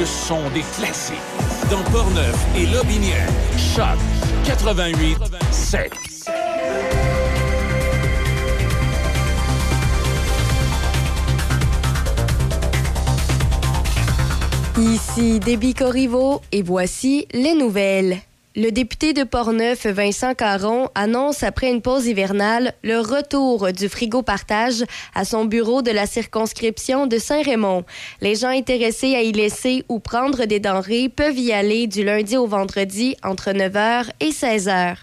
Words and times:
Le 0.00 0.06
son 0.06 0.48
des 0.54 0.62
classiques. 0.62 1.18
Dans 1.70 1.82
Portneuf 1.92 2.34
et 2.56 2.64
Lobinière. 2.64 3.28
Choc 3.58 3.98
88 4.46 5.18
7. 5.50 5.92
Ici 14.78 15.38
Déby 15.38 15.74
Corriveau 15.74 16.40
et 16.50 16.62
voici 16.62 17.26
les 17.34 17.52
nouvelles. 17.52 18.20
Le 18.56 18.70
député 18.70 19.12
de 19.12 19.22
Portneuf, 19.22 19.86
Vincent 19.86 20.34
Caron, 20.34 20.88
annonce 20.96 21.44
après 21.44 21.70
une 21.70 21.80
pause 21.80 22.06
hivernale 22.06 22.74
le 22.82 22.98
retour 22.98 23.72
du 23.72 23.88
frigo 23.88 24.22
partage 24.22 24.82
à 25.14 25.24
son 25.24 25.44
bureau 25.44 25.82
de 25.82 25.92
la 25.92 26.04
circonscription 26.04 27.06
de 27.06 27.18
Saint-Raymond. 27.18 27.84
Les 28.20 28.34
gens 28.34 28.48
intéressés 28.48 29.14
à 29.14 29.22
y 29.22 29.30
laisser 29.30 29.84
ou 29.88 30.00
prendre 30.00 30.46
des 30.46 30.58
denrées 30.58 31.08
peuvent 31.08 31.38
y 31.38 31.52
aller 31.52 31.86
du 31.86 32.02
lundi 32.02 32.36
au 32.36 32.48
vendredi 32.48 33.14
entre 33.22 33.52
9h 33.52 34.10
et 34.18 34.30
16h. 34.30 34.96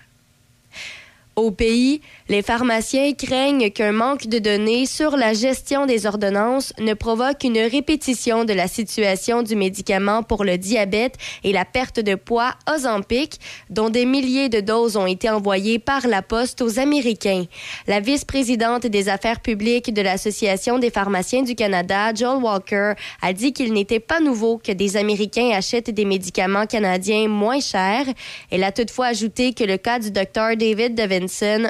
Au 1.37 1.51
pays, 1.51 2.01
les 2.29 2.41
pharmaciens 2.41 3.13
craignent 3.13 3.71
qu'un 3.71 3.93
manque 3.93 4.27
de 4.27 4.39
données 4.39 4.85
sur 4.85 5.15
la 5.15 5.33
gestion 5.33 5.85
des 5.85 6.05
ordonnances 6.05 6.73
ne 6.79 6.93
provoque 6.93 7.43
une 7.45 7.59
répétition 7.59 8.43
de 8.43 8.51
la 8.51 8.67
situation 8.67 9.43
du 9.43 9.55
médicament 9.55 10.23
pour 10.23 10.43
le 10.43 10.57
diabète 10.57 11.15
et 11.45 11.53
la 11.53 11.63
perte 11.63 12.01
de 12.01 12.15
poids 12.15 12.53
Ozempic, 12.69 13.39
dont 13.69 13.89
des 13.89 14.05
milliers 14.05 14.49
de 14.49 14.59
doses 14.59 14.97
ont 14.97 15.05
été 15.05 15.29
envoyées 15.29 15.79
par 15.79 16.05
la 16.07 16.21
poste 16.21 16.61
aux 16.61 16.79
Américains. 16.79 17.45
La 17.87 18.01
vice-présidente 18.01 18.87
des 18.87 19.07
affaires 19.07 19.39
publiques 19.39 19.93
de 19.93 20.01
l'Association 20.01 20.79
des 20.79 20.91
pharmaciens 20.91 21.43
du 21.43 21.55
Canada, 21.55 22.13
Joel 22.13 22.43
Walker, 22.43 22.93
a 23.21 23.31
dit 23.31 23.53
qu'il 23.53 23.71
n'était 23.71 24.01
pas 24.01 24.19
nouveau 24.19 24.57
que 24.57 24.73
des 24.73 24.97
Américains 24.97 25.51
achètent 25.53 25.91
des 25.91 26.05
médicaments 26.05 26.65
canadiens 26.65 27.29
moins 27.29 27.61
chers. 27.61 28.05
Elle 28.51 28.65
a 28.65 28.73
toutefois 28.73 29.07
ajouté 29.07 29.53
que 29.53 29.63
le 29.63 29.77
cas 29.77 29.99
du 29.99 30.11
docteur 30.11 30.57
David 30.57 30.95
Devin 30.95 31.27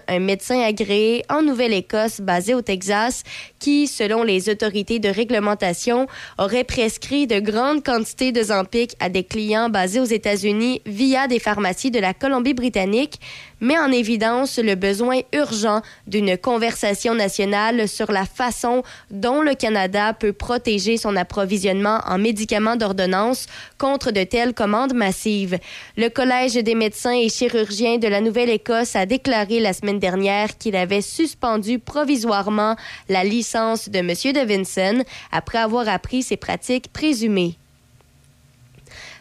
un 0.07 0.19
médecin 0.19 0.46
agréé 0.53 1.23
en 1.29 1.41
Nouvelle-Écosse 1.41 2.21
basé 2.21 2.53
au 2.53 2.61
Texas, 2.61 3.23
qui, 3.59 3.87
selon 3.87 4.23
les 4.23 4.49
autorités 4.49 4.99
de 4.99 5.09
réglementation, 5.09 6.07
aurait 6.37 6.63
prescrit 6.63 7.27
de 7.27 7.39
grandes 7.39 7.83
quantités 7.83 8.31
de 8.31 8.43
Zampic 8.43 8.95
à 8.99 9.09
des 9.09 9.23
clients 9.23 9.69
basés 9.69 9.99
aux 9.99 10.05
États-Unis 10.05 10.81
via 10.85 11.27
des 11.27 11.39
pharmacies 11.39 11.91
de 11.91 11.99
la 11.99 12.13
Colombie-Britannique, 12.13 13.19
met 13.59 13.77
en 13.77 13.91
évidence 13.91 14.59
le 14.59 14.75
besoin 14.75 15.21
urgent 15.33 15.81
d'une 16.05 16.37
conversation 16.37 17.15
nationale 17.15 17.87
sur 17.87 18.11
la 18.11 18.25
façon 18.25 18.83
dont 19.11 19.41
le 19.41 19.55
Canada 19.55 20.13
peut 20.13 20.33
protéger 20.33 20.97
son 20.97 21.15
approvisionnement 21.15 21.99
en 22.05 22.17
médicaments 22.17 22.75
d'ordonnance 22.75 23.47
contre 23.77 24.11
de 24.11 24.23
telles 24.23 24.53
commandes 24.53 24.93
massives. 24.93 25.57
Le 25.97 26.09
Collège 26.09 26.53
des 26.53 26.75
médecins 26.75 27.17
et 27.17 27.29
chirurgiens 27.29 27.97
de 27.97 28.07
la 28.07 28.21
Nouvelle-Écosse 28.21 28.95
a 28.95 29.05
déclaré 29.05 29.59
la 29.59 29.73
semaine 29.73 29.99
dernière 29.99 30.57
qu'il 30.57 30.75
avait 30.75 31.01
suspendu 31.01 31.79
provisoirement 31.79 32.75
la 33.09 33.23
licence 33.23 33.89
de 33.89 33.99
M. 33.99 34.07
Devinson 34.33 35.03
après 35.31 35.57
avoir 35.57 35.87
appris 35.89 36.23
ses 36.23 36.37
pratiques 36.37 36.91
présumées. 36.91 37.57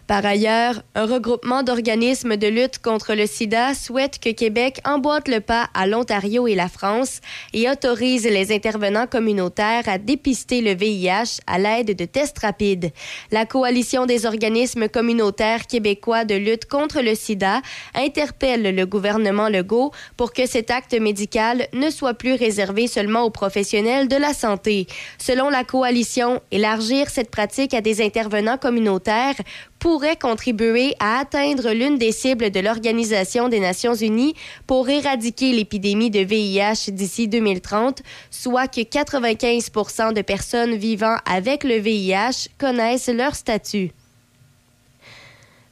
Par 0.06 0.24
ailleurs, 0.24 0.82
un 0.94 1.04
regroupement 1.04 1.64
d'organismes 1.64 2.36
de 2.36 2.46
lutte 2.46 2.78
contre 2.78 3.14
le 3.14 3.26
sida 3.26 3.74
souhaite 3.74 4.20
que 4.20 4.30
Québec 4.30 4.80
emboîte 4.84 5.26
le 5.26 5.40
pas 5.40 5.68
à 5.74 5.88
l'Ontario 5.88 6.46
et 6.46 6.54
la 6.54 6.68
France 6.68 7.20
et 7.52 7.68
autorise 7.68 8.22
les 8.22 8.54
intervenants 8.54 9.08
communautaires 9.08 9.88
à 9.88 9.98
dépister 9.98 10.60
le 10.60 10.76
VIH 10.76 11.40
à 11.48 11.58
l'aide 11.58 11.96
de 11.96 12.04
tests 12.04 12.38
rapides. 12.38 12.92
La 13.32 13.46
coalition 13.46 14.06
des 14.06 14.26
organismes 14.26 14.88
communautaires 14.88 15.66
québécois 15.66 16.24
de 16.24 16.36
lutte 16.36 16.66
contre 16.66 17.00
le 17.00 17.16
sida 17.16 17.60
interpelle 17.96 18.76
le 18.76 18.86
gouvernement 18.86 19.48
Legault 19.48 19.90
pour 20.16 20.32
que 20.32 20.46
cet 20.46 20.70
acte 20.70 20.94
médical 20.94 21.66
ne 21.72 21.90
soit 21.90 22.14
plus 22.14 22.34
réservé 22.34 22.86
seulement 22.86 23.22
aux 23.22 23.30
professionnels 23.30 24.06
de 24.06 24.16
la 24.16 24.34
santé. 24.34 24.86
Selon 25.18 25.50
la 25.50 25.64
coalition, 25.64 26.40
élargir 26.52 27.10
cette 27.10 27.32
pratique 27.32 27.74
à 27.74 27.80
des 27.80 28.04
intervenants 28.04 28.56
communautaires 28.56 29.34
pourrait 29.86 30.16
contribuer 30.16 30.96
à 30.98 31.20
atteindre 31.20 31.70
l'une 31.70 31.96
des 31.96 32.10
cibles 32.10 32.50
de 32.50 32.58
l'Organisation 32.58 33.48
des 33.48 33.60
Nations 33.60 33.94
Unies 33.94 34.34
pour 34.66 34.88
éradiquer 34.88 35.52
l'épidémie 35.52 36.10
de 36.10 36.18
VIH 36.18 36.90
d'ici 36.90 37.28
2030, 37.28 38.02
soit 38.28 38.66
que 38.66 38.82
95 38.82 39.70
de 40.12 40.22
personnes 40.22 40.74
vivant 40.74 41.18
avec 41.24 41.62
le 41.62 41.76
VIH 41.76 42.48
connaissent 42.58 43.06
leur 43.06 43.36
statut. 43.36 43.92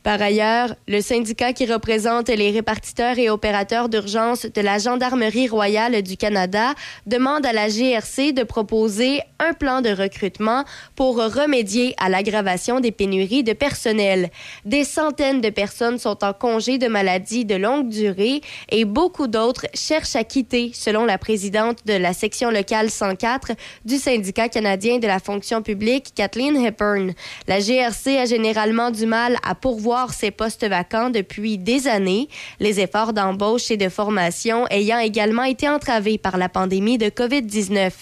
Par 0.04 0.20
ailleurs, 0.20 0.74
le 0.86 1.00
syndicat 1.00 1.54
qui 1.54 1.64
représente 1.64 2.28
les 2.28 2.50
répartiteurs 2.50 3.18
et 3.18 3.30
opérateurs 3.30 3.88
d'urgence 3.88 4.44
de 4.44 4.60
la 4.60 4.76
Gendarmerie 4.76 5.48
royale 5.48 6.02
du 6.02 6.18
Canada 6.18 6.74
demande 7.06 7.46
à 7.46 7.54
la 7.54 7.68
GRC 7.68 8.32
de 8.32 8.42
proposer 8.42 9.22
un 9.38 9.54
plan 9.54 9.80
de 9.80 9.88
recrutement 9.88 10.64
pour 10.94 11.16
remédier 11.16 11.94
à 11.96 12.10
l'aggravation 12.10 12.80
des 12.80 12.92
pénuries 12.92 13.44
de 13.44 13.54
personnel. 13.54 14.28
Des 14.66 14.84
centaines 14.84 15.40
de 15.40 15.48
personnes 15.48 15.98
sont 15.98 16.22
en 16.22 16.34
congé 16.34 16.76
de 16.76 16.86
maladie 16.86 17.46
de 17.46 17.54
longue 17.54 17.88
durée 17.88 18.42
et 18.68 18.84
beaucoup 18.84 19.26
d'autres 19.26 19.66
cherchent 19.72 20.16
à 20.16 20.24
quitter, 20.24 20.72
selon 20.74 21.06
la 21.06 21.16
présidente 21.16 21.78
de 21.86 21.94
la 21.94 22.12
section 22.12 22.50
locale 22.50 22.90
104 22.90 23.52
du 23.86 23.96
syndicat 23.96 24.50
canadien 24.50 24.98
de 24.98 25.06
la 25.06 25.18
fonction 25.18 25.62
publique, 25.62 26.12
Kathleen 26.14 26.62
Hepburn. 26.62 27.14
La 27.48 27.60
GRC 27.60 28.18
a 28.18 28.26
généralement 28.26 28.90
du 28.90 29.06
mal 29.06 29.38
à 29.42 29.54
pourvoir 29.54 29.93
ces 30.12 30.30
postes 30.30 30.66
vacants 30.66 31.10
depuis 31.10 31.58
des 31.58 31.88
années, 31.88 32.28
les 32.60 32.80
efforts 32.80 33.12
d'embauche 33.12 33.70
et 33.70 33.76
de 33.76 33.88
formation 33.88 34.66
ayant 34.70 34.98
également 34.98 35.44
été 35.44 35.68
entravés 35.68 36.18
par 36.18 36.36
la 36.36 36.48
pandémie 36.48 36.98
de 36.98 37.06
COVID-19. 37.06 37.92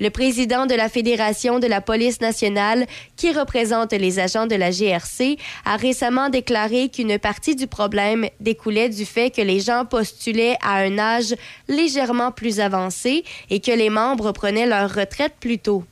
Le 0.00 0.10
président 0.10 0.66
de 0.66 0.74
la 0.74 0.88
Fédération 0.88 1.58
de 1.58 1.66
la 1.66 1.80
police 1.80 2.20
nationale, 2.20 2.86
qui 3.16 3.32
représente 3.32 3.92
les 3.92 4.18
agents 4.18 4.46
de 4.46 4.56
la 4.56 4.70
GRC, 4.70 5.36
a 5.64 5.76
récemment 5.76 6.30
déclaré 6.30 6.88
qu'une 6.88 7.18
partie 7.18 7.54
du 7.54 7.66
problème 7.66 8.26
découlait 8.40 8.88
du 8.88 9.04
fait 9.04 9.30
que 9.30 9.42
les 9.42 9.60
gens 9.60 9.84
postulaient 9.84 10.56
à 10.62 10.76
un 10.76 10.98
âge 10.98 11.34
légèrement 11.68 12.32
plus 12.32 12.60
avancé 12.60 13.24
et 13.50 13.60
que 13.60 13.72
les 13.72 13.90
membres 13.90 14.32
prenaient 14.32 14.66
leur 14.66 14.94
retraite 14.94 15.34
plus 15.40 15.58
tôt. 15.58 15.84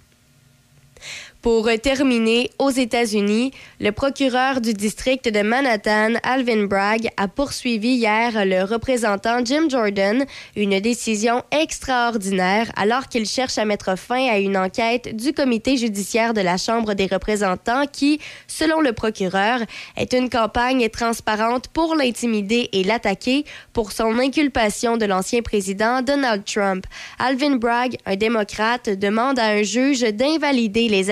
Pour 1.42 1.70
terminer, 1.82 2.50
aux 2.58 2.68
États-Unis, 2.68 3.52
le 3.80 3.92
procureur 3.92 4.60
du 4.60 4.74
district 4.74 5.26
de 5.26 5.40
Manhattan, 5.40 6.20
Alvin 6.22 6.66
Bragg, 6.66 7.08
a 7.16 7.28
poursuivi 7.28 7.94
hier 7.94 8.44
le 8.44 8.62
représentant 8.64 9.42
Jim 9.42 9.66
Jordan, 9.70 10.26
une 10.54 10.78
décision 10.80 11.42
extraordinaire 11.50 12.70
alors 12.76 13.08
qu'il 13.08 13.24
cherche 13.24 13.56
à 13.56 13.64
mettre 13.64 13.96
fin 13.96 14.28
à 14.28 14.36
une 14.36 14.54
enquête 14.54 15.16
du 15.16 15.32
comité 15.32 15.78
judiciaire 15.78 16.34
de 16.34 16.42
la 16.42 16.58
Chambre 16.58 16.92
des 16.92 17.06
représentants 17.06 17.86
qui, 17.90 18.20
selon 18.46 18.82
le 18.82 18.92
procureur, 18.92 19.60
est 19.96 20.12
une 20.12 20.28
campagne 20.28 20.90
transparente 20.90 21.68
pour 21.68 21.94
l'intimider 21.94 22.68
et 22.72 22.84
l'attaquer 22.84 23.46
pour 23.72 23.92
son 23.92 24.18
inculpation 24.18 24.98
de 24.98 25.06
l'ancien 25.06 25.40
président 25.40 26.02
Donald 26.02 26.44
Trump. 26.44 26.84
Alvin 27.18 27.56
Bragg, 27.56 27.96
un 28.04 28.16
démocrate, 28.16 28.90
demande 28.90 29.38
à 29.38 29.46
un 29.46 29.62
juge 29.62 30.02
d'invalider 30.02 30.90
les 30.90 31.10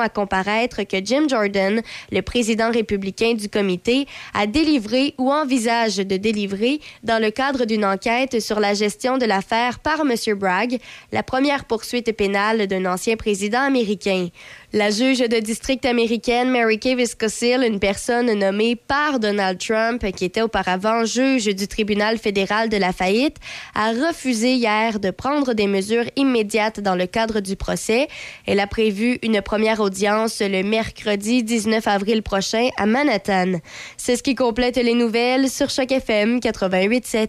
à 0.00 0.08
comparaître 0.08 0.82
que 0.84 1.04
Jim 1.04 1.26
Jordan, 1.28 1.82
le 2.12 2.22
président 2.22 2.70
républicain 2.70 3.34
du 3.34 3.48
comité, 3.48 4.06
a 4.34 4.46
délivré 4.46 5.14
ou 5.18 5.32
envisage 5.32 5.96
de 5.96 6.16
délivrer 6.16 6.80
dans 7.02 7.20
le 7.20 7.30
cadre 7.30 7.64
d'une 7.64 7.84
enquête 7.84 8.40
sur 8.40 8.60
la 8.60 8.74
gestion 8.74 9.18
de 9.18 9.26
l'affaire 9.26 9.80
par 9.80 10.00
M. 10.00 10.14
Bragg, 10.36 10.78
la 11.12 11.22
première 11.22 11.64
poursuite 11.64 12.12
pénale 12.16 12.66
d'un 12.66 12.86
ancien 12.86 13.16
président 13.16 13.60
américain. 13.60 14.28
La 14.74 14.90
juge 14.90 15.20
de 15.20 15.40
district 15.40 15.86
américaine 15.86 16.50
Mary 16.50 16.78
Kay 16.78 16.94
Viscosil, 16.94 17.64
une 17.66 17.80
personne 17.80 18.30
nommée 18.34 18.76
par 18.76 19.18
Donald 19.18 19.58
Trump, 19.58 20.04
qui 20.14 20.26
était 20.26 20.42
auparavant 20.42 21.06
juge 21.06 21.46
du 21.46 21.66
tribunal 21.66 22.18
fédéral 22.18 22.68
de 22.68 22.76
la 22.76 22.92
faillite, 22.92 23.38
a 23.74 23.92
refusé 23.92 24.52
hier 24.52 25.00
de 25.00 25.10
prendre 25.10 25.54
des 25.54 25.66
mesures 25.66 26.04
immédiates 26.16 26.80
dans 26.80 26.94
le 26.94 27.06
cadre 27.06 27.40
du 27.40 27.56
procès. 27.56 28.08
Elle 28.44 28.60
a 28.60 28.66
prévu 28.66 29.18
une 29.22 29.40
première 29.48 29.80
audience 29.80 30.42
le 30.42 30.62
mercredi 30.62 31.42
19 31.42 31.86
avril 31.86 32.22
prochain 32.22 32.68
à 32.76 32.84
Manhattan. 32.84 33.60
C'est 33.96 34.16
ce 34.16 34.22
qui 34.22 34.34
complète 34.34 34.76
les 34.76 34.92
nouvelles 34.92 35.48
sur 35.48 35.70
Choc 35.70 35.90
FM 35.90 36.40
88.7. 36.40 37.28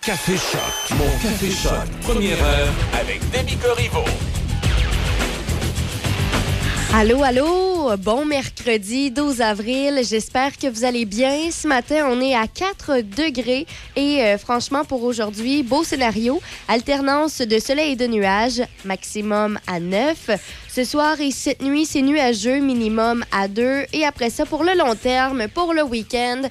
Café 0.00 0.38
Choc, 0.38 0.96
mon 0.96 1.04
Café 1.22 1.50
Choc, 1.50 1.86
première 2.00 2.42
heure 2.42 2.72
avec 2.98 3.20
Demi 3.30 3.58
Corriveau. 3.58 4.04
Allô, 6.92 7.22
allô, 7.22 7.96
bon 7.98 8.24
mercredi 8.24 9.12
12 9.12 9.40
avril. 9.40 10.00
J'espère 10.02 10.58
que 10.58 10.66
vous 10.66 10.84
allez 10.84 11.04
bien. 11.04 11.48
Ce 11.52 11.68
matin, 11.68 12.08
on 12.10 12.20
est 12.20 12.34
à 12.34 12.48
4 12.48 13.02
degrés 13.02 13.64
et 13.94 14.24
euh, 14.24 14.36
franchement, 14.38 14.84
pour 14.84 15.04
aujourd'hui, 15.04 15.62
beau 15.62 15.84
scénario. 15.84 16.42
Alternance 16.66 17.42
de 17.42 17.60
soleil 17.60 17.92
et 17.92 17.96
de 17.96 18.08
nuages, 18.08 18.62
maximum 18.84 19.60
à 19.68 19.78
9. 19.78 20.30
Ce 20.68 20.82
soir 20.82 21.20
et 21.20 21.30
cette 21.30 21.62
nuit, 21.62 21.86
c'est 21.86 22.02
nuageux, 22.02 22.58
minimum 22.58 23.24
à 23.30 23.46
2. 23.46 23.84
Et 23.92 24.04
après 24.04 24.28
ça, 24.28 24.44
pour 24.44 24.64
le 24.64 24.76
long 24.76 24.96
terme, 24.96 25.46
pour 25.46 25.72
le 25.72 25.84
week-end, 25.84 26.42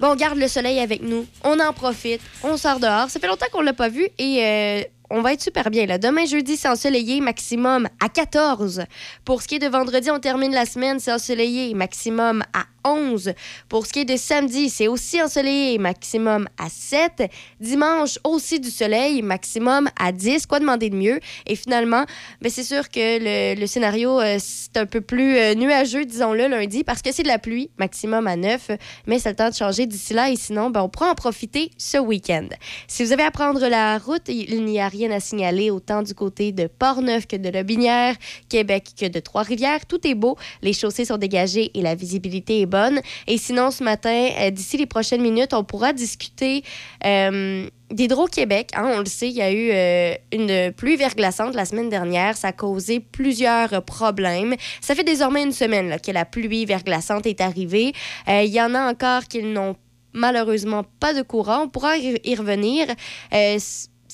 bon, 0.00 0.12
on 0.12 0.16
garde 0.16 0.38
le 0.38 0.48
soleil 0.48 0.80
avec 0.80 1.02
nous. 1.02 1.26
On 1.44 1.60
en 1.60 1.74
profite. 1.74 2.22
On 2.42 2.56
sort 2.56 2.80
dehors. 2.80 3.10
Ça 3.10 3.20
fait 3.20 3.28
longtemps 3.28 3.46
qu'on 3.52 3.60
l'a 3.60 3.74
pas 3.74 3.90
vu 3.90 4.08
et 4.18 4.38
euh, 4.42 4.82
on 5.14 5.22
va 5.22 5.32
être 5.32 5.42
super 5.42 5.70
bien. 5.70 5.86
Là. 5.86 5.96
Demain, 5.96 6.26
jeudi, 6.26 6.56
c'est 6.56 6.68
ensoleillé, 6.68 7.20
maximum 7.20 7.88
à 8.04 8.08
14. 8.08 8.82
Pour 9.24 9.42
ce 9.42 9.48
qui 9.48 9.54
est 9.54 9.58
de 9.60 9.68
vendredi, 9.68 10.10
on 10.10 10.18
termine 10.18 10.52
la 10.52 10.66
semaine, 10.66 10.98
c'est 10.98 11.12
ensoleillé, 11.12 11.72
maximum 11.72 12.42
à 12.52 12.64
11. 12.84 13.32
Pour 13.68 13.86
ce 13.86 13.92
qui 13.92 14.00
est 14.00 14.04
de 14.04 14.16
samedi, 14.16 14.68
c'est 14.68 14.88
aussi 14.88 15.22
ensoleillé, 15.22 15.78
maximum 15.78 16.48
à 16.58 16.68
7. 16.68 17.30
Dimanche, 17.60 18.18
aussi 18.24 18.58
du 18.58 18.70
soleil, 18.70 19.22
maximum 19.22 19.88
à 19.98 20.10
10. 20.10 20.46
Quoi 20.46 20.58
demander 20.58 20.90
de 20.90 20.96
mieux? 20.96 21.20
Et 21.46 21.54
finalement, 21.54 22.04
ben, 22.42 22.50
c'est 22.50 22.64
sûr 22.64 22.88
que 22.88 23.54
le, 23.56 23.66
scénario, 23.66 24.20
euh, 24.20 24.36
c'est 24.40 24.76
un 24.76 24.86
peu 24.86 25.00
plus 25.00 25.38
euh, 25.38 25.54
nuageux, 25.54 26.04
disons-le, 26.04 26.48
lundi, 26.48 26.82
parce 26.82 27.02
que 27.02 27.12
c'est 27.12 27.22
de 27.22 27.28
la 27.28 27.38
pluie, 27.38 27.70
maximum 27.78 28.26
à 28.26 28.34
9. 28.34 28.72
Mais 29.06 29.20
c'est 29.20 29.30
le 29.30 29.36
temps 29.36 29.50
de 29.50 29.54
changer 29.54 29.86
d'ici 29.86 30.12
là. 30.12 30.28
Et 30.30 30.36
sinon, 30.36 30.70
ben, 30.70 30.82
on 30.82 30.88
pourra 30.88 31.10
en 31.10 31.14
profiter 31.14 31.70
ce 31.78 31.98
week-end. 31.98 32.48
Si 32.88 33.04
vous 33.04 33.12
avez 33.12 33.22
à 33.22 33.30
prendre 33.30 33.66
la 33.68 33.98
route, 33.98 34.28
il 34.28 34.64
n'y 34.64 34.80
a 34.80 34.88
rien 34.88 35.03
à 35.12 35.20
signaler 35.20 35.70
autant 35.70 36.02
du 36.02 36.14
côté 36.14 36.52
de 36.52 36.66
Portneuf 36.66 37.26
que 37.26 37.36
de 37.36 37.48
Lobinière, 37.48 38.14
Québec 38.48 38.90
que 38.98 39.06
de 39.06 39.20
Trois-Rivières. 39.20 39.86
Tout 39.86 40.06
est 40.06 40.14
beau, 40.14 40.36
les 40.62 40.72
chaussées 40.72 41.04
sont 41.04 41.16
dégagées 41.16 41.70
et 41.74 41.82
la 41.82 41.94
visibilité 41.94 42.60
est 42.60 42.66
bonne. 42.66 43.00
Et 43.26 43.38
sinon, 43.38 43.70
ce 43.70 43.82
matin, 43.82 44.30
euh, 44.40 44.50
d'ici 44.50 44.76
les 44.76 44.86
prochaines 44.86 45.22
minutes, 45.22 45.54
on 45.54 45.64
pourra 45.64 45.92
discuter 45.92 46.62
euh, 47.04 47.66
d'Hydro-Québec. 47.90 48.70
Hein, 48.74 48.92
on 48.96 48.98
le 49.00 49.06
sait, 49.06 49.28
il 49.28 49.36
y 49.36 49.42
a 49.42 49.52
eu 49.52 49.70
euh, 49.72 50.14
une 50.32 50.72
pluie 50.72 50.96
verglaçante 50.96 51.54
la 51.54 51.64
semaine 51.64 51.88
dernière. 51.88 52.36
Ça 52.36 52.48
a 52.48 52.52
causé 52.52 53.00
plusieurs 53.00 53.82
problèmes. 53.84 54.54
Ça 54.80 54.94
fait 54.94 55.04
désormais 55.04 55.42
une 55.42 55.52
semaine 55.52 55.96
que 56.04 56.10
la 56.10 56.24
pluie 56.24 56.64
verglaçante 56.64 57.26
est 57.26 57.40
arrivée. 57.40 57.92
Il 58.28 58.46
y 58.46 58.60
en 58.60 58.74
a 58.74 58.90
encore 58.90 59.24
qui 59.24 59.42
n'ont 59.42 59.76
malheureusement 60.12 60.84
pas 61.00 61.12
de 61.12 61.22
courant. 61.22 61.64
On 61.64 61.68
pourra 61.68 61.96
y 61.98 62.34
revenir. 62.34 62.86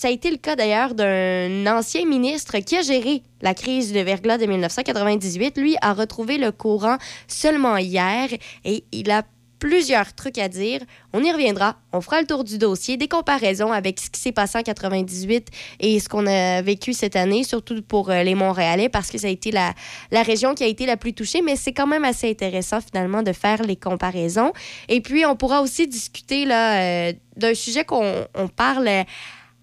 Ça 0.00 0.08
a 0.08 0.10
été 0.10 0.30
le 0.30 0.38
cas 0.38 0.56
d'ailleurs 0.56 0.94
d'un 0.94 1.66
ancien 1.66 2.06
ministre 2.06 2.56
qui 2.60 2.74
a 2.74 2.80
géré 2.80 3.22
la 3.42 3.52
crise 3.52 3.92
de 3.92 4.00
verglas 4.00 4.38
de 4.38 4.46
1998. 4.46 5.58
Lui 5.58 5.76
a 5.82 5.92
retrouvé 5.92 6.38
le 6.38 6.52
courant 6.52 6.96
seulement 7.28 7.76
hier 7.76 8.30
et 8.64 8.82
il 8.92 9.10
a 9.10 9.24
plusieurs 9.58 10.14
trucs 10.14 10.38
à 10.38 10.48
dire. 10.48 10.80
On 11.12 11.22
y 11.22 11.30
reviendra. 11.30 11.76
On 11.92 12.00
fera 12.00 12.22
le 12.22 12.26
tour 12.26 12.44
du 12.44 12.56
dossier, 12.56 12.96
des 12.96 13.08
comparaisons 13.08 13.72
avec 13.72 14.00
ce 14.00 14.08
qui 14.08 14.18
s'est 14.18 14.32
passé 14.32 14.56
en 14.56 14.62
98 14.62 15.48
et 15.80 16.00
ce 16.00 16.08
qu'on 16.08 16.26
a 16.26 16.62
vécu 16.62 16.94
cette 16.94 17.14
année, 17.14 17.44
surtout 17.44 17.82
pour 17.82 18.08
euh, 18.08 18.22
les 18.22 18.34
Montréalais, 18.34 18.88
parce 18.88 19.10
que 19.10 19.18
ça 19.18 19.26
a 19.26 19.30
été 19.30 19.50
la, 19.50 19.74
région 20.10 20.54
qui 20.54 20.64
a 20.64 20.66
été 20.66 20.86
la 20.86 20.96
plus 20.96 21.12
touchée, 21.12 21.42
mais 21.42 21.56
c'est 21.56 21.74
quand 21.74 21.86
même 21.86 22.06
assez 22.06 22.30
intéressant 22.30 22.80
finalement 22.80 23.22
de 23.22 23.34
faire 23.34 23.62
les 23.64 23.76
comparaisons. 23.76 24.54
Et 24.88 25.02
puis, 25.02 25.26
on 25.26 25.36
pourra 25.36 25.60
aussi 25.60 25.86
discuter 25.86 26.50
euh, 26.50 27.12
d'un 27.36 27.54
sujet 27.54 27.84
qu'on 27.84 28.26
parle 28.56 28.88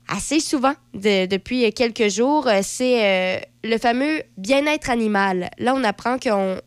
assez 0.07 0.39
souvent 0.39 0.73
depuis 0.93 1.71
quelques 1.73 2.09
jours, 2.09 2.47
euh, 2.47 2.59
c'est 2.63 3.03
euh, 3.03 3.39
le 3.63 3.77
fameux 3.77 4.21
bien-être 4.37 4.89
animal. 4.89 5.49
Là, 5.57 5.73
on 5.75 5.83
apprend 5.83 6.17
qu'on 6.17 6.59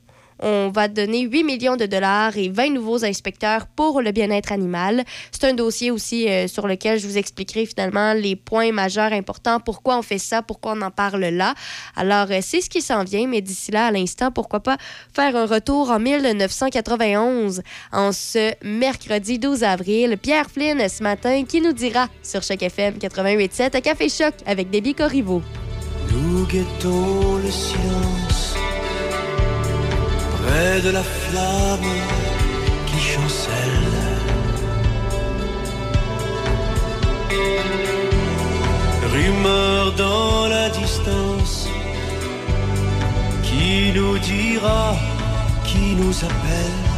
on 0.42 0.70
va 0.70 0.88
donner 0.88 1.22
8 1.22 1.44
millions 1.44 1.76
de 1.76 1.86
dollars 1.86 2.36
et 2.36 2.48
20 2.48 2.70
nouveaux 2.70 3.04
inspecteurs 3.04 3.66
pour 3.66 4.00
le 4.00 4.12
bien-être 4.12 4.52
animal. 4.52 5.04
C'est 5.30 5.44
un 5.44 5.54
dossier 5.54 5.90
aussi 5.90 6.28
euh, 6.28 6.48
sur 6.48 6.66
lequel 6.66 6.98
je 6.98 7.06
vous 7.06 7.18
expliquerai 7.18 7.66
finalement 7.66 8.12
les 8.12 8.36
points 8.36 8.72
majeurs 8.72 9.12
importants, 9.12 9.60
pourquoi 9.60 9.98
on 9.98 10.02
fait 10.02 10.18
ça, 10.18 10.42
pourquoi 10.42 10.72
on 10.76 10.82
en 10.82 10.90
parle 10.90 11.24
là? 11.24 11.54
Alors, 11.96 12.26
euh, 12.30 12.38
c'est 12.42 12.60
ce 12.60 12.70
qui 12.70 12.82
s'en 12.82 13.04
vient, 13.04 13.26
mais 13.26 13.40
d'ici 13.40 13.70
là, 13.70 13.86
à 13.86 13.90
l'instant, 13.90 14.30
pourquoi 14.30 14.60
pas 14.60 14.76
faire 15.14 15.36
un 15.36 15.46
retour 15.46 15.90
en 15.90 15.98
1991, 15.98 17.62
en 17.92 18.12
ce 18.12 18.52
mercredi 18.64 19.38
12 19.38 19.64
avril. 19.64 20.16
Pierre 20.18 20.50
Flynn, 20.50 20.88
ce 20.88 21.02
matin, 21.02 21.44
qui 21.44 21.60
nous 21.60 21.72
dira 21.72 22.08
sur 22.22 22.42
Choc 22.42 22.62
FM 22.62 22.94
88.7 22.94 23.76
à 23.76 23.80
Café 23.80 24.08
Choc 24.08 24.34
avec 24.46 24.70
Debbie 24.70 24.94
Corriveau. 24.94 25.42
Nous 26.12 26.46
guettons 26.46 27.36
le 27.36 27.50
silence 27.50 28.59
près 30.42 30.80
de 30.80 30.90
la 30.90 31.02
flamme 31.02 31.92
qui 32.86 32.98
chancelle. 33.12 34.10
Rumeur 39.12 39.92
dans 39.92 40.46
la 40.48 40.68
distance 40.70 41.68
qui 43.42 43.92
nous 43.94 44.18
dira 44.18 44.96
qui 45.64 45.94
nous 46.00 46.16
appelle. 46.28 46.90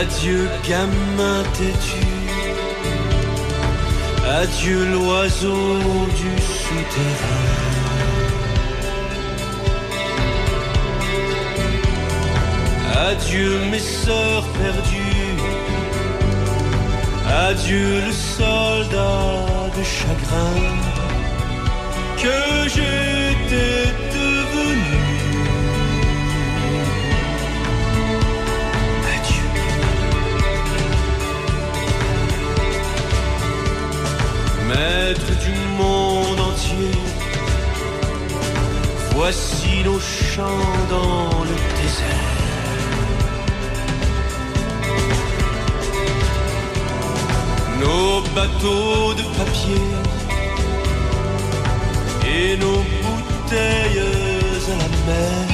Adieu 0.00 0.48
gamin 0.68 1.42
têtu, 1.56 2.06
adieu 4.40 4.80
l'oiseau 4.92 5.78
du 6.20 6.32
souterrain. 6.42 7.61
Adieu 12.94 13.58
mes 13.70 13.78
sœurs 13.78 14.44
perdues, 14.52 15.36
adieu 17.26 18.02
le 18.06 18.12
soldat 18.12 19.46
de 19.76 19.82
chagrin 19.82 20.76
que 22.18 22.68
j'étais 22.68 23.86
devenu. 24.18 25.00
Adieu. 29.14 29.50
Maître 34.68 35.32
du 35.46 35.56
monde 35.78 36.40
entier, 36.40 36.98
voici 39.14 39.82
nos 39.82 39.98
chants 39.98 40.86
dans 40.90 41.44
le 41.44 41.56
désert. 41.82 42.31
Nos 47.82 48.20
bateaux 48.34 49.14
de 49.14 49.24
papier 49.38 49.84
et 52.34 52.56
nos 52.56 52.82
bouteilles 53.02 54.00
à 54.68 54.76
la 54.80 54.88
mer. 55.06 55.51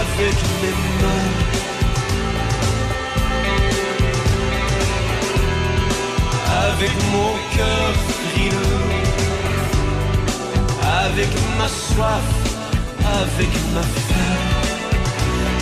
Avec 0.00 0.36
mes 0.62 0.74
mains. 1.02 1.46
avec 6.74 6.92
mon 7.12 7.32
cœur 7.56 7.92
frileux, 8.08 8.84
avec 11.04 11.28
ma 11.58 11.68
soif, 11.68 12.28
avec 13.22 13.52
ma 13.74 13.82
faim. 13.82 14.42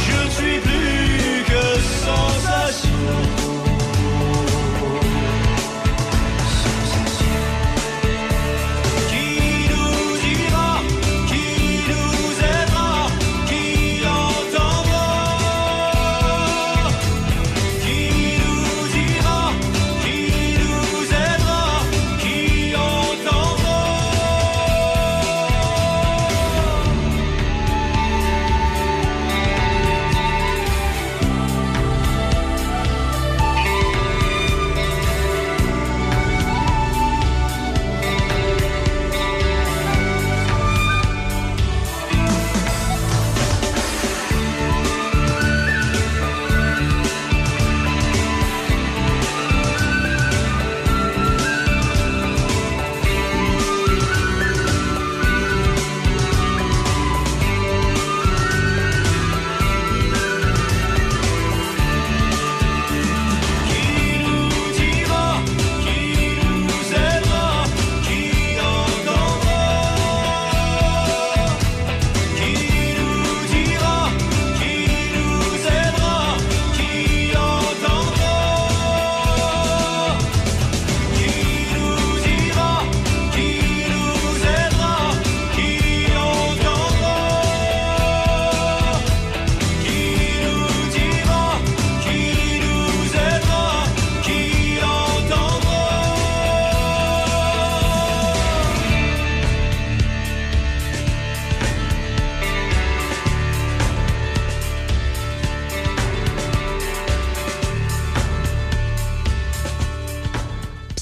Je 0.06 0.20
suis 0.36 0.58
plus 0.60 1.44
que 1.50 1.64
sensation. 2.06 3.63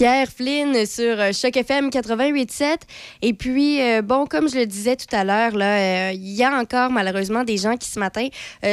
Pierre 0.02 0.26
Flynn 0.26 0.84
sur 0.84 1.20
euh, 1.20 1.30
Choc 1.32 1.56
FM 1.56 1.90
88.7. 1.90 2.78
Et 3.22 3.34
puis, 3.34 3.80
euh, 3.80 4.02
bon, 4.02 4.26
comme 4.26 4.48
je 4.48 4.56
le 4.56 4.66
disais 4.66 4.96
tout 4.96 5.14
à 5.14 5.22
l'heure, 5.22 5.52
là, 5.52 6.08
euh, 6.08 6.12
il 6.12 6.32
y 6.32 6.42
a 6.42 6.58
encore 6.58 6.90
malheureusement 6.90 7.44
des 7.44 7.56
gens 7.56 7.76
qui 7.76 7.88
ce 7.88 8.00
matin 8.00 8.26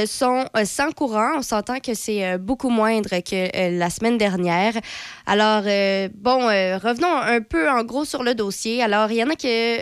sont 0.07 0.45
sans 0.63 0.91
courant. 0.91 1.33
On 1.38 1.43
s'entend 1.43 1.79
que 1.81 1.93
c'est 1.93 2.39
beaucoup 2.39 2.71
moindre 2.71 3.19
que 3.19 3.77
la 3.77 3.91
semaine 3.91 4.17
dernière. 4.17 4.74
Alors, 5.27 5.65
bon, 6.15 6.48
revenons 6.48 7.15
un 7.15 7.41
peu 7.41 7.69
en 7.69 7.83
gros 7.83 8.05
sur 8.05 8.24
le 8.24 8.33
dossier. 8.33 8.81
Alors, 8.81 9.12
il 9.12 9.17
y 9.17 9.24
en 9.24 9.29
a 9.29 9.36
que 9.36 9.81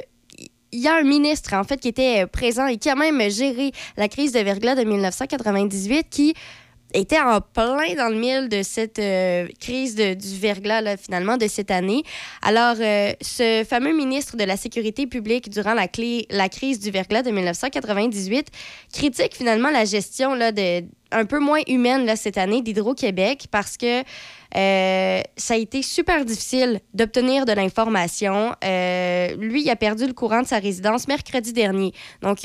il 0.73 0.81
y 0.81 0.89
a 0.89 0.97
un 0.97 1.03
ministre, 1.03 1.53
en 1.53 1.63
fait, 1.63 1.77
qui 1.77 1.87
était 1.87 2.27
présent 2.27 2.67
et 2.67 2.75
qui 2.75 2.89
a 2.89 2.95
même 2.95 3.21
géré 3.31 3.71
la 3.95 4.09
crise 4.09 4.33
de 4.33 4.39
verglas 4.39 4.75
de 4.75 4.83
1998 4.83 6.07
qui 6.09 6.33
était 6.93 7.19
en 7.19 7.41
plein 7.41 7.95
dans 7.95 8.09
le 8.09 8.15
mille 8.15 8.49
de 8.49 8.63
cette 8.63 8.99
euh, 8.99 9.47
crise 9.59 9.95
de- 9.95 10.13
du 10.13 10.37
verglas, 10.37 10.81
là, 10.81 10.97
finalement, 10.97 11.37
de 11.37 11.47
cette 11.47 11.71
année. 11.71 12.03
Alors, 12.41 12.75
euh, 12.79 13.11
ce 13.21 13.65
fameux 13.67 13.95
ministre 13.95 14.37
de 14.37 14.43
la 14.43 14.57
Sécurité 14.57 15.05
publique 15.07 15.49
durant 15.49 15.73
la, 15.73 15.87
crise 15.87 16.79
du 16.79 16.91
verglas 16.91 17.23
de 17.23 17.31
1998 17.31 18.47
critique 18.93 19.35
finalement 19.35 19.69
la 19.69 19.85
gestion 19.85 20.33
là, 20.33 20.51
de, 20.51 20.83
un 21.11 21.25
peu 21.25 21.39
moins 21.39 21.61
humaine 21.67 22.05
là, 22.05 22.15
cette 22.15 22.37
année 22.37 22.61
d'Hydro-Québec 22.61 23.47
parce 23.51 23.77
que 23.77 24.01
euh, 24.55 25.21
ça 25.35 25.53
a 25.53 25.57
été 25.57 25.81
super 25.81 26.23
difficile 26.25 26.79
d'obtenir 26.93 27.45
de 27.45 27.51
l'information. 27.51 28.55
Lui, 28.63 29.61
il 29.61 29.69
a 29.69 29.75
perdu 29.75 30.07
le 30.07 30.13
courant 30.13 30.41
de 30.41 30.47
sa 30.47 30.59
résidence 30.59 31.07
mercredi 31.07 31.51
dernier. 31.51 31.91
Donc, 32.21 32.39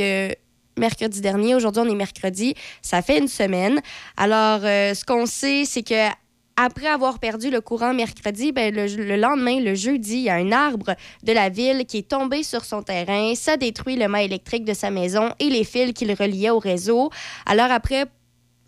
mercredi 0.77 1.21
dernier, 1.21 1.55
aujourd'hui, 1.55 1.83
on 1.85 1.91
est 1.91 1.95
mercredi. 1.95 2.55
Ça 2.81 3.03
fait 3.03 3.19
une 3.19 3.29
semaine. 3.29 3.81
Alors, 4.17 4.61
euh, 4.65 4.95
ce 4.95 5.05
qu'on 5.05 5.27
sait, 5.27 5.65
c'est 5.65 5.83
que 5.83 6.09
après 6.57 6.87
avoir 6.87 7.19
perdu 7.19 7.51
le 7.51 7.61
courant 7.61 7.95
mercredi, 7.95 8.53
ben, 8.53 8.75
le, 8.75 8.87
le 8.87 9.17
lendemain, 9.17 9.61
le 9.61 9.75
jeudi, 9.75 10.17
il 10.17 10.23
y 10.25 10.29
a 10.29 10.35
un 10.35 10.53
arbre 10.53 10.95
de 11.23 11.33
la 11.33 11.49
ville 11.49 11.87
qui 11.87 11.99
est 11.99 12.09
tombé 12.09 12.43
sur 12.43 12.65
son 12.65 12.83
terrain. 12.83 13.35
Ça 13.35 13.57
détruit 13.57 13.97
le 13.97 14.07
mât 14.09 14.23
électrique 14.23 14.65
de 14.65 14.75
sa 14.75 14.91
maison 14.91 15.31
et 15.39 15.49
les 15.49 15.65
fils 15.65 15.93
qui 15.93 16.05
le 16.05 16.53
au 16.53 16.59
réseau. 16.59 17.11
Alors 17.47 17.71
après, 17.71 18.05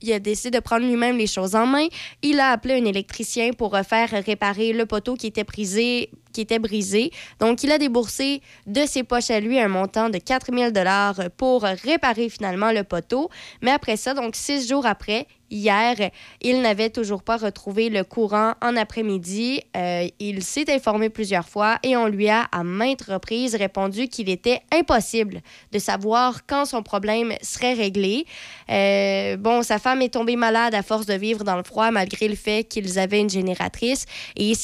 il 0.00 0.12
a 0.12 0.18
décidé 0.18 0.58
de 0.58 0.62
prendre 0.62 0.87
lui-même 0.87 1.16
les 1.16 1.26
choses 1.26 1.54
en 1.54 1.66
main. 1.66 1.87
Il 2.23 2.40
a 2.40 2.50
appelé 2.50 2.75
un 2.75 2.84
électricien 2.84 3.52
pour 3.52 3.76
faire 3.78 4.11
réparer 4.11 4.73
le 4.73 4.87
poteau 4.87 5.14
qui 5.14 5.26
était 5.26 5.44
brisé. 5.44 6.11
Qui 6.34 6.42
était 6.42 6.58
brisé. 6.58 7.10
Donc, 7.40 7.62
il 7.62 7.72
a 7.72 7.78
déboursé 7.78 8.42
de 8.66 8.84
ses 8.86 9.04
poches 9.04 9.30
à 9.30 9.40
lui 9.40 9.58
un 9.58 9.68
montant 9.68 10.10
de 10.10 10.18
4000 10.18 10.72
dollars 10.72 11.20
pour 11.36 11.62
réparer 11.62 12.28
finalement 12.28 12.72
le 12.72 12.84
poteau. 12.84 13.30
Mais 13.62 13.70
après 13.70 13.96
ça, 13.96 14.12
donc 14.12 14.34
six 14.36 14.68
jours 14.68 14.84
après, 14.84 15.26
hier, 15.50 16.10
il 16.40 16.60
n'avait 16.60 16.90
toujours 16.90 17.22
pas 17.22 17.36
retrouvé 17.36 17.88
le 17.88 18.04
courant 18.04 18.54
en 18.60 18.76
après-midi. 18.76 19.62
Euh, 19.76 20.08
il 20.18 20.42
s'est 20.42 20.72
informé 20.72 21.08
plusieurs 21.08 21.48
fois 21.48 21.78
et 21.82 21.96
on 21.96 22.08
lui 22.08 22.28
a 22.28 22.42
à 22.52 22.64
maintes 22.64 23.02
reprises 23.02 23.54
répondu 23.54 24.08
qu'il 24.08 24.28
était 24.28 24.60
impossible 24.72 25.40
de 25.72 25.78
savoir 25.78 26.46
quand 26.46 26.64
son 26.64 26.82
problème 26.82 27.34
serait 27.42 27.74
réglé. 27.74 28.26
Euh, 28.70 29.36
bon, 29.36 29.62
sa 29.62 29.78
femme 29.78 30.02
est 30.02 30.14
tombée 30.14 30.36
malade 30.36 30.74
à 30.74 30.82
force 30.82 31.06
de 31.06 31.14
vivre 31.14 31.44
dans 31.44 31.56
le 31.56 31.64
froid 31.64 31.90
malgré 31.90 32.28
le 32.28 32.36
fait 32.36 32.64
qu'ils 32.64 32.98
avaient 32.98 33.20
une 33.20 33.30
génératrice. 33.30 34.06
Et 34.36 34.54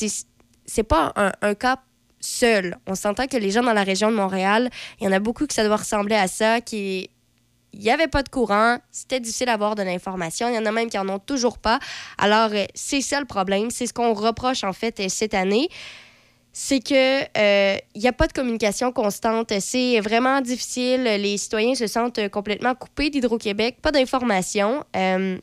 c'est 0.71 0.83
pas 0.83 1.13
un, 1.17 1.55
cas 1.55 1.79
seul. 2.21 2.77
On 2.87 2.95
s'entend 2.95 3.27
que 3.27 3.37
les 3.37 3.51
gens 3.51 3.63
dans 3.63 3.73
la 3.73 3.83
région 3.83 4.11
de 4.11 4.17
Montréal, 4.17 4.71
il 5.01 5.05
y 5.05 5.09
en 5.09 5.13
a 5.13 5.19
beaucoup 5.19 5.47
que 5.47 5.55
ça 5.55 5.65
doit 5.65 5.77
ressembler 5.77 6.17
à 6.17 6.29
ça, 6.29 6.61
qui 6.61 7.11
il 7.73 7.79
n'y 7.81 7.91
avait 7.91 8.09
pas 8.09 8.25
de 8.25 8.29
courant, 8.29 8.79
c'était 8.91 9.21
difficile 9.21 9.47
d'avoir 9.47 9.77
de 9.77 9.85
l'information. 9.85 10.49
Il 10.49 10.57
y 10.57 10.59
en 10.59 10.67
a 10.67 10.73
même 10.73 10.91
qui 10.91 10.99
en 10.99 11.09
ont 11.09 11.21
toujours 11.21 11.59
pas. 11.59 11.79
Alors, 12.19 12.51
euh, 12.53 12.65
c'est 12.75 13.01
ça 13.01 13.21
le 13.21 13.27
problème. 13.27 13.71
C'est 13.71 13.87
ce 13.87 13.93
qu'on 13.93 14.13
reproche, 14.13 14.65
en 14.65 14.73
fait, 14.73 14.99
euh, 14.99 15.09
cette 15.09 15.35
année. 15.35 15.69
C'est 16.53 16.81
que 16.81 17.23
euh, 17.39 17.79
il 17.95 18.01
n'y 18.01 18.09
a 18.09 18.13
pas 18.13 18.27
de 18.27 18.33
communication 18.33 18.91
constante. 18.91 19.53
C'est 19.61 20.01
vraiment 20.01 20.41
difficile. 20.41 21.05
Les 21.05 21.37
citoyens 21.37 21.75
se 21.77 21.87
sentent 21.87 22.19
euh, 22.19 22.29
complètement 22.29 22.75
coupés 22.75 23.11
d'Hydro-Québec. 23.11 23.79
Pas 23.81 23.93
d'information. 23.93 24.85
Euh, 24.97 25.39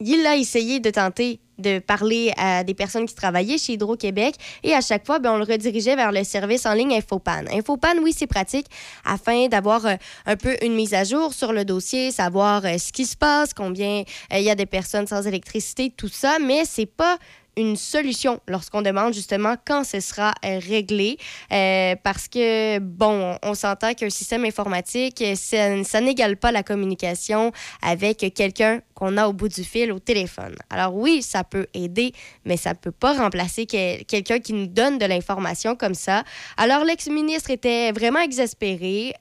il 0.00 0.26
a 0.26 0.36
essayé 0.36 0.80
de 0.80 0.90
tenter 0.90 1.40
de 1.58 1.78
parler 1.78 2.32
à 2.36 2.64
des 2.64 2.74
personnes 2.74 3.06
qui 3.06 3.14
travaillaient 3.14 3.58
chez 3.58 3.74
Hydro-Québec 3.74 4.34
et 4.62 4.74
à 4.74 4.80
chaque 4.80 5.06
fois, 5.06 5.18
ben, 5.18 5.32
on 5.32 5.38
le 5.38 5.44
redirigeait 5.44 5.96
vers 5.96 6.12
le 6.12 6.24
service 6.24 6.66
en 6.66 6.74
ligne 6.74 6.94
Infopan. 6.94 7.44
Infopan, 7.52 7.98
oui, 8.02 8.12
c'est 8.16 8.26
pratique 8.26 8.66
afin 9.04 9.48
d'avoir 9.48 9.86
euh, 9.86 9.94
un 10.26 10.36
peu 10.36 10.56
une 10.62 10.74
mise 10.74 10.94
à 10.94 11.04
jour 11.04 11.32
sur 11.32 11.52
le 11.52 11.64
dossier, 11.64 12.10
savoir 12.10 12.64
euh, 12.64 12.78
ce 12.78 12.92
qui 12.92 13.06
se 13.06 13.16
passe, 13.16 13.54
combien 13.54 14.04
euh, 14.32 14.38
il 14.38 14.44
y 14.44 14.50
a 14.50 14.54
des 14.54 14.66
personnes 14.66 15.06
sans 15.06 15.26
électricité, 15.26 15.92
tout 15.96 16.08
ça, 16.08 16.38
mais 16.40 16.64
c'est 16.64 16.86
pas 16.86 17.18
une 17.56 17.76
solution 17.76 18.40
lorsqu'on 18.48 18.82
demande 18.82 19.14
justement 19.14 19.54
quand 19.66 19.84
ce 19.84 20.00
sera 20.00 20.32
euh, 20.44 20.58
réglé. 20.58 21.18
Euh, 21.52 21.94
parce 22.02 22.28
que, 22.28 22.78
bon, 22.78 23.38
on, 23.42 23.54
s'entend 23.54 23.94
qu'un 23.94 24.10
système 24.10 24.44
informatique, 24.44 25.22
euh, 25.22 25.34
ça, 25.34 25.82
ça 25.84 26.00
n'égale 26.00 26.36
pas 26.36 26.52
la 26.52 26.62
communication 26.62 27.52
avec 27.82 28.34
quelqu'un 28.34 28.80
qu'on 28.94 29.16
a 29.16 29.26
au 29.26 29.32
bout 29.32 29.48
du 29.48 29.64
fil 29.64 29.92
au 29.92 29.98
téléphone. 29.98 30.54
Alors 30.70 30.94
oui, 30.94 31.22
ça 31.22 31.44
peut 31.44 31.66
aider, 31.74 32.12
mais 32.44 32.56
ça 32.56 32.70
ne 32.70 32.76
peut 32.76 32.92
pas 32.92 33.14
remplacer 33.14 33.66
que- 33.66 34.02
quelqu'un 34.04 34.38
qui 34.38 34.52
nous 34.52 34.66
donne 34.66 34.98
de 34.98 35.06
l'information 35.06 35.74
comme 35.76 35.94
ça. 35.94 36.24
Alors 36.56 36.84
l'ex-ministre 36.84 37.50
était 37.50 37.92
vraiment 37.92 38.20
exaspéré. 38.20 39.14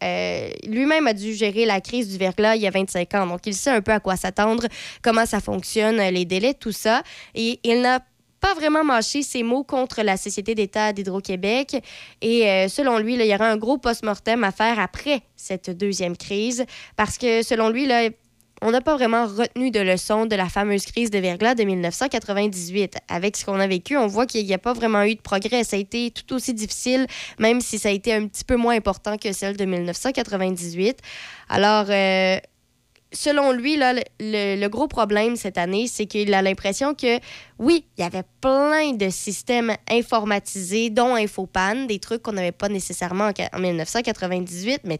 Lui-même 0.67 1.07
a 1.07 1.13
dû 1.13 1.33
gérer 1.33 1.65
la 1.65 1.81
crise 1.81 2.09
du 2.09 2.17
verglas 2.17 2.55
il 2.55 2.61
y 2.61 2.67
a 2.67 2.71
25 2.71 3.13
ans, 3.15 3.27
donc 3.27 3.41
il 3.45 3.55
sait 3.55 3.71
un 3.71 3.81
peu 3.81 3.91
à 3.91 3.99
quoi 3.99 4.15
s'attendre, 4.15 4.67
comment 5.01 5.25
ça 5.25 5.39
fonctionne, 5.39 5.97
les 5.97 6.25
délais, 6.25 6.53
tout 6.53 6.71
ça. 6.71 7.01
Et 7.33 7.59
il 7.63 7.81
n'a 7.81 7.99
pas 8.43 8.53
vraiment 8.55 8.83
mâché 8.83 9.23
ses 9.23 9.41
mots 9.41 9.63
contre 9.63 10.01
la 10.01 10.17
Société 10.17 10.53
d'État 10.53 10.91
d'Hydro-Québec. 10.91 11.81
Et 12.21 12.49
euh, 12.49 12.67
selon 12.67 12.97
lui, 12.97 13.13
il 13.13 13.25
y 13.25 13.33
aura 13.33 13.47
un 13.47 13.55
gros 13.55 13.77
post-mortem 13.77 14.43
à 14.43 14.51
faire 14.51 14.79
après 14.79 15.21
cette 15.37 15.69
deuxième 15.69 16.17
crise 16.17 16.65
parce 16.97 17.17
que 17.17 17.41
selon 17.41 17.69
lui, 17.69 17.85
là, 17.85 18.09
on 18.61 18.71
n'a 18.71 18.81
pas 18.81 18.97
vraiment 18.97 19.27
retenu 19.27 19.71
de 19.71 19.79
leçon 19.79 20.25
de 20.25 20.35
la 20.35 20.49
fameuse 20.49 20.85
crise 20.85 21.09
de 21.09 21.19
verglas 21.19 21.55
de 21.55 21.63
1998. 21.63 22.97
Avec 23.07 23.37
ce 23.37 23.45
qu'on 23.45 23.61
a 23.61 23.67
vécu, 23.67 23.95
on 23.95 24.07
voit 24.07 24.25
qu'il 24.25 24.45
n'y 24.45 24.53
a 24.53 24.57
pas 24.57 24.73
vraiment 24.73 25.03
eu 25.03 25.15
de 25.15 25.21
progrès. 25.21 25.63
Ça 25.63 25.77
a 25.77 25.79
été 25.79 26.11
tout 26.11 26.35
aussi 26.35 26.53
difficile, 26.53 27.07
même 27.39 27.61
si 27.61 27.79
ça 27.79 27.89
a 27.89 27.91
été 27.93 28.13
un 28.13 28.27
petit 28.27 28.43
peu 28.43 28.57
moins 28.57 28.75
important 28.75 29.15
que 29.15 29.31
celle 29.31 29.55
de 29.55 29.63
1998. 29.63 30.99
Alors, 31.47 31.85
euh, 31.89 32.39
selon 33.13 33.51
lui, 33.51 33.77
le, 33.77 34.67
gros 34.67 34.87
problème 34.87 35.35
cette 35.35 35.57
année, 35.57 35.87
c'est 35.87 36.05
qu'il 36.05 36.33
a 36.33 36.41
l'impression 36.41 36.93
que, 36.93 37.19
oui, 37.59 37.85
il 37.97 38.01
y 38.01 38.03
avait 38.03 38.23
plein 38.41 38.93
de 38.93 39.09
systèmes 39.09 39.75
informatisés, 39.89 40.89
dont 40.89 41.15
Infopan, 41.15 41.85
des 41.85 41.99
trucs 41.99 42.21
qu'on 42.21 42.33
n'avait 42.33 42.51
pas 42.51 42.69
nécessairement 42.69 43.31
en, 43.53 43.59
1998, 43.59 44.81
mais 44.83 44.99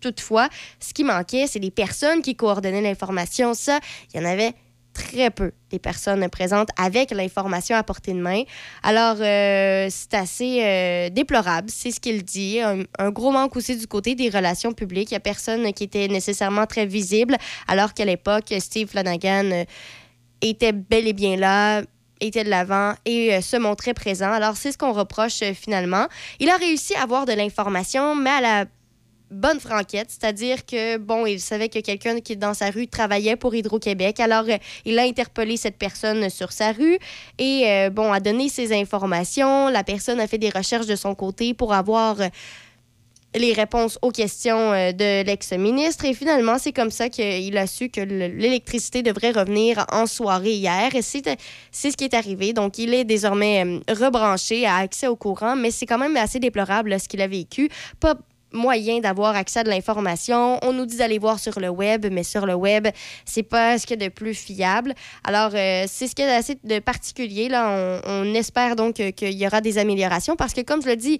toutefois, 0.00 0.48
ce 0.80 0.94
qui 0.94 1.04
manquait, 1.04 1.46
c'est 1.46 1.58
les 1.58 1.70
personnes 1.70 2.22
qui 2.22 2.36
coordonnaient 2.36 2.80
l'information. 2.80 3.54
Ça, 3.54 3.80
il 4.12 4.20
y 4.20 4.24
en 4.24 4.26
avait 4.26 4.54
très 4.98 5.30
peu 5.30 5.52
des 5.70 5.78
personnes 5.78 6.28
présentes 6.28 6.70
avec 6.76 7.10
l'information 7.12 7.76
à 7.76 7.82
portée 7.82 8.12
de 8.12 8.20
main. 8.20 8.42
Alors, 8.82 9.16
euh, 9.20 9.86
c'est 9.90 10.14
assez 10.14 10.60
euh, 10.62 11.08
déplorable, 11.10 11.70
c'est 11.70 11.90
ce 11.90 12.00
qu'il 12.00 12.24
dit. 12.24 12.60
Un, 12.60 13.10
gros 13.10 13.30
manque 13.30 13.56
aussi 13.56 13.76
du 13.76 13.86
côté 13.86 14.14
des 14.14 14.28
relations 14.28 14.72
publiques. 14.72 15.10
Il 15.10 15.14
n'y 15.14 15.18
a 15.18 15.20
personne 15.20 15.72
qui 15.72 15.84
était 15.84 16.08
nécessairement 16.08 16.66
très 16.66 16.86
visible, 16.86 17.36
alors 17.68 17.94
qu'à 17.94 18.04
l'époque, 18.04 18.52
Steve 18.58 18.88
Flanagan 18.88 19.50
euh, 19.52 19.64
était 20.42 20.72
bel 20.72 21.06
et 21.06 21.12
bien 21.12 21.36
là, 21.36 21.82
était 22.20 22.42
de 22.42 22.50
l'avant 22.50 22.94
et 23.04 23.40
se 23.40 23.56
montrait 23.56 23.94
présent. 23.94 24.32
Alors, 24.32 24.56
c'est 24.56 24.72
ce 24.72 24.78
qu'on 24.78 24.92
reproche 24.92 25.44
finalement. 25.54 26.08
Il 26.40 26.48
a 26.48 26.56
réussi 26.56 26.94
à 26.96 27.02
avoir 27.02 27.26
de 27.26 27.32
l'information, 27.32 28.16
mais 28.16 28.30
à 28.30 28.40
la 28.40 28.64
bonne 29.30 29.60
franquette, 29.60 30.10
c'est-à-dire 30.10 30.64
que, 30.64 30.96
bon, 30.96 31.26
il 31.26 31.40
savait 31.40 31.68
que 31.68 31.80
quelqu'un 31.80 32.20
qui 32.20 32.36
dans 32.36 32.54
sa 32.54 32.70
rue 32.70 32.88
travaillait 32.88 33.36
pour 33.36 33.54
Hydro-Québec, 33.54 34.20
alors 34.20 34.44
euh, 34.48 34.56
il 34.84 34.98
a 34.98 35.02
interpellé 35.02 35.56
cette 35.56 35.76
personne 35.76 36.30
sur 36.30 36.52
sa 36.52 36.72
rue 36.72 36.98
et, 37.38 37.64
euh, 37.66 37.90
bon, 37.90 38.12
a 38.12 38.20
donné 38.20 38.48
ses 38.48 38.72
informations. 38.72 39.68
La 39.68 39.84
personne 39.84 40.20
a 40.20 40.26
fait 40.26 40.38
des 40.38 40.50
recherches 40.50 40.86
de 40.86 40.96
son 40.96 41.14
côté 41.14 41.52
pour 41.52 41.74
avoir 41.74 42.20
euh, 42.20 42.28
les 43.34 43.52
réponses 43.52 43.98
aux 44.00 44.10
questions 44.10 44.70
de 44.70 45.22
l'ex-ministre 45.22 46.06
et 46.06 46.14
finalement, 46.14 46.56
c'est 46.58 46.72
comme 46.72 46.90
ça 46.90 47.10
qu'il 47.10 47.58
a 47.58 47.66
su 47.66 47.90
que 47.90 48.00
l'électricité 48.00 49.02
devrait 49.02 49.32
revenir 49.32 49.84
en 49.92 50.06
soirée 50.06 50.54
hier 50.54 50.94
et 50.94 51.02
c'est 51.02 51.36
ce 51.72 51.96
qui 51.96 52.04
est 52.04 52.14
arrivé. 52.14 52.54
Donc, 52.54 52.78
il 52.78 52.94
est 52.94 53.04
désormais 53.04 53.80
rebranché, 53.86 54.64
à 54.64 54.76
accès 54.76 55.08
au 55.08 55.14
courant, 55.14 55.56
mais 55.56 55.70
c'est 55.70 55.84
quand 55.84 55.98
même 55.98 56.16
assez 56.16 56.40
déplorable 56.40 56.98
ce 56.98 57.06
qu'il 57.06 57.20
a 57.20 57.26
vécu. 57.26 57.68
Moyen 58.52 59.00
d'avoir 59.00 59.36
accès 59.36 59.60
à 59.60 59.64
de 59.64 59.68
l'information. 59.68 60.58
On 60.62 60.72
nous 60.72 60.86
dit 60.86 60.96
d'aller 60.96 61.18
voir 61.18 61.38
sur 61.38 61.60
le 61.60 61.68
web, 61.68 62.06
mais 62.10 62.22
sur 62.22 62.46
le 62.46 62.54
web, 62.54 62.88
c'est 63.24 63.42
pas 63.42 63.78
ce 63.78 63.86
qu'il 63.86 64.00
y 64.00 64.04
a 64.04 64.08
de 64.08 64.12
plus 64.12 64.34
fiable. 64.34 64.94
Alors, 65.24 65.50
euh, 65.54 65.84
c'est 65.86 66.06
ce 66.06 66.14
qu'il 66.14 66.24
y 66.24 66.28
a 66.28 66.36
d'assez 66.36 66.58
de 66.62 66.78
particulier. 66.78 67.48
Là. 67.48 68.00
On, 68.06 68.34
espère 68.34 68.76
donc 68.76 68.94
qu'il 68.94 69.32
y 69.32 69.46
aura 69.46 69.60
des 69.60 69.78
améliorations 69.78 70.36
parce 70.36 70.52
que, 70.52 70.60
comme 70.60 70.82
je 70.82 70.88
le 70.88 70.96
dis, 70.96 71.18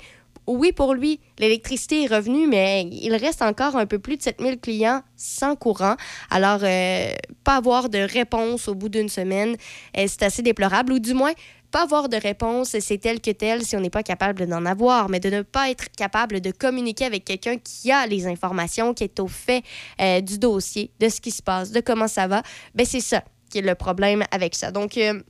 oui, 0.48 0.72
pour 0.72 0.94
lui, 0.94 1.20
l'électricité 1.38 2.04
est 2.04 2.06
revenue, 2.06 2.46
mais 2.46 2.88
il 2.90 3.14
reste 3.14 3.42
encore 3.42 3.76
un 3.76 3.86
peu 3.86 3.98
plus 3.98 4.16
de 4.16 4.22
7000 4.22 4.58
clients 4.58 5.02
sans 5.14 5.56
courant. 5.56 5.96
Alors, 6.30 6.60
euh, 6.62 7.12
pas 7.44 7.56
avoir 7.56 7.90
de 7.90 7.98
réponse 7.98 8.66
au 8.66 8.74
bout 8.74 8.88
d'une 8.88 9.10
semaine, 9.10 9.56
euh, 9.96 10.06
c'est 10.06 10.22
assez 10.22 10.42
déplorable, 10.42 10.92
ou 10.94 10.98
du 10.98 11.12
moins, 11.12 11.32
pas 11.70 11.82
avoir 11.82 12.08
de 12.08 12.16
réponse, 12.16 12.76
c'est 12.78 12.98
tel 12.98 13.20
que 13.20 13.30
tel 13.30 13.64
si 13.64 13.76
on 13.76 13.80
n'est 13.80 13.90
pas 13.90 14.02
capable 14.02 14.46
d'en 14.46 14.64
avoir, 14.64 15.08
mais 15.08 15.20
de 15.20 15.30
ne 15.30 15.42
pas 15.42 15.70
être 15.70 15.90
capable 15.90 16.40
de 16.40 16.50
communiquer 16.50 17.04
avec 17.04 17.24
quelqu'un 17.24 17.56
qui 17.58 17.92
a 17.92 18.06
les 18.06 18.26
informations, 18.26 18.94
qui 18.94 19.04
est 19.04 19.20
au 19.20 19.28
fait 19.28 19.62
euh, 20.00 20.20
du 20.20 20.38
dossier, 20.38 20.90
de 21.00 21.08
ce 21.08 21.20
qui 21.20 21.30
se 21.30 21.42
passe, 21.42 21.70
de 21.70 21.80
comment 21.80 22.08
ça 22.08 22.26
va, 22.26 22.42
ben 22.74 22.86
c'est 22.86 23.00
ça 23.00 23.22
qui 23.50 23.58
est 23.58 23.62
le 23.62 23.74
problème 23.74 24.24
avec 24.30 24.54
ça. 24.54 24.70
Donc, 24.70 24.96
euh, 24.96 25.20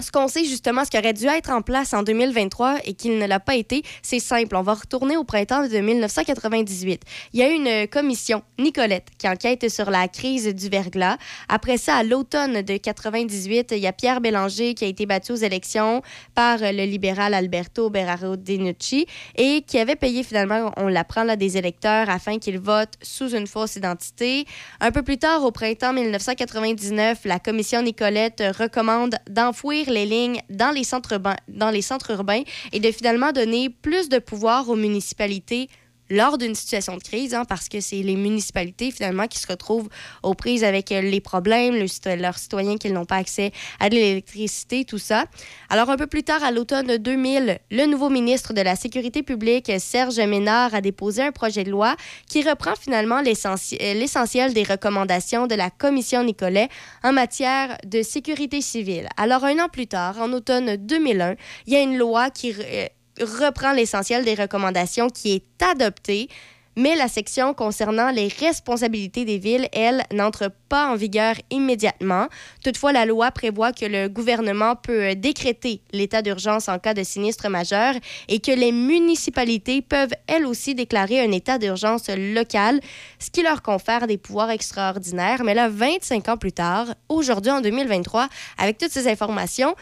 ce 0.00 0.10
qu'on 0.10 0.28
sait 0.28 0.44
justement, 0.44 0.84
ce 0.84 0.90
qui 0.90 0.98
aurait 0.98 1.12
dû 1.12 1.26
être 1.26 1.50
en 1.50 1.62
place 1.62 1.94
en 1.94 2.02
2023 2.02 2.78
et 2.84 2.94
qu'il 2.94 3.18
ne 3.18 3.26
l'a 3.26 3.40
pas 3.40 3.56
été, 3.56 3.82
c'est 4.02 4.20
simple. 4.20 4.56
On 4.56 4.62
va 4.62 4.74
retourner 4.74 5.16
au 5.16 5.24
printemps 5.24 5.66
de 5.66 5.78
1998. 5.78 7.02
Il 7.32 7.40
y 7.40 7.42
a 7.42 7.48
une 7.48 7.88
commission, 7.88 8.42
Nicolette, 8.58 9.08
qui 9.18 9.28
enquête 9.28 9.68
sur 9.68 9.90
la 9.90 10.08
crise 10.08 10.54
du 10.54 10.68
verglas. 10.68 11.16
Après 11.48 11.78
ça, 11.78 11.96
à 11.96 12.02
l'automne 12.02 12.62
de 12.62 12.76
98, 12.76 13.72
il 13.72 13.78
y 13.78 13.86
a 13.86 13.92
Pierre 13.92 14.20
Bélanger 14.20 14.74
qui 14.74 14.84
a 14.84 14.88
été 14.88 15.06
battu 15.06 15.32
aux 15.32 15.36
élections 15.36 16.02
par 16.34 16.58
le 16.60 16.84
libéral 16.84 17.34
Alberto 17.34 17.90
Berraro 17.90 18.36
Denucci 18.36 19.06
et 19.36 19.62
qui 19.62 19.78
avait 19.78 19.96
payé 19.96 20.22
finalement, 20.22 20.72
on 20.76 20.88
l'apprend 20.88 21.24
là, 21.24 21.36
des 21.36 21.56
électeurs 21.56 22.10
afin 22.10 22.38
qu'ils 22.38 22.58
votent 22.58 22.94
sous 23.02 23.34
une 23.34 23.46
fausse 23.46 23.76
identité. 23.76 24.44
Un 24.80 24.90
peu 24.90 25.02
plus 25.02 25.18
tard, 25.18 25.44
au 25.44 25.50
printemps 25.50 25.92
1999, 25.92 27.20
la 27.24 27.38
commission 27.38 27.82
Nicolette 27.82 28.42
recommande 28.58 29.16
d'enfouir 29.28 29.85
les 29.90 30.06
lignes 30.06 30.40
dans 30.50 30.70
les 30.70 30.84
centres 30.84 31.12
urbains, 31.12 31.36
dans 31.48 31.70
les 31.70 31.82
centres 31.82 32.10
urbains 32.10 32.42
et 32.72 32.80
de 32.80 32.90
finalement 32.90 33.32
donner 33.32 33.70
plus 33.70 34.08
de 34.08 34.18
pouvoir 34.18 34.68
aux 34.68 34.76
municipalités 34.76 35.68
lors 36.10 36.38
d'une 36.38 36.54
situation 36.54 36.96
de 36.96 37.02
crise, 37.02 37.34
hein, 37.34 37.44
parce 37.44 37.68
que 37.68 37.80
c'est 37.80 38.02
les 38.02 38.16
municipalités 38.16 38.90
finalement 38.90 39.26
qui 39.26 39.38
se 39.38 39.46
retrouvent 39.46 39.88
aux 40.22 40.34
prises 40.34 40.64
avec 40.64 40.92
euh, 40.92 41.00
les 41.00 41.20
problèmes, 41.20 41.74
leurs 42.18 42.38
citoyens 42.38 42.76
qui 42.76 42.90
n'ont 42.90 43.04
pas 43.04 43.16
accès 43.16 43.52
à 43.80 43.88
l'électricité, 43.88 44.84
tout 44.84 44.98
ça. 44.98 45.24
Alors 45.68 45.90
un 45.90 45.96
peu 45.96 46.06
plus 46.06 46.22
tard, 46.22 46.42
à 46.44 46.50
l'automne 46.50 46.96
2000, 46.96 47.58
le 47.70 47.86
nouveau 47.86 48.08
ministre 48.08 48.52
de 48.52 48.60
la 48.60 48.76
Sécurité 48.76 49.22
publique, 49.22 49.70
Serge 49.78 50.18
Ménard, 50.18 50.74
a 50.74 50.80
déposé 50.80 51.22
un 51.22 51.32
projet 51.32 51.64
de 51.64 51.70
loi 51.70 51.96
qui 52.28 52.42
reprend 52.42 52.74
finalement 52.76 53.20
euh, 53.20 53.94
l'essentiel 53.94 54.54
des 54.54 54.62
recommandations 54.62 55.46
de 55.46 55.54
la 55.54 55.70
Commission 55.70 56.22
Nicolet 56.22 56.68
en 57.02 57.12
matière 57.12 57.78
de 57.84 58.02
sécurité 58.02 58.60
civile. 58.60 59.08
Alors 59.16 59.44
un 59.44 59.58
an 59.58 59.68
plus 59.68 59.86
tard, 59.86 60.20
en 60.20 60.32
automne 60.32 60.76
2001, 60.76 61.34
il 61.66 61.72
y 61.72 61.76
a 61.76 61.82
une 61.82 61.96
loi 61.96 62.30
qui 62.30 62.54
euh, 62.58 62.86
reprend 63.20 63.72
l'essentiel 63.72 64.24
des 64.24 64.34
recommandations 64.34 65.08
qui 65.08 65.32
est 65.32 65.62
adoptée, 65.62 66.28
mais 66.76 66.94
la 66.94 67.08
section 67.08 67.54
concernant 67.54 68.10
les 68.10 68.28
responsabilités 68.28 69.24
des 69.24 69.38
villes, 69.38 69.66
elle, 69.72 70.04
n'entre 70.12 70.52
pas 70.68 70.88
en 70.88 70.94
vigueur 70.94 71.34
immédiatement. 71.50 72.26
Toutefois, 72.62 72.92
la 72.92 73.06
loi 73.06 73.30
prévoit 73.30 73.72
que 73.72 73.86
le 73.86 74.08
gouvernement 74.08 74.76
peut 74.76 75.14
décréter 75.14 75.80
l'état 75.92 76.20
d'urgence 76.20 76.68
en 76.68 76.78
cas 76.78 76.92
de 76.92 77.02
sinistre 77.02 77.48
majeur 77.48 77.94
et 78.28 78.40
que 78.40 78.52
les 78.52 78.72
municipalités 78.72 79.80
peuvent, 79.80 80.12
elles 80.26 80.44
aussi, 80.44 80.74
déclarer 80.74 81.20
un 81.20 81.32
état 81.32 81.56
d'urgence 81.56 82.10
local, 82.10 82.80
ce 83.18 83.30
qui 83.30 83.42
leur 83.42 83.62
confère 83.62 84.06
des 84.06 84.18
pouvoirs 84.18 84.50
extraordinaires. 84.50 85.44
Mais 85.44 85.54
là, 85.54 85.70
25 85.70 86.28
ans 86.28 86.36
plus 86.36 86.52
tard, 86.52 86.88
aujourd'hui 87.08 87.52
en 87.52 87.62
2023, 87.62 88.28
avec 88.58 88.76
toutes 88.76 88.92
ces 88.92 89.08
informations, 89.08 89.74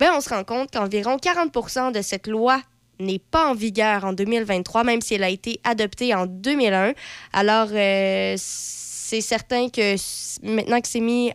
ben, 0.00 0.12
on 0.16 0.22
se 0.22 0.30
rend 0.30 0.44
compte 0.44 0.70
qu'environ 0.72 1.18
40% 1.18 1.92
de 1.92 2.00
cette 2.00 2.26
loi 2.26 2.62
n'est 2.98 3.18
pas 3.18 3.50
en 3.50 3.54
vigueur 3.54 4.04
en 4.04 4.14
2023, 4.14 4.82
même 4.82 5.02
si 5.02 5.14
elle 5.14 5.22
a 5.22 5.28
été 5.28 5.60
adoptée 5.62 6.14
en 6.14 6.24
2001. 6.24 6.94
Alors, 7.34 7.68
euh, 7.72 8.34
c'est 8.38 9.20
certain 9.20 9.68
que 9.68 9.96
maintenant 10.42 10.80
que 10.80 10.88
c'est 10.88 11.00
mis 11.00 11.32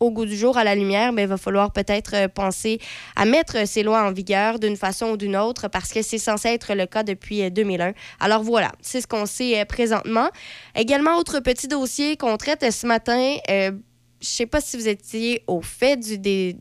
au 0.00 0.10
goût 0.10 0.26
du 0.26 0.36
jour, 0.36 0.56
à 0.58 0.64
la 0.64 0.74
lumière, 0.74 1.12
ben, 1.12 1.22
il 1.22 1.28
va 1.28 1.36
falloir 1.36 1.72
peut-être 1.72 2.14
euh, 2.14 2.26
penser 2.28 2.80
à 3.14 3.24
mettre 3.24 3.68
ces 3.68 3.84
lois 3.84 4.02
en 4.02 4.10
vigueur 4.10 4.58
d'une 4.58 4.76
façon 4.76 5.10
ou 5.10 5.16
d'une 5.16 5.36
autre 5.36 5.68
parce 5.68 5.92
que 5.92 6.02
c'est 6.02 6.18
censé 6.18 6.48
être 6.48 6.74
le 6.74 6.86
cas 6.86 7.04
depuis 7.04 7.48
2001. 7.48 7.88
Euh, 7.88 7.92
Alors 8.18 8.42
voilà, 8.42 8.72
c'est 8.80 9.00
ce 9.00 9.06
qu'on 9.06 9.26
sait 9.26 9.64
présentement. 9.64 10.28
Également, 10.74 11.18
autre 11.18 11.38
petit 11.38 11.68
dossier 11.68 12.16
qu'on 12.16 12.36
traite 12.36 12.68
ce 12.68 12.86
matin. 12.86 13.36
je 13.48 13.70
ne 13.70 13.78
sais 14.20 14.46
pas 14.46 14.60
si 14.60 14.76
vous 14.76 14.88
étiez 14.88 15.44
au 15.46 15.62
fait 15.62 15.96
du, 15.96 16.56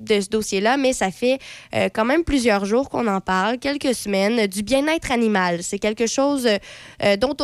de 0.00 0.20
ce 0.20 0.28
dossier-là, 0.28 0.76
mais 0.76 0.92
ça 0.92 1.10
fait 1.10 1.38
euh, 1.74 1.88
quand 1.92 2.04
même 2.04 2.24
plusieurs 2.24 2.64
jours 2.64 2.88
qu'on 2.88 3.06
en 3.06 3.20
parle, 3.20 3.58
quelques 3.58 3.94
semaines, 3.94 4.46
du 4.46 4.62
bien-être 4.62 5.12
animal. 5.12 5.62
C'est 5.62 5.78
quelque 5.78 6.06
chose 6.06 6.48
euh, 7.02 7.16
dont, 7.16 7.36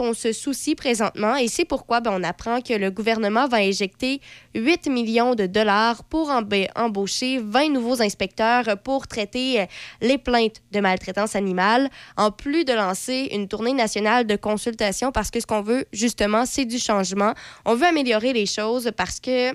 on, 0.00 0.12
se 0.14 0.32
soucie 0.32 0.74
présentement 0.74 1.36
et 1.36 1.48
c'est 1.48 1.64
pourquoi 1.64 2.00
ben, 2.00 2.12
on 2.14 2.22
apprend 2.22 2.60
que 2.60 2.74
le 2.74 2.90
gouvernement 2.90 3.48
va 3.48 3.58
injecter 3.58 4.20
8 4.54 4.88
millions 4.88 5.34
de 5.34 5.46
dollars 5.46 6.04
pour 6.04 6.30
embaucher 6.76 7.38
20 7.38 7.70
nouveaux 7.70 8.02
inspecteurs 8.02 8.64
pour 8.84 9.06
traiter 9.06 9.60
euh, 9.60 9.66
les 10.00 10.18
plaintes 10.18 10.62
de 10.72 10.80
maltraitance 10.80 11.34
animale, 11.34 11.88
en 12.16 12.30
plus 12.30 12.64
de 12.64 12.72
lancer 12.72 13.28
une 13.32 13.48
tournée 13.48 13.72
nationale 13.72 14.26
de 14.26 14.36
consultation 14.36 15.12
parce 15.12 15.30
que 15.30 15.40
ce 15.40 15.46
qu'on 15.46 15.62
veut, 15.62 15.86
justement, 15.92 16.44
c'est 16.44 16.64
du 16.64 16.78
changement. 16.78 17.34
On 17.64 17.74
veut 17.74 17.86
améliorer 17.86 18.32
les 18.32 18.46
choses 18.46 18.90
parce 18.96 19.20
que 19.20 19.54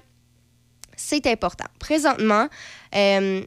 c'est 0.96 1.28
important. 1.28 1.66
Présentement, 1.80 2.48
euh, 2.96 3.42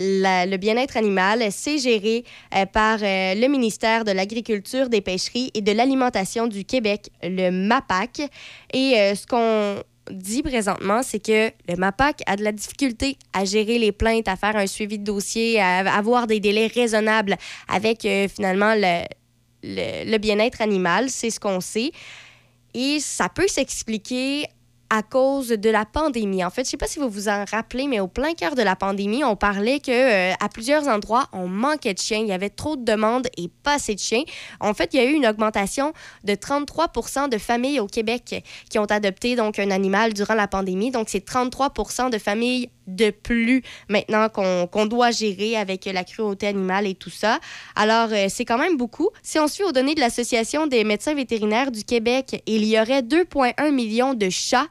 le 0.00 0.56
bien-être 0.56 0.96
animal, 0.96 1.44
c'est 1.50 1.78
géré 1.78 2.24
euh, 2.54 2.66
par 2.66 2.98
euh, 3.02 3.34
le 3.34 3.48
ministère 3.48 4.04
de 4.04 4.12
l'Agriculture, 4.12 4.88
des 4.88 5.00
Pêcheries 5.00 5.50
et 5.54 5.60
de 5.60 5.72
l'Alimentation 5.72 6.46
du 6.46 6.64
Québec, 6.64 7.10
le 7.22 7.50
MAPAC. 7.50 8.22
Et 8.72 9.14
ce 9.14 9.26
qu'on 9.26 9.82
dit 10.12 10.42
présentement, 10.42 11.02
c'est 11.02 11.18
que 11.18 11.50
le 11.68 11.76
MAPAC 11.76 12.22
a 12.26 12.36
de 12.36 12.44
la 12.44 12.52
difficulté 12.52 13.18
à 13.32 13.44
gérer 13.44 13.78
les 13.78 13.92
plaintes, 13.92 14.28
à 14.28 14.36
faire 14.36 14.56
un 14.56 14.66
suivi 14.66 14.98
de 14.98 15.04
dossier, 15.04 15.60
à 15.60 15.78
avoir 15.96 16.26
des 16.26 16.40
délais 16.40 16.68
raisonnables 16.68 17.36
avec 17.68 18.06
finalement 18.34 18.74
le, 18.74 19.04
le, 19.64 20.10
le 20.10 20.18
bien-être 20.18 20.62
animal. 20.62 21.10
C'est 21.10 21.30
ce 21.30 21.40
qu'on 21.40 21.60
sait. 21.60 21.90
Et 22.74 23.00
ça 23.00 23.28
peut 23.28 23.48
s'expliquer 23.48 24.46
à 24.90 25.02
cause 25.02 25.48
de 25.48 25.70
la 25.70 25.84
pandémie. 25.84 26.44
En 26.44 26.50
fait, 26.50 26.64
je 26.64 26.70
sais 26.70 26.76
pas 26.76 26.86
si 26.86 26.98
vous 26.98 27.08
vous 27.08 27.28
en 27.28 27.44
rappelez, 27.50 27.86
mais 27.86 28.00
au 28.00 28.08
plein 28.08 28.34
cœur 28.34 28.54
de 28.54 28.62
la 28.62 28.74
pandémie, 28.74 29.22
on 29.22 29.36
parlait 29.36 29.80
que 29.80 29.90
euh, 29.90 30.34
à 30.40 30.48
plusieurs 30.48 30.88
endroits, 30.88 31.28
on 31.32 31.46
manquait 31.46 31.94
de 31.94 31.98
chiens. 31.98 32.20
Il 32.20 32.28
y 32.28 32.32
avait 32.32 32.50
trop 32.50 32.76
de 32.76 32.84
demandes 32.84 33.28
et 33.36 33.48
pas 33.48 33.74
assez 33.74 33.94
de 33.94 34.00
chiens. 34.00 34.22
En 34.60 34.72
fait, 34.74 34.94
il 34.94 34.96
y 34.96 35.00
a 35.00 35.04
eu 35.04 35.12
une 35.12 35.26
augmentation 35.26 35.92
de 36.24 36.34
33 36.34 37.28
de 37.28 37.38
familles 37.38 37.80
au 37.80 37.86
Québec 37.86 38.42
qui 38.70 38.78
ont 38.78 38.84
adopté 38.84 39.36
donc 39.36 39.58
un 39.58 39.70
animal 39.70 40.14
durant 40.14 40.34
la 40.34 40.48
pandémie. 40.48 40.90
Donc, 40.90 41.08
c'est 41.08 41.24
33 41.24 41.72
de 42.10 42.18
familles 42.18 42.70
de 42.86 43.10
plus 43.10 43.62
maintenant 43.88 44.28
qu'on 44.30 44.86
doit 44.86 45.10
gérer 45.10 45.56
avec 45.56 45.84
la 45.84 46.04
cruauté 46.04 46.46
animale 46.46 46.86
et 46.86 46.94
tout 46.94 47.10
ça. 47.10 47.38
Alors, 47.76 48.08
euh, 48.12 48.26
c'est 48.30 48.46
quand 48.46 48.58
même 48.58 48.78
beaucoup. 48.78 49.10
Si 49.22 49.38
on 49.38 49.46
suit 49.46 49.64
aux 49.64 49.72
données 49.72 49.94
de 49.94 50.00
l'Association 50.00 50.66
des 50.66 50.84
médecins 50.84 51.14
vétérinaires 51.14 51.70
du 51.70 51.84
Québec, 51.84 52.42
il 52.46 52.64
y 52.64 52.80
aurait 52.80 53.02
2,1 53.02 53.70
millions 53.70 54.14
de 54.14 54.30
chats 54.30 54.66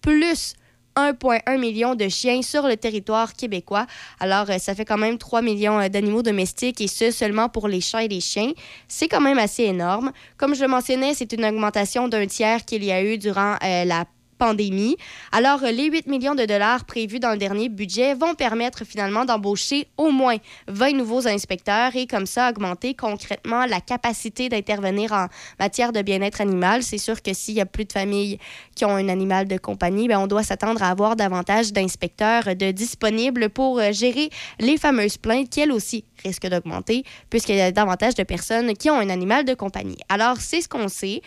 plus 0.00 0.54
1,1 0.96 1.58
million 1.58 1.94
de 1.94 2.08
chiens 2.08 2.42
sur 2.42 2.66
le 2.66 2.76
territoire 2.76 3.34
québécois. 3.34 3.86
Alors, 4.18 4.50
euh, 4.50 4.58
ça 4.58 4.74
fait 4.74 4.84
quand 4.84 4.98
même 4.98 5.18
3 5.18 5.42
millions 5.42 5.80
euh, 5.80 5.88
d'animaux 5.88 6.22
domestiques 6.22 6.80
et 6.80 6.88
ce 6.88 7.10
seulement 7.10 7.48
pour 7.48 7.68
les 7.68 7.80
chats 7.80 8.04
et 8.04 8.08
les 8.08 8.20
chiens. 8.20 8.52
C'est 8.88 9.08
quand 9.08 9.20
même 9.20 9.38
assez 9.38 9.64
énorme. 9.64 10.12
Comme 10.36 10.54
je 10.54 10.62
le 10.62 10.68
mentionnais, 10.68 11.14
c'est 11.14 11.32
une 11.32 11.44
augmentation 11.44 12.08
d'un 12.08 12.26
tiers 12.26 12.64
qu'il 12.64 12.84
y 12.84 12.92
a 12.92 13.02
eu 13.02 13.18
durant 13.18 13.56
euh, 13.62 13.84
la 13.84 14.04
pandémie. 14.40 14.96
Alors, 15.32 15.60
les 15.60 15.90
8 15.90 16.06
millions 16.06 16.34
de 16.34 16.46
dollars 16.46 16.86
prévus 16.86 17.20
dans 17.20 17.32
le 17.32 17.36
dernier 17.36 17.68
budget 17.68 18.14
vont 18.14 18.34
permettre 18.34 18.84
finalement 18.84 19.26
d'embaucher 19.26 19.86
au 19.98 20.10
moins 20.10 20.38
20 20.66 20.94
nouveaux 20.94 21.28
inspecteurs 21.28 21.94
et 21.94 22.06
comme 22.06 22.24
ça 22.24 22.48
augmenter 22.48 22.94
concrètement 22.94 23.66
la 23.66 23.82
capacité 23.82 24.48
d'intervenir 24.48 25.12
en 25.12 25.26
matière 25.58 25.92
de 25.92 26.00
bien-être 26.00 26.40
animal. 26.40 26.82
C'est 26.82 26.96
sûr 26.96 27.20
que 27.20 27.34
s'il 27.34 27.54
y 27.54 27.60
a 27.60 27.66
plus 27.66 27.84
de 27.84 27.92
familles 27.92 28.38
qui 28.74 28.86
ont 28.86 28.96
un 28.96 29.10
animal 29.10 29.46
de 29.46 29.58
compagnie, 29.58 30.08
bien, 30.08 30.18
on 30.18 30.26
doit 30.26 30.42
s'attendre 30.42 30.82
à 30.82 30.88
avoir 30.88 31.16
davantage 31.16 31.74
d'inspecteurs 31.74 32.56
de 32.56 32.70
disponibles 32.70 33.50
pour 33.50 33.78
euh, 33.78 33.92
gérer 33.92 34.30
les 34.58 34.78
fameuses 34.78 35.18
plaintes 35.18 35.50
qui, 35.50 35.60
elles 35.60 35.72
aussi, 35.72 36.06
risquent 36.24 36.48
d'augmenter 36.48 37.04
puisqu'il 37.28 37.56
y 37.56 37.60
a 37.60 37.72
davantage 37.72 38.14
de 38.14 38.22
personnes 38.22 38.74
qui 38.74 38.88
ont 38.88 38.98
un 38.98 39.10
animal 39.10 39.44
de 39.44 39.52
compagnie. 39.52 39.98
Alors, 40.08 40.38
c'est 40.38 40.62
ce 40.62 40.68
qu'on 40.68 40.88
sait. 40.88 41.20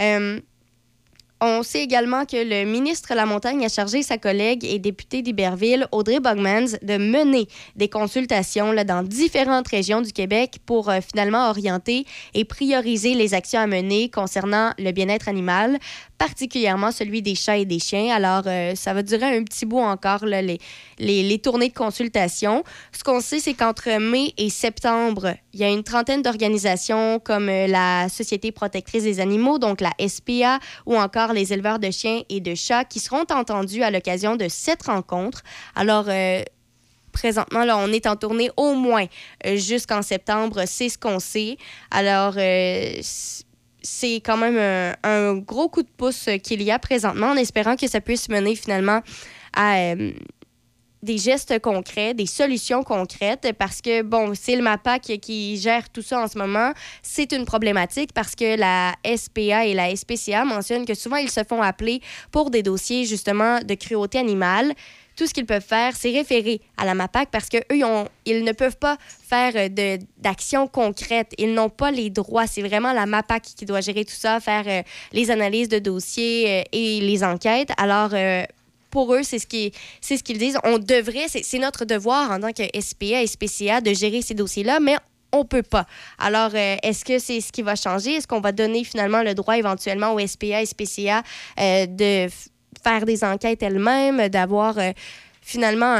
Euh, 0.00 0.38
on 1.40 1.62
sait 1.62 1.82
également 1.82 2.24
que 2.24 2.36
le 2.36 2.68
ministre 2.68 3.14
La 3.14 3.26
Montagne 3.26 3.64
a 3.64 3.68
chargé 3.68 4.02
sa 4.02 4.18
collègue 4.18 4.64
et 4.64 4.78
députée 4.78 5.22
d'Iberville, 5.22 5.86
Audrey 5.92 6.18
Bogmans, 6.18 6.76
de 6.82 6.96
mener 6.96 7.46
des 7.76 7.88
consultations 7.88 8.74
dans 8.84 9.02
différentes 9.02 9.68
régions 9.68 10.00
du 10.00 10.12
Québec 10.12 10.58
pour 10.66 10.90
euh, 10.90 10.98
finalement 11.00 11.48
orienter 11.48 12.06
et 12.34 12.44
prioriser 12.44 13.14
les 13.14 13.34
actions 13.34 13.60
à 13.60 13.66
mener 13.66 14.10
concernant 14.10 14.72
le 14.78 14.90
bien-être 14.90 15.28
animal 15.28 15.78
particulièrement 16.18 16.90
celui 16.90 17.22
des 17.22 17.36
chats 17.36 17.56
et 17.56 17.64
des 17.64 17.78
chiens. 17.78 18.14
Alors, 18.14 18.42
euh, 18.46 18.74
ça 18.74 18.92
va 18.92 19.02
durer 19.02 19.36
un 19.36 19.44
petit 19.44 19.64
bout 19.64 19.78
encore, 19.78 20.26
les, 20.26 20.58
les, 20.98 21.38
tournées 21.38 21.68
de 21.68 21.74
consultation. 21.74 22.64
Ce 22.92 23.04
qu'on 23.04 23.20
sait, 23.20 23.38
c'est 23.38 23.54
qu'entre 23.54 23.88
mai 23.98 24.34
et 24.36 24.50
septembre, 24.50 25.34
il 25.54 25.60
y 25.60 25.64
a 25.64 25.68
une 25.68 25.84
trentaine 25.84 26.22
d'organisations 26.22 27.20
comme 27.20 27.48
euh, 27.48 27.68
la 27.68 28.08
Société 28.08 28.50
protectrice 28.50 29.04
des 29.04 29.20
animaux, 29.20 29.58
donc 29.58 29.80
la 29.80 29.92
SPA, 30.06 30.58
ou 30.86 30.96
encore 30.96 31.32
les 31.32 31.52
éleveurs 31.52 31.78
de 31.78 31.90
chiens 31.90 32.22
et 32.28 32.40
de 32.40 32.54
chats 32.56 32.84
qui 32.84 32.98
seront 32.98 33.24
entendus 33.30 33.84
à 33.84 33.90
l'occasion 33.90 34.34
de 34.34 34.48
cette 34.48 34.82
rencontre. 34.82 35.42
Alors, 35.76 36.06
euh, 36.08 36.42
présentement, 37.12 37.64
là, 37.64 37.78
on 37.78 37.92
est 37.92 38.06
en 38.06 38.16
tournée 38.16 38.50
au 38.56 38.74
moins 38.74 39.06
jusqu'en 39.54 40.02
septembre, 40.02 40.64
c'est 40.66 40.88
ce 40.88 40.98
qu'on 40.98 41.20
sait. 41.20 41.56
Alors, 41.90 42.34
c'est 43.82 44.16
quand 44.16 44.36
même 44.36 44.96
un, 45.02 45.34
gros 45.34 45.68
coup 45.68 45.82
de 45.82 45.88
pouce 45.96 46.28
qu'il 46.42 46.62
y 46.62 46.70
a 46.70 46.78
présentement 46.78 47.28
en 47.28 47.36
espérant 47.36 47.76
que 47.76 47.86
ça 47.88 48.00
puisse 48.00 48.28
mener 48.28 48.54
finalement 48.54 49.00
à 49.54 49.78
euh, 49.78 50.12
des 51.02 51.18
gestes 51.18 51.60
concrets, 51.60 52.14
des 52.14 52.26
solutions 52.26 52.82
concrètes, 52.82 53.52
parce 53.58 53.80
que, 53.80 54.02
bon, 54.02 54.32
c'est 54.34 54.56
le 54.56 54.62
MAPAC 54.62 55.18
qui 55.20 55.56
gère 55.56 55.88
tout 55.90 56.02
ça 56.02 56.20
en 56.20 56.28
ce 56.28 56.36
moment. 56.38 56.72
C'est 57.02 57.32
une 57.32 57.44
problématique 57.44 58.12
parce 58.12 58.34
que 58.34 58.56
la 58.56 58.94
SPA 59.16 59.66
et 59.66 59.74
la 59.74 59.94
SPCA 59.94 60.44
mentionnent 60.44 60.86
que 60.86 60.94
souvent, 60.94 61.16
ils 61.16 61.30
se 61.30 61.44
font 61.44 61.62
appeler 61.62 62.00
pour 62.32 62.50
des 62.50 62.62
dossiers, 62.62 63.04
justement, 63.04 63.60
de 63.60 63.74
cruauté 63.74 64.18
animale 64.18 64.74
tout 65.18 65.26
ce 65.26 65.34
qu'ils 65.34 65.46
peuvent 65.46 65.60
faire, 65.60 65.94
c'est 65.96 66.12
référer 66.12 66.60
à 66.76 66.86
la 66.86 66.94
MAPAC 66.94 67.28
parce 67.32 67.48
qu'eux, 67.48 67.60
ils, 67.72 67.84
ils 68.24 68.44
ne 68.44 68.52
peuvent 68.52 68.76
pas 68.76 68.96
faire 69.28 69.52
euh, 69.56 69.98
d'actions 70.18 70.68
concrètes. 70.68 71.32
Ils 71.38 71.52
n'ont 71.52 71.70
pas 71.70 71.90
les 71.90 72.08
droits. 72.08 72.46
C'est 72.46 72.62
vraiment 72.62 72.92
la 72.92 73.04
MAPAC 73.04 73.42
qui 73.42 73.64
doit 73.64 73.80
gérer 73.80 74.04
tout 74.04 74.14
ça, 74.14 74.38
faire 74.38 74.64
euh, 74.68 74.82
les 75.12 75.32
analyses 75.32 75.68
de 75.68 75.80
dossiers 75.80 76.60
euh, 76.60 76.62
et 76.70 77.00
les 77.00 77.24
enquêtes. 77.24 77.70
Alors, 77.78 78.10
pour 78.90 79.12
eux, 79.12 79.24
c'est 79.24 79.40
ce 79.40 79.46
qu'ils 79.48 79.72
ce 80.00 80.22
qu'ils 80.22 80.38
disent. 80.38 80.58
On 80.62 80.78
devrait, 80.78 81.26
c'est 81.28 81.58
notre 81.58 81.84
devoir 81.84 82.30
en 82.30 82.38
tant 82.38 82.52
que 82.52 82.62
SPA 82.80 83.22
et 83.22 83.26
SPCA 83.26 83.80
de 83.80 83.92
gérer 83.92 84.22
ces 84.22 84.34
dossiers-là, 84.34 84.78
mais 84.78 84.96
on 85.32 85.44
peut 85.44 85.64
pas. 85.64 85.86
Alors, 86.18 86.54
est-ce 86.54 87.04
que 87.04 87.18
c'est 87.18 87.40
ce 87.40 87.50
qui 87.50 87.62
va 87.62 87.74
changer? 87.74 88.14
Est-ce 88.14 88.28
qu'on 88.28 88.40
va 88.40 88.52
donner 88.52 88.84
finalement 88.84 89.22
le 89.22 89.34
droit 89.34 89.58
éventuellement 89.58 90.14
au 90.14 90.24
SPA 90.24 90.62
et 90.62 90.66
SPCA 90.66 91.22
de 91.58 92.28
faire 92.88 93.04
des 93.04 93.24
enquêtes 93.24 93.62
elles-mêmes, 93.62 94.28
d'avoir 94.28 94.78
euh, 94.78 94.92
finalement 95.42 95.94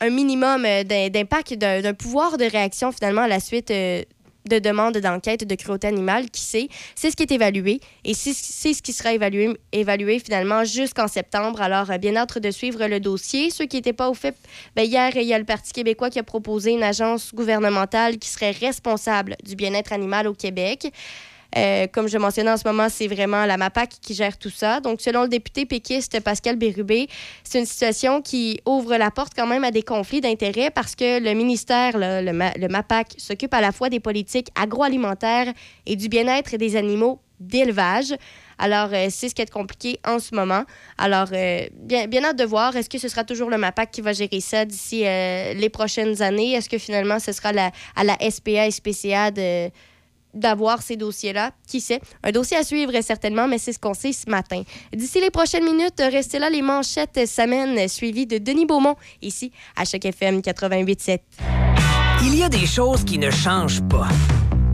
un, 0.00 0.10
minimum 0.10 0.64
euh, 0.64 0.82
d'impact, 1.08 1.54
d'un 1.54 1.94
pouvoir 1.94 2.38
de 2.38 2.44
réaction 2.44 2.90
finalement 2.90 3.22
à 3.22 3.28
la 3.28 3.38
suite 3.38 3.70
euh, 3.70 4.02
de 4.50 4.58
demandes 4.58 4.98
d'enquête 4.98 5.46
de 5.46 5.54
cruauté 5.54 5.86
animale, 5.86 6.28
qui 6.28 6.40
sait? 6.40 6.68
C'est 6.96 7.12
ce 7.12 7.16
qui 7.16 7.22
est 7.22 7.30
évalué 7.30 7.80
et 8.04 8.12
c'est 8.14 8.32
ce 8.32 8.82
qui 8.82 8.92
sera 8.92 9.12
évalué, 9.12 10.18
finalement 10.18 10.64
jusqu'en 10.64 11.06
septembre. 11.06 11.62
Alors, 11.62 11.86
bien 12.00 12.16
hâte 12.16 12.38
de 12.38 12.50
suivre 12.50 12.84
le 12.88 12.98
dossier. 12.98 13.50
Ceux 13.50 13.66
qui 13.66 13.76
n'étaient 13.76 13.92
pas 13.92 14.10
au 14.10 14.14
fait, 14.14 14.34
bien, 14.74 14.84
hier, 14.84 15.12
il 15.14 15.22
y 15.22 15.32
a 15.32 15.38
le 15.38 15.44
Parti 15.44 15.70
québécois 15.70 16.10
qui 16.10 16.18
a 16.18 16.24
proposé 16.24 16.72
une 16.72 16.82
agence 16.82 17.32
gouvernementale 17.32 18.18
qui 18.18 18.28
serait 18.28 18.50
responsable 18.50 19.36
du 19.44 19.54
bien-être 19.54 19.92
animal 19.92 20.26
au 20.26 20.34
Québec. 20.34 20.92
Euh, 21.56 21.86
comme 21.86 22.08
je 22.08 22.16
mentionnais 22.16 22.50
en 22.50 22.56
ce 22.56 22.66
moment, 22.66 22.88
c'est 22.88 23.06
vraiment 23.06 23.44
la 23.44 23.56
MAPAC 23.56 23.90
qui 24.00 24.14
gère 24.14 24.38
tout 24.38 24.50
ça. 24.50 24.80
Donc, 24.80 25.00
selon 25.00 25.22
le 25.22 25.28
député 25.28 25.66
péquiste 25.66 26.20
Pascal 26.20 26.56
Bérubé, 26.56 27.08
c'est 27.44 27.58
une 27.58 27.66
situation 27.66 28.22
qui 28.22 28.60
ouvre 28.64 28.96
la 28.96 29.10
porte 29.10 29.32
quand 29.36 29.46
même 29.46 29.64
à 29.64 29.70
des 29.70 29.82
conflits 29.82 30.20
d'intérêts 30.20 30.70
parce 30.70 30.94
que 30.94 31.22
le 31.22 31.34
ministère, 31.34 31.92
le, 31.96 32.68
MAPAC, 32.68 33.14
s'occupe 33.18 33.52
à 33.52 33.60
la 33.60 33.72
fois 33.72 33.90
des 33.90 34.00
politiques 34.00 34.48
agroalimentaires 34.54 35.52
et 35.86 35.96
du 35.96 36.08
bien-être 36.08 36.56
des 36.56 36.76
animaux 36.76 37.20
d'élevage. 37.38 38.14
Alors, 38.58 38.90
euh, 38.92 39.08
c'est 39.10 39.28
ce 39.28 39.34
qui 39.34 39.42
est 39.42 39.50
compliqué 39.50 39.98
en 40.06 40.20
ce 40.20 40.34
moment. 40.34 40.62
Alors, 40.96 41.26
euh, 41.32 41.66
bien, 41.74 42.06
bien 42.06 42.24
hâte 42.24 42.38
de 42.38 42.44
voir. 42.44 42.76
Est-ce 42.76 42.88
que 42.88 42.98
ce 42.98 43.08
sera 43.08 43.24
toujours 43.24 43.50
le 43.50 43.58
MAPAC 43.58 43.90
qui 43.90 44.00
va 44.00 44.12
gérer 44.12 44.40
ça 44.40 44.64
d'ici 44.64 45.00
les 45.00 45.68
prochaines 45.70 46.22
années? 46.22 46.52
Est-ce 46.52 46.70
que 46.70 46.78
finalement, 46.78 47.18
ce 47.18 47.32
sera 47.32 47.50
à 47.96 48.04
la 48.04 48.16
SPA 48.30 48.68
et 48.68 48.70
SPCA 48.70 49.32
de 49.32 49.70
d'avoir 50.34 50.82
ces 50.82 50.96
dossiers-là. 50.96 51.52
Qui 51.66 51.80
sait? 51.80 52.00
Un 52.22 52.30
dossier 52.30 52.56
à 52.56 52.64
suivre 52.64 52.92
certainement, 53.02 53.48
mais 53.48 53.58
c'est 53.58 53.72
ce 53.72 53.78
qu'on 53.78 53.94
sait 53.94 54.12
ce 54.12 54.28
matin. 54.28 54.62
D'ici 54.92 55.20
les 55.20 55.30
prochaines 55.30 55.64
minutes, 55.64 56.00
restez 56.00 56.38
là, 56.38 56.50
les 56.50 56.62
manchettes 56.62 57.26
s'amènent, 57.26 57.88
suivies 57.88 58.26
de 58.26 58.38
Denis 58.38 58.66
Beaumont, 58.66 58.96
ici, 59.20 59.52
à 59.76 59.84
chaque 59.84 60.04
FM 60.04 60.40
88.7. 60.40 61.18
Il 62.24 62.36
y 62.36 62.42
a 62.42 62.48
des 62.48 62.66
choses 62.66 63.04
qui 63.04 63.18
ne 63.18 63.30
changent 63.30 63.82
pas. 63.88 64.08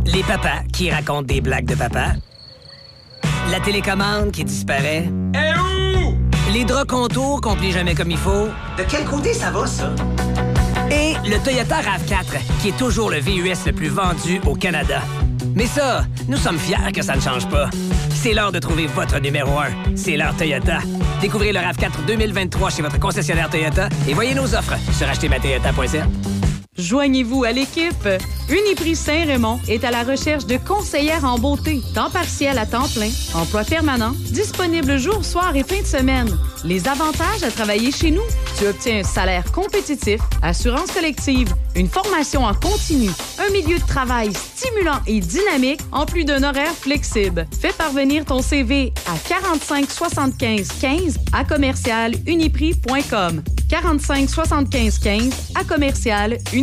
Les 0.05 0.23
papas 0.23 0.63
qui 0.73 0.91
racontent 0.91 1.23
des 1.23 1.41
blagues 1.41 1.67
de 1.67 1.75
papa. 1.75 2.13
La 3.51 3.61
télécommande 3.61 4.33
qui 4.33 4.45
disparaît. 4.45 5.09
Eh 5.35 5.59
où? 5.59 6.15
Les 6.53 6.65
draps 6.65 6.87
contours 6.87 7.41
qu'on 7.41 7.57
plie 7.57 7.73
jamais 7.73 7.95
comme 7.95 8.11
il 8.11 8.17
faut. 8.19 8.49
De 8.77 8.85
quel 8.89 9.05
côté 9.05 9.33
ça 9.33 9.51
va, 9.51 9.67
ça? 9.67 9.95
Et 10.91 11.15
le 11.29 11.43
Toyota 11.43 11.77
RAV4, 11.81 12.61
qui 12.61 12.69
est 12.69 12.77
toujours 12.77 13.11
le 13.11 13.19
VUS 13.19 13.67
le 13.67 13.73
plus 13.73 13.89
vendu 13.89 14.41
au 14.47 14.55
Canada. 14.55 15.03
Mais 15.55 15.67
ça, 15.67 16.05
nous 16.29 16.37
sommes 16.37 16.59
fiers 16.59 16.93
que 16.95 17.03
ça 17.03 17.15
ne 17.17 17.21
change 17.21 17.49
pas. 17.49 17.69
C'est 18.11 18.33
l'heure 18.33 18.53
de 18.53 18.59
trouver 18.59 18.87
votre 18.87 19.19
numéro 19.19 19.59
1. 19.59 19.97
C'est 19.97 20.17
l'heure 20.17 20.37
Toyota. 20.37 20.79
Découvrez 21.21 21.53
le 21.53 21.61
RAV4 21.61 22.07
2023 22.07 22.71
chez 22.71 22.83
votre 22.83 22.99
concessionnaire 22.99 23.51
Toyota 23.51 23.89
et 24.09 24.15
voyez 24.15 24.35
nos 24.35 24.55
offres 24.55 24.77
sur 24.93 25.09
achetermatoyota.ca. 25.09 26.07
Joignez-vous 26.79 27.43
à 27.43 27.51
l'équipe. 27.51 28.09
Uniprix 28.49 28.95
Saint-Raymond 28.95 29.59
est 29.69 29.85
à 29.85 29.91
la 29.91 30.05
recherche 30.05 30.47
de 30.47 30.57
conseillères 30.57 31.25
en 31.25 31.39
beauté, 31.39 31.83
temps 31.93 32.09
partiel 32.09 32.57
à 32.57 32.67
temps 32.67 32.89
plein, 32.89 33.11
emploi 33.35 33.65
permanent, 33.65 34.13
disponible 34.31 34.97
jour, 34.97 35.25
soir 35.25 35.55
et 35.57 35.65
fin 35.65 35.81
de 35.81 35.87
semaine. 35.87 36.39
Les 36.65 36.89
avantages 36.89 37.43
à 37.43 37.51
travailler 37.51 37.91
chez 37.91 38.11
nous? 38.11 38.23
Tu 38.59 38.67
obtiens 38.67 39.01
un 39.01 39.03
salaire 39.03 39.51
compétitif, 39.53 40.21
assurance 40.41 40.93
collective, 40.93 41.53
une 41.75 41.89
formation 41.89 42.45
en 42.45 42.55
continu, 42.55 43.11
un 43.39 43.51
milieu 43.53 43.79
de 43.79 43.87
travail 43.87 44.33
stimulant 44.33 45.01
et 45.07 45.21
dynamique, 45.21 45.81
en 45.93 46.07
plus 46.07 46.25
d'un 46.25 46.43
horaire 46.43 46.73
flexible. 46.73 47.47
Fais 47.61 47.73
parvenir 47.73 48.25
ton 48.25 48.41
CV 48.41 48.93
à 49.07 49.19
45 49.29 49.91
75 49.91 50.69
15 50.81 51.19
à 51.33 51.45
commercial 51.45 52.15
uniprix.com. 52.27 53.43
45 53.69 54.31
75 54.31 54.99
15 54.99 55.53
à 55.55 55.65
commercial 55.65 56.39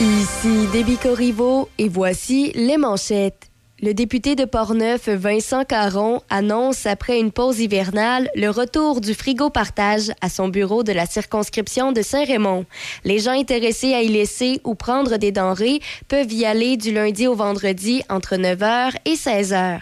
Ici 0.00 0.68
Déby 0.72 0.96
Corriveau 0.96 1.68
et 1.76 1.88
voici 1.88 2.52
les 2.54 2.76
manchettes. 2.76 3.50
Le 3.82 3.94
député 3.94 4.36
de 4.36 4.44
Portneuf, 4.44 5.08
Vincent 5.08 5.64
Caron, 5.64 6.22
annonce 6.30 6.86
après 6.86 7.18
une 7.18 7.32
pause 7.32 7.58
hivernale 7.58 8.30
le 8.36 8.48
retour 8.48 9.00
du 9.00 9.12
frigo 9.12 9.50
partage 9.50 10.12
à 10.20 10.28
son 10.28 10.46
bureau 10.46 10.84
de 10.84 10.92
la 10.92 11.04
circonscription 11.04 11.90
de 11.90 12.02
Saint-Raymond. 12.02 12.64
Les 13.02 13.18
gens 13.18 13.32
intéressés 13.32 13.92
à 13.92 14.02
y 14.02 14.08
laisser 14.08 14.60
ou 14.62 14.76
prendre 14.76 15.16
des 15.16 15.32
denrées 15.32 15.80
peuvent 16.06 16.32
y 16.32 16.44
aller 16.44 16.76
du 16.76 16.92
lundi 16.92 17.26
au 17.26 17.34
vendredi 17.34 18.04
entre 18.08 18.36
9h 18.36 18.92
et 19.04 19.14
16h. 19.14 19.80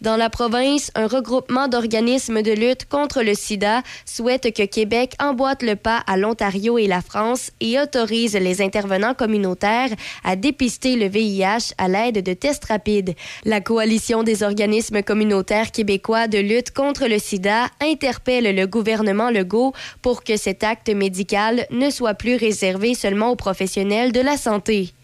Dans 0.00 0.16
la 0.16 0.30
province, 0.30 0.90
un 0.94 1.06
regroupement 1.06 1.68
d'organismes 1.68 2.40
de 2.40 2.52
lutte 2.52 2.86
contre 2.88 3.22
le 3.22 3.34
sida 3.34 3.82
souhaite 4.06 4.54
que 4.54 4.64
Québec 4.64 5.12
emboîte 5.20 5.62
le 5.62 5.76
pas 5.76 6.02
à 6.06 6.16
l'Ontario 6.16 6.78
et 6.78 6.86
la 6.86 7.02
France 7.02 7.50
et 7.60 7.78
autorise 7.78 8.34
les 8.34 8.62
intervenants 8.62 9.12
communautaires 9.12 9.90
à 10.24 10.36
dépister 10.36 10.96
le 10.96 11.06
VIH 11.06 11.74
à 11.76 11.88
l'aide 11.88 12.24
de 12.24 12.32
tests 12.32 12.64
rapides. 12.64 13.14
La 13.44 13.60
coalition 13.60 14.22
des 14.22 14.42
organismes 14.42 15.02
communautaires 15.02 15.70
québécois 15.70 16.28
de 16.28 16.38
lutte 16.38 16.70
contre 16.70 17.06
le 17.06 17.18
sida 17.18 17.66
interpelle 17.82 18.56
le 18.56 18.66
gouvernement 18.66 19.28
Legault 19.28 19.74
pour 20.00 20.24
que 20.24 20.38
cet 20.38 20.64
acte 20.64 20.88
médical 20.88 21.66
ne 21.70 21.90
soit 21.90 22.14
plus 22.14 22.36
réservé 22.36 22.94
seulement 22.94 23.28
aux 23.28 23.36
professionnels 23.36 24.12
de 24.12 24.20
la 24.20 24.38
santé. 24.38 24.94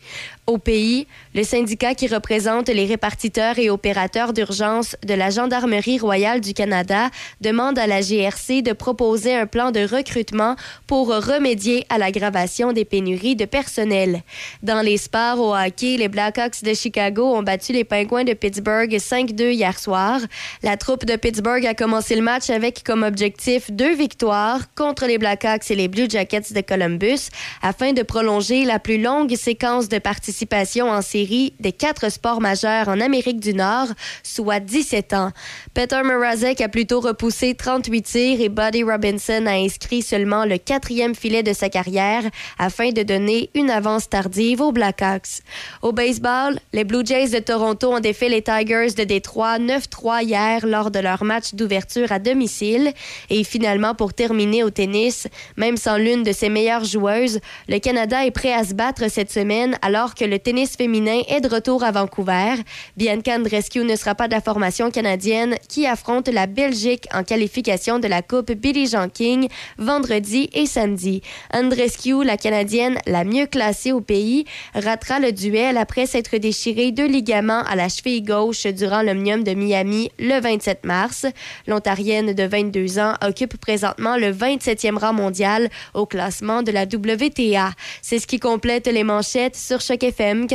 Au 0.47 0.59
pays, 0.59 1.07
le 1.37 1.45
syndicat 1.45 1.95
qui 1.95 2.07
représente 2.07 2.71
les 2.71 2.87
répartiteurs 2.87 3.59
et 3.59 3.69
opérateurs 3.69 4.33
d'urgence 4.33 4.97
de 5.07 5.13
la 5.13 5.29
Gendarmerie 5.29 5.99
royale 5.99 6.41
du 6.41 6.55
Canada 6.55 7.11
demande 7.43 7.79
à 7.79 7.87
la 7.87 8.01
GRC 8.01 8.63
de 8.63 8.73
proposer 8.73 9.35
un 9.35 9.45
plan 9.45 9.71
de 9.71 9.81
recrutement 9.81 10.57
pour 10.87 11.09
remédier 11.09 11.85
à 11.91 11.99
l'aggravation 11.99 12.73
des 12.73 12.87
pénuries 12.87 13.37
de 13.37 13.45
personnel. 13.45 14.23
Dans 14.63 14.81
les 14.81 14.97
sports 14.97 15.39
au 15.39 15.55
hockey, 15.55 15.99
les 15.99 16.09
Blackhawks 16.09 16.63
de 16.63 16.73
Chicago 16.73 17.27
ont 17.35 17.43
battu 17.43 17.75
les 17.75 17.85
Pingouins 17.85 18.25
de 18.25 18.33
Pittsburgh 18.33 18.91
5-2 18.91 19.53
hier 19.53 19.79
soir. 19.79 20.21
La 20.63 20.79
troupe 20.79 21.05
de 21.05 21.17
Pittsburgh 21.17 21.67
a 21.67 21.75
commencé 21.75 22.17
le 22.17 22.23
match 22.23 22.49
avec 22.49 22.83
comme 22.83 23.03
objectif 23.03 23.71
deux 23.71 23.95
victoires 23.95 24.75
contre 24.75 25.05
les 25.05 25.19
Blackhawks 25.19 25.71
et 25.71 25.75
les 25.75 25.89
Blue 25.89 26.09
Jackets 26.09 26.55
de 26.55 26.63
Columbus 26.63 27.29
afin 27.61 27.93
de 27.93 28.03
prolonger 28.03 28.65
la 28.65 28.79
plus 28.79 28.97
longue 28.97 29.35
séquence 29.35 29.91
de 29.91 29.99
participation 29.99 30.89
en 30.89 31.03
série 31.03 31.26
des 31.61 31.73
quatre 31.73 32.11
sports 32.11 32.41
majeurs 32.41 32.89
en 32.89 33.01
Amérique 33.01 33.41
du 33.41 33.55
Nord, 33.55 33.89
soit 34.23 34.61
17 34.61 35.13
ans. 35.15 35.33
Peter 35.75 36.03
Mrazek 36.05 36.61
a 36.61 36.69
plutôt 36.69 37.01
repoussé 37.01 37.55
38 37.55 38.03
tirs 38.03 38.41
et 38.41 38.49
Buddy 38.49 38.83
Robinson 38.83 39.45
a 39.47 39.53
inscrit 39.53 40.03
seulement 40.03 40.45
le 40.45 40.59
quatrième 40.59 41.15
filet 41.15 41.43
de 41.43 41.53
sa 41.53 41.69
carrière 41.69 42.23
afin 42.59 42.91
de 42.91 43.03
donner 43.03 43.51
une 43.55 43.71
avance 43.71 44.09
tardive 44.09 44.61
aux 44.61 44.73
Blackhawks. 44.73 45.43
Au 45.83 45.93
baseball, 45.93 46.59
les 46.73 46.85
Blue 46.85 47.05
Jays 47.05 47.29
de 47.29 47.39
Toronto 47.39 47.95
ont 47.95 48.01
défait 48.01 48.29
les 48.29 48.43
Tigers 48.43 48.93
de 48.97 49.05
Détroit 49.05 49.59
9-3 49.59 50.25
hier 50.25 50.67
lors 50.67 50.91
de 50.91 50.99
leur 50.99 51.25
match 51.25 51.55
d'ouverture 51.55 52.13
à 52.13 52.19
domicile. 52.19 52.93
Et 53.31 53.45
finalement, 53.45 53.95
pour 53.95 54.15
terminer 54.15 54.63
au 54.63 54.71
tennis, 54.71 55.29
même 55.57 55.77
sans 55.77 55.97
l'une 55.97 56.23
de 56.23 56.33
ses 56.33 56.49
meilleures 56.49 56.85
joueuses, 56.85 57.41
le 57.69 57.79
Canada 57.79 58.25
est 58.25 58.31
prêt 58.31 58.53
à 58.53 58.65
se 58.65 58.75
battre 58.75 59.11
cette 59.11 59.33
semaine 59.33 59.79
alors 59.83 60.15
que 60.15 60.25
le 60.25 60.39
tennis 60.39 60.77
féminin 60.77 61.16
est 61.29 61.41
de 61.41 61.49
retour 61.49 61.85
à 61.85 61.91
Vancouver. 61.91 62.55
Bianca 62.97 63.37
Andreescu 63.37 63.85
ne 63.85 63.97
sera 63.97 64.15
pas 64.15 64.29
de 64.29 64.35
la 64.35 64.41
formation 64.41 64.91
canadienne 64.91 65.57
qui 65.69 65.87
affronte 65.87 66.29
la 66.29 66.47
Belgique 66.47 67.07
en 67.13 67.23
qualification 67.23 67.99
de 67.99 68.09
la 68.09 68.23
Coupe 68.23 68.53
Billie 68.53 68.87
Jean 68.87 69.09
King 69.09 69.49
vendredi 69.79 70.51
et 70.53 70.67
samedi. 70.67 71.23
Andreescu, 71.53 72.25
la 72.25 72.37
Canadienne 72.37 72.99
la 73.07 73.25
mieux 73.25 73.47
classée 73.47 73.93
au 73.93 74.01
pays, 74.01 74.45
ratera 74.75 75.19
le 75.19 75.33
duel 75.33 75.77
après 75.77 76.07
s'être 76.07 76.37
déchiré 76.37 76.93
deux 76.93 77.07
ligaments 77.07 77.63
à 77.69 77.77
la 77.77 77.89
cheville 77.89 78.23
gauche 78.23 78.67
durant 78.67 79.03
l'Omnium 79.03 79.45
de 79.45 79.55
Miami 79.55 80.11
le 80.19 80.41
27 80.41 80.85
mars. 80.85 81.27
L'Ontarienne 81.67 82.33
de 82.33 82.43
22 82.45 82.99
ans 82.99 83.15
occupe 83.25 83.57
présentement 83.59 84.17
le 84.17 84.33
27e 84.33 84.99
rang 84.99 85.13
mondial 85.13 85.69
au 85.95 86.07
classement 86.07 86.63
de 86.63 86.73
la 86.73 86.85
WTA. 86.85 87.73
C'est 88.03 88.19
ce 88.19 88.27
qui 88.27 88.39
complète 88.39 88.87
les 88.87 89.05
manchettes 89.05 89.57
sur 89.57 89.81
Choc 89.81 90.03
FM 90.03 90.47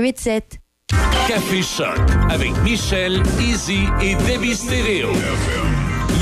88.7. 0.00 0.42
Café 1.28 1.62
Choc 1.62 1.98
avec 2.30 2.50
Michel, 2.62 3.22
Easy 3.38 3.84
et 4.00 4.14
Debbie 4.14 4.54
Stereo. 4.54 5.12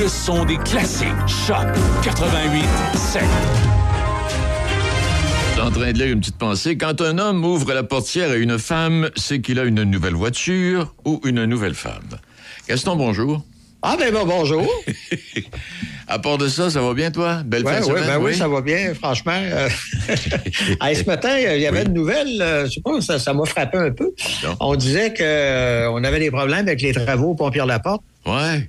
Le 0.00 0.08
son 0.08 0.44
des 0.44 0.56
classiques. 0.58 1.06
Choc 1.46 1.66
88.7. 2.02 3.20
Je 5.46 5.52
suis 5.52 5.60
en 5.60 5.70
train 5.70 5.92
de 5.92 5.98
lire 5.98 6.12
une 6.12 6.20
petite 6.20 6.38
pensée. 6.38 6.76
Quand 6.76 7.00
un 7.00 7.18
homme 7.18 7.44
ouvre 7.44 7.72
la 7.72 7.84
portière 7.84 8.30
à 8.30 8.36
une 8.36 8.58
femme, 8.58 9.10
c'est 9.16 9.40
qu'il 9.40 9.60
a 9.60 9.64
une 9.64 9.84
nouvelle 9.84 10.14
voiture 10.14 10.94
ou 11.04 11.20
une 11.24 11.44
nouvelle 11.44 11.74
femme. 11.74 12.18
Gaston, 12.68 12.96
bonjour. 12.96 13.44
Ah, 13.80 13.96
ben, 13.98 14.12
bon, 14.12 14.26
bonjour. 14.26 14.66
à 16.08 16.18
part 16.18 16.36
de 16.36 16.48
ça, 16.48 16.68
ça 16.68 16.82
va 16.82 16.94
bien, 16.94 17.12
toi? 17.12 17.42
Belle 17.44 17.64
ouais, 17.64 17.74
fin 17.74 17.80
de 17.80 17.84
ouais, 17.86 18.00
semaine? 18.00 18.06
ben 18.06 18.24
oui, 18.24 18.34
ça 18.34 18.48
va 18.48 18.60
bien, 18.60 18.92
franchement. 18.94 19.40
Euh, 19.40 19.68
hey, 20.82 20.96
ce 20.96 21.04
matin, 21.04 21.38
il 21.38 21.60
y 21.60 21.66
avait 21.66 21.84
une 21.84 21.92
nouvelle, 21.92 22.42
euh, 22.42 22.66
je 22.66 22.72
sais 22.72 22.80
pas, 22.80 23.00
ça, 23.00 23.20
ça 23.20 23.32
m'a 23.34 23.44
frappé 23.44 23.78
un 23.78 23.92
peu. 23.92 24.12
On 24.58 24.74
disait 24.74 25.14
qu'on 25.14 26.02
avait 26.02 26.18
des 26.18 26.30
problèmes 26.32 26.66
avec 26.66 26.82
les 26.82 26.92
travaux 26.92 27.30
au 27.30 27.34
Pont-Pierre-Laporte. 27.36 28.02
Ouais. 28.26 28.68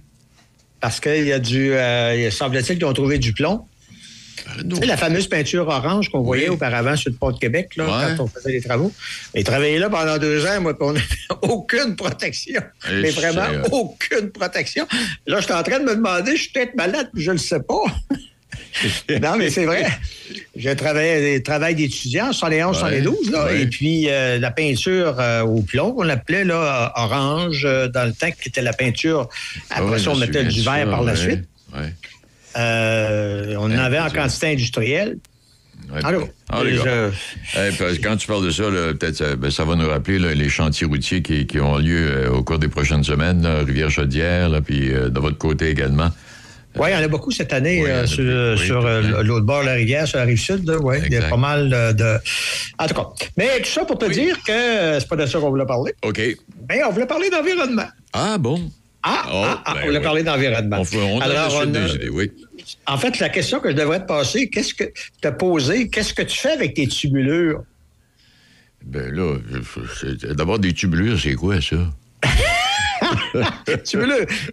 Parce 0.79 0.99
qu'il 0.99 1.25
y 1.25 1.33
a 1.33 1.39
du. 1.39 1.73
euh, 1.73 2.15
il 2.15 2.31
semble-t-il 2.31 2.77
qu'ils 2.77 2.85
ont 2.85 2.93
trouvé 2.93 3.17
du 3.17 3.33
plomb. 3.33 3.65
Tu 4.69 4.75
sais, 4.75 4.86
la 4.86 4.97
fameuse 4.97 5.28
peinture 5.28 5.67
orange 5.67 6.10
qu'on 6.10 6.21
voyait 6.21 6.49
auparavant 6.49 6.95
sur 6.95 7.10
le 7.12 7.15
pont 7.17 7.32
de 7.32 7.39
Québec, 7.39 7.75
là, 7.78 7.86
Ouais. 7.86 8.15
quand 8.17 8.23
on 8.23 8.28
faisait 8.28 8.52
les 8.52 8.62
travaux. 8.62 8.91
Ils 9.36 9.43
travaillaient 9.43 9.80
là 9.80 9.89
pendant 9.89 10.17
deux 10.17 10.45
ans, 10.45 10.62
moi, 10.62 10.73
puis 10.78 10.88
on 10.88 10.93
n'avait 10.93 11.06
aucune 11.41 11.95
protection. 11.95 12.62
Et 12.91 13.02
Mais 13.02 13.10
vraiment, 13.12 13.47
aucune 13.71 14.30
protection. 14.32 14.88
Là, 15.28 15.39
je 15.39 15.45
suis 15.45 15.54
en 15.54 15.63
train 15.63 15.80
de 15.80 15.86
me 15.86 15.95
demander, 15.95 16.36
je 16.36 16.41
suis 16.43 16.52
peut-être 16.52 16.75
malade, 16.75 17.10
puis 17.13 17.23
je 17.23 17.32
le 17.32 17.38
sais 17.38 17.60
pas. 17.60 17.84
non, 19.21 19.36
mais 19.38 19.49
c'est 19.49 19.65
vrai. 19.65 19.86
J'ai 20.56 20.75
travaillé 20.75 21.41
travail 21.43 21.75
d'étudiant, 21.75 22.32
71, 22.32 22.75
Ouais, 22.84 23.02
72, 23.02 23.32
là. 23.32 23.45
ouais. 23.45 23.62
Et 23.62 23.67
puis, 23.67 24.10
euh, 24.10 24.38
la 24.39 24.52
peinture 24.52 25.15
euh, 25.19 25.41
au 25.41 25.62
plomb, 25.62 25.95
on 25.97 26.04
l'appelait, 26.04 26.43
là, 26.45 26.91
orange, 26.95 27.63
euh, 27.65 27.88
dans 27.88 28.06
le 28.06 28.13
temps, 28.13 28.30
qui 28.32 28.49
était 28.49 28.62
la 28.62 28.73
peinture. 28.73 29.28
Après 29.69 29.97
ça, 29.97 30.06
je 30.06 30.10
on 30.10 30.15
me 30.15 30.21
mettait 30.21 30.43
du 30.43 30.62
ça, 30.62 30.86
par 30.86 31.04
la 31.04 31.15
suite. 31.15 31.45
Euh, 32.59 33.55
on 33.57 33.65
en 33.71 33.77
avait 33.77 33.99
en 33.99 34.09
quantité 34.09 34.47
industrielle. 34.47 35.17
Ouais, 35.93 36.01
Allô? 36.03 36.27
Ah, 36.49 36.61
les 36.63 36.75
gars. 36.77 37.09
Je- 37.11 37.77
parce 37.77 37.97
que 37.97 38.03
quand 38.03 38.17
tu 38.17 38.27
parles 38.27 38.45
de 38.45 38.51
ça, 38.51 38.63
peut-être 38.63 39.15
ça, 39.15 39.35
ben, 39.35 39.49
ça 39.49 39.63
va 39.65 39.75
nous 39.75 39.87
rappeler 39.87 40.19
là, 40.19 40.33
les 40.35 40.49
chantiers 40.49 40.85
routiers 40.85 41.21
qui, 41.21 41.47
qui 41.47 41.59
ont 41.59 41.77
lieu 41.77 42.07
euh, 42.11 42.29
au 42.31 42.43
cours 42.43 42.59
des 42.59 42.67
prochaines 42.67 43.03
semaines, 43.03 43.41
là, 43.41 43.59
Rivière-Chaudière, 43.63 44.49
là, 44.49 44.61
puis 44.61 44.93
euh, 44.93 45.09
de 45.09 45.19
votre 45.19 45.37
côté 45.37 45.69
également. 45.69 46.09
Oui, 46.75 46.89
il 46.91 46.93
y 46.93 46.95
en 46.95 47.03
a 47.03 47.07
beaucoup 47.07 47.31
cette 47.31 47.51
année 47.53 47.83
euh, 47.87 48.05
sur, 48.05 48.23
oui, 48.23 48.65
sur, 48.65 48.81
l'autre 49.23 49.45
bord 49.45 49.61
de 49.61 49.65
la 49.67 49.73
rivière, 49.73 50.07
sur 50.07 50.19
la 50.19 50.25
rive 50.25 50.39
sud. 50.39 50.69
ouais, 50.69 51.01
il 51.07 51.13
y 51.13 51.17
a 51.17 51.23
pas 51.23 51.37
mal 51.37 51.67
de, 51.69 51.93
de- 51.93 52.17
En 52.77 52.85
tout 52.85 52.93
cas. 52.93 53.07
Mais 53.37 53.59
tout 53.61 53.69
ça 53.71 53.85
pour 53.85 53.97
te 53.97 54.05
dire 54.11 54.37
que 54.45 54.99
c'est 54.99 55.07
pas 55.09 55.15
de 55.15 55.25
ça 55.25 55.39
qu'on 55.39 55.49
voulait 55.49 55.65
parler. 55.65 55.93
OK. 56.03 56.21
Mais 56.69 56.83
on 56.83 56.91
voulait 56.91 57.07
parler 57.07 57.31
d'environnement. 57.31 57.87
Ah, 58.13 58.37
bon? 58.37 58.69
Ah, 59.01 59.23
Oh, 59.31 59.43
ah, 59.47 59.63
ah, 59.65 59.73
ben 59.73 59.79
on 59.81 59.85
voulait 59.87 59.97
oui. 59.97 60.03
parler 60.03 60.23
d'environnement. 60.23 60.77
On, 60.79 60.83
fait- 60.83 60.97
on 61.01 61.19
a 61.21 61.23
Alors, 61.23 61.55
on 61.55 61.61
a- 61.61 61.65
des 61.65 61.95
idées, 61.95 62.09
oui. 62.09 62.31
En 62.88 62.97
fait, 62.97 63.19
la 63.19 63.29
question 63.29 63.60
que 63.60 63.69
je 63.71 63.75
devrais 63.75 63.99
te 64.01 64.05
passer, 64.08 64.49
qu'est-ce 64.49 64.73
que 64.73 64.86
te 65.21 65.27
poser, 65.29 65.89
qu'est-ce 65.89 66.13
que 66.13 66.21
tu 66.23 66.38
fais 66.38 66.51
avec 66.51 66.73
tes 66.73 66.88
tubulures? 66.88 67.63
Ben 68.86 69.13
là, 69.13 69.36
c'est- 69.99 70.25
d'abord 70.34 70.60
des 70.60 70.73
tubulures, 70.73 71.19
c'est 71.19 71.34
quoi 71.36 71.62
ça? 71.62 71.75
Tu 73.86 73.99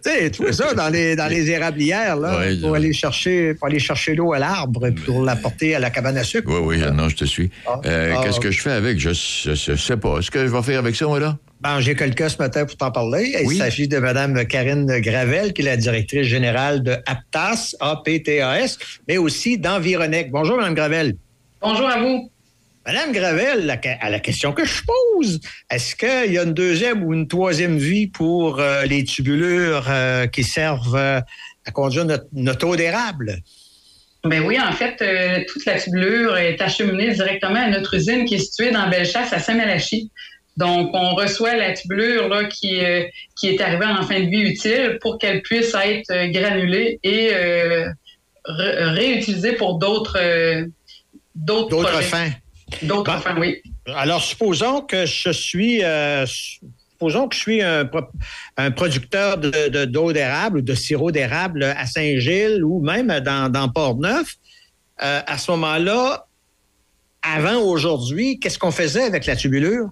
sais, 0.03 0.31
tu 0.31 0.43
fais 0.45 0.53
ça 0.53 0.73
dans 0.73 0.89
les, 0.89 1.15
dans 1.17 1.27
les 1.27 1.51
érablières, 1.51 2.17
là, 2.17 2.39
Ouais, 2.39 2.57
pour, 2.57 2.75
aller 2.75 2.93
chercher, 2.93 3.55
pour 3.55 3.67
aller 3.67 3.79
chercher 3.79 4.15
l'eau 4.15 4.33
à 4.33 4.39
l'arbre, 4.39 4.89
pour 5.05 5.23
l'apporter 5.25 5.75
à 5.75 5.79
la 5.79 5.91
cabane 5.91 6.17
à 6.17 6.25
sucre. 6.25 6.51
Oui, 6.51 6.79
oui, 6.79 6.93
non, 6.93 7.09
je 7.09 7.17
te 7.17 7.25
suis. 7.27 7.51
Euh, 7.85 8.15
Ah, 8.17 8.23
Qu'est-ce 8.25 8.41
que 8.41 8.51
je 8.51 8.61
fais 8.61 8.71
avec? 8.73 8.99
Je 8.99 9.11
ne 9.51 9.77
sais 9.77 9.97
pas. 9.97 10.19
Est-ce 10.19 10.31
que 10.31 10.47
je 10.47 10.51
vais 10.53 10.63
faire 10.63 10.79
avec 10.79 10.97
ça, 10.97 11.07
moi, 11.07 11.21
là? 11.21 11.37
Ben, 11.61 11.81
j'ai 11.81 11.95
quelqu'un 11.95 12.29
ce 12.29 12.37
matin 12.37 12.67
pour 12.67 12.77
t'en 12.77 12.91
parler. 12.91 13.35
Il 13.41 13.47
Oui. 13.47 13.57
s'agit 13.57 13.89
de 13.89 13.99
Mme 13.99 14.47
Karine 14.47 15.01
Gravel, 15.01 15.53
qui 15.53 15.63
est 15.63 15.65
la 15.65 15.77
directrice 15.77 16.27
générale 16.27 16.83
de 16.83 16.97
APTAS, 17.07 17.75
A-P-T-A-S, 17.81 18.79
mais 19.09 19.17
aussi 19.17 19.59
d'Environec. 19.59 20.31
Bonjour, 20.31 20.59
Mme 20.59 20.75
Gravel. 20.75 21.17
Bonjour 21.63 21.89
à 21.89 21.99
vous. 21.99 22.31
Madame 22.85 23.11
Gravel, 23.13 23.67
la, 23.67 23.81
à 24.01 24.11
la 24.11 24.21
question 24.21 24.53
que 24.53 24.65
je 24.65 24.83
pose, 24.87 25.41
est-ce 25.71 25.97
qu'il 25.97 26.33
y 26.33 26.39
a 26.39 26.45
une 26.45 26.55
deuxième 26.55 27.03
ou 27.03 27.15
une 27.15 27.27
troisième 27.27 27.79
vie 27.79 28.07
pour 28.07 28.61
euh, 28.61 28.85
les 28.85 29.03
tubulures 29.03 29.87
euh, 29.89 30.27
qui 30.29 30.45
servent 30.45 30.95
euh, 30.95 31.21
à 31.65 31.71
conduire 31.73 32.05
notre, 32.05 32.27
notre 32.33 32.65
eau 32.67 32.77
d'érable? 32.77 33.39
Ben 34.25 34.43
oui, 34.45 34.59
en 34.61 34.71
fait, 34.73 35.03
euh, 35.03 35.41
toute 35.49 35.65
la 35.67 35.81
tubulure 35.81 36.37
est 36.37 36.61
acheminée 36.61 37.13
directement 37.13 37.61
à 37.61 37.71
notre 37.71 37.95
usine 37.95 38.25
qui 38.25 38.37
est 38.37 38.39
située 38.39 38.71
dans 38.71 38.89
Bellechasse 38.89 39.33
à 39.33 39.41
Saint-Malachie. 39.41 40.11
Donc, 40.57 40.91
on 40.95 41.15
reçoit 41.15 41.55
la 41.57 41.75
tubulure 41.75 42.29
là, 42.29 42.45
qui, 42.45 42.83
euh, 42.83 43.05
qui 43.39 43.49
est 43.49 43.61
arrivée 43.61 43.85
en 43.85 44.03
fin 44.03 44.21
de 44.21 44.27
vie 44.27 44.41
utile 44.43 44.99
pour 45.03 45.19
qu'elle 45.19 45.43
puisse 45.43 45.75
être 45.75 46.11
euh, 46.11 46.29
granulée 46.29 46.99
et 47.03 47.29
euh, 47.33 47.87
ré- 48.47 48.85
réutilisée 48.93 49.53
pour 49.53 49.79
d'autres 49.79 50.17
euh, 50.19 50.65
d'autres 51.35 52.01
fins. 52.03 52.31
D'autres 52.83 53.13
Bon. 53.15 53.21
fins, 53.21 53.37
oui. 53.39 53.63
Alors, 53.95 54.23
supposons 54.23 54.81
que 54.81 55.05
je 55.07 55.31
suis, 55.31 55.83
supposons 56.27 57.29
que 57.29 57.35
je 57.37 57.41
suis 57.41 57.63
un, 57.63 57.89
un 58.57 58.71
producteur 58.71 59.37
de- 59.39 59.69
de- 59.69 59.85
d'eau 59.85 60.13
d'érable 60.13 60.59
ou 60.59 60.63
de 60.63 60.75
sirop 60.75 61.11
d'érable 61.11 61.63
à 61.63 61.87
Saint-Gilles 61.87 62.65
ou 62.65 62.81
même 62.81 63.21
dans, 63.21 63.53
dans 63.53 63.69
Port-Neuf. 63.69 64.37
À 64.99 65.37
ce 65.39 65.51
moment-là, 65.53 66.27
avant 67.23 67.61
aujourd'hui, 67.61 68.39
qu'est-ce 68.41 68.59
qu'on 68.59 68.71
faisait 68.73 69.03
avec 69.03 69.27
la 69.27 69.37
tubulure? 69.37 69.91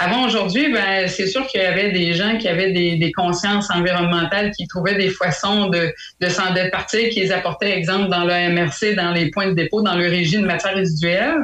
Avant 0.00 0.26
aujourd'hui, 0.26 0.72
ben, 0.72 1.08
c'est 1.08 1.26
sûr 1.26 1.44
qu'il 1.48 1.60
y 1.60 1.64
avait 1.64 1.90
des 1.90 2.12
gens 2.12 2.38
qui 2.38 2.46
avaient 2.46 2.70
des, 2.70 3.12
consciences 3.16 3.68
environnementales 3.68 4.52
qui 4.52 4.68
trouvaient 4.68 4.94
des 4.94 5.10
façons 5.10 5.70
de, 5.70 5.92
de 6.20 6.28
s'en 6.28 6.54
départir, 6.54 7.08
qui 7.08 7.20
les 7.20 7.32
apportaient, 7.32 7.76
exemple, 7.76 8.08
dans 8.08 8.24
le 8.24 8.32
MRC, 8.54 8.94
dans 8.94 9.10
les 9.10 9.30
points 9.32 9.48
de 9.48 9.54
dépôt, 9.54 9.82
dans 9.82 9.96
le 9.96 10.06
régime 10.06 10.42
de 10.42 10.46
matières 10.46 10.76
résiduelles. 10.76 11.40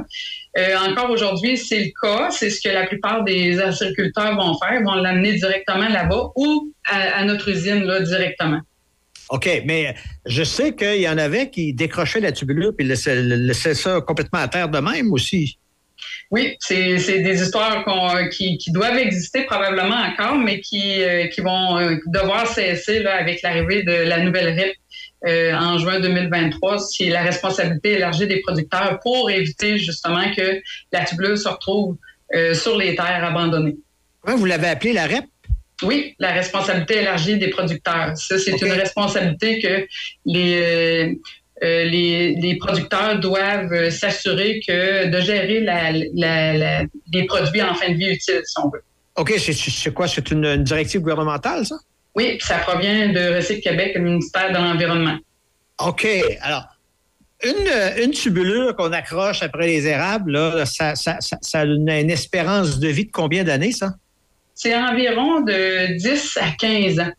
Euh, 0.56 0.76
encore 0.88 1.10
aujourd'hui, 1.10 1.58
c'est 1.58 1.80
le 1.80 1.90
cas. 2.00 2.30
C'est 2.30 2.48
ce 2.48 2.60
que 2.60 2.72
la 2.72 2.86
plupart 2.86 3.24
des 3.24 3.58
agriculteurs 3.58 4.36
vont 4.36 4.56
faire. 4.58 4.80
Vont 4.82 4.94
l'amener 4.94 5.32
directement 5.32 5.88
là-bas 5.88 6.28
ou 6.36 6.72
à, 6.88 7.24
notre 7.24 7.48
usine, 7.48 7.82
là, 7.82 8.00
directement. 8.00 8.60
OK, 9.30 9.48
mais 9.64 9.96
je 10.26 10.44
sais 10.44 10.76
qu'il 10.76 11.00
y 11.00 11.08
en 11.08 11.18
avait 11.18 11.50
qui 11.50 11.72
décrochaient 11.72 12.20
la 12.20 12.30
tubulure 12.30 12.72
puis 12.76 12.86
laissaient, 12.86 13.20
laissaient 13.20 13.74
ça 13.74 14.00
complètement 14.00 14.38
à 14.38 14.48
terre 14.48 14.68
de 14.68 14.78
même 14.78 15.12
aussi. 15.12 15.58
Oui, 16.34 16.56
c'est 16.58 17.20
des 17.28 17.42
histoires 17.42 17.84
qu'on- 17.84 18.28
qui, 18.28 18.58
qui 18.58 18.72
doivent 18.72 18.98
exister 18.98 19.44
probablement 19.44 20.00
encore, 20.08 20.36
mais 20.36 20.60
qui, 20.60 21.00
euh, 21.00 21.28
qui 21.28 21.40
vont 21.42 21.78
euh, 21.78 21.94
devoir 22.06 22.44
cesser 22.48 22.98
là, 23.04 23.14
avec 23.20 23.40
l'arrivée 23.42 23.84
de 23.84 23.92
la 23.92 24.18
nouvelle 24.18 24.48
RIP 24.58 24.74
euh, 25.28 25.54
en 25.54 25.78
juin 25.78 26.00
2023. 26.00 26.80
C'est 26.80 27.08
la 27.08 27.22
responsabilité 27.22 27.92
élargie 27.92 28.26
des 28.26 28.40
producteurs 28.40 28.98
pour 29.00 29.30
éviter 29.30 29.78
justement 29.78 30.24
que 30.36 30.60
la 30.92 31.04
tubuleuse 31.04 31.44
se 31.44 31.48
retrouve 31.48 31.96
euh, 32.34 32.52
sur 32.52 32.76
les 32.76 32.96
terres 32.96 33.24
abandonnées. 33.24 33.76
Vous 34.26 34.44
l'avez 34.44 34.66
appelé 34.68 34.92
la 34.92 35.06
REP? 35.06 35.26
Oui, 35.84 36.16
la 36.18 36.32
responsabilité 36.32 36.96
élargie 37.02 37.36
des 37.38 37.48
producteurs. 37.48 38.16
Ça, 38.16 38.40
c'est 38.40 38.60
une 38.60 38.72
responsabilité 38.72 39.60
que 39.60 39.86
les, 40.26 41.16
euh, 41.62 41.84
les, 41.84 42.34
les 42.34 42.56
producteurs 42.56 43.20
doivent 43.20 43.72
euh, 43.72 43.90
s'assurer 43.90 44.60
que 44.66 45.06
de 45.06 45.20
gérer 45.20 45.60
la, 45.60 45.92
la- 45.92 46.52
la- 46.54 46.82
les 47.12 47.24
produits 47.26 47.62
en 47.62 47.74
fin 47.74 47.90
de 47.90 47.94
vie 47.94 48.10
utile, 48.10 48.40
si 48.44 48.54
on 48.58 48.68
veut. 48.70 48.82
OK, 49.16 49.32
c'est- 49.38 49.92
quoi? 49.94 50.08
C'est 50.08 50.30
une, 50.32 50.44
une 50.44 50.64
directive 50.64 51.00
gouvernementale, 51.00 51.64
ça? 51.64 51.76
Oui, 52.16 52.36
puis 52.38 52.46
ça 52.46 52.58
provient 52.58 53.08
de 53.12 53.36
Recycle 53.36 53.60
Québec, 53.62 53.92
le 53.94 54.00
ministère 54.02 54.48
de 54.50 54.54
l'Environnement. 54.56 55.16
OK. 55.84 56.06
Alors, 56.40 56.64
une, 57.44 58.02
une 58.04 58.10
tubulure 58.12 58.74
qu'on 58.76 58.92
accroche 58.92 59.42
après 59.42 59.66
les 59.66 59.86
érables, 59.86 60.32
là, 60.32 60.66
ça, 60.66 60.94
ça, 60.96 61.16
ça, 61.20 61.36
ça 61.40 61.60
a 61.60 61.64
une, 61.64 61.88
une 61.88 62.10
espérance 62.10 62.78
de 62.80 62.88
vie 62.88 63.06
de 63.06 63.10
combien 63.12 63.44
d'années, 63.44 63.72
ça? 63.72 63.94
C'est 64.54 64.74
environ 64.76 65.40
de 65.40 65.96
10 65.98 66.38
à 66.40 66.50
15 66.52 67.00
ans. 67.00 67.12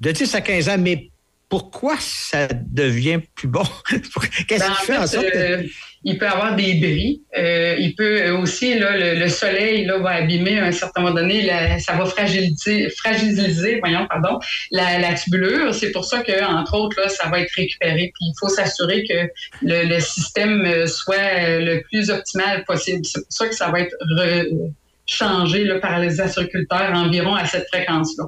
De 0.00 0.10
10 0.12 0.34
à 0.34 0.40
15 0.40 0.68
ans, 0.70 0.76
mais 0.78 1.09
pourquoi 1.50 1.96
ça 1.98 2.48
devient 2.48 3.18
plus 3.34 3.48
bon? 3.48 3.64
Qu'est-ce 4.48 4.64
Ben, 4.66 4.72
qui 4.80 4.86
fait 4.86 4.96
en 4.96 5.06
sorte 5.06 5.30
que... 5.30 5.36
euh, 5.36 5.62
il 6.02 6.16
peut 6.16 6.26
avoir 6.28 6.56
des 6.56 6.74
bris. 6.76 7.22
Euh, 7.36 7.74
il 7.78 7.94
peut 7.94 8.30
aussi, 8.30 8.78
là, 8.78 8.96
le, 8.96 9.18
le 9.20 9.28
soleil 9.28 9.84
là, 9.84 9.98
va 9.98 10.12
abîmer 10.12 10.58
à 10.58 10.64
un 10.64 10.72
certain 10.72 11.02
moment 11.02 11.14
donné, 11.14 11.42
la- 11.42 11.78
ça 11.78 11.92
va 11.94 12.06
fragiliser, 12.06 12.88
fragiliser 12.88 13.80
voyons, 13.80 14.06
pardon, 14.08 14.38
la, 14.70 14.98
la 14.98 15.12
tubulure. 15.12 15.74
C'est 15.74 15.90
pour 15.92 16.06
ça 16.06 16.22
que, 16.22 16.42
entre 16.42 16.74
autres, 16.74 16.98
là, 16.98 17.08
ça 17.10 17.28
va 17.28 17.40
être 17.40 17.52
récupéré. 17.54 18.12
Puis 18.14 18.24
il 18.30 18.34
faut 18.40 18.48
s'assurer 18.48 19.04
que 19.06 19.28
le, 19.60 19.88
le 19.94 20.00
système 20.00 20.64
euh, 20.64 20.86
soit 20.86 21.58
le 21.58 21.82
plus 21.82 22.08
optimal 22.10 22.64
possible. 22.64 23.04
C'est 23.04 23.20
pour 23.20 23.32
ça 23.32 23.48
que 23.48 23.54
ça 23.54 23.70
va 23.70 23.80
être 23.80 23.94
re- 24.16 24.72
changé 25.06 25.64
là, 25.64 25.80
par 25.80 25.98
les 25.98 26.18
agriculteurs 26.20 26.92
environ 26.94 27.34
à 27.34 27.44
cette 27.44 27.66
fréquence-là. 27.68 28.24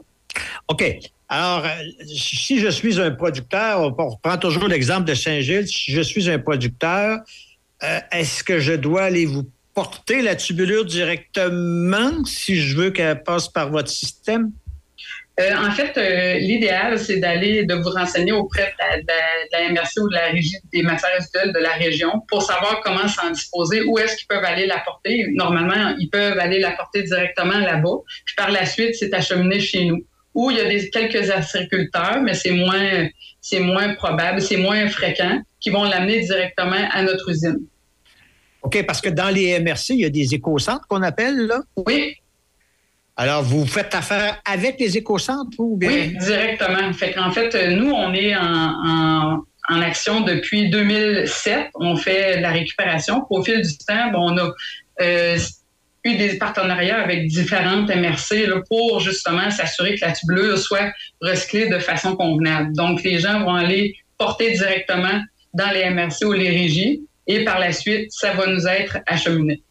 OK. 0.69 0.85
Alors, 1.35 1.64
euh, 1.64 1.71
si 2.14 2.61
je 2.61 2.68
suis 2.68 3.01
un 3.01 3.11
producteur, 3.11 3.81
on 3.81 3.92
prend 4.23 4.37
toujours 4.37 4.68
l'exemple 4.68 5.05
de 5.05 5.14
Saint-Gilles, 5.14 5.66
si 5.66 5.90
je 5.90 6.03
suis 6.03 6.29
un 6.29 6.38
producteur, 6.38 7.21
euh, 7.83 7.99
est-ce 8.12 8.45
que 8.45 8.61
je 8.61 8.75
dois 8.75 9.05
aller 9.05 9.25
vous 9.25 9.49
porter 9.75 10.21
la 10.21 10.37
tubulure 10.37 10.85
directement 10.85 12.23
si 12.27 12.57
je 12.61 12.77
veux 12.77 12.90
qu'elle 12.90 13.23
passe 13.23 13.49
par 13.49 13.71
votre 13.71 13.88
système? 13.88 14.51
Euh, 15.40 15.55
en 15.57 15.71
fait, 15.71 15.97
l'idéal, 16.38 16.99
c'est 16.99 17.16
d'aller, 17.16 17.64
de 17.64 17.74
vous 17.76 17.89
renseigner 17.89 18.33
auprès 18.33 18.66
de 18.66 19.07
la, 19.09 19.14
la- 19.14 19.61
la 19.64 19.72
MRC 19.72 20.01
ou 20.03 20.09
de 20.11 20.14
la 20.14 20.26
Régie 20.26 20.59
des 20.70 20.83
matières 20.83 21.12
résiduelles 21.16 21.55
de 21.55 21.59
la 21.61 21.72
région 21.72 22.11
pour 22.28 22.43
savoir 22.43 22.83
comment 22.85 23.09
s'en 23.09 23.30
disposer, 23.30 23.80
où 23.85 23.99
est-ce 23.99 24.16
qu'ils 24.18 24.26
peuvent 24.26 24.45
aller 24.45 24.66
l'apporter. 24.66 25.28
Normalement, 25.33 25.97
ils 25.99 26.11
peuvent 26.11 26.39
aller 26.39 26.59
l'apporter 26.61 27.05
directement 27.05 27.59
là-bas. 27.59 27.97
Puis 28.26 28.35
par 28.37 28.51
la 28.51 28.66
suite, 28.66 28.95
c'est 28.97 29.14
acheminé 29.14 29.59
chez 29.59 29.87
nous. 29.87 30.05
Où 30.35 30.51
il 30.51 30.57
y 30.57 30.61
a 30.61 30.68
des, 30.68 30.89
quelques 30.91 31.30
agriculteurs, 31.30 32.22
mais 32.22 32.35
c'est 32.35 32.53
moins, 32.53 33.09
c'est 33.41 33.61
moins 33.61 33.95
probable, 33.95 34.41
c'est 34.41 34.57
moins 34.57 34.89
fréquent, 34.89 35.41
qui 35.61 35.70
vont 35.70 35.85
l'amener 35.85 36.20
directement 36.20 36.89
à 36.91 37.03
notre 37.03 37.28
usine. 37.28 37.61
OK, 38.62 38.85
parce 38.87 39.01
que 39.01 39.09
dans 39.09 39.28
les 39.28 39.59
MRC, 39.61 39.91
il 39.91 40.01
y 40.01 40.05
a 40.05 40.11
des 40.11 40.35
éco-centres 40.35 40.87
qu'on 40.89 41.03
appelle, 41.03 41.47
là? 41.47 41.61
Oui. 41.76 42.14
Alors, 43.16 43.43
vous 43.43 43.66
faites 43.66 43.95
affaire 43.95 44.41
avec 44.45 44.80
les 44.80 44.97
éco-centres 44.97 45.59
ou 45.59 45.76
bien? 45.76 45.91
Oui, 45.91 46.16
directement. 46.18 46.93
Fait 46.95 47.12
qu'en 47.12 47.30
fait, 47.30 47.55
nous, 47.70 47.91
on 47.91 48.14
est 48.14 48.35
en, 48.35 48.41
en, 48.43 49.45
en 49.68 49.80
action 49.80 50.20
depuis 50.20 50.70
2007. 50.70 51.70
On 51.74 51.97
fait 51.97 52.39
de 52.39 52.43
la 52.43 52.51
récupération. 52.51 53.26
Au 53.30 53.43
fil 53.43 53.61
du 53.61 53.76
temps, 53.78 54.11
bon, 54.12 54.33
on 54.33 54.39
a 54.39 54.53
euh, 55.03 55.39
eu 56.05 56.16
des 56.16 56.36
partenariats 56.36 57.00
avec 57.00 57.26
différentes 57.28 57.88
MRC 57.88 58.46
là, 58.46 58.61
pour 58.68 59.00
justement 59.00 59.50
s'assurer 59.50 59.94
que 59.94 60.05
la 60.05 60.12
tubulure 60.12 60.59
soit 60.59 60.92
recyclée 61.20 61.68
de 61.68 61.78
façon 61.78 62.16
convenable. 62.16 62.72
Donc, 62.74 63.03
les 63.05 63.18
gens 63.20 63.44
vont 63.44 63.55
aller 63.55 63.94
porter 64.18 64.53
directement 64.53 65.20
dans 65.55 65.70
les 65.70 65.88
MRC 65.90 66.24
ou 66.24 66.32
les 66.32 66.50
régies 66.50 67.03
et 67.26 67.44
par 67.44 67.59
la 67.61 67.72
suite, 67.72 68.09
ça 68.11 68.32
va 68.32 68.46
nous 68.48 68.66
être 68.66 68.98
acheminé. 69.07 69.62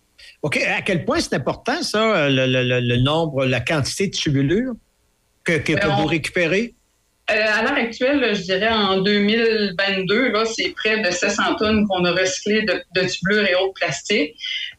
OK, 0.41 0.57
à 0.57 0.81
quel 0.81 1.03
point 1.05 1.19
c'est 1.19 1.35
important, 1.35 1.83
ça, 1.83 2.29
le, 2.29 2.45
le- 2.47 2.63
le- 2.63 2.79
le 2.79 2.97
nombre, 2.97 3.45
la 3.45 3.59
quantité 3.59 4.07
de 4.07 4.11
tubulure 4.15 4.73
que, 5.43 5.53
que, 5.53 5.73
que 5.73 5.79
Ben, 5.79 5.89
on- 5.91 6.01
vous 6.01 6.07
récupérez? 6.07 6.73
Euh, 7.29 7.33
à 7.33 7.61
l'heure 7.63 7.73
actuelle, 7.77 8.35
je 8.35 8.41
dirais 8.41 8.69
en 8.69 8.99
2022, 9.01 10.31
là, 10.31 10.43
c'est 10.45 10.73
près 10.75 10.99
de 11.01 11.11
700 11.11 11.55
tonnes 11.55 11.87
qu'on 11.87 12.03
a 12.05 12.11
recyclé 12.11 12.63
de, 12.63 12.81
de 12.95 13.01
et 13.47 13.55
autres 13.55 13.73
plastiques. 13.75 14.35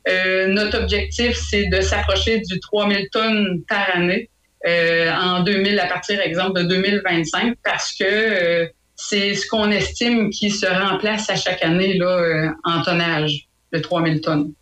Euh, 0.09 0.49
notre 0.49 0.79
objectif, 0.79 1.37
c'est 1.37 1.67
de 1.67 1.81
s'approcher 1.81 2.41
du 2.41 2.59
3000 2.61 3.09
tonnes 3.11 3.63
par 3.69 3.89
année 3.95 4.29
euh, 4.67 5.13
en 5.13 5.43
2000, 5.43 5.79
à 5.79 5.87
partir, 5.87 6.21
exemple, 6.21 6.61
de 6.61 6.69
2025, 6.69 7.55
parce 7.65 7.93
que 7.93 8.05
euh, 8.05 8.67
c'est 8.97 9.35
ce 9.35 9.47
qu'on 9.47 9.71
estime 9.71 10.31
qui 10.31 10.51
se 10.51 10.67
remplace 10.67 11.31
à 11.31 11.37
chaque 11.37 11.65
année 11.65 11.95
là, 11.95 12.53
en 12.65 12.83
tonnage 12.83 13.49
de 13.73 13.79
3000 13.79 14.21
tonnes. 14.21 14.53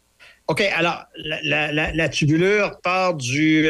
OK, 0.46 0.62
alors, 0.74 1.04
la, 1.44 2.08
tubulure 2.08 2.80
part, 2.82 3.14
du, 3.14 3.68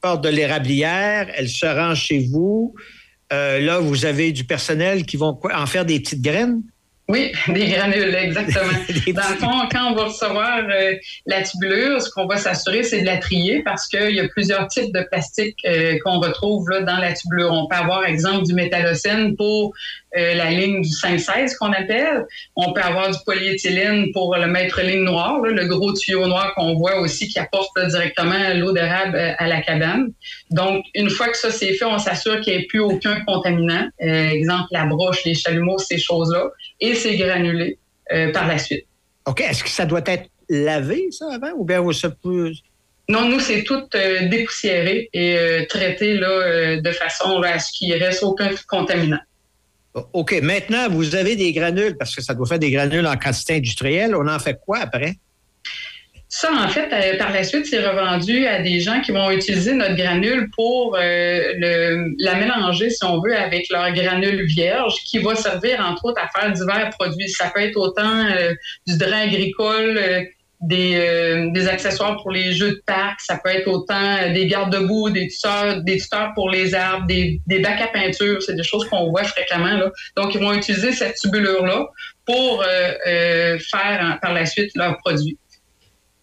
part 0.00 0.20
de 0.20 0.28
l'érablière, 0.28 1.28
elle 1.34 1.48
se 1.48 1.66
rend 1.66 1.94
chez 1.94 2.28
vous. 2.30 2.74
Là, 3.30 3.80
vous 3.80 4.04
avez 4.04 4.30
du 4.30 4.44
personnel 4.44 5.04
qui 5.04 5.16
vont 5.16 5.38
en 5.52 5.66
faire 5.66 5.84
des 5.84 5.98
petites 5.98 6.22
graines? 6.22 6.62
Oui, 7.06 7.32
des 7.48 7.66
granules, 7.66 8.14
exactement. 8.14 8.72
Dans 9.14 9.28
le 9.30 9.36
fond, 9.36 9.68
quand 9.70 9.92
on 9.92 9.94
va 9.94 10.04
recevoir 10.04 10.60
euh, 10.70 10.94
la 11.26 11.42
tubulure, 11.42 12.00
ce 12.00 12.08
qu'on 12.08 12.26
va 12.26 12.38
s'assurer, 12.38 12.82
c'est 12.82 13.02
de 13.02 13.06
la 13.06 13.18
trier 13.18 13.62
parce 13.62 13.86
qu'il 13.86 14.14
y 14.14 14.20
a 14.20 14.28
plusieurs 14.28 14.68
types 14.68 14.92
de 14.94 15.02
plastique 15.02 15.58
euh, 15.66 15.98
qu'on 16.02 16.18
retrouve 16.18 16.70
là, 16.70 16.80
dans 16.80 16.96
la 16.96 17.12
tubulure. 17.12 17.52
On 17.52 17.66
peut 17.66 17.76
avoir, 17.76 18.06
exemple, 18.06 18.44
du 18.44 18.54
métallocène 18.54 19.36
pour 19.36 19.74
euh, 20.16 20.34
la 20.34 20.50
ligne 20.50 20.80
du 20.80 20.88
516 20.88 21.58
qu'on 21.58 21.72
appelle. 21.72 22.24
On 22.56 22.72
peut 22.72 22.80
avoir 22.80 23.10
du 23.10 23.18
polyéthylène 23.26 24.10
pour 24.12 24.34
le 24.36 24.46
maître 24.46 24.80
ligne 24.80 25.04
noire, 25.04 25.42
là, 25.42 25.50
le 25.50 25.66
gros 25.66 25.92
tuyau 25.92 26.26
noir 26.26 26.54
qu'on 26.54 26.74
voit 26.74 27.00
aussi 27.00 27.28
qui 27.28 27.38
apporte 27.38 27.70
là, 27.76 27.86
directement 27.86 28.54
l'eau 28.54 28.72
d'érable 28.72 29.18
à 29.36 29.46
la 29.46 29.60
cabane. 29.60 30.12
Donc, 30.50 30.84
une 30.94 31.10
fois 31.10 31.28
que 31.28 31.36
ça 31.36 31.50
c'est 31.50 31.74
fait, 31.74 31.84
on 31.84 31.98
s'assure 31.98 32.40
qu'il 32.40 32.56
n'y 32.56 32.62
ait 32.62 32.66
plus 32.66 32.80
aucun 32.80 33.20
contaminant. 33.26 33.88
exemple, 33.98 34.68
la 34.70 34.86
broche, 34.86 35.24
les 35.24 35.34
chalumeaux, 35.34 35.78
ces 35.78 35.98
choses-là. 35.98 36.48
Et 36.80 36.94
c'est 36.94 37.16
granulé 37.16 37.78
euh, 38.12 38.32
par 38.32 38.46
la 38.46 38.58
suite. 38.58 38.86
OK. 39.26 39.40
Est-ce 39.40 39.64
que 39.64 39.70
ça 39.70 39.86
doit 39.86 40.02
être 40.06 40.28
lavé, 40.48 41.08
ça, 41.10 41.26
avant, 41.32 41.52
ou 41.56 41.64
bien 41.64 41.80
ça 41.92 42.10
peut... 42.10 42.52
Non, 43.08 43.28
nous, 43.28 43.40
c'est 43.40 43.64
tout 43.64 43.82
euh, 43.94 44.28
dépoussiéré 44.28 45.10
et 45.12 45.36
euh, 45.36 45.66
traité 45.66 46.14
là, 46.14 46.76
de 46.80 46.90
façon 46.90 47.42
à 47.42 47.58
ce 47.58 47.72
qu'il 47.72 47.90
ne 47.90 47.98
reste 47.98 48.22
aucun 48.22 48.50
contaminant. 48.66 49.20
OK. 50.12 50.32
Maintenant, 50.42 50.88
vous 50.88 51.14
avez 51.14 51.36
des 51.36 51.52
granules, 51.52 51.96
parce 51.96 52.14
que 52.14 52.22
ça 52.22 52.34
doit 52.34 52.46
faire 52.46 52.58
des 52.58 52.70
granules 52.70 53.06
en 53.06 53.16
quantité 53.16 53.56
industrielle. 53.56 54.14
On 54.14 54.26
en 54.26 54.38
fait 54.38 54.58
quoi 54.64 54.78
après? 54.78 55.14
Ça, 56.28 56.50
en 56.52 56.68
fait, 56.68 56.92
euh, 56.92 57.16
par 57.16 57.32
la 57.32 57.44
suite, 57.44 57.66
c'est 57.66 57.86
revendu 57.86 58.46
à 58.46 58.60
des 58.60 58.80
gens 58.80 59.00
qui 59.00 59.12
vont 59.12 59.30
utiliser 59.30 59.72
notre 59.72 59.94
granule 59.94 60.50
pour 60.56 60.96
euh, 60.96 61.52
le, 61.56 62.12
la 62.18 62.34
mélanger, 62.34 62.90
si 62.90 63.04
on 63.04 63.20
veut, 63.20 63.36
avec 63.36 63.68
leur 63.70 63.92
granule 63.92 64.44
vierge, 64.44 64.94
qui 65.04 65.18
va 65.18 65.34
servir, 65.36 65.80
entre 65.80 66.06
autres, 66.06 66.20
à 66.20 66.28
faire 66.28 66.52
divers 66.52 66.90
produits. 66.98 67.28
Ça 67.28 67.52
peut 67.54 67.60
être 67.60 67.76
autant 67.76 68.26
euh, 68.26 68.52
du 68.86 68.98
drain 68.98 69.20
agricole, 69.20 70.00
des, 70.60 71.50
des, 71.52 71.68
accessoires 71.68 72.16
pour 72.22 72.30
les 72.30 72.52
jeux 72.52 72.70
de 72.70 72.82
parc, 72.86 73.20
ça 73.20 73.38
peut 73.44 73.50
être 73.50 73.68
autant 73.68 74.32
des 74.32 74.46
garde-boue, 74.46 75.10
des 75.10 75.28
tuteurs, 75.28 75.82
des 75.82 75.98
tuteurs 75.98 76.32
pour 76.34 76.48
les 76.48 76.74
arbres, 76.74 77.06
des, 77.06 77.38
des 77.46 77.58
bacs 77.58 77.82
à 77.82 77.88
peinture, 77.88 78.42
c'est 78.42 78.56
des 78.56 78.62
choses 78.62 78.88
qu'on 78.88 79.10
voit 79.10 79.24
fréquemment. 79.24 79.76
Là. 79.76 79.90
Donc, 80.16 80.34
ils 80.34 80.40
vont 80.40 80.54
utiliser 80.54 80.92
cette 80.92 81.16
tubulure-là 81.16 81.86
pour 82.24 82.64
faire 82.64 84.18
par 84.22 84.32
la 84.32 84.46
suite 84.46 84.70
leurs 84.74 84.96
produits. 84.98 85.36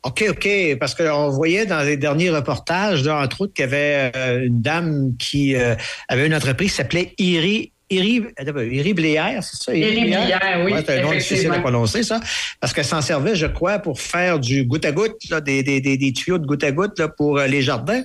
OK, 0.04 0.26
OK, 0.30 0.49
parce 0.80 0.95
qu'on 0.95 1.30
voyait 1.30 1.68
dans 1.68 1.82
les 1.82 1.95
derniers 1.95 2.32
reportages, 2.32 3.08
entre 3.08 3.41
autres, 3.41 3.54
qu'il 3.54 3.66
y 3.66 3.68
avait 3.68 4.12
euh, 4.16 4.45
une 4.47 4.60
dame 4.60 5.16
qui 5.20 5.56
euh, 5.56 5.76
avait 6.08 6.26
une 6.26 6.34
entreprise 6.34 6.72
qui 6.72 6.78
s'appelait 6.78 7.14
Iri. 7.20 7.72
Iri, 7.91 8.24
Iri 8.39 8.93
Blière, 8.93 9.43
c'est 9.43 9.62
ça? 9.64 9.76
Iri 9.76 10.06
Blière, 10.06 10.62
oui. 10.64 10.74
c'est 10.84 10.99
un 10.99 11.04
nom 11.04 11.12
difficile 11.12 11.52
à 11.52 11.60
prononcer, 11.60 12.04
ça. 12.04 12.20
Parce 12.60 12.74
qu'elle 12.74 12.86
s'en 12.86 13.02
servait, 13.02 13.36
je 13.36 13.45
crois, 13.45 13.80
pour 13.80 13.99
faire 13.99 14.39
du 14.39 14.64
goutte 14.64 14.86
à 14.86 14.91
goutte, 14.91 15.18
là, 15.30 15.41
des, 15.41 15.62
des, 15.62 15.82
des, 15.82 16.14
tuyaux 16.14 16.38
de 16.39 16.47
goutte 16.47 16.64
à 16.64 16.72
goutte 16.72 16.97
là, 16.97 17.10
pour 17.10 17.38
euh, 17.38 17.47
les 17.47 17.62
jardins. 17.62 18.02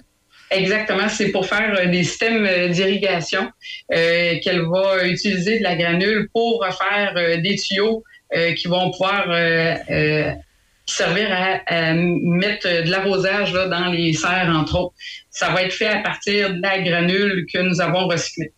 Exactement, 0.51 1.09
c'est 1.09 1.31
pour 1.31 1.47
faire 1.47 1.91
des 1.91 2.05
systèmes 2.05 2.71
d'irrigation 2.71 3.49
qu'elle 3.91 4.63
va 4.71 5.05
utiliser 5.05 5.59
de 5.59 5.65
la 5.65 5.75
granule 5.75 6.29
pour 6.33 6.65
faire 6.65 7.41
des 7.43 7.57
tuyaux 7.57 8.05
qui 8.57 8.69
vont 8.69 8.93
pouvoir 8.93 9.27
servir 10.87 11.29
à, 11.31 11.95
mettre 11.95 12.67
de 12.67 12.91
l'arrosage 12.91 13.53
dans 13.53 13.87
les 13.87 14.13
serres, 14.13 14.53
entre 14.55 14.79
autres. 14.79 14.95
Ça 15.31 15.51
va 15.51 15.63
être 15.63 15.73
fait 15.73 15.89
à 15.89 15.99
partir 15.99 16.55
de 16.55 16.63
la 16.63 16.81
granule 16.81 17.47
que 17.53 17.59
nous 17.59 17.81
avons 17.81 18.07
recyclée. 18.07 18.53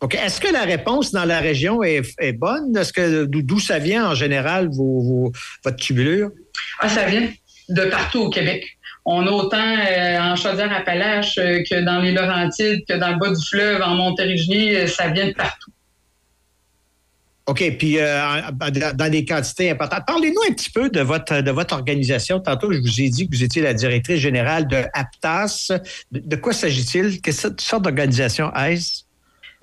OK. 0.00 0.16
Est-ce 0.16 0.40
que 0.40 0.52
la 0.52 0.62
réponse 0.62 1.12
dans 1.12 1.24
la 1.24 1.38
région 1.38 1.82
est, 1.82 2.32
bonne? 2.32 2.76
Est-ce 2.76 2.92
que 2.92 3.24
d'où 3.24 3.60
ça 3.60 3.78
vient 3.78 4.10
en 4.10 4.14
général 4.14 4.68
vos, 4.68 5.32
votre 5.64 5.76
tubulure? 5.76 6.30
Ah, 6.80 6.88
ça 6.88 7.04
vient 7.04 7.28
de 7.68 7.84
partout 7.84 8.20
au 8.20 8.30
Québec. 8.30 8.64
On 9.04 9.26
a 9.26 9.30
autant 9.30 9.58
euh, 9.58 10.18
en 10.20 10.36
Chaudière-Appalaches 10.36 11.38
euh, 11.38 11.62
que 11.68 11.80
dans 11.80 12.00
les 12.00 12.12
Laurentides, 12.12 12.84
que 12.88 12.94
dans 12.94 13.10
le 13.10 13.16
bas 13.16 13.30
du 13.30 13.44
fleuve, 13.44 13.82
en 13.82 13.96
Montérégie, 13.96 14.76
euh, 14.76 14.86
ça 14.86 15.08
vient 15.08 15.26
de 15.26 15.32
partout. 15.32 15.71
OK, 17.46 17.76
puis 17.76 17.98
euh, 17.98 18.40
dans 18.94 19.10
des 19.10 19.24
quantités 19.24 19.70
importantes. 19.70 20.04
Parlez-nous 20.06 20.40
un 20.48 20.52
petit 20.52 20.70
peu 20.70 20.88
de 20.88 21.00
votre, 21.00 21.40
de 21.40 21.50
votre 21.50 21.74
organisation. 21.74 22.38
Tantôt, 22.38 22.72
je 22.72 22.78
vous 22.78 23.00
ai 23.00 23.08
dit 23.08 23.28
que 23.28 23.34
vous 23.34 23.42
étiez 23.42 23.62
la 23.62 23.74
directrice 23.74 24.20
générale 24.20 24.68
de 24.68 24.84
APTAS. 24.92 25.72
De, 26.12 26.36
quoi 26.36 26.52
s'agit-il? 26.52 27.20
Quelle 27.20 27.34
sorte 27.34 27.82
d'organisation 27.82 28.54
est-ce? 28.54 29.02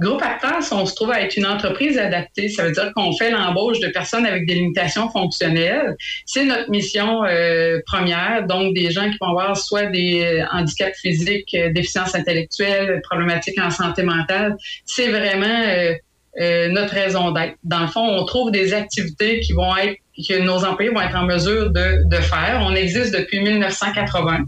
Groupe 0.01 0.21
Aptas, 0.21 0.69
on 0.71 0.85
se 0.85 0.95
trouve 0.95 1.11
à 1.11 1.21
être 1.21 1.35
une 1.35 1.45
entreprise 1.45 1.97
adaptée. 1.97 2.47
Ça 2.47 2.63
veut 2.63 2.71
dire 2.71 2.91
qu'on 2.95 3.13
fait 3.17 3.31
l'embauche 3.31 3.79
de 3.79 3.87
personnes 3.89 4.25
avec 4.25 4.45
des 4.45 4.55
limitations 4.55 5.09
fonctionnelles. 5.09 5.95
C'est 6.25 6.45
notre 6.45 6.69
mission 6.69 7.25
euh, 7.25 7.79
première, 7.85 8.45
donc 8.47 8.73
des 8.73 8.91
gens 8.91 9.09
qui 9.09 9.17
vont 9.19 9.27
avoir 9.27 9.57
soit 9.57 9.87
des 9.87 10.23
euh, 10.23 10.45
handicaps 10.51 10.97
physiques, 10.99 11.55
déficiences 11.73 12.15
intellectuelles, 12.15 13.01
problématiques 13.09 13.59
en 13.59 13.71
santé 13.71 14.03
mentale. 14.03 14.55
C'est 14.85 15.09
vraiment 15.09 15.95
notre 16.37 16.93
raison 16.93 17.31
d'être. 17.31 17.55
Dans 17.63 17.81
le 17.81 17.87
fond, 17.87 18.01
on 18.01 18.23
trouve 18.25 18.51
des 18.51 18.73
activités 18.73 19.39
qui 19.39 19.53
vont 19.53 19.75
être 19.77 19.97
que 20.27 20.39
nos 20.41 20.65
employés 20.65 20.91
vont 20.91 21.01
être 21.01 21.15
en 21.15 21.25
mesure 21.25 21.71
de, 21.71 22.03
de 22.05 22.15
faire. 22.17 22.61
On 22.61 22.75
existe 22.75 23.13
depuis 23.13 23.39
1980. 23.39 24.39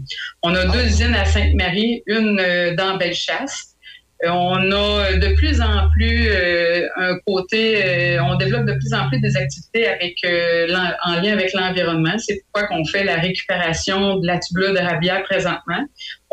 On 0.42 0.54
a 0.54 0.66
deux 0.66 0.86
usines 0.86 1.14
à 1.14 1.24
Sainte-Marie, 1.24 2.02
une 2.06 2.38
euh, 2.40 2.74
dans 2.74 2.96
Bellechasse 2.96 3.72
euh, 4.24 4.28
on 4.30 4.70
a 4.70 5.14
de 5.14 5.34
plus 5.34 5.60
en 5.60 5.90
plus 5.90 6.28
euh, 6.28 6.86
un 6.96 7.18
côté, 7.26 7.84
euh, 7.84 8.22
on 8.22 8.36
développe 8.36 8.66
de 8.66 8.74
plus 8.74 8.94
en 8.94 9.08
plus 9.08 9.20
des 9.20 9.36
activités 9.36 9.88
avec 9.88 10.16
en 11.04 11.20
lien 11.20 11.32
avec 11.32 11.52
l'environnement. 11.54 12.16
C'est 12.18 12.40
pourquoi 12.42 12.68
qu'on 12.68 12.84
fait 12.84 13.04
la 13.04 13.16
récupération 13.16 14.18
de 14.18 14.26
la 14.26 14.38
tubulure 14.38 14.74
de 14.74 14.78
rabière 14.78 15.22
présentement. 15.24 15.84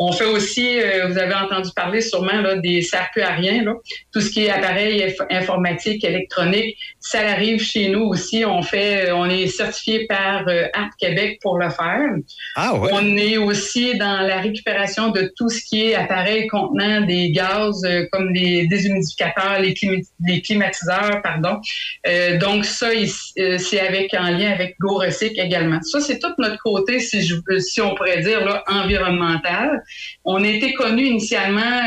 On 0.02 0.12
fait 0.12 0.24
aussi, 0.24 0.78
vous 1.08 1.18
avez 1.18 1.34
entendu 1.34 1.70
parler 1.76 2.00
sûrement 2.00 2.40
là, 2.40 2.56
des 2.56 2.82
circuariens, 2.82 3.62
là, 3.62 3.74
tout 4.12 4.20
ce 4.20 4.30
qui 4.30 4.46
est 4.46 4.50
appareil 4.50 5.14
informatique, 5.30 6.02
électronique, 6.04 6.76
ça 6.98 7.20
arrive 7.20 7.60
chez 7.60 7.90
nous 7.90 8.04
aussi. 8.04 8.44
On 8.44 8.62
fait, 8.62 9.12
on 9.12 9.26
est 9.26 9.46
certifié 9.46 10.06
par 10.06 10.44
Art 10.72 10.90
Québec 10.98 11.38
pour 11.42 11.58
le 11.58 11.70
faire. 11.70 12.08
Ah 12.56 12.74
ouais. 12.74 12.90
On 12.92 13.16
est 13.16 13.36
aussi 13.36 13.96
dans 13.98 14.20
la 14.20 14.40
récupération 14.40 15.10
de 15.10 15.32
tout 15.36 15.48
ce 15.48 15.62
qui 15.64 15.86
est 15.86 15.94
appareil 15.94 16.46
contenant 16.46 17.02
des 17.02 17.30
gaz 17.30 17.82
euh, 17.84 18.06
comme 18.10 18.32
les 18.32 18.66
déshumidificateurs, 18.66 19.60
les, 19.60 20.42
climatiseurs, 20.42 21.20
pardon. 21.22 21.60
Euh, 22.06 22.38
donc 22.38 22.64
ça, 22.64 22.88
euh, 22.88 23.58
c'est 23.58 23.80
avec 23.80 24.14
en 24.14 24.30
lien 24.30 24.50
avec 24.52 24.76
GoRecyc 24.80 25.38
également. 25.38 25.80
Ça, 25.82 26.00
c'est 26.00 26.18
tout 26.18 26.32
notre 26.38 26.58
côté, 26.58 27.00
si, 27.00 27.22
je, 27.22 27.36
si 27.58 27.80
on 27.80 27.94
pourrait 27.94 28.22
dire, 28.22 28.44
là, 28.44 28.64
environnemental. 28.66 29.82
On 30.24 30.42
été 30.44 30.74
connu 30.74 31.06
initialement 31.06 31.82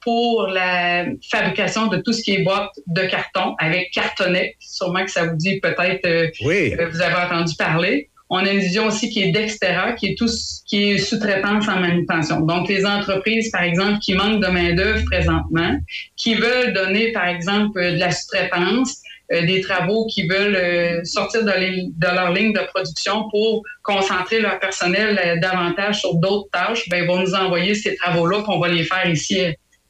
pour 0.00 0.46
la 0.46 1.06
fabrication 1.30 1.88
de 1.88 1.98
tout 1.98 2.12
ce 2.12 2.22
qui 2.22 2.34
est 2.34 2.42
boîte 2.42 2.70
de 2.86 3.02
carton 3.02 3.54
avec 3.58 3.90
cartonnet. 3.92 4.56
Sûrement 4.60 5.04
que 5.04 5.10
ça 5.10 5.26
vous 5.26 5.36
dit 5.36 5.60
peut-être, 5.60 6.32
oui. 6.44 6.74
vous 6.90 7.00
avez 7.00 7.14
entendu 7.14 7.54
parler. 7.56 8.10
On 8.28 8.38
a 8.38 8.50
une 8.50 8.58
vision 8.58 8.86
aussi 8.86 9.08
qui 9.08 9.22
est 9.22 9.30
d'extérieur, 9.30 9.94
qui 9.94 10.06
est 10.08 10.18
tout 10.18 10.28
qui 10.66 10.90
est 10.90 10.98
sous-traitance 10.98 11.68
en 11.68 11.78
manutention. 11.78 12.40
Donc, 12.40 12.68
les 12.68 12.84
entreprises, 12.84 13.50
par 13.50 13.62
exemple, 13.62 14.00
qui 14.00 14.14
manquent 14.14 14.42
de 14.42 14.48
main-d'œuvre 14.48 15.04
présentement, 15.04 15.78
qui 16.16 16.34
veulent 16.34 16.72
donner, 16.72 17.12
par 17.12 17.28
exemple, 17.28 17.80
de 17.80 17.98
la 17.98 18.10
sous-traitance, 18.10 18.90
euh, 18.90 19.05
des 19.30 19.60
travaux 19.60 20.06
qui 20.06 20.26
veulent 20.26 20.56
euh, 20.56 21.04
sortir 21.04 21.44
de, 21.44 21.50
de, 21.50 22.14
leur 22.14 22.32
ligne 22.32 22.52
de 22.52 22.60
production 22.72 23.28
pour 23.30 23.62
concentrer 23.82 24.40
leur 24.40 24.58
personnel 24.60 25.20
euh, 25.24 25.36
davantage 25.40 26.00
sur 26.00 26.14
d'autres 26.14 26.48
tâches, 26.52 26.88
ben, 26.88 27.02
ils 27.02 27.06
vont 27.06 27.20
nous 27.20 27.34
envoyer 27.34 27.74
ces 27.74 27.96
travaux-là, 27.96 28.42
qu'on 28.42 28.60
va 28.60 28.68
les 28.68 28.84
faire 28.84 29.08
ici 29.08 29.40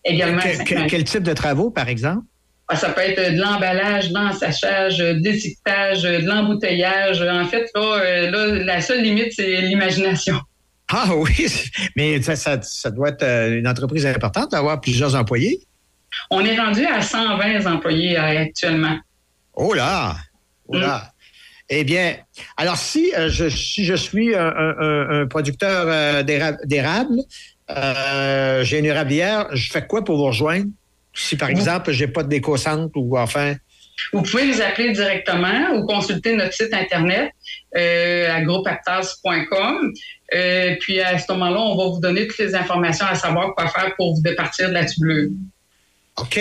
également. 0.05 0.43
quel 0.89 1.05
type 1.05 1.23
de 1.23 1.33
travaux, 1.33 1.71
par 1.71 1.89
exemple? 1.89 2.23
Ah, 2.69 2.75
ça 2.75 2.89
peut 2.89 3.01
être 3.01 3.33
de 3.33 3.41
l'emballage, 3.41 4.09
de 4.09 4.15
l'ensachage, 4.15 4.99
de 4.99 5.21
l'étiquetage, 5.23 6.03
de 6.03 6.27
l'embouteillage. 6.27 7.23
En 7.23 7.47
fait, 7.47 7.71
euh, 7.77 8.31
là, 8.31 8.65
la 8.65 8.81
seule 8.81 9.03
limite, 9.03 9.33
c'est 9.35 9.61
l'imagination. 9.61 10.41
Ah 10.89 11.17
oui, 11.17 11.49
mais 11.97 12.23
ça, 12.23 12.57
doit 12.93 13.09
être 13.09 13.25
euh, 13.25 13.59
une 13.59 13.67
entreprise 13.67 14.07
importante 14.07 14.53
d'avoir 14.53 14.81
plusieurs 14.81 15.17
employés. 15.17 15.59
On 16.31 16.45
est 16.45 16.57
rendu 16.57 16.87
à 16.87 17.03
120 17.03 17.67
employés 17.67 18.17
euh, 18.17 18.43
actuellement. 18.43 18.97
Oh 19.57 19.73
là! 19.75 20.17
Oh 20.69 20.77
là! 20.77 20.99
Mm. 20.99 21.11
Eh 21.69 21.85
bien, 21.85 22.17
alors 22.57 22.77
si, 22.77 23.11
je, 23.27 23.49
je 23.49 23.95
suis 23.97 24.37
un, 24.37 25.27
producteur 25.29 26.23
d'érable, 26.23 27.17
j'ai 28.63 28.79
une 28.79 28.85
érablière, 28.85 29.49
je 29.53 29.73
fais 29.73 29.85
quoi 29.85 30.05
pour 30.05 30.17
vous 30.17 30.27
rejoindre? 30.27 30.67
Si, 31.17 31.37
par 31.37 31.49
exemple, 31.49 31.93
je 31.93 32.05
n'ai 32.05 32.13
pas 32.13 32.23
de 32.23 32.29
déco-centre 32.29 32.93
ou 32.95 33.19
enfin. 33.19 33.55
Vous 34.13 34.23
pouvez 34.23 34.47
nous 34.47 34.61
appeler 34.61 34.93
directement 34.93 35.71
ou 35.75 35.87
consulter 35.87 36.37
notre 36.37 36.53
site 36.53 36.75
Internet 36.75 37.33
euh, 37.77 38.31
à 38.31 38.43
groupeactors.com. 38.43 39.93
Euh, 40.35 40.77
puis 40.81 41.01
à 41.01 41.19
ce 41.19 41.33
moment-là, 41.33 41.59
on 41.59 41.77
va 41.77 41.85
vous 41.95 42.01
donner 42.01 42.27
toutes 42.27 42.39
les 42.39 42.55
informations 42.55 43.07
à 43.07 43.15
savoir 43.15 43.55
quoi 43.55 43.69
faire 43.69 43.95
pour 43.97 44.15
vous 44.15 44.23
départir 44.23 44.69
de 44.69 44.75
la 44.75 44.85
tubulure. 44.85 45.31
OK. 46.19 46.41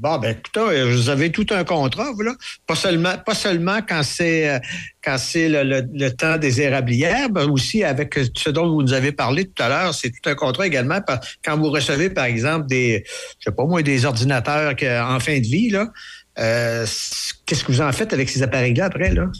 Bon, 0.00 0.18
ben 0.18 0.32
écoutez, 0.36 0.82
vous 0.90 1.08
avez 1.08 1.30
tout 1.30 1.46
un 1.50 1.62
contrat, 1.62 2.10
vous, 2.12 2.22
là. 2.22 2.34
Pas 2.66 2.74
seulement, 2.74 3.16
pas 3.24 3.34
seulement 3.36 3.78
quand 3.88 4.02
c'est 4.02 4.48
euh, 4.48 4.58
quand 5.04 5.18
c'est 5.18 5.48
le, 5.48 5.62
le- 5.62 5.88
le 5.92 6.10
temps 6.10 6.36
des 6.36 6.60
érablières, 6.60 7.28
mais 7.32 7.44
aussi 7.44 7.84
avec 7.84 8.18
ce 8.34 8.50
dont 8.50 8.68
vous 8.68 8.82
nous 8.82 8.92
avez 8.92 9.12
parlé 9.12 9.44
tout 9.46 9.62
à 9.62 9.68
l'heure, 9.68 9.94
c'est 9.94 10.10
tout 10.10 10.28
un 10.28 10.34
contrat 10.34 10.66
également 10.66 10.98
quand 11.44 11.56
vous 11.56 11.70
recevez, 11.70 12.10
par 12.10 12.24
exemple, 12.24 12.66
des, 12.66 13.04
je 13.38 13.44
sais 13.50 13.54
pas 13.54 13.64
moi, 13.66 13.82
des 13.82 14.04
ordinateurs 14.04 14.74
en 15.08 15.20
fin 15.20 15.38
de 15.38 15.46
vie, 15.46 15.70
là. 15.70 15.92
euh, 16.40 16.84
Qu'est-ce 17.46 17.62
que 17.62 17.72
vous 17.72 17.82
en 17.82 17.92
faites 17.92 18.12
avec 18.12 18.30
ces 18.30 18.42
appareils-là 18.42 18.86
après, 18.86 19.12
là? 19.12 19.30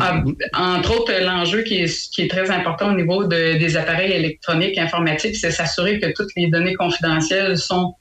Ah, 0.00 0.22
entre 0.54 0.98
autres, 0.98 1.12
l'enjeu 1.20 1.62
qui 1.62 1.82
est, 1.82 2.30
très 2.30 2.50
important 2.50 2.92
au 2.92 2.96
niveau 2.96 3.24
de- 3.24 3.58
des 3.58 3.76
appareils 3.76 4.12
électroniques 4.12 4.78
informatiques, 4.78 5.36
c'est 5.36 5.50
s'assurer 5.50 6.00
que 6.00 6.06
toutes 6.14 6.30
les 6.36 6.48
données 6.48 6.74
confidentielles 6.74 7.58
sont 7.58 7.94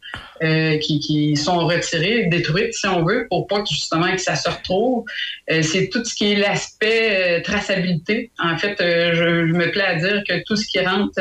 euh, 0.44 0.78
qui, 0.80 1.00
qui 1.00 1.38
sont 1.38 1.66
retirées, 1.66 2.26
détruites, 2.26 2.74
si 2.74 2.88
on 2.88 3.06
veut, 3.06 3.26
pour 3.30 3.48
pas 3.48 3.62
que 3.62 3.70
justement 3.70 4.12
que 4.12 4.22
ça 4.22 4.36
se 4.36 4.50
retrouve. 4.50 5.06
Euh, 5.50 5.62
c'est 5.62 5.88
tout 5.90 6.04
ce 6.04 6.14
qui 6.14 6.34
est 6.34 6.36
l'aspect 6.36 7.38
euh, 7.38 7.42
traçabilité. 7.42 8.32
En 8.38 8.58
fait, 8.58 8.80
euh, 8.82 9.14
je, 9.14 9.48
je 9.48 9.54
me 9.54 9.72
plais 9.72 9.86
à 9.86 9.96
dire 9.96 10.24
que 10.28 10.44
tout 10.46 10.58
ce 10.58 10.68
qui 10.68 10.80
rentre, 10.80 11.20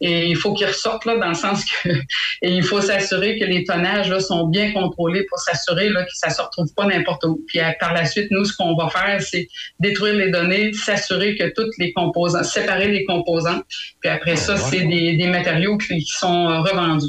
il 0.00 0.36
faut 0.36 0.54
qu'il 0.54 0.66
ressorte 0.66 1.04
là, 1.04 1.16
dans 1.16 1.28
le 1.28 1.34
sens 1.34 1.64
que 1.64 1.88
et 2.42 2.52
il 2.52 2.62
faut 2.62 2.80
s'assurer 2.80 3.38
que 3.38 3.44
les 3.44 3.64
tonnages 3.64 4.08
là, 4.08 4.20
sont 4.20 4.46
bien 4.46 4.72
contrôlés 4.72 5.24
pour 5.28 5.38
s'assurer 5.38 5.88
là, 5.88 6.04
que 6.04 6.14
ça 6.14 6.30
se 6.30 6.40
retrouve 6.40 6.72
pas 6.74 6.86
n'importe 6.86 7.24
où. 7.24 7.43
Puis 7.46 7.60
à- 7.60 7.72
par 7.78 7.92
la 7.94 8.04
suite, 8.06 8.28
nous, 8.30 8.44
ce 8.44 8.54
qu'on 8.56 8.76
va 8.76 8.88
faire, 8.88 9.20
c'est 9.22 9.46
détruire 9.80 10.14
les 10.14 10.30
données, 10.30 10.72
s'assurer 10.72 11.36
que 11.36 11.52
toutes 11.54 11.76
les 11.78 11.92
composants, 11.92 12.42
séparer 12.44 12.88
les 12.88 13.04
composants. 13.04 13.62
Puis 14.00 14.10
après 14.10 14.36
ça, 14.36 14.56
c'est 14.56 14.84
des, 14.86 15.16
des 15.16 15.26
matériaux 15.28 15.76
qui, 15.78 15.98
qui 15.98 16.12
sont 16.12 16.48
euh, 16.50 16.60
revendus. 16.60 17.06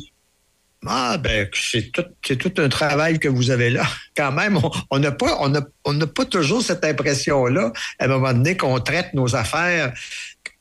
Ah, 0.88 1.18
ben, 1.18 1.48
c'est 1.52 1.92
tout, 1.92 2.06
c'est 2.24 2.36
tout 2.36 2.54
un 2.62 2.70
travail 2.70 3.18
que 3.18 3.28
vous 3.28 3.50
avez 3.50 3.72
là. 3.72 3.84
Quand 4.16 4.32
même, 4.32 4.58
on- 4.58 4.72
on 4.92 5.00
n'a 5.00 5.12
pas, 5.12 5.38
on 5.42 5.52
on 5.84 5.94
n'a 5.94 6.06
pas 6.08 6.26
toujours 6.26 6.62
cette 6.62 6.86
impression-là, 6.86 7.72
à 8.00 8.06
un 8.06 8.08
moment 8.08 8.34
donné, 8.34 8.56
qu'on 8.56 8.80
traite 8.80 9.14
nos 9.16 9.36
affaires. 9.36 9.94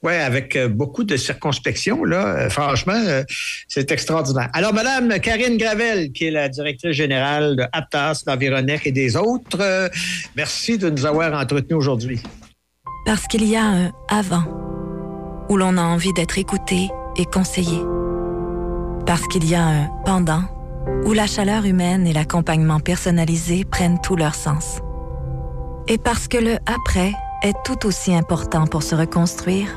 Ouais, 0.05 0.17
avec 0.17 0.55
euh, 0.55 0.69
beaucoup 0.69 1.03
de 1.03 1.17
circonspection, 1.17 2.05
là. 2.05 2.27
Euh, 2.27 2.51
franchement, 2.51 2.93
euh, 2.95 3.25
c'est 3.69 3.91
extraordinaire. 3.91 4.51
Alors, 4.53 4.75
Madame 4.75 5.19
Karine 5.19 5.57
Gravel, 5.57 6.13
qui 6.13 6.27
est 6.27 6.31
la 6.31 6.51
directrice 6.51 6.93
générale 6.93 7.57
de 7.57 7.65
Aptas, 7.73 8.23
d'Environec 8.27 8.87
et 8.87 8.93
des 8.93 9.17
autres, 9.17 9.89
merci 10.37 10.77
de 10.77 10.91
nous 10.91 11.07
avoir 11.07 11.33
entretenus 11.33 11.79
aujourd'hui. 11.79 12.21
Parce 13.07 13.27
qu'il 13.27 13.49
y 13.49 13.57
a 13.57 13.65
un 13.65 13.93
avant, 14.11 14.45
où 15.49 15.57
l'on 15.57 15.79
a 15.79 15.83
envie 15.83 16.13
d'être 16.13 16.39
écouté 16.39 16.91
et 17.17 17.25
conseillé. 17.25 17.79
Parce 19.07 19.27
qu'il 19.29 19.49
y 19.49 19.55
a 19.55 19.65
un 19.65 19.89
pendant, 20.05 20.43
où 21.07 21.15
la 21.15 21.27
chaleur 21.27 21.65
humaine 21.65 22.07
et 22.07 22.13
l'accompagnement 22.13 22.81
personnalisé 22.81 23.65
prennent 23.65 24.01
tout 24.03 24.17
leur 24.17 24.35
sens. 24.35 24.81
Et 25.89 25.97
parce 25.97 26.29
que 26.29 26.37
le 26.37 26.57
après 26.67 27.13
est 27.43 27.55
tout 27.65 27.87
aussi 27.87 28.15
important 28.15 28.67
pour 28.67 28.83
se 28.83 28.95
reconstruire, 28.95 29.69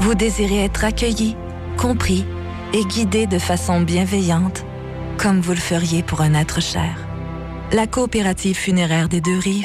vous 0.00 0.14
désirez 0.14 0.64
être 0.64 0.84
accueilli, 0.84 1.36
compris 1.76 2.24
et 2.72 2.84
guidé 2.84 3.26
de 3.26 3.38
façon 3.38 3.80
bienveillante, 3.80 4.64
comme 5.18 5.40
vous 5.40 5.52
le 5.52 5.58
feriez 5.58 6.02
pour 6.02 6.20
un 6.20 6.34
être 6.34 6.60
cher. 6.60 6.96
La 7.72 7.86
coopérative 7.86 8.56
funéraire 8.56 9.08
des 9.08 9.20
deux 9.20 9.38
rives, 9.38 9.64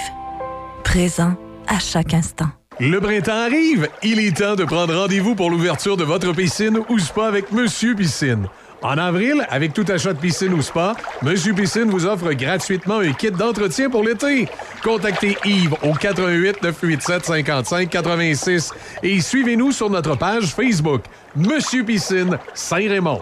présent 0.83 1.35
à 1.67 1.79
chaque 1.79 2.13
instant. 2.13 2.49
Le 2.79 2.99
printemps 3.01 3.31
arrive. 3.31 3.89
Il 4.03 4.19
est 4.19 4.37
temps 4.37 4.55
de 4.55 4.63
prendre 4.63 4.95
rendez-vous 4.95 5.33
pour 5.33 5.49
l'ouverture 5.49 5.97
de 5.97 6.03
votre 6.03 6.31
piscine 6.31 6.79
ou 6.89 6.99
spa 6.99 7.25
avec 7.25 7.51
Monsieur 7.51 7.95
Piscine. 7.95 8.47
En 8.81 8.97
avril, 8.97 9.45
avec 9.49 9.73
tout 9.73 9.85
achat 9.89 10.13
de 10.13 10.19
piscine 10.19 10.53
ou 10.53 10.61
spa, 10.61 10.95
Monsieur 11.23 11.53
Piscine 11.53 11.89
vous 11.89 12.05
offre 12.05 12.31
gratuitement 12.33 12.99
un 12.99 13.11
kit 13.11 13.31
d'entretien 13.31 13.89
pour 13.89 14.03
l'été. 14.03 14.47
Contactez 14.83 15.35
Yves 15.45 15.73
au 15.81 15.93
88 15.93 16.61
987 16.61 17.25
55 17.25 17.89
86 17.89 18.71
et 19.01 19.19
suivez-nous 19.19 19.71
sur 19.71 19.89
notre 19.89 20.15
page 20.15 20.53
Facebook 20.53 21.01
Monsieur 21.35 21.83
Piscine 21.83 22.37
Saint-Raymond. 22.53 23.21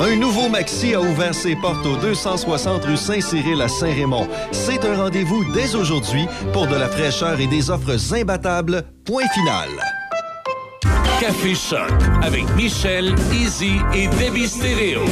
Un 0.00 0.16
nouveau 0.16 0.48
Maxi 0.48 0.94
a 0.94 1.00
ouvert 1.00 1.34
ses 1.34 1.56
portes 1.56 1.84
au 1.86 1.96
260 1.96 2.84
rue 2.84 2.96
Saint-Cyril 2.96 3.60
à 3.62 3.68
Saint-Raymond. 3.68 4.28
C'est 4.52 4.84
un 4.84 4.96
rendez-vous 4.96 5.44
dès 5.52 5.74
aujourd'hui 5.74 6.26
pour 6.52 6.66
de 6.66 6.76
la 6.76 6.88
fraîcheur 6.88 7.40
et 7.40 7.46
des 7.46 7.70
offres 7.70 8.14
imbattables. 8.14 8.84
Point 9.04 9.28
final. 9.32 10.03
Café 11.20 11.54
Choc 11.54 11.90
avec 12.22 12.44
Michel, 12.56 13.14
Easy 13.32 13.76
et 13.94 14.08
Debbie 14.08 14.48
Stereo. 14.48 15.04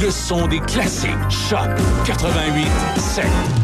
Le 0.00 0.10
son 0.10 0.46
des 0.46 0.60
classiques. 0.60 1.10
Choc 1.28 1.68
88 2.06 2.66
7. 2.98 3.61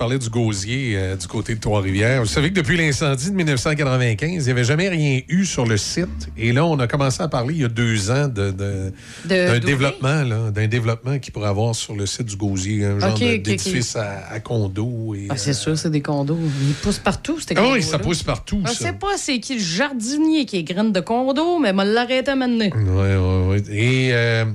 Parlez 0.00 0.18
du 0.18 0.30
gosier 0.30 0.92
euh, 0.96 1.14
du 1.14 1.26
côté 1.26 1.54
de 1.54 1.60
Trois-Rivières. 1.60 2.20
Vous 2.22 2.26
savez 2.26 2.48
que 2.48 2.54
depuis 2.54 2.78
l'incendie 2.78 3.30
de 3.30 3.34
1995, 3.36 4.30
il 4.32 4.38
n'y 4.46 4.50
avait 4.50 4.64
jamais 4.64 4.88
rien 4.88 5.20
eu 5.28 5.44
sur 5.44 5.66
le 5.66 5.76
site. 5.76 6.30
Et 6.38 6.52
là, 6.52 6.64
on 6.64 6.78
a 6.78 6.86
commencé 6.86 7.22
à 7.22 7.28
parler 7.28 7.52
il 7.56 7.60
y 7.60 7.64
a 7.66 7.68
deux 7.68 8.10
ans 8.10 8.26
de, 8.26 8.50
de- 8.50 8.92
d'un 9.26 9.58
développement, 9.58 10.24
d'un 10.50 10.66
développement 10.68 11.18
qu'il 11.18 11.34
pourrait 11.34 11.50
avoir 11.50 11.74
sur 11.74 11.94
le 11.94 12.06
site 12.06 12.24
du 12.28 12.36
gosier, 12.36 12.86
un 12.86 12.98
genre 12.98 13.12
d'édifice 13.18 13.94
à, 13.94 14.26
à 14.30 14.40
condo. 14.40 15.14
Et, 15.14 15.26
Ah, 15.28 15.36
c'est 15.36 15.52
sûr, 15.52 15.76
c'est 15.76 15.90
des 15.90 16.00
condos. 16.00 16.38
Ils 16.66 16.72
poussent 16.76 16.98
partout, 16.98 17.38
ces 17.38 17.52
Ah 17.58 17.64
oui, 17.70 17.82
ça 17.82 17.98
pousse 17.98 18.22
partout, 18.22 18.62
Je 18.64 18.72
ça. 18.72 18.84
sais 18.86 18.92
pas 18.94 19.18
c'est 19.18 19.38
qui 19.38 19.56
le 19.56 19.60
jardinier 19.60 20.46
qui 20.46 20.56
est 20.56 20.62
graine 20.64 20.92
de 20.92 21.00
condo, 21.00 21.58
mais 21.58 21.74
m'a 21.74 21.84
l'arrêté 21.84 22.30
à 22.30 22.36
m'amener. 22.36 22.72
Oui, 22.74 22.86
oui, 23.18 23.60
oui. 23.68 23.76
Et 23.76 24.08
euh, 24.14 24.46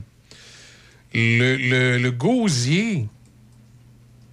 le, 1.14 1.56
le- 1.56 1.98
le 2.00 2.12
gosier 2.12 3.06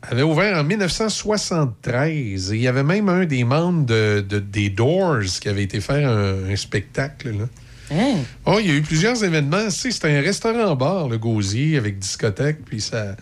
avait 0.02 0.22
ouvert 0.22 0.56
en 0.58 0.64
1973. 0.64 2.52
Et 2.52 2.56
il 2.56 2.62
y 2.62 2.68
avait 2.68 2.82
même 2.82 3.08
un 3.08 3.24
des 3.24 3.44
membres 3.44 3.86
de, 3.86 4.24
de- 4.28 4.38
des 4.38 4.68
Doors 4.70 5.22
qui 5.40 5.48
avait 5.48 5.62
été 5.62 5.80
faire 5.80 6.08
un, 6.08 6.50
un 6.50 6.56
spectacle. 6.56 7.30
Là. 7.30 7.44
Hein? 7.92 8.16
Oh, 8.46 8.56
il 8.60 8.66
y 8.68 8.70
a 8.70 8.74
eu 8.74 8.82
plusieurs 8.82 9.22
événements. 9.22 9.68
C'était 9.70 10.16
un 10.16 10.20
restaurant-bar, 10.22 11.08
le 11.08 11.18
Gosier, 11.18 11.76
avec 11.76 11.98
discothèque. 11.98 12.64
Puis 12.64 12.80
ça, 12.80 13.16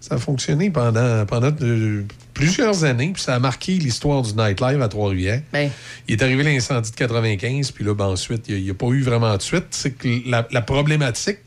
ça 0.00 0.14
a 0.14 0.18
fonctionné 0.18 0.70
pendant, 0.70 1.26
pendant 1.26 1.50
de- 1.50 2.04
plusieurs 2.32 2.84
années. 2.84 3.10
Puis 3.14 3.22
ça 3.22 3.34
a 3.34 3.38
marqué 3.38 3.72
l'histoire 3.74 4.22
du 4.22 4.32
nightlife 4.34 4.80
à 4.80 4.88
Trois-Rivières. 4.88 5.42
Ben. 5.52 5.70
Il 6.08 6.14
est 6.14 6.22
arrivé 6.22 6.42
l'incendie 6.42 6.90
de 6.90 6.96
95. 6.96 7.70
Puis 7.72 7.84
là, 7.84 7.94
ben, 7.94 8.06
ensuite, 8.06 8.46
il 8.48 8.62
n'y 8.64 8.70
a, 8.70 8.74
pas 8.74 8.86
eu 8.88 9.02
vraiment 9.02 9.36
de 9.36 9.42
suite. 9.42 9.66
C'est 9.70 9.92
que 9.92 10.08
la, 10.28 10.48
la 10.50 10.62
problématique, 10.62 11.38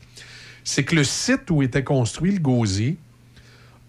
c'est 0.64 0.84
que 0.84 0.94
le 0.94 1.04
site 1.04 1.50
où 1.50 1.62
était 1.62 1.84
construit 1.84 2.32
le 2.32 2.38
Gosier 2.40 2.96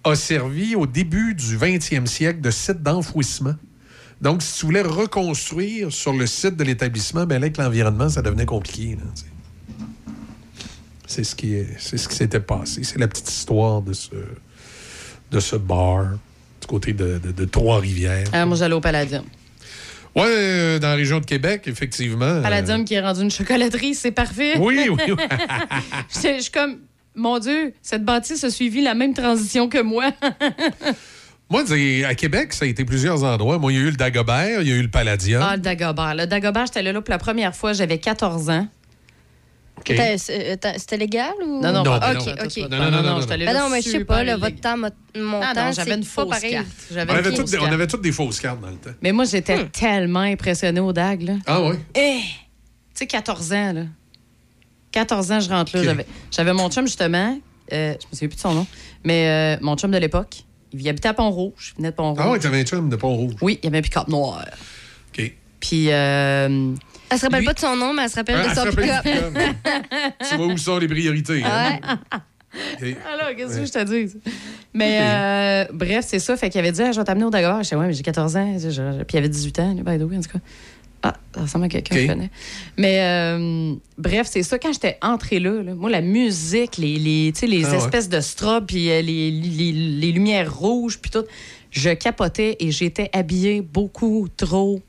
a 0.03 0.15
servi 0.15 0.75
au 0.75 0.85
début 0.87 1.33
du 1.35 1.57
20e 1.57 2.05
siècle 2.05 2.41
de 2.41 2.51
site 2.51 2.81
d'enfouissement. 2.81 3.55
Donc, 4.21 4.41
si 4.41 4.59
tu 4.59 4.65
voulais 4.65 4.81
reconstruire 4.81 5.91
sur 5.91 6.13
le 6.13 6.27
site 6.27 6.55
de 6.57 6.63
l'établissement, 6.63 7.25
ben 7.25 7.35
là, 7.39 7.45
avec 7.45 7.57
l'environnement, 7.57 8.09
ça 8.09 8.21
devenait 8.21 8.45
compliqué. 8.45 8.97
C'est 11.07 11.23
ce 11.23 11.35
qui 11.35 11.55
est- 11.55 11.67
c'est 11.79 11.97
ce 11.97 12.07
qui 12.07 12.15
s'était 12.15 12.39
passé. 12.39 12.83
C'est 12.83 12.99
la 12.99 13.07
petite 13.07 13.29
histoire 13.29 13.81
de 13.81 13.93
ce, 13.93 14.09
de 15.31 15.39
ce 15.39 15.55
bar 15.55 16.05
du 16.61 16.67
côté 16.67 16.93
de, 16.93 17.19
de- 17.23 17.31
de 17.31 17.45
Trois-Rivières. 17.45 18.27
Ah, 18.31 18.45
moi, 18.45 18.57
j'allais 18.57 18.75
au 18.75 18.81
Palladium. 18.81 19.23
Ouais, 20.15 20.23
euh, 20.27 20.79
dans 20.79 20.89
la 20.89 20.95
région 20.95 21.19
de 21.19 21.25
Québec, 21.25 21.63
effectivement. 21.67 22.25
euh, 22.25 22.41
Palladium 22.41 22.83
qui 22.83 22.93
est 22.95 23.01
rendu 23.01 23.21
une 23.21 23.31
chocolaterie, 23.31 23.95
c'est 23.95 24.11
parfait. 24.11 24.57
Oui, 24.59 24.87
oui, 24.89 24.97
oui. 25.07 25.15
Je 26.13 26.35
je 26.37 26.41
suis 26.41 26.51
comme, 26.51 26.77
mon 27.15 27.39
Dieu, 27.39 27.73
cette 27.81 28.03
bâtisse 28.05 28.43
a 28.43 28.49
suivi 28.49 28.81
la 28.81 28.93
même 28.93 29.13
transition 29.13 29.67
que 29.69 29.81
moi. 29.81 30.11
Moi, 31.51 31.63
à 32.07 32.13
Québec, 32.13 32.53
ça 32.53 32.65
a 32.65 32.67
été 32.67 32.85
plusieurs 32.85 33.23
endroits. 33.23 33.57
Moi, 33.57 33.73
il 33.73 33.79
y 33.79 33.79
a 33.79 33.81
eu 33.81 33.89
le 33.89 33.95
Dagobert, 33.97 34.61
il 34.61 34.67
y 34.67 34.71
a 34.71 34.75
eu 34.75 34.83
le 34.83 34.87
Palladium. 34.91 35.41
ah, 35.43 35.55
le 35.55 35.61
Dagobert. 35.63 36.13
Le 36.13 36.27
Dagobert, 36.27 36.67
j'étais 36.67 36.83
là, 36.83 36.91
là 36.91 37.01
pour 37.01 37.11
la 37.11 37.17
première 37.17 37.55
fois, 37.55 37.73
j'avais 37.73 37.97
14 37.97 38.51
ans. 38.51 38.67
C'était 39.87 40.15
euh, 40.29 40.71
c'était 40.77 40.97
légal 40.97 41.31
ou? 41.43 41.59
Non, 41.59 41.71
non, 41.71 41.83
Non, 41.83 41.99
pas- 41.99 42.13
mais 42.13 42.19
OK, 42.19 42.25
non. 42.27 42.33
OK. 42.45 42.57
Non, 42.69 42.77
non, 42.77 42.91
non, 42.91 43.01
non, 43.19 43.25
Ben 43.27 43.53
non, 43.57 43.69
mais 43.71 43.81
je 43.81 43.89
sais 43.89 44.05
pas, 44.05 44.23
là, 44.23 44.37
votre 44.37 44.59
temps, 44.61 44.77
mon 44.77 44.89
Ah 45.41 45.55
temps, 45.55 45.65
non, 45.65 45.71
j'avais 45.71 45.95
une 45.95 46.03
fausse 46.03 46.29
pareil. 46.29 46.51
carte. 46.51 46.67
On 46.91 47.31
toutes 47.31 47.49
des, 47.49 47.57
avait 47.57 47.87
toutes 47.87 48.01
des 48.03 48.11
fausses 48.11 48.39
cartes 48.39 48.61
dans 48.61 48.69
le 48.69 48.75
temps. 48.75 48.91
Mais 49.01 49.11
moi, 49.11 49.23
j'étais 49.25 49.57
Hmm. 49.63 49.69
tellement 49.69 50.19
impressionnée 50.19 50.81
au 50.81 50.93
DAG, 50.93 51.23
là. 51.23 51.33
Ah 51.47 51.61
oui? 51.63 51.77
Eh! 51.95 52.19
Tu 52.19 52.25
sais, 52.93 53.07
14 53.07 53.53
ans, 53.53 53.73
là. 53.73 53.81
14 54.91 55.31
ans, 55.31 55.39
je 55.39 55.49
rentre 55.49 55.75
là. 55.77 55.83
J'avais- 55.83 56.05
J'avais 56.31 56.53
mon 56.53 56.69
chum, 56.69 56.85
justement. 56.85 57.37
euh, 57.71 57.93
je 58.01 58.07
me 58.07 58.13
souviens 58.13 58.27
plus 58.29 58.35
de 58.35 58.41
son 58.41 58.53
nom. 58.53 58.67
Mais 59.03 59.57
euh, 59.57 59.59
mon 59.61 59.75
chum 59.77 59.91
de 59.91 59.97
l'époque, 59.97 60.43
il 60.73 60.87
habitait 60.89 61.09
à 61.09 61.13
Pont-Rouge. 61.13 61.73
Il 61.75 61.77
venait 61.77 61.91
de 61.91 61.95
Pont-Rouge. 61.95 62.19
Ah 62.23 62.31
oui, 62.31 62.39
t'avais 62.39 62.61
un 62.61 62.63
chum 62.65 62.89
de 62.89 62.95
Pont-Rouge. 62.95 63.33
Oui, 63.41 63.59
il 63.61 63.65
y 63.65 63.67
avait 63.69 63.79
un 63.79 63.81
pick-up 63.81 64.07
noir. 64.07 64.45
OK. 65.13 65.31
Puis. 65.59 65.91
euh, 65.91 66.73
Elle 67.11 67.17
se 67.19 67.25
rappelle 67.25 67.39
Lui- 67.39 67.45
pas 67.47 67.53
de 67.53 67.59
son 67.59 67.75
nom, 67.75 67.93
mais 67.93 68.03
elle 68.03 68.09
se 68.09 68.15
rappelle 68.15 68.35
Ah, 68.39 68.43
de 68.43 68.49
elle 68.49 68.55
son 68.55 68.61
se 68.63 68.69
rappelle 68.69 69.01
pick-up. 69.03 70.13
tu 70.29 70.35
vois 70.37 70.45
où 70.47 70.57
sont 70.57 70.77
les 70.77 70.87
priorités. 70.87 71.43
hein? 71.43 71.79
OK. 72.81 72.95
Alors, 73.07 73.35
qu'est-ce 73.37 73.59
que 73.59 73.65
je 73.65 73.71
te 73.71 73.83
dis? 73.83 74.13
Mais 74.73 74.99
euh, 75.01 75.65
bref, 75.73 76.05
c'est 76.07 76.19
ça. 76.19 76.35
Fait 76.37 76.49
qu'il 76.49 76.59
avait 76.59 76.71
dit, 76.71 76.81
Ah, 76.81 76.91
je 76.91 76.99
vais 76.99 77.03
t'amener 77.03 77.25
au 77.25 77.29
Dagobert. 77.29 77.57
Je 77.57 77.63
disais, 77.63 77.75
ouais, 77.75 77.87
mais 77.87 77.93
j'ai 77.93 78.03
14 78.03 78.35
ans. 78.37 78.57
Puis 78.59 78.71
il 79.13 79.17
avait 79.17 79.29
18 79.29 79.59
ans, 79.59 79.73
lui, 79.73 79.83
by 79.83 79.97
the 79.99 80.03
way, 80.09 80.17
en 80.17 80.21
tout 80.21 80.29
cas. 80.29 80.39
Ah, 81.01 81.13
ça 81.33 81.41
ressemble 81.41 81.65
à 81.65 81.69
quelqu'un 81.69 81.95
que 81.95 82.01
je 82.01 82.07
connais. 82.07 82.29
Mais 82.77 82.99
euh, 83.01 83.73
bref, 83.97 84.27
c'est 84.29 84.43
ça. 84.43 84.59
Quand 84.59 84.73
j'étais 84.73 84.97
entrée 85.01 85.39
là, 85.39 85.63
là, 85.63 85.73
moi, 85.73 85.89
la 85.89 86.01
musique, 86.01 86.75
les, 86.77 86.97
les, 86.99 87.31
les 87.41 87.65
Ah 87.65 87.71
ouais. 87.71 87.77
espèces 87.77 88.09
de 88.09 88.19
strobes, 88.19 88.65
puis 88.67 88.89
euh, 88.89 89.01
les, 89.01 89.31
les- 89.31 89.71
les 89.71 90.11
lumières 90.11 90.53
rouges, 90.53 90.99
puis 90.99 91.09
tout, 91.09 91.23
je 91.71 91.91
capotais 91.91 92.57
et 92.59 92.71
j'étais 92.71 93.09
habillée 93.13 93.61
beaucoup 93.61 94.27
trop 94.35 94.81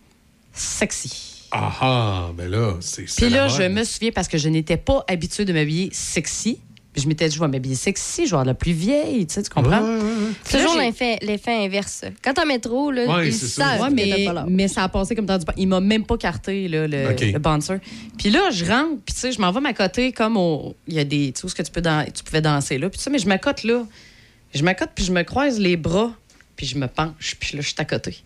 sexy. 0.52 1.46
Ah 1.52 1.72
ah, 1.80 2.30
ben 2.36 2.48
là, 2.50 2.74
c'est. 2.80 3.08
c'est 3.08 3.26
Puis 3.26 3.34
là, 3.34 3.48
je 3.48 3.62
me 3.62 3.82
souviens 3.84 4.10
parce 4.12 4.28
que 4.28 4.38
je 4.38 4.48
n'étais 4.48 4.76
pas 4.76 5.04
habituée 5.08 5.44
de 5.44 5.52
m'habiller 5.52 5.88
sexy. 5.92 6.58
Puis 6.92 7.02
je 7.02 7.08
m'étais 7.08 7.28
dit, 7.28 7.36
je 7.36 7.40
vais 7.40 7.46
m'habiller 7.46 7.76
sexy, 7.76 8.22
je 8.22 8.30
vais 8.30 8.34
avoir 8.34 8.44
la 8.44 8.54
plus 8.54 8.72
vieille, 8.72 9.24
tu 9.24 9.34
sais, 9.34 9.42
tu 9.44 9.50
comprends? 9.50 9.80
Ouais, 9.80 10.02
ouais, 10.02 10.02
ouais. 10.02 10.58
Toujours 10.58 10.76
l'effet 10.76 11.18
l'effet 11.22 11.64
inverse. 11.64 12.02
Quand 12.22 12.34
t'en 12.34 12.46
mets 12.46 12.58
trop, 12.58 12.90
là, 12.90 13.06
Ouais, 13.06 13.28
ils 13.28 13.32
savent 13.32 13.92
mais, 13.92 14.24
pas 14.24 14.44
mais 14.48 14.66
ça 14.66 14.82
a 14.82 14.88
passé 14.88 15.14
comme 15.14 15.26
dans 15.26 15.38
du 15.38 15.44
Il 15.56 15.68
m'a 15.68 15.78
même 15.80 16.04
pas 16.04 16.16
carté, 16.16 16.66
là, 16.66 16.88
le, 16.88 17.10
OK. 17.12 17.20
le 17.20 17.38
bouncer. 17.38 17.76
Puis 18.18 18.30
là, 18.30 18.50
je 18.50 18.64
rentre, 18.64 18.96
puis 19.06 19.14
tu 19.14 19.20
sais, 19.20 19.30
je 19.32 19.40
m'en 19.40 19.52
vais 19.52 19.60
m'accoter 19.60 20.10
comme 20.10 20.36
au. 20.36 20.74
Il 20.88 20.94
y 20.94 20.98
a 20.98 21.04
des. 21.04 21.30
Tu 21.32 21.40
sais, 21.40 21.44
où 21.44 21.46
est-ce 21.46 21.54
que 21.54 21.62
tu, 21.62 21.70
peux 21.70 21.82
tu 22.12 22.24
pouvais 22.24 22.40
danser 22.40 22.78
là. 22.78 22.90
Puis 22.90 22.98
ça, 23.00 23.08
mais 23.08 23.18
je 23.18 23.28
m'accote 23.28 23.62
là. 23.62 23.84
Je 24.52 24.64
m'accote, 24.64 24.90
puis 24.92 25.04
je 25.04 25.12
me 25.12 25.22
croise 25.22 25.60
les 25.60 25.76
bras, 25.76 26.12
puis 26.56 26.66
je 26.66 26.76
me 26.76 26.88
penche, 26.88 27.36
puis 27.38 27.56
là, 27.56 27.62
je 27.62 27.68
suis 27.68 27.76
à 27.78 27.84
côté. 27.84 28.16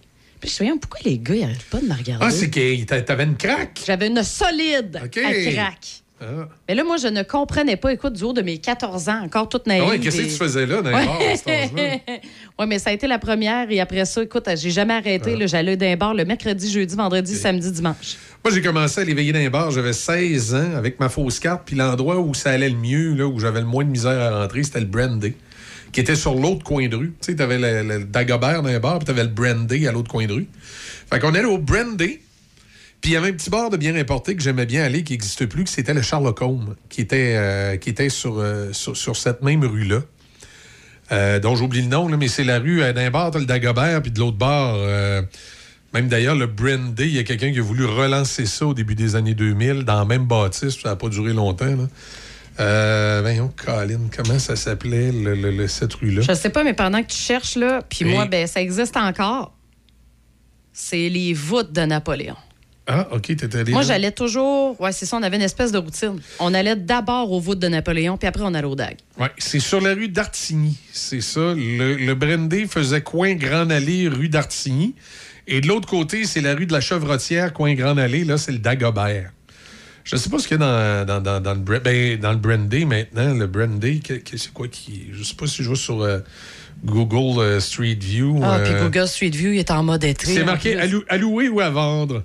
Puis 0.40 0.48
je 0.50 0.54
me 0.54 0.68
souviens, 0.68 0.76
pourquoi 0.78 1.00
les 1.04 1.18
gars, 1.18 1.34
ils 1.34 1.44
arrêtent 1.44 1.62
pas 1.70 1.80
de 1.80 1.86
me 1.86 1.92
regarder? 1.94 2.24
Ah, 2.26 2.30
c'est 2.30 2.48
que 2.48 2.84
t'a- 2.84 3.02
t'avais 3.02 3.24
une 3.24 3.36
craque. 3.36 3.80
J'avais 3.86 4.06
une 4.06 4.22
solide 4.22 4.96
à 5.02 5.08
craque. 5.08 6.02
Ah. 6.24 6.48
Mais 6.68 6.74
là, 6.74 6.84
moi, 6.84 6.96
je 6.96 7.08
ne 7.08 7.22
comprenais 7.22 7.76
pas, 7.76 7.92
écoute, 7.92 8.14
du 8.14 8.24
haut 8.24 8.32
de 8.32 8.42
mes 8.42 8.58
14 8.58 9.08
ans, 9.08 9.20
encore 9.22 9.48
toute 9.48 9.66
naïve. 9.66 9.84
Ah 9.86 9.90
ouais, 9.90 9.98
qu'est-ce 9.98 10.18
que 10.18 10.22
tu 10.22 10.30
faisais 10.30 10.66
là 10.66 10.82
dans 10.82 10.90
ouais, 12.58 12.66
mais 12.66 12.78
ça 12.78 12.90
a 12.90 12.92
été 12.92 13.06
la 13.06 13.18
première. 13.18 13.70
Et 13.70 13.80
après 13.80 14.04
ça, 14.04 14.22
écoute, 14.22 14.48
j'ai 14.56 14.70
jamais 14.70 14.94
arrêté. 14.94 15.36
Ah. 15.40 15.46
J'allais 15.46 15.76
d'un 15.76 15.96
bar 15.96 16.14
le 16.14 16.24
mercredi, 16.24 16.70
jeudi, 16.70 16.94
vendredi, 16.96 17.34
samedi, 17.34 17.70
dimanche. 17.70 18.16
Moi, 18.44 18.52
j'ai 18.52 18.62
commencé 18.62 19.00
à 19.00 19.04
l'éveiller 19.04 19.32
dans 19.32 19.38
les 19.38 19.50
bars. 19.50 19.70
J'avais 19.70 19.92
16 19.92 20.54
ans 20.54 20.76
avec 20.76 21.00
ma 21.00 21.08
fausse 21.08 21.38
carte. 21.38 21.62
Puis 21.64 21.76
l'endroit 21.76 22.18
où 22.20 22.34
ça 22.34 22.50
allait 22.50 22.70
le 22.70 22.76
mieux, 22.76 23.14
là, 23.14 23.26
où 23.26 23.38
j'avais 23.38 23.60
le 23.60 23.66
moins 23.66 23.84
de 23.84 23.90
misère 23.90 24.20
à 24.20 24.40
rentrer, 24.42 24.62
c'était 24.62 24.80
le 24.80 24.86
Brandy, 24.86 25.34
qui 25.92 26.00
était 26.00 26.16
sur 26.16 26.34
l'autre 26.34 26.62
coin 26.64 26.88
de 26.88 26.96
rue. 26.96 27.12
Tu 27.20 27.32
sais, 27.32 27.36
t'avais 27.36 27.58
le, 27.58 27.88
le 27.88 28.04
Dagobert 28.04 28.62
dans 28.62 28.68
les 28.68 28.78
bars, 28.78 28.98
puis 28.98 29.06
t'avais 29.06 29.24
le 29.24 29.30
Brandy 29.30 29.86
à 29.86 29.92
l'autre 29.92 30.10
coin 30.10 30.26
de 30.26 30.32
rue. 30.32 30.46
Fait 31.10 31.18
qu'on 31.20 31.34
allait 31.34 31.44
au 31.44 31.58
Brandy. 31.58 32.20
Puis 33.04 33.10
il 33.10 33.14
y 33.14 33.16
avait 33.18 33.28
un 33.28 33.32
petit 33.34 33.50
bar 33.50 33.68
de 33.68 33.76
bien 33.76 33.94
importé 33.96 34.34
que 34.34 34.42
j'aimais 34.42 34.64
bien 34.64 34.82
aller, 34.82 35.04
qui 35.04 35.12
n'existe 35.12 35.44
plus, 35.44 35.64
que 35.64 35.68
c'était 35.68 35.92
le 35.92 36.00
Sherlock 36.00 36.40
Holmes, 36.40 36.74
qui 36.88 37.02
était, 37.02 37.34
euh, 37.36 37.76
qui 37.76 37.90
était 37.90 38.08
sur, 38.08 38.38
euh, 38.38 38.72
sur, 38.72 38.96
sur 38.96 39.14
cette 39.14 39.42
même 39.42 39.62
rue-là. 39.62 40.00
Euh, 41.12 41.38
dont 41.38 41.54
j'oublie 41.54 41.82
le 41.82 41.88
nom, 41.88 42.08
là, 42.08 42.16
mais 42.16 42.28
c'est 42.28 42.44
la 42.44 42.58
rue 42.58 42.82
euh, 42.82 42.94
d'un 42.94 43.10
bar, 43.10 43.30
le 43.32 43.44
Dagobert, 43.44 44.00
puis 44.00 44.10
de 44.10 44.18
l'autre 44.20 44.38
bar, 44.38 44.78
même 45.92 46.08
d'ailleurs, 46.08 46.34
le 46.34 46.46
Brandy, 46.46 47.02
il 47.04 47.14
y 47.14 47.18
a 47.18 47.24
quelqu'un 47.24 47.52
qui 47.52 47.58
a 47.58 47.62
voulu 47.62 47.84
relancer 47.84 48.46
ça 48.46 48.64
au 48.64 48.72
début 48.72 48.94
des 48.94 49.16
années 49.16 49.34
2000, 49.34 49.82
dans 49.84 49.98
la 49.98 50.06
même 50.06 50.24
bâtisse, 50.24 50.80
ça 50.80 50.88
n'a 50.88 50.96
pas 50.96 51.10
duré 51.10 51.34
longtemps. 51.34 51.66
Là. 51.76 51.86
Euh, 52.60 53.18
voyons, 53.20 53.52
Colin, 53.54 54.00
comment 54.16 54.38
ça 54.38 54.56
s'appelait, 54.56 55.12
le, 55.12 55.34
le- 55.34 55.50
le- 55.50 55.68
cette 55.68 55.92
rue-là? 55.92 56.22
Je 56.22 56.32
sais 56.32 56.48
pas, 56.48 56.64
mais 56.64 56.72
pendant 56.72 57.02
que 57.02 57.08
tu 57.08 57.18
cherches, 57.18 57.56
là, 57.56 57.82
puis 57.86 58.06
moi, 58.06 58.24
ben, 58.24 58.46
ça 58.46 58.62
existe 58.62 58.96
encore. 58.96 59.54
C'est 60.72 61.10
les 61.10 61.34
voûtes 61.34 61.70
de 61.72 61.82
Napoléon. 61.82 62.36
Ah, 62.86 63.08
OK, 63.12 63.22
t'étais 63.22 63.56
allé 63.56 63.72
Moi, 63.72 63.80
là? 63.80 63.88
j'allais 63.88 64.12
toujours. 64.12 64.78
Ouais, 64.80 64.92
c'est 64.92 65.06
ça, 65.06 65.16
on 65.16 65.22
avait 65.22 65.36
une 65.36 65.42
espèce 65.42 65.72
de 65.72 65.78
routine. 65.78 66.20
On 66.38 66.52
allait 66.52 66.76
d'abord 66.76 67.32
aux 67.32 67.40
voûtes 67.40 67.58
de 67.58 67.68
Napoléon, 67.68 68.18
puis 68.18 68.28
après, 68.28 68.42
on 68.44 68.52
allait 68.52 68.66
au 68.66 68.74
DAG. 68.74 68.98
Ouais, 69.18 69.30
c'est 69.38 69.58
sur 69.60 69.80
la 69.80 69.94
rue 69.94 70.08
d'Artigny. 70.08 70.76
C'est 70.92 71.22
ça. 71.22 71.54
Le, 71.54 71.94
le 71.96 72.66
faisait 72.66 73.00
coin 73.00 73.34
Grande 73.34 73.72
Allée, 73.72 74.08
rue 74.08 74.28
d'Artigny. 74.28 74.94
Et 75.46 75.60
de 75.62 75.66
l'autre 75.68 75.88
côté, 75.88 76.24
c'est 76.24 76.40
la 76.42 76.54
rue 76.54 76.66
de 76.66 76.72
la 76.72 76.80
Chevrotière, 76.82 77.52
coin 77.54 77.74
Grande 77.74 77.98
Allée. 77.98 78.24
Là, 78.24 78.36
c'est 78.36 78.52
le 78.52 78.58
Dagobert. 78.58 79.30
Je 80.04 80.16
sais 80.16 80.28
pas 80.28 80.38
ce 80.38 80.46
qu'il 80.46 80.58
y 80.60 80.62
a 80.62 81.04
dans, 81.06 81.06
dans, 81.06 81.20
dans, 81.22 81.40
dans 81.40 81.54
le, 81.54 81.78
ben, 81.80 82.18
dans 82.20 82.32
le 82.32 82.38
Brandy 82.38 82.84
maintenant. 82.84 83.32
Le 83.32 83.46
que- 83.46 84.14
que- 84.14 84.36
c'est 84.36 84.52
quoi 84.52 84.68
qui. 84.68 85.06
Je 85.12 85.22
sais 85.22 85.34
pas 85.34 85.46
si 85.46 85.62
je 85.62 85.68
vois 85.68 85.76
sur 85.78 86.02
euh, 86.02 86.18
Google 86.84 87.40
euh, 87.40 87.60
Street 87.60 87.96
View. 87.98 88.38
Ah, 88.42 88.56
euh, 88.56 88.64
puis 88.64 88.82
Google 88.82 89.08
Street 89.08 89.30
View, 89.30 89.52
il 89.52 89.58
est 89.60 89.70
en 89.70 89.82
mode 89.82 90.04
été. 90.04 90.26
C'est 90.26 90.44
marqué 90.44 90.78
à, 90.78 90.84
lou- 90.86 91.04
à 91.08 91.16
louer 91.16 91.48
ou 91.48 91.60
à 91.60 91.70
vendre. 91.70 92.22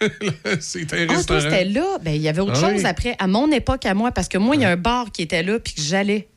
c'est 0.60 0.92
un 0.94 1.06
Ah, 1.08 1.12
restaurant. 1.12 1.40
c'était 1.40 1.64
là. 1.64 1.98
Ben, 2.02 2.12
il 2.14 2.22
y 2.22 2.28
avait 2.28 2.40
autre 2.40 2.52
Ah 2.56 2.70
chose 2.70 2.80
oui. 2.80 2.86
après, 2.86 3.16
à 3.18 3.26
mon 3.26 3.50
époque, 3.52 3.84
à 3.86 3.94
moi, 3.94 4.12
parce 4.12 4.28
que 4.28 4.38
moi, 4.38 4.56
il 4.56 4.62
y 4.62 4.64
a 4.64 4.70
un 4.70 4.76
bar 4.76 5.10
qui 5.12 5.22
était 5.22 5.42
là, 5.42 5.58
puis 5.58 5.74
que 5.74 5.80
j'allais. 5.82 6.28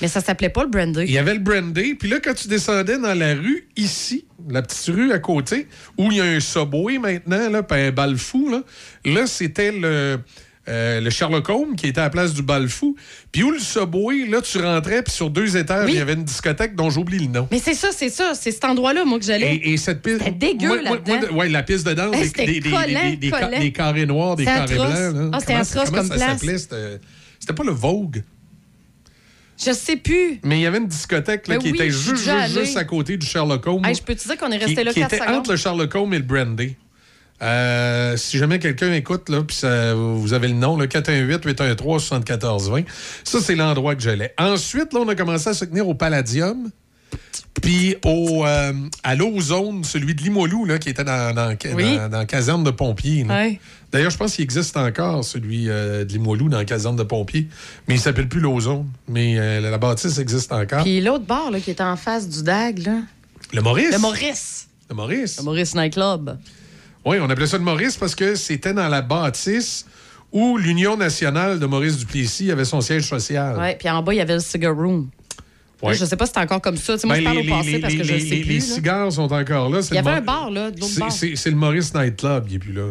Mais 0.00 0.06
ça 0.08 0.20
s'appelait 0.20 0.50
pas 0.50 0.62
le 0.64 0.68
Brandy. 0.68 1.00
Il 1.00 1.10
y 1.10 1.18
avait 1.18 1.32
le 1.34 1.40
Brandy, 1.40 1.94
puis 1.94 2.08
là, 2.08 2.18
quand 2.22 2.34
tu 2.34 2.46
descendais 2.46 2.98
dans 2.98 3.14
la 3.18 3.34
rue, 3.34 3.66
ici, 3.76 4.26
la 4.48 4.62
petite 4.62 4.94
rue 4.94 5.12
à 5.12 5.18
côté, 5.18 5.66
où 5.98 6.12
il 6.12 6.18
y 6.18 6.20
a 6.20 6.24
un 6.24 6.40
Subway 6.40 6.98
maintenant, 6.98 7.48
là, 7.50 7.62
puis 7.62 7.80
un 7.80 7.90
bal 7.90 8.16
fou, 8.16 8.48
là, 8.50 8.62
là 9.04 9.26
c'était 9.26 9.72
le, 9.72 10.20
euh, 10.68 11.00
le 11.00 11.10
Sherlock 11.10 11.48
Holmes 11.48 11.76
qui 11.76 11.86
était 11.86 12.00
à 12.00 12.04
la 12.04 12.10
place 12.10 12.34
du 12.34 12.42
bal 12.42 12.68
fou. 12.68 12.96
Puis 13.32 13.42
où 13.42 13.50
le 13.50 13.58
Subway, 13.58 14.26
là, 14.28 14.40
tu 14.42 14.58
rentrais, 14.58 15.02
puis 15.02 15.12
sur 15.12 15.30
deux 15.30 15.56
étages, 15.56 15.86
Oui. 15.86 15.92
il 15.92 15.98
y 15.98 16.00
avait 16.00 16.14
une 16.14 16.24
discothèque 16.24 16.74
dont 16.74 16.90
j'oublie 16.90 17.18
le 17.20 17.26
nom. 17.26 17.48
Mais 17.50 17.58
c'est 17.60 17.74
ça, 17.74 17.88
c'est 17.92 18.08
ça. 18.08 18.32
C'est 18.34 18.50
cet 18.50 18.64
endroit-là, 18.64 19.04
moi, 19.04 19.18
que 19.18 19.24
j'allais. 19.24 19.54
Et, 19.56 19.72
et 19.72 19.76
cette 19.76 20.02
piste. 20.02 20.18
C'était 20.18 20.32
dégueu 20.32 20.82
ouais, 21.32 21.48
la 21.48 21.62
piste 21.62 21.86
de 21.86 21.94
danse, 21.94 22.10
des, 22.16 22.24
c'était 22.26 22.46
des- 22.46 22.60
des- 22.60 22.70
collant, 23.30 23.70
carrés 23.74 24.06
noirs, 24.06 24.36
des 24.36 24.44
carrés 24.44 24.74
atroce. 24.74 25.12
blancs. 25.12 25.30
Ah, 25.32 25.40
c'était 25.40 25.52
atroce 25.54 25.84
comment 25.90 25.98
comme 26.08 26.18
ça 26.18 26.18
s'appelait? 26.18 26.58
C'était 26.58 27.52
pas 27.54 27.64
le 27.64 27.72
Vogue? 27.72 28.22
Je 29.64 29.72
sais 29.72 29.96
plus. 29.96 30.38
Mais 30.44 30.58
il 30.58 30.62
y 30.62 30.66
avait 30.66 30.78
une 30.78 30.86
discothèque 30.86 31.48
là, 31.48 31.54
Mais 31.54 31.60
qui 31.62 31.70
oui, 31.70 31.76
était 31.78 31.90
juste, 31.90 32.28
juste, 32.52 32.76
à 32.76 32.84
côté 32.84 33.16
du 33.16 33.26
Sherlock 33.26 33.66
Holmes. 33.66 33.84
Hey, 33.86 33.94
je 33.94 34.02
peux 34.02 34.14
te 34.14 34.22
dire 34.26 34.36
qu'on 34.36 34.50
est 34.50 34.58
qui, 34.58 34.64
resté 34.66 34.84
là 34.84 34.92
qui 34.92 35.00
4 35.00 35.14
était 35.14 35.22
secondes. 35.24 35.38
entre 35.40 35.50
le 35.52 35.56
Sherlock 35.56 35.94
Holmes 35.94 36.12
et 36.12 36.18
le 36.18 36.24
Brandy. 36.24 36.76
Euh, 37.42 38.16
si 38.16 38.38
jamais 38.38 38.58
quelqu'un 38.58 38.92
écoute, 38.92 39.28
là, 39.28 39.42
puis 39.42 39.58
vous 39.94 40.32
avez 40.32 40.48
le 40.48 40.54
nom, 40.54 40.76
le 40.76 40.86
418-813-7420, 40.86 42.84
ça, 43.24 43.40
c'est 43.40 43.54
l'endroit 43.54 43.94
que 43.94 44.02
j'allais. 44.02 44.34
Ensuite, 44.38 44.92
là, 44.92 45.00
on 45.04 45.08
a 45.08 45.14
commencé 45.14 45.48
à 45.50 45.54
se 45.54 45.64
tenir 45.64 45.88
au 45.88 45.94
Palladium, 45.94 46.70
puis 47.62 47.96
au, 48.04 48.44
euh, 48.46 48.72
à 49.02 49.14
l'Ozone, 49.14 49.84
celui 49.84 50.14
de 50.14 50.22
Limoilou, 50.22 50.64
là, 50.64 50.78
qui 50.78 50.88
était 50.88 51.04
dans, 51.04 51.34
dans, 51.34 51.54
Oui. 51.74 51.96
dans- 51.96 52.08
dans 52.08 52.18
la 52.18 52.24
caserne 52.26 52.64
de 52.64 52.70
pompiers. 52.70 53.24
D'ailleurs, 53.92 54.10
je 54.10 54.16
pense 54.16 54.34
qu'il 54.34 54.42
existe 54.44 54.76
encore, 54.76 55.24
celui 55.24 55.68
euh, 55.68 56.04
de 56.04 56.12
Limoilou, 56.12 56.48
dans 56.48 56.58
la 56.58 56.64
caserne 56.64 56.96
de 56.96 57.02
pompiers, 57.02 57.48
mais 57.88 57.94
il 57.94 58.00
s'appelle 58.00 58.28
plus 58.28 58.40
l'Ozone. 58.40 58.86
Mais 59.08 59.60
la 59.60 59.78
bâtisse 59.78 60.18
existe 60.18 60.52
encore. 60.52 60.82
Puis 60.82 61.00
l'autre 61.00 61.24
bar, 61.24 61.50
là, 61.50 61.60
qui 61.60 61.70
était 61.70 61.82
en 61.82 61.96
face 61.96 62.28
du 62.28 62.42
DAG, 62.42 62.78
là. 62.80 62.98
Le 63.52 63.62
Maurice. 63.62 63.92
Le 63.92 63.98
Maurice. 63.98 64.68
Le 64.90 64.94
Maurice. 64.96 65.36
Le 65.38 65.44
Maurice 65.44 65.74
Nightclub. 65.74 66.36
Oui, 67.06 67.16
on 67.20 67.30
appelait 67.30 67.46
ça 67.46 67.56
le 67.56 67.64
Maurice 67.64 67.96
parce 67.96 68.14
que 68.14 68.34
c'était 68.34 68.74
dans 68.74 68.88
la 68.88 69.00
bâtisse 69.00 69.86
où 70.32 70.58
l'Union 70.58 70.96
nationale 70.96 71.58
de 71.58 71.66
Maurice 71.66 71.96
Duplessis 71.98 72.50
avait 72.50 72.64
son 72.64 72.80
siège 72.80 73.04
social. 73.08 73.56
Ouais, 73.56 73.76
puis 73.78 73.88
en 73.88 74.02
bas, 74.02 74.12
il 74.12 74.16
y 74.16 74.20
avait 74.20 74.34
le 74.34 74.40
cigar 74.40 74.74
room. 74.76 75.08
Là, 75.82 75.92
je 75.92 76.04
sais 76.04 76.16
pas 76.16 76.26
si 76.26 76.32
c'est 76.34 76.40
encore 76.40 76.60
comme 76.60 76.76
ça. 76.76 76.94
Tu 76.94 77.00
sais, 77.00 77.06
moi, 77.06 77.16
Ben, 77.16 77.20
je 77.20 77.24
parle 77.24 77.36
les- 77.38 77.48
au 77.52 77.54
passé 77.56 77.70
les- 77.72 77.78
parce 77.80 77.94
que 77.94 78.02
je 78.02 78.18
sais 78.18 78.24
plus. 78.40 78.44
Les 78.44 78.54
là. 78.58 78.60
cigares 78.64 79.12
sont 79.12 79.32
encore 79.32 79.68
là. 79.70 79.80
Il 79.90 79.94
y 79.94 79.98
avait 79.98 80.10
un 80.10 80.20
bar, 80.20 80.50
là, 80.50 80.70
de 80.70 80.80
l'autre 80.80 80.92
C'est- 80.92 81.00
bar. 81.00 81.12
C'est 81.12 81.36
c'est 81.36 81.50
le 81.50 81.56
Maurice 81.56 81.94
Night 81.94 82.16
Club, 82.16 82.46
il 82.48 82.56
est 82.56 82.58
plus 82.58 82.72
là. 82.72 82.88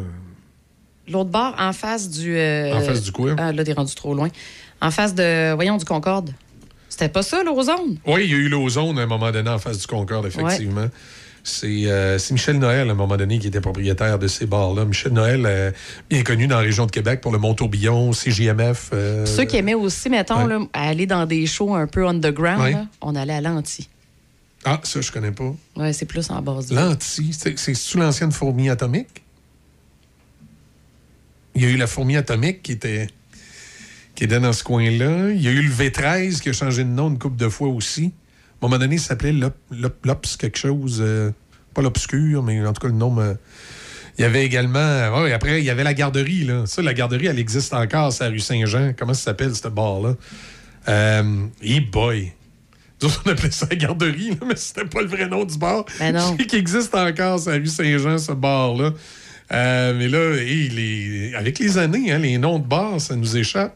L'autre 1.09 1.30
bar, 1.30 1.55
en 1.59 1.74
face 1.74 2.09
du. 2.09 2.36
euh, 2.38 2.74
En 2.74 2.82
face 2.82 3.01
du 3.01 3.11
quoi? 3.11 3.36
Ah, 3.38 3.51
là, 3.51 3.63
t'es 3.63 3.74
rendu 3.74 3.93
trop 3.95 4.13
loin. 4.13 4.30
En 4.82 4.91
face 4.91 5.13
de. 5.13 5.53
Voyons, 5.55 5.78
du 5.78 5.86
Concorde. 5.86 6.32
C'était 6.88 7.09
pas 7.09 7.24
ça, 7.24 7.43
l'ozone? 7.43 7.97
Oui, 8.07 8.22
il 8.26 8.32
y 8.32 8.34
a 8.34 8.38
eu 8.38 8.47
l'ozone 8.47 8.97
à 8.97 9.01
un 9.01 9.05
moment 9.07 9.32
donné 9.32 9.49
en 9.49 9.59
face 9.59 9.80
du 9.80 9.88
Concorde, 9.88 10.28
effectivement. 10.28 10.88
C'est 11.47 11.85
euh, 11.85 12.17
c'est 12.17 12.33
Michel 12.33 12.57
Noël, 12.57 12.89
à 12.89 12.91
un 12.93 12.95
moment 12.95 13.17
donné, 13.17 13.37
qui 13.37 13.45
était 13.45 13.61
propriétaire 13.61 14.17
de 14.17 14.27
ces 14.27 14.47
bars-là. 14.47 14.83
Michel 14.83 15.13
Noël, 15.13 15.43
euh, 15.45 15.71
bien 16.09 16.23
connu 16.23 16.47
dans 16.47 16.55
la 16.55 16.63
région 16.63 16.87
de 16.87 16.91
Québec 16.91 17.21
pour 17.21 17.31
le 17.31 17.37
Mont-Tourbillon, 17.37 18.11
CJMF. 18.13 18.89
euh, 18.93 19.27
Ceux 19.27 19.45
qui 19.45 19.57
aimaient 19.57 19.75
aussi, 19.75 20.09
mettons, 20.09 20.43
ouais. 20.47 20.49
là, 20.49 20.59
aller 20.73 21.05
dans 21.05 21.27
des 21.27 21.45
shows 21.45 21.75
un 21.75 21.85
peu 21.85 22.07
underground, 22.07 22.61
Ouais. 22.61 22.71
là, 22.71 22.87
on 22.99 23.15
allait 23.15 23.33
à 23.35 23.41
l'anti. 23.41 23.87
Ah, 24.65 24.79
ça, 24.81 25.01
je 25.01 25.11
connais 25.11 25.31
pas. 25.31 25.53
Ouais, 25.75 25.93
c'est 25.93 26.07
plus 26.07 26.31
en 26.31 26.41
base. 26.41 26.71
L'anti, 26.71 27.31
c'est 27.37 27.59
c'est 27.59 27.75
sous 27.75 27.99
l'ancienne 27.99 28.31
fourmi 28.31 28.67
atomique? 28.71 29.21
Il 31.53 31.61
y 31.61 31.65
a 31.65 31.69
eu 31.69 31.77
la 31.77 31.85
fourmi 31.85 32.17
atomique 32.17 32.63
qui 32.63 32.71
était, 32.71 33.07
qui 34.15 34.23
était 34.23 34.39
dans 34.39 34.51
ce 34.51 34.63
coin-là. 34.63 35.29
Il 35.29 35.41
y 35.41 35.47
a 35.47 35.51
eu 35.51 35.61
le 35.61 35.71
V13 35.71 36.41
qui 36.41 36.49
a 36.49 36.53
changé 36.53 36.83
de 36.83 36.89
nom 36.89 37.09
une 37.09 37.19
couple 37.19 37.37
de 37.37 37.49
fois 37.49 37.67
aussi. 37.67 38.11
À 38.66 38.68
un 38.68 38.70
moment 38.72 38.80
donné, 38.80 38.97
ça 38.97 39.09
s'appelait 39.09 39.32
l'Op- 39.34 39.55
l'Op- 39.72 40.05
l'Ops 40.05 40.38
quelque 40.38 40.57
chose. 40.57 40.99
euh, 41.01 41.32
pas 41.74 41.82
l'Obscur, 41.82 42.41
mais 42.41 42.66
en 42.66 42.74
tout 42.74 42.82
cas, 42.82 42.88
le 42.88 42.93
nom. 42.93 43.11
me- 43.11 43.38
Il 44.18 44.22
y 44.22 44.26
avait 44.26 44.45
également. 44.45 45.22
ouais, 45.22 45.34
après, 45.34 45.59
il 45.59 45.66
y 45.66 45.70
avait 45.70 45.84
la 45.84 45.93
garderie. 45.93 46.45
Là. 46.45 46.66
Ça, 46.66 46.82
la 46.82 46.93
garderie, 46.93 47.28
elle 47.28 47.38
existe 47.39 47.74
encore, 47.74 48.13
c'est 48.13 48.24
à 48.24 48.28
rue 48.30 48.39
Saint-Jean. 48.39 48.93
Comment 48.97 49.13
ça 49.13 49.24
s'appelle, 49.26 49.53
ce 49.53 49.68
bar-là? 49.68 50.16
Euh, 50.88 51.45
hey 51.61 51.80
boy! 51.82 52.32
Nous 53.01 53.09
autres, 53.09 53.24
on 53.26 53.30
appelait 53.32 53.51
ça 53.51 53.68
la 53.70 53.76
garderie, 53.76 54.30
là, 54.30 54.38
mais 54.47 54.55
c'était 54.55 54.86
pas 54.86 55.01
le 55.01 55.07
vrai 55.07 55.28
nom 55.28 55.43
du 55.43 55.57
bar. 55.57 55.84
Ben 55.99 56.13
non. 56.16 56.32
Je 56.38 56.43
sais 56.43 56.47
qu'il 56.47 56.59
existe 56.59 56.95
encore, 56.95 57.39
c'est 57.39 57.49
à 57.51 57.53
rue 57.55 57.66
Saint-Jean, 57.68 58.18
ce 58.18 58.32
bar-là. 58.32 58.91
Euh, 59.51 59.93
mais 59.97 60.07
là, 60.07 60.36
hey, 60.41 60.70
les- 60.70 61.36
avec 61.36 61.59
les 61.59 61.78
années, 61.78 62.11
hein, 62.11 62.18
les 62.20 62.38
noms 62.38 62.57
de 62.57 62.66
bars, 62.66 62.99
ça 63.01 63.16
nous 63.16 63.36
échappe. 63.38 63.76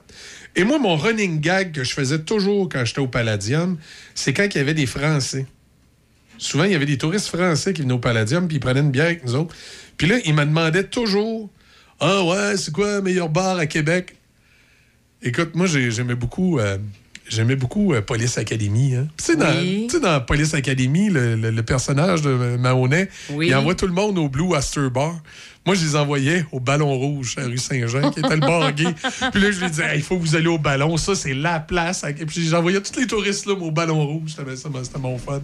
Et 0.56 0.64
moi, 0.64 0.80
mon 0.80 0.95
running 0.95 1.39
gag 1.39 1.72
que 1.72 1.84
je 1.84 1.93
faisais 1.93 2.20
toujours 2.20 2.68
quand 2.70 2.84
j'étais 2.86 3.00
au 3.00 3.08
Palladium, 3.08 3.78
c'est 4.16 4.34
quand 4.34 4.45
il 4.54 4.58
y 4.58 4.62
avait 4.62 4.74
des 4.74 4.86
Français. 4.88 5.45
souvent, 6.38 6.64
il 6.64 6.72
y 6.72 6.76
avait 6.76 6.86
des 6.86 6.97
touristes 6.97 7.28
français 7.28 7.74
qui 7.74 7.82
venaient 7.82 7.93
au 7.93 8.00
Palladium, 8.00 8.47
puis 8.47 8.58
ils 8.58 8.60
prenaient 8.62 8.80
une 8.80 8.91
bière 8.91 9.06
avec 9.08 9.26
nous 9.26 9.36
autres. 9.36 9.54
Puis 9.97 10.08
là, 10.08 10.18
ils 10.26 10.34
me 10.34 10.45
demandaient 10.45 10.86
toujours 10.88 11.50
Ah 12.00 12.24
ouais, 12.24 12.56
c'est 12.56 12.72
quoi 12.72 12.95
le 12.97 13.02
meilleur 13.02 13.28
bar 13.30 13.58
à 13.58 13.66
Québec 13.66 14.16
Écoute, 15.22 15.54
moi, 15.56 15.66
j'ai- 15.68 15.91
j'aimais 15.91 16.16
beaucoup. 16.16 16.60
euh, 16.60 16.78
J'aimais 17.28 17.56
beaucoup 17.56 17.93
euh, 17.93 18.02
Police 18.02 18.39
Academy. 18.39 18.95
hein. 18.95 19.08
Tu 19.18 19.24
sais, 19.26 19.36
dans, 19.36 19.52
Oui. 19.62 19.88
Police 20.26 20.56
Academy, 20.56 21.10
le, 21.12 21.36
le- 21.36 21.52
le 21.52 21.62
personnage 21.64 22.24
de 22.24 22.32
Mahoney, 22.58 23.08
Oui. 23.30 23.47
il 23.50 23.56
envoie 23.56 23.76
tout 23.76 23.86
le 23.86 23.93
monde 23.93 24.18
au 24.18 24.30
Blue 24.30 24.56
Astor 24.56 24.89
Bar. 24.89 25.22
Moi, 25.66 25.76
je 25.76 25.86
les 25.86 25.95
envoyais 25.95 26.45
au 26.51 26.60
Ballon 26.60 26.97
Rouge 26.97 27.36
à 27.38 27.43
rue 27.43 27.57
Saint-Jean, 27.57 28.10
qui 28.12 28.20
était 28.22 28.34
le 28.34 28.39
bar 28.39 28.74
gay. 28.74 28.86
Puis 29.32 29.41
là, 29.41 29.51
je 29.51 29.60
lui 29.60 29.68
disais, 29.70 29.84
Hey, 29.84 29.97
il 29.97 30.01
faut 30.03 30.18
que 30.18 30.22
vous 30.22 30.36
allez 30.36 30.47
au 30.47 30.57
Ballon. 30.57 30.97
Ça, 30.97 31.14
c'est 31.16 31.34
la 31.34 31.60
place. 31.60 32.03
Et 32.20 32.26
puis 32.26 32.47
j'envoyais 32.47 32.82
tous 32.82 32.99
les 32.99 33.05
touristes 33.05 33.45
là, 33.45 33.53
au 33.53 33.70
Ballon 33.70 34.03
Rouge. 34.07 34.36
C'était 34.38 34.97
mon 34.99 35.18
fun. 35.20 35.41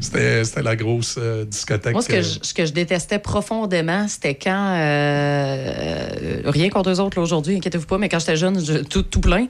C'était 0.00 0.42
la 0.62 0.74
grosse 0.76 1.16
euh, 1.18 1.44
discothèque. 1.44 1.92
Moi, 1.92 2.02
ce 2.02 2.08
que, 2.08 2.14
euh, 2.14 2.22
je, 2.22 2.38
ce 2.42 2.54
que 2.54 2.66
je 2.66 2.72
détestais 2.72 3.18
profondément, 3.20 4.08
c'était 4.08 4.34
quand. 4.34 4.74
euh, 4.76 6.42
rien 6.46 6.68
contre 6.70 6.90
eux 6.90 7.00
autres 7.00 7.20
aujourd'hui, 7.20 7.56
inquiétez-vous 7.56 7.86
pas, 7.86 7.98
mais 7.98 8.08
quand 8.08 8.18
j'étais 8.18 8.36
jeune, 8.36 8.64
je- 8.64 8.82
tout, 8.82 9.02
tout 9.02 9.20
plein, 9.20 9.46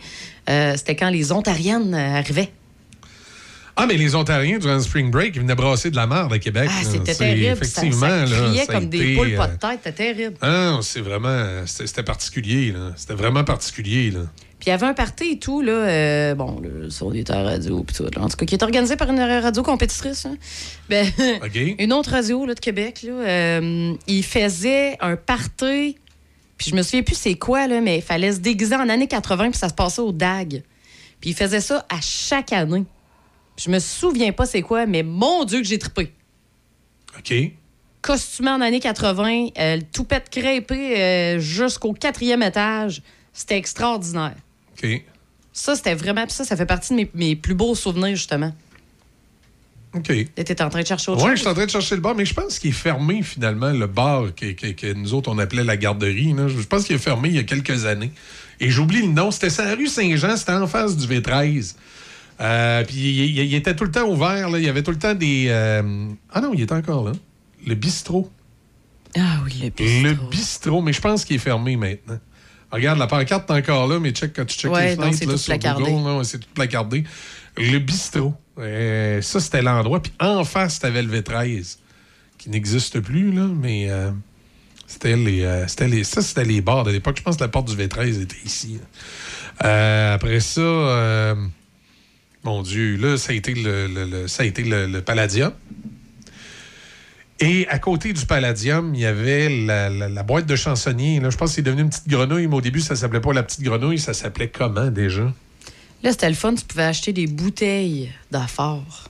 euh, 0.51 0.75
c'était 0.77 0.97
quand 0.97 1.11
les 1.11 1.33
Ontariennes 1.33 1.95
arrivaient. 1.95 2.51
Ah, 3.77 3.87
mais 3.87 3.97
les 3.97 4.15
Ontariens, 4.15 4.59
durant 4.59 4.75
le 4.75 4.81
Spring 4.81 5.11
Break, 5.11 5.35
ils 5.35 5.43
venaient 5.43 5.57
brasser 5.57 5.91
de 5.91 5.97
la 5.97 6.07
merde 6.07 6.33
à 6.33 6.39
Québec. 6.39 6.71
Ah, 6.73 6.85
c'était 6.85 7.15
terrible. 7.15 7.47
Effectivement, 7.47 8.27
ça 8.27 8.27
criait 8.27 8.65
ça 8.65 8.73
a 8.73 8.75
comme 8.75 8.89
des 8.89 9.17
poules 9.17 9.35
pas 9.35 9.49
de 9.49 9.53
euh, 9.53 9.57
tête. 9.57 9.81
C'était 9.83 10.13
terrible. 10.13 10.37
Ah, 10.41 10.79
c'est 10.83 11.01
vraiment. 11.01 11.63
C'était 11.67 12.05
particulier, 12.05 12.73
là. 12.73 12.93
C'était 12.97 13.15
vraiment 13.15 13.43
particulier, 13.43 14.11
là. 14.13 14.21
Puis 14.65 14.69
il 14.69 14.71
y 14.71 14.73
avait 14.73 14.87
un 14.87 14.95
party 14.95 15.33
et 15.33 15.39
tout, 15.39 15.61
là, 15.61 15.73
euh, 15.73 16.35
bon, 16.35 16.63
des 17.11 17.25
terres 17.25 17.45
radio, 17.45 17.83
puis 17.83 17.95
tout, 17.95 18.05
là, 18.05 18.11
en 18.23 18.29
tout 18.29 18.37
cas, 18.37 18.47
qui 18.47 18.55
est 18.55 18.63
organisé 18.63 18.97
par 18.97 19.11
une 19.11 19.21
radio 19.21 19.63
compétitrice. 19.63 20.25
hein. 20.25 20.37
Ben, 20.89 21.07
Une 21.79 21.93
autre 21.93 22.13
radio 22.13 22.47
là, 22.47 22.55
de 22.55 22.61
Québec, 22.61 23.03
là, 23.03 23.13
euh, 23.13 23.93
il 24.07 24.25
faisait 24.25 24.97
un 25.01 25.17
party, 25.17 25.99
puis 26.57 26.71
je 26.71 26.77
me 26.77 26.83
souviens 26.83 27.03
plus 27.03 27.17
c'est 27.17 27.35
quoi, 27.35 27.67
là, 27.67 27.83
mais 27.83 27.97
il 27.97 28.03
fallait 28.03 28.33
se 28.33 28.39
déguiser 28.39 28.77
en 28.77 28.89
années 28.89 29.09
80, 29.09 29.51
puis 29.51 29.59
ça 29.59 29.69
se 29.69 29.75
passait 29.75 30.01
au 30.01 30.13
DAG. 30.13 30.63
Puis 31.21 31.31
il 31.31 31.37
faisait 31.37 31.61
ça 31.61 31.85
à 31.91 32.01
chaque 32.01 32.53
année. 32.55 32.85
Je 33.57 33.71
me 33.71 33.79
souviens 33.79 34.33
pas 34.33 34.47
c'est 34.47 34.63
quoi, 34.63 34.87
mais 34.87 35.03
mon 35.03 35.45
Dieu 35.45 35.59
que 35.61 35.67
j'ai 35.67 35.79
trippé. 35.79 36.13
OK. 37.19 37.33
Costumé 38.03 38.51
en 38.51 38.61
années 38.61 38.81
80, 38.81 39.49
euh, 39.59 39.81
toupette 39.93 40.29
crêpé 40.31 41.01
euh, 41.01 41.39
jusqu'au 41.39 41.93
quatrième 41.93 42.43
étage. 42.43 43.03
C'était 43.33 43.57
extraordinaire. 43.57 44.35
OK. 44.77 45.03
Ça, 45.53 45.77
c'était 45.77 45.95
vraiment. 45.95 46.25
puis 46.25 46.33
ça, 46.33 46.45
ça 46.45 46.57
fait 46.57 46.67
partie 46.67 46.91
de 46.93 46.97
mes, 46.97 47.11
mes 47.15 47.37
plus 47.37 47.55
beaux 47.55 47.75
souvenirs, 47.75 48.17
justement. 48.17 48.53
OK. 49.95 50.07
T'étais 50.35 50.61
en 50.63 50.69
train 50.71 50.83
de 50.83 50.87
chercher 50.87 51.13
autre 51.13 51.23
Oui, 51.23 51.29
chose? 51.31 51.37
je 51.37 51.41
suis 51.43 51.49
en 51.49 51.55
train 51.55 51.67
de 51.67 51.71
chercher 51.71 51.95
le 51.95 52.01
bar, 52.01 52.17
mais 52.17 52.25
je 52.25 52.35
pense 52.35 52.59
qu'il 52.59 52.71
est 52.71 52.73
fermé 52.73 53.23
finalement, 53.23 53.71
le 53.71 53.87
bar 53.87 54.35
que, 54.35 54.51
que- 54.53 54.73
que 54.73 54.93
nous 54.93 55.15
autres 55.15 55.31
on 55.31 55.39
appelait 55.39 55.63
la 55.63 55.77
garderie. 55.77 56.33
là. 56.33 56.49
Je 56.49 56.61
pense 56.67 56.85
qu'il 56.85 56.97
est 56.97 56.99
fermé 56.99 57.29
il 57.29 57.37
y 57.37 57.39
a 57.39 57.45
quelques 57.45 57.87
années. 57.87 58.11
Et 58.59 58.71
j'oublie 58.71 59.03
le 59.03 59.13
nom. 59.13 59.31
C'était 59.31 59.51
sur 59.51 59.63
la 59.65 59.77
rue 59.77 59.87
Saint-Jean, 59.87 60.37
c'était 60.37 60.53
en 60.53 60.67
face 60.67 60.97
du 60.97 61.07
V13. 61.07 61.77
Euh, 62.41 62.85
puis 62.85 62.97
il, 62.97 63.55
était 63.55 63.77
tout 63.77 63.85
le 63.85 63.91
temps 63.91 64.09
ouvert. 64.09 64.51
là. 64.51 64.59
Il 64.59 64.65
y 64.65 64.69
avait 64.69 64.83
tout 64.83 64.91
le 64.91 64.99
temps 64.99 65.15
des. 65.15 65.47
euh, 65.49 66.09
Ah 66.33 66.41
non, 66.41 66.53
il 66.55 66.61
est 66.61 66.73
encore 66.73 67.05
là. 67.05 67.13
Le 67.67 67.75
bistrot. 67.75 68.31
Ah 69.17 69.39
oui, 69.45 69.61
le 69.63 69.71
bistrot. 69.71 70.03
Le 70.03 70.31
bistrot, 70.31 70.83
mais 70.83 70.93
je 70.93 71.01
pense 71.01 71.25
qu'il 71.25 71.37
est 71.37 71.41
fermé 71.41 71.77
maintenant. 71.77 72.19
Regarde, 72.73 72.99
la 72.99 73.07
pancarte 73.07 73.49
est 73.49 73.53
encore 73.53 73.87
là, 73.87 74.01
mais 74.01 74.11
check 74.11 74.33
quand 74.35 74.45
tu 74.45 74.59
checkes 74.59 74.73
Ouais, 74.73 74.91
les 74.91 74.97
fenêtres 74.97 75.17
c'est 75.19 75.27
là, 75.27 75.37
sur 75.37 75.47
placardé. 75.53 75.85
Google, 75.93 76.25
c'est 76.25 76.39
tout 76.41 76.49
placardé. 76.55 77.05
Le 77.57 77.79
bistrot. 77.79 78.35
Euh, 78.59 79.23
ça, 79.23 79.39
c'était 79.39 79.63
l'endroit. 79.63 80.03
Puis 80.03 80.13
en 80.19 80.43
face, 80.45 80.81
t'avais 80.81 81.03
le 81.03 81.21
V13, 81.21 81.77
qui 82.39 82.51
n'existe 82.51 82.99
plus, 82.99 83.31
là, 83.31 83.47
mais 83.47 83.87
euh, 83.91 84.11
c'était 84.89 85.15
les, 85.17 85.65
c'était 85.69 85.87
les. 85.87 86.03
Ça, 86.03 86.21
c'était 86.21 86.45
les 86.45 86.61
bars 86.61 86.83
de 86.83 86.91
l'époque. 86.91 87.17
Je 87.19 87.23
pense 87.23 87.37
que 87.37 87.43
la 87.43 87.49
porte 87.49 87.69
du 87.73 87.77
V13 87.77 88.23
était 88.23 88.37
ici. 88.45 88.81
après 89.61 90.41
ça, 90.41 91.37
mon 92.45 92.63
Dieu, 92.63 92.97
là, 92.97 93.17
ça 93.17 93.33
a 93.33 93.35
été 93.35 93.55
le, 93.55 93.87
le- 93.87 94.05
le- 94.05 94.29
ça 94.29 94.43
a 94.43 94.47
été 94.47 94.63
le, 94.65 94.87
le 94.87 95.01
Palladium. 95.03 95.53
Et 97.41 97.67
à 97.69 97.79
côté 97.79 98.13
du 98.13 98.27
Palladium, 98.27 98.95
il 98.95 99.01
y 99.01 99.07
avait 99.07 99.49
la, 99.49 99.91
la- 99.91 100.09
la 100.09 100.23
boîte 100.23 100.47
de 100.47 100.55
chansonnier. 100.57 101.21
Là, 101.21 101.31
je 101.31 101.37
pense 101.37 101.51
que 101.51 101.57
c'est 101.57 101.63
devenu 101.63 101.83
une 101.83 101.91
petite 101.91 102.09
grenouille, 102.09 102.47
mais 102.47 102.57
au 102.57 102.61
début, 102.61 102.81
ça 102.81 102.95
s'appelait 102.97 103.21
pas 103.21 103.33
la 103.33 103.43
petite 103.43 103.63
grenouille, 103.63 103.99
ça 103.99 104.15
s'appelait 104.15 104.49
comment 104.49 104.87
déjà? 104.87 105.33
Là, 106.03 106.13
c'était 106.13 106.29
le 106.29 106.35
fun, 106.35 106.55
tu 106.55 106.65
pouvais 106.65 106.85
acheter 106.85 107.13
des 107.13 107.27
bouteilles 107.27 108.13
d'affaires. 108.31 109.09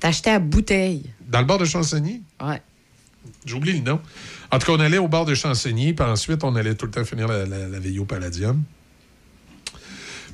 T'achetais 0.00 0.30
à 0.30 0.38
bouteille. 0.38 1.04
Dans 1.28 1.40
le 1.40 1.46
bar 1.46 1.58
de 1.58 1.64
chansonnier? 1.64 2.20
Ouais. 2.42 2.60
J'oublie 3.46 3.72
le 3.74 3.80
nom. 3.80 4.00
En 4.50 4.58
tout 4.58 4.66
cas, 4.66 4.72
on 4.72 4.80
allait 4.80 4.98
au 4.98 5.08
bar 5.08 5.24
de 5.24 5.34
chansonnier, 5.34 5.94
puis 5.94 6.04
ensuite, 6.04 6.42
on 6.42 6.56
allait 6.56 6.74
tout 6.74 6.86
le 6.86 6.90
temps 6.92 7.04
finir 7.04 7.28
la, 7.28 7.46
la, 7.46 7.68
la 7.68 7.78
veille 7.78 7.98
au 7.98 8.04
Palladium. 8.04 8.62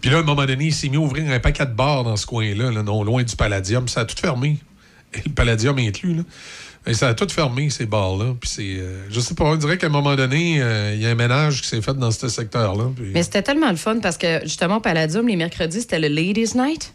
Puis 0.01 0.11
là, 0.11 0.19
à 0.19 0.21
un 0.21 0.25
moment 0.25 0.45
donné, 0.47 0.67
il 0.67 0.75
s'est 0.75 0.89
mis 0.89 0.97
à 0.97 1.01
ouvrir 1.01 1.31
un 1.31 1.41
paquet 1.41 1.67
de 1.67 1.73
bars 1.73 2.05
dans 2.05 2.17
ce 2.17 2.27
coin-là, 2.27 2.71
là, 2.71 2.83
non 2.83 3.03
loin 3.05 3.23
du 3.23 3.35
Palladium. 3.37 3.89
Ça 3.89 4.01
a 4.01 4.05
tout 4.05 4.17
fermé. 4.21 4.59
Et 5.15 5.23
le 5.27 5.33
Palladium 5.33 5.79
inclus, 5.79 6.15
là. 6.15 6.23
Et 6.89 6.95
ça 6.95 7.09
a 7.09 7.15
tout 7.15 7.27
fermé, 7.29 7.69
ces 7.71 7.87
bars-là. 7.87 8.35
Puis 8.41 8.49
c'est. 8.49 8.77
euh, 8.79 9.03
je 9.11 9.19
sais 9.19 9.35
pas, 9.35 9.45
on 9.45 9.57
dirait 9.57 9.77
qu'à 9.77 9.89
un 9.89 9.91
moment 9.91 10.15
donné, 10.15 10.63
euh, 10.63 10.93
il 10.95 11.03
y 11.03 11.07
a 11.07 11.11
un 11.11 11.15
ménage 11.17 11.63
qui 11.63 11.69
s'est 11.69 11.83
fait 11.83 11.95
dans 11.95 12.11
ce 12.13 12.29
secteur-là. 12.29 12.91
puis- 12.95 13.11
Mais 13.13 13.25
c'était 13.25 13.43
tellement 13.43 13.71
le 13.71 13.77
fun 13.77 13.99
parce 14.01 14.17
que, 14.17 14.41
justement, 14.45 14.77
au 14.77 14.81
Palladium, 14.81 15.27
les 15.27 15.35
mercredis, 15.37 15.81
c'était 15.81 15.99
le 15.99 16.07
Ladies 16.09 16.53
Night. 16.57 16.93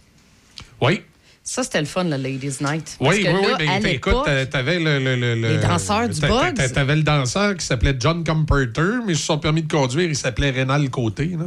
Oui. 0.79 1.01
Ça, 1.43 1.63
c'était 1.63 1.79
le 1.81 1.87
fun, 1.87 2.03
le 2.05 2.15
Ladies 2.17 2.57
Night. 2.61 2.95
Parce 2.99 3.15
Oui, 3.17 3.23
que 3.23 3.29
oui, 3.29 3.35
oui. 3.41 3.47
là, 3.51 3.57
ben, 3.57 3.69
à 3.69 3.79
t'as- 3.81 3.89
écoute, 3.89 4.13
t'avais 4.51 4.79
le, 4.79 4.99
le- 4.99 5.15
le- 5.15 5.35
le- 5.35 5.47
Les 5.49 5.57
danseurs 5.57 6.07
du 6.07 6.21
Bugs. 6.21 6.53
t'a- 6.55 6.69
T'avais 6.69 6.95
le 6.95 7.03
danseur 7.03 7.57
qui 7.57 7.65
s'appelait 7.65 7.95
John 7.99 8.23
Comperter, 8.23 8.99
mais 9.05 9.15
sur 9.15 9.25
son 9.25 9.39
permis 9.39 9.63
de 9.63 9.71
conduire, 9.71 10.07
il 10.07 10.15
s'appelait 10.15 10.51
Rénal 10.51 10.89
Côté. 10.89 11.25
là, 11.25 11.45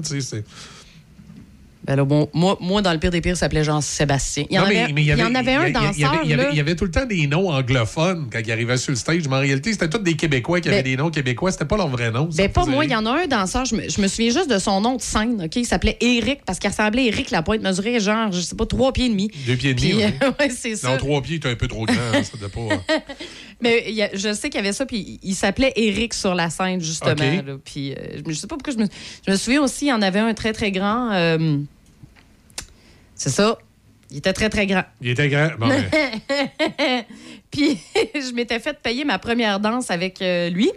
ben 1.86 1.96
là, 1.96 2.04
bon, 2.04 2.28
moi, 2.32 2.56
moi, 2.60 2.80
dans 2.82 2.92
le 2.92 2.98
pire 2.98 3.10
des 3.10 3.20
pires, 3.20 3.34
il 3.34 3.36
s'appelait 3.36 3.64
Jean-Sébastien. 3.64 4.44
Il 4.50 4.56
y 4.56 4.58
en 4.58 4.66
mais- 4.66 4.82
avait, 4.84 4.92
mais 4.92 5.02
il 5.02 5.06
y 5.06 5.14
en 5.22 5.34
avait 5.34 5.54
un 5.54 5.70
danseur, 5.70 5.92
il 5.94 6.00
y 6.30 6.32
avait- 6.34 6.48
il 6.52 6.56
y 6.56 6.60
avait- 6.60 6.74
tout 6.76 6.84
le 6.84 6.90
temps 6.90 7.04
des 7.04 7.26
noms 7.26 7.50
anglophones 7.50 8.28
quand 8.32 8.40
il 8.44 8.50
arrivait 8.50 8.76
sur 8.76 8.90
le 8.92 8.96
stage, 8.96 9.28
mais 9.28 9.36
en 9.36 9.40
réalité, 9.40 9.72
c'était 9.72 9.88
tous 9.90 9.98
des 9.98 10.14
Québécois 10.14 10.60
qui 10.60 10.68
Ben- 10.68 10.74
avaient 10.74 10.82
des 10.82 10.96
noms 10.96 11.10
québécois. 11.10 11.52
C'était 11.52 11.66
pas 11.66 11.76
leur 11.76 11.88
vrai 11.88 12.10
nom. 12.10 12.30
ça 12.30 12.36
Ben, 12.42 12.50
pas 12.50 12.64
moi, 12.64 12.84
il 12.84 12.90
y 12.90 12.96
en 12.96 13.04
a 13.06 13.10
un 13.22 13.26
danseur, 13.26 13.64
je 13.66 13.74
me, 13.76 13.88
je 13.88 14.00
me 14.00 14.08
souviens 14.08 14.30
juste 14.30 14.50
de 14.50 14.58
son 14.58 14.80
nom 14.80 14.96
de 14.96 15.02
scène, 15.02 15.42
OK? 15.44 15.56
Il 15.56 15.66
s'appelait 15.66 15.96
Eric, 16.00 16.40
parce 16.46 16.58
qu'il 16.58 16.70
ressemblait 16.70 17.02
à 17.02 17.06
Eric 17.06 17.30
Lapointe, 17.30 17.60
mesurait 17.62 18.00
genre, 18.00 18.32
je 18.32 18.40
sais 18.40 18.56
pas, 18.56 18.66
trois 18.66 18.92
pieds 18.92 19.06
et 19.06 19.10
demi. 19.10 19.30
Deux 19.46 19.56
pieds 19.56 19.70
et 19.70 19.74
demi. 19.74 19.90
Puis, 19.92 19.96
ouais. 19.98 20.14
c'est 20.50 20.76
ça. 20.76 20.90
Non, 20.90 20.96
trois 20.96 21.20
pieds, 21.22 21.38
t'es 21.38 21.50
un 21.50 21.54
peu 21.56 21.68
trop 21.68 21.84
grand. 21.86 21.94
ça 22.22 22.48
pas. 22.48 22.94
Mais 23.60 23.92
y 23.92 24.02
a- 24.02 24.10
je 24.14 24.32
sais 24.32 24.48
qu'il 24.50 24.58
y 24.60 24.64
avait 24.64 24.72
ça, 24.72 24.84
puis 24.84 25.20
il 25.22 25.34
s'appelait 25.34 25.72
Eric 25.76 26.12
sur 26.14 26.34
la 26.34 26.50
scène, 26.50 26.80
justement. 26.80 27.14
Là. 27.14 27.56
Puis 27.64 27.92
euh, 27.92 28.20
je 28.26 28.32
sais 28.34 28.46
pas 28.46 28.56
pourquoi 28.56 28.72
je 28.74 28.78
me, 28.78 28.86
je 29.26 29.30
me 29.30 29.36
souviens 29.36 29.62
aussi, 29.62 29.86
il 29.86 29.88
y 29.88 29.92
en 29.92 30.02
avait 30.02 30.18
un 30.18 30.34
très, 30.34 30.52
très 30.52 30.72
grand. 30.72 31.10
euh, 31.12 31.58
c'est 33.14 33.30
ça. 33.30 33.58
Il 34.10 34.18
était 34.18 34.32
très, 34.32 34.48
très 34.48 34.66
grand. 34.66 34.84
Il 35.00 35.08
était 35.10 35.28
grand. 35.28 35.48
Bon, 35.58 35.68
ben, 35.68 35.84
puis 37.50 37.78
je 38.14 38.32
m'étais 38.34 38.60
fait 38.60 38.78
payer 38.80 39.04
ma 39.04 39.18
première 39.18 39.60
danse 39.60 39.90
avec 39.90 40.20
euh, 40.22 40.50
lui. 40.50 40.70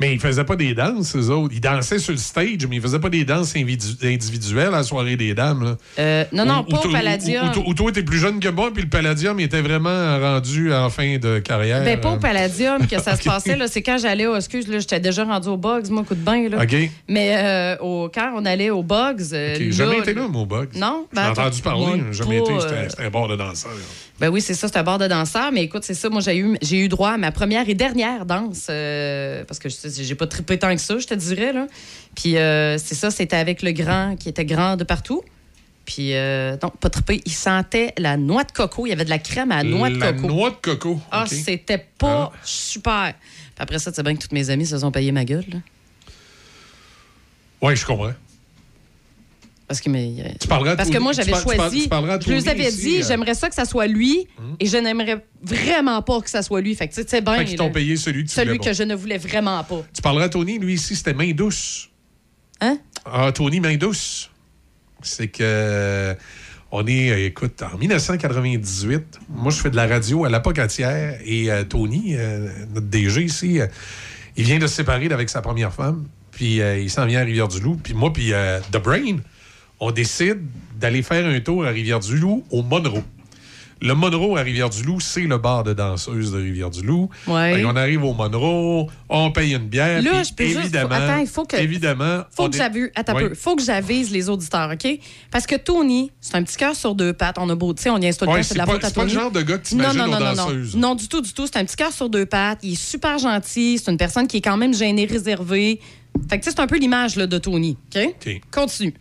Mais 0.00 0.12
ils 0.12 0.20
faisaient 0.20 0.44
pas 0.44 0.56
des 0.56 0.74
danses, 0.74 1.16
eux 1.16 1.30
autres. 1.30 1.54
Ils 1.54 1.60
dansaient 1.60 1.98
sur 1.98 2.12
le 2.12 2.18
stage, 2.18 2.66
mais 2.68 2.76
ils 2.76 2.82
faisaient 2.82 2.98
pas 2.98 3.08
des 3.08 3.24
danses 3.24 3.54
individu- 3.56 3.96
individuelles 4.06 4.68
à 4.68 4.78
la 4.78 4.82
soirée 4.82 5.16
des 5.16 5.34
dames. 5.34 5.64
là. 5.64 5.76
Euh, 5.98 6.24
non, 6.32 6.44
non, 6.44 6.64
pas 6.64 6.80
au 6.84 6.88
Palladium. 6.90 7.50
Ou 7.66 7.74
toi, 7.74 7.90
t'es 7.92 8.02
plus 8.02 8.18
jeune 8.18 8.38
que 8.40 8.48
moi, 8.48 8.70
puis 8.72 8.82
le 8.82 8.88
Palladium, 8.88 9.38
était 9.40 9.62
vraiment 9.62 10.18
rendu 10.20 10.72
en 10.72 10.90
fin 10.90 11.16
de 11.18 11.38
carrière. 11.38 11.82
Ben, 11.84 12.00
pas 12.00 12.10
au 12.10 12.14
Euh, 12.16 12.18
Palladium 12.18 12.86
que 12.86 13.00
ça 13.00 13.16
se 13.16 13.22
passait. 13.24 13.56
C'est 13.68 13.82
quand 13.82 13.98
j'allais 13.98 14.26
au. 14.26 14.36
Excuse, 14.36 14.68
là, 14.68 14.78
j'étais 14.78 15.00
déjà 15.00 15.24
rendu 15.24 15.48
au 15.48 15.56
Bugs, 15.56 15.82
moi, 15.90 16.04
coup 16.04 16.14
de 16.14 16.20
bain. 16.20 16.48
Là. 16.48 16.62
OK. 16.62 16.76
Mais 17.08 17.34
euh, 17.36 17.76
au, 17.82 18.10
quand 18.12 18.32
on 18.36 18.44
allait 18.44 18.70
au 18.70 18.82
Bugs. 18.82 19.16
euh, 19.32 19.70
jamais 19.72 19.98
été 19.98 20.12
là, 20.14 20.28
mon 20.28 20.44
bug. 20.46 20.68
Non? 20.74 21.06
J'ai 21.12 21.20
Ben, 21.20 21.30
entendu 21.30 21.62
parler, 21.62 21.86
moi, 21.86 21.96
j'ai 22.10 22.18
jamais 22.18 22.38
été. 22.38 22.52
C'était 22.60 23.02
un 23.04 23.10
bar 23.10 23.28
de 23.28 23.36
danseurs. 23.36 23.70
Ben 24.18 24.30
oui, 24.30 24.40
c'est 24.40 24.54
ça, 24.54 24.66
c'est 24.68 24.78
un 24.78 24.82
bar 24.82 24.98
de 24.98 25.06
danseurs. 25.08 25.52
Mais 25.52 25.64
écoute, 25.64 25.84
c'est 25.84 25.92
ça, 25.94 26.08
moi, 26.08 26.20
j'ai 26.22 26.38
eu, 26.38 26.56
j'ai 26.62 26.78
eu 26.78 26.88
droit 26.88 27.10
à 27.10 27.18
ma 27.18 27.32
première 27.32 27.68
et 27.68 27.74
dernière 27.74 28.24
danse. 28.24 28.66
euh, 28.70 29.44
parce 29.44 29.58
que 29.58 29.68
j'ai 29.68 30.14
pas 30.14 30.26
trippé 30.26 30.58
tant 30.58 30.74
que 30.74 30.80
ça, 30.80 30.98
je 30.98 31.06
te 31.06 31.12
dirais. 31.14 31.52
Là. 31.52 31.66
Puis 32.14 32.38
euh, 32.38 32.78
c'est 32.78 32.94
ça, 32.94 33.10
c'était 33.10 33.36
avec 33.36 33.60
le 33.62 33.72
grand 33.72 34.16
qui 34.18 34.28
était 34.30 34.46
grand 34.46 34.76
de 34.76 34.84
partout. 34.84 35.22
Puis, 35.84 36.14
euh, 36.14 36.56
non, 36.62 36.70
pas 36.70 36.90
trippé. 36.90 37.20
Il 37.26 37.32
sentait 37.32 37.92
la 37.96 38.16
noix 38.16 38.42
de 38.42 38.50
coco. 38.50 38.86
Il 38.86 38.88
y 38.88 38.92
avait 38.92 39.04
de 39.04 39.10
la 39.10 39.20
crème 39.20 39.52
à 39.52 39.62
la 39.62 39.64
noix 39.64 39.88
de 39.88 39.98
La 39.98 40.12
coco. 40.14 40.26
noix 40.26 40.50
de 40.50 40.56
coco. 40.56 41.00
Ah, 41.12 41.26
c'était 41.28 41.78
pas 41.98 42.32
super. 42.42 43.14
Puis 43.20 43.62
après 43.62 43.78
ça, 43.78 43.92
tu 43.92 43.96
sais 43.96 44.02
bien 44.02 44.14
que 44.16 44.20
toutes 44.22 44.32
mes 44.32 44.50
amies 44.50 44.66
se 44.66 44.78
sont 44.78 44.90
payées 44.90 45.12
ma 45.12 45.24
gueule. 45.24 45.44
là. 45.52 45.58
Oui, 47.62 47.76
je 47.76 47.86
comprends. 47.86 48.12
Parce 49.68 49.80
que, 49.80 49.90
mais, 49.90 50.14
euh, 50.20 50.28
Tu 50.40 50.46
parleras 50.46 50.72
à 50.72 50.76
parce 50.76 50.90
que 50.90 50.98
moi, 50.98 51.12
j'avais 51.12 51.32
choisi. 51.32 51.82
je 51.82 51.88
Tony 52.24 52.48
avais 52.48 52.70
dit, 52.70 52.98
euh. 53.00 53.04
J'aimerais 53.06 53.34
ça 53.34 53.48
que 53.48 53.54
ça 53.54 53.64
soit 53.64 53.86
lui. 53.86 54.28
Et 54.60 54.66
je 54.66 54.76
n'aimerais 54.76 55.24
vraiment 55.42 56.00
pas 56.02 56.20
que 56.20 56.30
ça 56.30 56.42
soit 56.42 56.60
lui. 56.60 56.74
Fait 56.74 56.86
que, 56.88 56.94
tu 56.94 57.02
sais. 57.06 57.22
Fait 57.22 57.44
qu'ils 57.44 57.56
t'ont 57.56 57.70
payé 57.72 57.96
celui 57.96 58.24
que 58.24 58.28
tu 58.28 58.34
Celui 58.34 58.58
que 58.58 58.72
je 58.72 58.82
ne 58.84 58.94
voulais 58.94 59.18
vraiment 59.18 59.62
pas. 59.64 59.82
Tu 59.92 60.02
parleras 60.02 60.26
à 60.26 60.28
Tony, 60.28 60.58
lui 60.58 60.74
ici, 60.74 60.94
c'était 60.94 61.14
main 61.14 61.32
douce. 61.32 61.90
Hein? 62.60 62.78
Ah, 63.04 63.32
Tony, 63.32 63.60
main 63.60 63.76
douce. 63.76 64.30
C'est 65.02 65.28
que. 65.28 65.42
euh, 65.42 66.14
On 66.72 66.86
est, 66.86 67.26
écoute, 67.26 67.62
en 67.62 67.76
1998, 67.78 69.18
moi, 69.28 69.50
je 69.52 69.60
fais 69.60 69.70
de 69.70 69.76
la 69.76 69.86
radio 69.86 70.24
à 70.24 70.28
la 70.30 70.40
Pocatière 70.40 71.18
et 71.24 71.50
euh, 71.50 71.64
Tony, 71.64 72.14
euh, 72.16 72.48
notre 72.74 72.86
DG 72.88 73.22
ici, 73.24 73.60
euh, 73.60 73.66
il 74.36 74.44
vient 74.44 74.58
de 74.58 74.66
se 74.66 74.74
séparer 74.76 75.06
avec 75.12 75.28
sa 75.30 75.42
première 75.42 75.72
femme, 75.72 76.06
puis 76.32 76.56
il 76.58 76.90
s'en 76.90 77.06
vient 77.06 77.20
à 77.20 77.24
Rivière-du-Loup. 77.24 77.78
Puis 77.82 77.94
moi, 77.94 78.12
puis 78.12 78.32
euh, 78.32 78.60
The 78.72 78.78
Brain, 78.82 79.16
on 79.80 79.90
décide 79.90 80.40
d'aller 80.78 81.02
faire 81.02 81.26
un 81.26 81.40
tour 81.40 81.64
à 81.64 81.70
Rivière-du-Loup 81.70 82.44
au 82.50 82.62
Monroe. 82.62 83.02
Le 83.82 83.92
Monroe 83.94 84.38
à 84.38 84.42
Rivière-du-Loup, 84.42 85.00
c'est 85.00 85.20
le 85.26 85.36
bar 85.36 85.62
de 85.62 85.74
danseuses 85.74 86.32
de 86.32 86.38
Rivière-du-Loup. 86.38 87.10
Ouais. 87.26 87.60
Qu'on 87.62 87.76
arrive 87.76 88.04
au 88.04 88.14
Monroe, 88.14 88.86
on 89.10 89.30
paye 89.32 89.52
une 89.54 89.68
bière. 89.68 90.00
Là, 90.00 90.22
je 90.22 90.32
peux 90.32 90.46
juste- 90.46 90.58
évidemment, 90.60 90.94
Attends, 90.94 91.18
il 91.18 91.26
faut 91.26 91.44
que- 91.44 91.56
évidemment, 91.58 92.22
Faut 92.34 92.44
on 92.44 92.48
que 92.48 92.56
j'avise, 92.56 92.88
attends 92.94 93.14
peu. 93.16 93.34
Faut 93.34 93.54
que 93.54 93.62
j'avise 93.62 94.10
les 94.10 94.30
auditeurs, 94.30 94.70
OK? 94.72 94.98
Parce 95.30 95.46
que 95.46 95.56
Tony, 95.56 96.10
c'est 96.22 96.36
un 96.36 96.42
petit 96.42 96.56
cœur 96.56 96.74
sur 96.74 96.94
deux 96.94 97.12
pattes. 97.12 97.36
On 97.38 97.50
a 97.50 97.54
beau, 97.54 97.74
tu 97.74 97.82
sais, 97.82 97.90
on 97.90 97.98
y 97.98 98.08
installe 98.08 98.30
Ouais, 98.30 98.42
c'est 98.42 98.54
de 98.54 98.58
la 98.60 98.64
pas- 98.64 98.72
faute 98.72 98.84
à 98.84 98.88
c'est 98.88 98.94
pas 98.94 99.04
le 99.04 99.10
Tony. 99.10 99.20
genre 99.22 99.30
de 99.30 99.42
gars 99.42 99.58
que 99.58 99.74
non, 99.74 99.92
non, 99.92 100.04
aux 100.04 100.08
non, 100.08 100.20
non, 100.20 100.34
non. 100.34 100.64
Non, 100.76 100.94
du 100.94 101.06
tout, 101.08 101.20
du 101.20 101.34
tout. 101.34 101.44
C'est 101.46 101.58
un 101.58 101.64
petit 101.66 101.76
cœur 101.76 101.92
sur 101.92 102.08
deux 102.08 102.24
pattes. 102.24 102.60
Il 102.62 102.72
est 102.72 102.82
super 102.82 103.18
gentil. 103.18 103.78
C'est 103.78 103.90
une 103.90 103.98
personne 103.98 104.26
qui 104.26 104.38
est 104.38 104.42
quand 104.42 104.56
même 104.56 104.72
gênée, 104.72 105.04
réservée. 105.04 105.80
Fait 106.30 106.38
que, 106.38 106.44
tu 106.44 106.48
sais, 106.50 106.56
c'est 106.56 106.62
un 106.62 106.66
peu 106.66 106.78
l'image 106.78 107.16
là, 107.16 107.26
de 107.26 107.36
Tony, 107.36 107.76
OK? 107.94 108.02
OK. 108.26 108.40
Continue. 108.50 108.94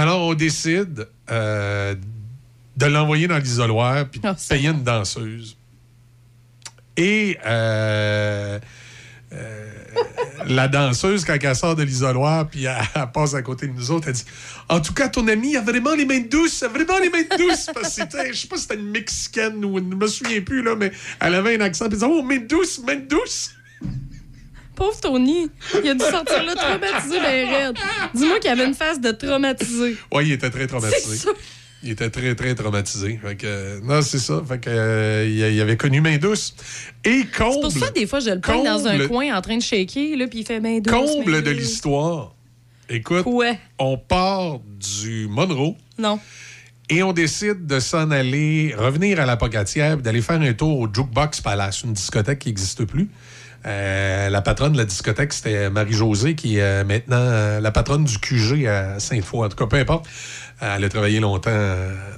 Alors, 0.00 0.22
on 0.22 0.32
décide 0.32 1.06
euh, 1.30 1.94
de 2.74 2.86
l'envoyer 2.86 3.28
dans 3.28 3.36
l'isoloir 3.36 4.08
puis 4.08 4.18
de 4.18 4.28
Oh, 4.28 4.32
ça 4.34 4.54
payer 4.54 4.70
une 4.70 4.82
danseuse. 4.82 5.58
Et 6.96 7.36
euh, 7.44 8.58
euh, 9.34 9.70
la 10.46 10.68
danseuse, 10.68 11.26
quand 11.26 11.36
elle 11.38 11.54
sort 11.54 11.76
de 11.76 11.82
l'isoloir 11.82 12.48
puis 12.48 12.64
elle, 12.64 12.78
elle 12.94 13.12
passe 13.12 13.34
à 13.34 13.42
côté 13.42 13.66
de 13.66 13.74
nous 13.74 13.90
autres, 13.90 14.08
elle 14.08 14.14
dit 14.14 14.24
En 14.70 14.80
tout 14.80 14.94
cas, 14.94 15.10
ton 15.10 15.28
ami 15.28 15.54
a 15.58 15.60
vraiment 15.60 15.94
les 15.94 16.06
mains 16.06 16.20
douces, 16.20 16.62
a 16.62 16.68
vraiment 16.68 16.98
les 16.98 17.10
mains 17.10 17.36
douces. 17.36 17.68
Parce 17.74 17.88
que 17.88 18.00
c'était, 18.00 18.32
je 18.32 18.38
sais 18.38 18.48
pas 18.48 18.56
si 18.56 18.62
c'était 18.62 18.76
une 18.76 18.90
mexicaine 18.90 19.62
ou 19.62 19.78
une, 19.78 19.90
je 19.90 19.96
me 19.96 20.06
souviens 20.06 20.40
plus, 20.40 20.62
là, 20.62 20.76
mais 20.76 20.92
elle 21.20 21.34
avait 21.34 21.56
un 21.56 21.60
accent. 21.60 21.90
Puis 21.90 21.98
elle 22.00 22.08
disait 22.08 22.10
Oh, 22.10 22.22
mains 22.22 22.38
douces, 22.38 22.80
mains 22.82 22.96
douces. 22.96 23.50
Pauvre 24.80 24.98
Tony, 24.98 25.50
il 25.84 25.90
a 25.90 25.92
dû 25.92 26.00
sortir 26.00 26.42
là 26.42 26.54
traumatisé, 26.54 27.20
ben 27.20 27.48
raide. 27.50 27.76
Dis-moi 28.14 28.38
qu'il 28.40 28.50
avait 28.50 28.64
une 28.64 28.72
face 28.72 28.98
de 28.98 29.10
traumatisé. 29.10 29.94
Oui, 30.10 30.24
il 30.24 30.32
était 30.32 30.48
très 30.48 30.66
traumatisé. 30.66 31.28
Il 31.82 31.90
était 31.90 32.08
très, 32.08 32.34
très 32.34 32.54
traumatisé. 32.54 33.20
Fait 33.22 33.36
que, 33.36 33.46
euh, 33.46 33.80
non, 33.82 34.00
c'est 34.00 34.18
ça. 34.18 34.42
Fait 34.48 34.58
que, 34.58 34.70
euh, 34.70 35.28
il, 35.28 35.60
avait 35.60 35.76
connu 35.76 36.00
main 36.00 36.16
douce. 36.16 36.54
Et 37.04 37.24
comble, 37.26 37.54
C'est 37.54 37.60
pour 37.60 37.72
ça, 37.72 37.90
des 37.90 38.06
fois, 38.06 38.20
je 38.20 38.30
le 38.30 38.40
pogne 38.40 38.64
dans 38.64 38.86
un 38.86 39.06
coin 39.06 39.36
en 39.36 39.42
train 39.42 39.58
de 39.58 39.62
shaker, 39.62 40.16
là, 40.16 40.26
puis 40.26 40.40
il 40.40 40.46
fait 40.46 40.60
main 40.60 40.78
douce. 40.78 40.94
comble 40.94 41.30
main 41.30 41.42
de 41.42 41.50
l'histoire. 41.50 42.34
Écoute, 42.88 43.26
on 43.78 43.98
part 43.98 44.60
du 44.64 45.26
Monroe 45.28 45.76
Non. 45.98 46.18
et 46.88 47.02
on 47.02 47.12
décide 47.12 47.66
de 47.66 47.80
s'en 47.80 48.10
aller, 48.10 48.74
revenir 48.78 49.20
à 49.20 49.26
la 49.26 49.36
Pocatière, 49.36 49.98
d'aller 49.98 50.22
faire 50.22 50.40
un 50.40 50.54
tour 50.54 50.78
au 50.78 50.88
Jukebox 50.90 51.42
Palace, 51.42 51.82
une 51.82 51.92
discothèque 51.92 52.38
qui 52.38 52.48
n'existe 52.48 52.86
plus. 52.86 53.10
Euh, 53.66 54.30
la 54.30 54.40
patronne 54.40 54.72
de 54.72 54.78
la 54.78 54.84
discothèque, 54.84 55.32
c'était 55.32 55.68
Marie-Josée, 55.68 56.34
qui 56.34 56.56
est 56.56 56.62
euh, 56.62 56.84
maintenant 56.84 57.16
euh, 57.18 57.60
la 57.60 57.70
patronne 57.70 58.04
du 58.04 58.18
QG 58.18 58.66
à 58.66 58.98
Sainte-Foy. 58.98 59.44
En 59.44 59.48
tout 59.48 59.56
cas, 59.56 59.66
peu 59.66 59.76
importe. 59.76 60.06
Elle 60.62 60.84
a 60.84 60.88
travaillé 60.90 61.20
longtemps 61.20 61.50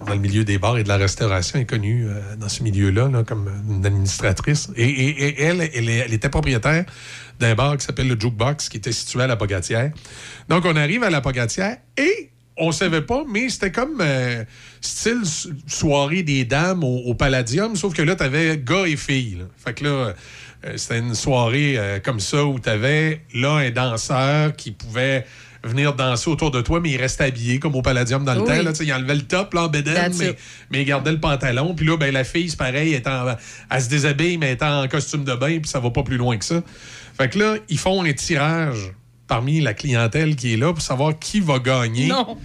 dans 0.05 0.14
le 0.14 0.18
milieu 0.18 0.43
des 0.43 0.59
bars 0.59 0.76
et 0.76 0.82
de 0.82 0.88
la 0.88 0.97
restauration. 0.97 1.59
Elle 1.59 1.62
est 1.62 1.66
connue 1.66 2.09
dans 2.38 2.49
ce 2.49 2.64
milieu-là 2.64 3.09
là, 3.09 3.22
comme 3.22 3.49
une 3.70 3.86
administratrice. 3.86 4.68
Et, 4.76 5.40
elle, 5.40 5.61
elle, 5.61 6.12
était 6.12 6.28
propriétaire 6.28 6.84
d'un 7.38 7.55
bar 7.55 7.76
qui 7.76 7.86
s'appelle 7.86 8.09
le 8.09 8.18
Jukebox, 8.18 8.68
qui 8.68 8.78
était 8.78 8.90
situé 8.90 9.22
à 9.22 9.28
la 9.28 9.36
Pogatière. 9.36 9.93
Donc, 10.49 10.64
on 10.64 10.74
arrive 10.74 11.05
à 11.05 11.11
la 11.11 11.20
Pogatière 11.20 11.76
et 11.97 12.30
on 12.57 12.72
savait 12.72 13.03
pas, 13.03 13.22
mais 13.28 13.49
c'était 13.49 13.70
comme 13.70 14.03
style 14.80 15.24
so- 15.24 15.51
soirée 15.68 16.24
des 16.24 16.45
dames 16.45 16.82
au, 16.82 17.14
Palladium, 17.14 17.76
sauf 17.76 17.95
que 17.95 18.03
là, 18.03 18.16
tu 18.16 18.24
avais 18.24 18.59
gars 18.59 18.88
et 18.88 18.97
filles. 18.97 19.45
Fait 19.57 19.72
que 19.72 19.84
là, 19.84 20.14
c'était 20.77 20.99
une 20.99 21.15
soirée 21.15 21.75
euh, 21.77 21.99
comme 22.01 22.21
ça 22.21 22.45
où 22.45 22.59
tu 22.59 22.69
avais 22.69 23.21
là 23.35 23.53
un 23.55 23.71
danseur 23.71 24.55
qui 24.57 24.71
pouvait 24.71 25.25
venir 25.65 25.95
danser 25.95 26.29
autour 26.29 26.51
de 26.51 26.61
toi, 26.61 26.81
mais 26.81 26.91
il 26.91 26.97
restait 26.97 27.25
habillé 27.25 27.59
comme 27.61 27.77
au 27.77 27.83
Palladium 27.83 28.25
dans 28.25 28.35
le 28.35 28.41
Oui. 28.41 28.47
temps. 28.49 28.63
Là, 28.63 28.73
il 28.81 28.93
enlevait 28.93 29.15
le 29.15 29.23
top 29.23 29.55
là, 29.55 29.63
en 29.65 29.69
bédaine, 29.69 29.95
That's 29.95 30.19
mais, 30.19 30.37
mais 30.71 30.83
il 30.83 30.85
gardait 30.85 31.13
le 31.13 31.21
pantalon. 31.21 31.75
Puis 31.75 31.87
là, 31.87 31.97
ben, 31.97 32.13
la 32.13 32.25
fille, 32.25 32.51
c'est 32.51 32.59
pareil, 32.59 32.91
elle, 32.95 33.01
est 33.01 33.07
en- 33.07 33.37
elle 33.71 33.83
se 33.83 33.89
déshabille, 33.89 34.39
mais 34.39 34.47
elle 34.47 34.53
est 34.59 34.63
en 34.65 34.89
costume 34.89 35.23
de 35.25 35.35
bain, 35.35 35.59
puis 35.61 35.71
ça 35.71 35.79
va 35.79 35.91
pas 35.91 36.03
plus 36.03 36.17
loin 36.17 36.37
que 36.37 36.45
ça. 36.45 36.63
Fait 37.17 37.29
que 37.29 37.39
là, 37.39 37.55
ils 37.69 37.79
font 37.79 38.03
un 38.05 38.13
tirage 38.13 38.91
parmi 39.29 39.61
la 39.61 39.73
clientèle 39.73 40.35
qui 40.35 40.55
est 40.55 40.57
là 40.57 40.73
pour 40.73 40.83
savoir 40.83 41.17
qui 41.19 41.39
va 41.41 41.59
gagner. 41.61 42.09
Non. 42.09 42.37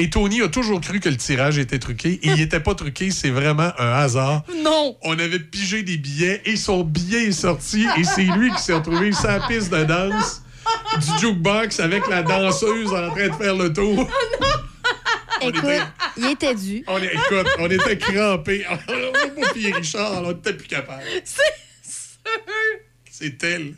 Et 0.00 0.08
Tony 0.10 0.40
a 0.42 0.48
toujours 0.48 0.80
cru 0.80 0.98
que 0.98 1.08
le 1.10 1.16
tirage 1.16 1.58
était 1.58 1.78
truqué. 1.78 2.12
Et 2.22 2.28
il 2.28 2.36
n'était 2.36 2.60
pas 2.60 2.74
truqué, 2.74 3.10
c'est 3.10 3.30
vraiment 3.30 3.70
un 3.78 3.92
hasard. 3.92 4.44
Non. 4.64 4.96
On 5.02 5.18
avait 5.18 5.38
pigé 5.38 5.82
des 5.82 5.98
billets 5.98 6.40
et 6.46 6.56
son 6.56 6.84
billet 6.84 7.24
est 7.26 7.32
sorti 7.32 7.86
et 7.98 8.04
c'est 8.04 8.22
lui 8.24 8.50
qui 8.52 8.62
s'est 8.62 8.72
retrouvé 8.74 9.12
sur 9.12 9.26
la 9.28 9.40
piste 9.46 9.70
de 9.70 9.84
danse 9.84 10.42
du 11.00 11.18
jukebox 11.20 11.80
avec 11.80 12.06
la 12.08 12.22
danseuse 12.22 12.88
en 12.92 13.10
train 13.10 13.28
de 13.28 13.34
faire 13.34 13.56
le 13.56 13.72
tour. 13.72 14.08
On 15.42 15.48
Écoute, 15.50 15.64
était- 15.64 15.80
il 16.16 16.26
était 16.26 16.54
dû. 16.54 16.84
On, 16.86 16.98
est- 16.98 17.12
écoute, 17.14 17.46
on 17.58 17.66
était 17.70 17.98
crampés. 17.98 18.64
Moi 19.36 19.48
puis 19.52 19.72
Richard, 19.72 20.22
on 20.24 20.30
était 20.32 20.52
plus 20.54 20.68
capables. 20.68 21.02
C'était... 23.10 23.58
le- 23.58 23.74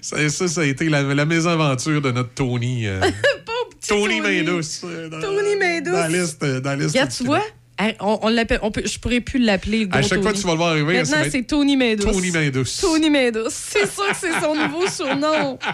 Ça, 0.00 0.28
ça, 0.28 0.48
ça 0.48 0.60
a 0.60 0.64
été 0.64 0.88
la, 0.88 1.02
la 1.02 1.24
mésaventure 1.24 2.00
de 2.00 2.10
notre 2.12 2.30
Tony. 2.34 2.86
euh, 2.86 3.00
Tony 3.88 4.20
Main 4.20 4.42
douce. 4.44 4.82
euh, 4.84 5.08
dans- 5.08 5.20
Tony 5.20 5.56
Main 5.56 5.80
douce. 5.80 5.92
Dans 5.92 5.98
la 6.00 6.08
liste, 6.08 6.42
euh, 6.42 6.60
dans 6.60 6.70
la 6.70 6.76
liste 6.76 6.90
Regarde, 6.90 7.10
tu 7.10 7.24
vois, 7.24 7.42
hein, 7.78 7.92
on, 8.00 8.18
on 8.22 8.28
l'appelle, 8.28 8.58
on 8.62 8.70
peut, 8.70 8.82
je 8.84 8.98
pourrais 8.98 9.20
plus 9.20 9.38
l'appeler 9.40 9.88
À 9.92 10.02
chaque 10.02 10.22
fois 10.22 10.32
Tony. 10.32 10.34
que 10.34 10.40
tu 10.40 10.46
vas 10.46 10.52
le 10.52 10.58
voir 10.58 10.70
arriver, 10.70 10.98
Maintenant, 10.98 11.16
c'est 11.30 11.42
Tony 11.42 11.76
Maindouce. 11.76 12.12
Tony 12.12 12.30
Main 12.30 12.50
douce. 12.50 12.80
Tony 12.80 13.10
Maindouce. 13.10 13.52
C'est 13.54 13.90
sûr 13.90 14.08
que 14.08 14.16
c'est 14.16 14.40
son 14.40 14.54
nouveau 14.54 14.86
surnom. 14.90 15.58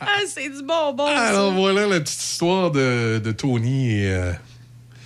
ah, 0.00 0.06
c'est 0.26 0.48
du 0.48 0.62
bonbon. 0.62 1.06
ça. 1.06 1.28
Alors 1.28 1.52
voilà 1.52 1.86
la 1.86 2.00
petite 2.00 2.20
histoire 2.20 2.70
de, 2.70 3.18
de 3.22 3.32
Tony 3.32 3.92
et, 4.02 4.10
euh, 4.10 4.32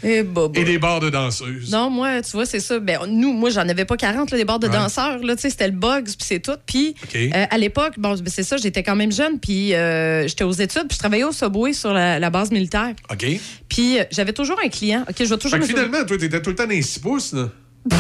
Eh, 0.05 0.23
bobo. 0.23 0.61
et 0.61 0.65
des 0.65 0.79
bars 0.79 1.01
de 1.01 1.09
danseuses. 1.11 1.71
Non, 1.73 1.89
moi, 1.89 2.21
tu 2.23 2.33
vois, 2.33 2.45
c'est 2.47 2.61
ça. 2.61 2.79
Ben, 2.79 2.99
nous, 3.09 3.33
moi, 3.33 3.49
j'en 3.51 3.67
avais 3.69 3.85
pas 3.87 3.97
40, 3.97 4.31
là, 4.31 4.37
des 4.37 4.45
bars 4.45 4.59
de 4.59 4.67
Ouais. 4.69 4.73
danseurs. 4.75 5.19
Là, 5.19 5.35
c'était 5.39 5.67
le 5.67 5.73
Bugs, 5.73 6.03
puis 6.05 6.15
c'est 6.21 6.41
tout. 6.41 6.57
Puis, 6.67 6.95
euh, 7.17 7.47
à 7.51 7.57
l'époque, 7.59 7.95
bon, 7.99 8.15
ben, 8.15 8.27
c'est 8.27 8.43
ça, 8.43 8.57
j'étais 8.59 8.83
quand 8.83 8.97
même 8.97 9.11
jeune, 9.13 9.41
puis 9.41 9.75
euh, 9.75 10.29
j'étais 10.29 10.45
aux 10.45 10.53
études, 10.53 10.89
puis 10.89 10.95
je 10.95 10.99
travaillais 10.99 11.25
au 11.25 11.33
Subway 11.33 11.73
sur 11.73 11.93
la, 11.95 12.19
la 12.19 12.31
base 12.31 12.51
militaire. 12.51 12.93
OK. 13.11 13.25
Puis, 13.69 13.99
euh, 13.99 14.05
j'avais 14.11 14.33
toujours 14.35 14.59
un 14.65 14.69
client. 14.69 15.05
OK, 15.09 15.15
je 15.19 15.25
vais 15.25 15.37
toujours 15.39 15.51
Fait 15.59 15.59
que 15.61 15.67
finalement, 15.67 16.05
toi, 16.05 16.19
t'étais 16.19 16.43
tout 16.43 16.51
le 16.51 16.57
temps 16.57 16.65
dans 16.65 16.71
les 16.71 16.83
6 16.83 16.99
pouces, 17.01 17.33
là. 17.33 17.49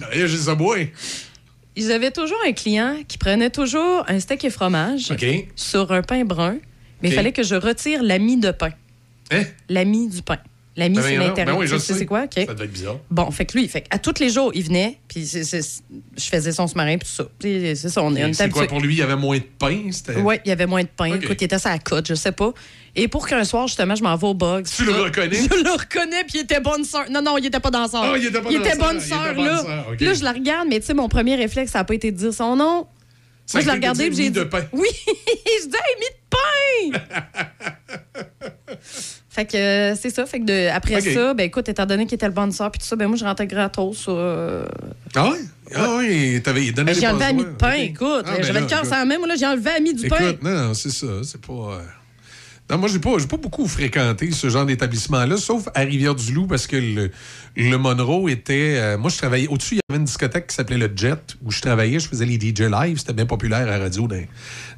Travaillais 0.00 0.28
chez 0.28 0.36
Subway. 0.38 0.92
J'avais 1.76 2.10
toujours 2.10 2.38
un 2.46 2.52
client 2.52 2.96
qui 3.06 3.18
prenait 3.18 3.50
toujours 3.50 4.04
un 4.08 4.18
steak 4.18 4.44
et 4.44 4.50
fromage 4.50 5.12
sur 5.54 5.92
un 5.92 6.02
pain 6.02 6.24
brun, 6.24 6.56
mais 7.02 7.08
il 7.10 7.14
fallait 7.14 7.32
que 7.32 7.42
je 7.42 7.54
retire 7.54 8.02
l'ami 8.02 8.36
de 8.36 8.50
pain. 8.50 8.70
Hein? 9.30 9.42
L'ami 9.68 10.08
du 10.08 10.22
pain. 10.22 10.38
L'ami, 10.76 10.94
Ben 10.94 11.02
c'est 11.02 11.16
l'intérieur. 11.16 11.56
ben 11.56 11.60
oui, 11.60 11.66
je 11.66 11.74
Tu 11.74 11.80
sais 11.80 11.94
c'est 11.94 12.06
quoi? 12.06 12.22
OK. 12.22 12.34
Ça 12.36 12.54
devait 12.54 12.66
être 12.66 12.72
bizarre. 12.72 12.98
Bon, 13.10 13.28
fait 13.32 13.44
que 13.46 13.58
lui, 13.58 13.66
fait 13.66 13.84
à 13.90 13.98
tous 13.98 14.20
les 14.20 14.30
jours, 14.30 14.52
il 14.54 14.62
venait, 14.62 15.00
puis 15.08 15.26
je 15.26 16.22
faisais 16.24 16.52
son 16.52 16.68
sous-marin, 16.68 16.98
puis 16.98 17.08
tout 17.08 17.14
ça. 17.14 17.28
C'est 17.40 17.74
ça, 17.88 18.00
on 18.00 18.14
est, 18.14 18.32
C'est 18.32 18.48
quoi 18.48 18.68
pour 18.68 18.78
lui? 18.80 18.94
Il 18.94 18.98
y 18.98 19.02
avait 19.02 19.16
moins 19.16 19.38
de 19.38 19.42
pain? 19.58 19.90
C'était... 19.90 20.14
Oui, 20.20 20.36
il 20.44 20.48
y 20.48 20.52
avait 20.52 20.66
moins 20.66 20.84
de 20.84 20.88
pain. 20.88 21.14
Écoute, 21.16 21.36
il 21.40 21.44
était 21.44 21.56
à 21.66 21.70
la 21.70 21.78
côte, 21.80 22.06
je 22.06 22.14
sais 22.14 22.30
pas. 22.30 22.52
Et 22.94 23.08
pour 23.08 23.26
qu'un 23.26 23.42
soir, 23.42 23.66
justement, 23.66 23.96
je 23.96 24.04
m'en 24.04 24.14
vais 24.14 24.26
au 24.28 24.34
Bugs. 24.34 24.62
Tu 24.72 24.84
le 24.84 24.92
reconnais? 24.92 25.36
Je 25.36 25.64
le 25.64 25.70
reconnais, 25.72 26.22
puis 26.22 26.34
il 26.38 26.40
était 26.42 26.60
bonne 26.60 26.84
sœur. 26.84 27.06
Non, 27.10 27.22
non, 27.22 27.38
il 27.38 27.46
était 27.46 27.58
pas 27.60 27.70
danseur. 27.72 28.02
Ah, 28.04 28.14
il 28.16 28.26
était 28.26 28.40
pas 28.40 28.48
Il 28.48 28.58
était 28.58 28.76
bonne 28.76 29.00
sœur, 29.00 29.34
là. 29.34 29.64
Là, 29.98 30.14
je 30.14 30.22
la 30.22 30.32
regarde, 30.32 30.68
mais 30.68 30.78
tu 30.78 30.86
sais, 30.86 30.94
mon 30.94 31.08
premier 31.08 31.34
réflexe, 31.34 31.72
ça 31.72 31.78
n'a 31.78 31.84
pas 31.84 31.94
été 31.94 32.12
de 32.12 32.16
dire 32.16 32.32
son 32.32 32.54
nom. 32.54 32.86
Moi, 33.54 33.62
je 33.62 33.66
l'ai 33.66 33.72
regardé, 33.72 34.06
puis 34.08 34.16
j'ai 34.16 34.30
dit. 34.30 34.38
de 34.38 34.44
pain. 34.44 34.64
Oui, 34.72 34.88
je 35.06 35.66
dis, 35.68 35.76
hey, 35.76 35.96
mis 35.98 36.92
de 36.92 36.92
pain! 36.92 37.18
fait 39.30 39.46
que 39.46 39.56
euh, 39.56 39.94
c'est 39.94 40.10
ça. 40.10 40.26
Fait 40.26 40.40
que 40.40 40.44
de- 40.44 40.68
après 40.70 41.00
ça, 41.00 41.34
ben 41.34 41.44
écoute, 41.44 41.68
étant 41.68 41.86
donné 41.86 42.06
qu'il 42.06 42.16
était 42.16 42.26
le 42.26 42.32
bon 42.32 42.50
sœur, 42.52 42.70
puis 42.70 42.80
tout 42.80 42.86
ça, 42.86 42.96
ben 42.96 43.06
moi, 43.08 43.16
je 43.16 43.24
rentrais 43.24 43.46
gratos. 43.46 44.06
euh, 44.08 44.66
Ah 45.14 45.30
oui? 45.32 45.38
Ah 45.74 45.94
oui, 45.98 46.40
t'avais 46.42 46.64
il 46.66 46.74
donnait 46.74 46.92
ben, 46.92 47.00
j'ai 47.00 47.06
enlevé 47.08 47.24
à 47.24 47.32
mi 47.32 47.44
de 47.44 47.50
pain, 47.50 47.72
écoute. 47.74 48.24
Ah, 48.26 48.36
ben 48.36 48.42
J'avais 48.44 48.60
le 48.60 48.66
cœur 48.66 48.78
écoute. 48.80 48.90
sans 48.90 49.06
main, 49.06 49.18
moi, 49.18 49.28
là, 49.28 49.34
j'ai 49.36 49.46
enlevé 49.46 49.70
à 49.70 49.80
mi 49.80 49.94
du 49.94 50.08
pain. 50.08 50.16
Écoute, 50.30 50.42
non, 50.42 50.50
non, 50.68 50.74
c'est 50.74 50.90
ça. 50.90 51.06
C'est 51.24 51.40
pas. 51.40 51.52
euh, 51.52 51.80
Non, 52.70 52.76
moi, 52.76 52.88
j'ai 52.88 52.98
pas, 52.98 53.16
j'ai 53.18 53.26
pas 53.26 53.38
beaucoup 53.38 53.66
fréquenté 53.66 54.30
ce 54.30 54.50
genre 54.50 54.66
d'établissement-là, 54.66 55.38
sauf 55.38 55.68
à 55.74 55.80
Rivière-du-Loup, 55.80 56.46
parce 56.46 56.66
que 56.66 56.76
le, 56.76 57.10
le 57.56 57.76
Monroe 57.78 58.28
était. 58.28 58.74
euh, 58.76 58.98
moi, 58.98 59.10
je 59.10 59.16
travaillais 59.16 59.48
au-dessus. 59.48 59.78
avait 59.88 59.98
une 59.98 60.04
discothèque 60.04 60.48
qui 60.48 60.54
s'appelait 60.54 60.76
le 60.76 60.90
Jet, 60.94 61.36
où 61.42 61.50
je 61.50 61.62
travaillais, 61.62 61.98
je 61.98 62.08
faisais 62.08 62.26
les 62.26 62.38
DJ 62.38 62.70
live. 62.70 62.98
C'était 62.98 63.14
bien 63.14 63.24
populaire 63.24 63.68
à 63.72 63.78
radio 63.78 64.06
dans, 64.06 64.22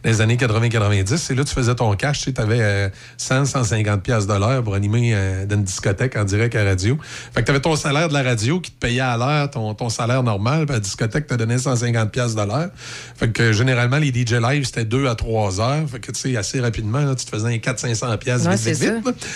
les 0.05 0.21
années 0.21 0.37
80-90. 0.37 1.33
Et 1.33 1.35
là, 1.35 1.45
tu 1.45 1.53
faisais 1.53 1.75
ton 1.75 1.95
cash, 1.97 2.23
tu 2.23 2.33
avais 2.41 2.61
euh, 2.61 2.89
100, 3.17 3.47
150 3.47 4.03
pièces 4.03 4.27
de 4.27 4.61
pour 4.63 4.75
animer 4.75 5.11
euh, 5.13 5.45
dans 5.47 5.57
une 5.57 5.65
discothèque 5.65 6.17
en 6.17 6.25
direct 6.25 6.55
à 6.55 6.65
radio. 6.65 6.97
Fait 7.35 7.41
que 7.41 7.47
tu 7.47 7.51
avais 7.51 7.61
ton 7.61 7.77
salaire 7.77 8.09
de 8.09 8.15
la 8.15 8.23
radio 8.23 8.61
qui 8.61 8.71
te 8.71 8.79
payait 8.79 9.01
à 9.01 9.17
l'heure 9.17 9.51
ton, 9.51 9.75
ton 9.75 9.89
salaire 9.91 10.23
normal, 10.23 10.65
puis 10.67 10.75
la 10.75 10.81
discothèque 10.81 11.27
te 11.27 11.35
donnait 11.35 11.59
150 11.59 12.11
pièces 12.11 12.35
de 12.35 12.43
l'heure. 12.43 12.71
Fait 13.17 13.31
que 13.31 13.43
euh, 13.43 13.53
généralement, 13.53 13.99
les 13.99 14.09
DJ 14.09 14.35
live, 14.35 14.65
c'était 14.65 14.85
2 14.85 15.07
à 15.09 15.15
3 15.15 15.61
heures. 15.61 15.89
Fait 15.91 16.01
que, 16.01 16.13
tu 16.13 16.21
sais, 16.21 16.37
assez 16.37 16.61
rapidement, 16.61 17.01
là, 17.01 17.15
tu 17.15 17.25
te 17.27 17.31
faisais 17.31 17.53
un 17.53 17.59
400-500 17.89 18.19
pièces 18.19 18.47
Ouais, 18.47 18.57
vite. 18.57 19.27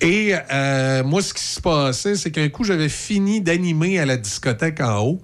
Et 0.00 0.34
euh, 0.52 1.04
moi, 1.04 1.22
ce 1.22 1.34
qui 1.34 1.44
se 1.44 1.60
passait, 1.60 2.14
c'est 2.16 2.30
qu'un 2.30 2.48
coup, 2.48 2.64
j'avais 2.64 2.88
fini 2.88 3.40
d'animer 3.40 3.98
à 3.98 4.06
la 4.06 4.16
discothèque 4.16 4.80
en 4.80 4.98
haut. 5.00 5.22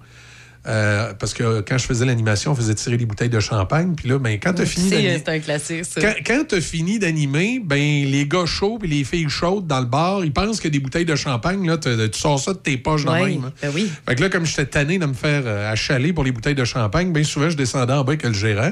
Euh, 0.69 1.13
parce 1.13 1.33
que 1.33 1.61
quand 1.61 1.77
je 1.77 1.85
faisais 1.85 2.03
l'animation, 2.05 2.51
on 2.51 2.55
faisait 2.55 2.75
tirer 2.75 2.97
des 2.97 3.05
bouteilles 3.05 3.29
de 3.29 3.39
champagne. 3.39 3.93
Puis 3.95 4.09
là, 4.09 4.19
ben, 4.19 4.37
quand 4.37 4.53
tu 4.53 4.63
as 4.63 4.65
fini 4.65 4.89
d'animer- 4.89 5.21
c'est 5.25 5.29
un 5.31 5.39
classique, 5.39 5.85
ça. 5.85 6.01
quand, 6.01 6.13
quand 6.25 6.43
t'as 6.49 6.59
fini 6.59 6.99
d'animer, 6.99 7.61
ben 7.63 7.77
les 8.05 8.27
gars 8.27 8.45
chauds 8.45 8.77
et 8.83 8.87
les 8.87 9.05
filles 9.05 9.29
chaudes 9.29 9.65
dans 9.65 9.79
le 9.79 9.85
bar, 9.85 10.25
ils 10.25 10.33
pensent 10.33 10.59
que 10.59 10.67
des 10.67 10.79
bouteilles 10.81 11.05
de 11.05 11.15
champagne, 11.15 11.65
là, 11.65 11.77
t'as- 11.77 12.09
tu 12.09 12.19
sors 12.19 12.37
ça 12.37 12.51
de 12.51 12.57
tes 12.57 12.75
poches 12.75 13.05
Ouais, 13.05 13.29
même. 13.29 13.45
hein. 13.45 13.53
ben 13.61 13.71
oui. 13.73 13.89
Fait 14.09 14.15
que 14.15 14.21
là, 14.21 14.27
comme 14.29 14.45
j'étais 14.45 14.65
tanné 14.65 14.99
de 14.99 15.05
me 15.05 15.13
faire 15.13 15.43
euh, 15.45 15.71
achaler 15.71 16.11
pour 16.11 16.25
les 16.25 16.33
bouteilles 16.33 16.53
de 16.55 16.65
champagne, 16.65 17.13
bien 17.13 17.23
souvent, 17.23 17.49
je 17.49 17.55
descendais 17.55 17.93
en 17.93 18.03
bas 18.03 18.11
avec 18.11 18.23
le 18.23 18.33
gérant, 18.33 18.71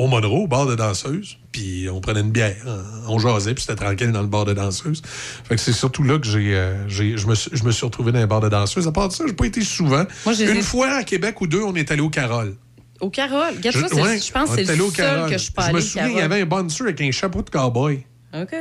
au 0.00 0.06
Monroe, 0.06 0.44
au 0.44 0.46
bar 0.46 0.66
de 0.66 0.74
danseuse, 0.74 1.38
puis 1.52 1.88
on 1.92 2.00
prenait 2.00 2.20
une 2.20 2.30
bière, 2.30 2.56
on 3.08 3.18
jasait, 3.18 3.54
puis 3.54 3.62
c'était 3.66 3.82
tranquille 3.82 4.12
dans 4.12 4.22
le 4.22 4.28
bar 4.28 4.44
de 4.44 4.52
danseuse. 4.54 5.02
Fait 5.04 5.56
que 5.56 5.60
c'est 5.60 5.72
surtout 5.72 6.02
là 6.02 6.18
que 6.18 6.26
j'ai, 6.26 6.54
euh, 6.54 6.88
j'ai- 6.88 7.16
je, 7.18 7.26
me, 7.26 7.34
suis- 7.34 7.50
je 7.52 7.62
me 7.64 7.70
suis 7.70 7.84
retrouvé 7.84 8.10
dans 8.12 8.18
un 8.20 8.26
bar 8.26 8.40
de 8.40 8.48
danseuse. 8.48 8.86
À 8.88 8.92
part 8.92 9.08
de 9.08 9.12
ça, 9.12 9.24
j'ai 9.26 9.32
pas 9.34 9.46
été 9.46 9.60
souvent. 9.62 10.04
Moi, 10.24 10.34
j'ai- 10.34 10.50
une 10.50 10.62
fois 10.62 10.88
à 10.90 11.04
Québec 11.04 11.40
ou 11.40 11.46
deux, 11.46 11.62
on 11.62 11.74
est 11.74 11.90
allé 11.90 12.00
au 12.00 12.08
Carole. 12.10 12.54
Au 13.00 13.10
Carole? 13.10 13.54
Regarde 13.56 13.76
ouais, 13.94 14.18
je 14.20 14.30
pense 14.32 14.50
que 14.50 14.60
est 14.60 14.64
c'est 14.66 14.76
le 14.76 14.90
seul 14.90 15.26
que 15.26 15.32
je 15.32 15.38
suis 15.38 15.52
pas 15.52 15.68
Je 15.68 15.74
me 15.74 15.80
souviens, 15.80 16.08
il 16.08 16.16
y 16.16 16.20
avait 16.20 16.40
un 16.42 16.46
bouncer 16.46 16.82
avec 16.84 17.00
un 17.00 17.10
chapeau 17.10 17.42
de 17.42 17.50
cowboy 17.50 18.04
OK. 18.34 18.54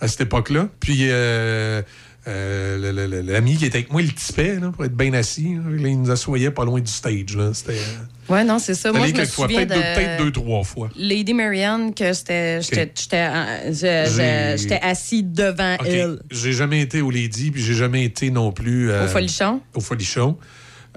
à 0.00 0.08
cette 0.08 0.20
époque-là. 0.22 0.68
Puis 0.80 1.06
euh, 1.10 1.82
euh, 2.28 3.22
l'ami 3.22 3.56
qui 3.56 3.64
était 3.66 3.78
avec 3.78 3.90
moi, 3.90 4.02
il 4.02 4.12
tipait 4.14 4.56
là, 4.60 4.70
pour 4.70 4.84
être 4.84 4.94
bien 4.96 5.12
assis. 5.14 5.54
là. 5.54 5.60
Il 5.78 6.00
nous 6.02 6.10
assoyait 6.10 6.50
pas 6.50 6.64
loin 6.64 6.80
du 6.80 6.90
stage. 6.90 7.36
C'était. 7.54 7.72
euh, 7.72 8.32
Ouais, 8.32 8.44
non, 8.44 8.58
c'est 8.60 8.74
ça. 8.74 8.92
Moi, 8.92 9.08
je 9.08 9.14
me 9.14 9.24
souviens 9.24 9.66
peut-être 9.66 10.22
deux, 10.22 10.30
trois 10.30 10.62
fois. 10.62 10.88
Lady 10.96 11.34
Marianne, 11.34 11.92
que 11.94 12.12
j'étais, 12.12 12.60
j'étais, 12.62 13.26
euh, 13.28 14.78
assis 14.82 15.24
devant 15.24 15.76
elle. 15.84 16.20
J'ai 16.30 16.52
jamais 16.52 16.80
été 16.80 17.00
au 17.00 17.10
Lady, 17.10 17.50
puis 17.50 17.60
j'ai 17.62 17.74
jamais 17.74 18.04
été 18.04 18.30
non 18.30 18.52
plus. 18.52 18.90
euh, 18.90 19.04
Au 19.04 19.08
Folichon? 19.08 19.60
Au 19.74 19.80
Folichon. 19.80 20.36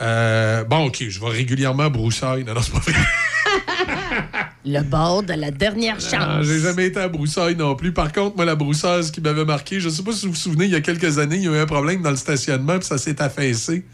Euh, 0.02 0.64
bon, 0.64 0.86
OK, 0.88 1.04
je 1.08 1.20
vais 1.20 1.30
régulièrement 1.30 1.84
à 1.84 1.90
Broussailles. 1.90 2.44
Non, 2.44 2.54
non, 2.54 2.62
c'est 2.62 2.72
pas 2.74 2.80
vrai. 2.80 2.94
Le 4.66 4.82
bord 4.82 5.24
de 5.24 5.34
la 5.34 5.52
dernière 5.52 5.96
Non, 5.96 6.10
chance. 6.10 6.46
J'ai 6.46 6.60
jamais 6.60 6.86
été 6.88 7.00
à 7.00 7.10
Broussailles 7.10 7.56
non 7.56 7.76
plus. 7.76 7.92
Par 7.92 8.12
contre, 8.14 8.38
moi, 8.38 8.46
la 8.46 8.56
broussaise 8.56 9.12
qui 9.12 9.20
m'avait 9.20 9.44
marqué, 9.44 9.80
je 9.80 9.90
sais 9.90 10.04
pas 10.04 10.14
si 10.14 10.26
vous 10.26 10.32
vous 10.32 10.38
souvenez, 10.38 10.66
il 10.66 10.72
y 10.72 10.76
a 10.76 10.82
quelques 10.82 11.20
années, 11.20 11.36
il 11.36 11.44
y 11.44 11.48
a 11.48 11.52
eu 11.52 11.58
un 11.58 11.66
problème 11.66 12.02
dans 12.02 12.12
le 12.12 12.16
stationnement, 12.16 12.80
puis 12.80 12.88
ça 12.88 12.98
s'est 12.98 13.22
affaissé. 13.22 13.86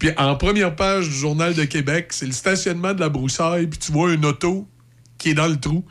Puis 0.00 0.10
en 0.16 0.34
première 0.34 0.74
page 0.74 1.08
du 1.08 1.14
Journal 1.14 1.54
de 1.54 1.64
Québec, 1.64 2.08
c'est 2.10 2.26
le 2.26 2.32
stationnement 2.32 2.94
de 2.94 3.00
la 3.00 3.08
broussaille, 3.08 3.68
puis 3.68 3.78
tu 3.78 3.92
vois 3.92 4.12
une 4.12 4.24
auto 4.24 4.66
qui 5.18 5.30
est 5.30 5.34
dans 5.34 5.46
le 5.46 5.60
trou. 5.60 5.84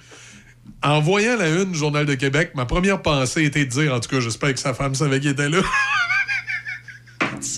En 0.83 0.99
voyant 0.99 1.37
la 1.37 1.49
une 1.49 1.71
du 1.71 1.77
Journal 1.77 2.05
de 2.05 2.15
Québec, 2.15 2.51
ma 2.55 2.65
première 2.65 3.01
pensée 3.01 3.43
était 3.43 3.65
de 3.65 3.69
dire, 3.69 3.93
en 3.93 3.99
tout 3.99 4.09
cas, 4.09 4.19
j'espère 4.19 4.53
que 4.53 4.59
sa 4.59 4.73
femme 4.73 4.95
savait 4.95 5.19
qu'il 5.19 5.29
était 5.29 5.49
là. 5.49 5.59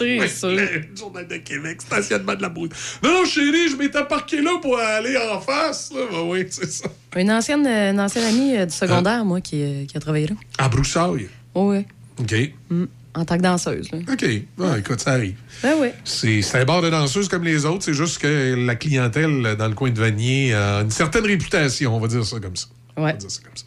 C'est 0.02 0.28
sûr. 0.28 0.50
Le 0.50 0.68
Journal 0.98 1.28
de 1.28 1.38
Québec, 1.38 1.82
stationnement 1.82 2.36
de 2.36 2.42
la 2.42 2.50
broussaille. 2.50 2.78
Non, 3.04 3.26
chérie, 3.26 3.70
je 3.70 3.76
m'étais 3.76 4.04
parqué 4.06 4.42
là 4.42 4.52
pour 4.62 4.78
aller 4.78 5.18
en 5.18 5.40
face. 5.40 5.92
là. 5.94 6.02
Ben 6.12 6.22
oui, 6.26 6.46
c'est 6.50 6.72
ça. 6.72 6.88
Une 7.16 7.32
ancienne, 7.32 7.66
une 7.68 8.00
ancienne 8.00 8.26
amie 8.26 8.56
euh, 8.58 8.66
du 8.66 8.74
secondaire, 8.74 9.24
moi, 9.26 9.42
qui, 9.42 9.62
euh, 9.62 9.86
qui 9.86 9.98
a 9.98 10.00
travaillé 10.00 10.28
là. 10.28 10.36
À 10.58 10.70
Broussailles. 10.70 11.30
Oh, 11.54 11.72
oui. 11.72 11.86
OK. 12.20 12.34
Mm. 12.70 12.86
En 13.14 13.26
tant 13.26 13.36
que 13.38 13.42
danseuse. 13.42 13.92
Là. 13.92 13.98
OK. 14.10 14.22
Ouais, 14.22 14.80
écoute, 14.80 15.02
ça 15.02 15.12
arrive. 15.12 15.36
Ben 15.62 15.74
oui. 15.80 15.90
C'est 16.06 16.56
un 16.56 16.64
bar 16.64 16.82
de 16.82 16.90
danseuse 16.90 17.28
comme 17.28 17.44
les 17.44 17.66
autres, 17.66 17.84
c'est 17.84 17.94
juste 17.94 18.20
que 18.20 18.56
la 18.66 18.76
clientèle 18.76 19.56
dans 19.58 19.68
le 19.68 19.74
coin 19.74 19.90
de 19.90 20.00
Vanier 20.00 20.54
a 20.54 20.80
une 20.82 20.92
certaine 20.92 21.26
réputation, 21.26 21.94
on 21.94 22.00
va 22.00 22.08
dire 22.08 22.26
ça 22.26 22.40
comme 22.40 22.56
ça. 22.56 22.68
On 22.96 23.04
va 23.04 23.12
dire 23.12 23.30
ça 23.30 23.42
comme 23.44 23.56
ça. 23.56 23.66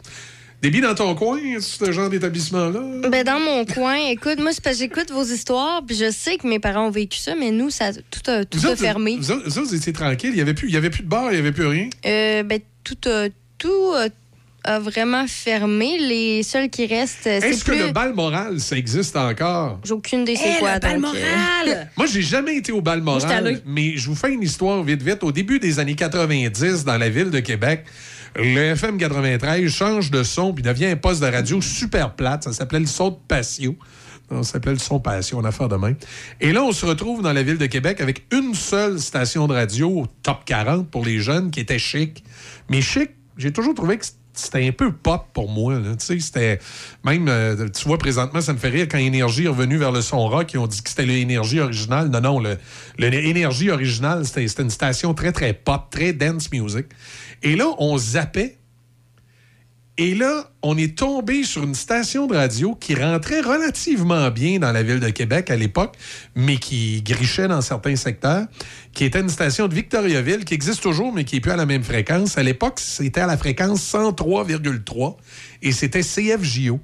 Débit 0.65 0.81
dans 0.81 0.95
ton 0.95 1.13
coin, 1.13 1.37
ce 1.59 1.91
genre 1.91 2.09
d'établissement-là? 2.09 3.07
Ben, 3.09 3.23
dans 3.23 3.39
mon 3.39 3.65
coin, 3.65 3.97
écoute, 4.09 4.39
moi, 4.39 4.49
c'est 4.51 4.63
parce 4.63 4.77
que 4.77 4.81
j'écoute 4.81 5.11
vos 5.11 5.23
histoires, 5.23 5.83
puis 5.85 5.95
je 5.95 6.09
sais 6.09 6.37
que 6.37 6.47
mes 6.47 6.57
parents 6.57 6.87
ont 6.87 6.91
vécu 6.91 7.19
ça, 7.19 7.35
mais 7.39 7.51
nous, 7.51 7.69
ça 7.69 7.91
tout 7.93 8.31
a, 8.31 8.45
tout 8.45 8.57
Vous 8.57 8.65
a 8.65 8.71
autres, 8.71 8.81
fermé. 8.81 9.15
Vous, 9.15 9.29
autres, 9.31 9.43
vous 9.45 9.59
autres, 9.59 9.67
vous 9.69 9.75
étiez 9.75 9.93
tranquille, 9.93 10.31
il 10.31 10.35
n'y 10.37 10.41
avait, 10.41 10.55
plus- 10.55 10.67
il 10.67 10.73
y 10.73 10.77
avait 10.77 10.89
plus 10.89 11.03
de 11.03 11.07
bar, 11.07 11.25
il 11.29 11.33
n'y 11.33 11.39
avait 11.39 11.51
plus 11.51 11.67
rien? 11.67 11.87
Euh, 12.07 12.41
ben, 12.41 12.59
tout 12.83 12.97
a, 13.07 13.27
tout 13.59 13.91
a, 13.95 14.07
a 14.63 14.79
vraiment 14.79 15.27
fermé. 15.27 15.99
Les 15.99 16.41
seuls 16.41 16.69
qui 16.71 16.87
restent, 16.87 17.27
euh, 17.27 17.37
c'est 17.41 17.49
Est-ce 17.49 17.63
plus... 17.63 17.77
que 17.77 17.83
le 17.85 17.91
bal 17.91 18.15
moral, 18.15 18.59
ça 18.59 18.75
existe 18.75 19.15
encore? 19.17 19.79
J'ai 19.83 19.93
aucune 19.93 20.21
idée 20.21 20.35
c'est 20.35 20.49
Hey, 20.53 20.59
quoi. 20.59 20.73
le 20.73 20.79
bal 20.79 20.95
euh, 20.95 20.99
moral! 20.99 21.89
Moi, 21.97 22.07
j'ai 22.07 22.23
jamais 22.23 22.55
été 22.55 22.71
au 22.71 22.81
bal 22.81 23.01
moral, 23.03 23.61
mais 23.67 23.97
je 23.97 24.07
vous 24.09 24.15
fais 24.15 24.31
une 24.33 24.41
histoire 24.41 24.81
vite, 24.81 25.03
vite. 25.03 25.19
Au 25.23 25.31
début 25.31 25.59
des 25.59 25.77
années 25.77 25.93
90, 25.95 26.85
dans 26.85 26.97
la 26.97 27.09
ville 27.09 27.29
de 27.29 27.39
Québec, 27.39 27.85
le 28.35 28.59
FM 28.73 28.97
93 28.97 29.69
change 29.71 30.11
de 30.11 30.23
son 30.23 30.53
puis 30.53 30.63
devient 30.63 30.87
un 30.87 30.95
poste 30.95 31.21
de 31.21 31.27
radio 31.27 31.61
super 31.61 32.15
plate. 32.15 32.43
Ça 32.43 32.53
s'appelait 32.53 32.79
le 32.79 32.85
son 32.85 33.09
de 33.11 33.17
patio. 33.27 33.75
Ça 34.29 34.43
s'appelait 34.43 34.73
le 34.73 34.79
son 34.79 34.99
patio, 34.99 35.37
en 35.37 35.43
affaire 35.45 35.69
de 35.69 35.75
main. 35.75 35.93
Et 36.41 36.51
là, 36.51 36.63
on 36.63 36.71
se 36.71 36.85
retrouve 36.85 37.21
dans 37.21 37.31
la 37.33 37.43
ville 37.43 37.57
de 37.59 37.67
Québec 37.67 38.01
avec 38.01 38.25
une 38.33 38.55
seule 38.55 38.99
station 38.99 39.47
de 39.47 39.53
radio 39.53 40.07
top 40.23 40.43
40 40.45 40.89
pour 40.89 41.05
les 41.05 41.19
jeunes 41.19 41.51
qui 41.51 41.59
était 41.59 41.79
chic. 41.79 42.23
Mais 42.69 42.81
chic, 42.81 43.11
j'ai 43.37 43.53
toujours 43.53 43.75
trouvé 43.75 43.97
que 43.99 44.05
c'était 44.33 44.67
un 44.67 44.71
peu 44.71 44.91
pop 44.91 45.27
pour 45.33 45.49
moi. 45.49 45.77
Tu 45.77 45.83
sais, 45.99 46.19
c'était 46.19 46.59
même, 47.05 47.27
euh, 47.29 47.69
tu 47.69 47.87
vois, 47.87 47.97
présentement, 47.99 48.41
ça 48.41 48.51
me 48.51 48.57
fait 48.57 48.69
rire 48.69 48.87
quand 48.89 48.97
Énergie 48.97 49.45
est 49.45 49.49
revenu 49.49 49.77
vers 49.77 49.91
le 49.91 50.01
son 50.01 50.27
rock, 50.27 50.51
ils 50.53 50.57
ont 50.57 50.67
dit 50.67 50.81
que 50.81 50.89
c'était 50.89 51.05
l'énergie 51.05 51.59
originale. 51.59 52.09
Non, 52.09 52.19
non, 52.19 52.39
le, 52.39 52.57
le- 52.97 53.09
l'énergie 53.09 53.69
originale, 53.69 54.25
c'était 54.25 54.61
une 54.61 54.69
station 54.71 55.13
très, 55.13 55.31
très 55.31 55.53
pop, 55.53 55.83
très 55.91 56.11
dance 56.13 56.51
music. 56.51 56.87
Et 57.45 57.55
là, 57.55 57.67
on 57.77 57.95
zappait. 57.95 58.57
Et 59.97 60.15
là, 60.15 60.49
on 60.63 60.77
est 60.77 60.97
tombé 60.97 61.43
sur 61.43 61.63
une 61.63 61.75
station 61.75 62.25
de 62.25 62.35
radio 62.35 62.73
qui 62.75 62.95
rentrait 62.95 63.39
relativement 63.39 64.29
bien 64.31 64.57
dans 64.57 64.71
la 64.71 64.81
ville 64.81 64.99
de 64.99 65.09
Québec 65.09 65.51
à 65.51 65.55
l'époque, 65.55 65.95
mais 66.35 66.57
qui 66.57 67.03
grichait 67.03 67.47
dans 67.47 67.61
certains 67.61 67.95
secteurs, 67.95 68.47
qui 68.93 69.05
était 69.05 69.21
une 69.21 69.29
station 69.29 69.67
de 69.67 69.75
Victoriaville, 69.75 70.43
qui 70.43 70.55
existe 70.55 70.81
toujours, 70.81 71.13
mais 71.13 71.23
qui 71.23 71.35
n'est 71.35 71.41
plus 71.41 71.51
à 71.51 71.55
la 71.55 71.67
même 71.67 71.83
fréquence. 71.83 72.37
À 72.37 72.43
l'époque, 72.43 72.79
c'était 72.79 73.21
à 73.21 73.27
la 73.27 73.37
fréquence 73.37 73.79
103,3 73.93 75.15
et 75.61 75.71
c'était 75.71 76.01
CFJO. 76.01 76.79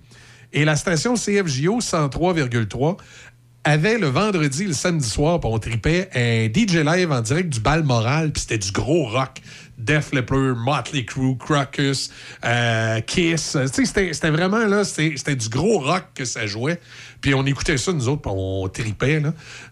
Et 0.53 0.63
la 0.63 0.75
station 0.75 1.15
CFJO 1.15 1.79
103,3 1.79 2.97
avait 3.63 3.97
le 3.97 4.07
vendredi 4.07 4.65
le 4.65 4.73
samedi 4.73 5.07
soir, 5.07 5.39
puis 5.39 5.49
on 5.51 5.59
tripait 5.59 6.09
un 6.15 6.47
DJ 6.47 6.77
live 6.77 7.11
en 7.11 7.21
direct 7.21 7.49
du 7.49 7.59
bal 7.59 7.83
moral, 7.83 8.31
puis 8.31 8.41
c'était 8.41 8.57
du 8.57 8.71
gros 8.71 9.05
rock. 9.05 9.41
Def 9.81 10.11
Leppard, 10.13 10.55
Motley 10.55 11.05
Crue, 11.05 11.37
Crocus, 11.37 12.11
euh, 12.45 13.01
Kiss. 13.01 13.57
C'était- 13.71 14.29
vraiment 14.31 14.65
là, 14.65 14.83
c'était 14.83 15.35
du 15.35 15.49
gros 15.49 15.79
rock 15.79 16.03
que 16.15 16.25
ça 16.25 16.45
jouait. 16.47 16.79
Puis 17.21 17.33
on 17.35 17.45
écoutait 17.45 17.77
ça, 17.77 17.91
nous 17.93 18.07
autres, 18.09 18.21
puis 18.23 18.31
on 18.35 18.67
tripait 18.67 19.21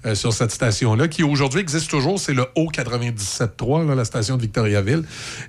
euh, 0.05 0.13
sur 0.15 0.33
cette 0.33 0.51
station-là, 0.51 1.07
qui 1.07 1.23
aujourd'hui 1.23 1.61
existe 1.61 1.89
toujours. 1.89 2.19
C'est 2.19 2.33
le 2.35 2.45
O97.3, 2.55 3.87
là, 3.87 3.95
la 3.95 4.05
station 4.05 4.37
de 4.37 4.41
Victoriaville. 4.41 5.03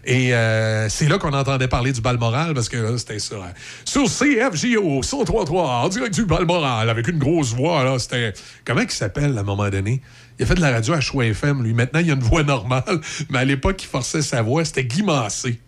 Et 0.05 0.35
euh, 0.35 0.89
c'est 0.89 1.09
là 1.09 1.19
qu'on 1.19 1.33
entendait 1.33 1.69
parler 1.69 1.93
du 1.93 2.01
bal 2.01 2.19
moral, 2.19 2.55
parce 2.55 2.69
que 2.69 2.79
là, 2.79 2.97
c'était 2.97 3.19
sur, 3.19 3.43
euh, 3.43 3.49
sur 3.85 4.05
CFJO 4.05 5.03
103.3, 5.03 5.85
en 5.85 5.89
direct 5.89 6.15
du 6.15 6.25
bal 6.25 6.47
moral, 6.47 6.89
avec 6.89 7.09
une 7.09 7.19
grosse 7.19 7.53
voix. 7.55 7.99
C'était. 7.99 8.33
Comment 8.65 8.81
il 8.81 8.91
s'appelle 8.91 9.37
à 9.37 9.41
un 9.41 9.45
moment 9.45 9.69
donné? 9.69 10.01
Il 10.41 10.45
a 10.45 10.47
fait 10.47 10.55
de 10.55 10.63
la 10.63 10.71
radio 10.71 10.95
à 10.95 11.01
Choix 11.01 11.27
FM, 11.27 11.63
lui. 11.63 11.75
Maintenant, 11.75 12.01
il 12.01 12.11
a 12.11 12.15
une 12.15 12.21
voix 12.23 12.43
normale, 12.43 12.99
mais 13.29 13.41
à 13.41 13.45
l'époque, 13.45 13.83
il 13.83 13.87
forçait 13.87 14.23
sa 14.23 14.41
voix. 14.41 14.65
C'était 14.65 14.85
Guy 14.85 15.03
Massé. 15.03 15.61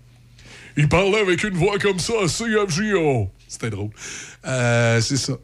Il 0.78 0.88
parlait 0.88 1.20
avec 1.20 1.44
une 1.44 1.52
voix 1.52 1.78
comme 1.78 1.98
ça, 1.98 2.14
CFJO. 2.26 3.28
C'était 3.46 3.68
drôle. 3.68 3.90
Euh, 4.46 4.98
c'est 5.02 5.18
ça. 5.18 5.34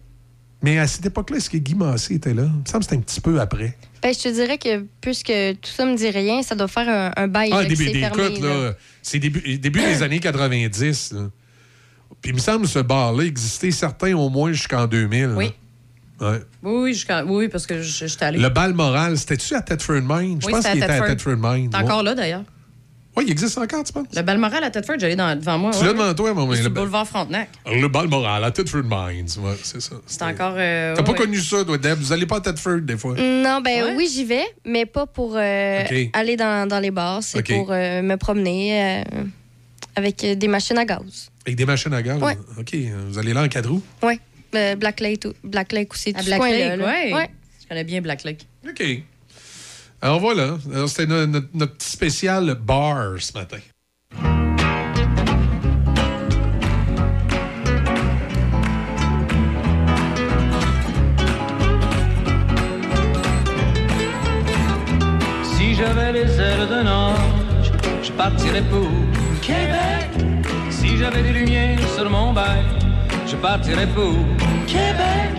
Mais 0.63 0.79
à 0.79 0.87
cette 0.87 1.05
époque-là, 1.05 1.37
est-ce 1.37 1.51
que 1.51 1.59
Guy 1.59 1.75
Massé 1.75 2.15
était 2.15 2.33
là? 2.33 2.45
Il 2.45 2.61
me 2.61 2.65
semble 2.65 2.79
que 2.79 2.85
c'était 2.85 2.97
un 2.97 3.01
petit 3.01 3.21
peu 3.21 3.39
après. 3.39 3.77
Ben, 4.03 4.15
je 4.15 4.19
te 4.19 4.29
dirais 4.33 4.57
que 4.57 4.87
puisque 5.03 5.27
tout 5.61 5.71
ça 5.77 5.85
me 5.85 5.95
dit 5.95 6.09
rien, 6.09 6.43
ça 6.43 6.55
doit 6.55 6.67
faire 6.67 6.89
un, 6.89 7.13
un 7.23 7.29
bail 7.29 7.51
Ah, 7.53 7.65
début, 7.67 7.85
des 7.85 8.01
fermé, 8.01 8.27
écoute, 8.29 8.41
là. 8.43 8.49
là, 8.69 8.75
c'est 9.03 9.19
début, 9.19 9.59
début 9.59 9.81
des 9.81 10.03
années 10.03 10.21
90. 10.21 11.13
là. 11.13 11.29
Puis 12.23 12.31
il 12.31 12.35
me 12.35 12.41
semble 12.41 12.63
que 12.63 12.69
ce 12.69 12.79
bar-là 12.79 13.25
existait 13.25 13.73
certains 13.73 14.15
au 14.17 14.31
moins 14.31 14.53
jusqu'en 14.53 14.87
2000. 14.87 15.35
Oui. 15.37 15.53
Ouais. 16.21 16.41
Oui, 16.63 16.83
oui, 16.83 16.95
jusqu'à- 16.95 17.25
oui, 17.25 17.49
parce 17.49 17.67
que 17.67 17.81
je- 17.81 18.07
j'étais 18.07 18.25
allée. 18.25 18.39
Le 18.39 18.49
bal 18.49 18.75
moral, 18.75 19.17
c'était-tu 19.17 19.55
à 19.55 19.63
Thetford 19.63 20.03
Mine? 20.03 20.39
Je 20.41 20.47
Oui, 20.47 20.53
pense 20.53 20.63
c'était 20.65 20.69
à 20.69 20.73
qu'il 20.73 20.83
était 20.83 20.93
à. 20.93 21.07
Thetford 21.15 21.37
Mine. 21.39 21.71
T'es 21.71 21.77
encore 21.77 22.03
là, 22.03 22.15
d'ailleurs. 22.15 22.43
Oui, 23.17 23.25
il 23.27 23.33
existe 23.33 23.59
encore, 23.59 23.83
tu 23.83 23.93
penses? 23.93 24.07
Le 24.15 24.23
Balmoral 24.23 24.63
à 24.63 24.71
Thetford, 24.71 24.95
j'allais 25.01 25.17
dans- 25.17 25.37
devant 25.37 25.59
moi. 25.59 25.71
Tu 25.73 25.79
ouais, 25.81 25.87
l'as 25.87 25.93
devant 25.93 26.15
toi, 26.15 26.35
mon 26.35 26.45
Sur 26.55 26.63
le, 26.63 26.69
le 26.69 26.69
boulevard 26.69 27.05
Frontenac. 27.07 27.49
le 27.67 27.89
Balmoral 27.89 28.45
à 28.45 28.51
Thetford 28.53 28.85
Mines. 28.85 29.27
Ouais, 29.41 29.57
c'est 29.65 29.81
ça. 29.83 29.97
C'est 30.07 30.23
encore. 30.23 30.55
euh, 30.57 30.95
T'as 30.95 31.01
ouais, 31.01 31.05
pas 31.05 31.13
ouais. 31.13 31.19
connu 31.19 31.41
ça, 31.41 31.65
toi, 31.65 31.79
Deb? 31.79 31.99
Vous 31.99 32.13
allez 32.13 32.27
pas 32.27 32.37
à 32.37 32.41
Thetford, 32.43 32.81
des 32.83 32.97
fois? 32.97 33.17
Non, 33.17 33.61
ben 33.61 33.97
oui, 33.97 34.09
j'y 34.13 34.25
vais, 34.25 34.45
mais 34.65 34.87
pas 34.87 35.07
pour 35.07 35.35
euh, 35.37 35.83
aller 36.13 36.37
dans, 36.37 36.69
dans 36.69 36.79
les 36.79 36.93
bars. 36.93 37.21
C'est 37.23 37.43
pour 37.43 37.73
euh, 37.73 38.03
me 38.03 38.17
promener 38.17 39.01
euh, 39.01 39.25
avec 39.97 40.25
des 40.25 40.49
machines 40.49 40.79
à 40.79 40.85
gaz. 40.85 41.31
Avec 41.45 41.57
des 41.57 41.67
machines 41.67 41.95
à 41.95 42.03
gaz? 42.03 42.23
Ouais. 42.23 42.39
OK. 42.57 42.77
Vous 43.09 43.19
allez 43.19 43.33
là 43.33 43.43
en 43.43 43.49
quatre 43.49 43.69
roues? 43.69 43.83
Oui. 44.05 44.21
Black 44.53 45.01
Lake, 45.01 45.27
Black 45.45 45.73
Lake 45.73 45.93
aussi. 45.93 46.13
À 46.17 46.23
Black 46.23 46.41
Lake, 46.43 46.79
là. 46.79 46.85
ouais. 46.87 47.31
Je 47.63 47.69
connais 47.69 47.85
bien 47.85 48.01
Black 48.01 48.25
Lake. 48.25 48.47
OK. 48.69 48.83
Alors 50.01 50.21
voilà. 50.21 50.59
Alors, 50.73 50.89
C'était 50.89 51.07
no- 51.07 51.27
notre, 51.27 51.49
notre 51.55 51.75
petit 51.77 51.91
spécial 51.91 52.55
bar 52.55 53.21
ce 53.21 53.33
matin. 53.37 53.59
Si 65.45 65.75
j'avais 65.75 66.13
les 66.13 66.41
ailes 66.41 66.69
d'un 66.69 66.87
ange, 66.87 67.73
je 68.03 68.13
partirais 68.13 68.63
pour 68.63 68.89
Québec. 69.43 70.09
Si 70.71 70.97
j'avais 70.97 71.23
des 71.23 71.33
lumières 71.33 71.79
sur 71.97 72.09
mon 72.09 72.33
bail, 72.33 72.65
je 73.31 73.37
partirais 73.37 73.87
pour 73.95 74.15
Québec. 74.67 75.31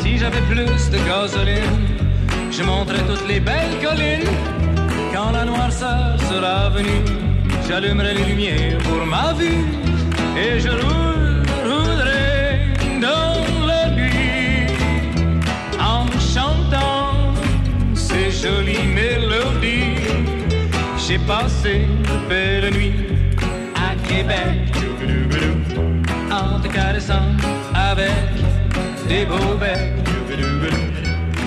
Si 0.00 0.18
j'avais 0.18 0.40
plus 0.42 0.90
de 0.90 0.98
gasoline, 1.06 1.80
je 2.50 2.62
monterais 2.62 3.02
toutes 3.08 3.26
les 3.26 3.40
belles 3.40 3.78
collines. 3.82 4.28
Quand 5.12 5.30
la 5.32 5.44
noirceur 5.44 6.16
sera 6.30 6.68
venue, 6.70 7.02
j'allumerai 7.68 8.14
les 8.14 8.24
lumières 8.24 8.78
pour 8.78 9.06
ma 9.06 9.32
vue 9.32 9.64
et 10.36 10.60
je 10.60 10.68
roule- 10.68 11.42
roulerai 11.64 12.74
dans 13.00 13.66
la 13.66 13.90
nuit 13.90 14.66
en 15.80 16.06
chantant 16.34 17.14
ces 17.94 18.30
jolies 18.30 18.86
mélodies. 18.94 20.02
J'ai 20.98 21.18
passé 21.18 21.86
de 22.08 22.28
belles 22.28 22.74
nuits 22.74 22.94
à 23.76 23.94
Québec 24.08 24.72
caressant 26.68 27.28
avec 27.74 28.10
des 29.08 29.24
beaux 29.24 29.56
becs. 29.58 29.92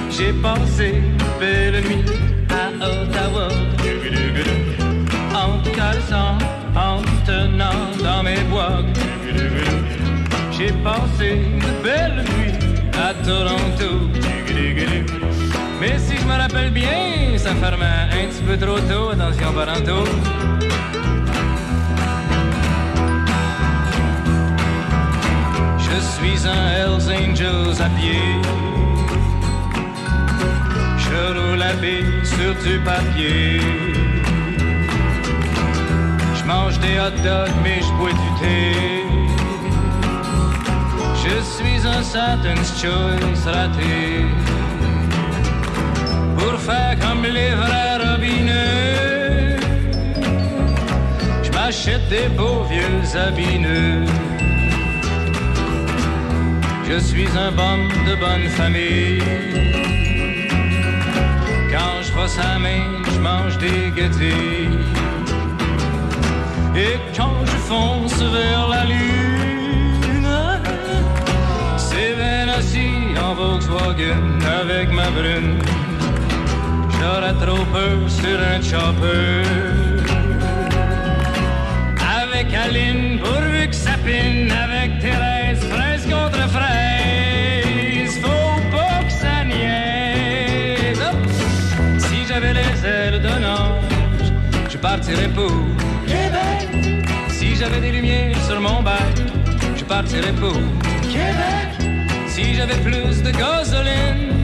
J'ai 0.10 0.34
passé 0.34 1.02
de 1.20 1.40
belles 1.40 1.84
nuits 1.84 2.06
à 2.50 2.86
Ottawa 2.86 3.50
en 5.36 5.60
caressant, 5.76 6.38
en 6.76 7.02
te 7.02 7.32
tenant 7.32 7.86
dans 8.04 8.24
mes 8.24 8.42
bois. 8.50 8.84
J'ai 10.52 10.72
passé 10.84 11.42
de 11.66 11.84
belles 11.84 12.24
nuits 12.34 12.54
à 12.98 13.14
Toronto. 13.24 14.10
Mais 15.80 16.00
si 16.00 16.18
je 16.18 16.26
me 16.26 16.36
rappelle 16.36 16.72
bien, 16.72 17.38
ça 17.38 17.54
fermait 17.54 17.86
un 17.86 18.28
petit 18.28 18.42
peu 18.42 18.58
trop 18.58 18.80
tôt, 18.80 19.10
attention 19.12 19.54
parentaux. 19.54 20.10
Je 25.98 26.02
suis 26.04 26.48
un 26.48 26.64
Hells 26.78 27.10
Angels 27.10 27.82
à 27.82 27.90
pied. 27.98 28.22
Je 31.00 31.20
roule 31.36 31.62
à 31.62 31.74
pied 31.82 32.06
sur 32.24 32.54
du 32.64 32.78
papier. 32.82 33.60
Je 36.36 36.44
mange 36.44 36.78
des 36.82 37.00
hot 37.00 37.18
dogs, 37.24 37.58
mais 37.64 37.80
je 37.82 37.92
bois 37.98 38.12
du 38.12 38.30
thé. 38.40 38.76
Je 41.24 41.36
suis 41.56 41.88
un 41.88 42.04
Satan's 42.04 42.80
Choice 42.80 43.52
raté. 43.52 44.26
Pour 46.38 46.60
faire 46.60 46.96
comme 47.00 47.24
les 47.24 47.56
vrais 47.56 47.88
je 51.44 51.52
m'achète 51.52 52.08
des 52.10 52.28
beaux 52.38 52.64
vieux 52.70 53.18
habits 53.18 53.60
neufs. 53.60 54.37
Je 56.90 57.00
suis 57.00 57.28
un 57.38 57.52
bon 57.52 57.80
de 58.08 58.16
bonne 58.16 58.50
famille. 58.50 59.22
Quand 61.70 62.02
je 62.02 62.12
brosse 62.14 62.38
la 62.38 62.58
main, 62.58 63.04
je 63.14 63.20
mange 63.20 63.58
des 63.58 63.92
gâtés. 63.96 64.70
Et 66.76 66.98
quand 67.16 67.46
je 67.46 67.58
fonce 67.70 68.22
vers 68.22 68.68
la 68.70 68.86
lune, 68.86 70.28
c'est 71.78 72.16
bien 72.16 72.48
assis 72.58 73.20
en 73.22 73.34
Volkswagen 73.34 74.40
avec 74.62 74.90
ma 74.92 75.10
brune. 75.10 75.60
J'aurais 77.00 77.34
trop 77.34 77.66
peur 77.66 77.98
sur 78.08 78.40
un 78.40 78.62
chopper. 78.62 79.44
Avec 82.22 82.48
Aline, 82.54 83.20
pourvu 83.20 83.68
que 83.68 83.76
ça 83.76 83.96
pine. 84.06 84.52
Avec 84.52 85.00
Thérèse, 85.00 85.27
je 94.78 94.82
partirais 94.82 95.30
pour 95.30 95.52
Québec. 96.06 97.08
Si 97.30 97.56
j'avais 97.56 97.80
des 97.80 97.92
lumières 97.92 98.38
sur 98.46 98.60
mon 98.62 98.84
bail, 98.84 99.14
je 99.76 99.84
partirais 99.84 100.34
pour 100.34 100.54
Québec. 101.02 101.70
Si 102.28 102.54
j'avais 102.54 102.78
plus 102.84 103.24
de 103.24 103.32
gasoline. 103.32 104.37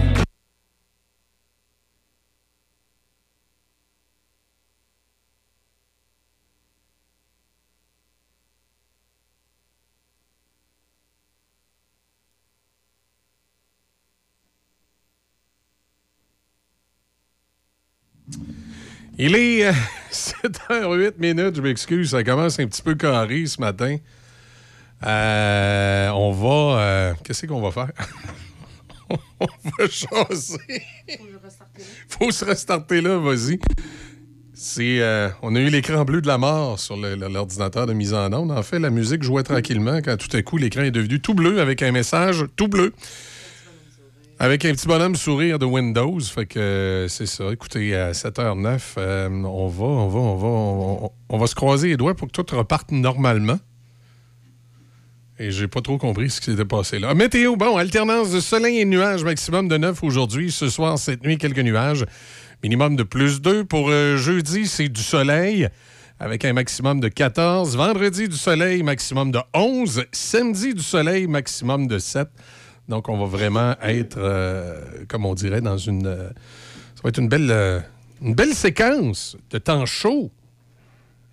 Il 19.26 19.38
est 19.38 19.66
euh, 19.68 19.72
7h08 20.12 21.14
minutes, 21.18 21.56
je 21.56 21.62
m'excuse, 21.62 22.10
ça 22.12 22.26
commence 22.26 22.60
un 22.60 22.68
petit 22.68 22.82
peu 22.82 22.94
carré 22.94 23.46
ce 23.46 23.62
matin. 23.62 23.96
Euh, 25.06 26.10
on 26.10 26.32
va. 26.34 26.82
euh, 26.82 27.14
Qu'est-ce 27.24 27.46
qu'on 27.46 27.62
va 27.62 27.72
faire? 27.72 27.92
on 29.10 29.46
va 29.46 29.88
chasser. 29.90 30.84
Faut 32.10 32.32
se 32.32 32.44
restarter 32.44 33.00
là, 33.00 33.18
vas-y. 33.18 33.60
C'est, 34.54 35.00
euh, 35.00 35.30
on 35.42 35.56
a 35.56 35.60
eu 35.62 35.70
l'écran 35.70 36.04
bleu 36.04 36.22
de 36.22 36.28
la 36.28 36.38
mort 36.38 36.78
sur 36.78 36.98
l'ordinateur 36.98 37.88
de 37.88 37.94
mise 37.94 38.14
en 38.14 38.32
onde. 38.34 38.52
En 38.52 38.62
fait, 38.64 38.80
la 38.80 38.90
musique 38.90 39.24
jouait 39.24 39.44
tranquillement 39.44 40.00
quand 40.02 40.18
tout 40.18 40.36
à 40.36 40.42
coup 40.42 40.58
l'écran 40.58 40.82
est 40.82 40.92
devenu 40.92 41.22
tout 41.22 41.34
bleu 41.34 41.62
avec 41.62 41.82
un 41.82 41.94
message 41.94 42.44
tout 42.58 42.68
bleu. 42.68 42.94
Avec 44.44 44.66
un 44.66 44.74
petit 44.74 44.88
bonhomme 44.88 45.16
sourire 45.16 45.58
de 45.58 45.66
Windows. 45.66 46.20
Fait 46.20 46.46
que 46.46 46.60
euh, 46.60 47.08
c'est 47.08 47.28
ça. 47.28 47.46
Écoutez, 47.54 47.96
à 47.96 48.12
7h09, 48.12 48.82
euh, 48.98 49.30
on 49.30 49.70
va, 49.70 49.86
on 49.86 50.08
va, 50.10 50.20
on 50.20 50.36
va, 50.36 51.10
on, 51.30 51.38
va 51.38 51.48
se 51.48 51.56
croiser 51.56 51.88
les 51.88 51.96
doigts 51.96 52.14
pour 52.14 52.28
que 52.28 52.34
tout 52.34 52.46
reparte 52.54 52.92
normalement. 52.92 53.58
Et 55.40 55.50
j'ai 55.50 55.70
pas 55.70 55.80
trop 55.80 55.98
compris 55.98 56.30
ce 56.30 56.42
qui 56.42 56.52
s'était 56.52 56.66
passé 56.66 57.00
là. 57.00 57.14
Météo, 57.14 57.56
bon, 57.56 57.78
alternance 57.78 58.32
de 58.32 58.42
soleil 58.42 58.80
et 58.80 58.86
nuages, 58.86 59.24
maximum 59.24 59.70
de 59.70 59.78
9 59.78 60.04
aujourd'hui. 60.04 60.52
Ce 60.52 60.68
soir, 60.68 61.00
cette 61.00 61.24
nuit, 61.24 61.38
quelques 61.38 61.60
nuages. 61.60 62.06
Minimum 62.64 62.98
de 62.98 63.04
plus 63.04 63.40
2. 63.40 63.64
Pour 63.64 63.92
euh, 63.92 64.18
jeudi, 64.18 64.68
c'est 64.68 64.90
du 64.90 65.04
soleil 65.04 65.70
avec 66.20 66.44
un 66.44 66.52
maximum 66.52 67.00
de 67.00 67.08
14. 67.08 67.78
Vendredi, 67.78 68.28
du 68.28 68.36
soleil, 68.36 68.84
maximum 68.84 69.32
de 69.32 69.40
11. 69.54 70.04
Samedi, 70.12 70.74
du 70.74 70.84
soleil, 70.84 71.28
maximum 71.28 71.88
de 71.88 71.98
7. 71.98 72.28
Donc, 72.90 73.10
on 73.10 73.18
va 73.18 73.26
vraiment 73.26 73.76
être, 73.82 74.18
euh, 74.18 75.06
comme 75.08 75.26
on 75.26 75.34
dirait, 75.34 75.62
dans 75.62 75.78
une. 75.78 76.06
euh, 76.06 76.30
ça 76.96 77.02
va 77.04 77.10
être 77.10 77.20
une 77.20 77.30
belle, 77.30 77.50
euh, 77.50 77.80
une 78.22 78.36
belle 78.36 78.54
séquence 78.54 79.38
de 79.52 79.58
temps 79.58 79.86
chaud. 79.86 80.32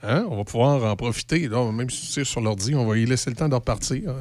Hein? 0.03 0.27
On 0.31 0.37
va 0.37 0.45
pouvoir 0.45 0.85
en 0.85 0.97
profiter. 0.97 1.49
Là, 1.49 1.71
même 1.73 1.91
si 1.91 2.07
c'est 2.07 2.25
sur 2.25 2.41
l'ordi, 2.41 2.75
on 2.75 2.87
va 2.87 2.97
y 2.97 3.05
laisser 3.05 3.31
le 3.31 3.37
temps 3.37 3.49
de 3.49 3.55
repartir. 3.55 4.15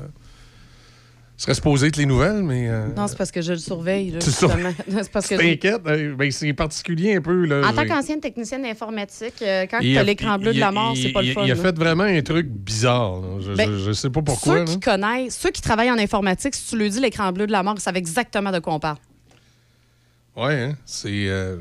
Ce 1.40 1.44
serait 1.46 1.54
supposé 1.54 1.88
être 1.88 1.96
les 1.96 2.06
nouvelles, 2.06 2.44
mais. 2.44 2.68
euh, 2.68 2.88
Non, 2.98 3.08
c'est 3.08 3.18
parce 3.18 3.32
que 3.32 3.42
je 3.42 3.54
le 3.54 3.58
surveille. 3.60 4.12
là, 4.12 4.20
C'est 4.22 4.26
justement. 4.32 4.74
parce 5.14 5.26
que 5.30 5.36
euh, 5.36 6.14
ben, 6.18 6.32
c'est 6.34 6.52
particulier 6.52 7.16
un 7.16 7.22
peu. 7.22 7.46
Là, 7.46 7.66
En 7.66 7.72
tant 7.74 7.86
qu'ancienne 7.86 8.20
technicienne 8.20 8.66
informatique, 8.66 9.36
euh, 9.42 9.66
quand 9.72 9.80
tu 9.80 9.96
a- 9.96 10.02
as 10.02 10.04
l'écran 10.04 10.38
bleu 10.38 10.52
de 10.52 10.58
il 10.58 10.60
la 10.60 10.74
mort, 10.74 10.98
c'est 11.02 11.14
pas 11.14 11.22
le 11.22 11.32
fun. 11.32 11.44
Il 11.46 11.52
a 11.52 11.56
là. 11.56 11.62
fait 11.62 11.78
vraiment 11.78 12.04
un 12.04 12.22
truc 12.24 12.46
bizarre. 12.48 13.22
Je, 13.40 13.54
Ben, 13.54 13.72
je- 13.72 13.78
je 13.86 13.92
sais 13.94 14.10
pas 14.10 14.22
pourquoi. 14.22 14.54
Ceux 14.54 14.60
là. 14.60 14.66
qui 14.66 14.80
connaissent, 14.82 15.38
ceux 15.38 15.52
qui 15.52 15.62
travaillent 15.62 15.90
en 15.92 15.98
informatique, 15.98 16.54
si 16.56 16.68
tu 16.72 16.78
leur 16.78 16.90
dis 16.90 17.00
l'écran 17.00 17.32
bleu 17.32 17.48
de 17.48 17.54
la 17.54 17.64
mort, 17.64 17.76
ils 17.78 17.82
savent 17.82 17.96
exactement 17.96 18.52
de 18.52 18.60
quoi 18.60 18.74
on 18.74 18.80
parle. 18.82 18.98
Ouais, 20.36 20.62
hein, 20.64 20.76
c'est. 20.86 21.08
euh, 21.10 21.56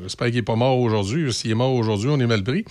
J'espère 0.00 0.26
qu'il 0.28 0.36
n'est 0.36 0.42
pas 0.42 0.54
mort 0.56 0.78
aujourd'hui. 0.78 1.32
S'il 1.32 1.50
est 1.50 1.54
mort 1.54 1.72
aujourd'hui, 1.72 2.08
on 2.08 2.20
est 2.20 2.26
mal 2.26 2.42
pris. 2.44 2.64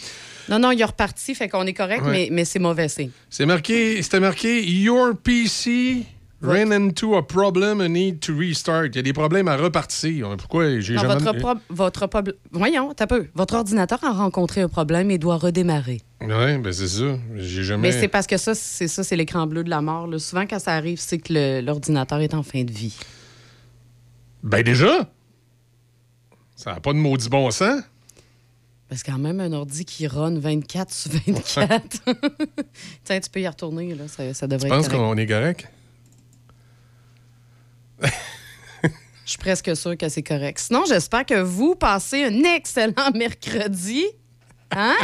Non, 0.50 0.60
non, 0.60 0.72
il 0.72 0.80
est 0.80 0.86
reparti, 0.86 1.36
fait 1.36 1.48
qu'on 1.50 1.66
est 1.66 1.74
correct, 1.74 2.04
Ouais. 2.06 2.12
mais, 2.12 2.28
mais 2.32 2.46
c'est 2.46 2.60
mauvais 2.60 2.88
signe. 2.90 3.12
C'est 3.30 3.46
marqué, 3.46 4.02
c'était 4.02 4.20
marqué 4.22 4.62
Your 4.66 5.16
PC 5.22 6.04
ran 6.44 6.72
into 6.72 7.16
a 7.16 7.24
problem 7.26 7.82
and 7.82 7.90
need 7.90 8.20
to 8.20 8.36
restart. 8.38 8.88
Il 8.88 8.96
y 8.96 9.00
a 9.00 9.02
des 9.02 9.14
problèmes 9.14 9.48
à 9.48 9.56
repartir. 9.58 10.36
Pourquoi 10.38 10.80
j'ai 10.80 10.96
jamais. 10.96 11.08
votre, 11.08 11.32
pro- 11.40 11.54
votre 11.70 12.08
prob- 12.08 12.34
Voyons, 12.52 12.94
t'as 12.94 13.08
peu. 13.08 13.28
Votre 13.34 13.56
ordinateur 13.56 14.04
a 14.04 14.12
rencontré 14.12 14.62
un 14.62 14.68
problème 14.70 15.10
et 15.12 15.18
doit 15.18 15.38
redémarrer. 15.38 16.02
Oui, 16.22 16.58
ben 16.58 16.72
c'est 16.72 16.88
ça. 16.88 17.18
J'ai 17.36 17.64
jamais. 17.64 17.92
Mais 17.92 18.00
c'est 18.00 18.08
parce 18.08 18.28
que 18.28 18.38
ça, 18.38 18.54
c'est 18.56 18.88
ça, 18.88 19.04
c'est 19.04 19.16
l'écran 19.16 19.48
bleu 19.48 19.64
de 19.64 19.70
la 19.70 19.82
mort. 19.82 20.08
là. 20.08 20.20
Souvent, 20.20 20.46
quand 20.48 20.60
ça 20.60 20.74
arrive, 20.74 21.00
c'est 21.00 21.18
que 21.20 21.62
l'ordinateur 21.62 22.20
est 22.20 22.34
en 22.34 22.44
fin 22.44 22.64
de 22.64 22.72
vie. 22.72 22.98
Ben 24.44 24.62
déjà! 24.64 25.10
Ça 26.56 26.74
n'a 26.74 26.80
pas 26.80 26.94
de 26.94 26.98
maudit 26.98 27.30
bon 27.30 27.50
sens. 27.52 27.82
Parce 28.90 29.02
quand 29.04 29.18
même, 29.18 29.40
un 29.40 29.52
ordi 29.54 29.86
qui 29.86 30.06
run 30.08 30.38
24 30.38 30.94
sur 30.94 31.12
24. 31.26 31.82
Tiens, 33.04 33.20
tu 33.20 33.30
peux 33.30 33.40
y 33.42 33.48
retourner, 33.48 33.96
là. 33.96 34.08
Ça, 34.08 34.34
ça 34.34 34.46
devrait 34.46 34.70
Tu 34.70 34.76
être 34.76 34.92
qu'on 34.92 35.18
est 35.18 35.26
correct? 35.26 35.68
Je 39.26 39.30
suis 39.30 39.38
presque 39.38 39.76
sûre 39.76 39.98
que 39.98 40.10
c'est 40.10 40.24
correct. 40.24 40.60
Sinon, 40.60 40.84
j'espère 40.88 41.26
que 41.26 41.40
vous 41.42 41.76
passez 41.76 42.26
un 42.26 42.44
excellent 42.44 43.12
mercredi. 43.16 44.04
Hein? 44.72 44.96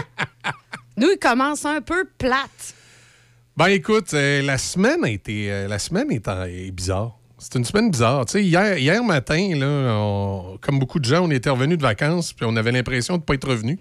Nous, 0.98 1.08
il 1.12 1.18
commence 1.20 1.64
un 1.66 1.80
peu 1.82 2.06
plate. 2.18 2.76
Ben 3.56 3.68
écoute, 3.68 4.14
euh, 4.14 4.42
la 4.42 4.58
semaine 4.58 5.04
a 5.06 5.10
été. 5.10 5.52
euh, 5.52 5.68
la 5.68 5.80
semaine 5.80 6.12
est, 6.12 6.28
en- 6.28 6.44
est 6.44 6.72
bizarre. 6.72 7.18
C'est 7.38 7.56
une 7.56 7.64
semaine 7.64 7.90
bizarre. 7.92 8.26
Tu 8.26 8.34
sais, 8.34 8.44
hier, 8.44 8.78
hier 8.78 9.02
matin, 9.04 9.56
là, 9.56 9.96
on- 9.96 10.58
comme 10.62 10.80
beaucoup 10.80 11.00
de 11.00 11.06
gens, 11.06 11.24
on 11.26 11.32
était 11.32 11.50
revenus 11.50 11.78
de 11.78 11.84
vacances, 11.84 12.34
puis 12.34 12.46
on 12.48 12.56
avait 12.58 12.72
l'impression 12.74 13.16
de 13.16 13.20
ne 13.22 13.24
pas 13.26 13.36
être 13.36 13.48
revenus. 13.48 13.80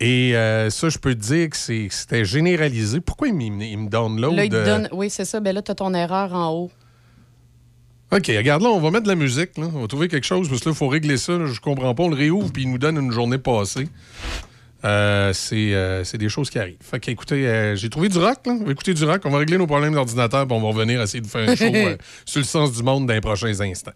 Et 0.00 0.34
euh, 0.36 0.70
ça, 0.70 0.88
je 0.88 0.96
peux 0.98 1.14
te 1.14 1.20
dire 1.20 1.50
que 1.50 1.56
c'était 1.56 2.24
généralisé. 2.24 3.00
Pourquoi 3.00 3.28
il, 3.28 3.34
me- 3.34 3.64
il 3.64 3.76
me 3.78 3.88
download? 3.90 4.34
Là, 4.34 4.44
il 4.44 4.50
te 4.50 4.64
donne... 4.64 4.88
Oui, 4.92 5.10
c'est 5.10 5.24
ça. 5.24 5.40
Ben 5.40 5.54
là, 5.54 5.60
tu 5.60 5.70
as 5.72 5.74
ton 5.74 5.92
erreur 5.92 6.32
en 6.32 6.50
haut. 6.52 6.70
OK, 8.10 8.26
regarde 8.28 8.62
là, 8.62 8.70
on 8.70 8.80
va 8.80 8.90
mettre 8.90 9.04
de 9.04 9.08
la 9.08 9.14
musique. 9.14 9.58
Là. 9.58 9.66
On 9.74 9.82
va 9.82 9.86
trouver 9.86 10.08
quelque 10.08 10.26
chose, 10.26 10.48
parce 10.48 10.60
que 10.60 10.68
là, 10.68 10.72
il 10.72 10.78
faut 10.78 10.88
régler 10.88 11.18
ça. 11.18 11.36
là. 11.36 11.46
Je 11.46 11.60
comprends 11.60 11.94
pas. 11.94 12.02
On 12.04 12.08
le 12.08 12.16
réouvre, 12.16 12.50
puis 12.50 12.62
il 12.62 12.70
nous 12.70 12.78
donne 12.78 12.96
une 12.96 13.12
journée 13.12 13.38
passée. 13.38 13.88
Euh, 14.84 15.32
c'est 15.32 15.74
euh, 15.74 16.04
c'est 16.04 16.18
des 16.18 16.28
choses 16.28 16.50
qui 16.50 16.58
arrivent. 16.58 16.78
Fait 16.80 17.00
que, 17.00 17.10
écoutez, 17.10 17.46
euh, 17.46 17.76
j'ai 17.76 17.90
trouvé 17.90 18.08
du 18.08 18.18
rock. 18.18 18.38
Là. 18.46 18.52
On 18.60 18.64
va 18.64 18.72
écouter 18.72 18.94
du 18.94 19.04
rock. 19.04 19.20
On 19.24 19.30
va 19.30 19.38
régler 19.38 19.58
nos 19.58 19.66
problèmes 19.66 19.94
d'ordinateur, 19.94 20.46
puis 20.46 20.56
on 20.56 20.60
va 20.60 20.68
revenir 20.68 21.02
essayer 21.02 21.20
de 21.20 21.26
faire 21.26 21.48
un 21.48 21.56
show 21.56 21.72
sur 22.24 22.40
le 22.40 22.46
sens 22.46 22.72
du 22.72 22.82
monde 22.82 23.06
dans 23.06 23.14
les 23.14 23.20
prochains 23.20 23.60
instants. 23.60 23.92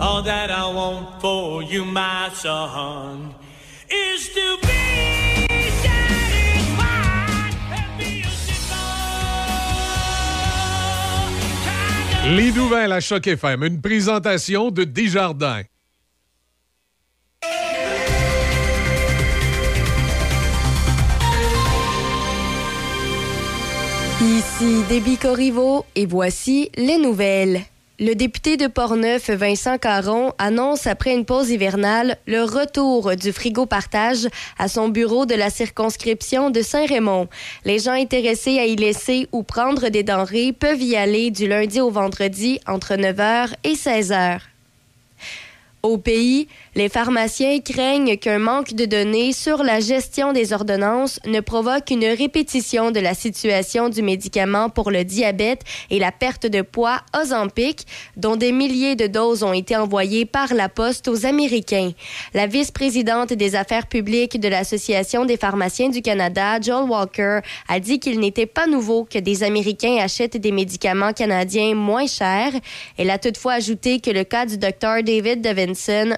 All 0.00 0.22
that 0.22 0.50
Les 12.34 12.52
nouvelles 12.52 12.92
à 12.92 13.00
FM, 13.26 13.64
une 13.64 13.80
présentation 13.80 14.70
de 14.70 14.84
Desjardins. 14.84 15.62
Ici 24.60 24.82
Déby 24.88 25.18
Corriveau 25.18 25.84
et 25.94 26.04
voici 26.04 26.68
les 26.76 26.98
nouvelles. 26.98 27.60
Le 28.00 28.14
député 28.14 28.56
de 28.56 28.66
Portneuf, 28.66 29.30
Vincent 29.30 29.78
Caron, 29.78 30.32
annonce 30.36 30.88
après 30.88 31.14
une 31.14 31.24
pause 31.24 31.50
hivernale 31.50 32.16
le 32.26 32.42
retour 32.42 33.14
du 33.14 33.30
frigo 33.32 33.66
partage 33.66 34.26
à 34.58 34.66
son 34.66 34.88
bureau 34.88 35.26
de 35.26 35.36
la 35.36 35.50
circonscription 35.50 36.50
de 36.50 36.60
Saint-Raymond. 36.60 37.28
Les 37.64 37.78
gens 37.78 37.92
intéressés 37.92 38.58
à 38.58 38.66
y 38.66 38.74
laisser 38.74 39.28
ou 39.30 39.44
prendre 39.44 39.90
des 39.90 40.02
denrées 40.02 40.52
peuvent 40.52 40.82
y 40.82 40.96
aller 40.96 41.30
du 41.30 41.46
lundi 41.46 41.80
au 41.80 41.90
vendredi 41.90 42.58
entre 42.66 42.94
9h 42.94 43.52
et 43.62 43.74
16h. 43.74 44.40
Au 45.84 45.96
pays, 45.96 46.48
les 46.74 46.88
pharmaciens 46.88 47.60
craignent 47.60 48.16
qu'un 48.16 48.40
manque 48.40 48.74
de 48.74 48.84
données 48.84 49.32
sur 49.32 49.62
la 49.62 49.78
gestion 49.78 50.32
des 50.32 50.52
ordonnances 50.52 51.20
ne 51.24 51.38
provoque 51.38 51.90
une 51.92 52.04
répétition 52.04 52.90
de 52.90 52.98
la 52.98 53.14
situation 53.14 53.88
du 53.88 54.02
médicament 54.02 54.70
pour 54.70 54.90
le 54.90 55.04
diabète 55.04 55.62
et 55.90 56.00
la 56.00 56.10
perte 56.10 56.46
de 56.46 56.62
poids 56.62 57.02
Ozempic, 57.16 57.86
dont 58.16 58.34
des 58.34 58.50
milliers 58.50 58.96
de 58.96 59.06
doses 59.06 59.44
ont 59.44 59.52
été 59.52 59.76
envoyées 59.76 60.24
par 60.24 60.52
la 60.52 60.68
poste 60.68 61.06
aux 61.06 61.26
Américains. 61.26 61.92
La 62.34 62.48
vice-présidente 62.48 63.32
des 63.32 63.54
affaires 63.54 63.86
publiques 63.86 64.40
de 64.40 64.48
l'Association 64.48 65.26
des 65.26 65.36
pharmaciens 65.36 65.90
du 65.90 66.02
Canada, 66.02 66.60
Joel 66.60 66.90
Walker, 66.90 67.38
a 67.68 67.78
dit 67.78 68.00
qu'il 68.00 68.18
n'était 68.18 68.46
pas 68.46 68.66
nouveau 68.66 69.04
que 69.04 69.20
des 69.20 69.44
Américains 69.44 69.98
achètent 70.00 70.38
des 70.38 70.52
médicaments 70.52 71.12
canadiens 71.12 71.76
moins 71.76 72.08
chers. 72.08 72.52
Elle 72.96 73.10
a 73.10 73.18
toutefois 73.18 73.52
ajouté 73.52 74.00
que 74.00 74.10
le 74.10 74.24
cas 74.24 74.44
du 74.44 74.58
docteur 74.58 75.04
David 75.04 75.40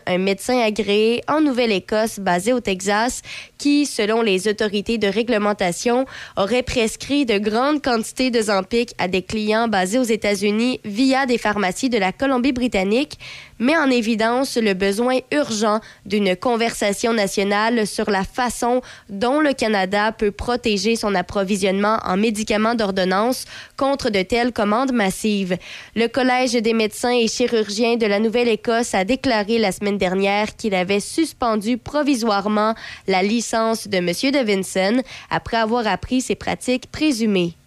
Un 0.06 0.18
médecin 0.18 0.58
agréé 0.58 1.22
en 1.28 1.40
Nouvelle-Écosse 1.40 2.18
basé 2.18 2.52
au 2.52 2.60
Texas, 2.60 3.22
qui, 3.58 3.84
selon 3.84 4.22
les 4.22 4.48
autorités 4.48 4.96
de 4.96 5.06
réglementation, 5.06 6.06
aurait 6.36 6.62
prescrit 6.62 7.26
de 7.26 7.38
grandes 7.38 7.82
quantités 7.82 8.30
de 8.30 8.40
Zampic 8.40 8.94
à 8.98 9.08
des 9.08 9.22
clients 9.22 9.68
basés 9.68 9.98
aux 9.98 10.02
États-Unis 10.02 10.80
via 10.84 11.26
des 11.26 11.38
pharmacies 11.38 11.90
de 11.90 11.98
la 11.98 12.12
Colombie-Britannique, 12.12 13.18
met 13.60 13.76
en 13.76 13.88
évidence 13.90 14.56
le 14.56 14.74
besoin 14.74 15.18
urgent 15.30 15.80
d'une 16.06 16.34
conversation 16.34 17.12
nationale 17.12 17.86
sur 17.86 18.10
la 18.10 18.24
façon 18.24 18.80
dont 19.08 19.38
le 19.38 19.52
Canada 19.52 20.10
peut 20.10 20.32
protéger 20.32 20.96
son 20.96 21.14
approvisionnement 21.14 21.98
en 22.04 22.16
médicaments 22.16 22.74
d'ordonnance 22.74 23.44
contre 23.76 24.10
de 24.10 24.22
telles 24.22 24.52
commandes 24.52 24.92
massives. 24.92 25.56
Le 25.94 26.08
Collège 26.08 26.54
des 26.54 26.74
médecins 26.74 27.14
et 27.14 27.28
chirurgiens 27.28 27.96
de 27.96 28.06
la 28.06 28.18
Nouvelle-Écosse 28.18 28.94
a 28.94 29.04
déclaré 29.04 29.58
la 29.58 29.70
semaine 29.70 29.98
dernière 29.98 30.56
qu'il 30.56 30.74
avait 30.74 31.00
suspendu 31.00 31.76
provisoirement 31.78 32.74
la 33.06 33.22
licence 33.22 33.86
de 33.86 33.98
M. 33.98 34.32
Davidson 34.32 35.02
après 35.30 35.58
avoir 35.58 35.86
appris 35.86 36.22
ses 36.22 36.34
pratiques 36.34 36.90
présumées. 36.90 37.59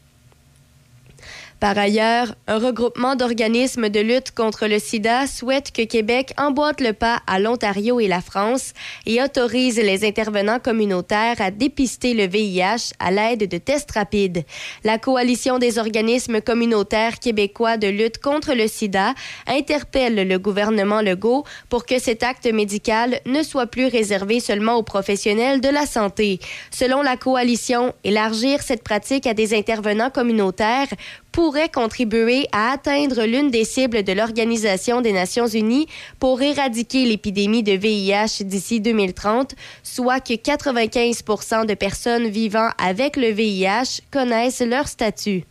Par 1.64 1.78
ailleurs, 1.78 2.36
un 2.48 2.60
regroupement 2.60 3.16
d'organismes 3.16 3.88
de 3.88 4.02
lutte 4.02 4.32
contre 4.32 4.68
le 4.68 4.80
sida 4.80 5.28
souhaite 5.28 5.72
que 5.72 5.84
Québec 5.84 6.34
emboîte 6.38 6.82
le 6.82 6.92
pas 6.92 7.22
à 7.26 7.40
l'Ontario 7.40 8.02
et 8.02 8.10
la 8.10 8.20
France 8.20 8.74
et 9.06 9.24
autorise 9.24 9.78
les 9.78 10.06
intervenants 10.06 10.60
communautaires 10.60 11.40
à 11.40 11.52
dépister 11.52 12.16
le 12.16 12.28
VIH 12.28 12.92
à 13.00 13.12
l'aide 13.12 13.50
de 13.50 13.58
tests 13.58 13.92
rapides. 13.92 14.44
La 14.84 14.98
coalition 14.98 15.58
des 15.58 15.80
organismes 15.80 16.42
communautaires 16.42 17.18
québécois 17.20 17.78
de 17.78 17.88
lutte 17.88 18.18
contre 18.18 18.54
le 18.54 18.68
sida 18.68 19.14
interpelle 19.48 20.28
le 20.28 20.40
gouvernement 20.40 21.00
Legault 21.00 21.46
pour 21.70 21.86
que 21.86 21.98
cet 21.98 22.24
acte 22.24 22.52
médical 22.52 23.22
ne 23.26 23.42
soit 23.42 23.68
plus 23.68 23.88
réservé 23.88 24.42
seulement 24.42 24.76
aux 24.76 24.84
professionnels 24.84 25.62
de 25.62 25.70
la 25.70 25.86
santé. 25.86 26.42
Selon 26.72 27.02
la 27.02 27.16
coalition, 27.16 27.94
élargir 28.04 28.62
cette 28.62 28.84
pratique 28.84 29.28
à 29.28 29.34
des 29.34 29.58
intervenants 29.58 30.10
communautaires 30.10 30.90
pourrait 31.54 31.70
contribuer 31.70 32.48
à 32.52 32.72
atteindre 32.72 33.26
l'une 33.26 33.52
des 33.52 33.64
cibles 33.64 34.02
de 34.02 34.12
l'Organisation 34.12 35.02
des 35.02 35.12
Nations 35.12 35.46
Unies 35.46 35.86
pour 36.18 36.42
éradiquer 36.42 37.06
l'épidémie 37.06 37.62
de 37.62 37.74
VIH 37.74 38.44
d'ici 38.44 38.82
2030, 38.82 39.54
soit 39.84 40.20
que 40.20 40.34
95% 40.34 41.68
de 41.68 41.76
personnes 41.76 42.28
vivant 42.28 42.70
avec 42.84 43.18
le 43.18 43.28
VIH 43.28 44.02
connaissent 44.10 44.62
leur 44.62 44.88
statut. 44.88 45.44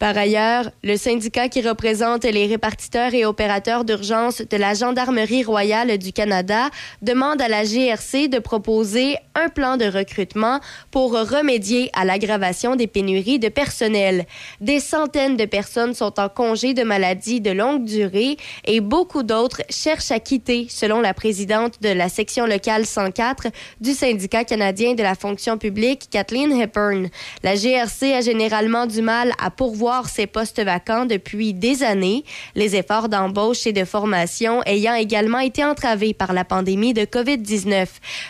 Par 0.00 0.18
ailleurs, 0.18 0.70
le 0.82 0.96
syndicat 0.96 1.48
qui 1.48 1.62
représente 1.62 2.24
les 2.24 2.46
répartiteurs 2.46 3.14
et 3.14 3.24
opérateurs 3.24 3.84
d'urgence 3.84 4.42
de 4.42 4.56
la 4.56 4.74
Gendarmerie 4.74 5.44
royale 5.44 5.98
du 5.98 6.12
Canada 6.12 6.68
demande 7.00 7.40
à 7.40 7.46
la 7.46 7.62
GRC 7.62 8.26
de 8.26 8.40
proposer 8.40 9.16
un 9.36 9.48
plan 9.48 9.76
de 9.76 9.84
recrutement 9.84 10.58
pour 10.90 11.12
remédier 11.12 11.90
à 11.94 12.04
l'aggravation 12.04 12.74
des 12.74 12.88
pénuries 12.88 13.38
de 13.38 13.48
personnel. 13.48 14.26
Des 14.60 14.80
centaines 14.80 15.36
de 15.36 15.44
personnes 15.44 15.94
sont 15.94 16.18
en 16.18 16.28
congé 16.28 16.74
de 16.74 16.82
maladie 16.82 17.40
de 17.40 17.52
longue 17.52 17.84
durée 17.84 18.36
et 18.64 18.80
beaucoup 18.80 19.22
d'autres 19.22 19.62
cherchent 19.70 20.10
à 20.10 20.18
quitter, 20.18 20.66
selon 20.68 21.00
la 21.00 21.14
présidente 21.14 21.80
de 21.80 21.90
la 21.90 22.08
section 22.08 22.46
locale 22.46 22.84
104 22.84 23.46
du 23.80 23.92
syndicat 23.92 24.44
canadien 24.44 24.94
de 24.94 25.02
la 25.04 25.14
fonction 25.14 25.56
publique, 25.56 26.08
Kathleen 26.10 26.50
Hepburn. 26.52 27.08
La 27.44 27.54
GRC 27.54 28.12
a 28.12 28.20
généralement 28.20 28.86
du 28.86 29.00
mal 29.00 29.32
à 29.42 29.50
pourvoir 29.50 29.83
ces 30.06 30.26
postes 30.26 30.62
vacants 30.62 31.04
depuis 31.04 31.52
des 31.52 31.82
années, 31.82 32.24
les 32.54 32.76
efforts 32.76 33.08
d'embauche 33.08 33.66
et 33.66 33.72
de 33.72 33.84
formation 33.84 34.62
ayant 34.64 34.94
également 34.94 35.40
été 35.40 35.64
entravés 35.64 36.14
par 36.14 36.32
la 36.32 36.44
pandémie 36.44 36.94
de 36.94 37.02
COVID-19. 37.02 37.86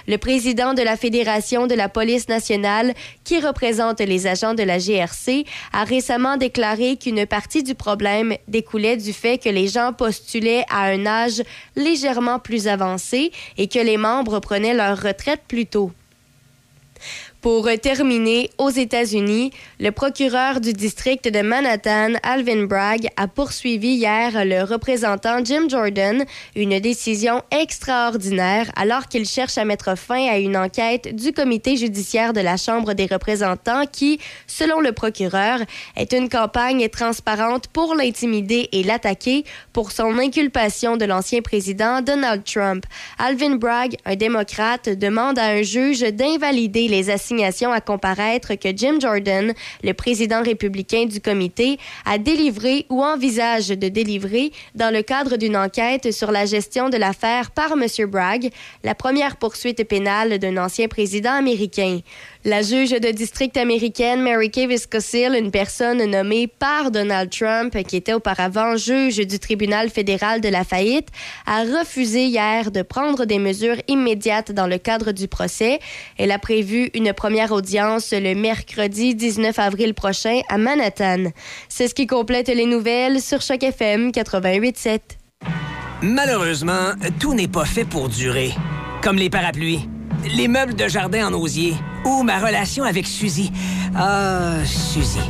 Le 0.09 0.16
président 0.18 0.74
de 0.74 0.82
la 0.82 0.97
Fédération 0.97 1.66
de 1.66 1.74
la 1.74 1.89
police 1.89 2.28
nationale, 2.28 2.94
qui 3.22 3.40
représente 3.40 4.01
les 4.01 4.26
agents 4.26 4.55
de 4.55 4.62
la 4.62 4.78
GRC, 4.78 5.44
a 5.72 5.85
récemment 5.85 6.36
déclaré 6.36 6.97
qu'une 6.97 7.26
partie 7.26 7.62
du 7.62 7.74
problème 7.74 8.35
découlait 8.48 8.97
du 8.97 9.12
fait 9.12 9.39
que 9.39 9.48
les 9.48 9.68
gens 9.68 9.93
postulaient 9.93 10.64
à 10.70 10.85
un 10.86 11.06
âge 11.06 11.43
légèrement 11.76 12.39
plus 12.39 12.66
avancé 12.66 13.31
et 13.59 13.68
que 13.68 13.78
les 13.78 13.97
membres 13.97 14.40
prenaient 14.40 14.74
leur 14.74 15.01
retraite 15.01 15.43
plus 15.47 15.66
tôt. 15.66 15.93
Pour 17.45 17.69
terminer, 17.83 18.49
aux 18.57 18.71
États-Unis, 18.71 19.51
le 19.79 19.91
procureur 19.91 20.62
du 20.62 20.73
district 20.73 21.29
de 21.29 21.43
Manhattan, 21.43 22.15
Alvin 22.23 22.65
Bragg, 22.65 23.09
a 23.19 23.29
poursuivi 23.29 23.97
hier 23.97 24.47
le 24.47 24.62
représentant 24.62 25.45
Jim 25.45 25.69
Jordan, 25.69 26.25
une 26.57 26.81
décision 26.81 27.43
extraordinaire 27.51 28.73
alors 28.77 29.09
qu'il 29.09 29.27
cherche 29.27 29.59
à 29.59 29.66
mettre 29.66 29.95
fin 29.95 30.27
à 30.27 30.39
une 30.39 30.57
enquête 30.57 31.15
du 31.15 31.35
comité 31.35 31.77
judiciaire 31.77 32.33
de 32.33 32.41
la 32.41 32.57
Chambre 32.57 32.95
des 32.95 33.05
représentants 33.05 33.85
qui, 33.93 34.21
selon 34.47 34.81
le 34.81 34.93
procureur, 34.93 35.59
est 35.99 36.15
une 36.15 36.31
campagne 36.31 36.89
transparente 36.89 37.66
pour 37.66 37.95
l'intimider 37.95 38.71
et 38.73 38.83
l'attaquer 38.83 39.45
pour 39.75 39.93
son 39.93 40.19
inculpation 40.19 40.97
de 40.97 41.05
l'ancien 41.05 41.43
président 41.43 42.01
Donald 42.01 42.43
Trump. 42.45 42.87
Alvin 43.19 43.57
Bragg, 43.57 43.97
un 44.07 44.16
démocrate, 44.16 44.89
demande 44.89 45.39
à 45.39 45.49
un 45.49 45.61
juge 45.61 46.01
d'invalider 46.01 46.89
les 46.89 47.11
assignations 47.11 47.34
à 47.43 47.81
comparaître 47.81 48.55
que 48.55 48.69
Jim 48.77 48.98
Jordan, 49.01 49.52
le 49.82 49.93
président 49.93 50.43
républicain 50.43 51.06
du 51.06 51.20
comité, 51.20 51.78
a 52.05 52.19
délivré 52.19 52.86
ou 52.90 53.02
envisage 53.02 53.69
de 53.69 53.89
délivrer 53.89 54.52
dans 54.74 54.93
le 54.93 55.02
cadre 55.02 55.36
d'une 55.36 55.56
enquête 55.56 56.12
sur 56.12 56.31
la 56.31 56.47
gestion 56.47 56.89
de 56.89 56.97
l'affaire 56.97 57.51
par 57.51 57.73
M. 57.73 57.86
Bragg, 58.09 58.51
la 58.82 58.94
première 58.94 59.36
poursuite 59.36 59.86
pénale 59.89 60.39
d'un 60.39 60.56
ancien 60.56 60.89
président 60.89 61.32
américain. 61.32 62.01
La 62.47 62.61
juge 62.61 62.91
de 62.91 63.11
district 63.11 63.57
américaine 63.57 64.21
Mary 64.21 64.51
Kay 64.51 64.66
Viscosil, 64.66 65.35
une 65.35 65.51
personne 65.51 66.05
nommée 66.05 66.47
par 66.47 66.91
Donald 66.91 67.31
Trump, 67.31 67.75
qui 67.89 67.97
était 67.97 68.12
auparavant 68.12 68.77
juge 68.77 69.16
du 69.16 69.39
tribunal 69.39 69.89
fédéral 69.89 70.43
de 70.43 70.51
la 70.51 70.62
faillite, 70.62 71.09
a 71.47 71.62
refusé 71.62 72.27
hier 72.27 72.71
de 72.71 72.83
prendre 72.83 73.25
des 73.25 73.39
mesures 73.39 73.79
immédiates 73.89 74.53
dans 74.53 74.66
le 74.66 74.77
cadre 74.77 75.12
du 75.12 75.27
procès. 75.27 75.79
Elle 76.19 76.33
a 76.33 76.39
prévu 76.39 76.91
une 76.93 77.15
première 77.15 77.51
audience 77.51 78.12
le 78.12 78.35
mercredi 78.35 79.15
19 79.15 79.59
avril 79.59 79.95
prochain 79.95 80.43
à 80.51 80.59
Manhattan. 80.59 81.31
C'est 81.71 81.89
ce 81.89 81.95
qui 81.95 82.07
complète 82.07 82.49
les 82.49 82.66
nouvelles 82.66 83.23
sur 83.23 83.41
Choc 83.41 83.62
FM 83.62 84.11
88.7. 84.11 85.01
Malheureusement, 86.03 86.91
tout 87.19 87.33
n'est 87.33 87.49
pas 87.49 87.65
fait 87.65 87.87
pour 87.87 88.11
durer. 88.11 88.51
Comme 89.01 89.16
les 89.16 89.31
parapluies, 89.31 89.89
les 90.27 90.49
meubles 90.49 90.75
de 90.75 90.89
jardin 90.89 91.29
en 91.29 91.33
osier 91.33 91.75
ou 92.05 92.23
ma 92.23 92.39
relation 92.39 92.85
avec 92.85 93.07
Suzy. 93.07 93.53
Ah, 93.97 94.65
Suzy. 94.65 95.21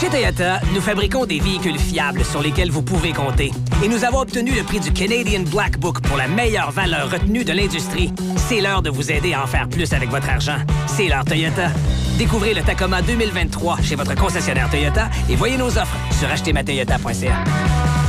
Chez 0.00 0.08
Toyota, 0.08 0.60
nous 0.74 0.80
fabriquons 0.80 1.26
des 1.26 1.38
véhicules 1.38 1.78
fiables 1.78 2.24
sur 2.24 2.42
lesquels 2.42 2.70
vous 2.70 2.82
pouvez 2.82 3.12
compter. 3.12 3.52
Et 3.84 3.88
nous 3.88 4.04
avons 4.04 4.20
obtenu 4.20 4.52
le 4.52 4.62
prix 4.62 4.80
du 4.80 4.92
Canadian 4.92 5.42
Black 5.42 5.78
Book 5.78 6.00
pour 6.02 6.16
la 6.16 6.28
meilleure 6.28 6.70
valeur 6.70 7.10
retenue 7.10 7.44
de 7.44 7.52
l'industrie. 7.52 8.12
C'est 8.36 8.60
l'heure 8.60 8.82
de 8.82 8.90
vous 8.90 9.10
aider 9.10 9.32
à 9.34 9.42
en 9.42 9.46
faire 9.46 9.68
plus 9.68 9.92
avec 9.92 10.10
votre 10.10 10.28
argent. 10.28 10.58
C'est 10.86 11.08
l'heure 11.08 11.24
Toyota. 11.24 11.70
Découvrez 12.18 12.54
le 12.54 12.62
Tacoma 12.62 13.02
2023 13.02 13.78
chez 13.82 13.94
votre 13.94 14.14
concessionnaire 14.14 14.68
Toyota 14.70 15.08
et 15.28 15.36
voyez 15.36 15.56
nos 15.56 15.78
offres 15.78 15.96
sur 16.18 16.28
achetermatoyota.ca. 16.30 18.05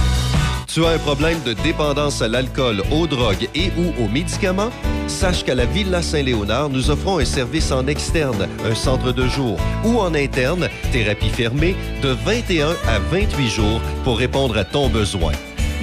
Tu 0.68 0.85
as 0.85 0.89
un 0.89 0.98
problème 0.98 1.39
de 1.45 1.53
dépendance 1.53 2.22
à 2.22 2.27
l'alcool, 2.27 2.84
aux 2.91 3.07
drogues 3.07 3.48
et 3.56 3.72
ou 3.77 4.03
aux 4.03 4.10
médicaments? 4.10 4.69
Sache 5.07 5.45
qu'à 5.45 5.56
la 5.56 5.65
Villa 5.65 6.02
Saint-Léonard, 6.02 6.69
nous 6.69 6.91
offrons 6.91 7.19
un 7.19 7.26
service 7.26 7.72
en 7.72 7.88
externe, 7.88 8.48
un 8.65 8.76
centre 8.76 9.14
de 9.14 9.26
jour 9.27 9.57
ou 9.85 9.99
en 9.99 10.14
interne, 10.14 10.68
thérapie 10.91 11.30
fermée, 11.30 11.76
de 12.02 12.10
21 12.10 12.72
à 12.88 12.99
28 12.99 13.48
jours 13.48 13.81
pour 14.03 14.18
répondre 14.18 14.57
à 14.57 14.65
ton 14.65 14.89
besoin. 14.89 15.31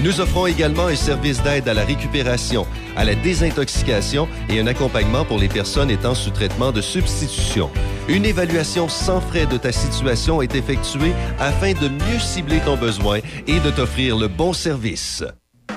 Nous 0.03 0.21
offrons 0.21 0.47
également 0.47 0.87
un 0.87 0.97
service 0.97 1.41
d'aide 1.43 1.69
à 1.69 1.75
la 1.75 1.85
récupération, 1.85 2.67
à 2.97 3.05
la 3.05 3.15
désintoxication 3.15 4.29
et 4.49 4.59
un 4.59 4.67
accompagnement 4.67 5.25
pour 5.25 5.39
les 5.39 5.49
personnes 5.49 5.91
étant 5.91 6.17
sous 6.17 6.31
traitement 6.31 6.73
de 6.73 6.81
substitution. 6.81 7.71
Une 8.09 8.25
évaluation 8.25 8.89
sans 8.89 9.21
frais 9.21 9.47
de 9.47 9.57
ta 9.57 9.71
situation 9.71 10.43
est 10.43 10.55
effectuée 10.57 11.13
afin 11.39 11.73
de 11.75 11.89
mieux 11.89 12.19
cibler 12.19 12.59
ton 12.61 12.77
besoin 12.77 13.21
et 13.47 13.61
de 13.61 13.71
t'offrir 13.71 14.19
le 14.19 14.27
bon 14.27 14.53
service. 14.53 15.23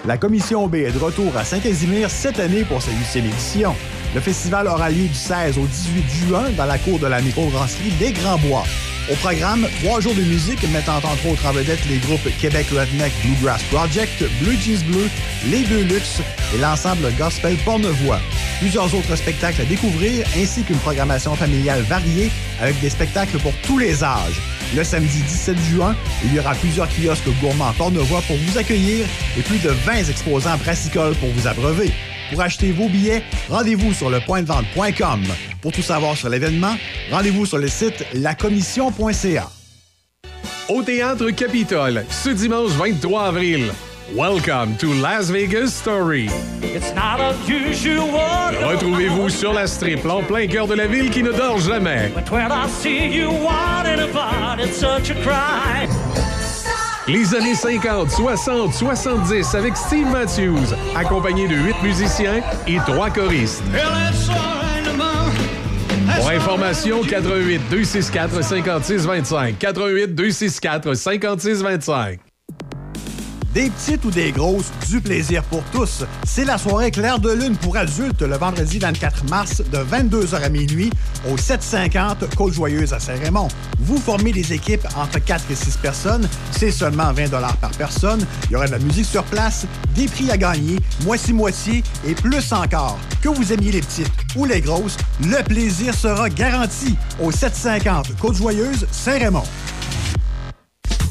La 0.05 0.17
Commission 0.17 0.67
B 0.67 0.75
est 0.75 0.91
de 0.91 0.97
retour 0.97 1.37
à 1.37 1.43
Saint-Casimir 1.43 2.09
cette 2.09 2.39
année 2.39 2.63
pour 2.63 2.81
sa 2.81 2.91
huitième 2.91 3.25
édition. 3.25 3.75
Le 4.15 4.21
festival 4.21 4.67
aura 4.67 4.89
lieu 4.89 5.07
du 5.07 5.13
16 5.13 5.59
au 5.59 5.65
18 5.65 6.27
juin 6.27 6.43
dans 6.57 6.65
la 6.65 6.79
cour 6.79 6.97
de 6.97 7.07
la 7.07 7.21
microbrasserie 7.21 7.91
des 7.99 8.13
Grands 8.13 8.39
Bois. 8.39 8.63
Au 9.09 9.15
programme, 9.15 9.65
trois 9.81 10.01
jours 10.01 10.15
de 10.15 10.21
musique 10.21 10.69
mettant 10.69 10.97
entre 10.97 11.27
autres 11.27 11.45
en 11.45 11.53
vedette 11.53 11.79
les 11.87 11.97
groupes 11.97 12.27
Québec 12.41 12.67
Redneck 12.71 13.13
Bluegrass 13.23 13.63
Project, 13.71 14.21
Blue 14.41 14.57
Jeans 14.59 14.83
Bleu, 14.85 15.07
Les 15.49 15.63
Deux 15.63 15.83
Luxe 15.83 16.19
et 16.53 16.57
l'ensemble 16.57 17.09
Gospel 17.17 17.55
Pornevoix. 17.63 18.19
Plusieurs 18.59 18.93
autres 18.93 19.15
spectacles 19.15 19.61
à 19.61 19.65
découvrir 19.65 20.27
ainsi 20.35 20.61
qu'une 20.63 20.79
programmation 20.79 21.35
familiale 21.35 21.83
variée 21.83 22.29
avec 22.59 22.77
des 22.81 22.89
spectacles 22.89 23.37
pour 23.39 23.53
tous 23.65 23.77
les 23.77 24.03
âges. 24.03 24.41
Le 24.75 24.83
samedi 24.83 25.21
17 25.21 25.57
juin, 25.71 25.95
il 26.25 26.33
y 26.33 26.39
aura 26.39 26.53
plusieurs 26.55 26.89
kiosques 26.89 27.29
gourmands 27.39 27.73
Pornevoix 27.77 28.21
pour 28.27 28.35
vous 28.35 28.57
accueillir 28.57 29.05
et 29.37 29.41
plus 29.41 29.59
de 29.59 29.69
20 29.69 30.09
exposants 30.09 30.57
brassicoles 30.57 31.15
pour 31.15 31.29
vous 31.29 31.47
abreuver. 31.47 31.93
Pour 32.31 32.41
acheter 32.41 32.71
vos 32.71 32.89
billets, 32.89 33.23
rendez-vous 33.49 33.93
sur 33.93 34.09
le 34.09 34.19
pointdevente.com. 34.19 35.23
Pour 35.61 35.71
tout 35.71 35.81
savoir 35.81 36.15
sur 36.17 36.29
l'événement, 36.29 36.75
rendez-vous 37.11 37.45
sur 37.45 37.57
le 37.57 37.67
site 37.67 38.05
lacommission.ca. 38.13 39.49
Au 40.69 40.81
Théâtre 40.83 41.29
Capitole, 41.31 42.05
ce 42.09 42.29
dimanche 42.29 42.71
23 42.71 43.27
avril. 43.27 43.71
Welcome 44.13 44.77
to 44.77 44.93
Las 45.01 45.29
Vegas 45.29 45.73
Story. 45.73 46.29
It's 46.61 46.93
not 46.93 47.19
unusual. 47.47 48.55
Retrouvez-vous 48.63 49.29
sur 49.29 49.53
la 49.53 49.67
strip, 49.67 50.05
en 50.05 50.23
plein 50.23 50.47
cœur 50.47 50.67
de 50.67 50.75
la 50.75 50.87
ville 50.87 51.09
qui 51.09 51.23
ne 51.23 51.31
dort 51.31 51.59
jamais. 51.59 52.11
Les 57.07 57.33
années 57.33 57.55
50, 57.55 58.09
60, 58.11 58.73
70 58.73 59.55
avec 59.55 59.77
Steve 59.77 60.07
Matthews, 60.11 60.75
accompagné 60.93 61.47
de 61.47 61.55
huit 61.55 61.81
musiciens 61.81 62.41
et 62.67 62.77
trois 62.85 63.09
choristes. 63.09 63.63
Pour 66.17 66.29
information, 66.29 67.01
88 67.03 67.61
264 67.69 68.43
56 68.43 69.05
25. 69.05 69.57
88 69.57 70.15
264 70.15 70.93
56 70.95 71.61
25. 71.61 72.19
Des 73.57 73.71
petites 73.71 74.05
ou 74.05 74.11
des 74.11 74.31
grosses, 74.31 74.71
du 74.87 75.01
plaisir 75.01 75.41
pour 75.45 75.63
tous. 75.71 76.03
C'est 76.27 76.45
la 76.45 76.59
soirée 76.59 76.91
claire 76.91 77.17
de 77.17 77.31
lune 77.31 77.57
pour 77.57 77.75
adultes 77.75 78.21
le 78.21 78.37
vendredi 78.37 78.77
24 78.77 79.27
mars 79.31 79.63
de 79.71 79.77
22h 79.79 80.43
à 80.43 80.49
minuit 80.49 80.91
au 81.27 81.37
750 81.37 82.35
Côte-Joyeuse 82.35 82.93
à 82.93 82.99
Saint-Raymond. 82.99 83.47
Vous 83.79 83.97
formez 83.97 84.31
des 84.31 84.53
équipes 84.53 84.85
entre 84.95 85.17
4 85.17 85.45
et 85.49 85.55
6 85.55 85.77
personnes. 85.77 86.29
C'est 86.51 86.69
seulement 86.69 87.11
20 87.11 87.31
par 87.59 87.71
personne. 87.79 88.23
Il 88.45 88.51
y 88.51 88.55
aura 88.55 88.67
de 88.67 88.73
la 88.73 88.77
musique 88.77 89.07
sur 89.07 89.23
place, 89.23 89.65
des 89.95 90.05
prix 90.05 90.29
à 90.29 90.37
gagner, 90.37 90.77
moitié-moitié 91.03 91.83
et 92.05 92.13
plus 92.13 92.53
encore. 92.53 92.99
Que 93.23 93.29
vous 93.29 93.51
aimiez 93.51 93.71
les 93.71 93.81
petites 93.81 94.11
ou 94.35 94.45
les 94.45 94.61
grosses, 94.61 94.97
le 95.23 95.41
plaisir 95.41 95.95
sera 95.95 96.29
garanti 96.29 96.95
au 97.19 97.31
750 97.31 98.17
Côte-Joyeuse, 98.19 98.85
Saint-Raymond. 98.91 99.45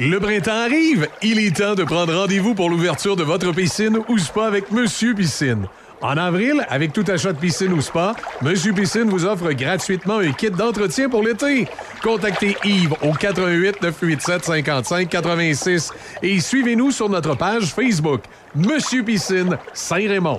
Le 0.00 0.20
printemps 0.20 0.52
arrive. 0.52 1.08
Il 1.22 1.40
est 1.40 1.56
temps 1.56 1.74
de 1.74 1.82
prendre 1.82 2.14
rendez-vous 2.14 2.54
pour 2.54 2.70
l'ouverture 2.70 3.16
de 3.16 3.24
votre 3.24 3.50
piscine 3.52 3.98
ou 4.08 4.16
spa 4.18 4.46
avec 4.46 4.70
Monsieur 4.70 5.12
Piscine. 5.12 5.66
En 6.00 6.16
avril, 6.16 6.64
avec 6.68 6.92
tout 6.92 7.04
achat 7.08 7.32
de 7.32 7.38
piscine 7.38 7.72
ou 7.72 7.80
spa, 7.80 8.14
Monsieur 8.40 8.72
Piscine 8.72 9.10
vous 9.10 9.24
offre 9.24 9.50
gratuitement 9.50 10.18
un 10.18 10.30
kit 10.30 10.50
d'entretien 10.50 11.08
pour 11.08 11.24
l'été. 11.24 11.66
Contactez 12.00 12.56
Yves 12.62 12.94
au 13.02 13.12
88 13.12 13.82
987 13.82 14.44
55 14.44 15.08
86 15.08 15.90
et 16.22 16.38
suivez-nous 16.38 16.92
sur 16.92 17.08
notre 17.08 17.34
page 17.34 17.74
Facebook 17.74 18.20
Monsieur 18.54 19.02
Piscine 19.02 19.58
Saint-Raymond. 19.72 20.38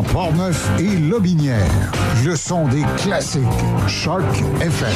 Dans 0.00 0.12
Portneuf 0.14 0.70
et 0.78 0.96
Lobinière, 0.96 1.92
le 2.24 2.34
son 2.34 2.66
des 2.68 2.82
classiques. 2.96 3.42
Choc 3.86 4.22
FM. 4.58 4.88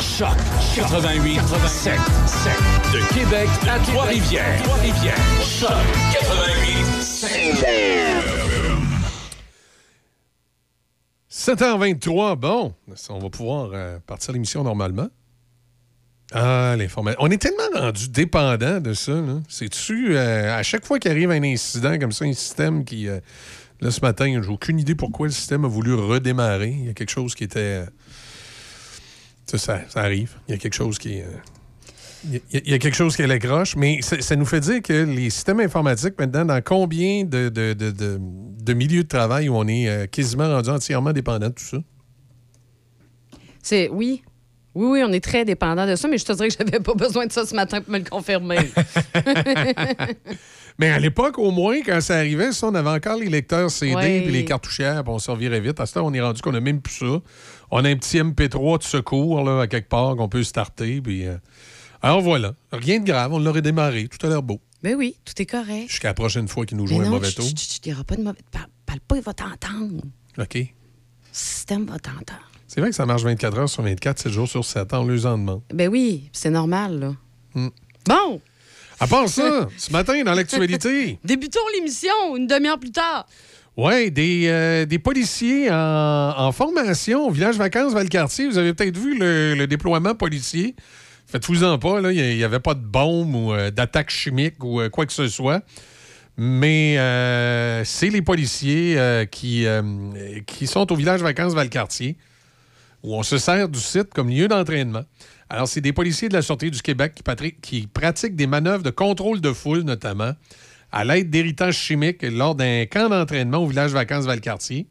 Choc 0.00 0.28
88 0.74 1.40
7 1.68 1.92
7 2.26 2.52
de 2.92 3.14
Québec 3.14 3.48
à 3.62 3.78
Trois-Rivières. 3.78 4.62
Trois-Rivières. 4.64 5.14
Choc 5.40 5.70
88 6.12 7.02
7. 7.02 8.37
7h23, 11.48 12.36
bon, 12.36 12.74
on 13.08 13.18
va 13.20 13.30
pouvoir 13.30 13.70
euh, 13.72 13.98
partir 14.06 14.34
l'émission 14.34 14.62
normalement. 14.62 15.08
Ah, 16.30 16.74
l'information. 16.76 17.18
On 17.22 17.30
est 17.30 17.40
tellement 17.40 17.62
rendu 17.74 18.08
dépendant 18.10 18.80
de 18.80 18.92
ça. 18.92 19.18
C'est-tu, 19.48 20.14
euh, 20.14 20.54
à 20.54 20.62
chaque 20.62 20.84
fois 20.84 20.98
qu'il 20.98 21.10
arrive 21.10 21.30
un 21.30 21.42
incident 21.42 21.98
comme 21.98 22.12
ça, 22.12 22.26
un 22.26 22.34
système 22.34 22.84
qui. 22.84 23.08
euh, 23.08 23.20
là, 23.80 23.90
ce 23.90 24.02
matin, 24.02 24.42
j'ai 24.42 24.50
aucune 24.50 24.78
idée 24.78 24.94
pourquoi 24.94 25.28
le 25.28 25.32
système 25.32 25.64
a 25.64 25.68
voulu 25.68 25.94
redémarrer. 25.94 26.68
Il 26.68 26.84
y 26.84 26.90
a 26.90 26.92
quelque 26.92 27.08
chose 27.12 27.34
qui 27.34 27.44
était. 27.44 27.60
euh, 27.60 27.86
ça, 29.46 29.56
ça 29.88 30.00
arrive. 30.02 30.34
Il 30.48 30.50
y 30.50 30.54
a 30.54 30.58
quelque 30.58 30.74
chose 30.74 30.98
qui. 30.98 31.22
Il 32.24 32.34
y 32.34 32.36
a- 32.36 32.40
il 32.64 32.70
y, 32.70 32.74
a 32.74 32.78
quelque 32.78 32.94
chose 32.96 33.14
qui 33.16 33.22
est 33.22 33.26
l'accroche, 33.26 33.76
mais 33.76 34.00
ça, 34.02 34.20
ça 34.20 34.34
nous 34.36 34.44
fait 34.46 34.60
dire 34.60 34.82
que 34.82 35.04
les 35.04 35.30
systèmes 35.30 35.60
informatiques, 35.60 36.14
maintenant, 36.18 36.44
dans 36.44 36.60
combien 36.62 37.24
de, 37.24 37.48
de, 37.48 37.72
de- 37.74 37.90
de- 37.90 38.18
de 38.20 38.72
milieux 38.74 39.04
de 39.04 39.08
travail 39.08 39.48
où 39.48 39.56
on 39.56 39.66
est 39.68 39.88
euh, 39.88 40.06
quasiment 40.06 40.48
rendu 40.48 40.70
entièrement 40.70 41.12
dépendant 41.12 41.48
de 41.48 41.54
tout 41.54 41.64
ça? 41.64 41.78
C'est 43.62 43.88
oui. 43.90 44.22
Oui, 44.74 44.86
oui, 44.90 45.02
on 45.04 45.12
est 45.12 45.24
très 45.24 45.44
dépendant 45.44 45.86
de 45.86 45.96
ça, 45.96 46.06
mais 46.06 46.18
je 46.18 46.24
te 46.24 46.32
dirais 46.32 46.48
que 46.48 46.54
j'avais 46.58 46.78
pas 46.78 46.94
besoin 46.94 47.26
de 47.26 47.32
ça 47.32 47.44
ce 47.44 47.54
matin 47.54 47.80
pour 47.80 47.92
me 47.92 47.98
le 47.98 48.04
confirmer. 48.04 48.58
Mais 50.80 50.90
à 50.90 50.98
l'époque, 51.00 51.38
au 51.38 51.50
moins, 51.50 51.80
quand 51.84 52.00
ça 52.00 52.16
arrivait, 52.18 52.52
ça, 52.52 52.68
on 52.68 52.74
avait 52.76 52.90
encore 52.90 53.16
les 53.18 53.28
lecteurs 53.28 53.68
CD 53.68 53.94
Ouais. 53.96 54.20
puis 54.22 54.30
les 54.30 54.44
cartouchières, 54.44 55.02
puis 55.02 55.12
on 55.12 55.18
s'en 55.18 55.34
virait 55.34 55.58
vite. 55.58 55.80
À 55.80 55.86
ce 55.86 55.94
temps, 55.94 56.06
on 56.06 56.14
est 56.14 56.20
rendu 56.20 56.40
qu'on 56.40 56.54
a 56.54 56.60
même 56.60 56.80
plus 56.80 56.94
ça. 56.98 57.20
On 57.72 57.84
a 57.84 57.88
un 57.88 57.96
petit 57.96 58.18
MP3 58.20 58.78
de 58.78 58.84
secours, 58.84 59.42
là, 59.42 59.62
à 59.62 59.66
quelque 59.66 59.88
part, 59.88 60.14
qu'on 60.14 60.28
peut 60.28 60.44
starter. 60.44 61.00
Puis, 61.00 61.26
euh, 61.26 61.36
Alors 62.02 62.20
voilà, 62.20 62.54
rien 62.72 63.00
de 63.00 63.04
grave, 63.06 63.32
on 63.32 63.38
l'aurait 63.38 63.62
démarré. 63.62 64.08
Tout 64.08 64.24
a 64.26 64.30
l'air 64.30 64.42
beau. 64.42 64.60
ben 64.82 64.94
oui, 64.96 65.16
tout 65.24 65.40
est 65.42 65.46
correct. 65.46 65.88
Jusqu'à 65.88 66.08
la 66.08 66.14
prochaine 66.14 66.46
fois 66.48 66.64
qu'il 66.64 66.76
nous 66.76 66.86
joue 66.86 66.98
Mais 66.98 67.06
un 67.06 67.10
mauvais 67.10 67.30
tour. 67.32 67.46
tu- 67.48 67.80
diras 67.80 68.04
pas 68.04 68.16
de 68.16 68.22
mauvais. 68.22 68.38
Parle, 68.52 68.68
parle 68.86 69.00
pas, 69.00 69.16
il 69.16 69.22
va 69.22 69.34
t'entendre. 69.34 70.02
OK. 70.38 70.54
Le 70.54 70.66
système 71.32 71.86
va 71.86 71.98
t'entendre. 71.98 72.50
C'est 72.68 72.80
vrai 72.80 72.90
que 72.90 72.96
ça 72.96 73.06
marche 73.06 73.22
24 73.22 73.58
heures 73.58 73.68
sur 73.68 73.82
24, 73.82 74.18
7 74.20 74.32
jours 74.32 74.48
sur 74.48 74.64
7. 74.64 74.92
On 74.92 75.06
les 75.06 75.26
en 75.26 75.38
demande. 75.38 75.62
Ben 75.72 75.88
oui, 75.88 76.28
c'est 76.32 76.50
normal, 76.50 77.00
là. 77.00 77.12
Hmm. 77.54 77.68
Bon, 78.06 78.40
À 79.00 79.06
part 79.06 79.28
ça, 79.28 79.68
ce 79.76 79.90
matin, 79.90 80.22
dans 80.22 80.34
l'actualité, 80.34 81.18
débutons 81.24 81.60
l'émission 81.74 82.36
une 82.36 82.46
demi-heure 82.46 82.78
plus 82.78 82.92
tard. 82.92 83.26
ouais, 83.76 84.10
des, 84.10 84.44
euh, 84.48 84.84
des 84.86 84.98
policiers 84.98 85.70
en, 85.70 86.34
en 86.36 86.52
formation 86.52 87.26
au 87.26 87.30
village 87.30 87.56
vacances 87.56 87.92
Valcartier. 87.92 88.46
Vous 88.48 88.58
avez 88.58 88.74
peut-être 88.74 88.96
vu 88.98 89.18
le, 89.18 89.54
le 89.54 89.66
déploiement 89.66 90.14
policier. 90.14 90.76
Faites-vous-en 91.28 91.78
pas, 91.78 92.00
là. 92.00 92.10
Il 92.10 92.36
n'y 92.36 92.42
avait 92.44 92.58
pas 92.58 92.72
de 92.72 92.80
bombe 92.80 93.34
ou 93.34 93.52
euh, 93.52 93.70
d'attaque 93.70 94.08
chimique 94.08 94.64
ou 94.64 94.80
euh, 94.80 94.88
quoi 94.88 95.04
que 95.04 95.12
ce 95.12 95.28
soit. 95.28 95.62
Mais 96.38 96.96
euh, 96.98 97.84
c'est 97.84 98.08
les 98.08 98.22
policiers 98.22 98.96
qui, 99.30 99.66
qui 100.46 100.66
sont 100.68 100.92
au 100.92 100.94
village 100.96 101.20
vacances 101.20 101.52
Valcartier, 101.52 102.16
où 103.02 103.16
on 103.16 103.24
se 103.24 103.38
sert 103.38 103.68
du 103.68 103.80
site 103.80 104.14
comme 104.14 104.28
lieu 104.28 104.46
d'entraînement. 104.46 105.02
Alors, 105.50 105.66
c'est 105.66 105.80
des 105.80 105.92
policiers 105.92 106.28
de 106.28 106.34
la 106.34 106.42
Sûreté 106.42 106.70
du 106.70 106.80
Québec 106.80 107.20
qui, 107.60 107.88
pratiquent 107.88 108.36
des 108.36 108.46
manœuvres 108.46 108.84
de 108.84 108.90
contrôle 108.90 109.40
de 109.40 109.52
foule, 109.52 109.80
notamment, 109.80 110.32
à 110.92 111.04
l'aide 111.04 111.28
d'héritage 111.28 111.76
chimique 111.76 112.22
lors 112.22 112.54
d'un 112.54 112.86
camp 112.86 113.08
d'entraînement 113.08 113.58
au 113.58 113.66
village 113.66 113.90
vacances 113.90 114.24
Valcartier. 114.24 114.86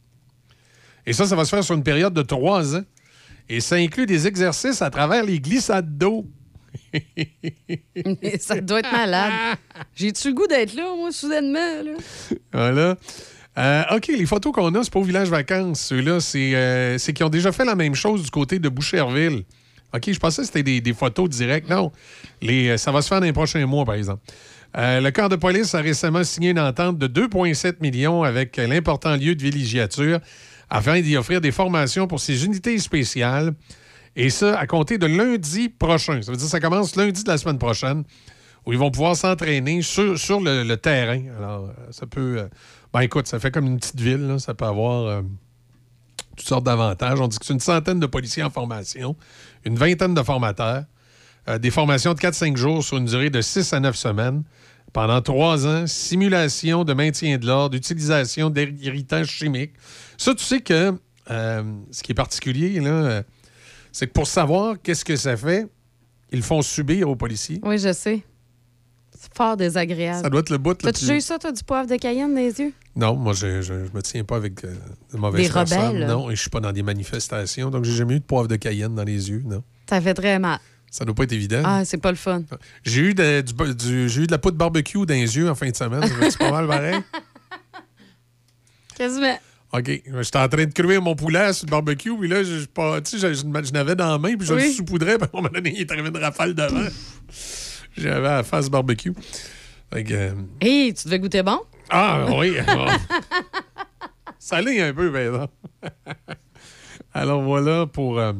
Et 1.05 1.13
ça, 1.13 1.25
ça 1.25 1.37
va 1.37 1.45
se 1.45 1.51
faire 1.51 1.63
sur 1.63 1.75
une 1.75 1.83
période 1.83 2.13
de 2.13 2.23
trois 2.23 2.75
ans. 2.75 2.83
Et 3.49 3.59
ça 3.59 3.75
inclut 3.75 4.05
des 4.05 4.27
exercices 4.27 4.81
à 4.81 4.89
travers 4.89 5.23
les 5.23 5.39
glissades 5.39 5.97
d'eau. 5.97 6.25
Ça 8.39 8.59
doit 8.61 8.79
être 8.79 8.91
malade. 8.91 9.57
J'ai-tu 9.95 10.29
le 10.29 10.33
goût 10.33 10.47
d'être 10.47 10.73
là, 10.75 10.93
moi, 10.95 11.11
soudainement? 11.11 11.83
Là? 11.83 11.91
Voilà. 12.53 12.97
Euh, 13.57 13.95
OK, 13.95 14.07
les 14.07 14.25
photos 14.25 14.53
qu'on 14.53 14.73
a, 14.75 14.83
c'est 14.83 14.93
pas 14.93 14.99
au 14.99 15.03
village 15.03 15.29
vacances. 15.29 15.79
Ceux-là, 15.81 16.19
c'est 16.19 16.55
euh, 16.55 16.97
c'est 16.97 17.13
qu'ils 17.13 17.25
ont 17.25 17.29
déjà 17.29 17.51
fait 17.51 17.65
la 17.65 17.75
même 17.75 17.95
chose 17.95 18.23
du 18.23 18.29
côté 18.29 18.59
de 18.59 18.69
Boucherville. 18.69 19.43
OK, 19.93 20.11
je 20.11 20.19
pensais 20.19 20.41
que 20.41 20.47
c'était 20.47 20.63
des, 20.63 20.81
des 20.81 20.93
photos 20.93 21.29
directes. 21.29 21.69
Non, 21.69 21.91
les, 22.41 22.69
euh, 22.69 22.77
ça 22.77 22.91
va 22.91 23.01
se 23.01 23.07
faire 23.07 23.19
dans 23.19 23.25
les 23.25 23.33
prochains 23.33 23.65
mois, 23.65 23.85
par 23.85 23.95
exemple. 23.95 24.21
Euh, 24.77 24.99
le 24.99 25.11
corps 25.11 25.29
de 25.29 25.37
police 25.37 25.73
a 25.73 25.79
récemment 25.79 26.23
signé 26.23 26.51
une 26.51 26.59
entente 26.59 26.97
de 26.97 27.07
2,7 27.07 27.75
millions 27.81 28.23
avec 28.23 28.57
l'important 28.57 29.15
lieu 29.15 29.33
de 29.33 29.41
villégiature 29.41 30.19
afin 30.69 31.01
d'y 31.01 31.17
offrir 31.17 31.41
des 31.41 31.51
formations 31.51 32.07
pour 32.07 32.19
ses 32.19 32.45
unités 32.45 32.77
spéciales. 32.79 33.53
Et 34.15 34.29
ça, 34.29 34.57
à 34.57 34.65
compter 34.65 34.97
de 34.97 35.05
lundi 35.05 35.69
prochain. 35.69 36.21
Ça 36.21 36.31
veut 36.31 36.37
dire 36.37 36.47
que 36.47 36.51
ça 36.51 36.59
commence 36.59 36.95
lundi 36.95 37.23
de 37.23 37.29
la 37.29 37.37
semaine 37.37 37.59
prochaine, 37.59 38.03
où 38.65 38.73
ils 38.73 38.79
vont 38.79 38.89
pouvoir 38.89 39.15
s'entraîner 39.15 39.81
sur, 39.83 40.17
sur 40.17 40.41
le, 40.41 40.75
terrain. 40.75 41.21
Alors, 41.37 41.65
euh, 41.65 41.91
ça 41.91 42.07
peut. 42.07 42.39
euh, 42.39 42.47
ben 42.93 43.01
écoute, 43.01 43.27
ça 43.27 43.39
fait 43.39 43.51
comme 43.51 43.67
une 43.67 43.77
petite 43.77 43.99
ville. 43.99 44.27
là. 44.27 44.39
Ça 44.39 44.55
peut 44.55 44.65
avoir 44.65 45.05
euh, 45.05 45.21
toutes 46.35 46.47
sortes 46.47 46.63
d'avantages. 46.63 47.21
On 47.21 47.27
dit 47.27 47.37
que 47.37 47.45
c'est 47.45 47.53
une 47.53 47.59
centaine 47.59 47.99
de 47.99 48.07
policiers 48.07 48.43
en 48.43 48.49
formation, 48.49 49.15
une 49.65 49.75
vingtaine 49.75 50.15
de 50.15 50.23
formateurs, 50.23 50.83
des 51.61 51.71
formations 51.71 52.13
de 52.13 52.19
4-5 52.19 52.57
jours 52.57 52.83
sur 52.83 52.97
une 52.97 53.05
durée 53.05 53.29
de 53.29 53.39
6 53.39 53.71
à 53.71 53.79
9 53.79 53.95
semaines. 53.95 54.43
Pendant 54.93 55.21
trois 55.21 55.67
ans, 55.67 55.85
simulation 55.85 56.83
de 56.83 56.93
maintien 56.93 57.37
de 57.37 57.45
l'ordre, 57.45 57.75
utilisation 57.75 58.49
d'héritage 58.49 59.27
chimique. 59.27 59.73
Ça, 60.17 60.33
tu 60.33 60.43
sais 60.43 60.61
que 60.61 60.93
euh, 61.29 61.63
ce 61.91 62.01
qui 62.03 62.13
est 62.13 62.15
particulier, 62.15 62.79
là, 62.79 62.89
euh, 62.89 63.23
c'est 63.91 64.07
que 64.07 64.13
pour 64.13 64.27
savoir 64.27 64.75
qu'est-ce 64.81 65.05
que 65.05 65.15
ça 65.15 65.35
fait, 65.37 65.67
ils 66.31 66.41
font 66.41 66.61
subir 66.61 67.09
aux 67.09 67.15
policiers. 67.15 67.59
Oui, 67.63 67.77
je 67.77 67.93
sais. 67.93 68.23
C'est 69.19 69.33
fort 69.35 69.57
désagréable. 69.57 70.21
Ça 70.23 70.29
doit 70.29 70.39
être 70.41 70.49
le 70.51 70.57
bout. 70.57 70.75
T'as-tu 70.75 71.05
plus- 71.05 71.15
eu 71.17 71.21
ça, 71.21 71.37
toi, 71.39 71.51
du 71.51 71.63
poivre 71.63 71.87
de 71.89 71.95
Cayenne 71.95 72.33
dans 72.33 72.39
les 72.39 72.59
yeux? 72.59 72.73
Non, 72.95 73.15
moi, 73.15 73.33
je, 73.33 73.61
je, 73.61 73.85
je 73.85 73.91
me 73.93 74.01
tiens 74.01 74.23
pas 74.23 74.37
avec 74.37 74.63
euh, 74.63 74.73
de 75.13 75.17
mauvaises 75.17 75.47
Des 75.47 75.53
personnes. 75.53 75.87
rebelles. 75.95 76.07
Non, 76.07 76.29
et 76.31 76.35
je 76.35 76.41
suis 76.41 76.49
pas 76.49 76.59
dans 76.59 76.71
des 76.71 76.83
manifestations, 76.83 77.69
donc 77.69 77.83
j'ai 77.83 77.93
jamais 77.95 78.15
eu 78.15 78.19
de 78.19 78.25
poivre 78.25 78.47
de 78.47 78.55
Cayenne 78.55 78.95
dans 78.95 79.03
les 79.03 79.29
yeux, 79.29 79.43
non. 79.45 79.63
Ça 79.89 79.99
fait 80.01 80.13
très 80.13 80.37
mal. 80.39 80.59
Ça 80.89 81.03
doit 81.05 81.13
pas 81.13 81.23
être 81.23 81.33
évident. 81.33 81.61
Ah, 81.65 81.83
c'est 81.85 81.97
pas 81.97 82.11
le 82.11 82.17
fun. 82.17 82.43
J'ai 82.85 83.01
eu, 83.01 83.13
de, 83.13 83.41
du- 83.41 83.75
du- 83.75 84.09
j'ai 84.09 84.21
eu 84.21 84.27
de 84.27 84.31
la 84.31 84.37
poudre 84.37 84.57
barbecue 84.57 85.05
dans 85.05 85.13
les 85.13 85.35
yeux 85.37 85.49
en 85.49 85.55
fin 85.55 85.69
de 85.69 85.75
semaine. 85.75 86.01
C'est 86.21 86.37
pas 86.37 86.51
mal 86.51 86.67
pareil. 86.67 86.95
Quasiment. 88.95 89.37
OK. 89.73 89.85
J'étais 89.85 90.37
en 90.39 90.47
train 90.47 90.65
de 90.65 90.71
cuire 90.73 91.01
mon 91.01 91.15
poulet 91.15 91.51
sur 91.53 91.65
le 91.67 91.71
barbecue, 91.71 92.17
puis 92.17 92.27
là, 92.29 92.41
je, 92.43 92.65
pas- 92.65 93.01
tu 93.01 93.19
sais, 93.19 93.27
je, 93.29 93.33
je, 93.33 93.65
je 93.65 93.71
n'avais 93.73 93.95
dans 93.95 94.11
la 94.11 94.17
main, 94.17 94.35
puis 94.37 94.47
je 94.47 94.53
Oui. 94.53 94.63
le 94.63 94.71
saupoudrais, 94.71 95.17
puis 95.17 95.27
à 95.31 95.37
un 95.37 95.41
moment 95.41 95.53
donné, 95.53 95.73
il 95.75 95.81
est 95.81 95.91
arrivé 95.91 96.07
une 96.09 96.17
rafale 96.17 96.53
devant. 96.55 96.87
J'avais 97.97 98.21
la 98.21 98.43
face 98.43 98.69
barbecue. 98.69 99.13
Que, 99.91 100.13
euh, 100.13 100.31
Hé, 100.61 100.93
tu 100.93 101.05
devais 101.05 101.19
goûter 101.19 101.43
bon? 101.43 101.59
Ah, 101.89 102.25
oui. 102.37 102.53
Salé 104.39 104.81
un 104.81 104.93
peu, 104.93 105.11
mais 105.11 105.29
non. 105.29 105.47
Alors 107.13 107.41
voilà 107.41 107.85
pour, 107.87 108.19
euh, 108.19 108.33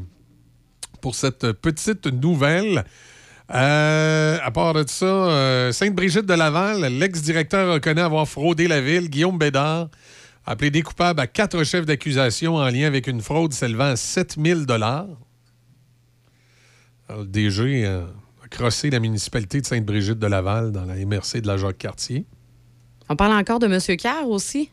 pour 1.07 1.15
cette 1.15 1.53
petite 1.53 2.05
nouvelle. 2.07 2.83
Euh, 3.53 4.37
à 4.43 4.51
part 4.51 4.73
de 4.73 4.83
ça, 4.89 5.05
euh, 5.05 5.71
Sainte-Brigitte 5.71 6.25
de 6.25 6.33
Laval, 6.33 6.81
l'ex-directeur 6.81 7.75
reconnaît 7.75 8.01
avoir 8.01 8.27
fraudé 8.27 8.67
la 8.67 8.81
ville. 8.81 9.09
Guillaume 9.09 9.37
Bédard 9.37 9.87
a 10.45 10.55
plaidé 10.57 10.81
coupable 10.81 11.21
à 11.21 11.27
quatre 11.27 11.63
chefs 11.63 11.85
d'accusation 11.85 12.55
en 12.55 12.67
lien 12.67 12.87
avec 12.87 13.07
une 13.07 13.21
fraude 13.21 13.53
s'élevant 13.53 13.91
à 13.91 13.95
7 13.95 14.35
000 14.37 14.63
Alors, 14.69 15.07
Le 17.19 17.25
DG 17.25 17.85
euh, 17.85 18.03
a 18.43 18.47
crossé 18.49 18.89
la 18.89 18.99
municipalité 18.99 19.61
de 19.61 19.65
Sainte-Brigitte 19.65 20.19
de 20.19 20.27
Laval 20.27 20.73
dans 20.73 20.83
la 20.83 20.95
MRC 20.95 21.39
de 21.39 21.47
la 21.47 21.55
Jacques-Cartier. 21.55 22.25
On 23.07 23.15
parle 23.15 23.31
encore 23.31 23.59
de 23.59 23.67
M. 23.67 23.79
Carr 23.95 24.27
aussi? 24.27 24.71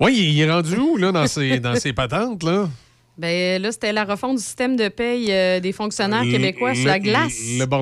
Oui, 0.00 0.30
il 0.32 0.40
est 0.40 0.50
rendu 0.50 0.78
où, 0.78 0.96
là, 0.96 1.12
dans 1.12 1.26
ses, 1.26 1.60
dans 1.60 1.74
ses 1.74 1.92
patentes, 1.92 2.42
là? 2.42 2.70
Ben 3.16 3.62
là, 3.62 3.70
c'était 3.70 3.92
la 3.92 4.04
refonte 4.04 4.38
du 4.38 4.42
système 4.42 4.76
de 4.76 4.88
paye 4.88 5.28
euh, 5.30 5.60
des 5.60 5.72
fonctionnaires 5.72 6.22
québécois 6.22 6.70
Le- 6.70 6.76
sur 6.76 6.86
la 6.86 6.98
glace. 6.98 7.32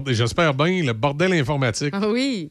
J'espère 0.09 0.53
bien, 0.55 0.83
le 0.83 0.93
bordel 0.93 1.33
informatique. 1.33 1.95
Ah 1.97 2.09
oui. 2.09 2.51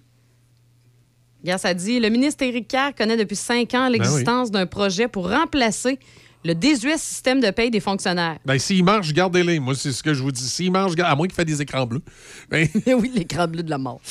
Regarde, 1.44 1.60
ça 1.62 1.74
dit 1.74 2.00
le 2.00 2.10
ministre 2.10 2.44
Éric 2.44 2.68
Kerr 2.68 2.92
connaît 2.98 3.18
depuis 3.18 3.36
cinq 3.36 3.74
ans 3.74 3.90
Ben 3.90 3.94
l'existence 3.94 4.52
d'un 4.52 4.66
projet 4.66 5.08
pour 5.08 5.30
remplacer 5.30 6.00
le 6.44 6.56
désuet 6.56 6.98
système 6.98 7.40
de 7.40 7.52
paye 7.52 7.70
des 7.70 7.80
fonctionnaires. 7.80 8.38
Ben, 8.46 8.58
s'il 8.58 8.84
marche, 8.84 9.14
gardez-les. 9.14 9.60
Moi, 9.60 9.76
c'est 9.76 9.92
ce 9.92 10.02
que 10.02 10.14
je 10.14 10.24
vous 10.24 10.32
dis. 10.32 10.42
S'il 10.48 10.72
marche, 10.72 10.94
à 11.00 11.16
moins 11.16 11.28
qu'il 11.28 11.36
fait 11.36 11.46
des 11.46 11.62
écrans 11.62 11.86
bleus. 11.86 12.02
Ben, 12.50 12.68
oui, 12.98 13.12
l'écran 13.14 13.48
bleu 13.48 13.62
de 13.62 13.70
la 13.70 13.78
mort. 13.78 14.02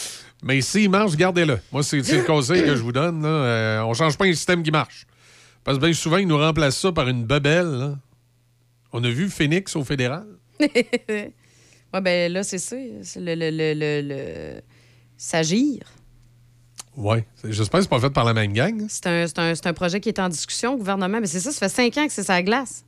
mais 0.45 0.61
s'il 0.61 0.91
marche, 0.91 1.17
gardez-le. 1.17 1.59
Moi, 1.73 1.83
c'est 1.83 2.03
c'est 2.05 2.19
le 2.19 2.23
conseil 2.25 2.63
que 2.63 2.77
je 2.77 2.83
vous 2.83 2.93
donne. 2.93 3.23
Là. 3.23 3.29
Euh, 3.29 3.81
on 3.83 3.95
change 3.95 4.17
pas 4.17 4.27
un 4.27 4.33
système 4.33 4.63
qui 4.63 4.71
marche. 4.71 5.07
Parce 5.65 5.79
que 5.79 5.83
bien 5.85 5.93
souvent, 5.93 6.19
ils 6.19 6.27
nous 6.29 6.39
remplacent 6.39 6.79
ça 6.79 6.93
par 6.93 7.09
une 7.09 7.25
bebelle. 7.25 7.67
là. 7.67 7.95
On 8.93 9.03
a 9.05 9.09
vu 9.11 9.29
Phoenix 9.31 9.77
au 9.77 9.85
fédéral? 9.85 10.27
ouais, 10.61 11.33
ben 12.03 12.33
là, 12.33 12.43
c'est 12.43 12.59
ça. 12.59 12.77
C'est 13.03 13.21
le, 13.21 13.35
le, 13.35 13.51
le, 13.51 13.75
le, 13.75 14.09
le- 14.09 14.61
S'agir. 15.17 15.83
Oui. 16.97 17.19
J'espère 17.45 17.79
que 17.81 17.85
c'est 17.85 17.89
pas 17.91 18.01
fait 18.01 18.11
par 18.11 18.25
la 18.25 18.35
même 18.35 18.53
gang. 18.53 18.83
hein. 18.83 18.87
C'est 18.89 19.07
un, 19.07 19.27
c'est 19.27 19.39
un- 19.39 19.71
un 19.71 19.73
projet 19.75 20.01
qui 20.01 20.09
est 20.09 20.19
en 20.19 20.29
discussion 20.29 20.75
au 20.75 20.77
gouvernement. 20.79 21.21
Mais 21.21 21.27
c'est 21.27 21.41
ça, 21.41 21.53
ça 21.53 21.59
fait 21.69 21.69
cinq 21.75 21.97
ans 21.99 22.07
que 22.07 22.13
c'est 22.13 22.25
sa 22.25 22.43
glace. 22.43 22.85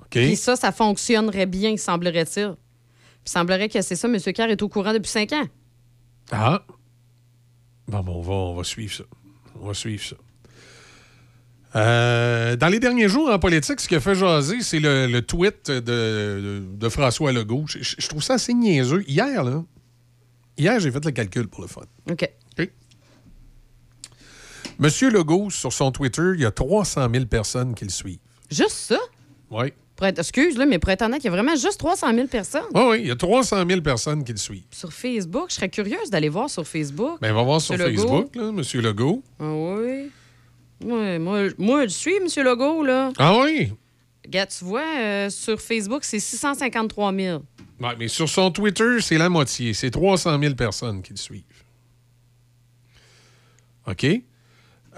OK. 0.00 0.08
Puis 0.10 0.36
ça, 0.36 0.56
ça 0.56 0.72
fonctionnerait 0.72 1.46
bien, 1.46 1.76
semblerait-il. 1.76 2.54
Puis 3.24 3.30
semblerait 3.32 3.68
que 3.68 3.80
c'est 3.82 3.96
ça, 3.96 4.08
M. 4.08 4.18
Kerr 4.20 4.50
est 4.50 4.62
au 4.62 4.68
courant 4.68 4.92
depuis 4.92 5.10
cinq 5.10 5.32
ans. 5.32 5.46
Ah. 6.32 6.64
Bon, 7.88 8.00
bon, 8.02 8.14
on 8.16 8.20
va, 8.22 8.32
on 8.32 8.54
va 8.54 8.64
suivre 8.64 8.92
ça. 8.94 9.04
On 9.60 9.66
va 9.66 9.74
suivre 9.74 10.02
ça. 10.02 10.16
Euh, 11.76 12.56
dans 12.56 12.68
les 12.68 12.80
derniers 12.80 13.08
jours 13.08 13.30
en 13.30 13.38
politique, 13.38 13.80
ce 13.80 13.86
qui 13.88 13.94
a 13.94 14.00
fait 14.00 14.14
jaser, 14.14 14.60
c'est 14.60 14.80
le, 14.80 15.06
le 15.06 15.22
tweet 15.22 15.70
de, 15.70 15.80
de- 15.80 16.62
de 16.72 16.88
François 16.88 17.30
Legault. 17.32 17.64
Je, 17.68 18.06
trouve 18.08 18.22
ça 18.22 18.34
assez 18.34 18.52
niaiseux. 18.54 19.04
Hier, 19.06 19.44
là, 19.44 19.62
hier, 20.58 20.80
j'ai 20.80 20.90
fait 20.90 21.04
le 21.04 21.12
calcul 21.12 21.46
pour 21.48 21.62
le 21.62 21.68
fun. 21.68 21.82
OK. 22.10 22.28
Monsieur 24.78 25.10
Legault, 25.10 25.50
sur 25.50 25.72
son 25.74 25.92
Twitter, 25.92 26.30
il 26.34 26.40
y 26.40 26.46
a 26.46 26.50
300 26.50 27.08
000 27.12 27.26
personnes 27.26 27.74
qui 27.74 27.84
le 27.84 27.90
suivent. 27.90 28.18
Juste 28.50 28.70
ça? 28.70 28.98
Oui. 29.50 29.72
Être, 30.02 30.20
excuse, 30.20 30.56
là, 30.56 30.64
mais 30.64 30.78
pour 30.78 30.88
être 30.88 31.02
honnête, 31.02 31.20
il 31.22 31.26
y 31.26 31.28
a 31.28 31.32
vraiment 31.32 31.54
juste 31.54 31.76
300 31.78 32.14
000 32.14 32.26
personnes. 32.28 32.62
Oui, 32.74 32.82
oui, 32.88 32.98
il 33.02 33.08
y 33.08 33.10
a 33.10 33.16
300 33.16 33.66
000 33.68 33.82
personnes 33.82 34.24
qui 34.24 34.32
le 34.32 34.38
suivent. 34.38 34.62
Sur 34.70 34.90
Facebook, 34.94 35.50
je 35.50 35.56
serais 35.56 35.68
curieuse 35.68 36.08
d'aller 36.08 36.30
voir 36.30 36.48
sur 36.48 36.66
Facebook. 36.66 37.18
Ben, 37.20 37.32
on 37.32 37.36
va 37.36 37.42
voir 37.42 37.60
sur 37.60 37.76
Legault. 37.76 38.00
Facebook, 38.00 38.36
là, 38.36 38.50
Monsieur 38.52 38.80
Legault. 38.80 39.22
Ah 39.38 39.52
oui. 39.52 40.10
Ouais, 40.84 41.18
moi, 41.18 41.48
moi, 41.58 41.82
je 41.86 41.92
suis, 41.92 42.14
M. 42.16 42.26
Legault, 42.44 42.82
là. 42.84 43.12
Ah 43.18 43.38
oui? 43.38 43.72
Regarde, 44.24 44.50
tu 44.50 44.64
vois, 44.64 44.84
euh, 44.98 45.30
sur 45.30 45.60
Facebook, 45.60 46.04
c'est 46.04 46.20
653 46.20 47.14
000. 47.14 47.42
Ouais, 47.80 47.96
mais 47.98 48.08
sur 48.08 48.28
son 48.28 48.50
Twitter, 48.50 49.00
c'est 49.00 49.18
la 49.18 49.28
moitié. 49.28 49.74
C'est 49.74 49.90
300 49.90 50.38
000 50.40 50.54
personnes 50.54 51.02
qui 51.02 51.12
le 51.12 51.18
suivent. 51.18 51.42
OK? 53.86 54.06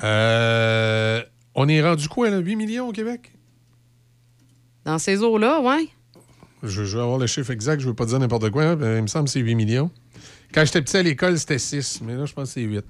Euh, 0.03 1.23
on 1.55 1.69
est 1.69 1.83
rendu 1.83 2.09
quoi, 2.09 2.31
là? 2.31 2.39
8 2.39 2.57
millions 2.57 2.89
au 2.89 2.93
Québec? 2.93 3.33
Dans 4.85 4.99
ces 4.99 5.23
eaux-là, 5.23 5.61
ouais. 5.61 5.89
Je, 6.63 6.85
je 6.85 6.97
vais 6.97 7.03
avoir 7.03 7.19
le 7.19 7.27
chiffre 7.27 7.51
exact, 7.51 7.81
je 7.81 7.87
ne 7.87 7.91
veux 7.91 7.97
pas 7.97 8.07
dire 8.07 8.19
n'importe 8.19 8.51
quoi. 8.51 8.73
Il 8.73 9.03
me 9.03 9.07
semble 9.07 9.27
que 9.27 9.31
c'est 9.31 9.41
8 9.41 9.55
millions. 9.55 9.91
Quand 10.53 10.65
j'étais 10.65 10.83
petit 10.83 10.97
à 10.97 11.03
l'école, 11.03 11.39
c'était 11.39 11.59
6, 11.59 12.01
mais 12.03 12.15
là, 12.15 12.27
je 12.27 12.33
pense 12.33 12.49
que 12.49 12.55
c'est 12.55 12.61
8. 12.63 12.85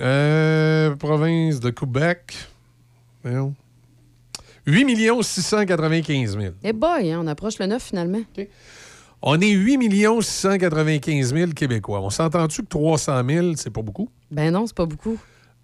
Euh, 0.00 0.94
province 0.96 1.60
de 1.60 1.70
Québec. 1.70 2.34
Voyons. 3.22 3.54
8 4.66 5.22
695 5.22 6.38
000. 6.38 6.54
Eh 6.62 6.72
boy, 6.72 7.10
hein, 7.10 7.20
on 7.22 7.26
approche 7.26 7.58
le 7.58 7.66
9 7.66 7.82
finalement. 7.82 8.22
On 9.20 9.40
est 9.40 9.50
8 9.50 10.22
695 10.22 11.34
000 11.34 11.52
Québécois. 11.52 12.00
On 12.00 12.10
s'entend-tu 12.10 12.62
que 12.62 12.68
300 12.68 13.22
000, 13.28 13.52
c'est 13.56 13.70
pas 13.70 13.82
beaucoup? 13.82 14.08
Ben 14.30 14.52
non, 14.52 14.66
c'est 14.66 14.76
pas 14.76 14.86
beaucoup. 14.86 15.18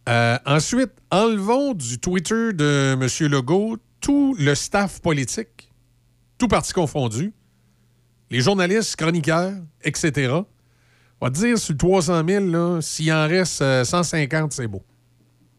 Euh, 0.09 0.39
ensuite, 0.47 0.93
enlevons 1.11 1.75
du 1.75 1.99
Twitter 1.99 2.53
de 2.53 2.95
M. 2.95 3.31
Legault 3.31 3.77
tout 4.01 4.37
le 4.39 4.55
staff 4.55 5.01
politique, 5.01 5.71
tout 6.39 6.49
parti 6.49 6.73
confondu, 6.73 7.33
les 8.31 8.41
journalistes, 8.41 8.97
chroniqueurs, 8.97 9.55
etc. 9.83 10.33
On 11.21 11.27
va 11.27 11.31
te 11.33 11.39
dire 11.39 11.59
sur 11.59 11.73
le 11.73 11.79
300 11.79 12.23
000, 12.29 12.45
là, 12.47 12.81
s'il 12.81 13.13
en 13.13 13.27
reste 13.27 13.61
euh, 13.63 13.85
150, 13.85 14.53
c'est 14.53 14.69
beau. 14.69 14.83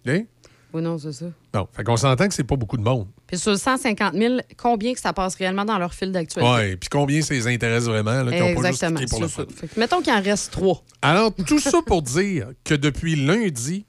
OK? 0.07 0.25
Oui, 0.71 0.83
non, 0.83 0.99
c'est 0.99 1.11
ça. 1.11 1.25
Bon, 1.51 1.67
fait 1.73 1.83
qu'on 1.83 1.97
s'entend 1.97 2.27
que 2.27 2.33
c'est 2.33 2.43
pas 2.43 2.55
beaucoup 2.55 2.77
de 2.77 2.83
monde. 2.83 3.07
Puis 3.25 3.39
sur 3.39 3.51
le 3.51 3.57
150 3.57 4.13
000, 4.13 4.35
combien 4.55 4.93
que 4.93 4.99
ça 4.99 5.13
passe 5.13 5.33
réellement 5.35 5.65
dans 5.65 5.79
leur 5.79 5.93
fil 5.93 6.11
d'actualité? 6.11 6.53
Ouais, 6.53 6.77
puis 6.77 6.89
combien 6.89 7.21
ça 7.23 7.33
les 7.33 7.47
intéresse 7.47 7.85
vraiment, 7.85 8.23
là, 8.23 8.31
qui 8.31 8.41
ont 8.41 8.53
pas 8.61 8.69
juste 8.69 8.83
Exactement. 8.83 8.99
cliqué 8.99 9.09
pour 9.09 9.21
le 9.21 9.27
fun. 9.27 9.45
Fait 9.53 9.67
que 9.67 9.79
mettons 9.79 10.01
qu'il 10.01 10.13
en 10.13 10.21
reste 10.21 10.51
trois. 10.51 10.83
Alors, 11.01 11.33
tout 11.47 11.59
ça 11.59 11.79
pour 11.85 12.03
dire 12.03 12.49
que 12.63 12.75
depuis 12.75 13.15
lundi, 13.15 13.85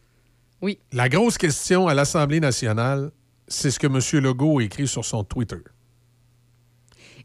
oui. 0.63 0.79
la 0.93 1.11
grosse 1.11 1.37
question 1.37 1.87
à 1.87 1.93
l'Assemblée 1.93 2.41
nationale, 2.41 3.11
c'est 3.47 3.71
ce 3.71 3.79
que 3.79 3.87
M. 3.87 4.23
Legault 4.25 4.61
a 4.61 4.63
écrit 4.63 4.89
sur 4.89 5.05
son 5.05 5.23
Twitter. 5.23 5.61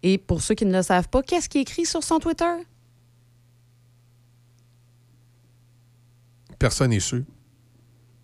Et 0.04 0.18
pour 0.18 0.42
ceux 0.42 0.56
qui 0.56 0.66
ne 0.66 0.74
le 0.76 0.84
savent 0.84 1.08
pas, 1.08 1.24
qu'est-ce 1.24 1.48
qui 1.48 1.60
est 1.60 1.62
écrit 1.62 1.86
sur 1.86 2.04
son 2.04 2.20
Twitter? 2.20 2.46
Personne 6.60 6.91
n'est 6.91 6.99
sûr. 6.99 7.22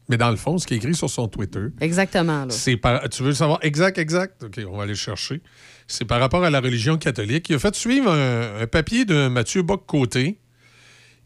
Mais 0.10 0.18
dans 0.18 0.30
le 0.32 0.36
fond, 0.36 0.58
ce 0.58 0.68
qui 0.68 0.74
est 0.74 0.78
écrit 0.78 0.94
sur 0.96 1.10
son 1.10 1.28
Twitter, 1.28 1.68
Exactement. 1.80 2.46
Là. 2.46 2.50
c'est 2.52 2.76
par. 2.76 3.08
Tu 3.10 3.24
veux 3.24 3.34
savoir 3.34 3.60
exact, 3.62 3.98
exact? 3.98 4.44
OK, 4.44 4.60
on 4.70 4.76
va 4.76 4.84
aller 4.84 4.92
le 4.94 4.98
chercher. 4.98 5.42
C'est 5.88 6.06
par 6.06 6.20
rapport 6.20 6.44
à 6.44 6.50
la 6.50 6.60
religion 6.60 6.98
catholique. 6.98 7.50
Il 7.50 7.56
a 7.56 7.60
fait 7.60 7.76
suivre 7.76 8.12
un, 8.12 8.62
un 8.62 8.68
papier 8.68 9.06
de 9.06 9.28
Mathieu 9.30 9.62
Bock-Côté 9.62 10.40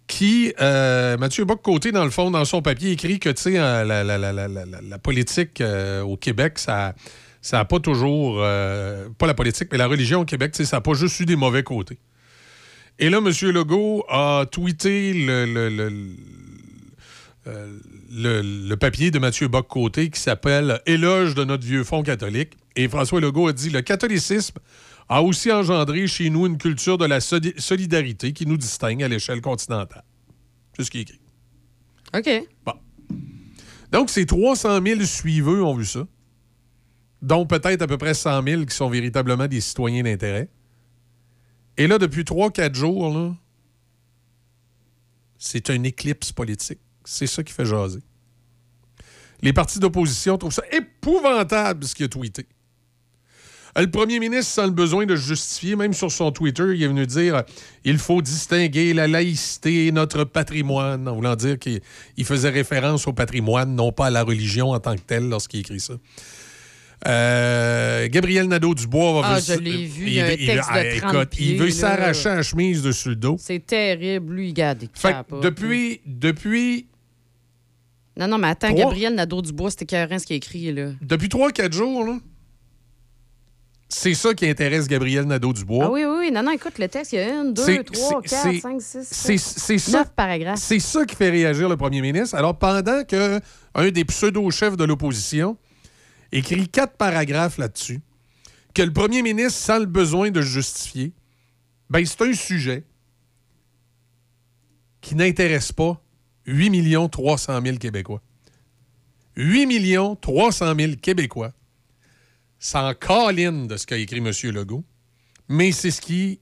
qui. 0.07 0.53
euh, 0.61 1.17
Mathieu 1.17 1.45
Bock-Côté, 1.45 1.91
dans 1.91 2.03
le 2.03 2.11
fond, 2.11 2.29
dans 2.31 2.45
son 2.45 2.61
papier, 2.61 2.91
écrit 2.91 3.19
que, 3.19 3.29
tu 3.29 3.41
sais, 3.41 3.57
euh, 3.59 3.83
la, 3.83 4.03
la- 4.03 4.17
la- 4.17 4.33
la- 4.33 4.47
la- 4.47 4.65
la 4.65 4.99
politique 4.99 5.61
euh, 5.61 6.01
au 6.01 6.17
Québec, 6.17 6.59
ça. 6.59 6.93
Ça 7.41 7.57
n'a 7.57 7.65
pas 7.65 7.79
toujours. 7.79 8.37
euh, 8.39 9.07
pas 9.17 9.27
la 9.27 9.33
politique, 9.35 9.69
mais 9.71 9.77
la 9.77 9.87
religion 9.87 10.21
au 10.21 10.25
Québec, 10.25 10.51
tu 10.51 10.57
sais, 10.57 10.65
ça 10.65 10.77
n'a 10.77 10.81
pas 10.81 10.93
juste 10.93 11.19
eu 11.19 11.25
des 11.25 11.35
mauvais 11.35 11.61
côtés. 11.63 11.99
Et 12.97 13.09
là, 13.09 13.17
M. 13.19 13.31
Legault 13.51 14.03
a 14.09 14.45
tweeté 14.51 15.13
le, 15.13 15.45
le- 15.45 15.69
le- 15.69 16.15
euh, 17.47 17.77
le, 18.11 18.41
le 18.41 18.77
papier 18.77 19.11
de 19.11 19.19
Mathieu 19.19 19.47
Bock-Côté 19.47 20.09
qui 20.09 20.19
s'appelle 20.19 20.81
Éloge 20.85 21.35
de 21.35 21.43
notre 21.43 21.65
vieux 21.65 21.83
fonds 21.83 22.01
catholique. 22.03 22.53
Et 22.75 22.87
François 22.89 23.21
Legault 23.21 23.47
a 23.47 23.53
dit 23.53 23.69
Le 23.69 23.81
catholicisme 23.81 24.57
a 25.09 25.21
aussi 25.21 25.51
engendré 25.51 26.07
chez 26.07 26.29
nous 26.29 26.47
une 26.47 26.57
culture 26.57 26.97
de 26.97 27.05
la 27.05 27.19
soli- 27.19 27.53
solidarité 27.59 28.33
qui 28.33 28.45
nous 28.47 28.57
distingue 28.57 29.03
à 29.03 29.07
l'échelle 29.07 29.41
continentale. 29.41 30.03
C'est 30.75 30.83
ce 30.83 30.91
qui 30.91 30.97
est 30.99 31.01
écrit. 31.01 31.19
OK. 32.15 32.29
Donc, 33.91 34.09
ces 34.09 34.25
300 34.25 34.79
000 34.83 35.01
suiveux 35.03 35.63
ont 35.63 35.75
vu 35.75 35.85
ça, 35.85 36.05
dont 37.21 37.45
peut-être 37.45 37.81
à 37.83 37.87
peu 37.87 37.97
près 37.97 38.13
100 38.13 38.43
000 38.43 38.65
qui 38.65 38.75
sont 38.75 38.89
véritablement 38.89 39.47
des 39.47 39.61
citoyens 39.61 40.03
d'intérêt. 40.03 40.49
Et 41.77 41.87
là, 41.87 41.97
depuis 41.97 42.23
3-4 42.23 42.73
jours, 42.73 43.13
là, 43.13 43.33
c'est 45.37 45.69
un 45.69 45.83
éclipse 45.83 46.31
politique. 46.31 46.79
C'est 47.05 47.27
ça 47.27 47.43
qui 47.43 47.53
fait 47.53 47.65
jaser. 47.65 47.99
Les 49.41 49.53
partis 49.53 49.79
d'opposition 49.79 50.37
trouvent 50.37 50.53
ça 50.53 50.63
épouvantable, 50.71 51.85
ce 51.85 51.93
qu'il 51.95 52.05
a 52.05 52.09
tweeté. 52.09 52.45
Euh, 53.77 53.81
Le 53.81 53.91
premier 53.91 54.19
ministre, 54.19 54.51
sans 54.53 54.65
le 54.65 54.71
besoin 54.71 55.05
de 55.05 55.15
justifier, 55.15 55.75
même 55.75 55.93
sur 55.93 56.11
son 56.11 56.31
Twitter, 56.31 56.63
il 56.73 56.81
est 56.81 56.87
venu 56.87 57.05
dire 57.05 57.43
il 57.83 57.97
faut 57.97 58.21
distinguer 58.21 58.93
la 58.93 59.07
laïcité 59.07 59.87
et 59.87 59.91
notre 59.91 60.23
patrimoine, 60.23 61.07
en 61.07 61.15
voulant 61.15 61.35
dire 61.35 61.59
qu'il 61.59 61.81
il 62.17 62.25
faisait 62.25 62.49
référence 62.49 63.05
au 63.07 63.13
patrimoine, 63.13 63.75
non 63.75 63.91
pas 63.91 64.07
à 64.07 64.09
la 64.09 64.23
religion 64.23 64.71
en 64.71 64.79
tant 64.79 64.95
que 64.95 65.01
telle 65.01 65.27
lorsqu'il 65.29 65.59
écrit 65.59 65.79
ça. 65.81 65.93
Euh, 67.07 68.07
Gabriel 68.09 68.47
Nadeau-Dubois 68.47 69.21
va 69.21 69.27
Ah, 69.35 69.39
je 69.39 69.53
l'ai 69.59 69.85
vu, 69.85 70.07
il 70.07 70.13
y 70.13 70.21
a 70.21 70.25
un 70.25 70.29
texte 70.29 70.47
de 70.47 70.59
ah, 70.59 70.97
30 70.99 71.13
écoute, 71.13 71.29
il 71.33 71.45
pieds, 71.45 71.55
veut 71.57 71.65
là. 71.67 71.71
s'arracher 71.71 72.29
la 72.29 72.41
chemise 72.41 72.81
dessus 72.81 73.09
le 73.09 73.15
dos. 73.17 73.35
C'est 73.39 73.63
terrible, 73.63 74.33
lui, 74.33 74.47
il 74.49 74.53
garde 74.53 74.79
des 74.79 74.89
Fait 74.93 75.09
que 75.09 75.13
capotes, 75.13 75.43
depuis, 75.43 76.01
depuis, 76.05 76.87
Non, 78.17 78.27
non, 78.27 78.37
mais 78.37 78.47
attends, 78.47 78.69
Trois- 78.69 78.79
Gabriel 78.85 79.13
Nadeau-Dubois, 79.15 79.71
c'était 79.71 79.83
écœurant 79.85 80.19
ce 80.19 80.25
qu'il 80.25 80.35
a 80.35 80.37
écrit, 80.37 80.71
là. 80.71 80.91
depuis 81.01 81.27
3-4 81.27 81.73
jours, 81.73 82.05
là, 82.05 82.17
c'est 83.89 84.13
ça 84.13 84.33
qui 84.33 84.47
intéresse 84.47 84.87
Gabriel 84.87 85.25
Nadeau-Dubois. 85.25 85.85
Ah 85.85 85.91
oui, 85.91 86.05
oui, 86.05 86.15
oui. 86.19 86.31
Non, 86.31 86.41
non, 86.43 86.51
écoute, 86.51 86.79
le 86.79 86.87
texte, 86.87 87.13
il 87.13 87.17
y 87.17 87.19
a 87.19 87.41
une, 87.41 87.53
deux, 87.53 87.63
C'est- 87.63 87.83
trois, 87.83 88.21
c'est- 88.23 88.29
quatre, 88.29 88.43
c'est- 88.53 88.59
cinq, 88.59 88.81
six, 88.81 89.07
C'est 89.11 89.37
sept, 89.37 89.59
c'est 89.59 89.77
ça. 89.77 89.99
neuf 89.99 90.11
paragraphes. 90.15 90.59
C'est 90.59 90.79
ça 90.79 91.05
qui 91.05 91.15
fait 91.15 91.29
réagir 91.29 91.69
le 91.69 91.77
premier 91.77 92.01
ministre. 92.01 92.35
Alors, 92.35 92.57
pendant 92.57 93.03
que 93.03 93.39
un 93.75 93.91
des 93.91 94.05
pseudo-chefs 94.05 94.75
de 94.77 94.83
l'opposition 94.85 95.57
écrit 96.31 96.67
quatre 96.67 96.97
paragraphes 96.97 97.57
là-dessus, 97.57 97.99
que 98.73 98.81
le 98.81 98.91
premier 98.91 99.21
ministre 99.21 99.59
sent 99.59 99.79
le 99.79 99.85
besoin 99.85 100.31
de 100.31 100.41
justifier, 100.41 101.13
ben 101.89 102.03
c'est 102.05 102.21
un 102.23 102.33
sujet 102.33 102.83
qui 105.01 105.15
n'intéresse 105.15 105.71
pas 105.71 106.01
8 106.45 107.09
300 107.09 107.61
000 107.63 107.77
Québécois. 107.77 108.21
8 109.35 110.19
300 110.21 110.73
000 110.77 110.93
Québécois 111.01 111.51
s'en 112.59 112.93
câlinent 112.93 113.67
de 113.67 113.77
ce 113.77 113.85
qu'a 113.85 113.97
écrit 113.97 114.17
M. 114.17 114.31
Legault, 114.53 114.83
mais 115.47 115.71
c'est 115.71 115.91
ce 115.91 116.01
qui 116.01 116.39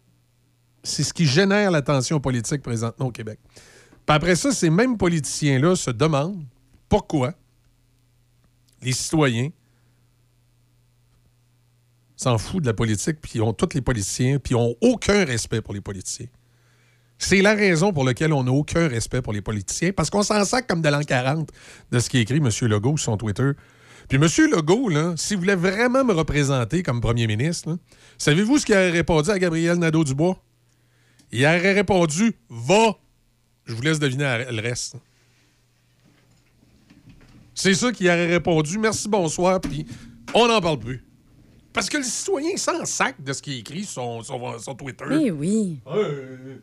c'est 0.84 1.04
ce 1.04 1.14
qui 1.14 1.26
génère 1.26 1.72
la 1.72 1.82
tension 1.82 2.20
politique 2.20 2.62
présentement 2.62 3.08
au 3.08 3.12
Québec. 3.12 3.40
Puis 4.06 4.16
après 4.16 4.36
ça, 4.36 4.52
ces 4.52 4.70
mêmes 4.70 4.98
politiciens-là 4.98 5.76
se 5.78 5.92
demandent 5.92 6.44
pourquoi 6.90 7.34
les 8.82 8.92
citoyens 8.92 9.50
s'en 12.18 12.38
foutent 12.38 12.64
de 12.64 12.68
la 12.68 12.74
politique, 12.74 13.22
puis 13.22 13.40
ont 13.42 13.54
tous 13.54 13.74
les 13.74 13.82
politiciens, 13.82 14.40
puis 14.40 14.54
ils 14.54 14.58
ont 14.58 14.76
aucun 14.82 15.26
respect 15.26 15.62
pour 15.62 15.74
les 15.74 15.82
politiciens. 15.82 16.28
C'est 17.24 17.42
la 17.42 17.54
raison 17.54 17.94
pour 17.94 18.04
laquelle 18.04 18.34
on 18.34 18.44
n'a 18.44 18.52
aucun 18.52 18.88
respect 18.90 19.22
pour 19.22 19.32
les 19.32 19.42
politiciens, 19.42 19.94
parce 19.94 20.10
qu'on 20.10 20.24
s'en 20.24 20.44
sac 20.44 20.68
comme 20.68 20.82
de 20.82 20.90
l'an 20.90 21.02
40 21.04 21.50
de 21.92 22.00
ce 22.00 22.10
qui 22.10 22.18
écrit 22.20 22.38
M. 22.38 22.50
Legault 22.64 22.98
sur 22.98 23.06
son 23.12 23.18
Twitter. 23.18 23.52
Puis 24.10 24.18
M. 24.18 24.28
Legault, 24.52 24.90
là, 24.90 25.14
s'il 25.16 25.38
voulait 25.38 25.56
vraiment 25.56 26.04
me 26.04 26.12
représenter 26.14 26.84
comme 26.84 27.00
premier 27.00 27.26
ministre, 27.28 27.70
là, 27.70 27.78
savez-vous 28.18 28.58
ce 28.58 28.66
qu'il 28.66 28.76
aurait 28.76 28.90
répondu 28.90 29.30
à 29.30 29.40
Gabriel 29.40 29.78
Nadeau-Dubois? 29.78 30.38
Il 31.32 31.46
aurait 31.46 31.74
répondu 31.74 32.34
Va. 32.50 32.98
Je 33.66 33.74
vous 33.74 33.82
laisse 33.82 34.00
deviner 34.00 34.44
le 34.52 34.62
reste. 34.62 34.98
C'est 37.56 37.74
ça 37.74 37.92
qu'il 37.94 38.08
aurait 38.08 38.28
répondu. 38.28 38.78
Merci, 38.78 39.08
bonsoir, 39.08 39.62
puis 39.62 39.86
on 40.34 40.48
n'en 40.50 40.60
parle 40.60 40.80
plus. 40.80 41.06
Parce 41.72 41.90
que 41.90 41.98
le 41.98 42.04
citoyen 42.04 42.58
s'en 42.58 42.84
sac 42.86 43.16
de 43.24 43.32
ce 43.32 43.42
qu'il 43.42 43.58
écrit 43.60 43.84
sur 43.86 43.94
son, 44.04 44.24
son- 44.24 44.60
son 44.60 44.76
Twitter. 44.76 45.06
Oui, 45.10 45.32
oui. 45.32 45.80
Euh, 45.88 46.58
que 46.58 46.62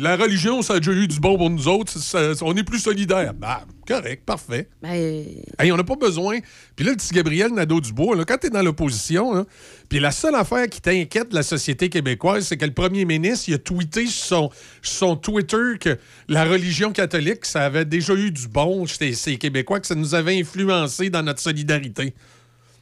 la 0.00 0.16
religion, 0.16 0.62
ça 0.62 0.74
a 0.74 0.78
déjà 0.80 0.92
eu 0.92 1.06
du 1.08 1.20
bon 1.20 1.36
pour 1.36 1.50
nous 1.50 1.68
autres. 1.68 1.92
ça- 1.98 2.34
ça- 2.34 2.44
on 2.44 2.54
est 2.56 2.62
plus 2.64 2.78
solidaires. 2.78 3.34
Bah, 3.34 3.64
correct, 3.86 4.24
parfait. 4.24 4.68
Ben, 4.82 5.24
Hey, 5.58 5.72
on 5.72 5.76
n'a 5.76 5.84
pas 5.84 5.96
besoin. 5.96 6.38
Puis 6.76 6.84
là, 6.84 6.92
le 6.92 6.96
petit 6.96 7.14
Gabriel 7.14 7.52
Nadeau-Dubois, 7.52 8.16
là, 8.16 8.24
quand 8.24 8.38
tu 8.38 8.46
es 8.46 8.50
dans 8.50 8.62
l'opposition, 8.62 9.44
puis 9.88 10.00
la 10.00 10.10
seule 10.12 10.34
affaire 10.34 10.68
qui 10.68 10.80
t'inquiète 10.80 11.30
de 11.30 11.34
la 11.34 11.42
société 11.42 11.88
québécoise, 11.88 12.46
c'est 12.46 12.56
que 12.56 12.64
le 12.66 12.74
premier 12.74 13.04
ministre, 13.04 13.48
il 13.48 13.54
a 13.54 13.58
tweeté 13.58 14.06
sur 14.06 14.24
son, 14.26 14.50
sur 14.82 14.94
son 15.08 15.16
Twitter 15.16 15.78
que 15.80 15.98
la 16.28 16.44
religion 16.44 16.92
catholique, 16.92 17.44
ça 17.44 17.64
avait 17.64 17.84
déjà 17.84 18.14
eu 18.14 18.30
du 18.30 18.48
bon 18.48 18.86
chez 18.86 19.12
ces 19.14 19.36
Québécois, 19.38 19.80
que 19.80 19.86
ça 19.86 19.94
nous 19.94 20.14
avait 20.14 20.38
influencé 20.40 21.10
dans 21.10 21.22
notre 21.22 21.40
solidarité. 21.40 22.14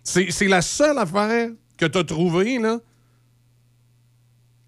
C'est 0.03 0.31
c'est 0.31 0.49
la 0.49 0.63
seule 0.63 0.99
affaire 0.99 1.51
que 1.79 1.87
tu 1.87 1.99
as 1.99 2.05
trouvée, 2.05 2.59
là, 2.59 2.79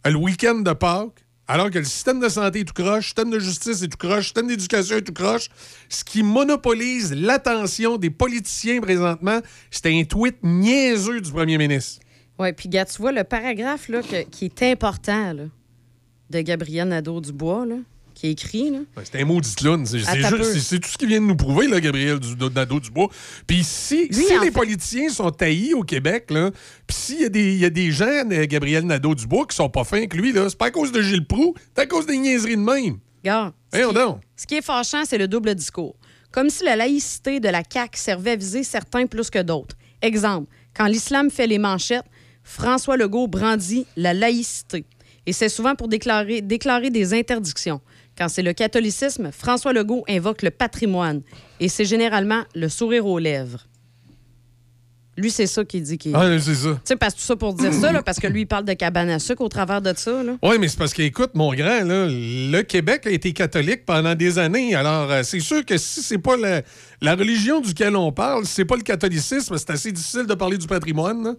le 0.05 0.17
week-end 0.17 0.57
de 0.61 0.73
Pâques, 0.73 1.25
alors 1.49 1.71
que 1.71 1.79
le 1.79 1.85
système 1.85 2.21
de 2.21 2.29
santé 2.29 2.61
est 2.61 2.65
tout 2.65 2.75
croche, 2.75 2.97
le 2.97 3.03
système 3.03 3.31
de 3.31 3.39
justice 3.39 3.83
est 3.83 3.89
tout 3.89 3.97
croche, 3.97 4.17
le 4.17 4.23
système 4.23 4.47
d'éducation 4.49 4.97
est 4.97 5.03
tout 5.03 5.15
croche, 5.15 5.49
ce 5.89 6.05
qui 6.05 6.23
monopolise 6.23 7.15
l'attention 7.15 7.97
des 7.97 8.11
politiciens 8.11 8.81
présentement, 8.83 9.41
c'était 9.71 9.99
un 9.99 10.05
tweet 10.05 10.37
niaiseux 10.43 11.23
du 11.23 11.33
premier 11.33 11.57
ministre. 11.57 12.03
Oui, 12.39 12.53
puis 12.53 12.69
gars, 12.69 12.85
tu 12.85 13.01
vois, 13.01 13.13
le 13.13 13.25
paragraphe 13.25 13.89
là, 13.89 14.01
qui 14.31 14.45
est 14.45 14.63
important 14.63 15.35
de 16.31 16.41
Gabriel 16.43 16.89
Nadeau-Dubois, 16.89 17.67
là, 17.67 17.77
qui 18.19 18.27
est 18.29 18.33
écrit, 18.33 18.71
là. 18.71 18.79
Ouais, 18.97 19.05
C'est 19.11 19.21
un 19.21 19.25
maudit 19.25 19.55
clown. 19.55 19.87
C'est 19.87 20.01
c'est 20.01 20.09
Attends 20.09 20.37
juste- 20.37 20.37
peu. 20.39 20.45
c'est- 20.45 20.61
c'est 20.61 20.79
tout 20.81 20.89
ce 20.89 20.99
qu'il 20.99 21.09
vient 21.09 21.21
de 21.21 21.27
nous 21.27 21.37
prouver, 21.37 21.69
là, 21.69 21.81
Gabriel 21.81 22.19
du, 22.19 22.35
Nadeau-Dubois. 22.37 23.09
Puis 23.47 23.63
si, 23.65 24.09
Lui, 24.09 24.15
si 24.27 24.37
en 24.37 24.41
les 24.41 24.47
fait- 24.47 24.53
politiciens 24.53 25.09
sont 25.09 25.31
taillis 25.31 25.75
au 25.75 25.83
Québec, 25.83 26.27
puis 26.29 26.97
s'il 26.97 27.21
y, 27.21 27.25
a 27.25 27.29
des- 27.29 27.53
il 27.55 27.59
y 27.61 27.65
a 27.65 27.71
des 27.71 27.91
gens, 27.91 28.07
euh, 28.31 28.47
Gabriel 28.47 28.85
Nadeau-Dubois, 28.85 29.47
qui 29.47 29.57
sont 29.57 29.69
pas 29.71 29.85
fins 29.85 30.07
que 30.07 30.17
lui, 30.17 30.33
là, 30.33 30.47
c'est 30.49 30.59
pas 30.59 30.67
à 30.67 30.71
cause 30.71 30.93
de 30.93 31.01
Gilles 31.03 31.27
Proux, 31.27 31.55
c'est 31.77 31.83
à 31.83 31.87
cause 31.87 32.07
des 32.07 32.17
niaiseries 32.19 32.57
de 32.57 32.63
même. 32.63 32.99
Regarde. 33.23 33.53
Voyons 33.73 33.93
donc. 33.93 34.21
Ce 34.37 34.47
qui 34.47 34.55
est 34.57 34.63
fâchant, 34.63 35.05
c'est 35.05 35.19
le 35.19 35.29
double 35.29 35.55
discours. 35.55 35.97
Comme 36.31 36.51
si 36.51 36.65
la 36.65 36.77
laïcité 36.77 37.41
de 37.41 37.49
la 37.49 37.63
CAQ 37.69 37.99
servait 37.99 38.33
à 38.33 38.37
viser 38.37 38.63
certains 38.63 39.07
plus 39.07 39.31
que 39.31 39.41
d'autres. 39.43 39.77
Exemple, 40.03 40.47
quand 40.77 40.87
l'islam 40.87 41.31
fait 41.31 41.47
les 41.47 41.59
manchettes, 41.59 42.05
François 42.43 42.97
Legault 42.97 43.29
brandit 43.29 43.87
la 43.97 44.15
laïcité. 44.15 44.85
Et 45.27 45.33
c'est 45.33 45.49
souvent 45.51 45.75
pour 45.75 45.89
déclarer, 45.89 46.41
déclarer 46.41 46.89
des 46.91 47.13
interdictions. 47.13 47.81
Quand 48.19 48.29
c'est 48.29 48.43
le 48.43 48.53
catholicisme, 48.53 49.31
François 49.33 49.73
Legault 49.73 50.05
invoque 50.09 50.43
le 50.43 50.51
patrimoine. 50.51 51.23
Et 51.61 51.69
c'est 51.69 51.85
généralement 51.85 52.43
le 52.55 52.69
sourire 52.69 53.07
aux 53.07 53.21
lèvres. 53.21 53.65
Lui, 55.17 55.33
c'est 55.33 55.49
ça 55.49 55.65
qu'il 55.65 55.83
dit. 55.83 55.99
qu'il- 55.99 56.15
Ah, 56.15 56.29
c'est 56.39 56.55
ça. 56.55 56.75
Tu 56.75 56.81
sais, 56.85 56.97
parce 56.97 57.15
tout 57.15 57.23
ça 57.23 57.35
pour 57.35 57.53
dire 57.55 57.73
ça, 57.73 57.91
là, 57.91 58.05
parce 58.05 58.21
que 58.21 58.29
lui, 58.29 58.43
il 58.43 58.47
parle 58.47 58.65
de 58.65 58.73
cabane 58.75 59.11
à 59.11 59.19
sucre 59.19 59.43
au 59.43 59.49
travers 59.49 59.83
de 59.83 59.93
ça. 59.97 60.23
Oui, 60.45 60.57
mais 60.61 60.69
c'est 60.69 60.79
parce 60.79 60.95
qu'écoute, 60.95 61.31
mon 61.35 61.53
grand, 61.55 61.83
là, 61.85 62.07
le 62.09 62.63
Québec 62.63 63.05
a 63.07 63.11
été 63.11 63.33
catholique 63.33 63.85
pendant 63.85 64.15
des 64.15 64.39
années. 64.39 64.77
Alors, 64.77 65.11
euh, 65.11 65.23
c'est 65.25 65.41
sûr 65.41 65.65
que 65.65 65.77
si 65.77 66.03
c'est 66.03 66.19
pas 66.19 66.37
la, 66.37 66.63
la 67.01 67.17
religion 67.17 67.61
duquel 67.61 67.97
on 67.97 68.13
parle, 68.13 68.47
si 68.47 68.53
c'est 68.55 68.65
pas 68.65 68.77
le 68.77 68.83
catholicisme, 68.83 69.57
c'est 69.59 69.71
assez 69.71 69.91
difficile 69.91 70.25
de 70.27 70.35
parler 70.35 70.57
du 70.57 70.69
patrimoine. 70.69 71.25
là. 71.25 71.35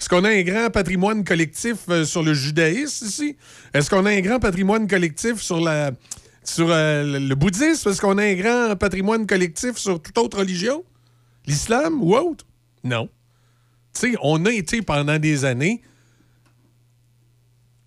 Est-ce 0.00 0.08
qu'on 0.08 0.24
a 0.24 0.30
un 0.30 0.42
grand 0.42 0.70
patrimoine 0.70 1.24
collectif 1.24 1.76
euh, 1.88 2.04
sur 2.04 2.22
le 2.22 2.34
judaïsme 2.34 3.06
ici? 3.06 3.36
Est-ce 3.72 3.88
qu'on 3.90 4.04
a 4.06 4.10
un 4.10 4.20
grand 4.20 4.40
patrimoine 4.40 4.88
collectif 4.88 5.40
sur 5.40 5.58
sur 6.42 6.66
euh, 6.70 7.18
le 7.18 7.34
bouddhisme? 7.34 7.90
Est-ce 7.90 8.00
qu'on 8.00 8.18
a 8.18 8.24
un 8.24 8.34
grand 8.34 8.76
patrimoine 8.76 9.26
collectif 9.26 9.76
sur 9.76 10.00
toute 10.02 10.18
autre 10.18 10.38
religion? 10.38 10.84
L'islam 11.46 12.02
ou 12.02 12.14
autre? 12.14 12.44
Non. 12.82 13.08
Tu 13.94 14.12
sais, 14.12 14.16
on 14.22 14.44
a 14.44 14.50
été 14.50 14.82
pendant 14.82 15.18
des 15.18 15.44
années 15.44 15.82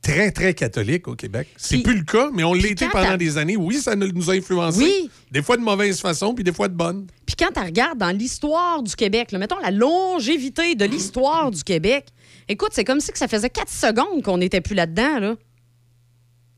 très, 0.08 0.32
très 0.32 0.54
catholique 0.54 1.08
au 1.08 1.16
Québec. 1.16 1.48
C'est 1.58 1.80
plus 1.80 1.98
le 1.98 2.04
cas, 2.04 2.30
mais 2.34 2.44
on 2.44 2.54
quand 2.54 2.90
pendant 2.92 3.18
des 3.18 3.38
années. 3.38 3.58
Oui, 3.58 3.76
ça 3.76 3.96
nous 3.96 4.30
a 4.30 4.34
influencés. 4.34 4.80
Oui. 4.84 5.10
Des 5.32 5.42
fois 5.42 5.58
de 5.58 5.62
mauvaise 5.62 6.00
façon, 6.00 6.34
puis 6.34 6.44
des 6.44 6.54
fois 6.54 6.68
de 6.68 6.74
bonne. 6.74 7.08
Puis 7.26 7.36
quand 7.38 7.52
tu 7.54 7.60
regardes 7.60 7.98
dans 8.00 8.16
l'histoire 8.16 8.82
du 8.82 8.96
Québec, 8.96 9.32
là, 9.32 9.40
mettons 9.40 9.60
la 9.60 9.72
longévité 9.72 10.76
de 10.76 10.86
l'histoire 10.86 11.52
du 11.52 11.64
Québec, 11.64 12.06
écoute, 12.48 12.70
c'est 12.72 12.86
comme 12.86 13.00
si 13.02 13.12
que 13.12 13.18
ça 13.18 13.28
faisait 13.28 13.50
4 13.50 13.70
secondes 13.70 14.24
qu'on 14.24 14.38
n'était 14.38 14.62
plus 14.62 14.76
là-dedans. 14.76 15.20
Là. 15.20 15.36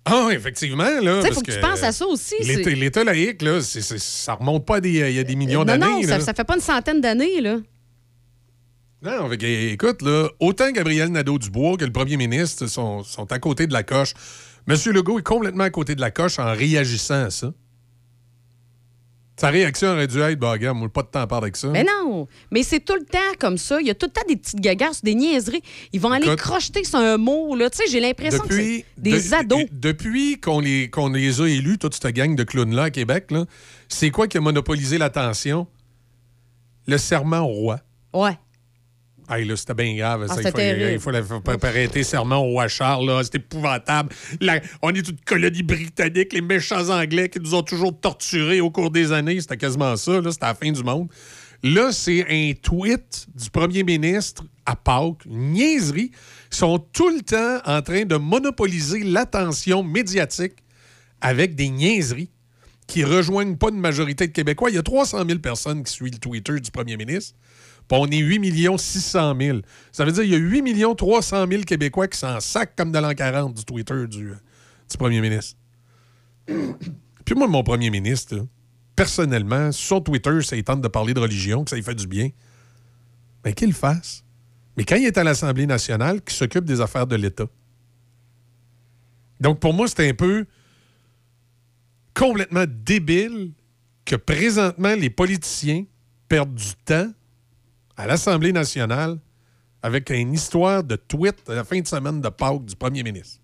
Ah, 0.05 0.29
effectivement. 0.31 0.83
Là, 0.83 1.17
Tu 1.17 1.21
sais, 1.21 1.21
parce 1.21 1.35
faut 1.35 1.41
que 1.41 1.51
tu 1.51 1.59
penses 1.59 1.83
à 1.83 1.91
ça 1.91 2.05
aussi, 2.07 2.35
L'État 2.41 3.03
laïque, 3.03 3.41
là, 3.41 3.61
c'est- 3.61 3.81
ça 3.99 4.33
remonte 4.35 4.65
pas 4.65 4.77
à 4.77 4.81
des, 4.81 4.89
il 4.91 5.13
y 5.15 5.19
a 5.19 5.23
des 5.23 5.35
millions 5.35 5.59
non, 5.59 5.65
d'années. 5.65 6.01
non, 6.01 6.07
ça, 6.07 6.19
ça 6.19 6.33
fait 6.33 6.43
pas 6.43 6.55
une 6.55 6.61
centaine 6.61 7.01
d'années. 7.01 7.41
là. 7.41 7.57
Non, 9.01 9.31
écoute, 9.31 10.01
là, 10.01 10.27
autant 10.39 10.71
Gabriel 10.71 11.09
Nadeau-Dubois 11.09 11.77
que 11.77 11.85
le 11.85 11.91
premier 11.91 12.17
ministre 12.17 12.67
sont, 12.67 13.03
sont 13.03 13.31
à 13.31 13.39
côté 13.39 13.65
de 13.65 13.71
la 13.73 13.83
coche. 13.83 14.13
M. 14.67 14.75
Legault 14.93 15.19
est 15.19 15.23
complètement 15.23 15.63
à 15.63 15.69
côté 15.69 15.95
de 15.95 16.01
la 16.01 16.11
coche 16.11 16.37
en 16.37 16.53
réagissant 16.53 17.25
à 17.25 17.29
ça. 17.29 17.53
Sa 19.39 19.51
réaction 19.51 19.91
aurait 19.91 20.07
dû 20.07 20.19
être, 20.19 20.37
bah, 20.37 20.51
regarde, 20.51 20.77
moi, 20.77 20.89
pas 20.89 21.01
de 21.01 21.07
temps 21.07 21.21
à 21.21 21.27
parler 21.27 21.45
avec 21.45 21.55
ça. 21.55 21.69
Mais 21.69 21.85
non, 21.85 22.27
mais 22.51 22.61
c'est 22.61 22.81
tout 22.81 22.95
le 22.95 23.05
temps 23.05 23.19
comme 23.39 23.57
ça. 23.57 23.79
Il 23.79 23.87
y 23.87 23.89
a 23.89 23.95
tout 23.95 24.07
le 24.07 24.11
temps 24.11 24.27
des 24.27 24.35
petites 24.35 24.59
gagasses, 24.59 25.01
des 25.01 25.15
niaiseries. 25.15 25.61
Ils 25.93 26.01
vont 26.01 26.11
aller 26.11 26.25
Écoute, 26.25 26.39
crocheter 26.39 26.83
sur 26.83 26.99
un 26.99 27.15
mot. 27.15 27.55
Là. 27.55 27.69
Tu 27.69 27.77
sais, 27.77 27.83
j'ai 27.89 28.01
l'impression 28.01 28.43
que 28.43 28.53
c'est 28.53 28.85
des 28.97 29.11
de- 29.13 29.33
ados. 29.33 29.63
Depuis 29.71 30.41
qu'on 30.41 30.59
les, 30.59 30.89
a 31.41 31.47
élus, 31.47 31.77
toute 31.77 31.93
cette 31.93 32.13
gang 32.13 32.35
de 32.35 32.43
clowns-là 32.43 32.83
à 32.83 32.89
Québec, 32.89 33.31
là, 33.31 33.45
c'est 33.87 34.11
quoi 34.11 34.27
qui 34.27 34.37
a 34.37 34.41
monopolisé 34.41 34.97
l'attention? 34.97 35.67
Le 36.85 36.97
serment 36.97 37.39
au 37.39 37.53
roi. 37.53 37.79
Ouais. 38.13 38.37
Hey, 39.29 39.45
là, 39.45 39.55
c'était 39.55 39.75
bien 39.75 39.95
grave. 39.95 40.25
Ah, 40.27 40.33
ça. 40.33 40.41
il 40.41 40.45
c'était 40.47 40.97
faut, 40.99 41.11
il 41.11 41.23
faut, 41.23 41.43
il 41.51 41.93
faut 41.93 42.03
serment 42.03 42.39
au 42.39 42.59
là. 42.59 43.21
C'est 43.23 43.35
épouvantable. 43.35 44.09
On 44.81 44.89
est 44.89 45.03
toute 45.03 45.23
colonie 45.23 45.61
britannique, 45.61 46.33
les 46.33 46.41
méchants 46.41 46.89
Anglais 46.89 47.29
qui 47.29 47.39
nous 47.39 47.53
ont 47.53 47.61
toujours 47.61 47.97
torturés 47.99 48.59
au 48.59 48.71
cours 48.71 48.89
des 48.89 49.11
années. 49.11 49.39
C'était 49.39 49.57
quasiment 49.57 49.95
ça. 49.97 50.19
là. 50.19 50.31
C'était 50.31 50.45
la 50.47 50.55
fin 50.55 50.71
du 50.71 50.83
monde. 50.83 51.09
Là, 51.61 51.91
c'est 51.91 52.25
un 52.29 52.53
tweet 52.53 53.27
du 53.35 53.49
premier 53.49 53.83
ministre 53.83 54.43
à 54.65 54.75
Pâques, 54.75 55.25
une 55.25 55.51
niaiserie. 55.51 56.11
Ils 56.51 56.55
sont 56.55 56.79
tout 56.79 57.09
le 57.09 57.21
temps 57.21 57.59
en 57.65 57.81
train 57.81 58.05
de 58.05 58.15
monopoliser 58.15 59.03
l'attention 59.03 59.83
médiatique 59.83 60.53
avec 61.21 61.55
des 61.55 61.69
niaiseries 61.69 62.31
qui 62.87 63.03
rejoignent 63.03 63.57
pas 63.57 63.69
une 63.69 63.79
majorité 63.79 64.25
de 64.25 64.31
Québécois. 64.31 64.69
Il 64.71 64.75
y 64.75 64.79
a 64.79 64.83
300 64.83 65.25
000 65.27 65.39
personnes 65.39 65.83
qui 65.83 65.93
suivent 65.93 66.13
le 66.13 66.17
Twitter 66.17 66.59
du 66.59 66.71
premier 66.71 66.97
ministre. 66.97 67.35
On 67.91 68.07
est 68.07 68.17
8 68.17 68.77
600 68.77 69.35
000. 69.39 69.59
Ça 69.91 70.05
veut 70.05 70.11
dire 70.11 70.23
qu'il 70.23 70.31
y 70.31 70.35
a 70.35 70.37
8 70.37 70.95
300 70.95 71.45
000 71.49 71.63
Québécois 71.63 72.07
qui 72.07 72.17
s'en 72.17 72.39
sacent 72.39 72.67
comme 72.77 72.91
de 72.91 72.99
l'an 72.99 73.13
40 73.13 73.53
du 73.53 73.65
Twitter 73.65 74.07
du, 74.07 74.33
du 74.89 74.97
premier 74.97 75.21
ministre. 75.21 75.57
Puis 76.47 77.35
moi, 77.35 77.47
mon 77.47 77.63
premier 77.63 77.89
ministre, 77.89 78.45
personnellement, 78.95 79.71
sur 79.71 80.03
Twitter, 80.03 80.41
ça 80.41 80.55
il 80.55 80.63
tente 80.63 80.81
de 80.81 80.87
parler 80.87 81.13
de 81.13 81.19
religion, 81.19 81.63
que 81.63 81.69
ça 81.69 81.75
lui 81.75 81.83
fait 81.83 81.95
du 81.95 82.07
bien. 82.07 82.29
Mais 83.43 83.53
qu'il 83.53 83.73
fasse. 83.73 84.23
Mais 84.77 84.83
quand 84.83 84.95
il 84.95 85.05
est 85.05 85.17
à 85.17 85.23
l'Assemblée 85.23 85.65
nationale, 85.65 86.21
qu'il 86.21 86.35
s'occupe 86.35 86.65
des 86.65 86.81
affaires 86.81 87.07
de 87.07 87.15
l'État. 87.15 87.47
Donc 89.39 89.59
pour 89.59 89.73
moi, 89.73 89.87
c'est 89.87 90.07
un 90.07 90.13
peu 90.13 90.45
complètement 92.13 92.65
débile 92.67 93.51
que 94.05 94.15
présentement 94.15 94.95
les 94.95 95.09
politiciens 95.09 95.85
perdent 96.27 96.55
du 96.55 96.73
temps 96.85 97.11
à 97.99 98.07
l'Assemblée 98.07 98.53
nationale 98.53 99.19
avec 99.83 100.09
une 100.09 100.33
histoire 100.33 100.85
de 100.85 100.95
tweet 100.95 101.37
à 101.49 101.53
la 101.55 101.65
fin 101.65 101.81
de 101.81 101.85
semaine 101.85 102.21
de 102.21 102.29
Pâques 102.29 102.63
du 102.63 102.75
premier 102.75 103.03
ministre. 103.03 103.41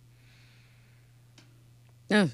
Ah, 2.10 2.26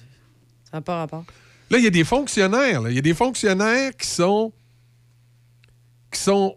ça 0.64 0.78
n'a 0.78 0.82
pas 0.82 0.98
rapport. 0.98 1.26
Là, 1.72 1.80
il 1.80 1.84
y 1.84 1.88
a 1.88 1.92
des 1.92 2.04
fonctionnaires. 2.04 2.88
Il 2.90 2.96
y 2.96 3.00
a 3.00 3.02
des 3.02 3.16
fonctionnaires 3.16 3.96
qui 3.98 4.08
sont 4.08 4.54
qui 6.12 6.20
sont 6.20 6.56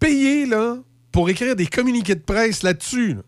payés 0.00 0.46
là, 0.46 0.78
pour 1.12 1.28
écrire 1.28 1.54
des 1.54 1.66
communiqués 1.66 2.16
de 2.16 2.22
presse 2.22 2.62
là-dessus. 2.62 3.14
là. 3.14 3.22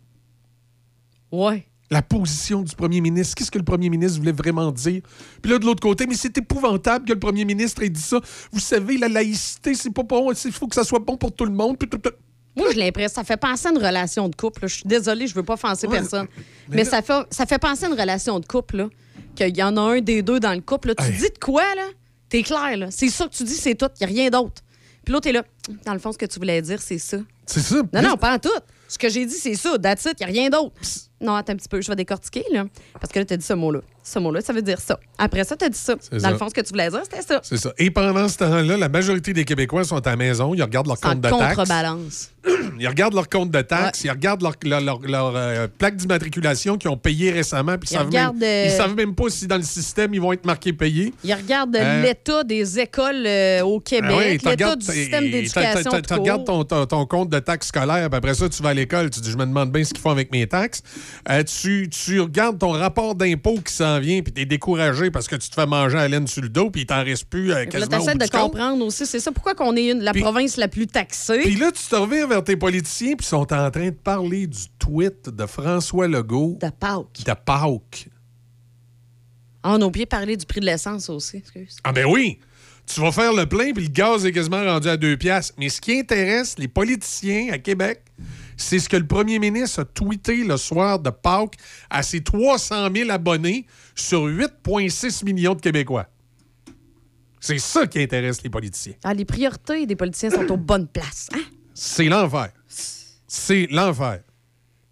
Ouais. 1.31 1.67
La 1.93 2.01
position 2.03 2.63
du 2.63 2.75
premier 2.75 3.01
ministre. 3.03 3.35
Qu'est-ce 3.35 3.51
que 3.51 3.59
le 3.59 3.65
premier 3.65 3.91
ministre 3.91 4.19
voulait 4.19 4.33
vraiment 4.33 4.71
dire? 4.73 5.03
Puis 5.43 5.53
là, 5.53 5.59
de 5.59 5.65
l'autre 5.67 5.83
côté, 5.83 6.07
mais 6.07 6.15
c'est 6.15 6.37
épouvantable 6.39 7.05
que 7.05 7.13
le 7.13 7.19
premier 7.19 7.45
ministre 7.45 7.83
ait 7.83 7.91
dit 7.91 8.01
ça. 8.01 8.19
Vous 8.51 8.61
savez, 8.61 8.97
la 8.97 9.09
laïcité, 9.09 9.75
c'est 9.75 9.91
pas 9.93 10.03
bon. 10.03 10.33
Il 10.33 10.53
faut 10.53 10.67
que 10.69 10.75
ça 10.75 10.85
soit 10.85 11.01
bon 11.01 11.17
pour 11.19 11.33
tout 11.33 11.45
le 11.45 11.53
monde. 11.53 11.77
Puis 11.79 11.89
tout- 11.91 11.99
tout- 11.99 12.11
Moi, 12.57 12.69
j'ai 12.73 12.81
l'impression 12.81 13.15
ça 13.17 13.25
fait 13.25 13.37
penser 13.37 13.69
à 13.69 13.71
une 13.73 13.79
relation 13.79 14.29
de 14.29 14.35
couple. 14.35 14.63
là. 14.63 14.69
Je 14.69 14.75
suis 14.77 14.85
désolée, 14.87 15.27
je 15.27 15.35
veux 15.35 15.43
pas 15.43 15.53
offenser 15.55 15.87
Ouais, 15.87 15.99
personne. 15.99 16.27
mais 16.69 16.77
Mais, 16.77 16.85
là- 16.85 16.91
ça, 16.91 17.03
fait, 17.03 17.27
ça 17.31 17.45
fait 17.47 17.59
penser 17.59 17.85
à 17.85 17.89
une 17.89 17.99
relation 18.01 18.41
de 18.41 18.47
couple, 18.47 18.77
là, 18.79 18.89
qu'il 19.35 19.55
y 19.57 19.63
en 19.63 19.77
a 19.77 19.81
un 19.81 20.01
des 20.01 20.23
deux 20.23 20.41
dans 20.41 20.55
le 20.55 20.61
couple. 20.63 20.89
là. 20.89 20.95
Tu 20.95 21.13
dis 21.13 21.31
de 21.31 21.39
quoi, 21.39 21.63
là? 21.77 21.87
T'es 22.31 22.43
clair, 22.43 22.77
là. 22.79 22.87
C'est 22.91 23.09
ça 23.11 23.27
que 23.27 23.35
tu 23.35 23.45
dis, 23.45 23.53
c'est 23.55 23.75
tout. 23.75 23.89
Il 24.01 24.05
a 24.05 24.07
rien 24.07 24.31
d'autre. 24.31 24.63
Puis 25.05 25.13
l'autre 25.13 25.29
est 25.29 25.33
là. 25.33 25.45
Dans 25.85 25.93
le 25.93 25.99
fond, 25.99 26.11
ce 26.13 26.17
que 26.19 26.25
tu 26.27 26.39
voulais 26.39 26.63
dire, 26.63 26.81
c'est 26.81 26.97
ça. 26.99 27.19
C'est 27.45 27.61
ça. 27.61 27.83
Non, 27.93 28.03
non, 28.03 28.17
pas 28.17 28.35
en 28.35 28.39
tout. 28.39 28.49
Ce 28.93 28.99
que 28.99 29.09
j'ai 29.09 29.25
dit, 29.25 29.35
c'est 29.35 29.55
ça. 29.55 29.79
That's 29.79 30.05
it. 30.05 30.17
Il 30.21 30.25
a 30.25 30.27
rien 30.27 30.51
d'autre. 30.51 30.75
Non, 31.19 31.35
attends 31.37 31.53
un 31.55 31.57
petit 31.57 31.69
peu. 31.69 31.81
Je 31.81 31.89
vais 31.89 31.97
décortiquer, 31.97 32.45
là. 32.53 32.65
Parce 33.01 33.11
que 33.13 33.21
là, 33.21 33.25
t'as 33.25 33.37
dit 33.37 33.47
ce 33.47 33.53
mot-là. 33.55 33.79
Ce 34.03 34.19
mot-là, 34.19 34.41
ça 34.41 34.53
veut 34.53 34.61
dire 34.61 34.81
ça. 34.81 34.99
Après 35.17 35.45
ça, 35.45 35.57
t'as 35.57 35.69
dit 35.69 35.79
ça. 35.79 35.95
Dans 35.95 36.19
ça. 36.19 36.31
le 36.33 36.37
fond, 36.37 36.49
ce 36.49 36.55
que 36.55 36.61
tu 36.61 36.71
voulais 36.71 36.91
dire, 36.91 37.01
c'était 37.05 37.23
ça. 37.23 37.41
C'est 37.45 37.57
ça. 37.57 37.73
Et 37.79 37.91
pendant 37.93 38.29
ce 38.29 38.37
temps-là, 38.39 38.77
la 38.77 38.89
majorité 38.89 39.33
des 39.33 39.45
Québécois 39.45 39.85
sont 39.85 40.05
à 40.05 40.11
la 40.11 40.17
maison. 40.17 40.53
Ils 40.53 40.63
regardent 40.63 40.89
leur 40.89 40.99
En 41.05 41.11
compte 41.13 41.21
de 41.21 41.29
taxes. 41.31 41.55
contrebalance. 41.57 42.31
Ils 42.81 42.89
regardent 42.89 43.15
leur 43.15 43.29
compte 43.29 43.51
de 43.53 43.61
taxes, 43.61 44.03
ils 44.03 44.11
regardent 44.11 44.43
leur, 44.43 44.55
leur- 44.65 44.81
leur- 44.81 45.01
leur, 45.03 45.33
euh, 45.37 45.69
plaque 45.69 45.95
d'immatriculation 45.97 46.77
qu'ils 46.77 46.91
ont 46.91 46.97
payé 46.97 47.31
récemment, 47.31 47.77
puis 47.79 47.89
ils 47.91 47.95
Ils 47.95 47.99
savent, 47.99 48.07
regardent, 48.07 48.37
même, 48.39 48.49
euh, 48.49 48.65
ils 48.67 48.77
savent 48.77 48.95
même 48.97 49.15
pas 49.15 49.29
si 49.29 49.47
dans 49.47 49.57
le 49.59 49.63
système 49.63 50.13
ils 50.15 50.21
vont 50.21 50.33
être 50.33 50.45
marqués 50.45 50.73
payés. 50.73 51.13
Il 51.23 51.33
regarde 51.35 51.77
Euh, 51.77 52.03
l'état 52.03 52.43
des 52.43 52.81
écoles 52.81 53.25
euh, 53.27 53.61
au 53.63 53.79
Québec, 53.79 54.11
Ah 54.13 54.19
oui, 54.19 54.39
tu 54.39 54.49
l'état 54.49 54.75
du 54.75 54.87
système 54.87 55.31
d'éducation. 55.31 55.91
Tu 56.01 56.15
regardes 56.15 56.45
ton, 56.45 56.65
ton- 56.65 56.87
ton 56.87 57.07
compte 57.07 57.29
de 57.29 57.39
taxes 57.39 57.69
scolaires, 57.69 58.09
puis 58.11 58.17
après 58.17 58.35
ça, 58.35 58.49
tu 58.49 58.61
vas 58.63 58.71
à 58.71 58.75
tu 58.87 59.21
dis, 59.21 59.31
je 59.31 59.37
me 59.37 59.47
demande 59.47 59.71
bien 59.73 59.85
ce 59.85 59.93
qu'ils 59.93 60.03
font 60.03 60.11
avec 60.11 60.31
mes 60.33 60.47
taxes. 60.47 60.83
Euh, 61.29 61.43
tu, 61.43 61.89
tu 61.91 62.21
regardes 62.21 62.59
ton 62.59 62.71
rapport 62.73 63.15
d'impôt 63.15 63.59
qui 63.65 63.73
s'en 63.73 63.99
vient, 64.01 64.23
puis 64.23 64.33
tu 64.33 64.43
es 64.43 64.45
découragé 64.47 65.11
parce 65.11 65.29
que 65.29 65.37
tu 65.37 65.49
te 65.49 65.55
fais 65.55 65.67
manger 65.67 65.99
à 65.99 66.09
laine 66.09 66.27
sur 66.27 66.43
le 66.43 66.49
dos, 66.49 66.71
puis 66.71 66.83
il 66.83 66.87
t'en 66.87 67.03
reste 67.05 67.27
plus 67.27 67.51
euh, 67.53 67.55
Là, 67.55 67.67
quasiment 67.67 67.97
au 67.97 68.01
t'essaies 68.01 68.13
bout 68.13 68.19
de 68.19 68.31
compte. 68.31 68.41
comprendre 68.53 68.85
aussi. 68.85 69.07
C'est 69.07 69.21
ça 69.21 69.33
pourquoi 69.33 69.55
qu'on 69.55 69.77
est 69.77 69.91
une, 69.91 70.01
la 70.01 70.13
province 70.15 70.57
la 70.57 70.69
plus 70.69 70.87
taxée? 70.87 71.41
Puis 71.41 71.57
là, 71.57 71.71
tu 71.73 71.83
te 71.89 71.95
reviens 71.97 72.27
vers 72.27 72.45
tes 72.45 72.57
politiciens, 72.57 73.15
puis 73.17 73.25
ils 73.27 73.29
sont 73.29 73.53
en 73.53 73.71
train 73.71 73.87
de 73.87 73.91
parler 73.91 74.47
du 74.47 74.63
tweet 74.79 75.29
de 75.29 75.47
François 75.47 76.09
Legault. 76.09 76.59
De 76.61 76.69
Pâques. 76.71 77.25
De 77.27 77.33
Pâques. 77.45 78.09
Ah, 79.63 79.75
on 79.77 79.83
a 79.83 79.85
oublié 79.85 80.05
de 80.07 80.11
parler 80.11 80.37
du 80.37 80.45
prix 80.45 80.61
de 80.61 80.67
l'essence 80.67 81.09
aussi. 81.09 81.37
Excuse. 81.37 81.77
Ah 81.85 81.93
ben 81.93 82.05
oui! 82.07 82.39
Tu 82.85 83.01
vas 83.01 83.13
faire 83.13 83.33
le 83.33 83.47
plein, 83.47 83.73
puis 83.73 83.85
le 83.85 83.91
gaz 83.91 84.27
est 84.27 84.33
quasiment 84.33 84.65
rendu 84.65 84.89
à 84.89 84.97
deux 84.97 85.17
piastres. 85.17 85.55
Mais 85.57 85.69
ce 85.69 85.81
qui 85.81 86.01
intéresse 86.01 86.57
les 86.59 86.67
politiciens 86.67 87.53
à 87.53 87.59
Québec, 87.59 88.03
c'est 88.57 88.79
ce 88.79 88.89
que 88.89 88.97
le 88.97 89.07
premier 89.07 89.39
ministre 89.39 89.81
a 89.81 89.85
tweeté 89.85 90.45
le 90.45 90.57
soir 90.57 90.99
de 90.99 91.11
Pâques 91.11 91.57
à 91.91 92.03
ses 92.03 92.23
300 92.23 92.89
000 92.95 93.11
abonnés 93.11 93.67
sur 93.95 94.27
8,6 94.27 95.25
millions 95.25 95.55
de 95.55 95.61
Québécois. 95.61 96.07
C'est 97.41 97.59
ça 97.59 97.87
qui 97.87 98.01
intéresse 98.01 98.43
les 98.43 98.51
politiciens. 98.51 98.95
Ah, 99.03 99.15
les 99.15 99.25
priorités 99.25 99.85
des 99.87 99.97
politiciens 99.97 100.31
sont 100.31 100.51
aux 100.53 100.57
bonnes 100.57 100.87
places. 100.87 101.29
Hein? 101.35 101.43
C'est 101.75 102.05
l'enfer. 102.05 102.51
C'est 103.27 103.67
l'enfer. 103.71 104.21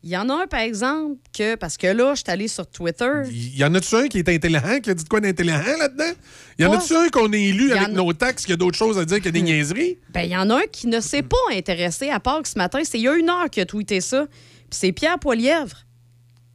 Il 0.03 0.09
y 0.11 0.17
en 0.17 0.31
a 0.31 0.45
un, 0.45 0.47
par 0.47 0.61
exemple, 0.61 1.17
que, 1.37 1.57
parce 1.57 1.77
que 1.77 1.87
là, 1.87 2.15
je 2.15 2.21
suis 2.23 2.31
allée 2.31 2.49
sur 2.49 2.67
Twitter. 2.67 3.11
Il 3.31 3.57
y 3.59 3.65
en 3.65 3.75
a-tu 3.75 3.95
un 3.97 4.09
qui 4.09 4.19
est 4.19 4.29
intelligent, 4.31 4.81
qui 4.83 4.89
a 4.89 4.95
dit 4.95 5.05
de 5.05 5.09
quoi 5.09 5.21
d'intelligent 5.21 5.77
là-dedans? 5.79 6.13
Il 6.59 6.65
y 6.65 6.67
en 6.67 6.73
a-tu 6.73 6.95
un 6.97 7.09
qu'on 7.11 7.31
est 7.35 7.43
élu 7.43 7.69
y 7.69 7.73
avec 7.73 7.91
nos 7.91 8.11
taxes, 8.15 8.47
qui 8.47 8.53
a 8.55 8.57
d'autres 8.57 8.79
choses 8.79 8.99
à 8.99 9.05
dire 9.05 9.21
que 9.21 9.29
des 9.29 9.43
niaiseries? 9.43 9.99
Ben, 10.09 10.23
il 10.23 10.31
y 10.31 10.37
en 10.37 10.49
a 10.49 10.57
un 10.57 10.67
qui 10.73 10.87
ne 10.87 11.01
s'est 11.01 11.23
pas 11.23 11.37
intéressé 11.53 12.09
à 12.09 12.19
Pâques 12.19 12.47
ce 12.47 12.57
matin. 12.59 12.81
C'est 12.83 12.99
il 12.99 13.03
y 13.03 13.09
a 13.09 13.15
une 13.15 13.29
heure 13.29 13.51
qu'il 13.51 13.63
a 13.63 13.67
tweeté 13.67 14.01
ça. 14.01 14.27
Puis 14.27 14.79
c'est 14.81 14.93
Pierre 14.93 15.19
Poilièvre, 15.19 15.85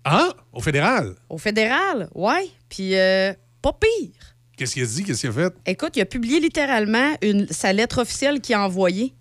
Ah, 0.05 0.29
au 0.51 0.59
fédéral. 0.61 1.13
au 1.29 1.37
fédéral. 1.37 2.09
Ouais. 2.15 2.47
Puis 2.69 2.95
euh, 2.95 3.31
pas 3.61 3.73
pire. 3.73 4.35
Qu'est-ce 4.57 4.73
qu'il 4.73 4.83
a 4.83 4.85
dit? 4.87 5.03
Qu'est-ce 5.03 5.21
qu'il 5.21 5.29
a 5.29 5.33
fait? 5.33 5.53
Écoute, 5.67 5.91
il 5.97 6.01
a 6.01 6.05
publié 6.05 6.39
littéralement 6.39 7.13
une, 7.21 7.45
sa 7.49 7.73
lettre 7.73 8.01
officielle 8.01 8.39
qu'il 8.41 8.55
a 8.55 8.61
envoyée. 8.65 9.13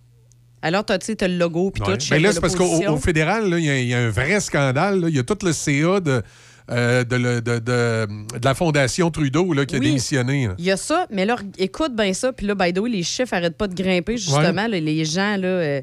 Alors, 0.65 0.85
tu 0.87 0.95
sais, 1.03 1.15
t'as 1.15 1.29
le 1.29 1.37
logo, 1.37 1.71
puis 1.71 1.83
Ouais. 1.83 1.89
tout. 1.89 1.93
Ben 1.95 2.01
chef 2.01 2.23
là, 2.23 2.33
c'est 2.33 2.41
parce 2.41 2.57
qu'au 2.57 2.97
fédéral, 2.97 3.45
il 3.59 3.65
y, 3.65 3.71
a- 3.71 3.79
il 3.81 3.87
y 3.89 3.95
a 3.95 3.99
un 3.99 4.09
vrai 4.11 4.41
scandale. 4.41 5.05
Il 5.09 5.15
y 5.15 5.19
a 5.19 5.23
tout 5.23 5.37
le 5.45 5.53
CA 5.53 6.01
de, 6.01 6.23
euh, 6.71 7.05
de, 7.05 7.17
le- 7.17 7.41
de- 7.43 7.59
de- 7.59 8.39
de 8.39 8.45
la 8.45 8.55
Fondation 8.55 9.11
Trudeau 9.11 9.53
là, 9.53 9.67
qui 9.67 9.77
a 9.77 9.79
démissionné. 9.79 10.49
Il 10.59 10.65
y 10.65 10.71
a 10.71 10.77
ça, 10.79 11.07
mais 11.11 11.27
là, 11.27 11.37
écoute 11.59 11.95
bien 11.95 12.15
ça. 12.15 12.33
Puis 12.33 12.47
là, 12.47 12.55
by 12.55 12.73
the 12.73 12.79
way, 12.79 12.89
les 12.89 13.03
chiffres 13.03 13.35
arrêtent 13.35 13.59
pas 13.59 13.69
de 13.69 13.75
grimper, 13.75 14.17
justement. 14.17 14.67
là, 14.67 14.81
les 14.81 15.05
gens, 15.05 15.37
là, 15.37 15.47
euh, 15.49 15.83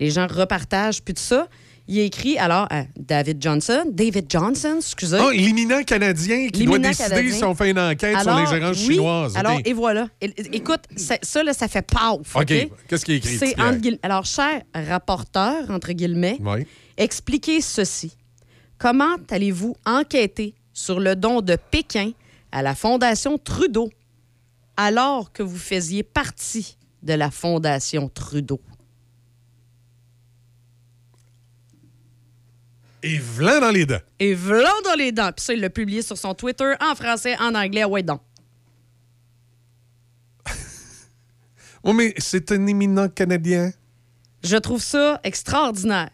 les 0.00 0.10
gens 0.10 0.26
repartagent, 0.26 1.02
puis 1.02 1.12
tout 1.14 1.22
ça. 1.22 1.46
Il 1.92 2.00
a 2.00 2.04
écrit, 2.04 2.38
alors, 2.38 2.66
à 2.70 2.84
David 2.96 3.36
Johnson, 3.42 3.84
David 3.92 4.24
Johnson, 4.26 4.76
excusez. 4.78 5.18
Ah, 5.20 5.30
l'imminent 5.30 5.82
Canadien 5.82 6.48
qui 6.48 6.64
doit 6.64 6.78
décider 6.78 7.10
Canadien. 7.10 7.32
si 7.34 7.44
on 7.44 7.54
fait 7.54 7.70
une 7.70 7.78
enquête 7.78 8.16
Alors, 8.16 8.38
sur 8.38 8.50
l'ingérence 8.50 8.78
oui, 8.78 8.94
chinoise. 8.94 9.36
Alors, 9.36 9.58
et 9.62 9.74
voilà. 9.74 10.08
Écoute, 10.22 10.80
ça, 10.96 11.16
ça, 11.20 11.42
là, 11.42 11.52
ça 11.52 11.68
fait 11.68 11.82
paf. 11.82 12.34
OK. 12.34 12.46
Qu'est-ce 12.88 13.04
qu'il 13.04 13.12
a 13.12 13.16
écrit, 13.18 13.36
C'est 13.36 13.60
entre. 13.60 13.98
Alors, 14.02 14.24
cher 14.24 14.62
rapporteur, 14.74 15.70
entre 15.70 15.92
guillemets, 15.92 16.38
expliquez 16.96 17.60
ceci. 17.60 18.16
Comment 18.78 19.16
allez-vous 19.30 19.76
enquêter 19.84 20.54
sur 20.72 20.98
le 20.98 21.14
don 21.14 21.42
de 21.42 21.58
Pékin 21.70 22.12
à 22.52 22.62
la 22.62 22.74
Fondation 22.74 23.36
Trudeau 23.36 23.90
alors 24.78 25.30
que 25.30 25.42
vous 25.42 25.58
faisiez 25.58 26.02
partie 26.02 26.78
de 27.02 27.12
la 27.12 27.30
Fondation 27.30 28.08
Trudeau? 28.08 28.62
Et 33.02 33.18
vlan 33.18 33.60
dans 33.60 33.70
les 33.70 33.84
dents. 33.84 34.00
Et 34.18 34.34
vlan 34.34 34.70
dans 34.84 34.94
les 34.94 35.10
dents. 35.12 35.32
Puis 35.32 35.44
ça, 35.44 35.52
il 35.54 35.60
l'a 35.60 35.70
publié 35.70 36.02
sur 36.02 36.16
son 36.16 36.34
Twitter 36.34 36.74
en 36.80 36.94
français, 36.94 37.36
en 37.40 37.54
anglais. 37.54 37.84
Ouais, 37.84 38.02
donc. 38.02 38.20
Oh, 41.84 41.92
mais 41.92 42.14
c'est 42.18 42.52
un 42.52 42.66
éminent 42.66 43.08
Canadien. 43.08 43.72
Je 44.44 44.56
trouve 44.56 44.82
ça 44.82 45.20
extraordinaire. 45.24 46.10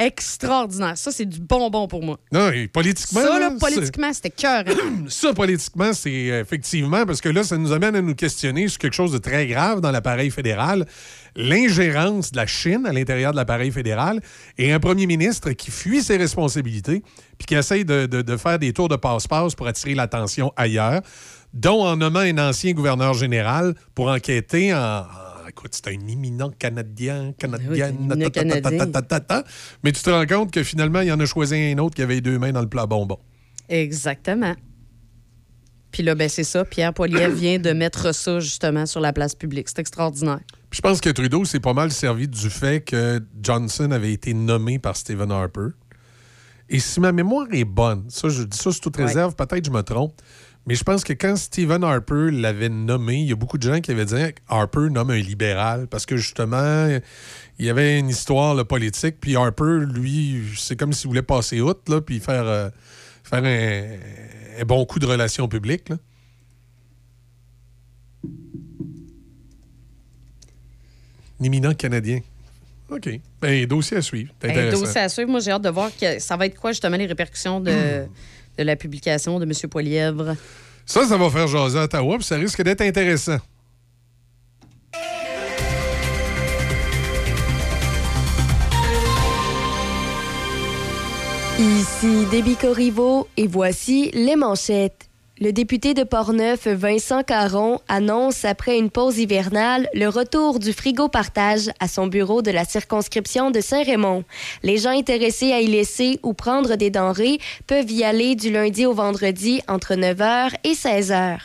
Extraordinaire. 0.00 0.96
Ça, 0.96 1.12
c'est 1.12 1.26
du 1.26 1.40
bonbon 1.40 1.86
pour 1.86 2.02
moi. 2.02 2.18
Non, 2.32 2.50
et 2.50 2.68
politiquement. 2.68 3.20
ça, 3.20 3.38
là, 3.38 3.50
politiquement, 3.60 4.12
c'était 4.12 4.30
cœur. 4.30 4.64
c'est- 4.66 5.08
Ça, 5.28 5.32
politiquement, 5.34 5.92
c'est 5.92 6.10
effectivement 6.10 7.04
parce 7.06 7.20
que 7.20 7.28
là, 7.28 7.44
ça 7.44 7.56
nous 7.58 7.72
amène 7.72 7.94
à 7.96 8.00
nous 8.00 8.14
questionner 8.14 8.68
sur 8.68 8.78
quelque 8.78 8.94
chose 8.94 9.12
de 9.12 9.18
très 9.18 9.46
grave 9.46 9.80
dans 9.80 9.90
l'appareil 9.90 10.30
fédéral 10.30 10.86
l'ingérence 11.36 12.32
de 12.32 12.36
la 12.36 12.46
Chine 12.46 12.86
à 12.86 12.92
l'intérieur 12.92 13.32
de 13.32 13.36
l'appareil 13.36 13.70
fédéral 13.70 14.20
et 14.58 14.72
un 14.72 14.80
premier 14.80 15.06
ministre 15.06 15.50
qui 15.52 15.70
fuit 15.70 16.02
ses 16.02 16.16
responsabilités 16.16 17.02
puis 17.38 17.46
qui 17.46 17.54
essaye 17.54 17.84
de, 17.84 18.06
de- 18.06 18.22
de 18.22 18.36
faire 18.36 18.58
des 18.58 18.72
tours 18.72 18.88
de 18.88 18.96
passe-passe 18.96 19.54
pour 19.54 19.66
attirer 19.66 19.94
l'attention 19.94 20.52
ailleurs, 20.56 21.00
dont 21.54 21.82
en 21.84 21.96
nommant 21.96 22.20
un 22.20 22.38
ancien 22.38 22.72
gouverneur 22.72 23.14
général 23.14 23.74
pour 23.94 24.08
enquêter 24.08 24.74
en. 24.74 24.78
en- 24.78 25.04
Écoute, 25.50 25.72
c'est 25.74 25.88
un 25.88 26.06
imminent 26.06 26.50
Canadien, 26.56 27.32
Canadienne, 27.36 28.30
Canadien. 28.30 29.42
mais 29.82 29.90
tu 29.90 30.00
te 30.00 30.10
rends 30.10 30.26
compte 30.26 30.52
que 30.52 30.62
finalement, 30.62 31.00
il 31.00 31.10
en 31.10 31.18
a 31.18 31.26
choisi 31.26 31.56
un 31.56 31.78
autre 31.78 31.96
qui 31.96 32.02
avait 32.02 32.14
les 32.14 32.20
deux 32.20 32.38
mains 32.38 32.52
dans 32.52 32.60
le 32.60 32.68
plat 32.68 32.86
bonbon. 32.86 33.18
Exactement. 33.68 34.54
Puis 35.90 36.04
là, 36.04 36.14
ben, 36.14 36.28
c'est 36.28 36.44
ça. 36.44 36.64
Pierre 36.64 36.94
Poilievre 36.94 37.34
vient 37.34 37.58
de 37.58 37.72
mettre 37.72 38.14
ça, 38.14 38.38
justement, 38.38 38.86
sur 38.86 39.00
la 39.00 39.12
place 39.12 39.34
publique. 39.34 39.68
C'est 39.68 39.80
extraordinaire. 39.80 40.38
Puis 40.70 40.76
je 40.76 40.82
pense 40.82 41.00
que 41.00 41.10
Trudeau 41.10 41.44
s'est 41.44 41.58
pas 41.58 41.74
mal 41.74 41.90
servi 41.90 42.28
du 42.28 42.48
fait 42.48 42.80
que 42.80 43.20
Johnson 43.42 43.90
avait 43.90 44.12
été 44.12 44.32
nommé 44.32 44.78
par 44.78 44.96
Stephen 44.96 45.32
Harper. 45.32 45.70
Et 46.68 46.78
si 46.78 47.00
ma 47.00 47.10
mémoire 47.10 47.48
est 47.50 47.64
bonne, 47.64 48.04
ça, 48.08 48.28
je 48.28 48.44
dis 48.44 48.56
ça 48.56 48.70
sous 48.70 48.78
toute 48.78 48.96
Ouais. 48.98 49.06
réserve, 49.06 49.34
peut-être 49.34 49.64
je 49.64 49.72
me 49.72 49.82
trompe, 49.82 50.12
mais 50.70 50.76
je 50.76 50.84
pense 50.84 51.02
que 51.02 51.12
quand 51.12 51.34
Stephen 51.34 51.82
Harper 51.82 52.30
l'avait 52.30 52.68
nommé, 52.68 53.22
il 53.22 53.28
y 53.28 53.32
a 53.32 53.34
beaucoup 53.34 53.58
de 53.58 53.64
gens 53.64 53.80
qui 53.80 53.90
avaient 53.90 54.04
dit 54.04 54.14
Harper 54.46 54.86
nomme 54.88 55.10
un 55.10 55.18
libéral 55.18 55.88
parce 55.88 56.06
que 56.06 56.16
justement, 56.16 56.86
il 57.58 57.66
y 57.66 57.68
avait 57.68 57.98
une 57.98 58.08
histoire 58.08 58.54
là, 58.54 58.64
politique, 58.64 59.16
puis 59.20 59.34
Harper, 59.34 59.80
lui, 59.80 60.44
c'est 60.56 60.76
comme 60.76 60.92
s'il 60.92 61.08
voulait 61.08 61.22
passer 61.22 61.60
outre, 61.60 61.90
là, 61.92 62.00
puis 62.00 62.20
faire, 62.20 62.46
euh, 62.46 62.70
faire 63.24 63.42
un, 63.42 64.62
un 64.62 64.64
bon 64.64 64.86
coup 64.86 65.00
de 65.00 65.06
relations 65.06 65.48
publiques. 65.48 65.88
là. 65.88 65.96
Éminent 71.42 71.74
Canadien. 71.74 72.20
OK. 72.90 73.10
Ben, 73.40 73.66
dossier 73.66 73.96
à 73.96 74.02
suivre. 74.02 74.32
Un 74.44 74.50
intéressant. 74.50 74.82
dossier 74.82 75.00
à 75.00 75.08
suivre. 75.08 75.30
Moi, 75.30 75.40
j'ai 75.40 75.50
hâte 75.50 75.62
de 75.62 75.68
voir 75.68 75.90
que 76.00 76.20
ça 76.20 76.36
va 76.36 76.46
être 76.46 76.60
quoi, 76.60 76.70
justement, 76.70 76.96
les 76.96 77.06
répercussions 77.06 77.58
de, 77.58 77.72
de 78.60 78.64
la 78.64 78.76
publication 78.76 79.40
de 79.40 79.46
M. 79.46 79.52
Poilièvre. 79.70 80.36
Ça, 80.84 81.06
ça 81.06 81.16
va 81.16 81.30
faire 81.30 81.46
jaser 81.46 81.78
à 81.78 81.84
Ottawa, 81.84 82.16
puis 82.18 82.26
ça 82.26 82.36
risque 82.36 82.62
d'être 82.62 82.82
intéressant. 82.82 83.38
Ici 91.58 92.26
Déby 92.30 92.56
Corriveau 92.56 93.28
et 93.36 93.46
voici 93.46 94.10
les 94.12 94.36
manchettes. 94.36 95.09
Le 95.42 95.52
député 95.54 95.94
de 95.94 96.04
Portneuf, 96.04 96.66
Vincent 96.66 97.22
Caron, 97.22 97.80
annonce 97.88 98.44
après 98.44 98.76
une 98.76 98.90
pause 98.90 99.16
hivernale 99.16 99.88
le 99.94 100.06
retour 100.06 100.58
du 100.58 100.74
frigo 100.74 101.08
partage 101.08 101.70
à 101.80 101.88
son 101.88 102.08
bureau 102.08 102.42
de 102.42 102.50
la 102.50 102.66
circonscription 102.66 103.50
de 103.50 103.62
Saint-Raymond. 103.62 104.24
Les 104.62 104.76
gens 104.76 104.90
intéressés 104.90 105.52
à 105.52 105.60
y 105.62 105.66
laisser 105.66 106.20
ou 106.22 106.34
prendre 106.34 106.76
des 106.76 106.90
denrées 106.90 107.38
peuvent 107.66 107.90
y 107.90 108.04
aller 108.04 108.34
du 108.34 108.50
lundi 108.50 108.84
au 108.84 108.92
vendredi 108.92 109.62
entre 109.66 109.94
9h 109.94 110.52
et 110.62 110.74
16h. 110.74 111.38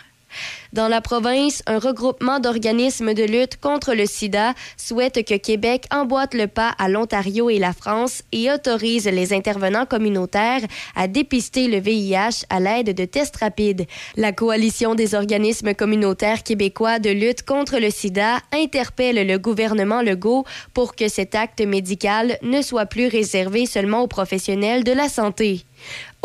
Dans 0.73 0.87
la 0.87 1.01
province, 1.01 1.63
un 1.67 1.79
regroupement 1.79 2.39
d'organismes 2.39 3.13
de 3.13 3.23
lutte 3.23 3.57
contre 3.59 3.93
le 3.93 4.05
sida 4.05 4.53
souhaite 4.77 5.25
que 5.25 5.35
Québec 5.35 5.85
emboîte 5.91 6.33
le 6.33 6.47
pas 6.47 6.73
à 6.77 6.89
l'Ontario 6.89 7.49
et 7.49 7.59
la 7.59 7.73
France 7.73 8.23
et 8.31 8.51
autorise 8.51 9.05
les 9.05 9.33
intervenants 9.33 9.85
communautaires 9.85 10.61
à 10.95 11.07
dépister 11.07 11.67
le 11.67 11.79
VIH 11.79 12.45
à 12.49 12.59
l'aide 12.59 12.95
de 12.95 13.05
tests 13.05 13.37
rapides. 13.37 13.85
La 14.17 14.31
coalition 14.31 14.95
des 14.95 15.15
organismes 15.15 15.73
communautaires 15.73 16.43
québécois 16.43 16.99
de 16.99 17.09
lutte 17.09 17.43
contre 17.43 17.79
le 17.79 17.89
sida 17.89 18.39
interpelle 18.51 19.25
le 19.25 19.37
gouvernement 19.37 20.01
Legault 20.01 20.45
pour 20.73 20.95
que 20.95 21.07
cet 21.07 21.35
acte 21.35 21.61
médical 21.61 22.37
ne 22.41 22.61
soit 22.61 22.85
plus 22.85 23.07
réservé 23.07 23.65
seulement 23.65 24.01
aux 24.01 24.07
professionnels 24.07 24.83
de 24.83 24.91
la 24.91 25.09
santé. 25.09 25.65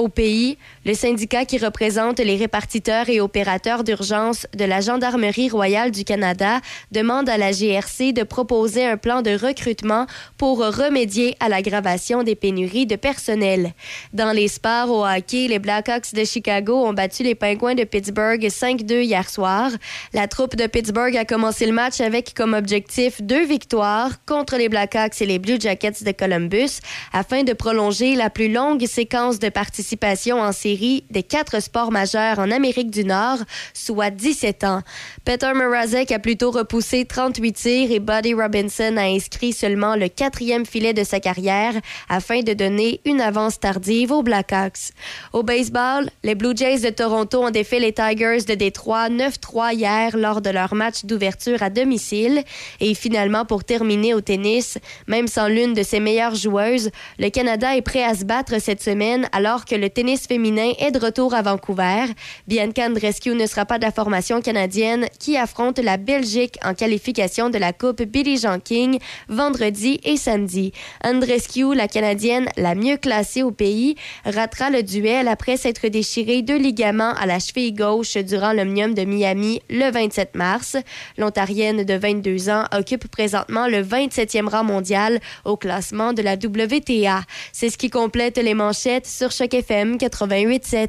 Au 0.00 0.08
pays, 0.08 0.56
le 0.86 0.94
syndicat 0.94 1.44
qui 1.44 1.58
représente 1.58 2.20
les 2.20 2.36
répartiteurs 2.36 3.10
et 3.10 3.20
opérateurs 3.20 3.84
d'urgence 3.84 4.46
de 4.56 4.64
la 4.64 4.80
Gendarmerie 4.80 5.50
royale 5.50 5.90
du 5.90 6.04
Canada 6.04 6.60
demande 6.90 7.28
à 7.28 7.36
la 7.36 7.52
GRC 7.52 8.14
de 8.14 8.22
proposer 8.22 8.86
un 8.86 8.96
plan 8.96 9.20
de 9.20 9.32
recrutement 9.32 10.06
pour 10.38 10.60
remédier 10.60 11.36
à 11.38 11.50
l'aggravation 11.50 12.22
des 12.22 12.34
pénuries 12.34 12.86
de 12.86 12.96
personnel. 12.96 13.74
Dans 14.14 14.32
les 14.32 14.48
sports 14.48 14.90
au 14.90 15.04
hockey, 15.04 15.48
les 15.48 15.58
Blackhawks 15.58 16.14
de 16.14 16.24
Chicago 16.24 16.82
ont 16.82 16.94
battu 16.94 17.22
les 17.22 17.34
Pingouins 17.34 17.74
de 17.74 17.84
Pittsburgh 17.84 18.42
5-2 18.42 19.02
hier 19.02 19.28
soir. 19.28 19.70
La 20.14 20.28
troupe 20.28 20.56
de 20.56 20.66
Pittsburgh 20.66 21.14
a 21.14 21.26
commencé 21.26 21.66
le 21.66 21.72
match 21.72 22.00
avec 22.00 22.32
comme 22.32 22.54
objectif 22.54 23.20
deux 23.20 23.44
victoires 23.44 24.24
contre 24.24 24.56
les 24.56 24.70
Blackhawks 24.70 25.20
et 25.20 25.26
les 25.26 25.38
Blue 25.38 25.60
Jackets 25.60 26.02
de 26.02 26.12
Columbus 26.12 26.80
afin 27.12 27.42
de 27.42 27.52
prolonger 27.52 28.16
la 28.16 28.30
plus 28.30 28.50
longue 28.50 28.86
séquence 28.86 29.38
de 29.38 29.49
participation 29.50 30.40
en 30.40 30.52
série 30.52 31.04
des 31.10 31.22
quatre 31.22 31.60
sports 31.60 31.90
majeurs 31.90 32.38
en 32.38 32.50
Amérique 32.50 32.90
du 32.90 33.04
Nord, 33.04 33.38
soit 33.74 34.10
17 34.10 34.64
ans. 34.64 34.82
Peter 35.24 35.52
Mrazek 35.54 36.12
a 36.12 36.18
plutôt 36.18 36.50
repoussé 36.50 37.04
38 37.04 37.52
tirs 37.52 37.92
et 37.92 38.00
Buddy 38.00 38.34
Robinson 38.34 38.96
a 38.96 39.02
inscrit 39.02 39.52
seulement 39.52 39.96
le 39.96 40.08
quatrième 40.08 40.66
filet 40.66 40.92
de 40.92 41.04
sa 41.04 41.20
carrière 41.20 41.74
afin 42.08 42.42
de 42.42 42.52
donner 42.52 43.00
une 43.04 43.20
avance 43.20 43.60
tardive 43.60 44.12
aux 44.12 44.22
Blackhawks. 44.22 44.92
Au 45.32 45.42
baseball, 45.42 46.10
les 46.22 46.34
Blue 46.34 46.56
Jays 46.56 46.80
de 46.80 46.90
Toronto 46.90 47.44
ont 47.44 47.50
défait 47.50 47.78
les 47.78 47.92
Tigers 47.92 48.44
de 48.46 48.54
Détroit 48.54 49.08
9-3 49.08 49.74
hier 49.74 50.16
lors 50.16 50.40
de 50.40 50.50
leur 50.50 50.74
match 50.74 51.04
d'ouverture 51.04 51.62
à 51.62 51.70
domicile. 51.70 52.42
Et 52.80 52.94
finalement, 52.94 53.44
pour 53.44 53.64
terminer 53.64 54.14
au 54.14 54.20
tennis, 54.20 54.78
même 55.06 55.28
sans 55.28 55.48
l'une 55.48 55.74
de 55.74 55.82
ses 55.82 56.00
meilleures 56.00 56.34
joueuses, 56.34 56.90
le 57.18 57.30
Canada 57.30 57.76
est 57.76 57.82
prêt 57.82 58.04
à 58.04 58.14
se 58.14 58.24
battre 58.24 58.60
cette 58.60 58.82
semaine 58.82 59.28
alors 59.40 59.64
que 59.64 59.74
le 59.74 59.88
tennis 59.88 60.26
féminin 60.26 60.72
est 60.78 60.90
de 60.90 60.98
retour 60.98 61.32
à 61.32 61.40
Vancouver. 61.40 62.04
Bianca 62.46 62.86
Andreescu 62.86 63.30
ne 63.30 63.46
sera 63.46 63.64
pas 63.64 63.78
de 63.78 63.84
la 63.84 63.90
formation 63.90 64.42
canadienne 64.42 65.06
qui 65.18 65.38
affronte 65.38 65.78
la 65.78 65.96
Belgique 65.96 66.58
en 66.62 66.74
qualification 66.74 67.48
de 67.48 67.56
la 67.56 67.72
Coupe 67.72 68.02
Billie 68.02 68.36
Jean 68.36 68.60
King 68.60 68.98
vendredi 69.30 69.98
et 70.04 70.18
samedi. 70.18 70.72
Andreescu, 71.02 71.74
la 71.74 71.88
Canadienne 71.88 72.50
la 72.58 72.74
mieux 72.74 72.98
classée 72.98 73.42
au 73.42 73.50
pays, 73.50 73.94
ratera 74.26 74.68
le 74.68 74.82
duel 74.82 75.26
après 75.26 75.56
s'être 75.56 75.88
déchiré 75.88 76.42
deux 76.42 76.58
ligaments 76.58 77.14
à 77.14 77.24
la 77.24 77.38
cheville 77.38 77.72
gauche 77.72 78.18
durant 78.18 78.52
l'Omnium 78.52 78.92
de 78.92 79.04
Miami 79.04 79.62
le 79.70 79.90
27 79.90 80.34
mars. 80.34 80.76
L'Ontarienne 81.16 81.84
de 81.84 81.94
22 81.94 82.50
ans 82.50 82.64
occupe 82.76 83.08
présentement 83.08 83.68
le 83.68 83.82
27e 83.82 84.50
rang 84.50 84.64
mondial 84.64 85.18
au 85.46 85.56
classement 85.56 86.12
de 86.12 86.20
la 86.20 86.34
WTA. 86.34 87.22
C'est 87.54 87.70
ce 87.70 87.78
qui 87.78 87.88
complète 87.88 88.36
les 88.36 88.52
manchettes 88.52 89.06
sur 89.06 89.29
Choc 89.30 89.54
FM 89.54 89.96
88.7. 89.96 90.88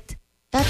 Papa, 0.51 0.65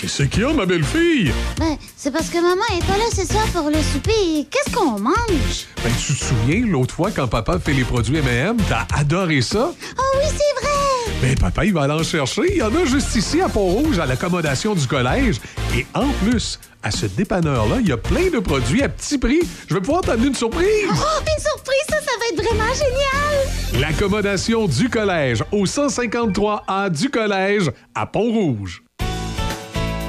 Qu'est-ce 0.00 0.24
qu'il 0.24 0.42
y 0.42 0.44
a, 0.44 0.52
ma 0.52 0.64
belle-fille? 0.66 1.32
ben, 1.58 1.76
c'est 1.96 2.10
parce 2.12 2.28
que 2.28 2.36
maman 2.38 2.62
est 2.76 2.84
pas 2.86 2.96
là 2.96 3.04
ce 3.14 3.24
soir 3.26 3.44
pour 3.52 3.68
le 3.70 3.80
souper. 3.82 4.46
Qu'est-ce 4.50 4.74
qu'on 4.74 4.98
mange? 4.98 5.66
Ben, 5.82 5.90
tu 6.04 6.14
te 6.14 6.24
souviens, 6.24 6.66
l'autre 6.66 6.94
fois, 6.94 7.10
quand 7.10 7.26
papa 7.28 7.58
fait 7.58 7.72
les 7.72 7.84
produits 7.84 8.16
M&M, 8.18 8.56
t'as 8.68 8.86
adoré 8.96 9.40
ça? 9.42 9.72
Oh 9.98 10.02
oui, 10.18 10.24
c'est 10.28 10.60
vrai! 10.64 10.72
Ben, 11.20 11.36
papa, 11.36 11.64
il 11.64 11.72
va 11.72 11.82
aller 11.82 11.94
en 11.94 12.02
chercher. 12.02 12.42
Il 12.50 12.56
y 12.56 12.62
en 12.62 12.74
a 12.74 12.84
juste 12.84 13.14
ici, 13.16 13.40
à 13.40 13.48
Pont-Rouge, 13.48 13.98
à 13.98 14.06
l'accommodation 14.06 14.74
du 14.74 14.86
collège. 14.86 15.36
Et 15.76 15.86
en 15.94 16.08
plus, 16.24 16.58
à 16.82 16.90
ce 16.90 17.06
dépanneur-là, 17.06 17.76
il 17.80 17.88
y 17.88 17.92
a 17.92 17.96
plein 17.96 18.30
de 18.30 18.38
produits 18.38 18.82
à 18.82 18.88
petit 18.88 19.18
prix. 19.18 19.40
Je 19.68 19.74
vais 19.74 19.80
pouvoir 19.80 20.02
t'amener 20.02 20.28
une 20.28 20.34
surprise. 20.34 20.66
Oh, 20.90 21.20
une 21.20 21.42
surprise, 21.42 21.84
ça, 21.88 21.96
ça 21.96 22.12
va 22.18 22.26
être 22.32 22.42
vraiment 22.42 22.74
génial! 22.74 23.80
L'accommodation 23.80 24.66
du 24.66 24.88
collège 24.88 25.42
au 25.52 25.64
153A 25.64 26.90
du 26.90 27.08
collège 27.08 27.70
à 27.94 28.06
Pont-Rouge. 28.06 28.82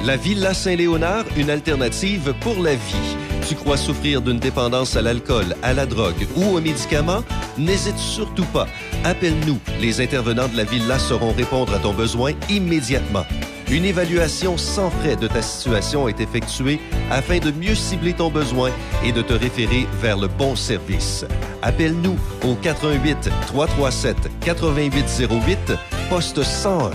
La 0.04 0.16
Villa 0.16 0.52
Saint-Léonard, 0.52 1.24
une 1.36 1.48
alternative 1.48 2.34
pour 2.40 2.62
la 2.62 2.74
vie. 2.74 3.16
Tu 3.48 3.54
crois 3.54 3.76
souffrir 3.76 4.22
d'une 4.22 4.38
dépendance 4.38 4.96
à 4.96 5.02
l'alcool, 5.02 5.54
à 5.62 5.74
la 5.74 5.86
drogue 5.86 6.26
ou 6.36 6.56
aux 6.56 6.60
médicaments? 6.60 7.22
N'hésite 7.58 7.98
surtout 7.98 8.46
pas. 8.46 8.66
Appelle-nous. 9.04 9.58
Les 9.80 10.00
intervenants 10.00 10.48
de 10.48 10.56
la 10.56 10.64
Villa 10.64 10.98
sauront 10.98 11.32
répondre 11.32 11.74
à 11.74 11.78
ton 11.78 11.92
besoin 11.92 12.32
immédiatement. 12.48 13.24
Une 13.70 13.84
évaluation 13.84 14.56
sans 14.56 14.90
frais 14.90 15.16
de 15.16 15.26
ta 15.26 15.42
situation 15.42 16.08
est 16.08 16.20
effectuée 16.20 16.80
afin 17.10 17.38
de 17.38 17.50
mieux 17.50 17.74
cibler 17.74 18.12
ton 18.12 18.30
besoin 18.30 18.70
et 19.04 19.12
de 19.12 19.22
te 19.22 19.32
référer 19.32 19.86
vers 20.00 20.18
le 20.18 20.28
bon 20.28 20.54
service. 20.54 21.24
Appelle-nous 21.62 22.16
au 22.44 22.54
88 22.54 23.30
337 23.46 24.16
8808 24.44 25.72
poste 26.10 26.42
101. 26.42 26.90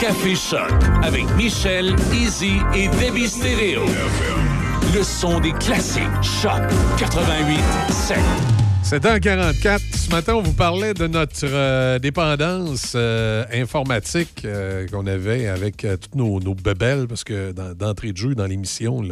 Café 0.00 0.36
Choc 0.36 0.72
avec 1.02 1.24
Michel, 1.36 1.96
Easy 2.12 2.58
et 2.74 2.88
Debbie 2.88 3.28
Stereo. 3.28 3.82
Le 4.94 5.02
son 5.02 5.40
des 5.40 5.52
classiques. 5.52 6.02
Choc 6.22 6.62
88 6.98 7.58
7. 7.90 8.18
C'était 8.82 9.10
en 9.10 9.18
44. 9.18 9.80
Ce 9.80 10.10
matin, 10.10 10.34
on 10.34 10.42
vous 10.42 10.54
parlait 10.54 10.94
de 10.94 11.06
notre 11.06 11.44
euh, 11.44 11.98
dépendance 11.98 12.92
euh, 12.94 13.44
informatique 13.52 14.42
euh, 14.44 14.86
qu'on 14.88 15.06
avait 15.06 15.46
avec 15.46 15.86
toutes 16.00 16.14
nos, 16.14 16.40
nos 16.40 16.54
bebelles, 16.54 17.06
parce 17.06 17.24
que 17.24 17.52
d'entrée 17.52 18.12
de 18.12 18.16
jeu 18.16 18.34
dans 18.34 18.46
l'émission, 18.46 19.02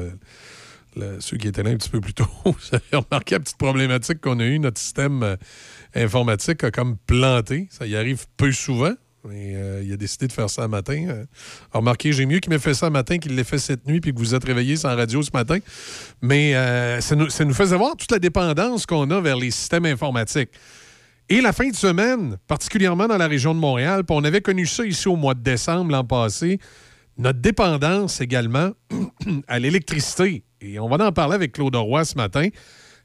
ceux 1.20 1.36
qui 1.36 1.48
étaient 1.48 1.62
là 1.62 1.70
un 1.70 1.76
petit 1.76 1.90
peu 1.90 2.00
plus 2.00 2.14
tôt, 2.14 2.28
vous 2.44 2.54
avez 2.72 3.04
remarqué 3.04 3.34
la 3.34 3.40
petite 3.40 3.58
problématique 3.58 4.20
qu'on 4.20 4.40
a 4.40 4.44
eue. 4.44 4.58
Notre 4.58 4.78
système 4.78 5.36
informatique 5.94 6.64
a 6.64 6.70
comme 6.70 6.96
planté. 7.06 7.68
Ça 7.70 7.86
y 7.86 7.96
arrive 7.96 8.24
peu 8.36 8.52
souvent. 8.52 8.94
Mais 9.28 9.54
euh, 9.54 9.82
il 9.84 9.92
a 9.92 9.96
décidé 9.96 10.26
de 10.26 10.32
faire 10.32 10.48
ça 10.50 10.62
un 10.62 10.68
matin. 10.68 11.06
Euh, 11.08 11.24
remarquez, 11.72 12.12
j'ai 12.12 12.26
mieux 12.26 12.38
qu'il 12.38 12.50
m'ait 12.50 12.58
fait 12.58 12.74
ça 12.74 12.86
un 12.86 12.90
matin 12.90 13.18
qu'il 13.18 13.34
l'ait 13.34 13.44
fait 13.44 13.58
cette 13.58 13.86
nuit 13.86 14.00
puis 14.00 14.12
que 14.12 14.18
vous 14.18 14.34
êtes 14.34 14.44
réveillé 14.44 14.76
sans 14.76 14.94
radio 14.94 15.22
ce 15.22 15.30
matin. 15.32 15.58
Mais 16.22 16.54
euh, 16.54 17.00
ça, 17.00 17.16
nous, 17.16 17.28
ça 17.28 17.44
nous 17.44 17.54
faisait 17.54 17.76
voir 17.76 17.96
toute 17.96 18.10
la 18.10 18.18
dépendance 18.18 18.86
qu'on 18.86 19.10
a 19.10 19.20
vers 19.20 19.36
les 19.36 19.50
systèmes 19.50 19.86
informatiques. 19.86 20.50
Et 21.28 21.40
la 21.40 21.52
fin 21.52 21.68
de 21.68 21.74
semaine, 21.74 22.36
particulièrement 22.46 23.08
dans 23.08 23.18
la 23.18 23.26
région 23.26 23.54
de 23.54 23.58
Montréal, 23.58 24.04
puis 24.04 24.16
on 24.16 24.22
avait 24.22 24.40
connu 24.40 24.64
ça 24.66 24.84
ici 24.84 25.08
au 25.08 25.16
mois 25.16 25.34
de 25.34 25.40
décembre 25.40 25.90
l'an 25.90 26.04
passé, 26.04 26.60
notre 27.18 27.40
dépendance 27.40 28.20
également 28.20 28.70
à 29.48 29.58
l'électricité. 29.58 30.44
Et 30.60 30.78
on 30.78 30.88
va 30.88 31.04
en 31.04 31.12
parler 31.12 31.34
avec 31.34 31.52
Claude 31.52 31.74
Roy 31.74 32.04
ce 32.04 32.14
matin. 32.14 32.48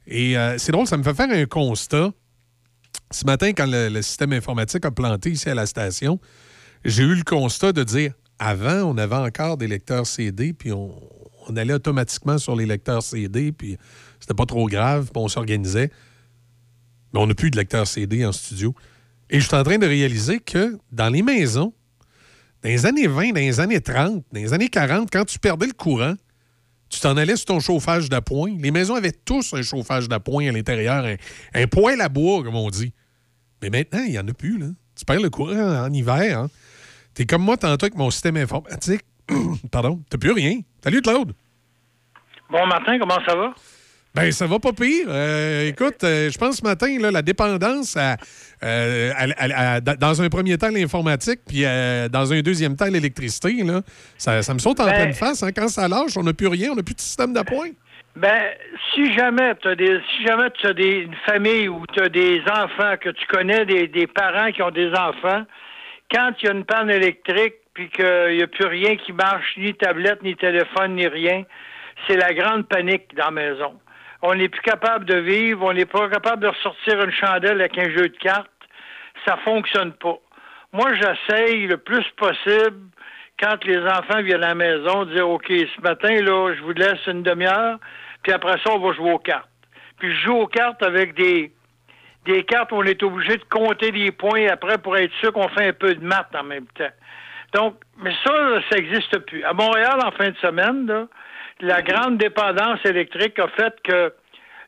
Et 0.07 0.35
c'est 0.57 0.72
drôle, 0.72 0.88
ça 0.88 0.98
me 0.98 1.03
fait 1.03 1.14
faire 1.14 1.30
un 1.30 1.45
constat. 1.45 2.11
Ce 3.11 3.25
matin, 3.25 3.51
quand 3.51 3.67
le, 3.67 4.01
système 4.01 4.33
informatique 4.33 4.85
a 4.85 4.91
planté 4.91 5.31
ici 5.31 5.49
à 5.49 5.55
la 5.55 5.65
station, 5.65 6.19
j'ai 6.85 7.03
eu 7.03 7.15
le 7.15 7.23
constat 7.23 7.73
de 7.73 7.83
dire 7.83 8.13
avant, 8.39 8.83
on 8.83 8.97
avait 8.97 9.15
encore 9.15 9.57
des 9.57 9.67
lecteurs 9.67 10.07
CD, 10.07 10.53
puis 10.53 10.71
on, 10.71 10.91
on 11.47 11.55
allait 11.57 11.73
automatiquement 11.73 12.38
sur 12.38 12.55
les 12.55 12.65
lecteurs 12.65 13.03
CD, 13.03 13.51
puis 13.51 13.77
c'était 14.19 14.33
pas 14.33 14.45
trop 14.45 14.67
grave, 14.67 15.09
puis 15.13 15.21
on 15.21 15.27
s'organisait. 15.27 15.91
Mais 17.13 17.19
on 17.19 17.27
n'a 17.27 17.35
plus 17.35 17.51
de 17.51 17.57
lecteurs 17.57 17.88
CD 17.88 18.25
en 18.25 18.31
studio. 18.31 18.73
Et 19.29 19.39
je 19.39 19.47
suis 19.47 19.55
en 19.55 19.63
train 19.63 19.77
de 19.77 19.85
réaliser 19.85 20.39
que 20.39 20.77
dans 20.91 21.09
les 21.09 21.21
maisons, 21.21 21.73
dans 22.63 22.69
les 22.69 22.85
années 22.85 23.07
20, 23.07 23.29
dans 23.29 23.35
les 23.35 23.59
années 23.59 23.81
30, 23.81 24.23
dans 24.31 24.39
les 24.39 24.53
années 24.53 24.69
40, 24.69 25.09
quand 25.11 25.25
tu 25.25 25.39
perdais 25.39 25.67
le 25.67 25.73
courant, 25.73 26.13
tu 26.91 26.99
t'en 26.99 27.18
allais 27.18 27.35
sur 27.35 27.45
ton 27.45 27.59
chauffage 27.59 28.09
d'appoint. 28.09 28.51
Les 28.59 28.72
maisons 28.72 28.95
avaient 28.95 29.11
tous 29.13 29.53
un 29.53 29.61
chauffage 29.61 30.07
d'appoint 30.07 30.47
à 30.47 30.51
l'intérieur, 30.51 31.05
un, 31.05 31.15
un 31.53 31.68
poêle 31.68 32.01
à 32.01 32.09
bois, 32.09 32.43
comme 32.43 32.55
on 32.55 32.69
dit. 32.69 32.93
Mais 33.61 33.69
maintenant, 33.69 34.03
il 34.03 34.11
n'y 34.11 34.19
en 34.19 34.27
a 34.27 34.34
plus. 34.34 34.57
Là. 34.57 34.68
Tu 34.95 35.05
perds 35.05 35.22
le 35.22 35.30
courant 35.30 35.85
en 35.85 35.91
hiver. 35.91 36.39
Hein? 36.39 36.49
T'es 37.13 37.26
comme 37.26 37.43
moi 37.43 37.57
tantôt 37.57 37.85
avec 37.85 37.95
mon 37.95 38.11
système 38.11 38.38
informatique. 38.38 39.01
Pardon, 39.72 40.01
t'as 40.09 40.18
plus 40.18 40.31
rien. 40.31 40.59
Salut 40.84 41.01
Claude. 41.01 41.34
Bon 42.49 42.65
matin, 42.68 42.99
comment 42.99 43.19
ça 43.26 43.35
va? 43.35 43.53
Ben, 44.13 44.29
ça 44.33 44.45
va 44.45 44.59
pas 44.59 44.73
pire. 44.73 45.05
Euh, 45.07 45.69
écoute, 45.69 46.03
euh, 46.03 46.29
je 46.29 46.38
pense 46.38 46.57
ce 46.57 46.63
matin, 46.65 46.88
là, 46.99 47.11
la 47.11 47.21
dépendance 47.21 47.95
à, 47.95 48.17
euh, 48.61 49.11
à- 49.15 49.27
à- 49.38 49.75
à- 49.75 49.79
dans 49.79 50.21
un 50.21 50.27
premier 50.27 50.57
temps 50.57 50.67
l'informatique, 50.69 51.39
puis 51.47 51.61
dans 51.63 52.33
un 52.33 52.41
deuxième 52.41 52.75
temps 52.75 52.88
l'électricité, 52.91 53.53
là, 53.63 53.81
ça, 54.17 54.41
ça 54.41 54.53
me 54.53 54.59
saute 54.59 54.81
en 54.81 54.85
Ben- 54.85 54.93
pleine 54.95 55.13
face. 55.13 55.43
hein. 55.43 55.51
Quand 55.55 55.69
ça 55.69 55.88
lâche, 55.88 56.17
on 56.17 56.23
n'a 56.23 56.33
plus 56.33 56.47
rien, 56.47 56.71
on 56.71 56.75
n'a 56.75 56.83
plus 56.83 56.93
de 56.95 56.99
système 56.99 57.31
d'appoint. 57.31 57.69
Ben, 58.17 58.49
si 58.93 59.13
jamais 59.13 59.55
tu 59.61 59.69
as 59.69 59.75
des 59.75 60.01
si 60.17 60.25
jamais 60.27 60.49
tu 60.59 60.67
as 60.67 60.73
des, 60.73 60.97
une 61.07 61.15
famille 61.25 61.69
où 61.69 61.85
tu 61.93 62.01
as 62.01 62.09
des 62.09 62.41
enfants 62.41 62.95
que 62.99 63.09
tu 63.11 63.25
connais, 63.27 63.65
des, 63.65 63.88
des 63.88 64.07
parents 64.07 64.51
qui 64.51 64.61
ont 64.61 64.71
des 64.71 64.89
enfants, 64.89 65.43
quand 66.13 66.31
il 66.41 66.45
y 66.45 66.49
a 66.49 66.51
une 66.51 66.65
panne 66.65 66.89
électrique 66.89 67.53
puis 67.73 67.89
qu'il 67.89 68.35
n'y 68.35 68.43
a 68.43 68.47
plus 68.47 68.65
rien 68.65 68.97
qui 68.97 69.13
marche, 69.13 69.53
ni 69.57 69.73
tablette, 69.73 70.21
ni 70.23 70.35
téléphone, 70.35 70.95
ni 70.95 71.07
rien, 71.07 71.43
c'est 72.05 72.17
la 72.17 72.33
grande 72.33 72.67
panique 72.67 73.15
dans 73.15 73.25
la 73.25 73.31
maison. 73.31 73.73
On 74.22 74.35
n'est 74.35 74.49
plus 74.49 74.61
capable 74.61 75.06
de 75.06 75.18
vivre, 75.18 75.65
on 75.65 75.73
n'est 75.73 75.85
pas 75.85 76.07
capable 76.10 76.43
de 76.43 76.48
ressortir 76.48 77.02
une 77.03 77.11
chandelle 77.11 77.60
avec 77.60 77.77
un 77.77 77.89
jeu 77.89 78.10
de 78.10 78.18
cartes. 78.18 78.49
Ça 79.26 79.38
fonctionne 79.38 79.93
pas. 79.93 80.18
Moi, 80.73 80.93
j'essaye 80.95 81.68
le 81.68 81.77
plus 81.77 82.06
possible 82.18 82.77
quand 83.39 83.64
les 83.65 83.80
enfants 83.80 84.22
viennent 84.22 84.43
à 84.43 84.49
la 84.49 84.56
maison, 84.56 85.06
de 85.06 85.15
dire 85.15 85.30
OK, 85.30 85.48
ce 85.48 85.81
matin, 85.81 86.22
là, 86.22 86.53
je 86.56 86.61
vous 86.61 86.73
laisse 86.73 87.06
une 87.07 87.23
demi-heure, 87.23 87.80
puis 88.22 88.31
après 88.31 88.57
ça, 88.64 88.72
on 88.72 88.80
va 88.80 88.93
jouer 88.93 89.11
aux 89.11 89.19
cartes. 89.19 89.49
Puis 89.98 90.14
je 90.15 90.26
joue 90.26 90.35
aux 90.35 90.48
cartes 90.48 90.84
avec 90.84 91.15
des, 91.15 91.52
des 92.26 92.43
cartes 92.43 92.72
où 92.72 92.76
on 92.76 92.84
est 92.84 93.02
obligé 93.03 93.38
de 93.38 93.43
compter 93.49 93.91
des 93.91 94.11
points 94.11 94.48
après 94.48 94.77
pour 94.77 94.95
être 94.98 95.14
sûr 95.15 95.34
qu'on 95.34 95.49
fait 95.49 95.69
un 95.69 95.73
peu 95.73 95.95
de 95.95 96.06
maths 96.06 96.34
en 96.35 96.43
même 96.43 96.68
temps. 96.77 96.91
Donc, 97.53 97.76
mais 97.98 98.14
ça, 98.23 98.61
ça 98.69 98.77
n'existe 98.77 99.18
plus. 99.19 99.43
À 99.43 99.53
Montréal, 99.53 99.99
en 100.06 100.11
fin 100.11 100.30
de 100.30 100.38
semaine, 100.38 100.85
là, 100.85 101.07
la 101.61 101.81
grande 101.81 102.17
dépendance 102.17 102.79
électrique 102.85 103.39
a 103.39 103.47
fait 103.49 103.73
que 103.83 104.13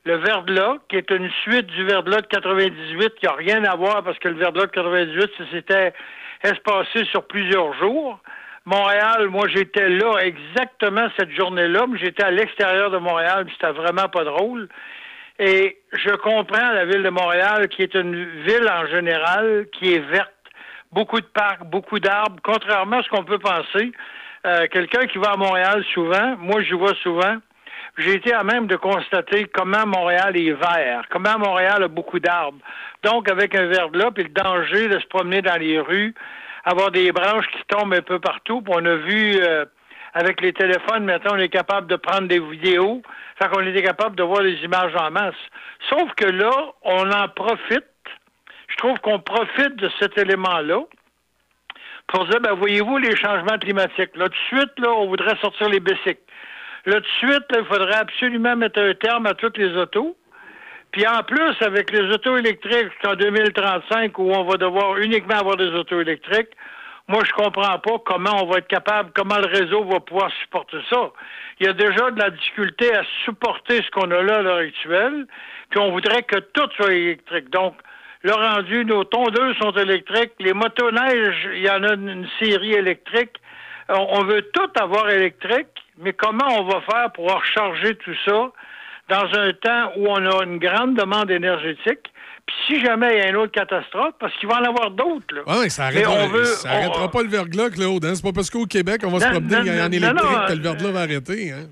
le 0.05 0.17
verglas, 0.17 0.77
qui 0.89 0.97
est 0.97 1.09
une 1.11 1.29
suite 1.43 1.67
du 1.67 1.85
verglas 1.85 2.21
de 2.21 2.27
98, 2.27 3.15
qui 3.15 3.25
n'a 3.25 3.33
rien 3.33 3.63
à 3.63 3.75
voir 3.75 4.03
parce 4.03 4.19
que 4.19 4.27
le 4.27 4.35
verglas 4.35 4.65
de 4.65 4.71
98, 4.71 5.31
ça 5.37 5.43
s'était 5.51 5.93
espacé 6.43 7.05
sur 7.05 7.25
plusieurs 7.25 7.73
jours. 7.79 8.19
Montréal, 8.65 9.27
moi, 9.29 9.47
j'étais 9.47 9.89
là 9.89 10.19
exactement 10.19 11.07
cette 11.17 11.31
journée-là, 11.31 11.85
mais 11.87 11.99
j'étais 11.99 12.23
à 12.23 12.31
l'extérieur 12.31 12.91
de 12.91 12.97
Montréal, 12.97 13.45
puis 13.45 13.55
c'était 13.59 13.73
vraiment 13.73 14.07
pas 14.07 14.23
drôle. 14.23 14.69
Et 15.39 15.77
je 15.91 16.11
comprends 16.15 16.71
la 16.71 16.85
ville 16.85 17.03
de 17.03 17.09
Montréal, 17.09 17.67
qui 17.69 17.81
est 17.81 17.93
une 17.95 18.23
ville 18.43 18.69
en 18.69 18.85
général 18.87 19.65
qui 19.73 19.93
est 19.93 19.99
verte, 19.99 20.31
beaucoup 20.91 21.19
de 21.19 21.25
parcs, 21.25 21.63
beaucoup 21.65 21.99
d'arbres, 21.99 22.39
contrairement 22.43 22.97
à 22.97 23.03
ce 23.03 23.09
qu'on 23.09 23.25
peut 23.25 23.39
penser. 23.39 23.91
Euh, 24.45 24.67
Quelqu'un 24.71 25.05
qui 25.07 25.17
va 25.17 25.31
à 25.31 25.37
Montréal 25.37 25.83
souvent, 25.93 26.35
moi 26.37 26.61
je 26.63 26.75
vois 26.75 26.93
souvent, 27.01 27.37
j'ai 27.97 28.15
été 28.15 28.33
à 28.33 28.43
même 28.43 28.67
de 28.67 28.75
constater 28.75 29.45
comment 29.45 29.85
Montréal 29.85 30.35
est 30.35 30.51
vert, 30.51 31.05
comment 31.09 31.37
Montréal 31.37 31.83
a 31.83 31.87
beaucoup 31.87 32.19
d'arbres. 32.19 32.57
Donc, 33.03 33.29
avec 33.29 33.55
un 33.55 33.67
verglas, 33.67 34.11
puis 34.11 34.23
le 34.23 34.29
danger 34.29 34.87
de 34.87 34.99
se 34.99 35.05
promener 35.07 35.41
dans 35.41 35.59
les 35.59 35.79
rues, 35.79 36.13
avoir 36.65 36.91
des 36.91 37.11
branches 37.11 37.47
qui 37.47 37.63
tombent 37.67 37.93
un 37.93 38.01
peu 38.01 38.19
partout, 38.19 38.61
puis 38.61 38.73
on 38.75 38.85
a 38.85 38.95
vu 38.95 39.35
euh, 39.39 39.65
avec 40.13 40.41
les 40.41 40.53
téléphones, 40.53 41.05
maintenant, 41.05 41.33
on 41.35 41.39
est 41.39 41.49
capable 41.49 41.87
de 41.87 41.95
prendre 41.95 42.27
des 42.27 42.39
vidéos, 42.39 43.01
fait 43.37 43.47
qu'on 43.49 43.65
était 43.65 43.83
capable 43.83 44.15
de 44.15 44.23
voir 44.23 44.41
les 44.41 44.55
images 44.63 44.95
en 44.95 45.11
masse. 45.11 45.35
Sauf 45.89 46.11
que 46.15 46.25
là, 46.25 46.51
on 46.83 47.11
en 47.11 47.27
profite. 47.29 47.85
Je 48.67 48.75
trouve 48.77 48.97
qu'on 48.99 49.19
profite 49.19 49.75
de 49.75 49.89
cet 49.99 50.17
élément-là 50.17 50.81
pour 52.07 52.25
dire, 52.27 52.39
ben, 52.41 52.53
voyez-vous 52.53 52.97
les 52.97 53.15
changements 53.15 53.57
climatiques? 53.57 54.15
Là, 54.15 54.27
de 54.27 54.35
suite, 54.47 54.77
là, 54.77 54.91
on 54.91 55.07
voudrait 55.07 55.35
sortir 55.41 55.69
les 55.69 55.79
bicycles. 55.79 56.21
Là, 56.85 56.99
de 56.99 57.05
suite, 57.17 57.51
là, 57.51 57.59
il 57.59 57.65
faudrait 57.65 57.95
absolument 57.95 58.55
mettre 58.55 58.79
un 58.79 58.93
terme 58.93 59.25
à 59.25 59.33
toutes 59.33 59.57
les 59.57 59.75
autos. 59.77 60.17
Puis 60.91 61.07
en 61.07 61.23
plus, 61.23 61.55
avec 61.61 61.91
les 61.91 62.13
autos 62.13 62.37
électriques 62.37 62.91
jusqu'en 62.91 63.15
2035, 63.15 64.17
où 64.19 64.31
on 64.31 64.43
va 64.43 64.57
devoir 64.57 64.97
uniquement 64.97 65.35
avoir 65.35 65.57
des 65.57 65.69
autos 65.69 65.99
électriques, 66.01 66.51
moi, 67.07 67.21
je 67.25 67.33
comprends 67.33 67.79
pas 67.79 67.99
comment 68.05 68.43
on 68.43 68.45
va 68.45 68.59
être 68.59 68.67
capable, 68.67 69.11
comment 69.13 69.37
le 69.37 69.47
réseau 69.47 69.83
va 69.83 69.99
pouvoir 69.99 70.31
supporter 70.41 70.77
ça. 70.89 71.11
Il 71.59 71.65
y 71.65 71.69
a 71.69 71.73
déjà 71.73 72.11
de 72.11 72.19
la 72.19 72.29
difficulté 72.29 72.95
à 72.95 73.03
supporter 73.25 73.81
ce 73.81 73.89
qu'on 73.91 74.09
a 74.11 74.21
là 74.21 74.37
à 74.37 74.41
l'heure 74.41 74.57
actuelle, 74.59 75.25
puis 75.69 75.79
on 75.79 75.91
voudrait 75.91 76.23
que 76.23 76.39
tout 76.39 76.69
soit 76.77 76.93
électrique. 76.93 77.49
Donc, 77.49 77.75
le 78.23 78.33
rendu, 78.33 78.85
nos 78.85 79.03
tondeuses 79.03 79.55
sont 79.61 79.71
électriques, 79.71 80.31
les 80.39 80.53
motoneiges, 80.53 81.49
il 81.53 81.63
y 81.63 81.69
en 81.69 81.83
a 81.83 81.93
une 81.93 82.27
série 82.39 82.73
électrique. 82.73 83.35
On 83.89 84.23
veut 84.23 84.41
tout 84.53 84.69
avoir 84.79 85.09
électrique, 85.09 85.67
mais 85.97 86.13
comment 86.13 86.47
on 86.59 86.63
va 86.63 86.81
faire 86.81 87.11
pour 87.11 87.33
recharger 87.33 87.95
tout 87.95 88.15
ça 88.25 88.51
dans 89.09 89.25
un 89.37 89.51
temps 89.53 89.91
où 89.97 90.07
on 90.07 90.25
a 90.25 90.43
une 90.45 90.57
grande 90.57 90.95
demande 90.95 91.29
énergétique? 91.31 92.11
Puis 92.45 92.55
si 92.67 92.81
jamais 92.81 93.15
il 93.15 93.19
y 93.19 93.21
a 93.21 93.29
une 93.29 93.37
autre 93.37 93.51
catastrophe, 93.51 94.15
parce 94.19 94.33
qu'il 94.37 94.49
va 94.49 94.55
en 94.55 94.63
avoir 94.63 94.91
d'autres, 94.91 95.33
là. 95.33 95.59
Ouais, 95.59 95.69
ça 95.69 95.89
Mais 95.93 96.03
arrêtera, 96.03 97.05
on 97.05 97.09
pas 97.09 97.23
le 97.23 97.29
verglas, 97.29 97.69
Claude. 97.69 98.03
Hein? 98.05 98.15
C'est 98.15 98.23
pas 98.23 98.33
parce 98.33 98.49
qu'au 98.49 98.65
Québec, 98.65 99.01
on 99.05 99.09
va 99.09 99.19
se 99.19 99.29
promener 99.29 99.55
non, 99.55 99.59
en 99.59 99.89
non, 99.89 99.91
électrique 99.91 100.31
non, 100.31 100.45
que 100.47 100.53
le 100.53 100.61
verglas 100.61 100.91
va 100.91 100.99
arrêter. 101.01 101.51
Hein? 101.51 101.67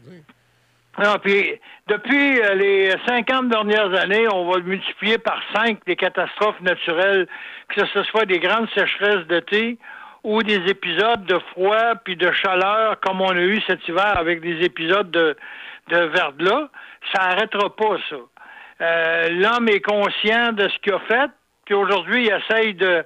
Non, 0.98 1.16
puis 1.24 1.54
depuis 1.88 2.42
euh, 2.42 2.54
les 2.56 2.92
50 3.08 3.48
dernières 3.50 3.94
années, 4.00 4.28
on 4.32 4.52
va 4.52 4.60
multiplier 4.60 5.18
par 5.18 5.42
5 5.56 5.80
les 5.88 5.96
catastrophes 5.96 6.60
naturelles, 6.62 7.28
que 7.70 7.86
ce 7.88 8.04
soit 8.04 8.26
des 8.26 8.40
grandes 8.40 8.70
sécheresses 8.76 9.26
d'été 9.28 9.78
ou 10.24 10.44
des 10.44 10.70
épisodes 10.70 11.24
de 11.26 11.40
froid 11.52 11.96
puis 12.04 12.16
de 12.18 12.32
chaleur 12.34 13.00
comme 13.00 13.22
on 13.22 13.30
a 13.32 13.40
eu 13.42 13.62
cet 13.62 13.88
hiver 13.88 14.18
avec 14.18 14.42
des 14.42 14.64
épisodes 14.66 15.10
de, 15.12 15.36
de 15.88 15.98
verglas. 15.98 16.68
Ça 17.14 17.30
n'arrêtera 17.30 17.74
pas, 17.76 17.98
ça. 18.10 18.16
Euh, 18.82 19.30
L'homme 19.30 19.70
est 19.70 19.80
conscient 19.82 20.52
de 20.52 20.68
ce 20.68 20.78
qu'il 20.80 20.94
a 20.94 21.00
fait, 21.00 21.32
puis 21.66 21.74
aujourd'hui, 21.74 22.26
il 22.28 22.34
essaye 22.34 22.74
de 22.76 23.04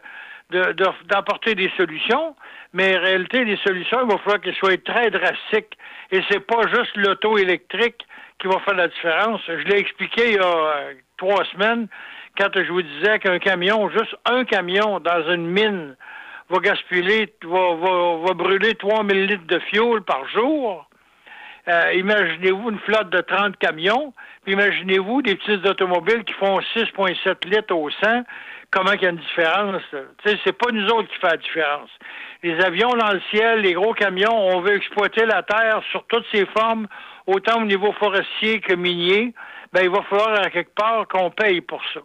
de- 0.51 0.73
de- 0.73 1.05
d'apporter 1.07 1.55
des 1.55 1.71
solutions, 1.75 2.35
mais 2.71 2.95
en 2.95 3.01
réalité, 3.01 3.43
les 3.45 3.57
solutions, 3.65 3.97
il 4.03 4.11
va 4.11 4.19
falloir 4.19 4.39
qu'elles 4.41 4.53
soient 4.55 4.77
très 4.77 5.09
drastiques. 5.09 5.75
Et 6.11 6.22
c'est 6.30 6.40
pas 6.40 6.61
juste 6.68 6.95
l'auto 6.95 7.38
électrique 7.38 8.06
qui 8.40 8.48
va 8.48 8.60
faire 8.60 8.76
la 8.76 8.88
différence. 8.88 9.41
Je 9.48 9.64
l'ai 9.68 9.80
expliqué 9.80 10.32
il 10.32 10.36
y 10.36 10.40
a 10.40 10.45
euh, 10.45 10.94
trois 11.18 11.44
semaines, 11.45 11.88
quand 12.38 12.49
je 12.53 12.72
vous 12.72 12.82
disais 12.82 13.19
qu'un 13.19 13.40
camion, 13.40 13.90
juste 13.90 14.15
un 14.26 14.44
camion 14.44 14.99
dans 14.99 15.32
une 15.32 15.48
mine, 15.48 15.95
va 16.49 16.60
gaspiller, 16.60 17.34
va, 17.44 17.76
va, 17.76 18.18
va 18.18 18.34
brûler 18.34 18.76
3000 18.76 19.26
litres 19.26 19.48
de 19.48 19.60
fioul 19.60 20.03
par 20.03 20.27
jour. 20.30 20.88
euh, 21.68 21.94
imaginez-vous 21.94 22.69
une 22.69 22.80
flotte 22.80 23.10
de 23.10 23.22
30 23.22 23.57
camions, 23.57 24.14
puis 24.44 24.53
imaginez-vous 24.53 25.23
des 25.23 25.36
petites 25.36 25.65
automobiles 25.65 26.23
qui 26.23 26.34
font 26.34 26.60
6,7 26.76 27.48
litres 27.49 27.73
au 27.76 27.90
100. 27.90 28.23
Comment 28.69 28.91
il 28.91 29.02
y 29.02 29.06
a 29.07 29.10
une 29.10 29.18
différence? 29.18 29.82
c'est 30.23 30.57
pas 30.57 30.72
nous 30.72 30.88
autres 30.90 31.07
qui 31.07 31.19
fait 31.19 31.32
la 31.32 31.38
différence. 31.38 31.90
Les 32.45 32.63
avions 32.63 32.91
dans 32.91 33.11
le 33.11 33.22
ciel, 33.31 33.61
les 33.61 33.73
gros 33.73 33.95
camions, 33.95 34.38
on 34.55 34.61
veut 34.61 34.76
exploiter 34.76 35.26
la 35.26 35.41
terre 35.41 35.81
sur 35.89 36.05
toutes 36.05 36.27
ses 36.31 36.45
formes, 36.55 36.85
autant 37.26 37.59
au 37.63 37.65
niveau 37.65 37.91
forestier 37.93 38.59
que 38.59 38.76
minier. 38.76 39.34
Ben, 39.73 39.81
il 39.84 39.89
va 39.89 40.03
falloir 40.03 40.43
à 40.45 40.51
quelque 40.51 40.76
part 40.76 41.07
qu'on 41.07 41.31
paye 41.31 41.61
pour 41.61 41.81
ça. 41.91 42.01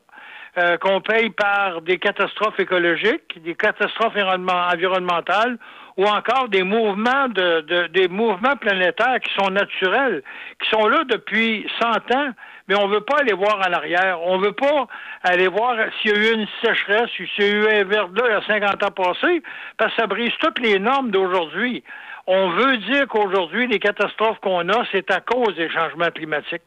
Euh, 0.56 0.78
qu'on 0.78 1.02
paye 1.02 1.28
par 1.28 1.82
des 1.82 1.98
catastrophes 1.98 2.58
écologiques, 2.58 3.42
des 3.44 3.54
catastrophes 3.54 4.16
environnement- 4.16 4.68
environnementales 4.72 5.58
ou 5.98 6.06
encore 6.06 6.48
des 6.48 6.62
mouvements 6.62 7.28
de, 7.28 7.60
de- 7.60 7.86
des 7.88 8.08
mouvements 8.08 8.56
planétaires 8.56 9.20
qui 9.20 9.32
sont 9.34 9.50
naturels, 9.50 10.22
qui 10.62 10.70
sont 10.70 10.88
là 10.88 11.04
depuis 11.06 11.68
100 11.82 12.14
ans, 12.16 12.30
mais 12.70 12.76
on 12.76 12.86
veut 12.86 13.00
pas 13.00 13.16
aller 13.18 13.32
voir 13.32 13.58
en 13.58 13.72
arrière. 13.72 14.22
On 14.22 14.38
veut 14.38 14.52
pas 14.52 14.86
aller 15.24 15.48
voir 15.48 15.74
s'il 16.00 16.12
y 16.12 16.14
a 16.14 16.18
eu 16.18 16.34
une 16.34 16.46
sécheresse, 16.62 17.10
s'il 17.16 17.26
y 17.36 17.42
a 17.42 17.48
eu 17.48 17.80
un 17.80 17.84
verglas 17.84 18.26
il 18.26 18.30
y 18.30 18.34
a 18.34 18.42
50 18.46 18.84
ans 18.84 18.90
passés, 18.92 19.42
parce 19.76 19.92
que 19.92 20.02
ça 20.02 20.06
brise 20.06 20.30
toutes 20.38 20.60
les 20.60 20.78
normes 20.78 21.10
d'aujourd'hui. 21.10 21.82
On 22.28 22.50
veut 22.50 22.76
dire 22.76 23.08
qu'aujourd'hui, 23.08 23.66
les 23.66 23.80
catastrophes 23.80 24.38
qu'on 24.38 24.68
a, 24.68 24.84
c'est 24.92 25.10
à 25.10 25.20
cause 25.20 25.56
des 25.56 25.68
changements 25.68 26.12
climatiques. 26.14 26.62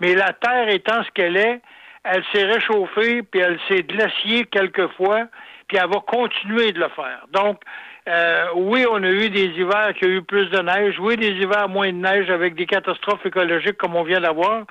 Mais 0.00 0.16
la 0.16 0.32
Terre 0.32 0.68
étant 0.68 1.04
ce 1.04 1.10
qu'elle 1.12 1.36
est, 1.36 1.60
elle 2.02 2.24
s'est 2.32 2.46
réchauffée, 2.46 3.22
puis 3.22 3.40
elle 3.40 3.60
s'est 3.68 3.84
glaciée 3.84 4.46
quelquefois, 4.46 5.26
puis 5.68 5.76
elle 5.76 5.90
va 5.90 6.00
continuer 6.00 6.72
de 6.72 6.80
le 6.80 6.88
faire. 6.88 7.20
Donc, 7.32 7.60
euh, 8.08 8.46
oui, 8.56 8.84
on 8.90 9.00
a 9.04 9.10
eu 9.10 9.30
des 9.30 9.44
hivers 9.44 9.92
qui 9.94 10.06
ont 10.06 10.08
eu 10.08 10.22
plus 10.22 10.46
de 10.46 10.58
neige, 10.58 10.98
oui, 10.98 11.16
des 11.16 11.30
hivers 11.30 11.68
moins 11.68 11.92
de 11.92 11.98
neige 11.98 12.30
avec 12.30 12.56
des 12.56 12.66
catastrophes 12.66 13.24
écologiques 13.24 13.76
comme 13.76 13.94
on 13.94 14.02
vient 14.02 14.20
d'avoir, 14.20 14.64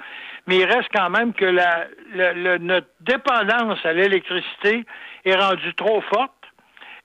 mais 0.50 0.58
il 0.58 0.66
reste 0.66 0.90
quand 0.92 1.12
même 1.12 1.32
que 1.32 1.46
notre 2.58 2.88
dépendance 3.02 3.78
à 3.86 3.94
l'électricité 3.94 4.84
est 5.24 5.36
rendue 5.36 5.76
trop 5.76 6.02
forte. 6.02 6.34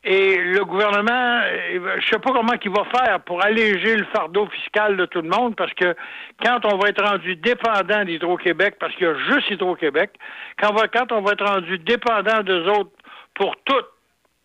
Et 0.02 0.36
le 0.36 0.64
gouvernement, 0.64 1.40
euh, 1.44 1.96
je 1.98 2.08
sais 2.08 2.18
pas 2.18 2.32
comment 2.32 2.52
il 2.62 2.70
va 2.70 2.84
faire 2.84 3.20
pour 3.20 3.42
alléger 3.42 3.96
le 3.96 4.04
fardeau 4.06 4.46
fiscal 4.46 4.96
de 4.96 5.06
tout 5.06 5.20
le 5.22 5.28
monde, 5.28 5.56
parce 5.56 5.72
que 5.74 5.94
quand 6.42 6.64
on 6.64 6.76
va 6.76 6.88
être 6.88 7.02
rendu 7.02 7.36
dépendant 7.36 8.04
d'Hydro-Québec, 8.04 8.76
parce 8.78 8.94
qu'il 8.94 9.06
y 9.06 9.10
a 9.10 9.14
juste 9.14 9.50
Hydro-Québec, 9.50 10.10
quand, 10.58 10.72
on 11.12 11.22
va- 11.22 11.32
être 11.32 11.46
rendu 11.46 11.78
dépendant 11.78 12.42
d'eux 12.42 12.66
autres 12.68 12.92
pour 13.34 13.56
tout, 13.64 13.84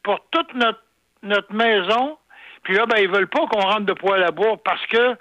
pour 0.04 0.20
toute 0.32 0.54
notre, 0.56 1.54
maison, 1.54 2.18
puis 2.64 2.76
là, 2.76 2.86
ben, 2.86 2.98
ils 3.02 3.10
veulent 3.10 3.28
pas 3.28 3.46
qu'on 3.48 3.60
rentre 3.62 3.86
de 3.86 3.94
poil 3.94 4.24
à 4.24 4.32
bois 4.32 4.56
parce 4.64 4.86
que 4.88 5.16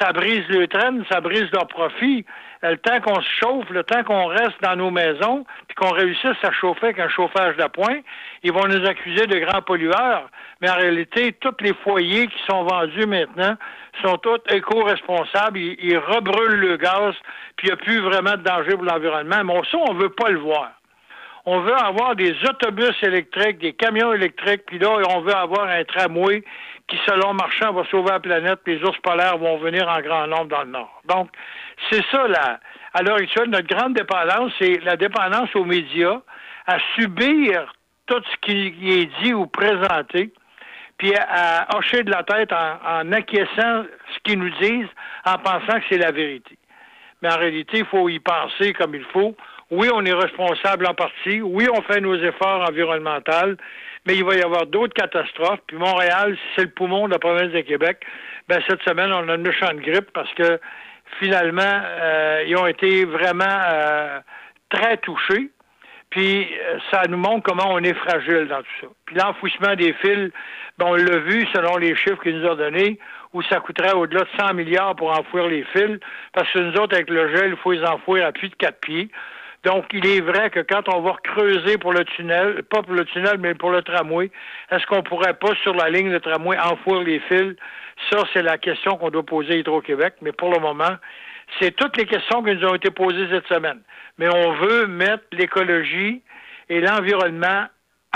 ça 0.00 0.12
brise 0.12 0.46
le 0.48 0.66
train, 0.66 1.02
ça 1.08 1.20
brise 1.20 1.48
leur 1.52 1.68
profit. 1.68 2.24
Le 2.64 2.78
temps 2.78 2.98
qu'on 3.02 3.20
se 3.20 3.28
chauffe, 3.42 3.68
le 3.68 3.84
temps 3.84 4.02
qu'on 4.04 4.24
reste 4.24 4.58
dans 4.62 4.74
nos 4.74 4.90
maisons, 4.90 5.44
puis 5.68 5.74
qu'on 5.74 5.90
réussisse 5.90 6.42
à 6.42 6.50
chauffer 6.50 6.86
avec 6.86 6.98
un 6.98 7.10
chauffage 7.10 7.56
d'appoint, 7.56 7.98
ils 8.42 8.52
vont 8.52 8.66
nous 8.66 8.86
accuser 8.86 9.26
de 9.26 9.38
grands 9.38 9.60
pollueurs. 9.60 10.30
Mais 10.62 10.70
en 10.70 10.76
réalité, 10.76 11.34
tous 11.40 11.54
les 11.60 11.74
foyers 11.74 12.26
qui 12.26 12.38
sont 12.48 12.64
vendus 12.64 13.06
maintenant 13.06 13.56
sont 14.02 14.16
tous 14.16 14.40
éco-responsables. 14.48 15.58
Ils, 15.58 15.98
rebrûlent 15.98 16.58
le 16.58 16.78
gaz, 16.78 17.14
puis 17.56 17.66
il 17.68 17.70
n'y 17.70 17.72
a 17.72 17.76
plus 17.76 18.00
vraiment 18.00 18.32
de 18.32 18.42
danger 18.42 18.70
pour 18.70 18.84
l'environnement. 18.84 19.44
Mais 19.44 19.60
ça, 19.70 19.76
on 19.86 19.92
veut 19.92 20.08
pas 20.08 20.30
le 20.30 20.38
voir. 20.38 20.72
On 21.44 21.60
veut 21.60 21.76
avoir 21.76 22.16
des 22.16 22.34
autobus 22.48 22.94
électriques, 23.02 23.58
des 23.58 23.74
camions 23.74 24.14
électriques, 24.14 24.62
puis 24.66 24.78
là, 24.78 24.88
on 25.10 25.20
veut 25.20 25.34
avoir 25.34 25.68
un 25.68 25.84
tramway 25.84 26.42
qui, 26.88 26.98
selon 27.06 27.34
Marchand, 27.34 27.72
va 27.72 27.84
sauver 27.86 28.10
la 28.10 28.20
planète, 28.20 28.60
puis 28.64 28.78
les 28.78 28.84
ours 28.84 28.98
polaires 28.98 29.38
vont 29.38 29.56
venir 29.58 29.88
en 29.88 30.00
grand 30.00 30.26
nombre 30.26 30.46
dans 30.46 30.62
le 30.62 30.70
Nord. 30.70 31.02
Donc, 31.06 31.30
c'est 31.90 32.04
ça, 32.10 32.28
là. 32.28 32.60
À 32.92 33.02
l'heure 33.02 33.16
actuelle, 33.16 33.48
notre 33.48 33.66
grande 33.66 33.94
dépendance, 33.94 34.52
c'est 34.58 34.78
la 34.84 34.96
dépendance 34.96 35.54
aux 35.54 35.64
médias, 35.64 36.20
à 36.66 36.78
subir 36.94 37.72
tout 38.06 38.22
ce 38.30 38.36
qui 38.42 38.92
est 38.92 39.22
dit 39.22 39.32
ou 39.32 39.46
présenté, 39.46 40.32
puis 40.98 41.12
à, 41.16 41.66
hocher 41.76 42.04
de 42.04 42.10
la 42.10 42.22
tête 42.22 42.52
en, 42.52 43.00
en 43.00 43.12
acquiesçant 43.12 43.84
ce 44.14 44.18
qu'ils 44.22 44.38
nous 44.38 44.50
disent, 44.60 44.88
en 45.24 45.38
pensant 45.38 45.80
que 45.80 45.84
c'est 45.88 45.98
la 45.98 46.12
vérité. 46.12 46.58
Mais 47.22 47.32
en 47.32 47.38
réalité, 47.38 47.78
il 47.78 47.86
faut 47.86 48.08
y 48.10 48.20
penser 48.20 48.74
comme 48.74 48.94
il 48.94 49.04
faut. 49.04 49.34
Oui, 49.70 49.88
on 49.92 50.04
est 50.04 50.12
responsable 50.12 50.86
en 50.86 50.94
partie. 50.94 51.40
Oui, 51.40 51.66
on 51.72 51.80
fait 51.82 52.00
nos 52.00 52.14
efforts 52.14 52.68
environnementaux, 52.68 53.56
mais 54.06 54.16
il 54.16 54.24
va 54.24 54.34
y 54.34 54.42
avoir 54.42 54.66
d'autres 54.66 54.94
catastrophes. 54.94 55.60
Puis 55.66 55.76
Montréal, 55.76 56.36
c'est 56.54 56.62
le 56.62 56.70
poumon 56.70 57.06
de 57.06 57.12
la 57.12 57.18
province 57.18 57.52
de 57.52 57.60
Québec. 57.60 58.04
Ben, 58.48 58.60
cette 58.68 58.82
semaine, 58.82 59.12
on 59.12 59.28
a 59.28 59.34
une 59.34 59.42
méchante 59.42 59.76
grippe 59.76 60.10
parce 60.12 60.32
que 60.34 60.60
finalement, 61.18 61.62
euh, 61.62 62.44
ils 62.46 62.56
ont 62.56 62.66
été 62.66 63.04
vraiment 63.04 63.44
euh, 63.48 64.20
très 64.70 64.96
touchés. 64.98 65.50
Puis 66.10 66.46
euh, 66.46 66.78
ça 66.90 67.02
nous 67.08 67.16
montre 67.16 67.42
comment 67.42 67.72
on 67.72 67.78
est 67.78 67.94
fragile 67.94 68.46
dans 68.48 68.62
tout 68.62 68.76
ça. 68.82 68.86
Puis 69.06 69.16
l'enfouissement 69.16 69.74
des 69.74 69.92
fils, 69.94 70.30
ben, 70.78 70.86
on 70.86 70.94
l'a 70.94 71.18
vu 71.18 71.46
selon 71.52 71.76
les 71.76 71.96
chiffres 71.96 72.22
qu'il 72.22 72.38
nous 72.38 72.48
a 72.48 72.54
donnés, 72.54 72.98
où 73.32 73.42
ça 73.42 73.60
coûterait 73.60 73.94
au-delà 73.94 74.22
de 74.22 74.28
100 74.38 74.54
milliards 74.54 74.94
pour 74.94 75.10
enfouir 75.10 75.48
les 75.48 75.64
fils, 75.72 75.98
parce 76.32 76.50
que 76.52 76.58
nous 76.58 76.74
autres, 76.80 76.94
avec 76.94 77.10
le 77.10 77.34
gel, 77.34 77.50
il 77.50 77.56
faut 77.56 77.72
les 77.72 77.84
enfouir 77.84 78.26
à 78.26 78.32
plus 78.32 78.48
de 78.48 78.54
quatre 78.54 78.80
pieds. 78.80 79.08
Donc, 79.64 79.86
il 79.92 80.06
est 80.06 80.20
vrai 80.20 80.50
que 80.50 80.60
quand 80.60 80.88
on 80.88 81.00
va 81.00 81.16
creuser 81.22 81.78
pour 81.78 81.92
le 81.92 82.04
tunnel, 82.04 82.62
pas 82.64 82.82
pour 82.82 82.92
le 82.92 83.04
tunnel, 83.06 83.38
mais 83.38 83.54
pour 83.54 83.70
le 83.70 83.82
tramway, 83.82 84.30
est-ce 84.70 84.86
qu'on 84.86 85.02
pourrait 85.02 85.34
pas, 85.34 85.54
sur 85.62 85.74
la 85.74 85.88
ligne 85.88 86.12
de 86.12 86.18
tramway, 86.18 86.58
enfouir 86.58 87.00
les 87.00 87.18
fils? 87.20 87.54
Ça, 88.10 88.18
c'est 88.32 88.42
la 88.42 88.58
question 88.58 88.96
qu'on 88.96 89.08
doit 89.08 89.24
poser 89.24 89.54
à 89.54 89.56
Hydro-Québec. 89.56 90.16
Mais 90.20 90.32
pour 90.32 90.52
le 90.52 90.60
moment, 90.60 90.96
c'est 91.58 91.74
toutes 91.76 91.96
les 91.96 92.04
questions 92.04 92.42
qui 92.42 92.54
nous 92.54 92.66
ont 92.66 92.74
été 92.74 92.90
posées 92.90 93.26
cette 93.30 93.46
semaine. 93.46 93.80
Mais 94.18 94.28
on 94.28 94.52
veut 94.52 94.86
mettre 94.86 95.24
l'écologie 95.32 96.22
et 96.68 96.80
l'environnement 96.80 97.66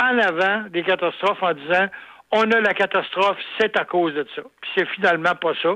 en 0.01 0.17
avant 0.17 0.63
des 0.69 0.83
catastrophes 0.83 1.41
en 1.41 1.53
disant 1.53 1.87
on 2.31 2.49
a 2.51 2.59
la 2.61 2.73
catastrophe, 2.73 3.37
c'est 3.59 3.75
à 3.77 3.85
cause 3.85 4.13
de 4.13 4.25
ça. 4.35 4.41
Puis 4.61 4.71
c'est 4.75 4.87
finalement 4.89 5.35
pas 5.35 5.53
ça. 5.63 5.69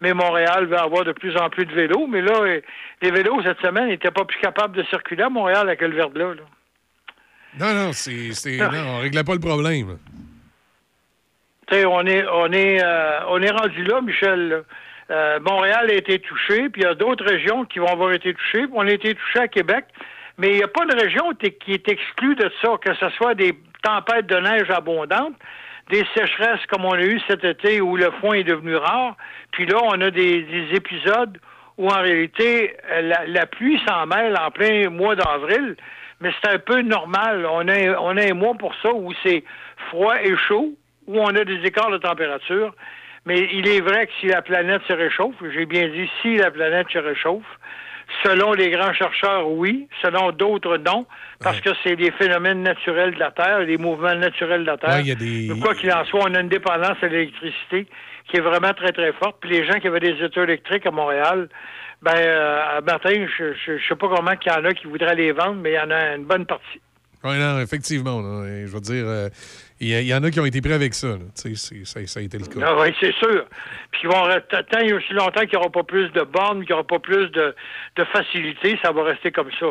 Mais 0.00 0.14
Montréal 0.14 0.66
va 0.66 0.82
avoir 0.82 1.04
de 1.04 1.12
plus 1.12 1.36
en 1.36 1.50
plus 1.50 1.66
de 1.66 1.74
vélos. 1.74 2.06
Mais 2.06 2.22
là, 2.22 2.32
euh, 2.40 2.60
les 3.02 3.10
vélos, 3.10 3.42
cette 3.42 3.60
semaine, 3.60 3.88
n'étaient 3.88 4.10
pas 4.10 4.24
plus 4.24 4.40
capables 4.40 4.76
de 4.76 4.82
circuler 4.84 5.24
à 5.24 5.28
Montréal 5.28 5.66
avec 5.68 5.80
le 5.82 5.94
verglas. 5.94 6.34
Là. 6.34 6.42
Non, 7.58 7.74
non, 7.74 7.92
c'est, 7.92 8.32
c'est- 8.32 8.56
non, 8.58 8.70
on 8.96 8.98
réglait 9.00 9.24
pas 9.24 9.34
le 9.34 9.40
problème. 9.40 9.98
Tu 11.66 11.74
sais, 11.76 11.84
on 11.84 12.00
est, 12.06 12.24
on 12.28 12.50
est, 12.52 12.82
euh, 12.82 13.20
on 13.28 13.42
est 13.42 13.50
rendu 13.50 13.84
là, 13.84 14.00
Michel. 14.00 14.48
là. 14.48 14.56
Euh, 15.10 15.40
Montréal 15.40 15.90
a 15.90 15.94
été 15.94 16.18
touché, 16.18 16.68
puis 16.68 16.82
il 16.82 16.84
y 16.84 16.86
a 16.86 16.94
d'autres 16.94 17.24
régions 17.24 17.64
qui 17.64 17.78
vont 17.78 17.86
avoir 17.88 18.12
été 18.12 18.32
touchées. 18.34 18.66
On 18.72 18.86
a 18.86 18.90
été 18.90 19.14
touché 19.14 19.38
à 19.40 19.48
Québec, 19.48 19.84
mais 20.36 20.48
il 20.50 20.56
n'y 20.56 20.62
a 20.62 20.68
pas 20.68 20.84
de 20.86 20.94
région 20.94 21.32
t- 21.34 21.52
qui 21.52 21.72
est 21.72 21.88
exclue 21.88 22.34
de 22.36 22.50
ça, 22.62 22.76
que 22.82 22.94
ce 22.94 23.08
soit 23.10 23.34
des 23.34 23.58
tempêtes 23.82 24.26
de 24.26 24.36
neige 24.36 24.70
abondantes, 24.70 25.34
des 25.90 26.04
sécheresses 26.14 26.64
comme 26.68 26.84
on 26.84 26.92
a 26.92 27.02
eu 27.02 27.20
cet 27.28 27.44
été 27.44 27.80
où 27.80 27.96
le 27.96 28.10
foin 28.20 28.34
est 28.34 28.44
devenu 28.44 28.76
rare, 28.76 29.16
puis 29.52 29.66
là, 29.66 29.78
on 29.82 30.00
a 30.00 30.10
des, 30.10 30.42
des 30.42 30.74
épisodes 30.74 31.38
où 31.78 31.88
en 31.88 32.00
réalité, 32.00 32.76
euh, 32.90 33.02
la, 33.02 33.26
la 33.26 33.46
pluie 33.46 33.80
s'en 33.86 34.06
mêle 34.06 34.36
en 34.36 34.50
plein 34.50 34.90
mois 34.90 35.14
d'avril, 35.14 35.76
mais 36.20 36.30
c'est 36.42 36.50
un 36.50 36.58
peu 36.58 36.82
normal. 36.82 37.46
On 37.50 37.66
a, 37.68 38.00
on 38.00 38.16
a 38.16 38.30
un 38.30 38.34
mois 38.34 38.54
pour 38.54 38.74
ça 38.82 38.92
où 38.92 39.12
c'est 39.22 39.44
froid 39.88 40.16
et 40.20 40.36
chaud, 40.36 40.74
où 41.06 41.18
on 41.18 41.28
a 41.28 41.44
des 41.44 41.60
écarts 41.64 41.90
de 41.90 41.98
température. 41.98 42.74
Mais 43.26 43.48
il 43.52 43.68
est 43.68 43.80
vrai 43.80 44.06
que 44.06 44.12
si 44.20 44.26
la 44.26 44.42
planète 44.42 44.82
se 44.88 44.92
réchauffe, 44.92 45.36
j'ai 45.52 45.66
bien 45.66 45.88
dit 45.88 46.10
si 46.22 46.36
la 46.36 46.50
planète 46.50 46.88
se 46.90 46.98
réchauffe, 46.98 47.46
selon 48.22 48.52
les 48.52 48.70
grands 48.70 48.92
chercheurs, 48.92 49.48
oui, 49.50 49.88
selon 50.02 50.32
d'autres, 50.32 50.76
non, 50.78 51.06
parce 51.42 51.60
que 51.60 51.70
c'est 51.82 51.96
des 51.96 52.10
phénomènes 52.12 52.62
naturels 52.62 53.14
de 53.14 53.18
la 53.18 53.30
Terre, 53.30 53.66
des 53.66 53.76
mouvements 53.78 54.14
naturels 54.14 54.62
de 54.62 54.66
la 54.66 54.76
Terre. 54.78 54.90
Ouais, 54.96 55.00
il 55.02 55.08
y 55.08 55.12
a 55.12 55.14
des- 55.14 55.48
Mais 55.54 55.60
quoi 55.60 55.74
qu'il 55.74 55.92
en 55.92 56.04
soit, 56.04 56.20
on 56.28 56.34
a 56.34 56.40
une 56.40 56.48
dépendance 56.48 56.96
à 57.02 57.06
l'électricité 57.06 57.86
qui 58.28 58.36
est 58.36 58.40
vraiment 58.40 58.72
très, 58.74 58.92
très 58.92 59.12
forte. 59.12 59.36
Puis 59.40 59.50
les 59.50 59.66
gens 59.66 59.78
qui 59.80 59.86
avaient 59.88 60.00
des 60.00 60.22
autos 60.22 60.42
électriques 60.42 60.86
à 60.86 60.90
Montréal, 60.90 61.48
ben, 62.02 62.12
euh, 62.16 62.78
à 62.78 62.80
matin, 62.80 63.10
je, 63.38 63.52
je 63.54 63.72
sais 63.88 63.96
pas 63.96 64.08
comment 64.08 64.36
qu'il 64.36 64.52
y 64.52 64.54
en 64.54 64.64
a 64.64 64.72
qui 64.72 64.86
voudraient 64.86 65.14
les 65.14 65.32
vendre, 65.32 65.56
mais 65.62 65.72
il 65.72 65.74
y 65.76 65.80
en 65.80 65.90
a 65.90 66.14
une 66.16 66.24
bonne 66.24 66.46
partie. 66.46 66.80
Oui, 67.24 67.36
non, 67.38 67.58
effectivement. 67.60 68.20
là, 68.20 68.44
je 68.64 68.72
veux 68.72 68.80
dire, 68.80 69.04
euh, 69.06 69.28
il 69.80 70.06
y, 70.06 70.14
en 70.14 70.24
a 70.24 70.30
qui 70.30 70.40
ont 70.40 70.44
été 70.44 70.60
pris 70.60 70.72
avec 70.72 70.94
ça. 70.94 71.16
ça, 71.34 71.48
a 72.00 72.22
été 72.22 72.38
le 72.38 72.46
cas. 72.46 72.60
Ah 72.62 72.76
oui, 72.80 72.94
c'est 72.98 73.14
sûr. 73.14 73.44
Puis 73.92 74.02
ils 74.04 74.08
vont 74.08 74.24
tant 74.50 74.78
et 74.80 74.92
aussi 74.92 75.12
longtemps 75.12 75.40
qu'il 75.40 75.50
n'y 75.50 75.56
aura 75.58 75.70
pas 75.70 75.84
plus 75.84 76.08
de 76.10 76.22
bornes, 76.22 76.64
qu'il 76.64 76.74
n'y 76.74 76.80
aura 76.80 76.86
pas 76.86 76.98
plus 76.98 77.28
de, 77.30 77.54
de 77.96 78.04
facilité, 78.04 78.78
ça 78.82 78.90
va 78.90 79.04
rester 79.04 79.30
comme 79.30 79.50
ça. 79.60 79.66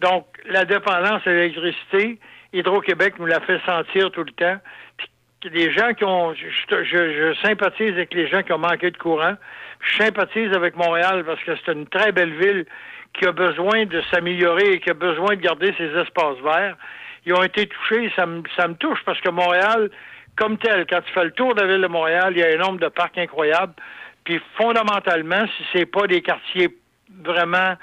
Donc, 0.00 0.26
la 0.46 0.64
dépendance 0.64 1.26
à 1.26 1.30
l'électricité, 1.30 2.18
Hydro-Québec 2.52 3.14
nous 3.18 3.26
l'a 3.26 3.40
fait 3.40 3.60
sentir 3.64 4.10
tout 4.10 4.24
le 4.24 4.32
temps. 4.32 4.58
Puis 4.96 5.08
les 5.50 5.72
gens 5.72 5.94
qui 5.94 6.04
ont. 6.04 6.34
Je 6.34 7.34
sympathise 7.42 7.92
avec 7.92 8.12
les 8.14 8.28
gens 8.28 8.42
qui 8.42 8.52
ont 8.52 8.58
manqué 8.58 8.90
de 8.90 8.96
courant. 8.96 9.34
Je 9.80 10.02
sympathise 10.04 10.52
avec 10.52 10.76
Montréal 10.76 11.24
parce 11.24 11.42
que 11.42 11.52
c'est 11.56 11.72
une 11.72 11.86
très 11.86 12.12
belle 12.12 12.34
ville 12.34 12.66
qui 13.14 13.26
a 13.26 13.32
besoin 13.32 13.86
de 13.86 14.02
s'améliorer 14.10 14.72
et 14.72 14.80
qui 14.80 14.90
a 14.90 14.94
besoin 14.94 15.36
de 15.36 15.40
garder 15.40 15.72
ses 15.78 15.88
espaces 15.96 16.38
verts. 16.42 16.76
Ils 17.28 17.34
ont 17.34 17.42
été 17.42 17.66
touchés, 17.66 18.10
ça 18.16 18.24
me, 18.24 18.74
touche 18.76 19.00
parce 19.04 19.20
que 19.20 19.28
Montréal, 19.28 19.90
comme 20.34 20.56
tel, 20.56 20.86
quand 20.88 21.02
tu 21.02 21.12
fais 21.12 21.24
le 21.24 21.32
tour 21.32 21.54
de 21.54 21.60
la 21.60 21.66
ville 21.66 21.82
de 21.82 21.86
Montréal, 21.86 22.32
il 22.34 22.38
y 22.38 22.42
a 22.42 22.54
un 22.54 22.56
nombre 22.56 22.80
de 22.80 22.88
parcs 22.88 23.18
incroyables. 23.18 23.74
Puis 24.24 24.40
fondamentalement, 24.56 25.46
si 25.46 25.64
c'est 25.74 25.84
pas 25.84 26.06
des 26.06 26.22
quartiers 26.22 26.74
vraiment 27.22 27.74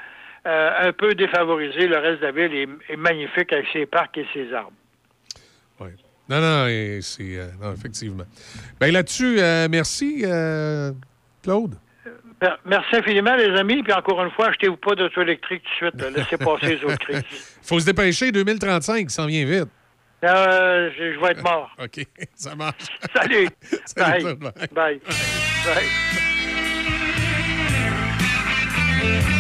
euh, 0.48 0.88
un 0.88 0.92
peu 0.94 1.14
défavorisés, 1.14 1.88
le 1.88 1.98
reste 1.98 2.22
de 2.22 2.26
la 2.26 2.32
ville 2.32 2.70
est, 2.90 2.98
magnifique 2.98 3.54
avec 3.54 3.68
ses 3.72 3.86
parcs 3.86 4.18
et 4.18 4.26
ses 4.34 4.52
arbres. 4.52 4.72
Non, 6.28 6.42
non, 6.42 6.66
et 6.66 7.02
c'est. 7.04 7.38
euh, 7.38 7.46
non, 7.62 7.72
effectivement. 7.72 8.24
Ben 8.80 8.92
là-dessus, 8.92 9.36
euh, 9.40 9.68
merci, 9.70 10.26
Claude. 11.44 11.76
Merci 12.66 12.96
infiniment, 12.96 13.36
les 13.36 13.58
amis. 13.58 13.82
Puis 13.84 13.94
encore 13.94 14.24
une 14.24 14.32
fois, 14.32 14.50
achetez-vous 14.50 14.78
pas 14.78 14.96
d'auto 14.96 15.22
électrique 15.22 15.64
tout 15.64 15.86
de 15.86 15.92
suite. 15.92 16.02
là. 16.02 16.10
Laissez 16.10 16.38
passer 16.38 16.76
les 16.76 16.84
autres 16.84 17.00
crises. 17.00 17.24
faut 17.64 17.80
se 17.80 17.86
dépêcher, 17.86 18.32
2035, 18.32 19.10
ça 19.10 19.22
s'en 19.24 19.28
vient 19.28 19.46
vite. 19.46 19.70
Euh, 20.24 20.90
je, 20.98 21.14
je 21.14 21.20
vais 21.20 21.32
être 21.32 21.44
mort. 21.44 21.70
OK, 21.84 22.06
ça 22.34 22.56
marche. 22.56 22.86
Salut. 23.16 23.48
Salut, 23.86 24.24
Bye. 24.36 24.70
Bye. 24.72 25.02
Bye. 25.66 25.86
Aïe 29.04 29.35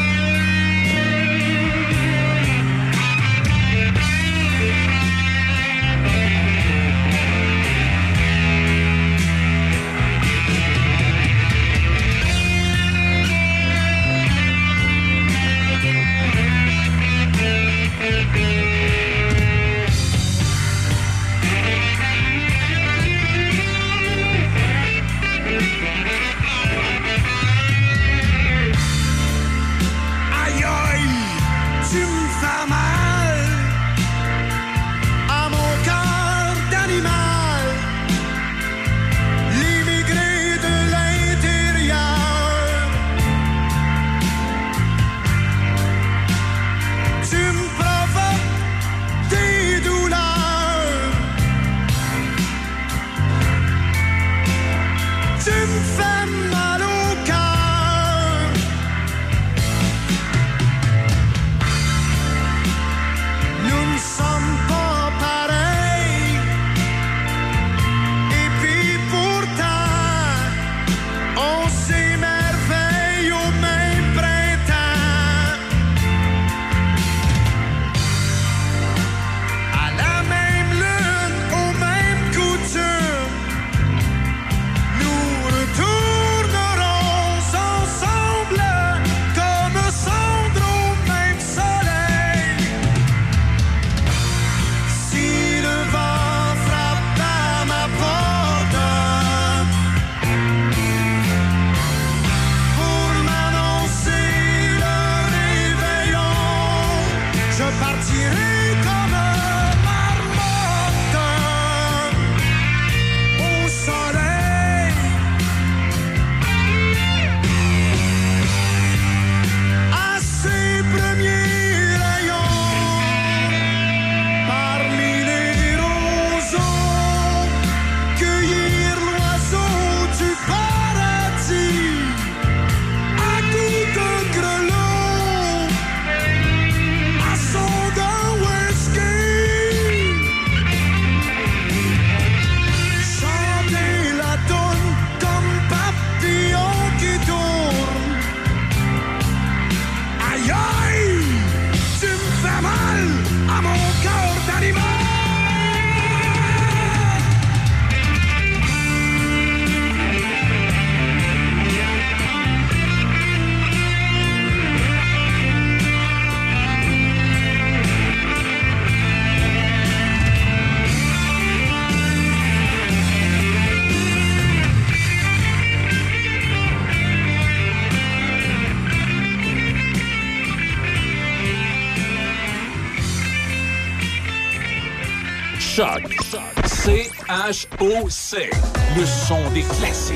C-H-O-C. 187.51 188.49
Le 188.97 189.05
son 189.05 189.37
des 189.53 189.61
classiques. 189.61 190.15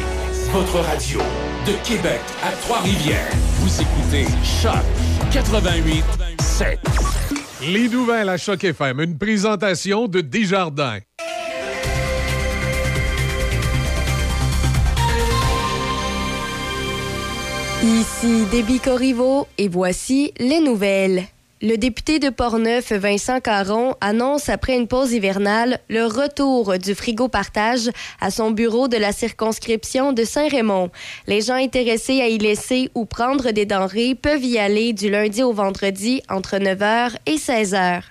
Votre 0.51 0.80
radio. 0.80 1.19
De 1.65 1.73
Québec 1.88 2.19
à 2.43 2.51
Trois-Rivières. 2.64 3.30
Vous 3.60 3.81
écoutez 3.81 4.26
Choc 4.43 4.73
88 5.31 6.03
7. 6.39 6.80
Les 7.68 7.88
nouvelles 7.88 8.30
à 8.30 8.38
Choc 8.38 8.64
FM, 8.64 9.01
une 9.01 9.18
présentation 9.18 10.07
de 10.07 10.22
Desjardins. 10.22 10.99
Ici 17.84 18.45
Déby 18.51 18.80
Corriveau 18.80 19.47
et 19.57 19.68
voici 19.68 20.34
les 20.39 20.61
nouvelles. 20.61 21.26
Le 21.61 21.76
député 21.76 22.19
de 22.19 22.30
Portneuf, 22.30 22.94
Vincent 22.94 23.41
Caron, 23.41 23.94
annonce 23.99 24.48
après 24.48 24.77
une 24.77 24.88
pause 24.88 25.11
hivernale 25.11 25.80
le 25.90 26.06
retour 26.06 26.77
du 26.77 26.95
frigo 26.95 27.27
partage 27.27 27.90
à 28.22 28.31
son 28.31 28.52
bureau 28.52 28.88
de 28.88 28.95
la 28.95 29.11
circonscription 29.11 30.14
de 30.14 30.23
Saint-Raymond. 30.23 30.90
Les 31.27 31.41
gens 31.41 31.56
intéressés 31.56 32.22
à 32.22 32.30
y 32.30 32.38
laisser 32.38 32.90
ou 32.95 33.03
prendre 33.03 33.52
des 33.52 33.65
denrées 33.65 34.15
peuvent 34.15 34.45
y 34.45 34.57
aller 34.57 34.94
du 34.94 35.10
lundi 35.10 35.44
au 35.44 35.52
vendredi 35.52 36.22
entre 36.30 36.56
9h 36.56 37.18
et 37.26 37.36
16h. 37.36 38.03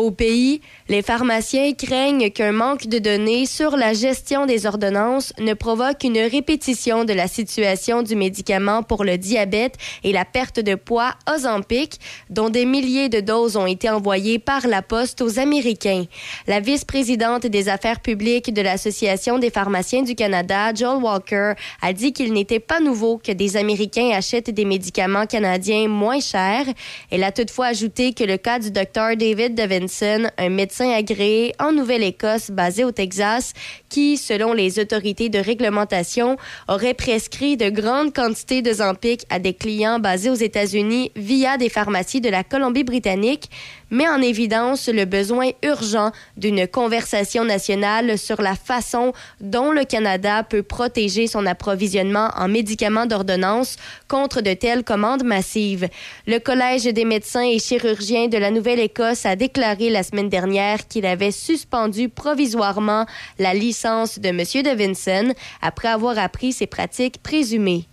Au 0.00 0.10
pays, 0.10 0.62
les 0.88 1.02
pharmaciens 1.02 1.74
craignent 1.74 2.30
qu'un 2.30 2.52
manque 2.52 2.86
de 2.86 2.98
données 2.98 3.44
sur 3.44 3.76
la 3.76 3.92
gestion 3.92 4.46
des 4.46 4.64
ordonnances 4.64 5.34
ne 5.38 5.52
provoque 5.52 6.04
une 6.04 6.18
répétition 6.18 7.04
de 7.04 7.12
la 7.12 7.28
situation 7.28 8.02
du 8.02 8.16
médicament 8.16 8.82
pour 8.82 9.04
le 9.04 9.18
diabète 9.18 9.74
et 10.02 10.12
la 10.12 10.24
perte 10.24 10.58
de 10.58 10.74
poids 10.74 11.12
Ozempic, 11.30 12.00
dont 12.30 12.48
des 12.48 12.64
milliers 12.64 13.10
de 13.10 13.20
doses 13.20 13.58
ont 13.58 13.66
été 13.66 13.90
envoyées 13.90 14.38
par 14.38 14.66
la 14.66 14.80
poste 14.80 15.20
aux 15.20 15.38
Américains. 15.38 16.06
La 16.46 16.60
vice-présidente 16.60 17.44
des 17.44 17.68
affaires 17.68 18.00
publiques 18.00 18.54
de 18.54 18.62
l'Association 18.62 19.38
des 19.38 19.50
pharmaciens 19.50 20.02
du 20.02 20.14
Canada, 20.14 20.72
Joel 20.74 21.02
Walker, 21.02 21.52
a 21.82 21.92
dit 21.92 22.14
qu'il 22.14 22.32
n'était 22.32 22.58
pas 22.58 22.80
nouveau 22.80 23.18
que 23.18 23.32
des 23.32 23.58
Américains 23.58 24.12
achètent 24.14 24.48
des 24.48 24.64
médicaments 24.64 25.26
canadiens 25.26 25.88
moins 25.88 26.20
chers. 26.20 26.64
Elle 27.10 27.22
a 27.22 27.32
toutefois 27.32 27.66
ajouté 27.66 28.14
que 28.14 28.24
le 28.24 28.38
cas 28.38 28.58
du 28.58 28.70
docteur 28.70 29.14
David 29.14 29.54
Devinson 29.54 29.89
Un 30.38 30.48
médecin 30.50 30.90
agréé 30.90 31.52
en 31.58 31.72
Nouvelle-Écosse 31.72 32.50
basé 32.50 32.84
au 32.84 32.92
Texas, 32.92 33.52
qui, 33.88 34.16
selon 34.16 34.52
les 34.52 34.78
autorités 34.78 35.28
de 35.28 35.38
réglementation, 35.38 36.36
aurait 36.68 36.94
prescrit 36.94 37.56
de 37.56 37.70
grandes 37.70 38.14
quantités 38.14 38.62
de 38.62 38.72
Zampic 38.72 39.24
à 39.30 39.38
des 39.38 39.54
clients 39.54 39.98
basés 39.98 40.30
aux 40.30 40.34
États-Unis 40.34 41.10
via 41.16 41.58
des 41.58 41.68
pharmacies 41.68 42.20
de 42.20 42.28
la 42.28 42.44
Colombie-Britannique, 42.44 43.50
met 43.90 44.08
en 44.08 44.22
évidence 44.22 44.88
le 44.88 45.04
besoin 45.04 45.50
urgent 45.62 46.12
d'une 46.36 46.66
conversation 46.66 47.44
nationale 47.44 48.18
sur 48.18 48.40
la 48.40 48.54
façon 48.54 49.12
dont 49.40 49.72
le 49.72 49.84
Canada 49.84 50.42
peut 50.42 50.62
protéger 50.62 51.26
son 51.26 51.46
approvisionnement 51.46 52.30
en 52.36 52.48
médicaments 52.48 53.06
d'ordonnance 53.06 53.76
contre 54.08 54.40
de 54.40 54.54
telles 54.54 54.84
commandes 54.84 55.24
massives. 55.24 55.88
Le 56.26 56.38
Collège 56.38 56.84
des 56.84 57.04
médecins 57.04 57.44
et 57.44 57.58
chirurgiens 57.58 58.28
de 58.28 58.38
la 58.38 58.50
Nouvelle-Écosse 58.50 59.26
a 59.26 59.36
déclaré 59.36 59.90
la 59.90 60.02
semaine 60.02 60.28
dernière 60.28 60.86
qu'il 60.88 61.06
avait 61.06 61.32
suspendu 61.32 62.08
provisoirement 62.08 63.06
la 63.38 63.54
licence 63.54 64.18
de 64.18 64.28
M. 64.28 64.62
Davidson 64.62 65.34
après 65.62 65.88
avoir 65.88 66.18
appris 66.18 66.52
ses 66.52 66.66
pratiques 66.66 67.22
présumées. 67.22 67.89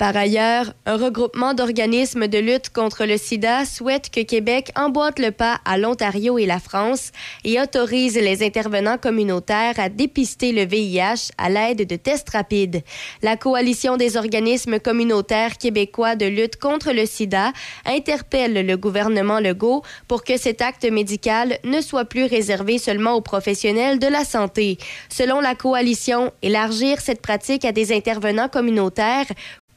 Par 0.00 0.16
ailleurs, 0.16 0.72
un 0.86 0.96
regroupement 0.96 1.52
d'organismes 1.52 2.26
de 2.26 2.38
lutte 2.38 2.70
contre 2.70 3.04
le 3.04 3.18
sida 3.18 3.66
souhaite 3.66 4.08
que 4.08 4.22
Québec 4.22 4.72
emboîte 4.74 5.18
le 5.18 5.30
pas 5.30 5.60
à 5.66 5.76
l'Ontario 5.76 6.38
et 6.38 6.46
la 6.46 6.58
France 6.58 7.12
et 7.44 7.60
autorise 7.60 8.14
les 8.14 8.42
intervenants 8.42 8.96
communautaires 8.96 9.78
à 9.78 9.90
dépister 9.90 10.52
le 10.52 10.64
VIH 10.64 11.32
à 11.36 11.50
l'aide 11.50 11.86
de 11.86 11.96
tests 11.96 12.30
rapides. 12.30 12.82
La 13.20 13.36
coalition 13.36 13.98
des 13.98 14.16
organismes 14.16 14.78
communautaires 14.78 15.58
québécois 15.58 16.16
de 16.16 16.24
lutte 16.24 16.56
contre 16.56 16.92
le 16.92 17.04
sida 17.04 17.52
interpelle 17.84 18.66
le 18.66 18.76
gouvernement 18.78 19.38
Legault 19.38 19.82
pour 20.08 20.24
que 20.24 20.38
cet 20.38 20.62
acte 20.62 20.90
médical 20.90 21.58
ne 21.62 21.82
soit 21.82 22.06
plus 22.06 22.24
réservé 22.24 22.78
seulement 22.78 23.16
aux 23.16 23.20
professionnels 23.20 23.98
de 23.98 24.06
la 24.06 24.24
santé. 24.24 24.78
Selon 25.10 25.40
la 25.40 25.54
coalition, 25.54 26.32
élargir 26.40 27.02
cette 27.02 27.20
pratique 27.20 27.66
à 27.66 27.72
des 27.72 27.94
intervenants 27.94 28.48
communautaires 28.48 29.26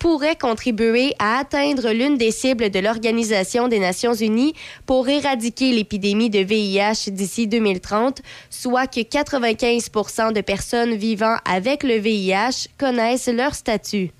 pourrait 0.04 0.36
contribuer 0.36 1.14
à 1.18 1.38
atteindre 1.38 1.94
l'une 1.94 2.18
des 2.18 2.32
cibles 2.32 2.70
de 2.70 2.80
l'Organisation 2.80 3.70
des 3.70 3.80
Nations 3.80 4.14
Unies 4.14 4.54
pour 4.86 5.08
éradiquer 5.08 5.72
l'épidémie 5.72 6.30
de 6.30 6.40
VIH 6.40 7.10
d'ici 7.10 7.48
2030, 7.48 8.22
soit 8.50 8.88
que 8.88 9.00
95% 9.00 10.34
de 10.34 10.42
personnes 10.42 10.96
vivant 10.96 11.38
avec 11.46 11.84
le 11.84 11.96
VIH 11.96 12.68
connaissent 12.78 13.30
leur 13.30 13.56
statut. 13.56 14.12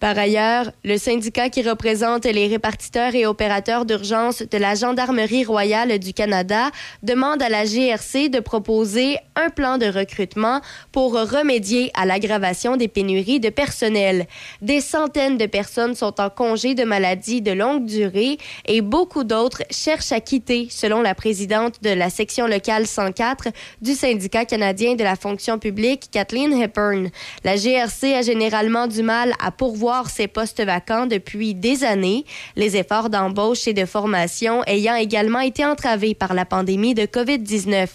Par 0.00 0.16
ailleurs, 0.16 0.70
le 0.84 0.96
syndicat 0.96 1.48
qui 1.48 1.62
représente 1.62 2.24
les 2.24 2.46
répartiteurs 2.46 3.16
et 3.16 3.26
opérateurs 3.26 3.84
d'urgence 3.84 4.42
de 4.42 4.56
la 4.56 4.76
Gendarmerie 4.76 5.44
royale 5.44 5.98
du 5.98 6.12
Canada 6.12 6.70
demande 7.02 7.42
à 7.42 7.48
la 7.48 7.64
GRC 7.64 8.28
de 8.28 8.38
proposer 8.38 9.16
un 9.34 9.50
plan 9.50 9.76
de 9.76 9.86
recrutement 9.86 10.60
pour 10.92 11.14
remédier 11.14 11.90
à 11.94 12.06
l'aggravation 12.06 12.76
des 12.76 12.86
pénuries 12.86 13.40
de 13.40 13.48
personnel. 13.48 14.28
Des 14.62 14.80
centaines 14.80 15.36
de 15.36 15.46
personnes 15.46 15.96
sont 15.96 16.20
en 16.20 16.30
congé 16.30 16.76
de 16.76 16.84
maladie 16.84 17.42
de 17.42 17.50
longue 17.50 17.84
durée 17.84 18.38
et 18.66 18.82
beaucoup 18.82 19.24
d'autres 19.24 19.64
cherchent 19.68 20.12
à 20.12 20.20
quitter, 20.20 20.68
selon 20.70 21.02
la 21.02 21.16
présidente 21.16 21.82
de 21.82 21.90
la 21.90 22.08
section 22.08 22.46
locale 22.46 22.86
104 22.86 23.48
du 23.82 23.94
syndicat 23.94 24.44
canadien 24.44 24.94
de 24.94 25.02
la 25.02 25.16
fonction 25.16 25.58
publique, 25.58 26.08
Kathleen 26.12 26.52
Hepburn. 26.52 27.10
La 27.42 27.56
GRC 27.56 28.14
a 28.14 28.22
généralement 28.22 28.86
du 28.86 29.02
mal 29.02 29.32
à 29.42 29.50
pourvoir 29.50 29.87
ces 30.10 30.28
postes 30.28 30.62
vacants 30.62 31.06
depuis 31.06 31.54
des 31.54 31.84
années, 31.84 32.24
les 32.56 32.76
efforts 32.76 33.10
d'embauche 33.10 33.66
et 33.66 33.72
de 33.72 33.84
formation 33.84 34.62
ayant 34.66 34.94
également 34.94 35.40
été 35.40 35.64
entravés 35.64 36.14
par 36.14 36.34
la 36.34 36.44
pandémie 36.44 36.94
de 36.94 37.02
COVID-19. 37.02 37.88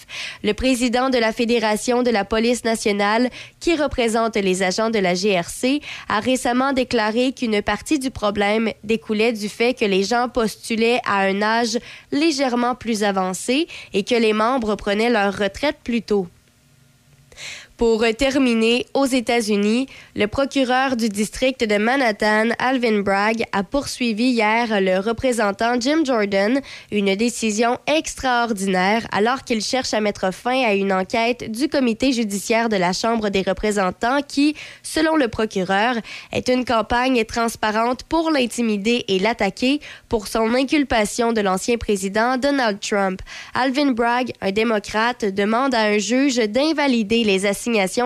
Le 0.43 0.53
président 0.53 1.09
de 1.09 1.17
la 1.17 1.31
Fédération 1.31 2.03
de 2.03 2.09
la 2.09 2.25
police 2.25 2.63
nationale, 2.63 3.29
qui 3.59 3.75
représente 3.75 4.35
les 4.35 4.63
agents 4.63 4.89
de 4.89 4.99
la 4.99 5.13
GRC, 5.13 5.81
a 6.09 6.19
récemment 6.19 6.73
déclaré 6.73 7.31
qu'une 7.31 7.61
partie 7.61 7.99
du 7.99 8.11
problème 8.11 8.71
découlait 8.83 9.33
du 9.33 9.49
fait 9.49 9.73
que 9.73 9.85
les 9.85 10.03
gens 10.03 10.29
postulaient 10.29 11.01
à 11.05 11.19
un 11.19 11.41
âge 11.41 11.77
légèrement 12.11 12.75
plus 12.75 13.03
avancé 13.03 13.67
et 13.93 14.03
que 14.03 14.15
les 14.15 14.33
membres 14.33 14.75
prenaient 14.75 15.09
leur 15.09 15.37
retraite 15.37 15.77
plus 15.83 16.01
tôt. 16.01 16.27
Pour 17.75 18.05
terminer, 18.15 18.85
aux 18.93 19.07
États-Unis, 19.07 19.87
le 20.15 20.27
procureur 20.27 20.95
du 20.95 21.09
district 21.09 21.67
de 21.67 21.77
Manhattan, 21.77 22.49
Alvin 22.59 23.01
Bragg, 23.01 23.45
a 23.51 23.63
poursuivi 23.63 24.25
hier 24.25 24.79
le 24.79 24.99
représentant 24.99 25.79
Jim 25.79 26.03
Jordan, 26.05 26.61
une 26.91 27.15
décision 27.15 27.79
extraordinaire 27.87 29.07
alors 29.11 29.43
qu'il 29.43 29.61
cherche 29.61 29.95
à 29.95 30.01
mettre 30.01 30.31
fin 30.31 30.63
à 30.63 30.75
une 30.75 30.93
enquête 30.93 31.49
du 31.49 31.67
comité 31.67 32.13
judiciaire 32.13 32.69
de 32.69 32.75
la 32.75 32.93
Chambre 32.93 33.29
des 33.29 33.41
représentants 33.41 34.21
qui, 34.21 34.55
selon 34.83 35.15
le 35.15 35.27
procureur, 35.27 35.95
est 36.31 36.49
une 36.49 36.65
campagne 36.65 37.25
transparente 37.25 38.03
pour 38.03 38.29
l'intimider 38.29 39.03
et 39.07 39.17
l'attaquer 39.17 39.79
pour 40.09 40.27
son 40.27 40.53
inculpation 40.53 41.33
de 41.33 41.41
l'ancien 41.41 41.77
président 41.77 42.37
Donald 42.37 42.79
Trump. 42.79 43.19
Alvin 43.55 43.93
Bragg, 43.93 44.31
un 44.41 44.51
démocrate, 44.51 45.25
demande 45.25 45.73
à 45.73 45.85
un 45.85 45.97
juge 45.97 46.35
d'invalider 46.35 47.23
les 47.23 47.47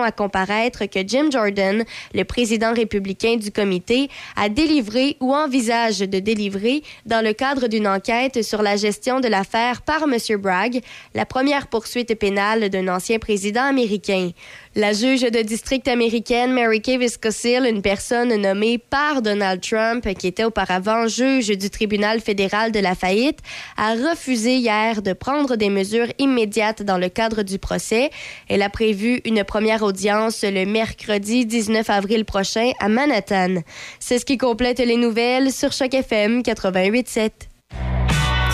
à 0.02 0.12
comparaître 0.12 0.86
que 0.86 1.00
Jim 1.06 1.30
Jordan, 1.30 1.84
le 2.14 2.24
président 2.24 2.72
républicain 2.72 3.36
du 3.36 3.50
comité, 3.50 4.08
a 4.36 4.48
délivré 4.48 5.16
ou 5.20 5.34
envisage 5.34 5.98
de 5.98 6.18
délivrer 6.18 6.82
dans 7.06 7.24
le 7.24 7.32
cadre 7.32 7.66
d'une 7.66 7.88
enquête 7.88 8.42
sur 8.42 8.62
la 8.62 8.76
gestion 8.76 9.20
de 9.20 9.28
l'affaire 9.28 9.82
par 9.82 10.02
M. 10.04 10.16
Bragg, 10.38 10.80
la 11.14 11.26
première 11.26 11.66
poursuite 11.68 12.14
pénale 12.18 12.68
d'un 12.68 12.88
ancien 12.88 13.18
président 13.18 13.64
américain. 13.64 14.30
La 14.78 14.92
juge 14.92 15.22
de 15.22 15.42
district 15.42 15.88
américaine 15.88 16.52
Mary 16.52 16.80
Kay 16.80 16.98
Viscosil, 16.98 17.66
une 17.68 17.82
personne 17.82 18.32
nommée 18.40 18.78
par 18.78 19.22
Donald 19.22 19.60
Trump, 19.60 20.06
qui 20.16 20.28
était 20.28 20.44
auparavant 20.44 21.08
juge 21.08 21.48
du 21.48 21.68
tribunal 21.68 22.20
fédéral 22.20 22.70
de 22.70 22.78
la 22.78 22.94
faillite, 22.94 23.40
a 23.76 23.94
refusé 23.94 24.54
hier 24.54 25.02
de 25.02 25.14
prendre 25.14 25.56
des 25.56 25.68
mesures 25.68 26.06
immédiates 26.20 26.84
dans 26.84 26.96
le 26.96 27.08
cadre 27.08 27.42
du 27.42 27.58
procès. 27.58 28.10
Elle 28.48 28.62
a 28.62 28.70
prévu 28.70 29.20
une 29.24 29.42
première 29.42 29.82
audience 29.82 30.44
le 30.44 30.64
mercredi 30.64 31.44
19 31.44 31.90
avril 31.90 32.24
prochain 32.24 32.70
à 32.78 32.88
Manhattan. 32.88 33.62
C'est 33.98 34.20
ce 34.20 34.24
qui 34.24 34.38
complète 34.38 34.78
les 34.78 34.96
nouvelles 34.96 35.50
sur 35.50 35.72
Choc 35.72 35.92
FM 35.92 36.42
88.7. 36.42 37.30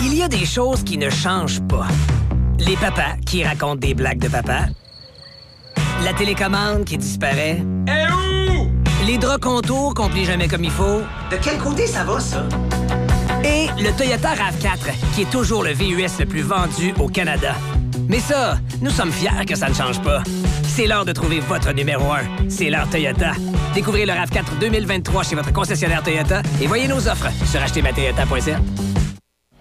Il 0.01 0.15
y 0.15 0.23
a 0.23 0.27
des 0.27 0.47
choses 0.47 0.83
qui 0.83 0.97
ne 0.97 1.11
changent 1.11 1.61
pas. 1.67 1.87
Les 2.57 2.77
papas 2.77 3.15
qui 3.27 3.43
racontent 3.43 3.75
des 3.75 3.93
blagues 3.93 4.17
de 4.17 4.27
papa. 4.27 4.69
La 6.05 6.13
télécommande 6.13 6.85
qui 6.85 6.99
disparaît. 6.99 7.63
Eh 7.87 8.51
où? 8.51 8.69
Les 9.07 9.17
draps 9.17 9.39
contours 9.41 9.95
qu'on 9.95 10.07
plie 10.07 10.23
jamais 10.23 10.47
comme 10.47 10.63
il 10.63 10.69
faut. 10.69 11.01
De 11.31 11.37
quel 11.41 11.57
côté 11.57 11.87
ça 11.87 12.03
va, 12.03 12.19
ça? 12.19 12.43
Et 13.43 13.65
le 13.81 13.89
Toyota 13.97 14.29
RAV4, 14.35 15.15
qui 15.15 15.23
est 15.23 15.29
toujours 15.31 15.63
le 15.63 15.71
VUS 15.71 16.19
le 16.19 16.25
plus 16.27 16.43
vendu 16.43 16.93
au 16.99 17.07
Canada. 17.07 17.55
Mais 18.07 18.19
ça, 18.19 18.59
nous 18.81 18.91
sommes 18.91 19.11
fiers 19.11 19.47
que 19.47 19.55
ça 19.55 19.67
ne 19.67 19.73
change 19.73 19.99
pas. 20.03 20.21
C'est 20.67 20.85
l'heure 20.85 21.05
de 21.05 21.11
trouver 21.11 21.39
votre 21.39 21.73
numéro 21.73 22.11
1. 22.11 22.49
C'est 22.49 22.69
l'heure 22.69 22.87
Toyota. 22.87 23.31
Découvrez 23.73 24.05
le 24.05 24.13
RAV4 24.13 24.59
2023 24.59 25.23
chez 25.23 25.35
votre 25.35 25.51
concessionnaire 25.51 26.03
Toyota 26.03 26.43
et 26.61 26.67
voyez 26.67 26.87
nos 26.87 27.07
offres 27.07 27.31
sur 27.49 27.59
achetermatoyota.ca. 27.59 28.59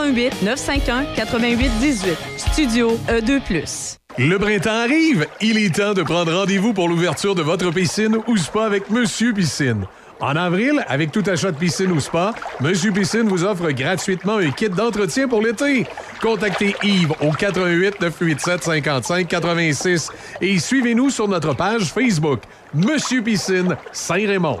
88 0.00 0.42
951 0.42 1.14
88 1.14 1.70
18. 1.80 2.16
Studio 2.38 2.98
E 3.08 3.20
E2+. 3.20 3.98
Le 4.16 4.38
printemps 4.38 4.70
arrive. 4.70 5.26
Il 5.42 5.58
est 5.58 5.74
temps 5.74 5.92
de 5.92 6.02
prendre 6.02 6.32
rendez-vous 6.32 6.72
pour 6.72 6.88
l'ouverture 6.88 7.34
de 7.34 7.42
votre 7.42 7.70
piscine 7.70 8.16
ou 8.26 8.36
spa 8.38 8.64
avec 8.64 8.88
Monsieur 8.88 9.34
Piscine. 9.34 9.86
En 10.20 10.36
avril, 10.36 10.82
avec 10.88 11.12
tout 11.12 11.22
achat 11.26 11.52
de 11.52 11.58
piscine 11.58 11.92
ou 11.92 12.00
spa, 12.00 12.34
Monsieur 12.60 12.92
Piscine 12.92 13.28
vous 13.28 13.44
offre 13.44 13.70
gratuitement 13.72 14.36
un 14.36 14.50
kit 14.50 14.68
d'entretien 14.70 15.28
pour 15.28 15.42
l'été. 15.42 15.86
Contactez 16.22 16.74
Yves 16.82 17.12
au 17.20 17.32
88 17.32 18.00
987 18.00 18.64
55 18.64 19.28
86 19.28 20.08
et 20.40 20.58
suivez-nous 20.58 21.10
sur 21.10 21.28
notre 21.28 21.54
page 21.54 21.92
Facebook 21.92 22.40
Monsieur 22.74 23.22
Piscine 23.22 23.76
Saint-Raymond. 23.92 24.60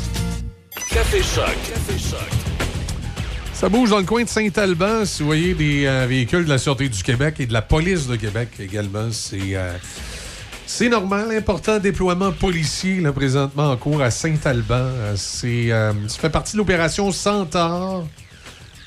Café 0.93 1.23
Choc. 1.23 1.55
Café 1.69 1.97
Choc. 1.97 2.29
Ça 3.53 3.69
bouge 3.69 3.91
dans 3.91 3.99
le 3.99 4.03
coin 4.03 4.23
de 4.23 4.27
Saint-Alban. 4.27 5.05
Si 5.05 5.21
vous 5.21 5.27
voyez 5.27 5.53
des 5.53 5.85
euh, 5.85 6.05
véhicules 6.05 6.43
de 6.43 6.49
la 6.49 6.57
Sûreté 6.57 6.89
du 6.89 7.01
Québec 7.01 7.35
et 7.39 7.45
de 7.45 7.53
la 7.53 7.61
Police 7.61 8.07
de 8.07 8.17
Québec 8.17 8.49
également, 8.59 9.07
c'est 9.11 9.55
euh, 9.55 10.89
normal. 10.89 11.31
Important 11.31 11.79
déploiement 11.79 12.33
policier 12.33 12.99
là, 12.99 13.13
présentement 13.13 13.71
en 13.71 13.77
cours 13.77 14.01
à 14.01 14.11
Saint-Alban. 14.11 14.75
Euh, 14.75 15.13
c'est 15.15 15.69
ça 15.69 16.19
fait 16.19 16.29
partie 16.29 16.53
de 16.53 16.57
l'opération 16.57 17.09
Centaure 17.13 18.05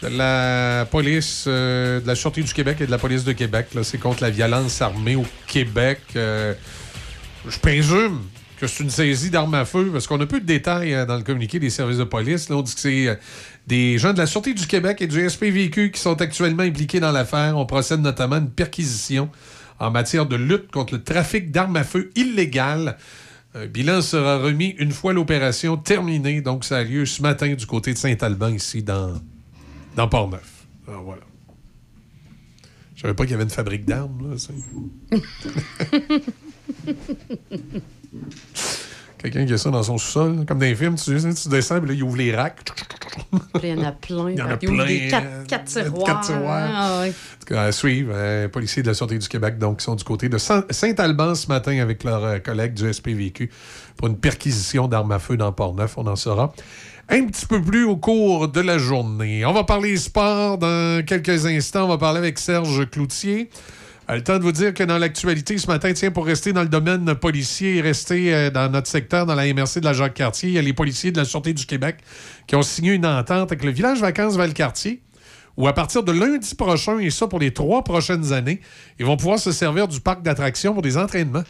de 0.02 0.08
la 0.08 0.84
police 0.90 1.46
de 1.46 2.02
la 2.04 2.14
Sûreté 2.14 2.42
du 2.42 2.52
Québec 2.52 2.76
et 2.82 2.86
de 2.86 2.90
la 2.90 2.98
Police 2.98 3.24
de 3.24 3.32
Québec. 3.32 3.68
là. 3.74 3.82
C'est 3.82 3.98
contre 3.98 4.22
la 4.22 4.30
violence 4.30 4.82
armée 4.82 5.16
au 5.16 5.24
Québec. 5.46 6.00
Je 6.14 7.58
présume 7.62 8.20
que 8.58 8.66
c'est 8.66 8.82
une 8.82 8.90
saisie 8.90 9.30
d'armes 9.30 9.54
à 9.54 9.64
feu, 9.64 9.90
parce 9.92 10.06
qu'on 10.06 10.20
a 10.20 10.26
peu 10.26 10.40
de 10.40 10.46
détails 10.46 10.94
euh, 10.94 11.06
dans 11.06 11.16
le 11.16 11.22
communiqué 11.22 11.58
des 11.58 11.70
services 11.70 11.98
de 11.98 12.04
police. 12.04 12.48
Là, 12.48 12.56
on 12.56 12.62
dit 12.62 12.74
que 12.74 12.80
c'est 12.80 13.08
euh, 13.08 13.14
des 13.66 13.98
gens 13.98 14.12
de 14.12 14.18
la 14.18 14.26
Sûreté 14.26 14.54
du 14.54 14.66
Québec 14.66 15.00
et 15.00 15.06
du 15.06 15.28
SPVQ 15.28 15.90
qui 15.90 16.00
sont 16.00 16.20
actuellement 16.20 16.62
impliqués 16.62 17.00
dans 17.00 17.12
l'affaire. 17.12 17.56
On 17.56 17.66
procède 17.66 18.00
notamment 18.00 18.36
à 18.36 18.40
une 18.40 18.50
perquisition 18.50 19.30
en 19.78 19.90
matière 19.90 20.26
de 20.26 20.36
lutte 20.36 20.70
contre 20.70 20.94
le 20.94 21.02
trafic 21.02 21.50
d'armes 21.50 21.76
à 21.76 21.84
feu 21.84 22.10
illégales. 22.16 22.96
Un 23.54 23.66
bilan 23.66 24.02
sera 24.02 24.38
remis 24.38 24.74
une 24.78 24.90
fois 24.92 25.12
l'opération 25.12 25.76
terminée. 25.76 26.40
Donc, 26.40 26.64
ça 26.64 26.78
a 26.78 26.84
lieu 26.84 27.06
ce 27.06 27.22
matin 27.22 27.54
du 27.54 27.66
côté 27.66 27.92
de 27.92 27.98
Saint-Alban, 27.98 28.48
ici, 28.48 28.82
dans, 28.82 29.14
dans 29.96 30.08
Port-Neuf. 30.08 30.66
Alors, 30.88 31.02
voilà. 31.02 31.22
Je 32.96 33.02
savais 33.02 33.14
pas 33.14 33.24
qu'il 33.24 33.32
y 33.32 33.34
avait 33.34 33.44
une 33.44 33.50
fabrique 33.50 33.84
d'armes, 33.84 34.30
là. 34.30 35.18
Quelqu'un 39.18 39.46
qui 39.46 39.54
a 39.54 39.58
ça 39.58 39.70
dans 39.70 39.82
son 39.82 39.96
sous-sol, 39.96 40.44
comme 40.46 40.58
dans 40.58 40.66
les 40.66 40.74
films, 40.74 40.96
tu, 40.96 41.16
tu 41.16 41.48
descends, 41.48 41.78
puis 41.80 41.88
là, 41.88 41.94
il 41.94 42.02
ouvre 42.02 42.16
les 42.18 42.36
racks. 42.36 42.60
Il 43.62 43.70
y 43.70 43.72
en 43.72 43.82
a 43.82 43.92
plein. 43.92 44.30
Il 44.30 44.38
y 44.38 44.42
en 44.42 44.48
a 44.50 44.58
Il 44.60 44.68
ouvre 44.68 44.84
des 44.84 44.98
plein, 44.98 45.08
quatre, 45.08 45.26
euh, 45.26 45.44
quatre 45.46 45.64
tiroirs. 45.64 46.04
quatre 46.04 46.20
tiroirs. 46.26 46.70
Ah, 46.74 47.00
ouais. 47.00 47.08
En 47.08 47.40
tout 47.40 47.54
cas, 47.54 47.62
à 47.62 47.72
suivre, 47.72 48.12
euh, 48.14 48.48
policiers 48.48 48.82
de 48.82 48.88
la 48.88 48.94
Sûreté 48.94 49.16
du 49.16 49.26
Québec, 49.26 49.56
donc, 49.58 49.78
qui 49.78 49.84
sont 49.84 49.94
du 49.94 50.04
côté 50.04 50.28
de 50.28 50.36
Saint- 50.36 50.66
Saint-Alban 50.68 51.34
ce 51.34 51.46
matin 51.46 51.78
avec 51.80 52.04
leurs 52.04 52.22
euh, 52.22 52.38
collègues 52.38 52.74
du 52.74 52.92
SPVQ 52.92 53.50
pour 53.96 54.08
une 54.08 54.18
perquisition 54.18 54.88
d'armes 54.88 55.12
à 55.12 55.18
feu 55.18 55.38
dans 55.38 55.52
Port-Neuf. 55.52 55.94
On 55.96 56.06
en 56.06 56.16
saura 56.16 56.52
un 57.08 57.24
petit 57.26 57.46
peu 57.46 57.62
plus 57.62 57.84
au 57.84 57.96
cours 57.96 58.48
de 58.48 58.60
la 58.60 58.76
journée. 58.76 59.46
On 59.46 59.52
va 59.54 59.64
parler 59.64 59.96
sport 59.96 60.58
dans 60.58 61.02
quelques 61.02 61.46
instants. 61.46 61.84
On 61.84 61.88
va 61.88 61.98
parler 61.98 62.18
avec 62.18 62.38
Serge 62.38 62.90
Cloutier. 62.90 63.48
Euh, 64.10 64.16
le 64.16 64.22
temps 64.22 64.38
de 64.38 64.42
vous 64.42 64.52
dire 64.52 64.74
que 64.74 64.82
dans 64.82 64.98
l'actualité 64.98 65.56
ce 65.58 65.66
matin, 65.66 65.92
tiens, 65.92 66.10
pour 66.10 66.26
rester 66.26 66.52
dans 66.52 66.62
le 66.62 66.68
domaine 66.68 67.14
policier 67.14 67.76
et 67.76 67.80
rester 67.80 68.34
euh, 68.34 68.50
dans 68.50 68.70
notre 68.70 68.88
secteur, 68.88 69.26
dans 69.26 69.34
la 69.34 69.52
MRC 69.52 69.80
de 69.80 69.84
la 69.84 69.92
Jacques-Cartier, 69.92 70.50
il 70.50 70.54
y 70.54 70.58
a 70.58 70.62
les 70.62 70.72
policiers 70.72 71.12
de 71.12 71.18
la 71.18 71.24
Sûreté 71.24 71.52
du 71.54 71.66
Québec 71.66 71.98
qui 72.46 72.56
ont 72.56 72.62
signé 72.62 72.92
une 72.92 73.06
entente 73.06 73.50
avec 73.50 73.64
le 73.64 73.70
village 73.70 74.00
vacances 74.00 74.36
Valcartier 74.36 75.00
où 75.56 75.68
à 75.68 75.72
partir 75.72 76.02
de 76.02 76.12
lundi 76.12 76.54
prochain, 76.54 76.98
et 76.98 77.10
ça 77.10 77.28
pour 77.28 77.38
les 77.38 77.52
trois 77.52 77.84
prochaines 77.84 78.32
années, 78.32 78.60
ils 78.98 79.06
vont 79.06 79.16
pouvoir 79.16 79.38
se 79.38 79.52
servir 79.52 79.88
du 79.88 80.00
parc 80.00 80.22
d'attractions 80.22 80.72
pour 80.72 80.82
des 80.82 80.96
entraînements. 80.96 81.44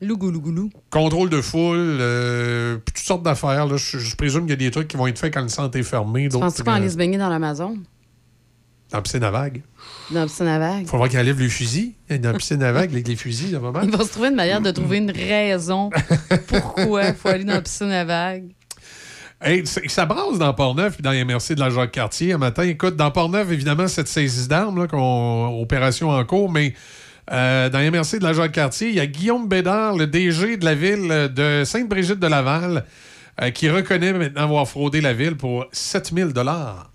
Lougou, 0.00 0.30
lougou, 0.30 0.50
lou. 0.50 0.70
Contrôle 0.88 1.28
de 1.28 1.42
foule, 1.42 1.98
euh, 2.00 2.78
toutes 2.86 2.98
sortes 2.98 3.22
d'affaires. 3.22 3.76
Je, 3.76 4.16
présume 4.16 4.42
qu'il 4.42 4.50
y 4.50 4.52
a 4.54 4.56
des 4.56 4.70
trucs 4.70 4.88
qui 4.88 4.96
vont 4.96 5.06
être 5.06 5.18
faits 5.18 5.34
quand 5.34 5.42
le 5.42 5.48
centre 5.48 5.76
est 5.76 5.82
fermé. 5.82 6.28
Tu 6.30 6.38
penses-tu 6.38 6.62
qu'on 6.62 6.72
aller 6.72 6.88
se 6.88 6.96
baigner 6.96 7.18
dans 7.18 7.28
l'Amazon? 7.28 7.76
Dans 8.90 8.98
la 8.98 9.02
piscine 9.02 9.22
à 9.22 9.30
vagues. 9.30 9.62
Dans 10.10 10.20
la 10.20 10.26
piscine 10.26 10.46
à 10.48 10.58
vagues? 10.58 10.82
Il 10.82 10.88
faut 10.88 10.96
voir 10.96 11.08
qu'ils 11.08 11.20
enlèvent 11.20 11.40
les 11.40 11.48
fusils. 11.48 11.92
Dans 12.08 12.32
la 12.32 12.38
piscine 12.38 12.62
à 12.62 12.72
vagues 12.72 12.90
avec 12.92 13.06
les 13.06 13.16
fusils, 13.16 13.54
à 13.54 13.60
moment. 13.60 13.80
Il 13.82 13.90
va 13.90 14.04
se 14.04 14.10
trouver 14.10 14.28
une 14.28 14.34
manière 14.34 14.60
de 14.60 14.70
trouver 14.70 14.98
une 14.98 15.10
raison 15.10 15.90
pourquoi 16.48 17.04
il 17.04 17.14
faut 17.14 17.28
aller 17.28 17.44
dans 17.44 17.54
la 17.54 17.62
piscine 17.62 17.90
à 17.92 18.04
vagues. 18.04 18.50
Hey, 19.42 19.64
ça 19.66 20.04
brasse 20.04 20.38
dans 20.38 20.52
Port-Neuf 20.52 20.98
et 20.98 21.02
dans 21.02 21.12
les 21.12 21.24
MRC 21.24 21.54
de 21.54 21.60
la 21.60 21.70
Jacques-Cartier 21.70 22.34
un 22.34 22.38
matin. 22.38 22.62
Écoute, 22.64 22.96
dans 22.96 23.10
Port-Neuf, 23.10 23.50
évidemment, 23.50 23.88
cette 23.88 24.08
saisie 24.08 24.46
d'armes, 24.48 24.86
opération 24.92 26.10
en 26.10 26.22
cours, 26.26 26.50
mais 26.50 26.74
euh, 27.32 27.70
dans 27.70 27.78
les 27.78 27.90
MRC 27.90 28.18
de 28.18 28.24
la 28.24 28.34
Jacques-Cartier, 28.34 28.88
il 28.88 28.96
y 28.96 29.00
a 29.00 29.06
Guillaume 29.06 29.48
Bédard, 29.48 29.96
le 29.96 30.06
DG 30.06 30.58
de 30.58 30.64
la 30.64 30.74
ville 30.74 31.30
de 31.34 31.62
Sainte-Brigitte-de-Laval, 31.64 32.84
euh, 33.40 33.50
qui 33.50 33.70
reconnaît 33.70 34.12
maintenant 34.12 34.42
avoir 34.42 34.68
fraudé 34.68 35.00
la 35.00 35.14
ville 35.14 35.36
pour 35.36 35.64
7000 35.72 36.34
dollars. 36.34 36.90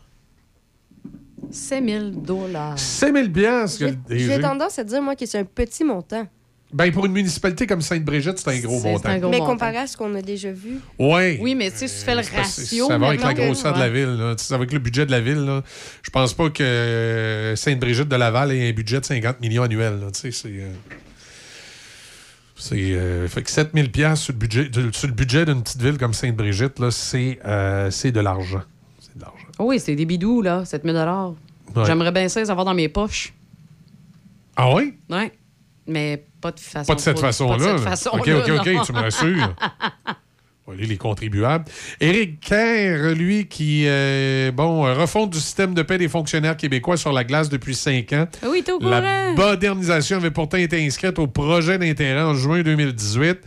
7 1.51 1.83
000 1.87 2.05
dollars. 2.11 2.77
7000 2.79 3.31
piastres 3.31 3.83
J'ai 4.09 4.39
tendance 4.39 4.77
à 4.79 4.83
dire, 4.83 5.01
moi, 5.01 5.15
que 5.15 5.25
c'est 5.25 5.39
un 5.39 5.43
petit 5.45 5.83
montant. 5.83 6.27
Ben, 6.73 6.91
pour 6.91 7.05
une 7.05 7.13
municipalité 7.13 7.67
comme 7.67 7.81
Sainte-Brigitte, 7.81 8.37
c'est 8.37 8.49
un 8.49 8.59
gros 8.59 8.81
montant. 8.81 9.01
c'est 9.03 9.09
un 9.09 9.19
gros 9.19 9.29
Mais 9.29 9.37
montant. 9.37 9.51
comparé 9.53 9.77
à 9.77 9.87
ce 9.87 9.95
qu'on 9.95 10.13
a 10.15 10.21
déjà 10.21 10.51
vu. 10.51 10.79
Ouais. 10.99 11.37
Oui, 11.41 11.55
mais 11.55 11.71
tu 11.71 11.77
sais, 11.77 11.87
si 11.87 11.99
tu 11.99 12.05
fais 12.05 12.15
le 12.15 12.21
ratio. 12.35 12.87
Ça 12.87 12.97
va 12.97 13.07
avec 13.09 13.21
la 13.23 13.33
grosseur 13.33 13.73
de 13.73 13.79
la 13.79 13.89
ville. 13.89 14.17
là. 14.17 14.35
Tu 14.35 14.43
sais, 14.43 14.53
avec 14.53 14.73
le 14.73 14.79
budget 14.79 15.05
de 15.05 15.11
la 15.11 15.21
ville, 15.21 15.45
là, 15.45 15.63
je 16.01 16.09
pense 16.09 16.33
pas 16.33 16.49
que 16.49 16.63
euh, 16.63 17.55
Sainte-Brigitte 17.55 18.09
de 18.09 18.15
Laval 18.17 18.51
ait 18.51 18.67
un 18.69 18.73
budget 18.73 18.99
de 18.99 19.05
50 19.05 19.39
millions 19.39 19.63
annuels. 19.63 19.99
Tu 20.13 20.19
sais, 20.19 20.31
c'est. 20.31 20.49
euh, 20.49 20.67
c'est, 22.57 22.75
euh, 22.77 23.27
fait 23.27 23.41
que 23.43 23.51
7000 23.51 23.91
pièces 23.91 24.21
sur 24.21 24.33
le 24.33 24.39
budget 24.39 24.69
sur 24.93 25.07
le 25.07 25.13
budget 25.13 25.45
d'une 25.45 25.61
petite 25.61 25.81
ville 25.81 25.97
comme 25.97 26.13
Sainte-Brigitte, 26.13 26.79
là, 26.79 26.89
c'est, 26.91 27.39
euh, 27.45 27.91
c'est 27.91 28.11
de 28.11 28.19
l'argent. 28.21 28.63
Oh 29.59 29.65
oui, 29.65 29.79
c'est 29.79 29.95
des 29.95 30.05
bidous, 30.05 30.41
là, 30.41 30.65
7 30.65 30.83
000 30.83 30.93
dollars. 30.95 31.33
Ouais. 31.75 31.85
J'aimerais 31.85 32.11
bien 32.11 32.27
ça 32.27 32.39
les 32.41 32.49
avoir 32.49 32.65
dans 32.65 32.73
mes 32.73 32.89
poches. 32.89 33.33
Ah 34.55 34.73
oui? 34.73 34.93
Ouais. 35.09 35.31
Mais 35.87 36.25
pas 36.41 36.51
de 36.51 36.59
façon. 36.59 36.87
Pas 36.87 36.95
de 36.95 36.99
cette 37.01 37.19
façon-là. 37.19 37.77
façon-là, 37.77 38.21
OK, 38.21 38.49
OK, 38.49 38.59
OK, 38.59 38.73
non. 38.73 38.81
tu 38.83 38.93
me 38.93 38.99
rassures. 38.99 39.55
Les 40.77 40.97
contribuables. 40.97 41.65
Éric 42.01 42.39
Kerr, 42.39 43.13
lui, 43.13 43.47
qui, 43.47 43.83
euh, 43.85 44.51
bon, 44.51 44.85
euh, 44.85 44.95
refonte 44.95 45.29
du 45.29 45.37
système 45.39 45.75
de 45.75 45.83
paie 45.83 45.99
des 45.99 46.09
fonctionnaires 46.09 46.57
québécois 46.57 46.97
sur 46.97 47.13
la 47.13 47.23
glace 47.23 47.49
depuis 47.49 47.75
cinq 47.75 48.11
ans. 48.13 48.27
Ah 48.41 48.47
Oui, 48.49 48.63
au 48.73 48.79
La 48.89 49.31
modernisation 49.33 50.17
avait 50.17 50.31
pourtant 50.31 50.57
été 50.57 50.83
inscrite 50.83 51.19
au 51.19 51.27
projet 51.27 51.77
d'intérêt 51.77 52.23
en 52.23 52.33
juin 52.33 52.63
2018. 52.63 53.37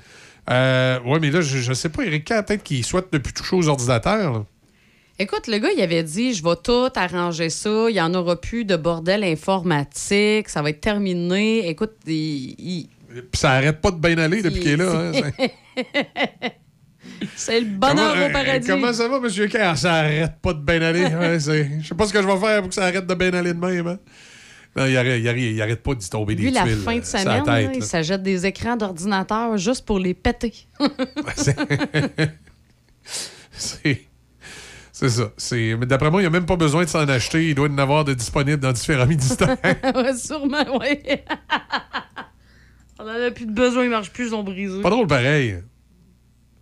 Euh, 0.50 1.00
oui, 1.04 1.18
mais 1.20 1.30
là, 1.32 1.40
je, 1.40 1.58
je 1.58 1.72
sais 1.72 1.88
pas, 1.88 2.04
Éric 2.04 2.24
Kerr, 2.24 2.44
peut-être 2.44 2.62
qu'il 2.62 2.84
souhaite 2.84 3.12
ne 3.12 3.18
plus 3.18 3.32
toucher 3.32 3.56
aux 3.56 3.68
ordinateurs. 3.68 4.32
là. 4.32 4.44
Écoute, 5.20 5.48
le 5.48 5.58
gars, 5.58 5.70
il 5.76 5.82
avait 5.82 6.02
dit 6.04 6.32
je 6.34 6.44
vais 6.44 6.54
tout 6.62 6.88
arranger 6.94 7.50
ça, 7.50 7.86
il 7.88 7.94
n'y 7.94 8.00
en 8.00 8.14
aura 8.14 8.40
plus 8.40 8.64
de 8.64 8.76
bordel 8.76 9.24
informatique, 9.24 10.48
ça 10.48 10.62
va 10.62 10.70
être 10.70 10.80
terminé. 10.80 11.68
Écoute, 11.68 11.94
il. 12.06 12.54
il- 12.58 12.88
Puis 13.08 13.40
ça 13.40 13.52
arrête 13.52 13.80
pas 13.80 13.90
de 13.90 13.96
bien 13.96 14.16
aller 14.18 14.42
depuis 14.42 14.60
qu'il 14.60 14.70
est 14.72 14.76
là. 14.76 14.92
hein. 14.92 15.12
C'est 17.34 17.58
le 17.60 17.66
bonheur 17.66 18.12
Comment- 18.14 18.26
au 18.26 18.30
paradis. 18.32 18.70
euh, 18.70 18.74
Comment 18.74 18.92
ça 18.92 19.08
va, 19.08 19.16
M. 19.16 19.48
Kerr? 19.48 19.76
Ça 19.76 19.94
arrête 19.94 20.34
pas 20.40 20.52
de 20.52 20.60
bien 20.60 20.80
aller. 20.82 21.04
Ouais, 21.06 21.40
c'est- 21.46 21.68
je 21.80 21.88
sais 21.88 21.94
pas 21.96 22.06
ce 22.06 22.12
que 22.12 22.22
je 22.22 22.26
vais 22.28 22.36
faire 22.38 22.60
pour 22.60 22.68
que 22.68 22.74
ça 22.74 22.84
arrête 22.84 23.06
de 23.06 23.14
bien 23.14 23.32
aller 23.32 23.54
de 23.54 23.58
même. 23.58 23.86
hein. 23.88 23.98
Non, 24.76 24.86
il 24.86 24.96
arrête, 24.96 25.20
il 25.20 25.26
arrête- 25.28 25.40
il 25.54 25.60
arrête 25.62 25.82
pas 25.82 25.94
d'y 25.96 26.08
tomber 26.08 26.34
Lui, 26.36 26.44
des 26.44 26.50
la 26.52 26.62
tuiles. 26.62 26.76
fin 26.76 26.92
euh, 26.92 26.94
de 26.96 27.00
la 27.00 27.04
semaine, 27.06 27.44
là, 27.44 27.58
tête, 27.62 27.70
il 27.74 27.82
s'achète 27.82 28.22
des 28.22 28.46
écrans 28.46 28.76
d'ordinateur 28.76 29.56
juste 29.56 29.84
pour 29.84 29.98
les 29.98 30.14
péter. 30.14 30.52
C'est 33.52 34.07
c'est 35.00 35.08
ça. 35.10 35.30
C'est- 35.36 35.76
mais 35.78 35.86
D'après 35.86 36.10
moi, 36.10 36.20
il 36.20 36.24
n'y 36.24 36.28
a 36.28 36.30
même 36.30 36.46
pas 36.46 36.56
besoin 36.56 36.84
de 36.84 36.88
s'en 36.88 37.06
acheter. 37.08 37.48
Il 37.48 37.54
doit 37.54 37.68
en 37.68 37.78
avoir 37.78 38.04
de 38.04 38.14
disponibles 38.14 38.60
dans 38.60 38.72
différents 38.72 39.06
ministères. 39.14 39.56
ouais, 39.64 40.16
sûrement, 40.16 40.64
oui. 40.80 40.98
On 42.98 43.04
en 43.04 43.08
a 43.26 43.30
plus 43.30 43.46
de 43.46 43.52
besoin, 43.52 43.84
ils 43.84 43.90
marchent 43.90 44.10
plus, 44.12 44.28
ils 44.28 44.34
ont 44.34 44.42
brisé. 44.42 44.80
pas 44.82 44.90
drôle 44.90 45.06
pareil. 45.06 45.62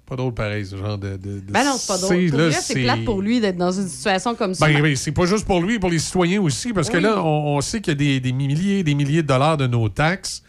Pas 0.05 0.15
drôle 0.17 0.35
pareil, 0.35 0.65
ce 0.67 0.77
genre 0.77 0.99
de. 0.99 1.17
de, 1.17 1.41
de- 1.41 1.51
Ben 1.51 1.65
non, 1.65 1.77
c'est 1.79 1.89
pas 1.89 1.99
drôle. 1.99 2.29
Pour 2.31 2.39
là, 2.39 2.49
vrai, 2.51 2.59
c'est 2.61 2.83
plate 2.83 3.05
pour 3.05 3.23
lui 3.23 3.41
d'être 3.41 3.57
dans 3.57 3.73
une 3.73 3.89
situation 3.89 4.35
comme 4.37 4.55
ça. 4.55 4.67
Ben, 4.67 4.81
ben, 4.81 4.95
c'est 4.95 5.11
pas 5.13 5.27
juste 5.27 5.47
pour 5.47 5.61
lui, 5.61 5.79
pour 5.81 5.91
les 5.91 5.99
citoyens 5.99 6.41
aussi, 6.43 6.73
parce 6.73 6.91
que 6.91 6.99
là, 6.99 7.21
on, 7.25 7.57
on 7.57 7.61
sait 7.61 7.81
qu'il 7.81 7.93
y 7.93 7.97
a 7.97 7.99
des, 7.99 8.21
des 8.21 8.33
milliers 8.33 8.81
et 8.81 8.83
des 8.85 8.95
milliers 8.95 9.23
de 9.23 9.27
dollars 9.29 9.57
de 9.57 9.67
nos 9.67 9.89
taxes 9.89 10.43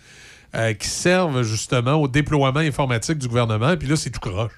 euh, 0.56 0.74
qui 0.74 0.88
servent 0.88 1.42
justement 1.42 1.94
au 1.96 2.08
déploiement 2.08 2.60
informatique 2.60 3.18
du 3.18 3.28
gouvernement, 3.28 3.76
puis 3.78 3.88
là, 3.88 3.96
c'est 3.96 4.12
tout 4.12 4.20
croche. 4.20 4.52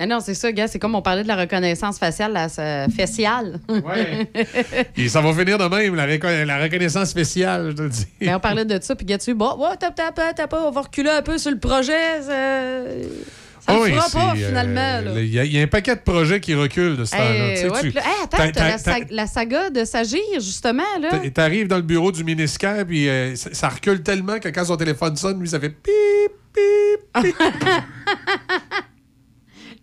Ah 0.00 0.06
non, 0.06 0.20
c'est 0.20 0.34
ça, 0.34 0.50
gars. 0.52 0.66
C'est 0.68 0.78
comme 0.78 0.94
on 0.94 1.02
parlait 1.02 1.22
de 1.22 1.28
la 1.28 1.36
reconnaissance 1.36 1.98
faciale, 1.98 2.32
la 2.32 2.48
faciale. 2.88 3.60
Et 4.96 5.08
ça 5.08 5.20
va 5.20 5.32
finir 5.32 5.58
de 5.58 5.64
même, 5.64 5.94
la, 5.94 6.06
la 6.44 6.58
reconnaissance 6.62 7.08
spéciale, 7.10 7.68
je 7.70 7.76
te 7.76 7.82
le 7.82 7.88
dis. 7.88 8.06
Ben, 8.20 8.36
on 8.36 8.40
parlait 8.40 8.64
de 8.64 8.78
ça, 8.82 8.96
puis 8.96 9.06
gars, 9.06 9.18
tu 9.18 9.34
bon, 9.34 9.54
ouais, 9.58 9.76
pas, 9.78 10.32
t'as 10.34 10.46
pas, 10.46 10.66
on 10.66 10.70
va 10.70 10.80
reculer 10.80 11.10
un 11.10 11.22
peu 11.22 11.38
sur 11.38 11.50
le 11.50 11.58
projet. 11.58 12.20
Ça, 13.64 13.78
oui, 13.80 13.92
fera 13.92 14.08
pas, 14.10 14.32
euh, 14.32 14.48
finalement. 14.48 15.12
Il 15.18 15.26
y, 15.32 15.38
a- 15.38 15.44
il 15.44 15.52
y 15.52 15.60
a 15.60 15.62
un 15.62 15.68
paquet 15.68 15.94
de 15.94 16.00
projets 16.00 16.40
qui 16.40 16.52
reculent 16.52 16.96
de 16.96 17.04
ce 17.04 17.12
temps-là. 17.12 17.30
Hey, 17.50 17.54
Tu 17.54 17.60
sais, 17.60 17.68
ouais, 17.70 17.80
tu- 17.80 17.86
puis 17.90 17.94
là, 17.94 18.00
hey, 18.00 18.24
attends, 18.24 18.36
t'as- 18.38 18.50
t'as 18.50 18.64
la, 18.68 18.72
t'as- 18.72 18.78
sa- 18.78 19.04
la 19.08 19.26
saga 19.28 19.70
de 19.70 19.84
Sagir, 19.84 20.18
justement, 20.34 20.82
là. 21.00 21.10
T'a- 21.10 21.30
T'arrives 21.30 21.68
dans 21.68 21.76
le 21.76 21.82
bureau 21.82 22.10
du 22.10 22.24
ministère, 22.24 22.84
puis 22.84 23.08
euh, 23.08 23.36
ça, 23.36 23.50
ça 23.52 23.68
recule 23.68 24.02
tellement 24.02 24.40
que 24.40 24.48
quand 24.48 24.64
son 24.64 24.76
téléphone 24.76 25.14
sonne, 25.16 25.38
lui, 25.38 25.48
ça 25.48 25.60
fait 25.60 25.68
pip, 25.70 26.32
pip, 26.52 27.22
pip. 27.22 27.36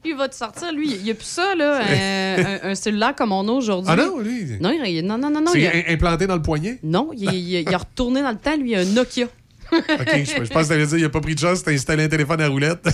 Il 0.06 0.16
va 0.16 0.30
te 0.30 0.36
sortir, 0.36 0.72
lui, 0.72 0.92
il 0.96 1.04
n'y 1.04 1.12
a 1.12 1.14
plus 1.14 1.26
ça, 1.26 1.56
là, 1.56 1.82
un, 1.82 2.46
un- 2.46 2.72
un 2.72 2.76
cellulaire 2.76 3.14
comme 3.16 3.32
on 3.34 3.46
a 3.48 3.52
aujourd'hui. 3.52 3.92
Ah 3.92 3.96
non, 3.98 4.20
lui? 4.20 4.46
Non, 4.62 4.72
il- 4.72 5.06
non, 5.06 5.18
non, 5.18 5.30
non. 5.30 5.42
non 5.42 5.52
C'est 5.52 5.68
a- 5.68 5.92
implanté 5.92 6.26
dans 6.26 6.36
le 6.36 6.42
poignet? 6.42 6.80
Non, 6.84 7.10
il, 7.14 7.34
il- 7.34 7.60
il 7.68 7.74
a 7.74 7.78
retourné 7.78 8.22
dans 8.22 8.32
le 8.32 8.38
temps, 8.38 8.56
lui, 8.56 8.72
il 8.72 8.76
a 8.76 8.80
un 8.80 8.86
Nokia. 8.86 9.26
OK, 9.74 9.80
je, 9.90 10.46
je 10.46 10.50
pense 10.52 10.64
que 10.64 10.68
t'allais 10.70 10.88
dire, 10.88 10.98
il 11.00 11.06
a 11.06 11.10
pas 11.10 11.20
pris 11.22 11.36
de 11.36 11.40
chance, 11.40 11.64
t'as 11.64 11.72
installé 11.72 12.04
un 12.06 12.08
téléphone 12.08 12.40
à 12.42 12.48
roulette. 12.48 12.88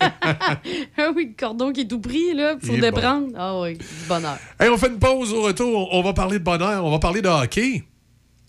ah 0.00 1.10
oui, 1.14 1.34
le 1.36 1.36
cordon 1.38 1.72
qui 1.72 1.80
est 1.82 1.86
tout 1.88 2.00
pris, 2.00 2.32
là, 2.34 2.56
pour 2.56 2.76
déprendre. 2.78 3.28
Ah 3.36 3.60
oui, 3.60 3.74
du 3.74 3.84
bonheur. 4.08 4.38
hey, 4.60 4.68
on 4.68 4.78
fait 4.78 4.88
une 4.88 4.98
pause 4.98 5.32
au 5.32 5.42
retour. 5.42 5.88
On 5.92 6.02
va 6.02 6.12
parler 6.12 6.38
de 6.38 6.44
bonheur, 6.44 6.84
on 6.84 6.90
va 6.90 6.98
parler 7.00 7.20
de 7.22 7.28
hockey. 7.28 7.82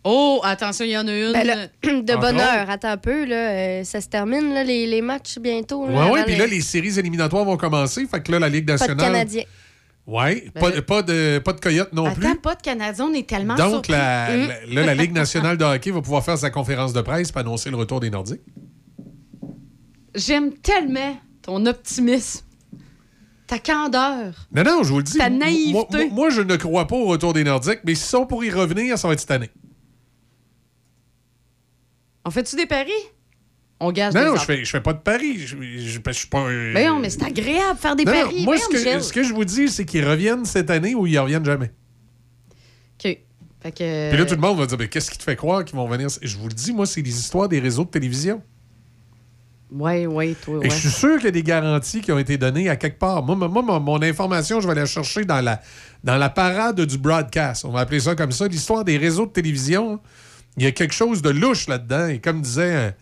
Oh, 0.06 0.40
attention, 0.44 0.86
il 0.86 0.92
y 0.92 0.98
en 0.98 1.08
a 1.08 1.12
une. 1.12 1.34
Ben 1.34 1.46
là, 1.46 1.56
de 1.84 2.14
Entre 2.14 2.20
bonne 2.22 2.40
heure, 2.40 2.62
autres. 2.64 2.70
attends 2.72 2.90
un 2.92 2.98
peu, 2.98 3.26
là, 3.26 3.36
euh, 3.52 3.84
ça 3.84 4.00
se 4.02 4.08
termine, 4.08 4.54
là, 4.54 4.64
les, 4.64 4.88
les 4.88 5.02
matchs 5.02 5.38
bientôt. 5.40 5.86
ouais, 5.86 5.96
avant 5.98 6.24
puis 6.24 6.36
là, 6.38 6.48
les 6.48 6.62
séries 6.62 6.98
éliminatoires 6.98 7.44
vont 7.46 7.58
commencer. 7.58 8.06
Fait 8.10 8.22
que 8.24 8.32
là, 8.32 8.40
la 8.40 8.50
Ligue 8.50 8.66
Pas 8.66 8.74
de 8.76 8.80
nationale. 8.80 9.06
Canadiens. 9.12 9.44
Ouais, 10.08 10.46
Ben 10.56 10.62
pas, 10.62 10.82
pas 10.82 11.02
de, 11.04 11.40
pas 11.44 11.54
de 11.54 11.60
coyote 11.60 11.94
non 11.94 12.12
plus. 12.12 12.26
Attends, 12.26 12.36
pas 12.38 12.56
de 12.56 12.62
Canadien, 12.62 13.06
on 13.12 13.14
est 13.14 13.28
tellement 13.28 13.54
Donc, 13.56 13.70
surpris. 13.86 13.92
la, 13.92 14.30
Hum. 14.34 14.48
la- 14.70 14.82
là, 14.82 14.86
la 14.88 14.96
Ligue 14.96 15.12
nationale 15.14 15.58
de 15.58 15.64
hockey 15.66 15.92
va 15.92 16.02
pouvoir 16.02 16.24
faire 16.26 16.38
sa 16.38 16.50
conférence 16.50 16.94
de 16.94 17.02
presse 17.02 17.32
pour 17.32 17.42
annoncer 17.42 17.70
le 17.70 17.76
retour 17.76 18.00
des 18.00 18.10
Nordiques. 18.10 18.42
J'aime 20.16 20.54
tellement 20.54 21.16
ton 21.44 21.66
optimisme, 21.68 22.42
ta 23.48 23.60
candeur. 23.60 24.34
Non, 24.54 24.64
non, 24.64 24.84
je 24.84 24.90
vous 24.90 24.98
le 24.98 25.04
dis. 25.04 25.18
Ta 25.18 25.30
naïveté. 25.30 25.72
Moi, 25.74 25.86
moi- 25.92 26.06
moi, 26.12 26.30
je 26.32 26.42
ne 26.42 26.56
crois 26.56 26.88
pas 26.88 26.96
au 26.96 27.06
retour 27.06 27.34
des 27.34 27.44
Nordiques, 27.44 27.80
mais 27.84 27.94
si 27.96 28.08
sont 28.08 28.26
pour 28.26 28.44
y 28.44 28.50
revenir, 28.50 28.98
ça 28.98 29.08
va 29.08 29.14
être 29.14 29.20
cette 29.20 29.32
année. 29.32 29.50
On 32.26 32.32
fait-tu 32.32 32.56
des 32.56 32.66
paris? 32.66 32.92
On 33.80 33.92
gage 33.92 34.14
Non, 34.14 34.20
des 34.22 34.26
non, 34.28 34.36
je 34.36 34.44
fais, 34.46 34.66
je 34.66 34.70
fais 34.70 34.82
pas 34.82 34.94
de 34.94 35.00
paris. 35.00 35.38
Je, 35.40 35.56
je, 35.56 36.00
je 36.06 36.12
suis 36.12 36.28
pas. 36.28 36.40
un- 36.40 36.74
Ben 36.74 36.90
non, 36.90 37.00
mais 37.00 37.10
c'est 37.10 37.24
agréable 37.24 37.76
de 37.76 37.80
faire 37.80 37.96
des 37.96 38.04
Non, 38.06 38.12
non, 38.14 38.22
paris. 38.24 38.44
moi, 38.44 38.58
ce 38.58 38.68
que, 38.68 39.00
ce 39.02 39.14
que 39.14 39.24
je 39.24 39.34
vous 39.34 39.46
dis, 39.46 39.70
c'est 39.70 39.86
qu'ils 39.86 40.06
reviennent 40.08 40.44
cette 40.46 40.70
année 40.70 40.96
ou 40.96 41.08
ils 41.08 41.18
reviennent 41.18 41.46
jamais. 41.46 41.72
OK. 43.04 43.18
Fait 43.62 43.72
que... 43.72 44.10
Puis 44.10 44.18
là, 44.18 44.26
tout 44.26 44.36
le 44.36 44.42
monde 44.42 44.58
va 44.58 44.66
dire 44.66 44.78
ben, 44.78 44.88
Qu'est-ce 44.88 45.10
qui 45.12 45.18
te 45.18 45.24
fait 45.24 45.36
croire 45.36 45.64
qu'ils 45.66 45.76
vont 45.78 45.88
venir? 45.88 46.08
Je 46.22 46.38
vous 46.38 46.48
le 46.48 46.54
dis, 46.54 46.74
moi, 46.74 46.86
c'est 46.86 47.02
les 47.02 47.18
histoires 47.18 47.48
des 47.50 47.60
réseaux 47.60 47.84
de 47.86 47.90
télévision. 47.90 48.42
Oui, 49.72 50.08
oui, 50.08 50.36
toi, 50.42 50.58
ouais. 50.58 50.68
Et 50.68 50.70
je 50.70 50.76
suis 50.76 50.90
sûr 50.90 51.16
qu'il 51.18 51.26
y 51.26 51.28
a 51.28 51.32
des 51.32 51.44
garanties 51.44 52.02
qui 52.02 52.12
ont 52.12 52.18
été 52.18 52.38
données 52.38 52.70
à 52.70 52.76
quelque 52.76 52.98
part. 52.98 53.22
Moi, 53.22 53.36
moi, 53.36 53.48
moi, 53.62 53.80
mon 53.80 54.02
information, 54.02 54.60
je 54.62 54.68
vais 54.68 54.74
la 54.76 54.86
chercher 54.88 55.26
dans 55.26 55.42
la, 55.42 55.62
dans 56.04 56.18
la 56.18 56.30
parade 56.30 56.82
du 56.82 56.98
broadcast. 56.98 57.66
On 57.66 57.70
va 57.72 57.82
appeler 57.82 58.00
ça 58.00 58.16
comme 58.16 58.32
ça. 58.32 58.48
L'histoire 58.48 58.84
des 58.84 58.98
réseaux 58.98 59.28
de 59.28 59.32
télévision, 59.32 60.00
il 60.60 60.64
y 60.64 60.68
a 60.68 60.72
quelque 60.72 60.94
chose 60.94 61.22
de 61.22 61.30
louche 61.30 61.68
là-dedans. 61.68 62.08
Et 62.08 62.20
comme 62.20 62.42
disait 62.42 62.76
un, 62.76 62.94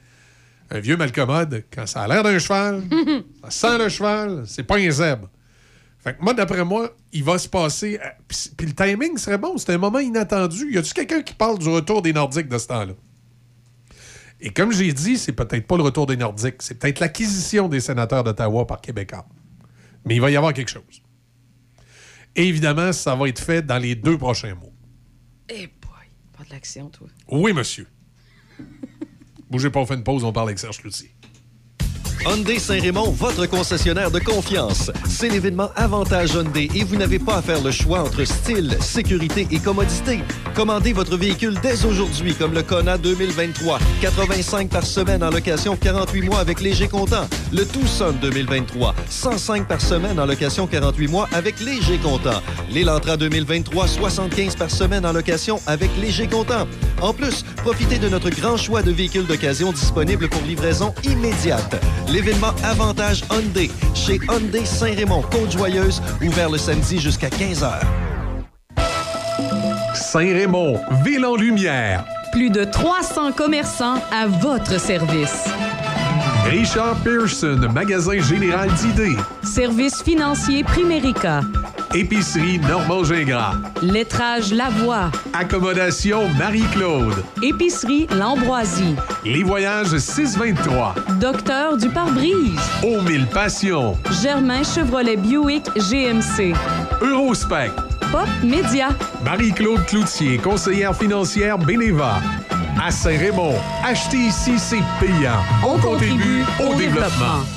un 0.78 0.80
vieux 0.80 0.98
malcommode, 0.98 1.64
quand 1.74 1.86
ça 1.86 2.04
a 2.04 2.08
l'air 2.08 2.24
d'un 2.24 2.40
cheval, 2.40 2.84
ça 3.50 3.50
sent 3.52 3.78
le 3.84 3.90
cheval, 3.90 4.44
c'est 4.46 4.64
pas 4.64 4.78
un 4.78 4.90
zèbre. 4.92 5.30
Fait 6.00 6.16
que 6.16 6.22
moi, 6.24 6.34
d'après 6.34 6.64
moi, 6.64 6.96
il 7.12 7.24
va 7.24 7.38
se 7.38 7.50
passer. 7.50 8.00
euh, 8.02 8.08
Puis 8.28 8.52
puis 8.56 8.68
le 8.68 8.74
timing 8.74 9.18
serait 9.18 9.38
bon. 9.38 9.58
C'était 9.58 9.74
un 9.74 9.78
moment 9.80 10.00
inattendu. 10.00 10.72
Y 10.72 10.78
a-tu 10.78 10.94
quelqu'un 10.94 11.22
qui 11.22 11.34
parle 11.34 11.58
du 11.60 11.68
retour 11.68 12.02
des 12.02 12.14
Nordiques 12.14 12.48
de 12.48 12.58
ce 12.58 12.68
temps-là? 12.68 12.94
Et 14.40 14.52
comme 14.52 14.72
j'ai 14.72 14.94
dit, 14.94 15.18
c'est 15.18 15.32
peut-être 15.32 15.66
pas 15.66 15.78
le 15.78 15.84
retour 15.84 16.06
des 16.06 16.16
Nordiques, 16.16 16.62
c'est 16.62 16.76
peut-être 16.78 17.00
l'acquisition 17.00 17.68
des 17.68 17.80
sénateurs 17.80 18.24
d'Ottawa 18.24 18.68
par 18.68 18.80
Québécois. 18.80 19.26
Mais 20.06 20.16
il 20.16 20.22
va 20.22 20.30
y 20.30 20.36
avoir 20.38 20.54
quelque 20.54 20.70
chose. 20.70 21.02
Et 22.36 22.48
évidemment, 22.48 22.94
ça 22.94 23.16
va 23.16 23.28
être 23.28 23.40
fait 23.42 23.66
dans 23.66 23.80
les 23.80 23.96
deux 23.96 24.16
prochains 24.18 24.54
mois. 24.54 24.70
Oui, 27.30 27.54
monsieur. 27.54 27.88
Bougez 29.50 29.70
pas, 29.70 29.80
on 29.80 29.86
fait 29.86 29.96
une 29.96 30.04
pause, 30.04 30.24
on 30.24 30.34
parle 30.34 30.50
avec 30.50 30.60
Serge 30.60 30.80
Cloutier. 30.80 31.12
Hyundai 32.26 32.60
Saint-Raymond, 32.60 33.12
votre 33.12 33.46
concessionnaire 33.46 34.12
de 34.12 34.20
confiance. 34.20 34.92
C'est 35.08 35.30
l'événement 35.30 35.70
Avantage 35.76 36.34
Hyundai 36.34 36.70
et 36.76 36.84
vous 36.84 36.96
n'avez 36.96 37.20
pas 37.20 37.38
à 37.38 37.42
faire 37.42 37.62
le 37.62 37.72
choix 37.72 38.02
entre 38.02 38.24
style, 38.26 38.78
sécurité 38.82 39.48
et 39.52 39.60
commodité. 39.60 40.20
Commandez 40.56 40.94
votre 40.94 41.18
véhicule 41.18 41.56
dès 41.62 41.86
aujourd'hui 41.86 42.34
comme 42.34 42.54
le 42.54 42.64
Kona 42.64 42.98
2023. 42.98 43.80
85 44.02 44.70
par 44.70 44.86
semaine 44.86 45.24
en 45.24 45.30
location 45.30 45.76
48 45.76 46.22
mois 46.24 46.40
avec 46.40 46.62
léger 46.62 46.88
comptant. 46.88 47.28
Le 47.54 47.66
Tucson 47.66 48.14
2023. 48.22 48.96
105 49.10 49.68
par 49.68 49.82
semaine 49.82 50.20
en 50.20 50.26
location 50.26 50.68
48 50.68 51.08
mois 51.08 51.30
avec 51.34 51.60
léger 51.60 51.98
comptant. 51.98 52.42
L'Elantra 52.72 53.18
2023. 53.18 53.88
75 53.88 54.56
par 54.56 54.72
semaine 54.72 55.06
en 55.06 55.14
location 55.14 55.60
avec 55.68 55.92
léger 56.02 56.28
comptant. 56.28 56.68
En 57.02 57.14
plus, 57.14 57.44
profitez 57.58 58.00
de 58.00 58.10
notre 58.10 58.30
grand 58.30 58.58
choix 58.58 58.82
de 58.82 58.92
véhicules 58.92 59.28
d'occasion 59.28 59.72
disponibles 59.72 60.28
pour 60.28 60.42
livraison 60.42 60.94
immédiate. 61.04 61.76
L'événement 62.10 62.54
Avantage 62.64 63.24
Hyundai 63.32 63.70
chez 63.94 64.20
Hyundai 64.30 64.66
Saint-Raymond, 64.66 65.24
Côte-Joyeuse, 65.24 66.02
ouvert 66.26 66.50
le 66.50 66.58
samedi 66.58 67.00
jusqu'à 67.00 67.30
15h. 67.30 67.82
Saint-Raymond, 69.94 70.80
ville 71.04 71.26
en 71.26 71.36
lumière. 71.36 72.06
Plus 72.32 72.50
de 72.50 72.64
300 72.64 73.34
commerçants 73.34 74.02
à 74.12 74.28
votre 74.28 74.80
service. 74.80 75.46
Richard 76.46 76.96
Pearson, 77.04 77.60
magasin 77.74 78.20
général 78.20 78.70
d'idées. 78.74 79.18
Service 79.44 80.02
financier 80.02 80.64
Primérica. 80.64 81.42
Épicerie 81.98 82.60
Normand 82.60 83.04
Gingras. 83.04 83.56
Lettrage 83.82 84.54
Lavoie. 84.54 85.10
Accommodation 85.34 86.30
Marie-Claude. 86.38 87.24
Épicerie 87.42 88.06
L'Ambroisie. 88.16 88.94
Les 89.26 89.42
voyages 89.42 89.98
623. 89.98 90.94
Docteur 91.20 91.76
du 91.76 91.90
pare-brise. 91.90 92.60
Aux 92.84 93.02
mille 93.02 93.26
passions. 93.26 93.98
Germain 94.22 94.62
Chevrolet 94.62 95.18
Buick 95.18 95.66
GMC. 95.76 96.54
Eurospec. 97.02 97.72
Pop 98.12 98.30
Média. 98.44 98.90
Marie-Claude 99.26 99.84
Cloutier, 99.88 100.38
conseillère 100.38 100.96
financière 100.96 101.58
Beneva. 101.58 102.22
À 102.80 102.92
Saint-Raymond, 102.92 103.56
acheter 103.84 104.18
ici, 104.18 104.60
c'est 104.60 104.84
payant. 105.00 105.42
On 105.66 105.80
contribue 105.80 106.44
au 106.64 106.76
développement. 106.76 107.57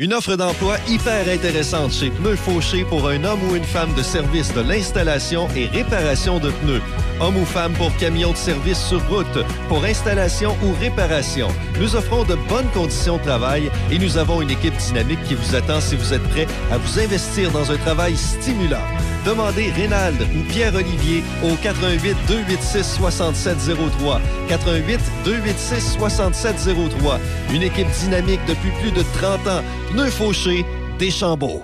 Une 0.00 0.14
offre 0.14 0.36
d'emploi 0.36 0.76
hyper 0.86 1.28
intéressante 1.28 1.90
chez 1.90 2.10
Pneus 2.10 2.36
Fauché 2.36 2.84
pour 2.84 3.08
un 3.08 3.24
homme 3.24 3.42
ou 3.50 3.56
une 3.56 3.64
femme 3.64 3.92
de 3.94 4.02
service 4.04 4.54
de 4.54 4.60
l'installation 4.60 5.48
et 5.56 5.66
réparation 5.66 6.38
de 6.38 6.50
pneus. 6.50 6.80
Homme 7.18 7.36
ou 7.36 7.44
femme 7.44 7.72
pour 7.72 7.92
camion 7.96 8.30
de 8.30 8.36
service 8.36 8.78
sur 8.78 9.04
route, 9.08 9.44
pour 9.66 9.82
installation 9.82 10.56
ou 10.62 10.72
réparation. 10.78 11.48
Nous 11.80 11.96
offrons 11.96 12.22
de 12.22 12.36
bonnes 12.48 12.70
conditions 12.72 13.16
de 13.16 13.24
travail 13.24 13.72
et 13.90 13.98
nous 13.98 14.18
avons 14.18 14.40
une 14.40 14.50
équipe 14.50 14.76
dynamique 14.76 15.24
qui 15.24 15.34
vous 15.34 15.56
attend 15.56 15.80
si 15.80 15.96
vous 15.96 16.14
êtes 16.14 16.28
prêt 16.28 16.46
à 16.70 16.78
vous 16.78 17.00
investir 17.00 17.50
dans 17.50 17.72
un 17.72 17.76
travail 17.78 18.16
stimulant. 18.16 18.86
Demandez 19.24 19.70
Rénald 19.70 20.20
ou 20.22 20.42
Pierre-Olivier 20.48 21.22
au 21.42 21.54
88 21.62 22.16
286 22.28 22.98
6703. 23.00 24.20
88 24.48 25.00
286 25.24 25.98
6703. 25.98 27.18
Une 27.52 27.62
équipe 27.62 27.90
dynamique 28.00 28.40
depuis 28.46 28.70
plus 28.80 28.92
de 28.92 29.02
30 29.18 29.46
ans. 29.48 29.62
Pneus 29.92 30.10
Fauché, 30.10 30.64
Deschambault. 30.98 31.62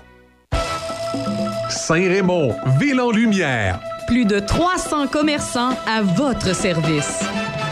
Saint-Raymond, 1.70 2.54
ville 2.78 3.00
en 3.00 3.10
lumière. 3.10 3.80
Plus 4.06 4.24
de 4.24 4.38
300 4.38 5.06
commerçants 5.08 5.76
à 5.86 6.02
votre 6.02 6.54
service. 6.54 7.20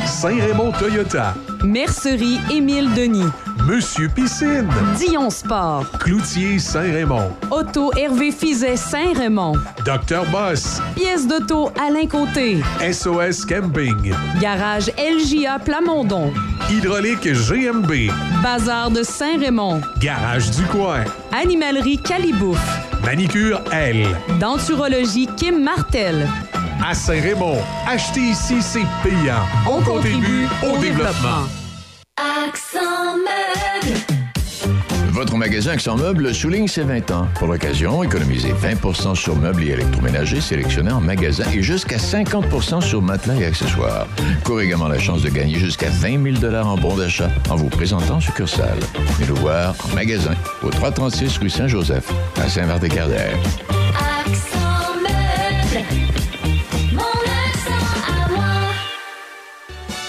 Saint-Raymond 0.06 0.72
Toyota. 0.72 1.34
Mercerie 1.64 2.40
Émile 2.50 2.92
Denis. 2.94 3.30
Monsieur 3.66 4.08
Piscine. 4.08 4.68
Dion 4.98 5.30
Sport. 5.30 5.86
Cloutier 6.00 6.58
Saint-Raymond. 6.58 7.30
Auto 7.50 7.92
Hervé 7.96 8.32
Fizet 8.32 8.76
Saint-Raymond. 8.76 9.54
Docteur 9.84 10.24
Boss. 10.26 10.80
Pièce 10.96 11.26
d'auto 11.28 11.70
Alain 11.80 12.06
Côté. 12.06 12.60
SOS 12.80 13.44
Camping. 13.44 14.12
Garage 14.40 14.90
LJA 14.98 15.60
Plamondon. 15.60 16.32
Hydraulique 16.68 17.28
GMB. 17.32 18.10
Bazar 18.42 18.90
de 18.90 19.04
Saint-Raymond. 19.04 19.80
Garage 20.00 20.50
du 20.50 20.64
coin. 20.64 21.04
Animalerie 21.30 21.98
Calibouf. 21.98 22.58
Manicure 23.04 23.62
L. 23.72 24.06
Denturologie 24.40 25.28
Kim 25.36 25.62
Martel. 25.62 26.28
À 26.84 26.94
Saint-Raymond, 26.94 27.58
acheter 27.86 28.20
ici, 28.20 28.60
c'est 28.60 28.84
payant. 29.04 29.46
On, 29.70 29.80
contribue 29.82 30.46
au, 30.64 30.76
développement. 30.78 31.46
Accent 32.16 33.16
meuble. 33.16 33.98
Votre 35.10 35.36
magasin 35.36 35.72
Accent 35.72 35.96
Meubles 35.96 36.34
souligne 36.34 36.66
ses 36.66 36.82
20 36.82 37.10
ans. 37.12 37.28
Pour 37.36 37.46
l'occasion, 37.46 38.02
économisez 38.02 38.52
20% 38.52 39.14
sur 39.14 39.36
meubles 39.36 39.62
et 39.62 39.68
électroménagers 39.68 40.40
sélectionnés 40.40 40.90
en 40.90 41.00
magasin 41.00 41.44
et 41.54 41.62
jusqu'à 41.62 41.98
50% 41.98 42.80
sur 42.80 43.00
matelas 43.00 43.36
et 43.36 43.44
accessoires. 43.44 44.08
Courez 44.42 44.64
également 44.64 44.88
la 44.88 44.98
chance 44.98 45.22
de 45.22 45.28
gagner 45.28 45.60
jusqu'à 45.60 45.88
20 45.88 46.40
000 46.40 46.54
en 46.56 46.76
bons 46.76 46.96
d'achat 46.96 47.30
en 47.48 47.54
vous 47.54 47.68
présentant 47.68 48.16
en 48.16 48.20
succursale. 48.20 48.80
Venez 49.16 49.28
nous 49.28 49.36
voir 49.36 49.76
en 49.84 49.94
magasin 49.94 50.34
au 50.64 50.70
336 50.70 51.38
rue 51.38 51.50
Saint-Joseph 51.50 52.10
à 52.42 52.48
Saint-Vert-des-Cardères. 52.48 53.38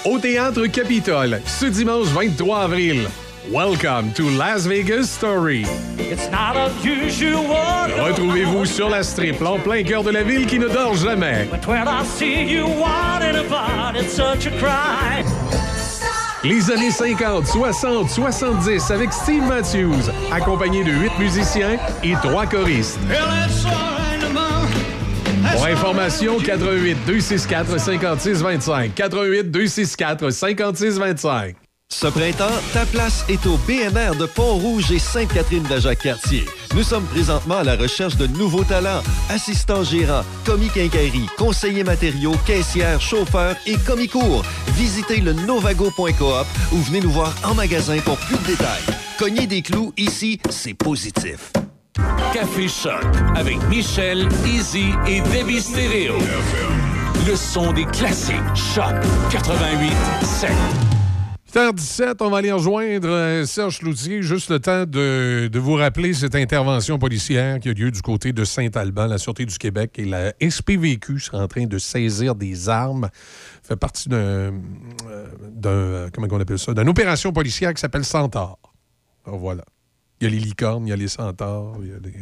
Au 0.06 0.20
Théâtre 0.20 0.66
Capitole, 0.68 1.40
ce 1.46 1.66
dimanche 1.66 2.08
23 2.08 2.64
avril. 2.64 3.08
Welcome 3.50 4.12
to 4.16 4.30
Las 4.38 4.66
Vegas 4.68 5.04
Story. 5.06 5.66
It's 5.98 6.30
not 6.30 6.58
unusual. 6.84 7.90
Retrouvez-vous 8.02 8.66
sur 8.66 8.90
la 8.90 9.02
strip, 9.04 9.42
en 9.42 9.60
plein 9.60 9.82
cœur 9.84 10.04
de 10.04 10.10
la 10.10 10.24
ville 10.24 10.46
qui 10.46 10.60
ne 10.60 10.68
dort 10.68 10.96
jamais. 10.96 11.48
Les 16.44 16.72
années 16.72 16.92
50, 16.92 17.48
60, 17.48 18.10
70 18.10 18.92
avec 18.92 19.14
Steve 19.14 19.44
Matthews, 19.44 20.12
accompagné 20.34 20.84
de 20.84 20.92
huit 20.92 21.18
musiciens 21.18 21.78
et 22.04 22.16
trois 22.22 22.46
choristes. 22.46 23.00
Pour 25.54 25.66
information, 25.68 26.40
88 26.40 26.98
264 27.06 27.80
56 27.80 28.42
25. 28.42 28.96
88 28.96 29.52
264 29.52 30.30
56 30.32 30.98
25. 30.98 31.56
Ce 31.90 32.08
printemps, 32.08 32.60
ta 32.74 32.88
place 32.88 33.24
est 33.30 33.46
au 33.46 33.56
BMR 33.68 34.18
de 34.20 34.26
Pont-Rouge 34.26 34.92
et 34.92 34.98
Sainte-Catherine-de-Jacques-Cartier. 34.98 36.46
Nous 36.74 36.82
sommes 36.82 37.06
présentement 37.06 37.58
à 37.58 37.64
la 37.64 37.76
recherche 37.76 38.18
de 38.18 38.26
nouveaux 38.26 38.64
talents, 38.64 39.04
assistants 39.30 39.84
gérants, 39.84 40.24
commis 40.44 40.70
quincaillerie, 40.70 41.28
conseillers 41.38 41.84
matériaux, 41.84 42.36
caissières, 42.48 43.00
chauffeurs 43.00 43.56
et 43.68 43.78
commis 43.78 44.08
cours. 44.08 44.44
Visitez 44.70 45.18
le 45.18 45.34
novago.coop 45.34 46.48
ou 46.72 46.78
venez 46.78 47.02
nous 47.02 47.12
voir 47.12 47.36
en 47.44 47.54
magasin 47.54 48.00
pour 48.00 48.18
plus 48.18 48.38
de 48.38 48.48
détails. 48.48 48.84
Cognez 49.20 49.46
des 49.46 49.62
clous, 49.62 49.94
ici, 49.96 50.40
c'est 50.50 50.74
positif. 50.74 51.54
Café 52.34 52.68
Choc 52.68 53.04
avec 53.36 53.58
Michel, 53.70 54.28
Easy 54.46 54.92
et 55.08 55.22
Debbie 55.22 55.62
Stereo. 55.62 56.18
Le 57.28 57.36
son 57.36 57.74
des 57.74 57.86
classiques. 57.86 58.36
Choc 58.56 58.94
88 59.32 59.92
7. 60.24 60.52
8h17, 61.54 62.16
on 62.22 62.32
va 62.32 62.38
aller 62.38 62.52
rejoindre 62.52 63.08
euh, 63.10 63.46
Serge 63.46 63.78
Cloutier. 63.78 64.24
Juste 64.24 64.50
le 64.50 64.60
temps 64.60 64.86
de, 64.86 65.48
de 65.52 65.60
vous 65.60 65.76
rappeler 65.76 66.16
cette 66.16 66.34
intervention 66.34 66.98
policière 66.98 67.60
qui 67.60 67.70
a 67.70 67.74
lieu 67.74 67.92
du 67.92 68.02
côté 68.02 68.34
de 68.34 68.44
Saint-Alban, 68.44 69.06
la 69.06 69.20
Sûreté 69.20 69.46
du 69.46 69.56
Québec 69.60 69.92
et 69.98 70.06
la 70.06 70.34
SPVQ 70.42 71.20
sera 71.20 71.44
en 71.44 71.48
train 71.48 71.66
de 71.66 71.78
saisir 71.78 72.34
des 72.34 72.70
armes. 72.70 73.10
fait 73.62 73.76
partie 73.76 74.10
d'un, 74.10 74.18
euh, 74.18 74.52
euh, 75.66 76.10
comment 76.12 76.28
on 76.32 76.40
appelle 76.40 76.58
ça, 76.58 76.74
d'une 76.74 76.90
opération 76.90 77.32
policière 77.32 77.72
qui 77.74 77.82
s'appelle 77.82 78.06
Centaure. 78.06 78.58
Alors, 79.28 79.38
voilà. 79.38 79.64
Il 80.24 80.30
y 80.30 80.36
a 80.38 80.40
les 80.40 80.40
licornes, 80.46 80.88
il 80.88 80.90
y 80.92 80.94
a 80.94 80.96
les 80.96 81.08
centaures, 81.10 81.76
il 81.82 81.90
y 81.90 81.92
a 81.92 81.96
les, 82.02 82.14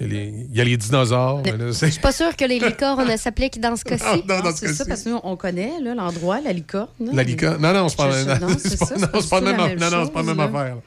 il 0.00 0.06
y 0.06 0.10
a 0.10 0.12
les, 0.12 0.46
il 0.50 0.56
y 0.56 0.60
a 0.60 0.64
les 0.64 0.76
dinosaures. 0.76 1.42
mais 1.44 1.52
là, 1.56 1.66
Je 1.70 1.86
suis 1.86 2.00
pas 2.00 2.10
sûre 2.10 2.34
que 2.34 2.44
les 2.44 2.58
licornes 2.58 3.16
s'appliquent 3.16 3.60
dans 3.60 3.76
ce 3.76 3.84
cas-ci. 3.84 4.24
Non, 4.26 4.36
non, 4.38 4.42
dans 4.42 4.50
ce 4.50 4.66
C'est 4.66 4.68
ça, 4.68 4.78
cas-ci. 4.78 4.88
parce 4.88 5.02
que 5.02 5.10
nous, 5.10 5.20
on 5.22 5.36
connaît 5.36 5.72
l'endroit, 5.94 6.40
la 6.40 6.52
licorne. 6.52 6.88
La 7.12 7.22
licorne. 7.22 7.60
Non, 7.62 7.72
non, 7.74 7.88
c'est 7.88 7.96
pas, 7.96 8.08
la 8.10 8.24
même, 8.24 8.40
non, 8.40 8.46
même 9.68 9.78
non, 9.78 10.04
c'est 10.06 10.12
pas 10.12 10.22
même 10.22 10.40
affaire. 10.40 10.74
là. 10.76 10.80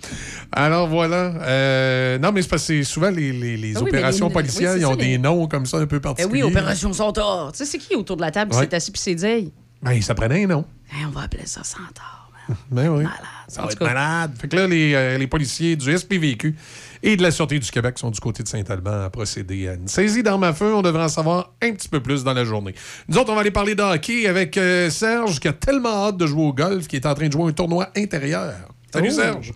Alors 0.51 0.88
voilà. 0.90 1.15
Euh, 1.43 2.17
non, 2.17 2.32
mais 2.33 2.41
c'est 2.41 2.49
parce 2.49 2.67
que 2.67 2.83
souvent 2.83 3.11
les, 3.11 3.32
les- 3.32 3.56
les 3.56 3.77
Ah 3.77 3.82
oui, 3.82 3.90
opérations 3.90 4.27
les- 4.27 4.33
policières, 4.33 4.73
oui, 4.73 4.80
ils 4.82 4.85
ont 4.85 4.90
ça, 4.91 4.95
des 4.98 5.17
noms 5.17 5.48
comme 5.48 5.65
ça 5.67 5.77
un 5.77 5.85
peu 5.85 5.98
Eh 5.98 5.99
particuliers. 6.01 6.43
oui, 6.43 6.49
Opération 6.51 6.91
Centaure. 6.91 7.51
Tu 7.53 7.59
sais, 7.59 7.65
c'est 7.65 7.77
qui 7.77 7.95
autour 7.95 8.17
de 8.17 8.22
la 8.22 8.32
table 8.32 8.51
qui 8.51 8.57
s'est 8.57 8.75
assis 8.75 8.91
puis 8.91 8.99
s'est 9.01 9.15
dit 9.15 9.53
Ben, 9.82 10.01
ça 10.01 10.15
prenait 10.15 10.43
un 10.43 10.48
nom. 10.48 10.65
Hey, 10.91 11.06
on 11.06 11.11
va 11.11 11.22
appeler 11.22 11.45
ça 11.45 11.64
Centaure. 11.64 12.32
Ben 12.72 12.90
oui. 12.90 13.03
En 13.47 13.51
Ça 13.51 13.61
va 13.63 13.72
être 13.72 13.80
cas. 13.80 13.85
malade. 13.85 14.31
Fait 14.39 14.47
que 14.47 14.55
là, 14.55 14.67
les, 14.67 14.93
euh, 14.93 15.17
les 15.17 15.27
policiers 15.27 15.75
du 15.75 15.95
SPVQ 15.97 16.55
et 17.03 17.17
de 17.17 17.22
la 17.23 17.31
Sûreté 17.31 17.59
du 17.59 17.69
Québec 17.69 17.97
sont 17.99 18.11
du 18.11 18.19
côté 18.19 18.43
de 18.43 18.47
Saint-Alban 18.47 19.03
à 19.03 19.09
procéder 19.09 19.67
à 19.69 19.73
une 19.73 19.88
saisie 19.88 20.23
d'armes 20.23 20.43
à 20.43 20.53
feu. 20.53 20.73
On 20.73 20.81
devrait 20.81 21.03
en 21.03 21.09
savoir 21.09 21.53
un 21.61 21.72
petit 21.73 21.89
peu 21.89 21.99
plus 22.01 22.23
dans 22.23 22.33
la 22.33 22.45
journée. 22.45 22.73
Nous 23.09 23.17
autres, 23.17 23.31
on 23.31 23.35
va 23.35 23.41
aller 23.41 23.51
parler 23.51 23.75
de 23.75 23.81
hockey 23.81 24.27
avec 24.27 24.57
euh, 24.57 24.89
Serge 24.89 25.39
qui 25.39 25.47
a 25.47 25.53
tellement 25.53 26.07
hâte 26.07 26.17
de 26.17 26.25
jouer 26.25 26.43
au 26.43 26.53
golf 26.53 26.88
qu'il 26.88 26.99
est 26.99 27.05
en 27.07 27.13
train 27.13 27.27
de 27.27 27.31
jouer 27.33 27.49
un 27.49 27.53
tournoi 27.53 27.89
intérieur. 27.95 28.53
Salut 28.91 29.09
Oh. 29.11 29.15
Serge. 29.15 29.51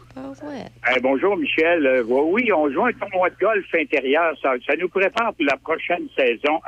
Eh, 0.95 0.99
bonjour, 0.99 1.38
Michel. 1.38 1.85
Euh, 1.85 2.03
oui, 2.07 2.51
on 2.51 2.72
joue 2.72 2.85
un 2.85 2.91
tournoi 2.93 3.30
de 3.30 3.35
golf 3.40 3.66
intérieur. 3.80 4.33
Ça, 4.41 4.53
ça 4.66 4.74
nous 4.80 4.90
prépare 4.90 5.33
pour 5.35 5.45
la 5.45 5.57
prochaine 5.57 6.07
saison. 6.17 6.59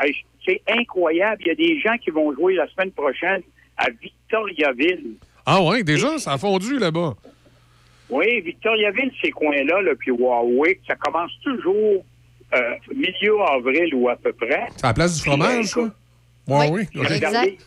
C'est 0.46 0.62
incroyable. 0.70 1.42
Il 1.46 1.48
y 1.48 1.52
a 1.52 1.56
des 1.56 1.80
gens 1.80 1.98
qui 1.98 2.12
vont 2.12 2.34
jouer 2.34 2.56
la 2.56 2.68
semaine 2.70 2.92
prochaine 2.92 3.42
à 3.78 3.88
Victoriaville. 3.90 5.16
Ah 5.52 5.64
ouais, 5.64 5.82
déjà, 5.82 6.20
ça 6.20 6.34
a 6.34 6.38
fondu 6.38 6.78
là-bas. 6.78 7.16
Oui, 8.08 8.40
Victoriaville, 8.42 9.12
ces 9.20 9.32
coins-là, 9.32 9.82
là, 9.82 9.94
puis 9.98 10.12
Warwick, 10.12 10.80
ça 10.88 10.94
commence 10.96 11.32
toujours 11.44 12.06
euh, 12.54 12.76
milieu 12.94 13.42
avril 13.42 13.96
ou 13.96 14.10
à 14.10 14.16
peu 14.16 14.32
près. 14.32 14.68
C'est 14.78 14.86
à 14.86 14.90
la 14.90 14.94
place 14.94 15.16
du 15.16 15.24
fromage, 15.28 15.66
ça? 15.66 15.82
Ouais, 16.48 16.70
oui. 16.70 16.84
J'ai 16.94 17.16
regardé, 17.16 17.58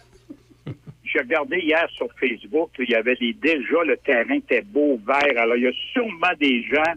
j'ai 1.02 1.19
regardé 1.19 1.59
hier 1.59 1.89
sur 1.97 2.07
Facebook, 2.20 2.70
il 2.78 2.89
y 2.89 2.94
avait 2.94 3.17
les, 3.20 3.33
déjà 3.33 3.83
le 3.85 3.97
terrain 3.97 4.36
était 4.36 4.62
beau, 4.62 5.01
vert. 5.05 5.43
Alors, 5.43 5.57
il 5.57 5.65
y 5.65 5.67
a 5.67 5.73
sûrement 5.93 6.35
des 6.39 6.62
gens 6.62 6.94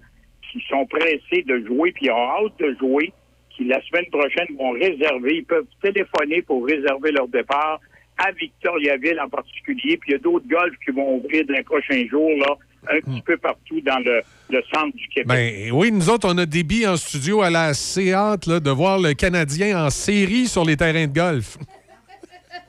qui 0.52 0.64
sont 0.70 0.86
pressés 0.86 1.44
de 1.48 1.66
jouer, 1.66 1.94
puis 1.94 2.06
ils 2.06 2.12
ont 2.12 2.46
hâte 2.46 2.60
de 2.60 2.76
jouer, 2.80 3.12
qui 3.50 3.64
la 3.64 3.82
semaine 3.86 4.06
prochaine 4.12 4.56
vont 4.56 4.74
réserver. 4.74 5.38
Ils 5.38 5.46
peuvent 5.46 5.66
téléphoner 5.82 6.44
pour 6.44 6.64
réserver 6.64 7.12
leur 7.12 7.28
départ 7.28 7.80
à 8.18 8.32
Victoriaville 8.32 9.20
en 9.20 9.30
particulier. 9.30 9.98
Puis 9.98 10.10
il 10.10 10.12
y 10.14 10.16
a 10.16 10.20
d'autres 10.20 10.48
golfs 10.48 10.78
qui 10.84 10.92
vont 10.92 11.18
ouvrir 11.18 11.46
dans 11.46 11.54
les 11.54 11.64
prochains 11.64 12.06
jours, 12.08 12.32
là, 12.40 12.56
un 12.90 13.00
petit 13.00 13.22
peu 13.22 13.38
partout 13.38 13.82
dans 13.82 14.00
le, 14.00 14.22
le 14.50 14.62
centre 14.74 14.96
du 14.96 15.08
Québec. 15.08 15.28
Ben 15.28 15.72
oui, 15.72 15.92
nous 15.92 16.10
autres, 16.10 16.28
on 16.32 16.38
a 16.38 16.46
des 16.46 16.64
billes 16.64 16.88
en 16.88 16.98
studio 16.98 17.42
à 17.42 17.50
la 17.50 17.64
assez 17.66 18.14
hâte 18.14 18.46
là, 18.48 18.60
de 18.60 18.70
voir 18.70 19.00
le 19.00 19.14
Canadien 19.14 19.86
en 19.86 19.90
série 19.90 20.46
sur 20.48 20.64
les 20.66 20.78
terrains 20.78 21.08
de 21.08 21.14
golf. 21.14 21.58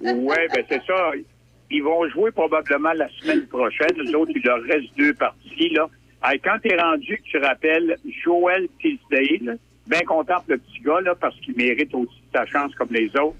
Oui, 0.00 0.36
ben 0.54 0.64
c'est 0.68 0.82
ça. 0.86 1.10
Ils 1.70 1.82
vont 1.82 2.08
jouer 2.10 2.30
probablement 2.30 2.92
la 2.94 3.08
semaine 3.20 3.46
prochaine. 3.46 3.90
Nous 3.96 4.12
autres, 4.14 4.32
il 4.34 4.42
leur 4.42 4.62
reste 4.62 4.96
deux 4.96 5.14
parties. 5.14 5.70
Là. 5.70 5.88
Hey, 6.24 6.40
quand 6.40 6.58
tu 6.62 6.72
es 6.72 6.80
rendu, 6.80 7.16
que 7.16 7.22
tu 7.30 7.38
rappelles 7.38 7.96
Joel 8.24 8.68
Tisdale, 8.80 9.58
bien 9.86 10.00
content 10.00 10.36
pour 10.36 10.44
le 10.48 10.58
petit 10.58 10.80
gars, 10.80 11.00
là, 11.00 11.14
parce 11.14 11.38
qu'il 11.40 11.56
mérite 11.56 11.92
aussi 11.94 12.22
sa 12.32 12.46
chance 12.46 12.74
comme 12.74 12.88
les 12.90 13.08
autres. 13.16 13.36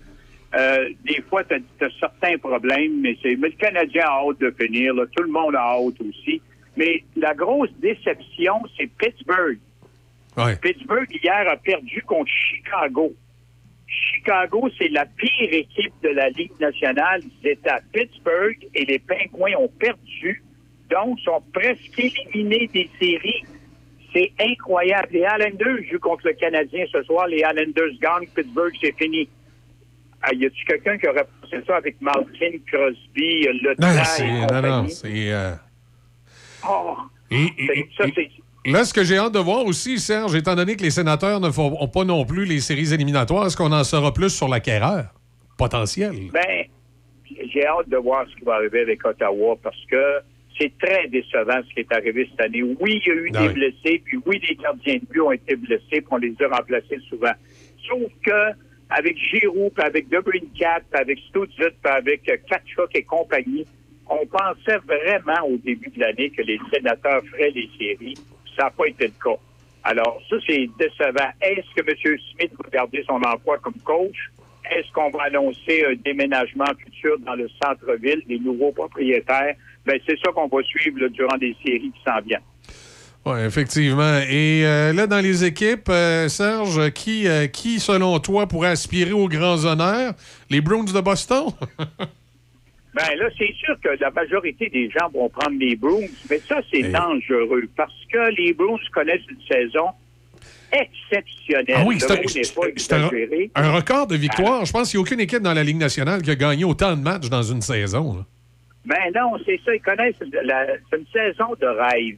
Euh, 0.54 0.88
des 1.04 1.20
fois, 1.22 1.42
tu 1.44 1.54
as, 1.54 1.90
certains 1.98 2.38
problèmes, 2.38 3.00
mais, 3.00 3.16
c'est, 3.22 3.36
mais 3.36 3.48
le 3.48 3.56
Canadien 3.56 4.04
a 4.04 4.22
hâte 4.22 4.40
de 4.40 4.50
finir. 4.58 4.94
là. 4.94 5.04
Tout 5.14 5.24
le 5.24 5.30
monde 5.30 5.54
a 5.54 5.60
hâte 5.60 6.00
aussi. 6.00 6.40
Mais 6.76 7.02
la 7.16 7.34
grosse 7.34 7.72
déception, 7.78 8.62
c'est 8.76 8.88
Pittsburgh. 8.98 9.58
Pittsburgh, 10.60 11.08
hier, 11.22 11.48
a 11.48 11.56
perdu 11.56 12.02
contre 12.02 12.30
Chicago. 12.30 13.14
Chicago, 13.86 14.68
c'est 14.76 14.88
la 14.88 15.06
pire 15.06 15.52
équipe 15.52 15.94
de 16.02 16.10
la 16.10 16.28
Ligue 16.30 16.58
nationale. 16.60 17.22
Ils 17.42 17.50
étaient 17.50 17.70
à 17.70 17.80
Pittsburgh 17.92 18.58
et 18.74 18.84
les 18.84 18.98
Pingouins 18.98 19.54
ont 19.58 19.70
perdu. 19.78 20.42
Donc, 20.90 21.18
sont 21.20 21.42
presque 21.52 21.98
éliminés 21.98 22.68
des 22.72 22.88
séries. 22.98 23.44
C'est 24.12 24.32
incroyable. 24.38 25.08
Les 25.12 25.20
Islanders 25.20 25.84
jouent 25.90 25.98
contre 25.98 26.26
le 26.26 26.34
Canadien 26.34 26.84
ce 26.92 27.02
soir. 27.02 27.26
Les 27.28 27.38
Islanders 27.38 27.98
gagnent. 28.00 28.28
Pittsburgh, 28.34 28.74
c'est 28.80 28.96
fini. 28.96 29.28
Ah, 30.22 30.32
y 30.34 30.46
a-tu 30.46 30.64
quelqu'un 30.64 30.98
qui 30.98 31.06
aurait 31.08 31.26
pensé 31.40 31.56
ça 31.66 31.76
avec 31.76 32.00
Malkin, 32.00 32.58
Crosby, 32.70 33.42
Le 33.62 33.74
Non, 33.78 33.88
c'est, 34.04 34.26
non, 34.26 34.62
non, 34.82 34.88
c'est. 34.88 35.32
euh, 35.32 35.52
Oh, 36.68 36.96
et- 37.30 37.36
et- 37.58 37.66
c'est- 37.66 37.88
ça, 38.04 38.10
c'est 38.14 38.28
Là, 38.68 38.84
ce 38.84 38.92
que 38.92 39.04
j'ai 39.04 39.16
hâte 39.16 39.32
de 39.32 39.38
voir 39.38 39.64
aussi, 39.64 39.98
Serge, 40.00 40.34
étant 40.34 40.56
donné 40.56 40.74
que 40.74 40.82
les 40.82 40.90
sénateurs 40.90 41.38
ne 41.38 41.50
font 41.50 41.86
pas 41.86 42.02
non 42.04 42.24
plus 42.24 42.44
les 42.46 42.58
séries 42.58 42.92
éliminatoires, 42.92 43.46
est-ce 43.46 43.56
qu'on 43.56 43.70
en 43.70 43.84
saura 43.84 44.12
plus 44.12 44.30
sur 44.30 44.48
l'acquéreur 44.48 45.04
potentiel? 45.56 46.12
Ben, 46.32 46.64
j'ai 47.52 47.64
hâte 47.64 47.88
de 47.88 47.96
voir 47.96 48.26
ce 48.28 48.34
qui 48.36 48.44
va 48.44 48.54
arriver 48.54 48.80
avec 48.80 49.06
Ottawa 49.06 49.54
parce 49.62 49.76
que 49.88 50.18
c'est 50.58 50.72
très 50.78 51.06
décevant 51.06 51.60
ce 51.68 51.74
qui 51.74 51.80
est 51.80 51.92
arrivé 51.92 52.28
cette 52.32 52.40
année. 52.46 52.64
Oui, 52.80 53.00
il 53.04 53.06
y 53.06 53.10
a 53.10 53.14
eu 53.14 53.30
Ah 53.34 53.38
des 53.42 53.48
oui. 53.48 53.54
blessés, 53.54 54.02
puis 54.04 54.18
oui, 54.26 54.40
des 54.40 54.56
gardiens 54.56 54.94
de 54.96 55.06
but 55.12 55.20
ont 55.20 55.30
été 55.32 55.54
blessés, 55.54 55.84
puis 55.90 56.06
on 56.10 56.16
les 56.16 56.34
a 56.40 56.56
remplacés 56.56 56.98
souvent. 57.08 57.32
Sauf 57.88 58.10
que 58.24 58.50
avec 58.90 59.16
Giroud, 59.18 59.72
puis 59.74 59.84
avec 59.84 60.08
Debrincat, 60.08 60.80
puis 60.90 61.00
avec 61.00 61.18
Stutzit, 61.28 61.74
puis 61.82 61.92
avec 61.92 62.28
euh, 62.28 62.36
Kachuk 62.48 62.94
et 62.94 63.02
compagnie, 63.02 63.66
on 64.08 64.24
pensait 64.26 64.78
vraiment 64.86 65.46
au 65.48 65.56
début 65.56 65.90
de 65.90 66.00
l'année 66.00 66.30
que 66.30 66.42
les 66.42 66.60
sénateurs 66.72 67.22
feraient 67.30 67.50
les 67.50 67.68
séries. 67.78 68.16
Ça 68.56 68.64
n'a 68.64 68.70
pas 68.70 68.86
été 68.86 69.06
le 69.06 69.12
cas. 69.22 69.38
Alors, 69.82 70.20
ça, 70.28 70.36
c'est 70.46 70.68
décevant. 70.78 71.30
Est-ce 71.40 71.74
que 71.74 71.88
M. 71.88 72.18
Smith 72.32 72.52
va 72.62 72.70
garder 72.70 73.04
son 73.06 73.22
emploi 73.22 73.58
comme 73.58 73.78
coach? 73.84 74.30
Est-ce 74.70 74.90
qu'on 74.92 75.10
va 75.10 75.24
annoncer 75.24 75.84
un 75.84 75.94
déménagement 75.94 76.66
futur 76.78 77.18
dans 77.20 77.34
le 77.34 77.48
centre-ville, 77.62 78.22
des 78.26 78.38
nouveaux 78.38 78.72
propriétaires? 78.72 79.54
Ben, 79.84 80.00
c'est 80.06 80.18
ça 80.18 80.32
qu'on 80.32 80.48
va 80.48 80.62
suivre 80.64 81.00
là, 81.00 81.08
durant 81.08 81.36
des 81.36 81.54
séries 81.64 81.92
qui 81.92 82.02
s'en 82.04 82.20
viennent. 82.20 82.40
Oui, 83.26 83.40
effectivement. 83.40 84.18
Et 84.30 84.62
euh, 84.64 84.92
là, 84.92 85.06
dans 85.08 85.18
les 85.20 85.44
équipes, 85.44 85.88
euh, 85.88 86.28
Serge, 86.28 86.90
qui, 86.92 87.26
euh, 87.26 87.48
qui, 87.48 87.80
selon 87.80 88.18
toi, 88.20 88.46
pourrait 88.46 88.68
aspirer 88.68 89.12
aux 89.12 89.28
grands 89.28 89.64
honneurs? 89.64 90.14
Les 90.48 90.60
Bruins 90.60 90.84
de 90.84 91.00
Boston? 91.00 91.46
Ben 92.94 93.14
là, 93.18 93.26
c'est 93.36 93.52
sûr 93.62 93.76
que 93.84 93.90
la 94.00 94.10
majorité 94.10 94.70
des 94.70 94.88
gens 94.88 95.10
vont 95.12 95.28
prendre 95.28 95.58
les 95.60 95.76
Bruins, 95.76 96.06
mais 96.30 96.38
ça, 96.48 96.62
c'est 96.72 96.80
dangereux 96.90 97.68
parce 97.76 97.92
que 98.10 98.34
les 98.40 98.54
Bruins 98.54 98.78
connaissent 98.90 99.20
une 99.28 99.36
saison 99.46 99.88
exceptionnelle. 100.72 101.76
Ah 101.76 101.84
oui, 101.86 102.00
c'est 102.00 102.92
un, 102.94 103.10
un- 103.54 103.72
record 103.72 104.06
de 104.06 104.16
victoire. 104.16 104.64
Je 104.64 104.72
pense 104.72 104.90
qu'il 104.90 104.98
n'y 104.98 105.02
a 105.02 105.04
aucune 105.06 105.20
équipe 105.20 105.42
dans 105.42 105.52
la 105.52 105.62
Ligue 105.62 105.76
nationale 105.76 106.22
qui 106.22 106.30
a 106.30 106.36
gagné 106.36 106.64
autant 106.64 106.96
de 106.96 107.02
matchs 107.02 107.28
dans 107.28 107.42
une 107.42 107.60
saison. 107.60 108.16
là. 108.16 108.24
Ben 108.86 109.12
non, 109.14 109.32
c'est 109.44 109.60
ça, 109.62 109.74
ils 109.74 109.80
connaissent 109.82 110.14
la- 110.44 110.76
une 110.96 111.04
saison 111.12 111.52
de 111.60 111.66
rêve. 111.66 112.16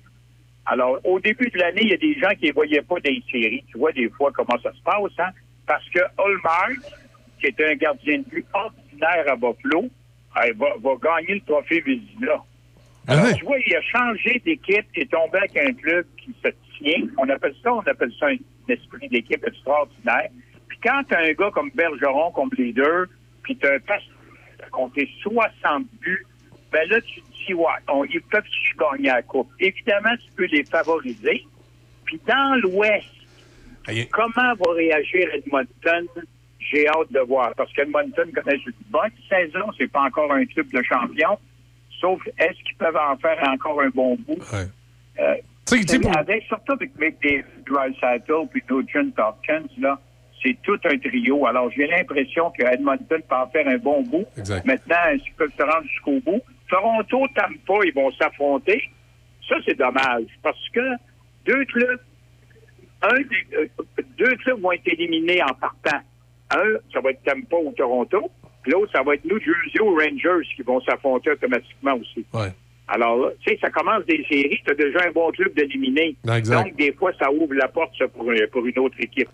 Alors, 0.70 1.00
au 1.04 1.18
début 1.18 1.48
de 1.48 1.58
l'année, 1.58 1.80
il 1.82 1.88
y 1.88 1.94
a 1.94 1.96
des 1.96 2.14
gens 2.14 2.30
qui 2.38 2.48
ne 2.48 2.52
voyaient 2.52 2.82
pas 2.82 3.00
des 3.00 3.22
séries. 3.32 3.64
Tu 3.70 3.78
vois 3.78 3.92
des 3.92 4.08
fois 4.10 4.30
comment 4.34 4.58
ça 4.62 4.70
se 4.72 4.82
passe, 4.82 5.18
hein? 5.18 5.30
Parce 5.66 5.88
que 5.88 6.00
Hallmark, 6.18 6.78
qui 7.40 7.46
est 7.46 7.60
un 7.60 7.74
gardien 7.74 8.18
de 8.18 8.24
but 8.24 8.44
ordinaire 8.52 9.32
à 9.32 9.34
Buffalo, 9.34 9.84
euh, 10.36 10.52
va, 10.56 10.66
va 10.78 10.90
gagner 11.02 11.36
le 11.36 11.40
trophée 11.40 11.80
Vézina. 11.80 12.44
Alors, 13.06 13.34
tu 13.34 13.44
vois, 13.46 13.56
il 13.66 13.74
a 13.74 13.80
changé 13.80 14.42
d'équipe, 14.44 14.84
est 14.94 15.10
tombé 15.10 15.38
avec 15.38 15.56
un 15.56 15.72
club 15.72 16.04
qui 16.18 16.34
se 16.44 16.48
tient. 16.76 17.08
On 17.16 17.26
appelle 17.30 17.54
ça, 17.62 17.72
on 17.72 17.80
appelle 17.80 18.12
ça 18.20 18.26
un 18.26 18.36
esprit 18.68 19.08
d'équipe 19.08 19.42
extraordinaire. 19.46 20.28
Puis 20.68 20.78
quand 20.82 21.02
tu 21.08 21.14
as 21.14 21.20
un 21.20 21.32
gars 21.32 21.50
comme 21.50 21.70
Bergeron, 21.74 22.30
comme 22.32 22.50
leader, 22.58 23.06
puis 23.42 23.56
tu 23.56 23.66
as 23.66 23.74
un 23.74 23.78
passe 23.80 24.02
qui 24.02 24.62
a 24.62 24.68
compté 24.68 25.08
60 25.22 25.86
buts, 26.02 26.26
ben 26.72 26.88
là, 26.88 27.00
tu 27.00 27.20
te 27.22 27.26
dis, 27.46 27.54
ouais, 27.54 27.64
on- 27.88 28.04
ils 28.04 28.20
peuvent 28.22 28.44
gagner 28.78 29.08
la 29.08 29.22
Coupe. 29.22 29.50
Évidemment, 29.60 30.14
tu 30.16 30.30
peux 30.36 30.46
les 30.46 30.64
favoriser. 30.64 31.44
Puis 32.04 32.20
dans 32.26 32.60
l'Ouest, 32.62 33.06
comment 34.12 34.54
va 34.54 34.72
réagir 34.74 35.28
Edmonton? 35.34 36.06
J'ai 36.60 36.86
hâte 36.88 37.10
de 37.12 37.20
voir. 37.20 37.54
Parce 37.56 37.72
qu'Edmonton 37.72 38.30
connaît 38.34 38.56
une 38.56 38.72
bonne 38.90 39.10
saison. 39.28 39.70
C'est 39.78 39.90
pas 39.90 40.02
encore 40.02 40.30
un 40.32 40.44
club 40.44 40.68
de 40.70 40.82
champion. 40.82 41.38
Sauf, 42.00 42.20
est-ce 42.38 42.62
qu'ils 42.64 42.76
peuvent 42.76 42.96
en 42.96 43.16
faire 43.16 43.38
encore 43.48 43.80
un 43.80 43.88
bon 43.88 44.16
bout? 44.26 44.38
Euh, 45.18 45.34
pour- 46.00 46.16
avec, 46.18 46.44
surtout 46.44 46.72
avec 46.72 46.90
McDavid, 46.98 47.44
Drysdale 47.66 48.46
puis 48.50 48.62
Nugent 48.70 49.12
Hopkins, 49.18 49.66
là, 49.78 49.98
c'est 50.42 50.56
tout 50.62 50.78
un 50.84 50.96
trio. 50.98 51.46
Alors, 51.46 51.70
j'ai 51.72 51.86
l'impression 51.86 52.50
que 52.50 52.62
Edmonton 52.62 53.20
peut 53.28 53.34
en 53.34 53.46
faire 53.48 53.66
un 53.66 53.78
bon 53.78 54.02
bout. 54.02 54.26
Exact. 54.36 54.64
Maintenant, 54.66 54.96
est-ce 55.12 55.24
qu'ils 55.24 55.32
peuvent 55.34 55.52
se 55.58 55.62
rendre 55.62 55.86
jusqu'au 55.88 56.20
bout? 56.20 56.40
Toronto, 56.68 57.26
Tampa, 57.34 57.80
ils 57.84 57.92
vont 57.94 58.10
s'affronter. 58.12 58.82
Ça, 59.48 59.56
c'est 59.66 59.76
dommage. 59.78 60.24
Parce 60.42 60.68
que 60.70 60.80
deux 61.46 61.64
clubs, 61.66 62.00
un 63.02 63.14
euh, 63.54 63.66
deux 64.18 64.34
clubs 64.36 64.60
vont 64.60 64.72
être 64.72 64.86
éliminés 64.88 65.42
en 65.42 65.54
partant. 65.54 65.98
Un, 66.50 66.76
ça 66.92 67.00
va 67.00 67.10
être 67.10 67.22
Tampa 67.24 67.56
ou 67.56 67.72
Toronto. 67.72 68.30
Puis 68.62 68.72
l'autre, 68.72 68.92
ça 68.92 69.02
va 69.02 69.14
être 69.14 69.24
New 69.24 69.38
Jersey 69.38 69.80
ou 69.80 69.94
Rangers 69.94 70.46
qui 70.56 70.62
vont 70.62 70.80
s'affronter 70.82 71.30
automatiquement 71.30 71.94
aussi. 71.94 72.24
Alors, 72.88 73.16
là, 73.18 73.28
tu 73.44 73.50
sais, 73.52 73.58
ça 73.60 73.70
commence 73.70 74.04
des 74.06 74.24
séries, 74.30 74.60
tu 74.64 74.70
as 74.72 74.74
déjà 74.74 75.00
un 75.06 75.10
bon 75.12 75.30
club 75.30 75.52
d'éliminer. 75.54 76.16
Donc, 76.64 76.74
des 76.76 76.92
fois, 76.92 77.12
ça 77.20 77.30
ouvre 77.30 77.52
la 77.54 77.68
porte 77.68 77.92
ça, 77.98 78.08
pour, 78.08 78.30
un- 78.30 78.46
pour 78.50 78.64
une 78.66 78.78
autre 78.78 78.96
équipe. 78.98 79.28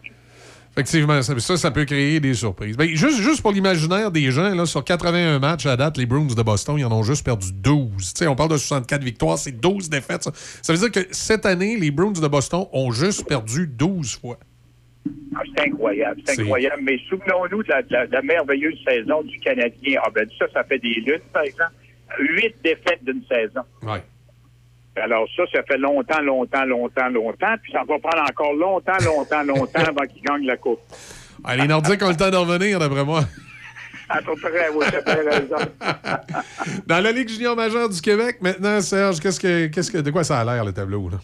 Effectivement, 0.77 1.23
ça, 1.23 1.39
ça, 1.39 1.57
ça 1.57 1.71
peut 1.71 1.85
créer 1.85 2.19
des 2.19 2.35
surprises. 2.35 2.77
Ben, 2.77 2.89
juste, 2.89 3.21
juste 3.21 3.43
pour 3.43 3.53
l'imaginaire 3.53 4.11
des 4.11 4.31
gens, 4.33 4.53
là, 4.55 4.67
sur 4.67 4.83
81 4.83 5.39
matchs 5.39 5.67
à 5.67 5.77
date, 5.77 5.97
les 5.97 6.05
Bruins 6.07 6.27
de 6.27 6.43
Boston, 6.43 6.77
ils 6.79 6.85
en 6.85 6.91
ont 6.91 7.05
juste 7.05 7.25
perdu 7.25 7.53
12. 7.53 7.93
Tu 7.97 8.03
sais, 8.19 8.27
on 8.27 8.35
parle 8.35 8.51
de 8.51 8.57
64 8.57 9.03
victoires, 9.05 9.39
c'est 9.39 9.53
12 9.53 9.89
défaites. 9.89 10.25
Ça. 10.25 10.33
Ça 10.63 10.73
veut 10.73 10.79
dire 10.81 10.91
que 10.91 11.07
cette 11.13 11.47
année, 11.47 11.77
les 11.77 11.93
Bruins 11.93 12.11
de 12.11 12.27
Boston 12.27 12.65
ont 12.73 12.91
juste 12.91 13.25
perdu 13.29 13.69
12 13.69 14.19
fois. 14.19 14.37
Ah, 15.37 15.43
c'est 15.57 15.69
incroyable, 15.69 16.21
c'est 16.25 16.41
incroyable. 16.41 16.83
Mais 16.83 16.99
souvenons-nous 17.09 17.63
de 17.63 17.69
la, 17.69 17.83
de 17.83 17.93
la- 17.93 18.07
de 18.09 18.13
la 18.13 18.23
merveilleuse 18.23 18.79
saison 18.85 19.23
du 19.23 19.39
Canadien. 19.39 20.01
Ah 20.05 20.11
ben 20.15 20.27
ça, 20.39 20.47
ça 20.53 20.65
fait 20.65 20.79
des 20.79 20.95
luttes, 21.07 21.23
par 21.33 21.43
exemple. 21.43 21.73
Huit 22.19 22.55
défaites 22.65 23.05
d'une 23.05 23.23
saison. 23.31 23.61
Ouais. 23.83 24.03
Alors 24.97 25.27
ça, 25.37 25.43
ça 25.53 25.63
fait 25.65 25.79
longtemps, 25.79 26.21
longtemps, 26.23 26.65
longtemps, 26.65 27.09
longtemps. 27.09 27.55
Puis 27.63 27.73
ça 27.73 27.81
va 27.81 27.99
prendre 27.99 28.23
encore 28.31 28.55
longtemps, 28.55 28.93
longtemps, 29.05 29.43
longtemps 29.43 29.81
avant 29.81 30.07
qu'ils 30.07 30.23
gagnent 30.23 30.47
la 30.47 30.57
Coupe. 30.57 30.81
Ah, 31.43 31.57
les 31.57 31.67
Nordiques 31.67 32.03
ont 32.03 32.09
le 32.09 32.17
temps 32.17 32.31
d'en 32.31 32.43
revenir, 32.43 32.79
d'après 32.79 33.05
moi. 33.05 33.23
À 34.09 34.23
peu 34.23 34.35
près, 34.37 34.69
oui. 34.75 34.87
Dans 36.87 37.01
la 37.03 37.13
Ligue 37.13 37.29
junior 37.29 37.57
majeure 37.57 37.89
du 37.89 38.01
Québec, 38.01 38.37
maintenant, 38.41 38.81
Serge, 38.81 39.19
qu'est-ce 39.19 39.41
que, 39.41 39.67
qu'est-ce 39.67 39.91
que, 39.91 39.99
de 39.99 40.11
quoi 40.11 40.25
ça 40.25 40.41
a 40.41 40.45
l'air, 40.45 40.65
le 40.65 40.73
tableau? 40.73 41.09
Là? 41.09 41.17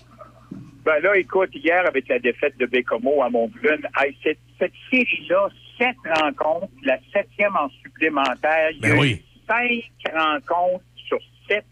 Ben 0.84 0.98
là, 1.02 1.16
écoute, 1.16 1.50
hier, 1.54 1.86
avec 1.86 2.08
la 2.08 2.18
défaite 2.18 2.56
de 2.58 2.66
Bécomo 2.66 3.22
à 3.22 3.28
Montblune, 3.28 3.86
hey, 3.98 4.16
cette, 4.24 4.38
cette 4.58 4.72
série-là, 4.90 5.48
sept 5.78 5.96
rencontres, 6.20 6.72
la 6.82 6.96
septième 7.12 7.54
en 7.54 7.68
supplémentaire, 7.84 8.70
il 8.72 8.80
y 8.80 8.86
a 8.86 8.94
Ben 8.94 8.98
oui. 8.98 9.22
cinq 9.46 10.12
rencontres 10.14 10.84
sur 11.06 11.18
sept 11.48 11.64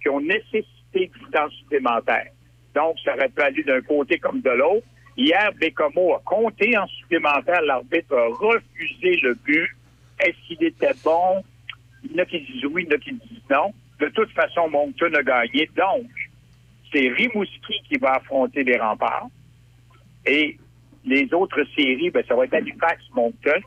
qui 0.00 0.08
ont 0.08 0.20
nécessité 0.20 0.66
supplémentaire. 1.50 2.28
Donc, 2.74 2.96
ça 3.04 3.14
aurait 3.14 3.28
pu 3.28 3.42
aller 3.42 3.62
d'un 3.62 3.80
côté 3.82 4.18
comme 4.18 4.40
de 4.40 4.50
l'autre. 4.50 4.86
Hier, 5.16 5.52
Bécomo 5.60 6.14
a 6.14 6.22
compté 6.24 6.76
en 6.76 6.86
supplémentaire. 6.86 7.60
L'arbitre 7.62 8.16
a 8.16 8.28
refusé 8.28 9.16
le 9.22 9.34
but. 9.34 9.70
Est-ce 10.20 10.36
qu'il 10.46 10.64
était 10.64 10.94
bon? 11.04 11.44
Il 12.04 12.12
y 12.12 12.14
en 12.14 12.22
a 12.22 12.26
qui 12.26 12.40
disent 12.40 12.64
oui, 12.66 12.84
il 12.84 12.90
y 12.90 12.92
en 12.92 12.96
a 12.96 12.98
qui 12.98 13.12
disent 13.12 13.50
non. 13.50 13.72
De 14.00 14.08
toute 14.08 14.30
façon, 14.30 14.68
Moncton 14.68 15.12
a 15.14 15.22
gagné. 15.22 15.68
Donc, 15.76 16.08
c'est 16.92 17.08
Rimouski 17.08 17.80
qui 17.88 17.98
va 17.98 18.14
affronter 18.14 18.64
les 18.64 18.78
remparts. 18.78 19.28
Et 20.26 20.56
les 21.04 21.32
autres 21.34 21.64
séries, 21.76 22.10
ben, 22.10 22.24
ça 22.26 22.34
va 22.34 22.44
être 22.44 22.54
Halifax, 22.54 23.02
Moncton. 23.14 23.60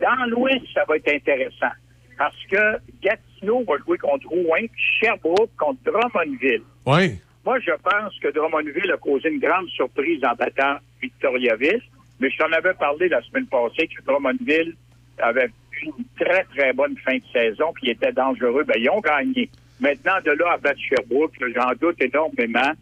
Dans 0.00 0.26
l'Ouest, 0.28 0.64
ça 0.74 0.84
va 0.88 0.96
être 0.96 1.08
intéressant. 1.08 1.72
Parce 2.16 2.36
que 2.50 2.78
Gatineau 3.00 3.27
va 3.42 3.78
jouer 3.84 3.98
contre 3.98 4.28
Rouen, 4.28 4.66
puis 4.72 4.82
Sherbrooke 5.00 5.50
contre 5.58 5.78
Drummondville. 5.84 6.62
Oui. 6.86 7.18
Moi, 7.44 7.58
je 7.60 7.72
pense 7.82 8.18
que 8.20 8.28
Drummondville 8.28 8.92
a 8.92 8.96
causé 8.96 9.30
une 9.30 9.40
grande 9.40 9.68
surprise 9.68 10.22
en 10.24 10.34
battant 10.34 10.76
Victoriaville. 11.00 11.82
Mais 12.20 12.30
je 12.30 12.38
t'en 12.38 12.50
avais 12.52 12.74
parlé 12.74 13.08
la 13.08 13.22
semaine 13.22 13.46
passée 13.46 13.86
que 13.86 14.02
Drummondville 14.04 14.74
avait 15.18 15.50
eu 15.72 15.86
une 15.86 16.04
très, 16.18 16.44
très 16.44 16.72
bonne 16.72 16.96
fin 16.98 17.16
de 17.16 17.22
saison, 17.32 17.72
puis 17.74 17.88
ils 17.88 17.90
étaient 17.90 18.12
dangereux. 18.12 18.64
Ben, 18.64 18.74
ils 18.78 18.90
ont 18.90 19.00
gagné. 19.00 19.48
Maintenant, 19.80 20.20
de 20.24 20.32
là 20.32 20.52
à 20.52 20.56
battre 20.56 20.80
Sherbrooke, 20.80 21.34
j'en 21.54 21.72
doute 21.80 22.00
énormément. 22.02 22.72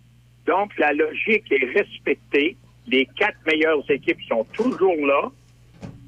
Donc, 0.46 0.76
la 0.78 0.92
logique 0.92 1.44
est 1.50 1.78
respectée. 1.78 2.56
Les 2.86 3.06
quatre 3.16 3.38
meilleures 3.46 3.88
équipes 3.90 4.22
sont 4.28 4.44
toujours 4.52 4.96
là. 5.06 5.30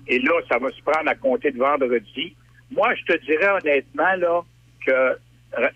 Et 0.06 0.18
là, 0.20 0.32
ça 0.48 0.58
va 0.58 0.70
se 0.70 0.80
prendre 0.80 1.08
à 1.08 1.14
compter 1.14 1.50
de 1.50 1.58
vendredi. 1.58 2.34
Moi, 2.70 2.94
je 2.94 3.12
te 3.12 3.24
dirais 3.24 3.48
honnêtement 3.48 4.14
là 4.16 4.42
que 4.84 5.18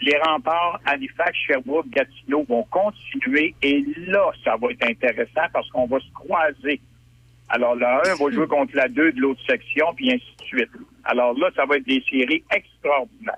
les 0.01 0.19
remparts 0.19 0.81
Halifax, 0.85 1.37
Sherbrooke, 1.47 1.89
Gatineau 1.89 2.45
vont 2.49 2.65
continuer. 2.65 3.55
Et 3.63 3.85
là, 4.07 4.31
ça 4.45 4.57
va 4.57 4.71
être 4.71 4.85
intéressant 4.85 5.47
parce 5.53 5.69
qu'on 5.71 5.87
va 5.87 5.99
se 6.01 6.13
croiser. 6.13 6.81
Alors, 7.49 7.75
la 7.77 8.03
1 8.07 8.15
va 8.17 8.31
jouer 8.31 8.47
contre 8.49 8.77
la 8.77 8.89
2 8.89 9.13
de 9.13 9.21
l'autre 9.21 9.41
section, 9.49 9.95
puis 9.95 10.13
ainsi 10.13 10.37
de 10.39 10.45
suite. 10.45 10.71
Alors 11.05 11.37
là, 11.39 11.51
ça 11.57 11.65
va 11.67 11.77
être 11.77 11.87
des 11.87 12.03
séries 12.09 12.45
extraordinaires. 12.51 13.37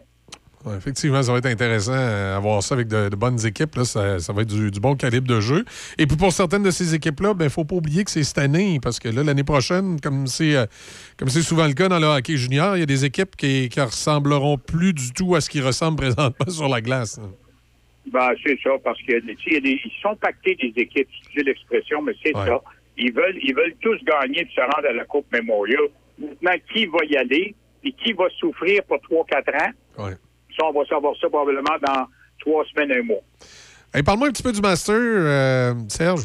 Ouais, 0.64 0.76
effectivement, 0.78 1.22
ça 1.22 1.30
va 1.30 1.38
être 1.38 1.46
intéressant 1.46 1.92
euh, 1.94 2.36
à 2.36 2.40
voir 2.40 2.62
ça 2.62 2.74
avec 2.74 2.88
de, 2.88 3.10
de 3.10 3.16
bonnes 3.16 3.44
équipes. 3.44 3.74
Là. 3.76 3.84
Ça, 3.84 4.18
ça 4.18 4.32
va 4.32 4.42
être 4.42 4.48
du, 4.48 4.70
du 4.70 4.80
bon 4.80 4.96
calibre 4.96 5.26
de 5.28 5.38
jeu. 5.40 5.64
Et 5.98 6.06
puis 6.06 6.16
pour 6.16 6.32
certaines 6.32 6.62
de 6.62 6.70
ces 6.70 6.94
équipes-là, 6.94 7.34
il 7.38 7.44
ne 7.44 7.48
faut 7.50 7.64
pas 7.64 7.74
oublier 7.76 8.02
que 8.04 8.10
c'est 8.10 8.24
cette 8.24 8.38
année, 8.38 8.78
parce 8.82 8.98
que 8.98 9.08
là, 9.08 9.22
l'année 9.22 9.44
prochaine, 9.44 10.00
comme 10.00 10.26
c'est 10.26 10.56
euh, 10.56 10.64
comme 11.18 11.28
c'est 11.28 11.42
souvent 11.42 11.66
le 11.66 11.74
cas 11.74 11.88
dans 11.88 11.98
le 11.98 12.06
hockey 12.06 12.36
junior, 12.38 12.76
il 12.76 12.80
y 12.80 12.82
a 12.82 12.86
des 12.86 13.04
équipes 13.04 13.36
qui, 13.36 13.68
qui 13.68 13.80
ressembleront 13.80 14.56
plus 14.56 14.94
du 14.94 15.12
tout 15.12 15.34
à 15.34 15.42
ce 15.42 15.50
qui 15.50 15.60
ressemble 15.60 15.96
présentement 15.98 16.48
sur 16.48 16.68
la 16.68 16.80
glace. 16.80 17.18
là. 17.18 17.24
Ben, 18.12 18.30
c'est 18.44 18.58
ça, 18.62 18.70
parce 18.82 19.00
que 19.02 19.18
tu 19.20 19.26
sais, 19.28 19.36
il 19.46 19.52
y 19.52 19.56
a 19.56 19.60
des- 19.60 19.80
ils 19.84 19.92
sont 20.02 20.14
pactés 20.16 20.54
des 20.56 20.72
équipes, 20.80 21.08
si 21.10 21.30
j'ai 21.36 21.42
l'expression, 21.42 22.00
mais 22.02 22.12
c'est 22.22 22.34
Ouais. 22.36 22.46
ça. 22.46 22.60
Ils 22.96 23.12
veulent, 23.12 23.38
ils 23.42 23.54
veulent 23.54 23.74
tous 23.80 23.98
gagner 24.04 24.40
et 24.42 24.48
se 24.54 24.60
rendre 24.60 24.88
à 24.88 24.92
la 24.92 25.04
Coupe 25.04 25.26
Memorial. 25.32 25.80
Maintenant, 26.18 26.52
qui 26.72 26.86
va 26.86 26.98
y 27.08 27.16
aller 27.16 27.54
et 27.82 27.92
qui 27.92 28.12
va 28.12 28.24
souffrir 28.38 28.82
pour 28.84 28.98
3-4 28.98 29.48
ans? 29.56 30.04
Ouais. 30.06 30.14
Ça, 30.56 30.64
on 30.66 30.72
va 30.72 30.84
savoir 30.86 31.14
ça 31.20 31.28
probablement 31.28 31.76
dans 31.86 32.06
trois 32.40 32.64
semaines, 32.66 32.92
un 32.92 33.02
mois. 33.02 33.20
Hey, 33.92 34.02
Parle-moi 34.02 34.28
un 34.28 34.32
petit 34.32 34.42
peu 34.42 34.52
du 34.52 34.60
Master, 34.60 34.94
euh, 34.96 35.74
Serge. 35.88 36.22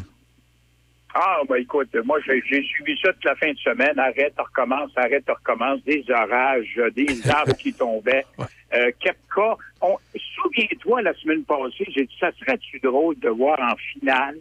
Ah, 1.12 1.38
ben 1.48 1.56
écoute, 1.56 1.88
moi, 2.04 2.18
j'ai 2.24 2.40
suivi 2.62 2.96
ça 3.02 3.12
toute 3.12 3.24
la 3.24 3.34
fin 3.34 3.50
de 3.50 3.58
semaine. 3.58 3.98
Arrête, 3.98 4.32
recommence, 4.38 4.90
arrête, 4.96 5.24
recommence. 5.28 5.82
Des 5.84 6.04
orages, 6.08 6.72
euh, 6.78 6.90
des 6.90 7.08
arbres 7.30 7.56
qui 7.56 7.72
tombaient. 7.72 8.24
Euh, 8.72 8.92
Kepka, 9.00 9.56
on- 9.80 9.96
souviens-toi, 10.36 11.02
la 11.02 11.12
semaine 11.14 11.42
passée, 11.44 11.84
j'ai 11.88 12.04
dit, 12.06 12.16
ça 12.20 12.30
serait-tu 12.38 12.78
drôle 12.78 13.18
de 13.18 13.28
voir 13.28 13.58
en 13.60 13.74
finale 13.76 14.36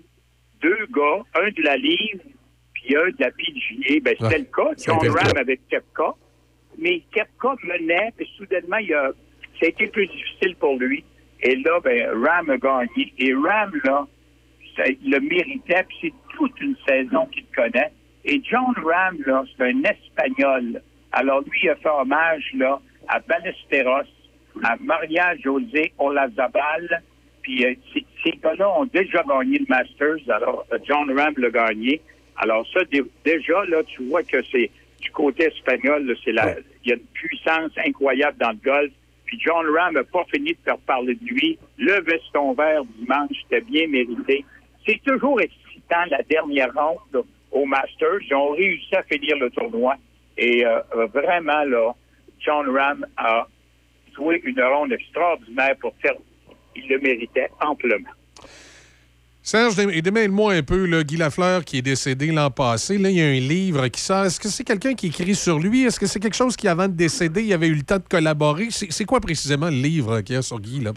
deux 0.61 0.85
gars, 0.91 1.23
un 1.41 1.49
de 1.49 1.61
la 1.63 1.75
Ligue 1.77 2.21
puis 2.73 2.95
un 2.95 3.07
de 3.07 3.15
la 3.19 3.31
PGA. 3.31 3.99
Ben, 4.03 4.15
c'était 4.19 4.25
Ouais, 4.25 4.37
le 4.37 4.45
cas. 4.45 4.71
John 4.85 5.09
Ram 5.09 5.37
avec 5.37 5.67
Kepka. 5.69 6.11
Mais 6.77 7.01
Kepka 7.11 7.55
menait, 7.63 8.13
puis 8.15 8.29
soudainement, 8.37 8.77
il 8.77 8.93
a, 8.93 9.09
ça 9.59 9.65
a 9.65 9.69
été 9.69 9.87
plus 9.87 10.07
difficile 10.07 10.55
pour 10.55 10.77
lui. 10.77 11.03
Et 11.41 11.55
là, 11.57 11.79
ben, 11.83 12.09
Ram 12.25 12.49
a 12.49 12.57
gagné. 12.57 13.13
Et 13.17 13.33
Ram, 13.33 13.71
là, 13.83 14.07
ça, 14.75 14.83
il 14.87 15.11
le 15.11 15.19
méritait, 15.19 15.83
puis 15.87 15.97
c'est 16.01 16.13
toute 16.35 16.59
une 16.61 16.75
saison 16.87 17.25
qu'il 17.27 17.45
connaît. 17.55 17.91
Et 18.25 18.41
John 18.43 18.73
Ram, 18.83 19.17
là, 19.25 19.43
c'est 19.57 19.63
un 19.63 19.81
Espagnol. 19.83 20.81
Alors, 21.11 21.41
lui, 21.41 21.59
il 21.63 21.69
a 21.69 21.75
fait 21.75 21.89
hommage, 21.89 22.51
là, 22.55 22.79
à 23.07 23.19
Ballesteros, 23.19 24.07
à 24.63 24.75
Maria 24.81 25.35
José 25.37 25.93
Olazabal, 25.97 27.01
puis 27.41 27.65
euh, 27.65 27.73
ces, 27.93 28.05
ces 28.23 28.31
gars-là 28.37 28.69
ont 28.79 28.85
déjà 28.85 29.23
gagné 29.23 29.59
le 29.59 29.65
Masters, 29.69 30.17
alors 30.29 30.65
euh, 30.73 30.77
John 30.87 31.09
Ram 31.17 31.33
l'a 31.37 31.49
gagné. 31.49 32.01
Alors 32.35 32.67
ça, 32.73 32.83
dé- 32.91 33.03
déjà, 33.23 33.63
là, 33.65 33.81
tu 33.83 34.03
vois 34.03 34.23
que 34.23 34.43
c'est 34.51 34.69
du 35.01 35.11
côté 35.11 35.45
espagnol, 35.45 36.15
c'est 36.23 36.33
la, 36.33 36.55
il 36.83 36.89
y 36.89 36.91
a 36.91 36.95
une 36.95 37.01
puissance 37.13 37.71
incroyable 37.77 38.37
dans 38.37 38.51
le 38.51 38.57
golf. 38.63 38.91
Puis 39.29 39.39
John 39.45 39.63
Ram 39.77 39.93
n'a 39.93 40.03
pas 40.03 40.25
fini 40.33 40.53
de 40.53 40.57
faire 40.65 40.79
parler 40.79 41.13
de 41.13 41.23
lui. 41.23 41.59
Le 41.77 42.01
veston 42.01 42.53
vert 42.53 42.83
dimanche, 42.97 43.37
c'était 43.43 43.61
bien 43.61 43.85
mérité. 43.87 44.43
C'est 44.87 44.99
toujours 45.03 45.39
excitant, 45.39 46.03
la 46.09 46.23
dernière 46.23 46.73
ronde 46.73 47.23
au 47.51 47.63
Masters. 47.63 48.23
Ils 48.27 48.33
ont 48.33 48.53
réussi 48.53 48.95
à 48.95 49.03
finir 49.03 49.37
le 49.37 49.51
tournoi. 49.51 49.97
Et 50.35 50.65
euh, 50.65 50.79
vraiment, 51.13 51.63
là, 51.65 51.93
John 52.39 52.75
Ram 52.75 53.05
a 53.17 53.47
joué 54.15 54.41
une 54.43 54.63
ronde 54.63 54.93
extraordinaire 54.93 55.75
pour 55.79 55.93
faire. 56.01 56.15
Il 56.75 56.87
le 56.87 56.97
méritait 56.97 57.51
amplement. 57.61 58.09
Serge, 59.41 59.75
dé- 59.75 60.01
démêle-moi 60.01 60.53
un 60.53 60.63
peu, 60.63 60.85
là, 60.85 61.03
Guy 61.03 61.17
Lafleur 61.17 61.63
qui 61.65 61.77
est 61.77 61.81
décédé 61.81 62.27
l'an 62.27 62.51
passé. 62.51 62.97
Là, 62.97 63.09
il 63.09 63.15
y 63.17 63.21
a 63.21 63.25
un 63.25 63.39
livre 63.39 63.87
qui 63.87 64.01
sort. 64.01 64.25
Est-ce 64.25 64.39
que 64.39 64.47
c'est 64.49 64.63
quelqu'un 64.63 64.93
qui 64.93 65.07
écrit 65.07 65.33
sur 65.33 65.57
lui? 65.59 65.83
Est-ce 65.85 65.99
que 65.99 66.05
c'est 66.05 66.19
quelque 66.19 66.35
chose 66.35 66.55
qui, 66.55 66.67
avant 66.67 66.87
de 66.87 66.93
décéder, 66.93 67.43
il 67.43 67.53
avait 67.53 67.67
eu 67.67 67.75
le 67.75 67.83
temps 67.83 67.97
de 67.97 68.03
collaborer? 68.07 68.67
C'est 68.69 69.05
quoi 69.05 69.19
précisément 69.21 69.67
le 69.69 69.75
livre 69.81 70.21
qu'il 70.21 70.35
y 70.35 70.37
a 70.37 70.41
sur 70.41 70.59
Guy 70.59 70.81
là, 70.81 70.91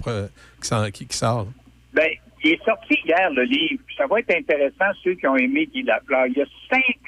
qui, 0.91 1.07
sort? 1.11 1.47
Ben, 1.95 2.09
il 2.45 2.53
est 2.53 2.65
sorti 2.65 2.99
hier, 3.07 3.31
le 3.31 3.45
livre. 3.45 3.83
Ça 3.97 4.07
va 4.07 4.19
être 4.19 4.35
intéressant, 4.37 4.93
ceux 5.03 5.15
qui 5.15 5.27
ont 5.27 5.37
aimé 5.37 5.67
Guy 5.73 5.85
Lafleur. 5.85 6.27
Il 6.27 6.37
y 6.37 6.43
a 6.43 6.47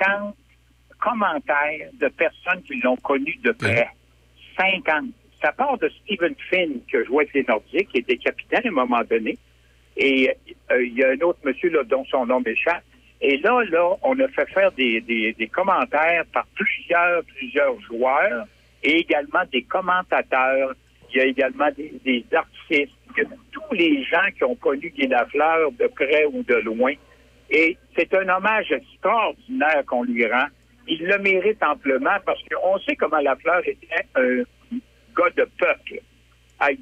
50 0.00 0.34
commentaires 1.00 1.90
de 2.00 2.08
personnes 2.08 2.62
qui 2.66 2.80
l'ont 2.80 2.96
connu 2.96 3.38
de 3.44 3.50
près. 3.52 3.88
50. 4.56 5.06
Ça 5.42 5.52
part 5.52 5.76
de 5.78 5.90
Stephen 6.04 6.34
Finn, 6.48 6.80
qui 6.88 6.96
a 6.96 7.04
joué 7.04 7.24
avec 7.24 7.34
les 7.34 7.44
Nordiques, 7.46 7.88
qui 7.90 7.98
était 7.98 8.16
capitaine 8.16 8.62
à 8.64 8.68
un 8.68 8.72
moment 8.72 9.02
donné. 9.10 9.36
Et 9.96 10.30
euh, 10.70 10.84
il 10.84 10.94
y 10.94 11.04
a 11.04 11.10
un 11.10 11.20
autre 11.20 11.38
monsieur 11.44 11.70
là, 11.70 11.84
dont 11.84 12.04
son 12.06 12.26
nom 12.26 12.40
m'échappe. 12.40 12.82
Et 13.20 13.38
là, 13.38 13.62
là, 13.70 13.96
on 14.02 14.18
a 14.20 14.28
fait 14.28 14.48
faire 14.50 14.72
des, 14.72 15.00
des, 15.00 15.32
des 15.32 15.46
commentaires 15.46 16.24
par 16.32 16.46
plusieurs, 16.54 17.22
plusieurs 17.24 17.80
joueurs 17.82 18.46
et 18.82 18.98
également 18.98 19.44
des 19.52 19.62
commentateurs. 19.62 20.74
Il 21.10 21.18
y 21.18 21.20
a 21.20 21.26
également 21.26 21.70
des, 21.76 21.94
des 22.04 22.24
artistes, 22.34 22.92
tous 23.52 23.74
les 23.74 24.02
gens 24.04 24.26
qui 24.36 24.44
ont 24.44 24.56
connu 24.56 24.90
Guy 24.90 25.06
Lafleur 25.06 25.70
de 25.72 25.86
près 25.86 26.26
ou 26.26 26.42
de 26.42 26.56
loin. 26.56 26.92
Et 27.50 27.76
c'est 27.96 28.12
un 28.14 28.28
hommage 28.28 28.72
extraordinaire 28.72 29.84
qu'on 29.86 30.02
lui 30.02 30.26
rend. 30.26 30.46
Il 30.88 31.06
le 31.06 31.18
mérite 31.18 31.62
amplement 31.62 32.16
parce 32.26 32.40
qu'on 32.42 32.78
sait 32.80 32.96
comment 32.96 33.20
Lafleur 33.20 33.60
était 33.66 34.04
un 34.16 34.42
gars 35.16 35.30
de 35.36 35.48
peuple. 35.56 36.00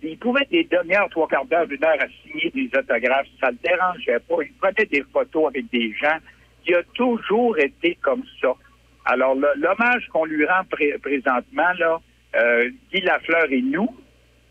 Il 0.03 0.19
pouvait 0.19 0.47
des 0.51 0.65
demi-heures, 0.65 1.09
trois 1.11 1.27
quarts 1.29 1.47
d'heure, 1.47 1.67
une 1.71 1.85
heure 1.85 1.97
à 2.01 2.07
signer 2.23 2.51
des 2.51 2.71
autographes. 2.79 3.27
Ça 3.41 3.51
le 3.51 3.59
dérangeait 3.65 4.21
pas. 4.21 4.37
Il 4.43 4.53
prenait 4.61 4.87
des 4.87 5.03
photos 5.13 5.47
avec 5.49 5.69
des 5.71 5.93
gens. 5.95 6.19
Il 6.67 6.75
a 6.75 6.83
toujours 6.95 7.59
été 7.59 7.97
comme 8.03 8.23
ça. 8.41 8.53
Alors, 9.07 9.35
l'hommage 9.35 10.07
qu'on 10.13 10.25
lui 10.27 10.47
rend 10.47 10.63
pré- 10.71 10.97
présentement, 11.03 11.73
là, 11.79 12.01
euh, 12.37 12.71
Guy 12.93 13.01
Lafleur 13.01 13.47
et 13.51 13.63
nous, 13.63 13.89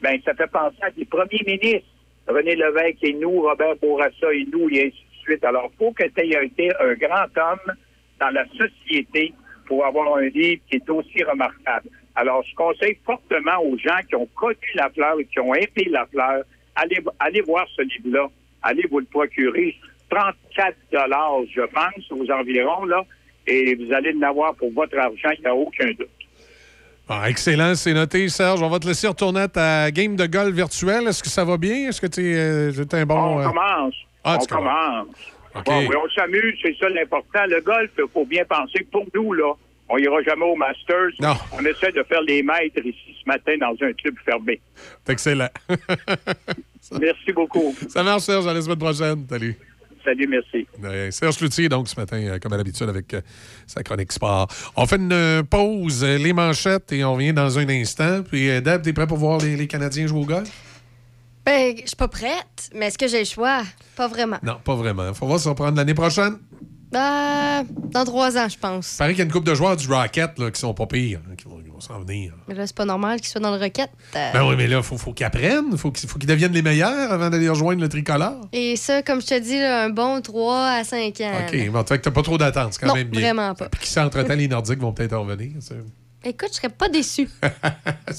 ben, 0.02 0.20
ça 0.26 0.34
fait 0.34 0.52
penser 0.52 0.76
à 0.82 0.90
des 0.92 1.06
premiers 1.06 1.42
ministres. 1.46 1.88
René 2.28 2.56
Lévesque 2.56 3.04
et 3.04 3.14
nous, 3.14 3.42
Robert 3.42 3.76
Bourassa 3.78 4.34
et 4.34 4.46
nous, 4.52 4.70
et 4.70 4.88
ainsi 4.88 4.90
de 4.92 5.22
suite. 5.24 5.44
Alors, 5.46 5.72
faut 5.78 5.92
que 5.92 6.04
tu 6.04 6.22
aies 6.22 6.46
été 6.46 6.70
un 6.80 6.94
grand 6.96 7.28
homme 7.38 7.74
dans 8.20 8.30
la 8.30 8.46
société 8.50 9.34
pour 9.66 9.86
avoir 9.86 10.18
un 10.18 10.24
livre 10.28 10.62
qui 10.70 10.76
est 10.78 10.90
aussi 10.90 11.24
remarquable. 11.24 11.90
Alors, 12.16 12.44
je 12.44 12.56
conseille 12.56 12.98
fortement 13.06 13.62
aux 13.64 13.78
gens 13.78 14.00
qui 14.08 14.16
ont 14.16 14.28
connu 14.36 14.58
la 14.76 14.90
fleur 14.90 15.20
et 15.20 15.26
qui 15.26 15.40
ont 15.40 15.54
aimé 15.54 15.88
la 15.90 16.06
fleur, 16.08 16.44
allez, 16.76 17.00
allez 17.20 17.42
voir 17.42 17.66
ce 17.76 17.82
livre-là. 17.82 18.28
Allez 18.64 18.84
vous 18.90 19.00
le 19.00 19.06
procurer. 19.06 19.76
34 20.10 20.76
dollars, 20.92 21.40
je 21.54 21.62
pense, 21.62 22.12
aux 22.12 22.30
environs, 22.32 22.86
là. 22.86 23.04
Et 23.48 23.76
vous 23.76 23.92
allez 23.94 24.14
en 24.14 24.22
avoir 24.22 24.54
pour 24.56 24.72
votre 24.72 24.98
argent, 24.98 25.30
il 25.38 25.42
n'y 25.42 25.48
a 25.48 25.56
aucun 25.56 25.88
doute. 25.88 26.10
Ah, 27.10 27.30
excellent, 27.30 27.76
c'est 27.76 27.94
noté, 27.94 28.30
Serge. 28.30 28.62
On 28.62 28.70
va 28.70 28.80
te 28.80 28.88
laisser 28.88 29.08
retourner 29.08 29.42
à 29.42 29.48
ta 29.48 29.92
game 29.92 30.16
de 30.16 30.26
golf 30.26 30.54
virtuelle. 30.54 31.08
Est-ce 31.08 31.24
que 31.24 31.30
ça 31.30 31.44
va 31.44 31.58
bien? 31.58 31.90
Est-ce 31.90 32.00
que 32.00 32.08
tu 32.08 32.22
es, 32.22 32.96
un 32.96 33.06
bon... 33.06 33.16
On 33.16 33.40
euh, 33.40 33.48
commence. 33.48 33.96
Ah, 34.24 34.38
on 34.40 34.46
commence. 34.46 35.08
Bon, 35.66 35.80
oui, 35.80 35.96
on 35.96 36.10
s'amuse, 36.10 36.58
c'est 36.62 36.76
ça 36.80 36.88
l'important. 36.88 37.46
Le 37.48 37.60
golf, 37.62 37.90
il 37.98 38.06
faut 38.14 38.26
bien 38.26 38.46
penser. 38.46 38.88
Pour 38.90 39.06
nous, 39.14 39.34
là, 39.34 39.54
on 39.92 39.98
ira 39.98 40.22
jamais 40.24 40.46
au 40.46 40.56
Masters. 40.56 41.12
Non. 41.20 41.36
On 41.52 41.66
essaie 41.66 41.92
de 41.92 42.04
faire 42.04 42.22
les 42.22 42.42
maîtres 42.42 42.86
ici 42.86 43.16
ce 43.22 43.28
matin 43.28 43.54
dans 43.60 43.76
un 43.86 43.94
club 43.94 44.16
fermé. 44.24 44.62
C'est 45.06 45.14
excellent. 45.14 45.50
Merci 47.00 47.32
beaucoup. 47.34 47.76
ça 47.90 48.04
marche, 48.04 48.24
Serge. 48.24 48.48
À 48.48 48.54
la 48.54 48.62
semaine 48.62 48.80
prochaine. 48.80 49.26
Salut. 49.30 49.56
Salut, 50.04 50.28
merci. 50.28 50.66
Serge 51.12 51.38
Cloutier, 51.38 51.70
donc, 51.70 51.88
ce 51.88 51.96
matin, 51.96 52.18
euh, 52.18 52.40
comme 52.40 52.54
à 52.54 52.58
l'habitude, 52.58 52.90
avec 52.90 53.14
euh, 53.14 53.22
sa 53.68 53.84
chronique 53.84 54.12
sport. 54.12 54.48
On 54.76 54.88
fait 54.88 54.96
une 54.96 55.14
euh, 55.14 55.44
pause, 55.44 56.04
les 56.04 56.34
manchettes, 56.34 56.92
et 56.92 57.04
on 57.04 57.14
revient 57.14 57.34
dans 57.34 57.60
un 57.60 57.70
instant. 57.70 58.24
Puis, 58.24 58.48
Deb, 58.64 58.82
t'es 58.82 58.94
prêt 58.94 59.06
pour 59.06 59.18
voir 59.18 59.40
les, 59.40 59.56
les 59.56 59.68
Canadiens 59.68 60.08
jouer 60.08 60.22
au 60.22 60.26
golf? 60.26 60.50
Ben, 61.46 61.76
je 61.76 61.88
suis 61.88 61.96
pas 61.96 62.08
prête, 62.08 62.72
mais 62.74 62.88
est-ce 62.88 62.98
que 62.98 63.08
j'ai 63.08 63.20
le 63.20 63.26
choix? 63.26 63.62
Pas 63.96 64.08
vraiment. 64.08 64.38
Non, 64.42 64.58
pas 64.64 64.76
vraiment. 64.76 65.14
Faut 65.14 65.28
voir 65.28 65.40
si 65.40 65.48
on 65.48 65.54
prend 65.54 65.70
l'année 65.70 65.94
prochaine. 65.94 66.40
Euh, 66.94 67.64
dans 67.92 68.04
trois 68.06 68.38
ans, 68.38 68.50
je 68.50 68.58
pense. 68.58 68.96
Il 68.96 68.98
paraît 68.98 69.12
qu'il 69.12 69.20
y 69.20 69.22
a 69.22 69.26
une 69.26 69.32
couple 69.32 69.48
de 69.48 69.56
joueurs 69.56 69.76
du 69.78 69.88
Rocket 69.88 70.38
là, 70.38 70.52
qui 70.52 70.60
sont 70.60 70.74
pas 70.74 70.86
pires, 70.88 71.20
hein, 71.30 71.36
qui 71.38 71.46
vont, 71.46 71.58
vont 71.72 71.80
s'en 71.80 72.00
venir. 72.02 72.34
Mais 72.48 72.54
là, 72.56 72.68
c'est 72.68 72.76
pas 72.76 72.84
normal 72.86 73.20
qu'ils 73.22 73.30
soient 73.30 73.40
dans 73.42 73.56
le 73.56 73.62
Rocket. 73.62 73.90
euh. 74.16 74.32
Ben 74.34 74.46
oui, 74.46 74.56
mais 74.58 74.68
là, 74.68 74.78
il 74.78 74.84
faut, 74.84 74.98
faut 74.98 75.14
qu'ils 75.14 75.26
apprennent. 75.26 75.78
faut 75.78 75.92
qu'ils 75.92 76.10
faut 76.10 76.20
qu'ils 76.20 76.28
deviennent 76.28 76.52
les 76.52 76.62
meilleurs 76.62 77.12
avant 77.12 77.30
d'aller 77.30 77.48
rejoindre 77.50 77.82
le 77.82 77.88
tricolore. 77.90 78.48
Et 78.52 78.76
ça, 78.76 79.02
comme 79.04 79.22
je 79.22 79.28
te 79.28 79.40
dis, 79.40 79.58
là, 79.60 79.86
un 79.86 79.90
bon 79.90 80.22
3 80.22 80.66
à 80.68 80.84
5 80.84 81.22
ans. 81.22 81.32
OK, 81.48 81.70
bon, 81.70 81.84
fait 81.86 81.98
que 82.00 82.04
t'as 82.04 82.12
pas 82.12 82.24
trop 82.24 82.38
d'attente, 82.38 82.74
c'est 82.74 82.82
quand 82.82 82.88
Non, 82.88 82.96
même 82.96 83.08
bien. 83.08 83.22
vraiment 83.34 83.56
pas. 83.56 83.70
Puis 83.70 83.82
qui 83.82 83.88
sait, 83.90 84.02
entre-temps, 84.02 84.36
les 84.36 84.48
Nordiques 84.48 84.80
vont 84.80 84.92
peut-être 84.94 85.14
en 85.14 85.22
revenir. 85.24 85.52
Écoute, 86.24 86.50
je 86.52 86.56
serais 86.58 86.70
pas 86.70 86.90
déçu. 86.90 87.30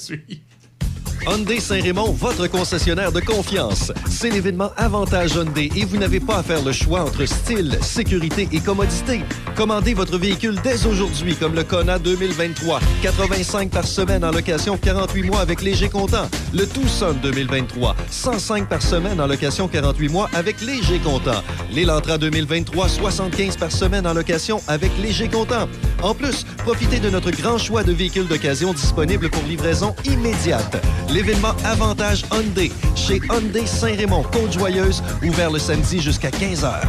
Hyundai 1.27 1.59
Saint-Raymond, 1.59 2.11
votre 2.11 2.47
concessionnaire 2.47 3.11
de 3.11 3.19
confiance. 3.19 3.91
C'est 4.09 4.29
l'événement 4.29 4.71
Avantage 4.77 5.35
Hyundai 5.35 5.71
et 5.75 5.85
vous 5.85 5.97
n'avez 5.97 6.19
pas 6.19 6.37
à 6.37 6.43
faire 6.43 6.63
le 6.63 6.71
choix 6.71 7.01
entre 7.01 7.25
style, 7.25 7.77
sécurité 7.81 8.47
et 8.51 8.59
commodité. 8.59 9.21
Commandez 9.55 9.93
votre 9.93 10.17
véhicule 10.17 10.59
dès 10.63 10.85
aujourd'hui, 10.85 11.35
comme 11.35 11.55
le 11.55 11.63
Kona 11.63 11.99
2023. 11.99 12.79
85 13.01 13.69
par 13.69 13.85
semaine 13.85 14.23
en 14.25 14.31
location 14.31 14.77
48 14.77 15.23
mois 15.23 15.39
avec 15.41 15.61
léger 15.61 15.89
comptant. 15.89 16.27
Le 16.53 16.65
Tucson 16.67 17.15
2023. 17.21 17.95
105 18.09 18.67
par 18.67 18.81
semaine 18.81 19.21
en 19.21 19.27
location 19.27 19.67
48 19.67 20.09
mois 20.09 20.29
avec 20.33 20.61
léger 20.61 20.99
comptant. 20.99 21.43
L'Elantra 21.71 22.17
2023. 22.17 22.89
75 22.89 23.57
par 23.57 23.71
semaine 23.71 24.07
en 24.07 24.13
location 24.13 24.61
avec 24.67 24.91
léger 25.01 25.27
comptant. 25.29 25.67
En 26.01 26.13
plus, 26.13 26.45
profitez 26.57 26.99
de 26.99 27.09
notre 27.09 27.31
grand 27.31 27.57
choix 27.57 27.83
de 27.83 27.93
véhicules 27.93 28.27
d'occasion 28.27 28.73
disponibles 28.73 29.29
pour 29.29 29.43
livraison 29.43 29.95
immédiate. 30.05 30.75
L'événement 31.09 31.53
Avantage 31.65 32.23
Hyundai 32.31 32.71
chez 32.95 33.21
Hyundai 33.29 33.65
Saint-Raymond, 33.65 34.23
Côte-Joyeuse, 34.31 35.03
ouvert 35.23 35.51
le 35.51 35.59
samedi 35.59 35.99
jusqu'à 35.99 36.29
15h. 36.29 36.81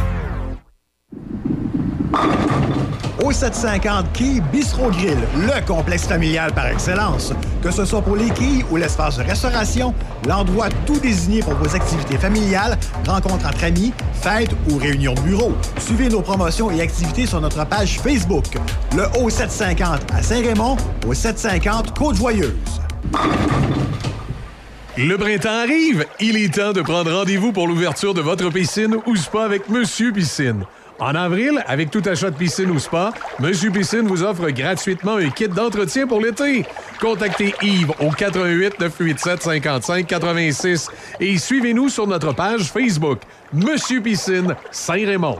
Au 3.23 3.31
750 3.31 4.13
Quai 4.13 4.39
Bistro 4.51 4.91
Grill, 4.91 5.17
le 5.35 5.65
complexe 5.65 6.05
familial 6.05 6.53
par 6.53 6.67
excellence. 6.67 7.33
Que 7.63 7.71
ce 7.71 7.83
soit 7.83 8.01
pour 8.03 8.15
les 8.15 8.29
quilles 8.29 8.63
ou 8.69 8.75
l'espace 8.75 9.17
de 9.17 9.23
restauration, 9.23 9.95
l'endroit 10.27 10.69
tout 10.85 10.99
désigné 10.99 11.39
pour 11.39 11.55
vos 11.55 11.75
activités 11.75 12.17
familiales, 12.17 12.77
rencontres 13.07 13.47
entre 13.47 13.63
amis, 13.63 13.93
fêtes 14.21 14.51
ou 14.69 14.77
réunions 14.77 15.15
de 15.15 15.21
bureau. 15.21 15.53
Suivez 15.79 16.09
nos 16.09 16.21
promotions 16.21 16.69
et 16.69 16.81
activités 16.81 17.25
sur 17.25 17.41
notre 17.41 17.65
page 17.65 17.99
Facebook. 17.99 18.45
Le 18.95 19.03
O750 19.19 19.99
à 20.13 20.21
Saint-Raymond, 20.21 20.77
au 21.07 21.13
750 21.13 21.97
Côte-Joyeuse. 21.97 22.84
Le 24.97 25.17
printemps 25.17 25.49
arrive. 25.49 26.05
Il 26.21 26.37
est 26.37 26.53
temps 26.53 26.71
de 26.71 26.81
prendre 26.81 27.11
rendez-vous 27.11 27.51
pour 27.51 27.67
l'ouverture 27.67 28.13
de 28.13 28.21
votre 28.21 28.49
piscine 28.49 28.95
ou 29.05 29.15
spa 29.17 29.43
avec 29.43 29.67
Monsieur 29.67 30.13
Piscine. 30.13 30.65
En 30.99 31.13
avril, 31.15 31.61
avec 31.67 31.91
tout 31.91 32.01
achat 32.05 32.31
de 32.31 32.37
piscine 32.37 32.71
ou 32.71 32.79
spa, 32.79 33.11
Monsieur 33.39 33.69
Piscine 33.71 34.07
vous 34.07 34.23
offre 34.23 34.49
gratuitement 34.51 35.15
un 35.17 35.29
kit 35.29 35.49
d'entretien 35.49 36.07
pour 36.07 36.21
l'été. 36.21 36.65
Contactez 37.01 37.53
Yves 37.61 37.91
au 37.99 38.09
88 38.09 38.79
987 38.79 39.43
55 39.43 40.07
86 40.07 40.89
et 41.19 41.37
suivez-nous 41.37 41.89
sur 41.89 42.07
notre 42.07 42.33
page 42.33 42.71
Facebook 42.71 43.19
Monsieur 43.51 43.99
Piscine 43.99 44.55
Saint-Raymond. 44.71 45.39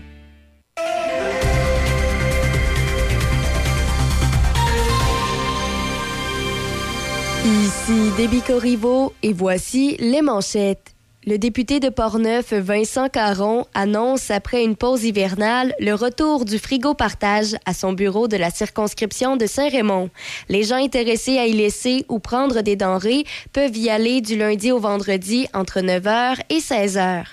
Ici 7.91 8.41
Corriveau 8.47 9.13
et 9.21 9.33
voici 9.33 9.97
les 9.99 10.21
manchettes. 10.21 10.95
Le 11.25 11.37
député 11.37 11.81
de 11.81 11.89
Portneuf, 11.89 12.53
Vincent 12.53 13.09
Caron, 13.09 13.65
annonce 13.73 14.31
après 14.31 14.63
une 14.63 14.77
pause 14.77 15.03
hivernale 15.03 15.75
le 15.77 15.93
retour 15.93 16.45
du 16.45 16.57
frigo 16.57 16.93
partage 16.93 17.55
à 17.65 17.73
son 17.73 17.91
bureau 17.91 18.29
de 18.29 18.37
la 18.37 18.49
circonscription 18.49 19.35
de 19.35 19.45
Saint-Raymond. 19.45 20.09
Les 20.47 20.63
gens 20.63 20.77
intéressés 20.77 21.37
à 21.37 21.47
y 21.47 21.51
laisser 21.51 22.05
ou 22.07 22.19
prendre 22.19 22.61
des 22.61 22.77
denrées 22.77 23.25
peuvent 23.51 23.75
y 23.75 23.89
aller 23.89 24.21
du 24.21 24.37
lundi 24.37 24.71
au 24.71 24.79
vendredi 24.79 25.47
entre 25.53 25.81
9h 25.81 26.39
et 26.49 26.59
16h. 26.59 27.25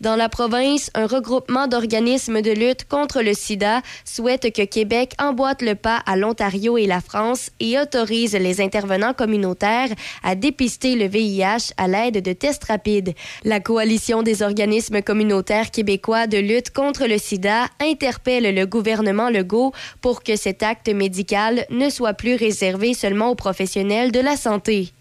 Dans 0.00 0.14
la 0.14 0.28
province, 0.28 0.90
un 0.94 1.06
regroupement 1.06 1.66
d'organismes 1.66 2.40
de 2.40 2.52
lutte 2.52 2.86
contre 2.86 3.20
le 3.20 3.34
sida 3.34 3.82
souhaite 4.04 4.52
que 4.52 4.62
Québec 4.64 5.12
emboîte 5.18 5.60
le 5.60 5.74
pas 5.74 6.00
à 6.06 6.16
l'Ontario 6.16 6.78
et 6.78 6.86
la 6.86 7.00
France 7.00 7.50
et 7.58 7.80
autorise 7.80 8.34
les 8.34 8.60
intervenants 8.60 9.12
communautaires 9.12 9.88
à 10.22 10.36
dépister 10.36 10.94
le 10.94 11.06
VIH 11.06 11.72
à 11.76 11.88
l'aide 11.88 12.22
de 12.22 12.32
tests 12.32 12.64
rapides. 12.64 13.12
La 13.42 13.58
coalition 13.58 14.22
des 14.22 14.42
organismes 14.42 15.02
communautaires 15.02 15.72
québécois 15.72 16.28
de 16.28 16.38
lutte 16.38 16.70
contre 16.70 17.06
le 17.06 17.18
sida 17.18 17.66
interpelle 17.80 18.54
le 18.54 18.66
gouvernement 18.66 19.30
Legault 19.30 19.72
pour 20.00 20.22
que 20.22 20.36
cet 20.36 20.62
acte 20.62 20.88
médical 20.88 21.66
ne 21.70 21.90
soit 21.90 22.14
plus 22.14 22.36
réservé 22.36 22.94
seulement 22.94 23.30
aux 23.30 23.34
professionnels 23.34 24.12
de 24.12 24.20
la 24.20 24.36
santé. 24.36 24.92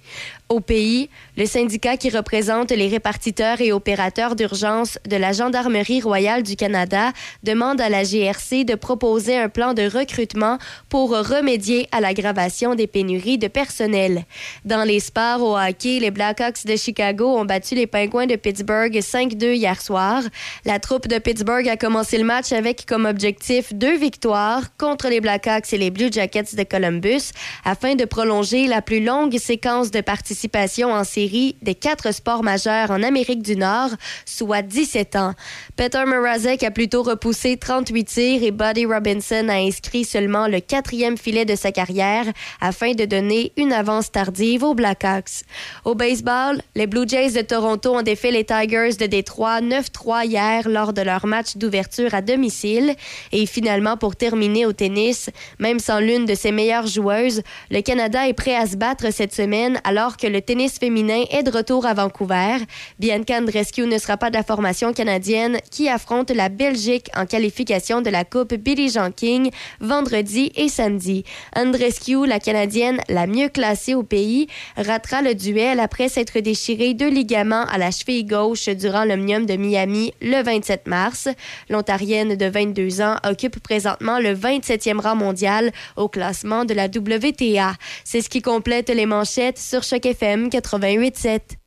Au 0.49 0.61
pays, 0.61 1.09
le 1.35 1.45
syndicat 1.45 1.97
qui 1.97 2.09
représente 2.09 2.71
les 2.71 2.87
répartiteurs 2.87 3.59
et 3.59 3.73
opérateurs 3.73 4.33
d'urgence 4.33 4.97
de 5.05 5.17
la 5.17 5.33
Gendarmerie 5.33 5.99
royale 5.99 6.41
du 6.41 6.55
Canada 6.55 7.11
demande 7.43 7.81
à 7.81 7.89
la 7.89 8.03
GRC 8.03 8.63
de 8.63 8.75
proposer 8.75 9.37
un 9.37 9.49
plan 9.49 9.73
de 9.73 9.81
recrutement 9.83 10.57
pour 10.87 11.09
remédier 11.09 11.89
à 11.91 11.99
l'aggravation 11.99 12.75
des 12.75 12.87
pénuries 12.87 13.37
de 13.37 13.49
personnel. 13.49 14.23
Dans 14.63 14.85
les 14.85 15.01
sports 15.01 15.41
au 15.41 15.57
hockey, 15.57 15.99
les 15.99 16.11
Blackhawks 16.11 16.65
de 16.65 16.77
Chicago 16.77 17.27
ont 17.27 17.43
battu 17.43 17.75
les 17.75 17.85
Pingouins 17.85 18.25
de 18.25 18.37
Pittsburgh 18.37 18.95
5-2 18.95 19.53
hier 19.53 19.81
soir. 19.81 20.23
La 20.63 20.79
troupe 20.79 21.09
de 21.09 21.19
Pittsburgh 21.19 21.67
a 21.67 21.75
commencé 21.75 22.17
le 22.17 22.23
match 22.23 22.53
avec 22.53 22.85
comme 22.85 23.03
objectif 23.03 23.73
deux 23.73 23.97
victoires 23.97 24.63
contre 24.77 25.09
les 25.09 25.19
Blackhawks 25.19 25.73
et 25.73 25.77
les 25.77 25.91
Blue 25.91 26.09
Jackets 26.09 26.55
de 26.55 26.63
Columbus 26.63 27.31
afin 27.65 27.95
de 27.95 28.05
prolonger 28.05 28.67
la 28.67 28.81
plus 28.81 29.03
longue 29.03 29.37
séquence 29.37 29.91
de 29.91 29.99
participation 29.99 30.36
en 30.85 31.03
série 31.03 31.55
des 31.61 31.75
quatre 31.75 32.13
sports 32.13 32.43
majeurs 32.43 32.91
en 32.91 33.03
Amérique 33.03 33.41
du 33.41 33.55
Nord, 33.55 33.89
soit 34.25 34.61
17 34.61 35.15
ans. 35.15 35.33
Peter 35.75 36.03
Mrazek 36.05 36.63
a 36.63 36.71
plutôt 36.71 37.03
repoussé 37.03 37.57
38 37.57 38.03
tirs 38.05 38.43
et 38.43 38.51
Buddy 38.51 38.85
Robinson 38.85 39.47
a 39.49 39.55
inscrit 39.55 40.05
seulement 40.05 40.47
le 40.47 40.59
quatrième 40.59 41.17
filet 41.17 41.45
de 41.45 41.55
sa 41.55 41.71
carrière 41.71 42.25
afin 42.61 42.93
de 42.93 43.05
donner 43.05 43.51
une 43.57 43.73
avance 43.73 44.11
tardive 44.11 44.63
aux 44.63 44.73
Blackhawks. 44.73 45.43
Au 45.85 45.95
baseball, 45.95 46.61
les 46.75 46.87
Blue 46.87 47.07
Jays 47.07 47.31
de 47.31 47.41
Toronto 47.41 47.95
ont 47.95 48.01
défait 48.03 48.31
les 48.31 48.43
Tigers 48.45 48.95
de 48.99 49.05
Détroit 49.05 49.61
9-3 49.61 50.25
hier 50.25 50.69
lors 50.69 50.93
de 50.93 51.01
leur 51.01 51.25
match 51.25 51.57
d'ouverture 51.57 52.13
à 52.13 52.21
domicile. 52.21 52.95
Et 53.31 53.45
finalement, 53.45 53.97
pour 53.97 54.15
terminer 54.15 54.65
au 54.65 54.73
tennis, 54.73 55.29
même 55.59 55.79
sans 55.79 55.99
l'une 55.99 56.25
de 56.25 56.35
ses 56.35 56.51
meilleures 56.51 56.87
joueuses, 56.87 57.41
le 57.71 57.81
Canada 57.81 58.27
est 58.27 58.33
prêt 58.33 58.55
à 58.55 58.67
se 58.67 58.75
battre 58.75 59.11
cette 59.11 59.33
semaine 59.33 59.79
alors 59.83 60.17
que 60.17 60.26
le 60.29 60.41
tennis 60.41 60.79
féminin 60.79 61.23
est 61.29 61.43
de 61.43 61.51
retour 61.51 61.85
à 61.85 61.93
Vancouver. 61.93 62.57
Bianca 62.99 63.37
Andreescu 63.37 63.81
ne 63.81 63.97
sera 63.97 64.17
pas 64.17 64.29
de 64.29 64.35
la 64.35 64.43
formation 64.43 64.93
canadienne 64.93 65.59
qui 65.71 65.89
affronte 65.89 66.31
la 66.31 66.49
Belgique 66.49 67.09
en 67.15 67.25
qualification 67.25 68.01
de 68.01 68.09
la 68.09 68.25
Coupe 68.25 68.55
Billie 68.55 68.89
Jean 68.89 69.11
King 69.11 69.51
vendredi 69.79 70.51
et 70.55 70.69
samedi. 70.69 71.23
Andreescu, 71.55 72.25
la 72.25 72.39
Canadienne 72.39 72.99
la 73.09 73.27
mieux 73.27 73.49
classée 73.49 73.95
au 73.95 74.03
pays, 74.03 74.47
ratera 74.75 75.21
le 75.21 75.35
duel 75.35 75.79
après 75.79 76.09
s'être 76.09 76.39
déchiré 76.39 76.93
deux 76.93 77.09
ligaments 77.09 77.65
à 77.65 77.77
la 77.77 77.91
cheville 77.91 78.25
gauche 78.25 78.69
durant 78.69 79.05
l'Omnium 79.05 79.45
de 79.45 79.55
Miami 79.55 80.13
le 80.21 80.41
27 80.41 80.87
mars. 80.87 81.27
L'Ontarienne 81.69 82.35
de 82.35 82.45
22 82.45 83.01
ans 83.01 83.15
occupe 83.23 83.59
présentement 83.59 84.19
le 84.19 84.33
27e 84.33 84.99
rang 84.99 85.15
mondial 85.15 85.71
au 85.95 86.07
classement 86.07 86.65
de 86.65 86.73
la 86.73 86.85
WTA. 86.85 87.73
C'est 88.03 88.21
ce 88.21 88.29
qui 88.29 88.41
complète 88.41 88.89
les 88.89 89.05
manchettes 89.05 89.57
sur 89.59 89.83
Choc 89.83 90.05
FM 90.17 90.49
88.7. 90.49 91.66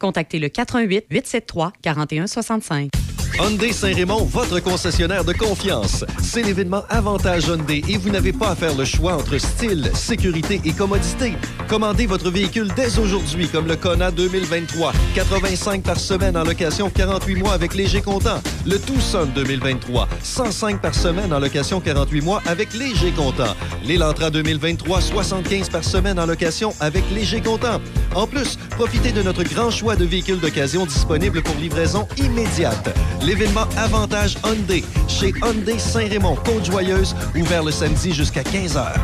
contactez 0.00 0.40
le 0.40 0.48
88 0.48 1.06
873 1.10 1.72
4165. 1.82 3.19
Hyundai 3.38 3.72
Saint-Raymond, 3.72 4.24
votre 4.24 4.60
concessionnaire 4.60 5.24
de 5.24 5.32
confiance. 5.32 6.04
C'est 6.22 6.42
l'événement 6.42 6.82
Avantage 6.88 7.46
Hyundai 7.46 7.82
et 7.88 7.96
vous 7.96 8.10
n'avez 8.10 8.32
pas 8.32 8.50
à 8.50 8.54
faire 8.54 8.74
le 8.76 8.84
choix 8.84 9.14
entre 9.14 9.38
style, 9.38 9.90
sécurité 9.94 10.60
et 10.64 10.72
commodité. 10.72 11.34
Commandez 11.68 12.06
votre 12.06 12.30
véhicule 12.30 12.68
dès 12.74 12.98
aujourd'hui 12.98 13.48
comme 13.48 13.66
le 13.66 13.76
Kona 13.76 14.10
2023. 14.10 14.92
85 15.14 15.82
par 15.82 15.98
semaine 15.98 16.36
en 16.36 16.44
location 16.44 16.90
48 16.90 17.36
mois 17.36 17.52
avec 17.52 17.74
léger 17.74 18.02
comptant. 18.02 18.40
Le 18.66 18.78
Tucson 18.78 19.28
2023. 19.34 20.08
105 20.22 20.80
par 20.80 20.94
semaine 20.94 21.32
en 21.32 21.38
location 21.38 21.80
48 21.80 22.20
mois 22.22 22.42
avec 22.46 22.74
léger 22.74 23.12
comptant. 23.12 23.54
L'Elantra 23.84 24.30
2023. 24.30 25.00
75 25.00 25.68
par 25.68 25.84
semaine 25.84 26.18
en 26.18 26.26
location 26.26 26.74
avec 26.80 27.04
léger 27.14 27.40
comptant. 27.40 27.80
En 28.14 28.26
plus, 28.26 28.58
profitez 28.70 29.12
de 29.12 29.22
notre 29.22 29.44
grand 29.44 29.70
choix 29.70 29.96
de 29.96 30.04
véhicules 30.04 30.40
d'occasion 30.40 30.84
disponibles 30.84 31.42
pour 31.42 31.54
livraison 31.56 32.08
immédiate. 32.18 32.90
L'événement 33.22 33.66
Avantage 33.76 34.36
Hyundai 34.44 34.84
chez 35.08 35.32
Hyundai 35.42 35.78
Saint-Raymond, 35.78 36.36
Côte-Joyeuse, 36.44 37.14
ouvert 37.36 37.62
le 37.62 37.70
samedi 37.70 38.12
jusqu'à 38.12 38.42
15h. 38.42 38.94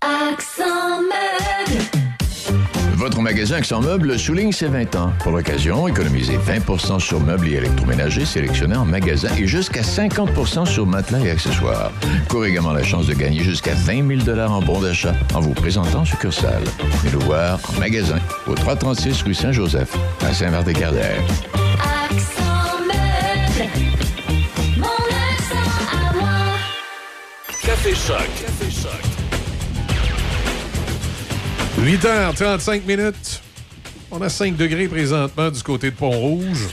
Accent 0.00 1.00
meuble. 1.00 1.84
Votre 2.96 3.20
magasin 3.20 3.56
Accent 3.56 3.82
Meubles 3.82 4.18
souligne 4.18 4.52
ses 4.52 4.68
20 4.68 4.96
ans. 4.96 5.12
Pour 5.22 5.32
l'occasion, 5.32 5.86
économisez 5.88 6.38
20% 6.38 7.00
sur 7.00 7.20
meubles 7.20 7.48
et 7.48 7.56
électroménagers 7.56 8.24
sélectionnés 8.24 8.76
en 8.76 8.86
magasin 8.86 9.28
et 9.36 9.46
jusqu'à 9.46 9.82
50% 9.82 10.64
sur 10.64 10.86
matelas 10.86 11.20
et 11.20 11.30
accessoires. 11.30 11.92
Courez 12.28 12.50
également 12.50 12.72
la 12.72 12.82
chance 12.82 13.06
de 13.06 13.14
gagner 13.14 13.42
jusqu'à 13.42 13.74
20 13.74 14.24
000 14.24 14.38
en 14.38 14.62
bons 14.62 14.80
d'achat 14.80 15.14
en 15.34 15.40
vous 15.40 15.52
présentant 15.52 16.00
en 16.00 16.04
succursale. 16.04 16.62
Venez 17.02 17.12
nous 17.12 17.20
voir 17.20 17.58
en 17.68 17.78
magasin 17.78 18.18
au 18.46 18.54
336 18.54 19.22
rue 19.22 19.34
Saint-Joseph 19.34 19.94
à 20.22 20.32
Saint-Marc-des-Carrières. 20.32 21.22
Café 27.66 27.94
Choc. 27.94 28.18
Café 28.18 28.70
Choc. 28.70 29.00
8h35 31.80 32.84
minutes. 32.84 33.42
On 34.10 34.20
a 34.20 34.28
5 34.28 34.54
degrés 34.54 34.86
présentement 34.86 35.50
du 35.50 35.62
côté 35.62 35.90
de 35.90 35.96
Pont-Rouge. 35.96 36.68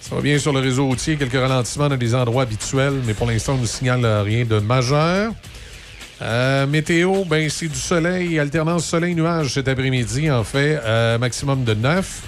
Ça 0.00 0.14
va 0.14 0.22
bien 0.22 0.38
sur 0.38 0.54
le 0.54 0.60
réseau 0.60 0.86
routier, 0.86 1.16
quelques 1.16 1.34
ralentissements 1.34 1.88
dans 1.90 1.98
des 1.98 2.14
endroits 2.14 2.44
habituels, 2.44 3.02
mais 3.06 3.12
pour 3.12 3.26
l'instant, 3.26 3.54
on 3.58 3.62
ne 3.62 3.66
signale 3.66 4.04
rien 4.22 4.46
de 4.46 4.60
majeur. 4.60 5.32
Euh, 6.22 6.66
météo, 6.66 7.24
ben 7.26 7.48
c'est 7.50 7.68
du 7.68 7.78
soleil, 7.78 8.38
alternance 8.38 8.86
soleil-nuage 8.86 9.54
cet 9.54 9.68
après-midi, 9.68 10.30
en 10.30 10.42
fait, 10.42 10.80
euh, 10.82 11.18
maximum 11.18 11.64
de 11.64 11.74
9. 11.74 12.22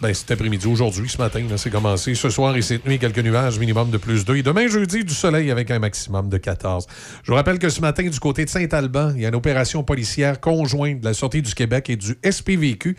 Ben, 0.00 0.14
après-midi, 0.30 0.66
aujourd'hui, 0.66 1.10
ce 1.10 1.18
matin, 1.18 1.44
c'est 1.56 1.68
commencé. 1.68 2.14
Ce 2.14 2.30
soir 2.30 2.56
et 2.56 2.62
cette 2.62 2.86
nuit, 2.86 2.98
quelques 2.98 3.18
nuages, 3.18 3.58
minimum 3.58 3.90
de 3.90 3.98
plus 3.98 4.24
2. 4.24 4.36
Et 4.36 4.42
demain, 4.42 4.66
jeudi, 4.66 5.04
du 5.04 5.12
soleil 5.12 5.50
avec 5.50 5.70
un 5.70 5.78
maximum 5.78 6.30
de 6.30 6.38
14. 6.38 6.86
Je 7.22 7.30
vous 7.30 7.36
rappelle 7.36 7.58
que 7.58 7.68
ce 7.68 7.82
matin, 7.82 8.08
du 8.08 8.18
côté 8.18 8.46
de 8.46 8.50
Saint-Alban, 8.50 9.12
il 9.14 9.20
y 9.20 9.26
a 9.26 9.28
une 9.28 9.34
opération 9.34 9.82
policière 9.82 10.40
conjointe 10.40 11.00
de 11.00 11.04
la 11.04 11.12
Sûreté 11.12 11.42
du 11.42 11.54
Québec 11.54 11.90
et 11.90 11.96
du 11.96 12.16
SPVQ. 12.24 12.96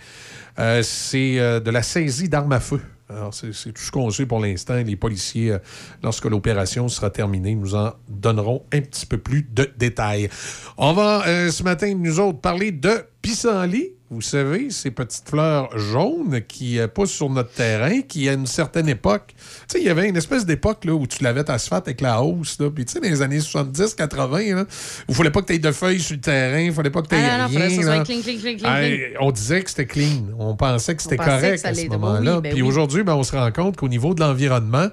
Euh, 0.59 0.83
c'est 0.83 1.39
euh, 1.39 1.59
de 1.59 1.71
la 1.71 1.81
saisie 1.81 2.29
d'armes 2.29 2.51
à 2.51 2.59
feu. 2.59 2.79
Alors, 3.09 3.33
c'est 3.33 3.49
tout 3.73 3.81
ce 3.81 3.89
qu'on 3.89 4.11
sait 4.11 4.27
pour 4.27 4.39
l'instant. 4.39 4.75
Les 4.75 4.95
policiers, 4.95 5.53
euh, 5.53 5.57
lorsque 6.03 6.25
l'opération 6.25 6.87
sera 6.87 7.09
terminée, 7.09 7.55
nous 7.55 7.73
en 7.73 7.93
donneront 8.09 8.63
un 8.71 8.81
petit 8.81 9.07
peu 9.07 9.17
plus 9.17 9.41
de 9.51 9.71
détails. 9.75 10.29
On 10.77 10.93
va, 10.93 11.23
ce 11.49 11.63
matin, 11.63 11.95
nous 11.95 12.19
autres, 12.19 12.41
parler 12.41 12.71
de 12.71 13.05
pissenlit. 13.21 13.91
Vous 14.13 14.19
savez, 14.19 14.69
ces 14.71 14.91
petites 14.91 15.29
fleurs 15.29 15.77
jaunes 15.79 16.41
qui 16.45 16.79
euh, 16.79 16.87
poussent 16.89 17.13
sur 17.13 17.29
notre 17.29 17.51
terrain, 17.53 18.01
qui, 18.01 18.27
à 18.27 18.33
une 18.33 18.45
certaine 18.45 18.89
époque, 18.89 19.33
tu 19.37 19.43
sais, 19.69 19.79
il 19.79 19.85
y 19.85 19.89
avait 19.89 20.09
une 20.09 20.17
espèce 20.17 20.45
d'époque 20.45 20.83
là, 20.83 20.93
où 20.93 21.07
tu 21.07 21.23
lavais 21.23 21.45
ta 21.45 21.53
asphalte 21.53 21.87
avec 21.87 22.01
la 22.01 22.21
hausse. 22.21 22.57
Là, 22.59 22.69
puis, 22.69 22.83
tu 22.83 22.91
sais, 22.91 22.99
dans 22.99 23.07
les 23.07 23.21
années 23.21 23.39
70, 23.39 23.95
80, 23.95 24.55
là, 24.55 24.61
où 24.63 24.65
il 25.07 25.15
fallait 25.15 25.29
pas 25.31 25.41
que 25.41 25.45
tu 25.47 25.53
aies 25.53 25.59
de 25.59 25.71
feuilles 25.71 26.01
sur 26.01 26.15
le 26.15 26.21
terrain, 26.21 26.59
il 26.59 26.73
fallait 26.73 26.89
pas 26.89 27.01
que 27.03 27.07
tu 27.07 27.15
aies 27.15 27.19
Ah 27.23 27.47
non, 27.47 27.47
rien. 27.47 27.59
là. 27.85 28.03
clean, 28.03 28.21
clean, 28.21 28.37
clean, 28.37 28.57
clean, 28.57 28.69
Ah, 28.69 28.81
clean. 28.81 28.97
on 29.21 29.31
disait 29.31 29.61
que 29.63 29.69
c'était 29.69 29.85
clean. 29.85 30.25
On 30.37 30.57
pensait 30.57 30.93
que 30.95 31.01
c'était 31.03 31.15
que 31.17 31.23
correct 31.23 31.63
à 31.65 31.73
ce 31.73 31.87
moment-là. 31.87 32.35
oui, 32.35 32.41
ben 32.41 32.51
Puis 32.51 32.61
oui. 32.63 32.67
aujourd'hui, 32.67 33.03
ben, 33.03 33.13
on 33.15 33.23
se 33.23 33.33
rend 33.33 33.51
compte 33.53 33.77
qu'au 33.77 33.87
niveau 33.87 34.13
de 34.13 34.19
l'environnement, 34.19 34.87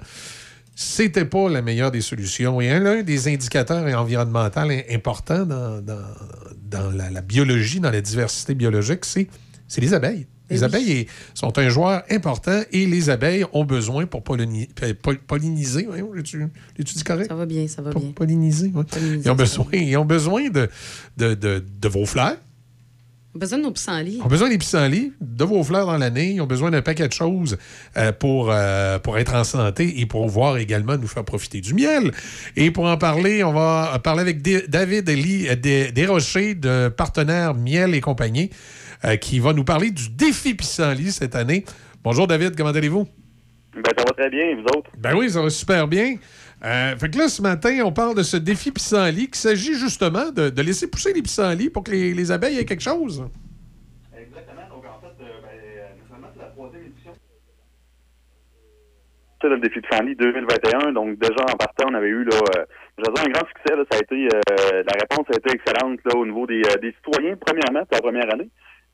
c'était 0.81 1.25
pas 1.25 1.49
la 1.49 1.61
meilleure 1.61 1.91
des 1.91 1.99
solutions. 1.99 2.61
Et 2.61 2.69
un, 2.71 2.79
l'un 2.79 3.03
des 3.03 3.27
indicateurs 3.27 3.83
environnementaux 3.99 4.61
im- 4.61 4.81
importants 4.89 5.45
dans, 5.45 5.81
dans- 5.81 5.97
dans 6.63 6.89
la, 6.91 7.09
la 7.09 7.21
biologie, 7.21 7.81
dans 7.81 7.91
la 7.91 7.99
diversité 7.99 8.55
biologique, 8.55 9.03
c'est 9.03 9.27
les 9.81 9.93
abeilles. 9.93 10.25
Les 10.49 10.55
Eh 10.55 10.59
oui. 10.59 10.63
abeilles 10.65 11.07
sont 11.33 11.57
un 11.59 11.67
joueur 11.67 12.03
important 12.09 12.61
et 12.71 12.85
les 12.85 13.09
abeilles 13.09 13.45
ont 13.51 13.65
besoin 13.65 14.05
pour 14.05 14.23
pollini- 14.23 14.69
pol- 15.01 15.19
polliniser. 15.19 15.85
L'ai-tu 16.15 16.39
l'ai-tu 16.77 16.95
dit 16.95 17.03
correct? 17.03 17.27
Ça 17.27 17.35
va 17.35 17.45
bien, 17.45 17.67
ça 17.67 17.81
va 17.81 17.91
Pour 17.91 18.01
bien. 18.01 18.13
Polliniser, 18.13 18.71
ouais. 18.73 18.83
Ils 19.21 19.29
ont 19.29 19.35
besoin, 19.35 19.65
ils 19.73 19.97
ont 19.97 20.05
besoin 20.05 20.49
de, 20.49 20.69
de, 21.17 21.33
de- 21.33 21.65
de 21.81 21.87
vos 21.89 22.05
fleurs. 22.05 22.37
On 23.35 23.37
a 23.37 23.39
besoin 23.41 23.59
de 23.59 23.63
nos 23.63 23.71
pissenlits. 23.71 24.15
Ils 24.17 24.23
ont 24.23 24.27
besoin 24.27 24.49
des 24.49 24.57
pissenlits, 24.57 25.13
de 25.21 25.43
vos 25.43 25.63
fleurs 25.63 25.85
dans 25.85 25.97
l'année. 25.99 26.31
Ils 26.31 26.41
ont 26.41 26.47
besoin 26.47 26.71
d'un 26.71 26.81
paquet 26.81 27.07
de 27.07 27.13
choses 27.13 27.57
euh, 27.95 28.11
pour, 28.11 28.49
euh, 28.51 28.97
pour 28.97 29.19
être 29.19 29.35
en 29.35 29.43
santé 29.43 29.99
et 30.01 30.07
pour 30.07 30.25
pouvoir 30.25 30.57
également 30.57 30.97
nous 30.97 31.07
faire 31.07 31.23
profiter 31.23 31.61
du 31.61 31.75
miel. 31.75 32.11
Et 32.55 32.71
pour 32.71 32.85
en 32.85 32.97
parler, 32.97 33.43
on 33.43 33.53
va 33.53 33.99
parler 34.03 34.21
avec 34.21 34.41
David 34.41 35.07
Eli- 35.07 35.47
euh, 35.47 35.55
Des- 35.55 35.91
Desrochers 35.91 36.55
de 36.55 36.87
Partenaire 36.89 37.53
Miel 37.53 37.93
et 37.93 38.01
compagnie 38.01 38.49
euh, 39.05 39.15
qui 39.15 39.37
va 39.37 39.53
nous 39.53 39.63
parler 39.63 39.91
du 39.91 40.09
défi 40.09 40.55
pissenlit 40.55 41.11
cette 41.11 41.35
année. 41.35 41.65
Bonjour 42.03 42.25
David, 42.25 42.55
comment 42.55 42.69
allez-vous? 42.71 43.07
Ben, 43.75 43.83
ça 43.95 44.03
va 44.07 44.13
très 44.13 44.29
bien, 44.31 44.41
et 44.45 44.55
vous 44.55 44.63
autres? 44.75 44.89
Ben 44.97 45.13
oui, 45.15 45.29
ça 45.29 45.43
va 45.43 45.49
super 45.51 45.87
bien. 45.87 46.15
Euh, 46.63 46.95
fait 46.97 47.09
que 47.09 47.17
là, 47.17 47.29
ce 47.29 47.41
matin, 47.41 47.79
on 47.85 47.91
parle 47.93 48.15
de 48.15 48.23
ce 48.23 48.35
défi 48.35 48.71
pissenlit 48.71 49.29
qui 49.29 49.39
s'agit 49.39 49.75
justement 49.75 50.31
de, 50.31 50.49
de 50.49 50.61
laisser 50.61 50.89
pousser 50.89 51.13
les 51.13 51.21
pissenlits 51.21 51.69
pour 51.69 51.83
que 51.83 51.91
les, 51.91 52.13
les 52.13 52.31
abeilles 52.31 52.57
aient 52.59 52.65
quelque 52.65 52.83
chose. 52.83 53.25
Exactement. 54.13 54.67
Donc, 54.69 54.83
en 54.85 54.99
fait, 54.99 55.23
euh, 55.23 55.39
ben, 55.41 56.25
c'est 56.35 56.41
la 56.41 56.47
troisième 56.47 56.85
édition. 56.87 57.11
C'est 59.41 59.47
le 59.47 59.59
défi 59.59 59.79
de 59.79 59.87
Sandy 59.89 60.15
2021. 60.15 60.91
Donc, 60.91 61.17
déjà, 61.17 61.43
en 61.49 61.55
partant, 61.55 61.85
on 61.89 61.93
avait 61.93 62.09
eu, 62.09 62.25
là, 62.25 62.35
euh, 62.35 62.65
je 62.97 63.03
veux 63.07 63.13
dire, 63.13 63.23
un 63.25 63.31
grand 63.31 63.47
succès. 63.47 63.75
Là, 63.77 63.83
ça 63.89 63.97
a 63.97 64.01
été, 64.01 64.27
euh, 64.27 64.83
la 64.83 64.93
réponse 64.99 65.25
a 65.31 65.37
été 65.37 65.55
excellente 65.55 65.99
là, 66.03 66.17
au 66.17 66.25
niveau 66.25 66.45
des, 66.45 66.61
euh, 66.67 66.77
des 66.81 66.93
citoyens, 66.93 67.37
premièrement, 67.37 67.87
c'est 67.89 67.95
la 67.95 68.01
première 68.01 68.33
année. 68.33 68.49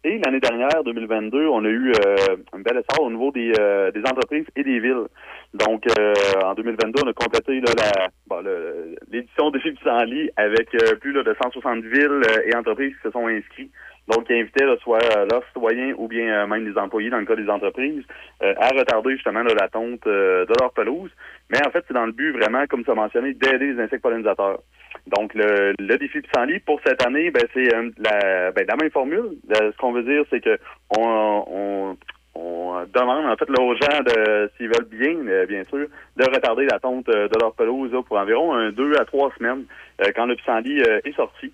Et 0.07 0.19
l'année 0.23 0.39
dernière, 0.39 0.83
2022, 0.83 1.47
on 1.47 1.65
a 1.65 1.67
eu 1.67 1.91
euh, 2.05 2.15
un 2.53 2.59
bel 2.59 2.77
essor 2.77 3.03
au 3.05 3.09
niveau 3.09 3.31
des, 3.31 3.51
euh, 3.59 3.89
des 3.89 4.01
entreprises 4.01 4.45
et 4.55 4.63
des 4.63 4.79
villes. 4.79 5.07
Donc, 5.55 5.81
euh, 5.97 6.13
en 6.43 6.53
2022, 6.53 7.01
on 7.03 7.09
a 7.09 7.13
complété 7.13 7.59
la, 7.59 8.09
bon, 8.27 8.39
le- 8.43 8.95
l'édition 9.11 9.49
de 9.49 9.57
Philippe 9.57 9.79
Sanly 9.83 10.29
avec 10.35 10.67
euh, 10.75 10.95
plus 10.97 11.11
là, 11.11 11.23
de 11.23 11.35
160 11.41 11.83
villes 11.85 12.21
euh, 12.23 12.41
et 12.45 12.55
entreprises 12.55 12.93
qui 12.93 13.01
se 13.01 13.09
sont 13.09 13.25
inscrits. 13.25 13.71
Donc, 14.07 14.27
qui 14.27 14.33
invitaient 14.33 14.65
là, 14.65 14.75
soit 14.81 14.99
leurs 15.31 15.43
citoyens 15.47 15.93
ou 15.97 16.07
bien 16.07 16.27
euh, 16.27 16.47
même 16.47 16.67
les 16.67 16.77
employés, 16.77 17.09
dans 17.09 17.17
le 17.17 17.25
cas 17.25 17.35
des 17.35 17.49
entreprises, 17.49 18.03
euh, 18.43 18.53
à 18.57 18.67
retarder 18.69 19.13
justement 19.13 19.41
là, 19.41 19.53
la 19.59 19.67
tonte 19.67 20.05
euh, 20.05 20.45
de 20.45 20.53
leur 20.59 20.71
pelouse. 20.73 21.09
Mais 21.49 21.57
en 21.65 21.71
fait, 21.71 21.83
c'est 21.87 21.93
dans 21.93 22.05
le 22.05 22.11
but 22.11 22.31
vraiment, 22.31 22.67
comme 22.67 22.83
tu 22.83 22.91
as 22.91 22.95
mentionné, 22.95 23.33
d'aider 23.33 23.73
les 23.73 23.81
insectes 23.81 24.03
pollinisateurs. 24.03 24.59
Donc, 25.07 25.33
le, 25.33 25.73
le 25.79 25.97
défi 25.97 26.21
pissenlit 26.21 26.59
pour 26.59 26.79
cette 26.85 27.05
année, 27.05 27.31
ben, 27.31 27.43
c'est 27.53 27.73
euh, 27.73 27.89
la, 27.97 28.51
ben, 28.51 28.65
la 28.67 28.75
même 28.75 28.91
formule. 28.91 29.37
Euh, 29.51 29.71
ce 29.71 29.77
qu'on 29.77 29.91
veut 29.91 30.03
dire, 30.03 30.23
c'est 30.29 30.39
que 30.39 30.57
on, 30.95 31.43
on, 31.47 31.97
on 32.35 32.85
demande 32.93 33.25
en 33.25 33.35
fait 33.37 33.49
là, 33.49 33.61
aux 33.63 33.75
gens, 33.75 34.03
de, 34.03 34.51
s'ils 34.55 34.67
veulent 34.67 34.89
bien, 34.89 35.45
bien 35.45 35.63
sûr, 35.65 35.87
de 36.17 36.23
retarder 36.25 36.65
la 36.65 36.79
tonte 36.79 37.07
de 37.07 37.39
leur 37.39 37.53
pelouse 37.55 37.91
là, 37.91 38.03
pour 38.03 38.17
environ 38.17 38.53
un, 38.53 38.71
deux 38.71 38.93
à 38.99 39.05
trois 39.05 39.31
semaines 39.37 39.65
euh, 40.01 40.11
quand 40.15 40.25
le 40.25 40.35
pissenlit 40.35 40.81
euh, 40.81 40.99
est 41.05 41.15
sorti. 41.15 41.51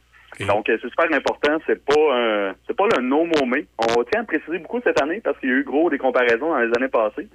Donc, 0.48 0.70
euh, 0.70 0.78
c'est 0.82 0.90
super 0.90 1.12
important. 1.14 1.58
C'est 1.68 1.84
pas 1.84 2.16
un, 2.16 2.56
c'est 2.66 2.76
pas 2.76 2.88
le 2.96 3.02
no 3.02 3.26
mais 3.26 3.66
On 3.78 4.04
tient 4.04 4.22
à 4.22 4.24
préciser 4.24 4.60
beaucoup 4.60 4.80
cette 4.84 5.02
année 5.02 5.22
parce 5.24 5.38
qu'il 5.40 5.50
y 5.50 5.52
a 5.52 5.56
eu 5.56 5.64
gros 5.64 5.90
des 5.90 5.98
comparaisons 5.98 6.50
dans 6.50 6.60
les 6.60 6.72
années 6.78 6.88
passées. 6.88 7.28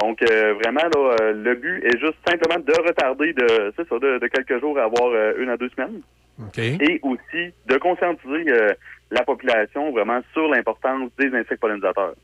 Donc, 0.00 0.20
euh, 0.22 0.52
vraiment, 0.62 0.82
là, 0.82 1.16
euh, 1.22 1.32
le 1.32 1.54
but 1.54 1.82
est 1.84 1.98
juste 1.98 2.16
simplement 2.28 2.58
de 2.62 2.72
retarder 2.86 3.32
de, 3.32 3.72
c'est 3.76 3.88
ça, 3.88 3.98
de, 3.98 4.18
de 4.18 4.26
quelques 4.26 4.60
jours 4.60 4.78
à 4.78 4.84
avoir 4.84 5.10
euh, 5.12 5.32
une 5.38 5.48
à 5.48 5.56
deux 5.56 5.70
semaines. 5.70 6.02
OK. 6.38 6.58
Et 6.58 7.00
aussi 7.02 7.54
de 7.66 7.78
conscientiser 7.78 8.44
euh, 8.52 8.74
la 9.10 9.22
population 9.24 9.90
vraiment 9.92 10.20
sur 10.34 10.48
l'importance 10.48 11.10
des 11.18 11.28
insectes 11.28 11.60
pollinisateurs. 11.60 12.14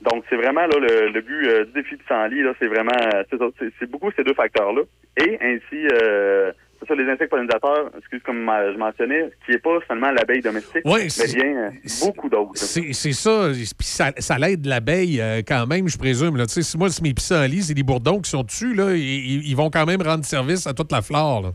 Donc, 0.00 0.24
c'est 0.30 0.36
vraiment 0.36 0.62
là 0.66 0.78
le, 0.78 1.08
le 1.10 1.20
but 1.20 1.46
euh, 1.48 1.64
du 1.66 1.72
défi 1.72 1.96
de 1.96 2.02
Sanli, 2.08 2.42
là, 2.42 2.54
c'est 2.58 2.68
vraiment, 2.68 2.96
euh, 3.14 3.22
c'est 3.28 3.36
ça, 3.36 3.44
c'est- 3.58 3.72
c'est 3.78 3.90
beaucoup 3.90 4.10
ces 4.16 4.24
deux 4.24 4.32
facteurs-là. 4.32 4.82
Et 5.18 5.36
ainsi, 5.42 5.86
euh, 6.02 6.50
ça, 6.86 6.94
les 6.94 7.10
insectes 7.10 7.30
pollinisateurs, 7.30 7.90
excuse 7.98 8.22
comme 8.22 8.50
je 8.72 8.78
mentionnais, 8.78 9.30
qui 9.44 9.52
est 9.52 9.58
pas 9.58 9.78
seulement 9.88 10.10
l'abeille 10.10 10.40
domestique, 10.40 10.84
Ouais, 10.84 11.06
mais 11.18 11.34
bien 11.34 11.56
euh, 11.56 11.70
beaucoup 12.04 12.28
d'autres. 12.28 12.56
C'est 12.56 12.92
ça. 13.12 13.48
Puis 13.52 13.86
ça, 13.86 14.12
ça 14.18 14.38
l'aide 14.38 14.66
l'abeille 14.66 15.20
euh, 15.20 15.42
quand 15.46 15.66
même, 15.66 15.88
je 15.88 15.98
présume. 15.98 16.36
Là. 16.36 16.46
Tu 16.46 16.54
sais, 16.54 16.62
si 16.62 16.78
moi, 16.78 16.88
si 16.90 17.02
mes 17.02 17.14
pissenlits, 17.14 17.62
c'est 17.62 17.74
des 17.74 17.82
bourdons 17.82 18.20
qui 18.20 18.30
sont 18.30 18.42
dessus, 18.42 18.74
là, 18.74 18.92
ils, 18.94 19.54
vont 19.54 19.70
quand 19.70 19.86
même 19.86 20.02
rendre 20.02 20.24
service 20.24 20.66
à 20.66 20.74
toute 20.74 20.92
la 20.92 21.02
flore. 21.02 21.42
là. 21.42 21.48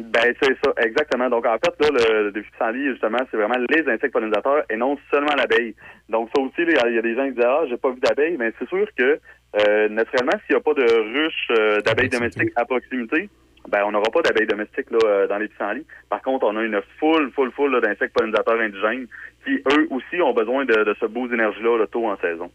Ben, 0.00 0.32
c'est 0.40 0.56
ça, 0.64 0.72
exactement. 0.84 1.28
Donc, 1.28 1.44
en 1.46 1.56
fait, 1.58 1.74
là, 1.80 1.88
le, 2.22 2.30
défi 2.30 2.48
Sanli, 2.58 2.88
justement, 2.90 3.18
c'est 3.30 3.36
vraiment 3.36 3.56
les 3.68 3.80
insectes 3.80 4.12
pollinisateurs 4.12 4.62
et 4.70 4.76
non 4.76 4.96
seulement 5.10 5.34
l'abeille. 5.36 5.74
Donc, 6.08 6.30
ça 6.34 6.40
aussi, 6.40 6.54
il 6.58 6.70
y 6.70 6.78
a- 6.78 6.88
il 6.88 6.94
y, 6.94 6.98
a 6.98 7.02
des 7.02 7.14
gens 7.16 7.26
qui 7.26 7.34
disent, 7.34 7.44
ah, 7.44 7.62
j'ai 7.68 7.76
pas 7.76 7.90
vu 7.90 8.00
d'abeille, 8.00 8.36
mais 8.38 8.52
c'est 8.58 8.68
sûr 8.68 8.86
que, 8.96 9.18
euh, 9.58 9.88
naturellement, 9.88 10.38
s'il 10.46 10.54
n'y 10.54 10.56
a 10.56 10.60
pas 10.60 10.74
de 10.74 10.84
ruche 10.84 11.48
euh, 11.50 11.80
d'abeilles 11.80 12.10
domestiques 12.10 12.52
à 12.54 12.64
proximité, 12.64 13.28
ben, 13.68 13.82
on 13.86 13.92
n'aura 13.92 14.10
pas 14.10 14.22
d'abeilles 14.22 14.46
domestiques, 14.46 14.90
là, 14.90 14.98
euh, 15.04 15.26
dans 15.26 15.38
les 15.38 15.48
pissenlits. 15.48 15.86
Par 16.08 16.22
contre, 16.22 16.46
on 16.46 16.56
a 16.56 16.62
une 16.62 16.80
foule, 16.98 17.30
foule, 17.34 17.52
foule 17.52 17.80
d'insectes 17.80 18.14
pollinisateurs 18.14 18.60
indigènes 18.60 19.06
qui, 19.44 19.54
eux 19.72 19.86
aussi, 19.90 20.20
ont 20.22 20.32
besoin 20.34 20.64
de, 20.64 20.84
de 20.84 20.94
ce 21.00 21.06
boost 21.06 21.30
d'énergie-là, 21.30 21.78
là, 21.78 21.86
tôt 21.86 22.06
en 22.08 22.16
saison. 22.18 22.50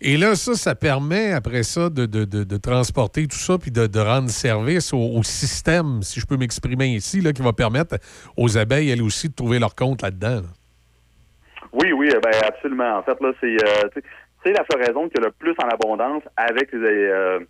Et 0.00 0.16
là, 0.16 0.36
ça, 0.36 0.54
ça 0.54 0.74
permet, 0.76 1.32
après 1.32 1.64
ça, 1.64 1.90
de, 1.90 2.06
de- 2.06 2.24
de- 2.24 2.44
de 2.44 2.56
transporter 2.56 3.26
tout 3.26 3.36
ça 3.36 3.58
puis 3.58 3.72
de, 3.72 3.88
de 3.88 3.98
rendre 3.98 4.30
service 4.30 4.92
au, 4.92 4.98
au 5.18 5.22
système, 5.24 6.02
si 6.02 6.20
je 6.20 6.26
peux 6.26 6.36
m'exprimer 6.36 6.86
ici, 6.86 7.20
là, 7.20 7.32
qui 7.32 7.42
va 7.42 7.52
permettre 7.52 7.96
aux 8.36 8.56
abeilles, 8.56 8.90
elles 8.90 9.02
aussi, 9.02 9.28
de 9.28 9.34
trouver 9.34 9.58
leur 9.58 9.74
compte 9.74 10.02
là-dedans. 10.02 10.36
là. 10.42 10.48
Oui, 11.72 11.92
oui, 11.92 12.10
euh, 12.14 12.20
ben 12.20 12.30
absolument. 12.46 12.96
En 12.98 13.02
fait, 13.02 13.20
là, 13.20 13.32
c'est 13.40 13.56
euh, 13.56 14.00
la 14.46 14.64
floraison 14.64 15.08
qui 15.08 15.18
a 15.18 15.24
le 15.26 15.32
plus 15.32 15.54
en 15.62 15.68
abondance 15.68 16.22
avec 16.36 16.72
les, 16.72 16.78
euh, 16.80 17.40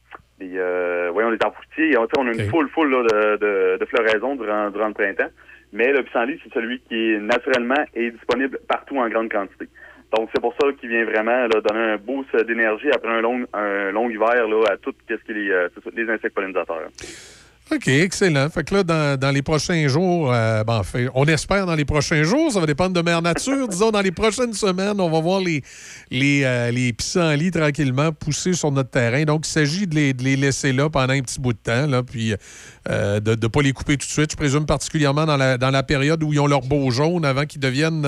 les 0.41 0.53
euh, 0.57 1.11
voyons, 1.13 1.31
les 1.31 1.39
arbres 1.43 1.57
fruitiers. 1.57 1.99
On, 1.99 2.07
tu 2.07 2.13
sais, 2.15 2.21
on 2.21 2.29
a 2.29 2.33
une 2.33 2.49
foule, 2.51 2.69
foule 2.71 2.91
là, 2.91 3.03
de, 3.03 3.37
de, 3.37 3.79
de 3.79 3.85
floraison 3.87 4.37
durant, 4.37 4.71
durant 4.71 4.89
le 4.89 4.95
printemps. 4.95 5.31
Mais 5.73 5.93
le 5.93 6.03
pissenlit, 6.03 6.41
c'est 6.43 6.53
celui 6.55 6.81
qui 6.81 7.13
est 7.13 7.19
naturellement 7.19 7.85
et 7.95 8.11
disponible 8.11 8.59
partout 8.67 8.97
en 8.99 9.09
grande 9.09 9.31
quantité. 9.31 9.69
Donc, 10.17 10.31
c'est 10.35 10.41
pour 10.41 10.55
ça 10.59 10.67
qu'il 10.81 10.89
vient 10.89 11.05
vraiment 11.05 11.47
là, 11.47 11.61
donner 11.61 11.93
un 11.93 11.97
boost 11.99 12.35
d'énergie 12.47 12.89
après 12.91 13.11
un 13.11 13.21
long, 13.21 13.45
un 13.53 13.91
long 13.91 14.09
hiver 14.09 14.49
là, 14.49 14.73
à 14.73 14.77
tout 14.79 14.95
ce 15.07 15.15
qui 15.15 15.31
est 15.31 15.35
les, 15.35 15.51
euh, 15.51 15.69
les 15.95 16.09
insectes 16.09 16.35
pollinisateurs. 16.35 16.89
OK, 17.71 17.87
excellent. 17.89 18.49
Fait 18.49 18.65
que 18.65 18.75
là, 18.75 18.83
dans, 18.83 19.19
dans 19.19 19.31
les 19.31 19.43
prochains 19.43 19.89
jours, 19.89 20.33
euh, 20.33 20.65
ben, 20.65 20.83
fait, 20.83 21.09
on 21.15 21.27
espère 21.27 21.67
dans 21.67 21.75
les 21.75 21.85
prochains 21.85 22.23
jours, 22.23 22.51
ça 22.51 22.61
va 22.61 22.67
dépendre 22.67 22.95
de 22.95 23.03
Mère 23.03 23.21
Nature. 23.21 23.69
Disons, 23.69 23.91
dans 23.91 24.01
les 24.01 24.11
prochaines 24.11 24.55
semaines, 24.55 24.99
on 24.99 25.11
va 25.11 25.21
voir 25.21 25.41
les, 25.41 25.63
les, 26.11 26.45
euh, 26.45 26.71
les 26.71 26.95
pissenlits 26.95 27.51
tranquillement 27.51 28.13
pousser 28.13 28.55
sur 28.55 28.73
notre 28.73 28.91
terrain. 28.91 29.25
Donc, 29.25 29.47
il 29.47 29.51
s'agit 29.51 29.87
de 29.87 29.95
les, 29.95 30.15
de 30.15 30.23
les 30.23 30.37
laisser 30.37 30.73
là 30.73 30.89
pendant 30.89 31.13
un 31.13 31.21
petit 31.21 31.41
bout 31.41 31.53
de 31.53 31.59
temps, 31.59 31.87
là, 31.87 32.03
puis 32.03 32.35
euh, 32.89 33.21
de 33.21 33.33
ne 33.33 33.49
pas 33.49 33.61
les 33.61 33.73
couper 33.73 33.99
tout 33.99 34.07
de 34.07 34.13
suite. 34.13 34.33
Je 34.33 34.37
présume 34.37 34.65
particulièrement 34.65 35.27
dans 35.27 35.37
la, 35.37 35.59
dans 35.59 35.71
la 35.71 35.83
période 35.83 36.23
où 36.23 36.33
ils 36.33 36.41
ont 36.41 36.47
leur 36.47 36.63
beau 36.63 36.91
jaune 36.91 37.27
avant 37.27 37.45
qu'ils 37.45 37.61
deviennent 37.61 38.07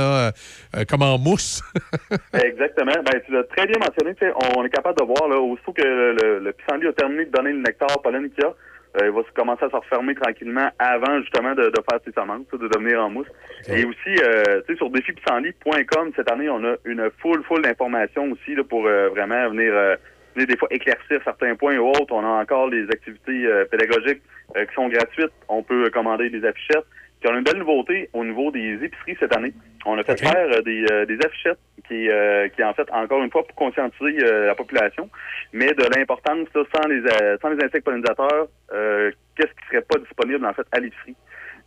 comme 0.89 1.03
en 1.03 1.19
mousse. 1.19 1.63
Exactement. 2.33 2.93
Ben, 3.05 3.21
tu 3.27 3.33
l'as 3.33 3.45
très 3.45 3.67
bien 3.67 3.77
mentionné. 3.79 4.17
On 4.57 4.65
est 4.65 4.71
capable 4.71 4.99
de 4.99 5.05
voir, 5.05 5.29
là, 5.29 5.39
aussitôt 5.39 5.73
que 5.73 5.83
le, 5.83 6.13
le, 6.15 6.39
le 6.39 6.53
pissenlit 6.53 6.87
a 6.87 6.93
terminé 6.93 7.27
de 7.27 7.31
donner 7.31 7.53
le 7.53 7.61
nectar 7.61 8.01
pollen 8.03 8.31
qu'il 8.31 8.43
y 8.43 8.47
a, 8.47 8.55
euh, 8.97 9.07
il 9.07 9.13
va 9.13 9.23
commencer 9.35 9.65
à 9.65 9.71
se 9.71 9.77
refermer 9.77 10.15
tranquillement 10.15 10.69
avant, 10.79 11.21
justement, 11.21 11.55
de, 11.55 11.71
de 11.71 11.81
faire 11.89 12.01
ses 12.05 12.13
semences, 12.13 12.47
de 12.53 12.69
devenir 12.69 13.05
en 13.05 13.11
mousse. 13.11 13.29
Et 13.69 13.85
aussi, 13.85 14.17
euh, 14.25 14.63
tu 14.67 14.73
sais, 14.73 14.77
sur 14.77 14.91
défipissenlit.com, 14.91 16.11
cette 16.17 16.31
année, 16.31 16.49
on 16.49 16.65
a 16.65 16.75
une 16.85 17.09
foule, 17.19 17.43
foule 17.45 17.63
d'informations 17.63 18.31
aussi 18.33 18.55
là, 18.55 18.65
pour 18.65 18.87
euh, 18.87 19.09
vraiment 19.11 19.49
venir, 19.51 19.73
euh, 19.73 19.97
venir 20.35 20.49
des 20.49 20.57
fois 20.57 20.69
éclaircir 20.73 21.21
certains 21.25 21.55
points 21.55 21.77
ou 21.79 21.89
autres. 21.89 22.13
On 22.13 22.25
a 22.25 22.43
encore 22.43 22.69
les 22.69 22.85
activités 22.85 23.47
euh, 23.47 23.65
pédagogiques 23.65 24.23
euh, 24.57 24.65
qui 24.65 24.75
sont 24.75 24.89
gratuites. 24.89 25.33
On 25.49 25.63
peut 25.63 25.89
commander 25.91 26.29
des 26.31 26.45
affichettes. 26.45 26.87
Puis 27.21 27.29
on 27.31 27.35
a 27.35 27.39
une 27.39 27.45
belle 27.45 27.59
nouveauté 27.59 28.09
au 28.13 28.25
niveau 28.25 28.51
des 28.51 28.83
épiceries 28.83 29.17
cette 29.21 29.37
année. 29.37 29.53
On 29.85 29.99
a 29.99 30.03
fait 30.03 30.19
faire 30.19 30.35
euh, 30.37 30.63
des, 30.63 30.85
euh, 30.91 31.05
des 31.07 31.19
affichettes 31.25 31.59
qui, 31.87 32.09
euh, 32.09 32.49
qui, 32.49 32.63
en 32.65 32.73
fait, 32.75 32.91
encore 32.93 33.23
une 33.23 33.31
fois, 33.31 33.47
pour 33.47 33.55
conscientiser 33.57 34.25
euh, 34.25 34.47
la 34.47 34.55
population, 34.55 35.09
mais 35.53 35.73
de 35.75 35.85
l'importance, 35.95 36.49
sans 36.55 36.89
les 36.89 37.01
euh, 37.01 37.37
sans 37.43 37.51
les 37.51 37.65
insectes 37.65 37.85
pollinisateurs, 37.85 38.49
euh, 38.73 39.11
qu'est-ce 39.37 39.53
qui 39.53 39.67
serait 39.69 39.83
pas 39.83 39.99
disponible, 39.99 40.45
en 40.47 40.53
fait, 40.53 40.67
à 40.73 40.81
l'épicerie? 40.81 41.17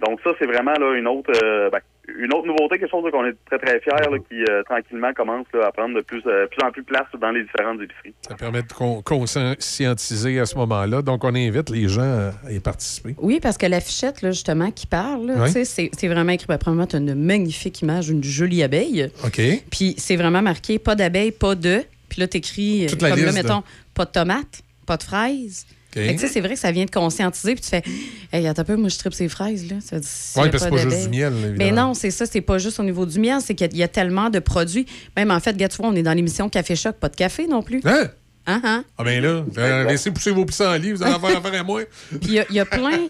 Donc 0.05 0.19
ça, 0.23 0.31
c'est 0.39 0.45
vraiment 0.45 0.73
là 0.73 0.95
une 0.97 1.07
autre 1.07 1.31
euh, 1.43 1.69
ben, 1.69 1.79
une 2.19 2.33
autre 2.33 2.45
nouveauté, 2.47 2.79
quelque 2.79 2.91
chose 2.91 3.09
qu'on 3.11 3.25
est 3.25 3.35
très 3.45 3.57
très 3.59 3.79
fiers, 3.79 4.11
là, 4.11 4.17
qui 4.29 4.43
euh, 4.51 4.61
tranquillement 4.63 5.13
commence 5.13 5.45
là, 5.53 5.67
à 5.67 5.71
prendre 5.71 5.95
de 5.95 6.01
plus, 6.01 6.21
euh, 6.27 6.47
plus 6.47 6.61
en 6.67 6.69
plus 6.71 6.83
place 6.83 7.07
dans 7.19 7.31
les 7.31 7.43
différentes 7.43 7.81
épiceries. 7.81 8.13
Ça 8.27 8.35
permet 8.35 8.61
de 8.61 8.73
con- 8.73 9.01
conscientiser 9.01 10.39
à 10.39 10.45
ce 10.45 10.55
moment-là. 10.55 11.01
Donc, 11.01 11.23
on 11.23 11.33
invite 11.33 11.69
les 11.69 11.87
gens 11.87 12.31
à 12.45 12.51
y 12.51 12.59
participer. 12.59 13.15
Oui, 13.19 13.39
parce 13.41 13.57
que 13.57 13.65
l'affichette, 13.65 14.21
là, 14.21 14.31
justement, 14.31 14.69
qui 14.71 14.85
parle, 14.85 15.33
Oui. 15.37 15.65
c'est 15.65 16.07
vraiment 16.07 16.31
écrit. 16.33 16.47
Ben, 16.47 16.57
Premièrement, 16.57 16.87
tu 16.87 16.97
as 16.97 16.99
une 16.99 17.15
magnifique 17.15 17.81
image, 17.81 18.09
une 18.09 18.23
jolie 18.23 18.63
abeille. 18.63 19.09
OK. 19.25 19.41
Puis 19.71 19.95
c'est 19.97 20.15
vraiment 20.17 20.41
marqué 20.41 20.79
pas 20.79 20.95
d'abeille, 20.95 21.31
pas 21.31 21.55
de. 21.55 21.83
Puis 22.09 22.19
là, 22.19 22.27
tu 22.27 22.37
écris, 22.37 22.87
comme 22.99 23.09
là, 23.09 23.15
de- 23.15 23.31
mettons, 23.31 23.63
pas 23.93 24.05
de 24.05 24.11
tomates, 24.11 24.61
pas 24.85 24.97
de 24.97 25.03
fraises. 25.03 25.65
OK. 25.95 26.01
Fait 26.03 26.07
que, 26.15 26.21
tu 26.21 26.27
sais, 26.27 26.33
c'est 26.33 26.41
vrai 26.41 26.53
que 26.55 26.59
ça 26.59 26.71
vient 26.71 26.85
de 26.85 26.91
conscientiser, 26.91 27.53
puis 27.55 27.63
tu 27.63 27.69
fais, 27.69 27.83
hey, 28.31 28.47
attends 28.47 28.61
un 28.63 28.65
peu, 28.65 28.75
moi, 28.75 28.89
je 28.89 28.97
tripe 28.97 29.13
ces 29.13 29.29
fraises, 29.29 29.69
là. 29.69 29.75
Ça 29.81 29.97
parce 29.99 30.51
que 30.51 30.57
c'est 30.59 30.69
pas 30.69 30.77
juste 30.77 31.03
du 31.03 31.09
miel, 31.09 31.33
là, 31.33 31.47
Mais 31.57 31.71
non, 31.71 31.93
c'est 31.93 32.11
ça, 32.11 32.25
c'est 32.25 32.41
pas 32.41 32.57
juste 32.57 32.79
au 32.79 32.83
niveau 32.83 33.05
du 33.05 33.19
miel, 33.19 33.39
c'est 33.41 33.53
qu'il 33.55 33.67
y 33.67 33.69
a- 33.69 33.73
il 33.73 33.77
y 33.79 33.83
a 33.83 33.87
tellement 33.87 34.29
de 34.29 34.39
produits. 34.39 34.85
Même 35.15 35.31
en 35.31 35.39
fait, 35.39 35.51
regarde, 35.51 35.71
tu 35.71 35.77
vois, 35.77 35.87
on 35.89 35.95
est 35.95 36.03
dans 36.03 36.13
l'émission 36.13 36.49
Café 36.49 36.75
Choc, 36.75 36.95
pas 36.95 37.09
de 37.09 37.15
café 37.15 37.47
non 37.47 37.61
plus. 37.61 37.81
Hein? 37.85 38.07
Hein, 38.45 38.59
hein? 38.65 38.83
Ah, 38.97 39.05
ben 39.05 39.21
là, 39.23 39.45
euh, 39.57 39.83
laissez 39.85 40.11
pousser 40.11 40.31
vos 40.31 40.43
pissenlits, 40.43 40.91
vous 40.91 41.01
allez 41.01 41.13
en 41.13 41.19
faire 41.19 41.37
affaire 41.37 41.61
à 41.61 41.63
moi. 41.63 41.81
Puis 42.09 42.19
il 42.23 42.33
y, 42.33 42.39
a- 42.39 42.45
il 42.49 42.55
y 42.55 42.59
a 42.59 42.65
plein. 42.65 43.07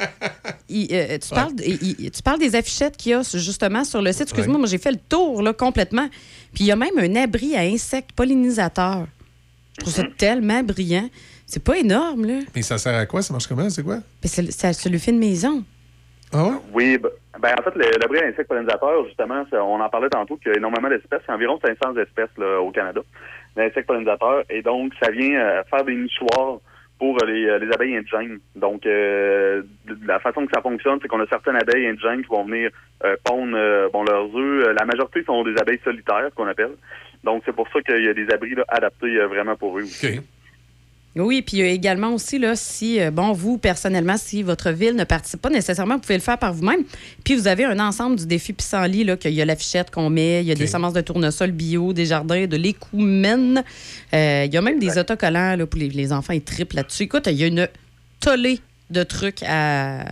il- 0.69 0.87
euh, 0.91 1.17
tu, 1.17 1.29
parles, 1.29 1.53
il- 1.65 2.11
tu 2.11 2.21
parles 2.21 2.37
des 2.39 2.55
affichettes 2.55 2.97
qu'il 2.97 3.13
y 3.13 3.15
a 3.15 3.21
justement 3.33 3.83
sur 3.83 4.01
le 4.03 4.11
site. 4.11 4.23
Excuse-moi, 4.23 4.53
Ouais. 4.55 4.59
moi 4.59 4.67
j'ai 4.67 4.77
fait 4.77 4.91
le 4.91 4.99
tour 5.09 5.41
là, 5.41 5.51
complètement. 5.53 6.07
Puis 6.53 6.65
il 6.65 6.67
y 6.67 6.71
a 6.71 6.75
même 6.75 6.97
un 6.99 7.15
abri 7.15 7.55
à 7.55 7.61
insectes 7.61 8.11
pollinisateurs. 8.15 9.07
Je 9.77 9.81
trouve 9.81 9.93
ça 9.95 10.03
tellement 10.19 10.61
brillant. 10.61 11.09
C'est 11.45 11.63
pas 11.63 11.77
énorme, 11.77 12.25
là. 12.25 12.39
Mais 12.55 12.61
ça 12.61 12.77
sert 12.77 12.95
à 12.95 13.05
quoi? 13.05 13.21
Ça 13.21 13.33
marche 13.33 13.47
comment? 13.47 13.69
C'est 13.69 13.83
quoi? 13.83 13.97
C'est 14.23 14.51
ça, 14.51 14.73
ça 14.73 14.89
lui 14.89 14.99
fait 14.99 15.11
une 15.11 15.19
maison. 15.19 15.63
Ah 16.31 16.45
ouais? 16.45 16.51
Oui, 16.73 16.97
ben, 16.97 17.09
ben, 17.39 17.53
en 17.59 17.61
fait, 17.63 17.75
le- 17.75 17.99
l'abri 17.99 18.19
à 18.19 18.25
insectes 18.25 18.47
pollinisateurs, 18.47 19.05
justement, 19.05 19.45
ça- 19.51 19.63
on 19.63 19.79
en 19.79 19.89
parlait 19.89 20.09
tantôt 20.09 20.35
qu'il 20.37 20.51
y 20.51 20.55
a 20.55 20.57
énormément 20.57 20.89
d'espèces, 20.89 21.21
il 21.27 21.29
y 21.29 21.31
a 21.31 21.35
environ 21.35 21.59
500 21.63 21.95
espèces 21.97 22.35
là, 22.37 22.59
au 22.59 22.71
Canada, 22.71 23.01
d'insectes 23.55 23.85
pollinisateurs, 23.85 24.43
et 24.49 24.61
donc 24.63 24.93
ça 25.01 25.11
vient 25.11 25.39
euh, 25.39 25.63
faire 25.69 25.83
des 25.85 25.95
nichoirs 25.95 26.59
pour 26.97 27.21
euh, 27.21 27.25
les, 27.27 27.45
euh, 27.45 27.59
les 27.59 27.71
abeilles 27.71 27.97
indigènes. 27.97 28.39
Donc, 28.55 28.85
euh, 28.87 29.61
la 30.07 30.19
façon 30.19 30.45
que 30.45 30.51
ça 30.55 30.61
fonctionne, 30.61 30.97
c'est 31.01 31.07
qu'on 31.07 31.19
a 31.19 31.27
certaines 31.27 31.55
abeilles 31.57 31.87
indigènes 31.87 32.23
qui 32.23 32.29
vont 32.29 32.45
venir 32.45 32.71
euh, 33.03 33.15
pondre 33.23 33.53
euh, 33.55 33.89
bon, 33.93 34.03
leurs 34.03 34.35
œufs. 34.35 34.73
La 34.75 34.85
majorité 34.85 35.23
sont 35.25 35.43
des 35.43 35.55
abeilles 35.59 35.81
solitaires, 35.83 36.29
qu'on 36.35 36.47
appelle. 36.47 36.71
Donc, 37.23 37.43
c'est 37.45 37.55
pour 37.55 37.67
ça 37.71 37.79
qu'il 37.81 38.03
y 38.03 38.07
a 38.09 38.13
des 38.13 38.27
abris 38.31 38.55
là, 38.55 38.63
adaptés 38.69 39.17
euh, 39.17 39.27
vraiment 39.27 39.55
pour 39.55 39.77
eux 39.77 39.83
aussi. 39.83 40.19
Oui, 41.15 41.43
puis 41.43 41.57
il 41.57 41.59
y 41.59 41.63
a 41.63 41.67
également 41.67 42.11
aussi, 42.13 42.39
là, 42.39 42.55
si, 42.55 42.99
euh, 42.99 43.11
bon, 43.11 43.33
vous, 43.33 43.59
personnellement, 43.59 44.17
si 44.17 44.41
votre 44.41 44.71
ville 44.71 44.95
ne 44.95 45.03
participe 45.03 45.41
pas 45.41 45.51
nécessairement, 45.51 45.95
vous 45.95 46.01
pouvez 46.01 46.15
le 46.15 46.21
faire 46.21 46.39
par 46.39 46.53
vous-même. 46.53 46.83
Puis 47.23 47.35
vous 47.35 47.47
avez 47.47 47.65
un 47.65 47.79
ensemble 47.79 48.15
du 48.15 48.25
défi 48.25 48.51
pissenlit, 48.51 49.03
là, 49.03 49.15
qu'il 49.15 49.33
y 49.33 49.41
a 49.41 49.45
l'affichette 49.45 49.91
qu'on 49.91 50.09
met, 50.09 50.41
il 50.41 50.47
y 50.47 50.51
a 50.51 50.55
des 50.55 50.65
semences 50.65 50.93
de 50.93 51.01
tournesol 51.01 51.51
bio, 51.51 51.93
des 51.93 52.07
jardins, 52.07 52.47
de 52.47 52.57
l'écoumène. 52.57 53.63
Euh, 54.13 54.45
il 54.47 54.53
y 54.53 54.57
a 54.57 54.61
même 54.61 54.79
des 54.79 54.97
autocollants, 54.97 55.55
là, 55.55 55.67
pour 55.67 55.79
les, 55.79 55.89
les 55.89 56.11
enfants, 56.11 56.33
ils 56.33 56.41
triplent 56.41 56.77
là-dessus. 56.77 57.03
Écoute, 57.03 57.27
il 57.27 57.35
y 57.35 57.43
a 57.43 57.47
une 57.47 57.67
tollée 58.19 58.59
de 58.89 59.03
trucs 59.03 59.43
à 59.43 60.05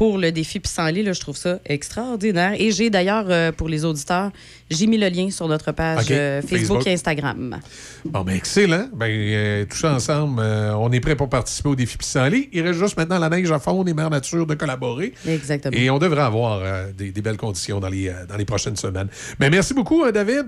pour 0.00 0.16
le 0.16 0.32
défi 0.32 0.60
pissenlit, 0.60 1.02
là, 1.02 1.12
je 1.12 1.20
trouve 1.20 1.36
ça 1.36 1.58
extraordinaire. 1.66 2.54
Et 2.58 2.70
j'ai 2.70 2.88
d'ailleurs, 2.88 3.26
euh, 3.28 3.52
pour 3.52 3.68
les 3.68 3.84
auditeurs, 3.84 4.30
j'ai 4.70 4.86
mis 4.86 4.96
le 4.96 5.08
lien 5.10 5.28
sur 5.28 5.46
notre 5.46 5.72
page 5.72 6.06
euh, 6.10 6.40
Facebook, 6.40 6.78
Facebook. 6.78 6.86
et 6.86 6.92
Instagram. 6.94 7.60
Bon, 8.06 8.22
ben 8.22 8.32
excellent. 8.32 8.88
Ben, 8.94 9.10
euh, 9.10 9.66
tout 9.66 9.76
ça 9.76 9.92
ensemble, 9.92 10.40
euh, 10.40 10.74
on 10.74 10.90
est 10.90 11.00
prêt 11.00 11.16
pour 11.16 11.28
participer 11.28 11.68
au 11.68 11.76
défi 11.76 11.98
pissenlit. 11.98 12.48
Il 12.54 12.62
reste 12.62 12.78
juste 12.78 12.96
maintenant 12.96 13.18
la 13.18 13.28
neige 13.28 13.52
à 13.52 13.58
fond, 13.58 13.84
et 13.84 13.92
Mère 13.92 14.08
Nature 14.08 14.46
de 14.46 14.54
collaborer. 14.54 15.12
Exactement. 15.28 15.76
Et 15.76 15.90
on 15.90 15.98
devrait 15.98 16.22
avoir 16.22 16.62
euh, 16.62 16.86
des, 16.96 17.12
des 17.12 17.20
belles 17.20 17.36
conditions 17.36 17.78
dans 17.78 17.90
les, 17.90 18.08
euh, 18.08 18.24
dans 18.26 18.38
les 18.38 18.46
prochaines 18.46 18.76
semaines. 18.76 19.08
Mais 19.38 19.50
merci 19.50 19.74
beaucoup, 19.74 20.10
David. 20.10 20.46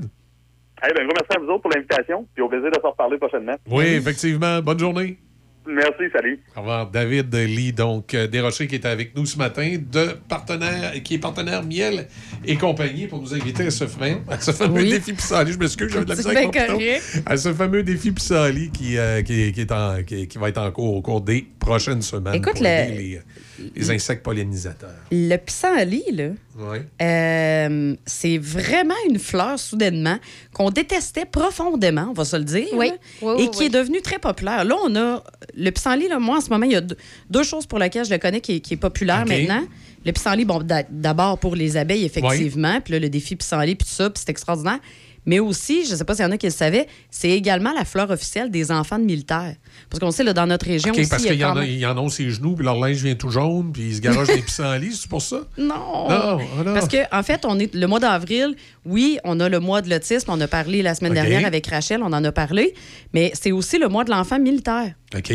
Eh 0.82 0.94
ben, 0.94 1.04
gros 1.04 1.14
merci 1.14 1.36
à 1.36 1.38
vous 1.38 1.52
autres 1.52 1.60
pour 1.60 1.72
l'invitation, 1.72 2.26
puis 2.32 2.42
au 2.42 2.48
plaisir 2.48 2.70
de 2.70 2.80
se 2.80 2.86
reparler 2.86 3.18
prochainement. 3.18 3.56
Oui, 3.70 3.84
effectivement. 3.84 4.62
Bonne 4.62 4.78
journée. 4.78 5.18
Merci, 5.66 6.04
salut. 6.12 6.40
Au 6.56 6.60
revoir, 6.60 6.90
David 6.90 7.32
Lee, 7.34 7.72
donc 7.72 8.14
euh, 8.14 8.26
Desrochers 8.26 8.66
qui 8.66 8.74
est 8.74 8.84
avec 8.84 9.14
nous 9.16 9.24
ce 9.26 9.38
matin, 9.38 9.76
de 9.92 10.08
partenaire, 10.28 10.92
qui 11.04 11.14
est 11.14 11.18
partenaire 11.18 11.62
Miel 11.62 12.08
et 12.44 12.56
compagnie 12.56 13.06
pour 13.06 13.22
nous 13.22 13.32
inviter 13.32 13.66
à 13.66 13.70
ce 13.70 13.86
fameux, 13.86 14.16
à 14.28 14.40
ce 14.40 14.50
fameux 14.50 14.82
Oui. 14.82 14.90
défi 14.90 15.12
Pissenlit. 15.12 15.52
Je 15.52 15.58
m'excuse, 15.58 15.92
j'avais 15.92 16.04
de 16.04 16.10
la 16.10 16.16
C'est 16.16 16.28
misère 16.28 16.50
correct. 16.50 17.22
À 17.26 17.36
ce 17.36 17.54
fameux 17.54 17.84
défi 17.84 18.10
Pissenlit 18.10 18.70
qui, 18.70 18.98
euh, 18.98 19.22
qui, 19.22 19.52
qui 19.52 19.60
est 19.60 19.70
en- 19.72 20.02
qui- 20.04 20.26
qui 20.26 20.38
va 20.38 20.48
être 20.48 20.58
en 20.58 20.70
cours 20.72 20.96
au 20.96 21.00
cours 21.00 21.20
des 21.20 21.46
prochaines 21.62 22.02
semaines 22.02 22.34
Écoute, 22.34 22.54
pour 22.54 22.62
le- 22.62 22.68
aider 22.68 23.20
les, 23.58 23.70
les 23.80 23.90
insectes 23.90 24.22
pollinisateurs. 24.22 24.90
Le 25.10 25.36
pissenlit, 25.36 26.04
là, 26.12 26.28
Oui. 26.58 26.78
euh, 27.00 27.94
c'est 28.04 28.38
vraiment 28.38 28.94
une 29.08 29.18
fleur, 29.18 29.58
soudainement, 29.58 30.18
qu'on 30.52 30.70
détestait 30.70 31.24
profondément, 31.24 32.08
on 32.10 32.12
va 32.12 32.24
se 32.24 32.36
le 32.36 32.44
dire, 32.44 32.66
Oui. 32.74 32.88
là, 32.88 32.94
Oui, 33.22 33.32
et 33.38 33.42
oui, 33.44 33.50
qui 33.50 33.58
oui. 33.60 33.64
est 33.66 33.70
devenue 33.70 34.02
très 34.02 34.18
populaire. 34.18 34.64
Là, 34.64 34.74
on 34.84 34.94
a 34.96 35.22
le 35.56 35.70
pissenlit, 35.70 36.08
là, 36.08 36.18
moi, 36.18 36.38
en 36.38 36.40
ce 36.40 36.50
moment, 36.50 36.66
il 36.66 36.72
y 36.72 36.76
a 36.76 36.80
deux, 36.80 36.96
deux 37.30 37.42
choses 37.44 37.66
pour 37.66 37.78
lesquelles 37.78 38.04
je 38.04 38.10
le 38.10 38.18
connais 38.18 38.40
qui 38.40 38.56
est, 38.56 38.60
qui 38.60 38.74
est 38.74 38.78
populaire 38.78 39.24
maintenant. 39.26 39.62
Le 40.04 40.10
pissenlit, 40.12 40.44
bon, 40.44 40.60
d'a- 40.60 40.82
d'abord 40.90 41.38
pour 41.38 41.54
les 41.54 41.76
abeilles, 41.76 42.04
effectivement, 42.04 42.80
puis 42.80 42.94
là, 42.94 42.98
le 42.98 43.08
défi 43.08 43.36
pissenlit, 43.36 43.76
puis 43.76 43.86
tout 43.88 43.94
ça, 43.94 44.10
puis 44.10 44.20
c'est 44.24 44.30
extraordinaire. 44.30 44.80
Mais 45.24 45.38
aussi, 45.38 45.84
je 45.86 45.92
ne 45.92 45.96
sais 45.96 46.04
pas 46.04 46.14
s'il 46.14 46.24
y 46.24 46.28
en 46.28 46.32
a 46.32 46.36
qui 46.36 46.46
le 46.46 46.52
savaient, 46.52 46.88
c'est 47.10 47.30
également 47.30 47.72
la 47.72 47.84
fleur 47.84 48.10
officielle 48.10 48.50
des 48.50 48.70
enfants 48.72 48.98
de 48.98 49.04
militaires. 49.04 49.54
Parce 49.88 50.00
qu'on 50.00 50.10
sait, 50.10 50.24
là, 50.24 50.32
dans 50.32 50.46
notre 50.46 50.66
région 50.66 50.92
OK, 50.92 50.98
aussi, 50.98 51.08
parce 51.08 51.22
qu'il 51.22 51.34
y, 51.34 51.44
même- 51.44 51.64
y 51.64 51.86
en 51.86 52.06
a 52.06 52.10
ses 52.10 52.30
genoux, 52.30 52.54
puis 52.56 52.64
leur 52.64 52.78
linge 52.78 52.96
vient 52.96 53.14
tout 53.14 53.30
jaune, 53.30 53.72
puis 53.72 53.82
ils 53.82 53.96
se 53.96 54.00
garochent 54.00 54.28
des 54.28 54.42
pissenlits, 54.42 54.94
c'est 54.94 55.08
pour 55.08 55.22
ça? 55.22 55.42
Non. 55.58 56.08
Non. 56.08 56.38
Parce 56.74 56.88
que 56.88 56.98
en 57.14 57.22
fait, 57.22 57.44
on 57.44 57.58
est 57.58 57.72
le 57.74 57.86
mois 57.86 58.00
d'avril. 58.00 58.56
Oui, 58.84 59.18
on 59.24 59.38
a 59.40 59.48
le 59.48 59.60
mois 59.60 59.80
de 59.80 59.88
l'autisme. 59.90 60.30
On 60.30 60.40
a 60.40 60.48
parlé 60.48 60.82
la 60.82 60.94
semaine 60.94 61.14
dernière 61.14 61.46
avec 61.46 61.66
Rachel. 61.66 62.02
On 62.02 62.12
en 62.12 62.24
a 62.24 62.32
parlé. 62.32 62.74
Mais 63.12 63.30
c'est 63.34 63.52
aussi 63.52 63.78
le 63.78 63.88
mois 63.88 64.04
de 64.04 64.10
l'enfant 64.10 64.38
militaire. 64.38 64.94
OK. 65.16 65.32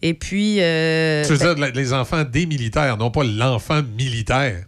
Et 0.00 0.14
puis, 0.14 0.60
euh, 0.60 1.24
tu 1.24 1.32
veux 1.32 1.54
ben, 1.54 1.54
dire 1.54 1.72
les 1.74 1.92
enfants 1.92 2.24
des 2.24 2.46
militaires, 2.46 2.96
non 2.96 3.10
pas 3.10 3.24
l'enfant 3.24 3.82
militaire? 3.96 4.64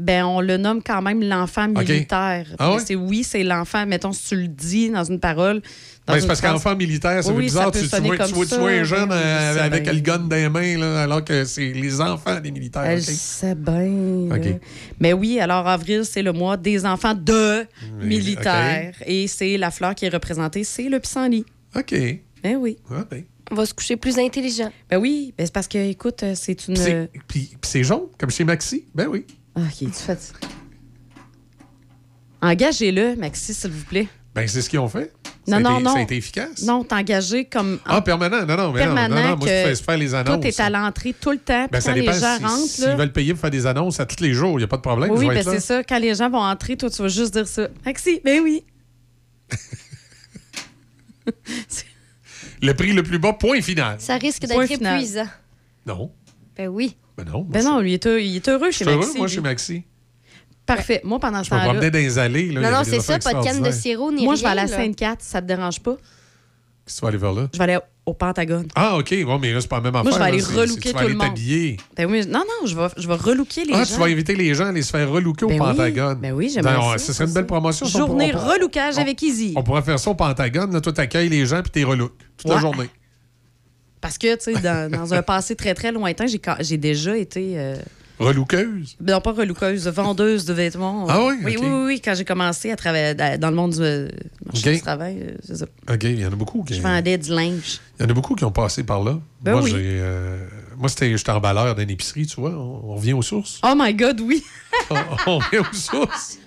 Ben, 0.00 0.24
on 0.24 0.40
le 0.40 0.56
nomme 0.56 0.82
quand 0.82 1.02
même 1.02 1.22
l'enfant 1.22 1.68
militaire. 1.68 2.46
Ah 2.58 2.72
ouais? 2.74 2.82
C'est 2.84 2.94
oui, 2.94 3.22
c'est 3.22 3.42
l'enfant. 3.44 3.86
Mettons 3.86 4.12
si 4.12 4.28
tu 4.28 4.36
le 4.36 4.48
dis 4.48 4.90
dans 4.90 5.04
une 5.04 5.20
parole. 5.20 5.62
une 6.08 6.20
c'est 6.20 6.26
parce 6.26 6.40
qu'enfant 6.40 6.74
militaire, 6.74 7.22
ça 7.22 7.28
Oui, 7.30 7.36
veut 7.36 7.42
bizarre. 7.42 7.64
ça 7.66 7.70
peut 7.70 7.78
tu, 7.80 7.88
tu 7.88 8.00
vois, 8.02 8.16
comme 8.16 8.26
tu 8.28 8.34
vois, 8.34 8.44
tu 8.44 8.50
ça, 8.50 8.58
vois 8.58 8.70
un 8.70 8.76
ben 8.78 8.84
jeune 8.84 9.08
oui, 9.10 9.16
euh, 9.16 9.62
avec 9.64 9.82
bien. 9.84 9.92
le 9.92 10.00
gun 10.00 10.18
dans 10.18 10.34
les 10.36 10.48
mains, 10.48 10.78
là, 10.78 11.02
alors 11.02 11.24
que 11.24 11.44
c'est 11.44 11.72
les 11.72 12.00
enfants 12.00 12.40
des 12.40 12.50
militaires. 12.50 12.82
Elle 12.84 12.98
OK? 12.98 13.04
sait 13.04 13.54
bien. 13.54 14.58
Mais 14.98 15.12
oui, 15.12 15.38
alors 15.38 15.68
avril, 15.68 16.04
c'est 16.04 16.22
le 16.22 16.32
mois 16.32 16.56
des 16.56 16.84
enfants 16.86 17.14
de 17.14 17.66
militaires. 18.02 18.94
Et 19.06 19.26
c'est 19.28 19.56
la 19.56 19.70
fleur 19.70 19.94
qui 19.94 20.06
est 20.06 20.08
représentée, 20.10 20.64
c'est 20.64 20.88
le 20.88 20.98
pissenlit. 21.00 21.44
OK. 21.76 21.94
Ben 22.42 22.56
oui. 22.56 22.78
Ah, 22.90 23.04
ben. 23.10 23.22
On 23.52 23.56
va 23.56 23.66
se 23.66 23.74
coucher 23.74 23.96
plus 23.96 24.16
intelligent. 24.18 24.70
Ben 24.88 24.98
oui, 24.98 25.34
ben 25.36 25.44
c'est 25.44 25.52
parce 25.52 25.66
que, 25.66 25.78
écoute, 25.78 26.22
euh, 26.22 26.34
c'est 26.36 26.68
une. 26.68 26.76
C'est- 26.76 27.10
puis 27.26 27.50
c'est 27.62 27.82
jaune, 27.82 28.02
comme 28.16 28.30
chez 28.30 28.44
Maxi. 28.44 28.84
Ben 28.94 29.08
oui. 29.08 29.26
Ah, 29.54 29.60
ok, 29.60 29.78
tu 29.78 29.90
fais 29.92 30.16
ça. 30.16 30.32
Engagez-le, 32.42 33.16
Maxi, 33.16 33.52
s'il 33.52 33.70
vous 33.70 33.84
plaît. 33.84 34.08
Ben 34.34 34.46
c'est 34.48 34.62
ce 34.62 34.70
qu'ils 34.70 34.78
ont 34.78 34.88
fait. 34.88 35.12
Non, 35.46 35.56
ça 35.56 35.60
non, 35.60 35.74
été, 35.76 35.82
non. 35.84 35.92
Ça 35.92 35.98
a 35.98 36.02
été 36.02 36.16
efficace. 36.16 36.62
Non, 36.62 36.84
t'es 36.84 36.94
engagé 36.94 37.44
comme. 37.46 37.80
Ah, 37.84 38.00
permanent. 38.00 38.46
Non, 38.46 38.56
non, 38.56 38.72
mais 38.72 38.86
non, 38.86 38.94
permanent 38.94 39.14
non, 39.14 39.22
non, 39.30 39.36
moi, 39.36 39.48
je 39.48 39.52
fais 39.52 39.74
faire 39.74 39.96
les 39.98 40.14
annonces. 40.14 40.40
Tout 40.40 40.46
est 40.46 40.60
à 40.60 40.70
l'entrée 40.70 41.12
tout 41.18 41.32
le 41.32 41.38
temps. 41.38 41.66
Ben, 41.70 41.80
ça 41.80 41.92
les 41.92 42.04
gens 42.06 42.36
si- 42.38 42.44
rentrent, 42.44 42.66
S'ils 42.68 42.84
là. 42.84 42.96
veulent 42.96 43.12
payer 43.12 43.32
pour 43.32 43.40
faire 43.40 43.50
des 43.50 43.66
annonces 43.66 43.98
à 44.00 44.06
tous 44.06 44.22
les 44.22 44.32
jours, 44.32 44.52
il 44.52 44.58
n'y 44.58 44.64
a 44.64 44.68
pas 44.68 44.76
de 44.76 44.82
problème. 44.82 45.10
Oui, 45.10 45.26
ben 45.26 45.42
c'est 45.42 45.60
ça. 45.60 45.82
Quand 45.82 45.98
les 45.98 46.14
gens 46.14 46.30
vont 46.30 46.38
entrer, 46.42 46.76
toi, 46.76 46.88
tu 46.88 47.02
vas 47.02 47.08
juste 47.08 47.32
dire 47.34 47.48
ça. 47.48 47.68
Maxi, 47.84 48.20
ben 48.24 48.40
oui. 48.42 48.64
Le 52.62 52.72
prix 52.74 52.92
le 52.92 53.02
plus 53.02 53.18
bas, 53.18 53.32
point 53.32 53.60
final. 53.62 53.96
Ça 54.00 54.16
risque 54.16 54.42
d'être 54.46 54.70
épuisant. 54.70 55.26
Non. 55.86 56.12
Ben 56.56 56.68
oui. 56.68 56.96
Ben 57.24 57.32
non. 57.32 57.46
Ben 57.48 57.64
non, 57.64 57.80
lui, 57.80 57.92
il 57.92 57.94
est 57.94 58.06
heureux, 58.06 58.20
il 58.20 58.36
est 58.36 58.48
heureux 58.48 58.70
Je 58.70 58.76
chez 58.78 58.84
suis 58.84 58.92
heureux, 58.92 59.00
Maxi. 59.04 59.16
moi, 59.18 59.26
lui. 59.26 59.34
chez 59.34 59.40
Maxi. 59.40 59.82
Parfait. 60.66 61.00
Moi, 61.04 61.18
pendant 61.18 61.42
ce 61.42 61.48
Je 61.50 61.54
me 61.54 61.58
temps-là. 61.58 61.70
promenais 61.72 61.90
dans 61.90 61.98
les 61.98 62.18
allées. 62.18 62.50
Là, 62.52 62.60
Non, 62.70 62.78
non, 62.78 62.82
c'est 62.84 63.00
ça, 63.00 63.18
pas 63.18 63.34
de 63.34 63.42
canne 63.44 63.62
de 63.62 63.70
sirop 63.72 64.12
ni 64.12 64.24
Moi, 64.24 64.36
je 64.36 64.42
vais 64.42 64.48
aller 64.48 64.60
à 64.60 64.66
là. 64.66 64.76
Sainte-Cat, 64.76 65.16
ça 65.18 65.42
te 65.42 65.46
dérange 65.46 65.80
pas? 65.80 65.96
Qu'est-ce 66.86 66.96
que 66.96 67.00
tu 67.00 67.02
vas 67.02 67.08
aller 67.08 67.18
vers 67.18 67.32
là? 67.32 67.48
Je 67.52 67.58
vais 67.58 67.64
aller 67.64 67.78
au 68.06 68.14
Pentagone. 68.14 68.66
Ah, 68.74 68.96
OK. 68.98 69.10
Ouais, 69.10 69.38
mais 69.40 69.52
là, 69.52 69.60
c'est 69.60 69.68
pas 69.68 69.76
la 69.76 69.82
même 69.82 69.94
affaire. 69.96 70.04
Moi, 70.04 70.12
je 70.12 70.18
vais 70.18 70.24
aller 70.24 70.42
relooker 70.42 70.80
tu 70.80 70.88
vas 70.88 70.92
tout 70.92 70.98
aller 70.98 71.08
le 71.08 71.14
monde. 71.14 71.26
t'habiller. 71.28 71.76
Ben 71.96 72.10
oui, 72.10 72.26
non, 72.26 72.40
non, 72.40 72.66
je 72.66 72.76
vais, 72.76 72.86
je 72.96 73.06
vais 73.08 73.14
relooker 73.14 73.64
les 73.64 73.74
Ah, 73.74 73.84
gens. 73.84 73.94
tu 73.94 74.00
vas 74.00 74.06
inviter 74.06 74.34
les 74.36 74.54
gens 74.54 74.64
à 74.66 74.68
aller 74.68 74.82
se 74.82 74.90
faire 74.90 75.08
relooker 75.10 75.46
Ben 75.46 75.60
au 75.60 75.64
oui. 75.64 75.76
Pentagone. 75.76 76.18
Ben 76.20 76.32
oui, 76.32 76.50
j'aimerais 76.52 76.74
Non, 76.74 76.90
ça, 76.92 76.98
Ce 76.98 77.12
serait 77.12 77.26
une 77.26 77.32
belle 77.34 77.46
promotion. 77.46 77.86
Journée 77.86 78.32
relookage 78.32 78.98
avec 78.98 79.20
Easy. 79.22 79.54
On 79.56 79.62
pourrait 79.62 79.82
faire 79.82 79.98
ça 79.98 80.10
au 80.10 80.14
Pentagone. 80.14 80.72
Là, 80.72 80.80
toi, 80.80 80.92
t'accueilles 80.92 81.28
les 81.28 81.46
gens 81.46 81.62
puis 81.62 81.70
t'es 81.70 81.84
relook 81.84 82.12
toute 82.36 82.50
la 82.50 82.58
journée. 82.58 82.88
Parce 84.00 84.16
que, 84.18 84.34
tu 84.36 84.54
sais, 84.54 84.60
dans, 84.60 84.90
dans 84.90 85.12
un 85.14 85.22
passé 85.22 85.54
très, 85.56 85.74
très 85.74 85.92
lointain, 85.92 86.26
j'ai 86.60 86.76
déjà 86.76 87.16
été. 87.16 87.58
euh, 87.58 87.76
Relookeuse. 88.18 88.96
non, 89.00 89.18
pas 89.22 89.32
relookeuse, 89.32 89.88
vendeuse 89.88 90.44
de 90.44 90.52
vêtements. 90.52 91.06
Ah 91.08 91.24
oui? 91.24 91.36
Oui, 91.42 91.56
oui, 91.58 91.66
oui, 91.66 91.82
oui, 91.86 92.00
Quand 92.04 92.14
j'ai 92.14 92.26
commencé 92.26 92.70
à 92.70 92.76
travailler 92.76 93.14
dans 93.14 93.48
le 93.48 93.56
monde 93.56 93.70
du 93.72 93.78
euh, 93.80 94.08
marché 94.44 94.74
du 94.74 94.80
travail, 94.82 95.18
euh, 95.22 95.30
c'est 95.42 95.56
ça. 95.56 95.64
OK, 95.90 96.02
il 96.04 96.20
y 96.20 96.26
en 96.26 96.32
a 96.32 96.36
beaucoup. 96.36 96.62
Qui... 96.62 96.74
Je 96.74 96.82
vendais 96.82 97.16
du 97.16 97.30
linge. 97.30 97.80
Il 97.98 98.02
y 98.02 98.06
en 98.06 98.10
a 98.10 98.12
beaucoup 98.12 98.34
qui 98.34 98.44
ont 98.44 98.52
passé 98.52 98.82
par 98.84 99.02
là. 99.02 99.18
Ben 99.40 99.52
moi, 99.52 99.62
oui. 99.62 99.70
j'ai, 99.70 99.78
euh, 100.02 100.36
moi 100.76 100.90
c'était, 100.90 101.16
j'étais 101.16 101.30
emballeur 101.30 101.74
d'une 101.74 101.88
épicerie, 101.88 102.26
tu 102.26 102.38
vois. 102.38 102.50
On, 102.50 102.90
on 102.90 102.94
revient 102.96 103.14
aux 103.14 103.22
sources. 103.22 103.58
Oh 103.64 103.72
my 103.74 103.94
God, 103.94 104.20
oui! 104.20 104.44
on, 104.90 104.96
on 105.26 105.38
revient 105.38 105.60
aux 105.60 105.74
sources. 105.74 106.38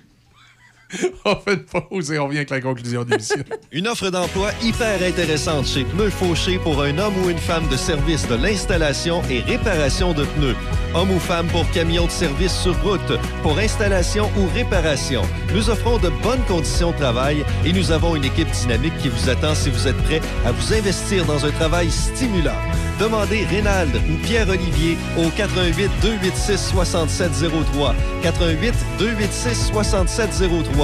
on 1.24 1.36
fait 1.36 1.54
une 1.54 1.64
pause 1.64 2.12
et 2.12 2.18
on 2.18 2.26
revient 2.26 2.38
avec 2.38 2.50
la 2.50 2.60
conclusion 2.60 3.04
de 3.04 3.10
l'émission. 3.10 3.36
Une 3.72 3.88
offre 3.88 4.10
d'emploi 4.10 4.50
hyper 4.62 5.02
intéressante 5.02 5.66
chez 5.66 5.84
Pneus 5.84 6.10
Fauché 6.10 6.58
pour 6.58 6.82
un 6.82 6.96
homme 6.98 7.14
ou 7.24 7.30
une 7.30 7.38
femme 7.38 7.66
de 7.68 7.76
service 7.76 8.26
de 8.28 8.34
l'installation 8.36 9.22
et 9.30 9.40
réparation 9.40 10.12
de 10.12 10.24
pneus. 10.24 10.56
Homme 10.94 11.10
ou 11.10 11.18
femme 11.18 11.48
pour 11.48 11.68
camion 11.72 12.06
de 12.06 12.10
service 12.10 12.56
sur 12.56 12.80
route, 12.82 13.18
pour 13.42 13.58
installation 13.58 14.30
ou 14.38 14.46
réparation. 14.54 15.22
Nous 15.52 15.70
offrons 15.70 15.98
de 15.98 16.08
bonnes 16.22 16.44
conditions 16.46 16.92
de 16.92 16.96
travail 16.96 17.44
et 17.64 17.72
nous 17.72 17.90
avons 17.90 18.14
une 18.14 18.24
équipe 18.24 18.50
dynamique 18.50 18.96
qui 18.98 19.08
vous 19.08 19.28
attend 19.28 19.54
si 19.54 19.70
vous 19.70 19.88
êtes 19.88 19.96
prêt 20.04 20.20
à 20.44 20.52
vous 20.52 20.72
investir 20.72 21.24
dans 21.24 21.44
un 21.44 21.50
travail 21.50 21.90
stimulant. 21.90 22.52
Demandez 23.00 23.44
Rénald 23.46 23.90
ou 23.96 24.16
Pierre-Olivier 24.24 24.96
au 25.18 25.28
88 25.36 25.90
286 26.00 26.72
6703. 26.72 27.94
88 28.22 28.74
286 28.98 29.72
6703. 29.72 30.83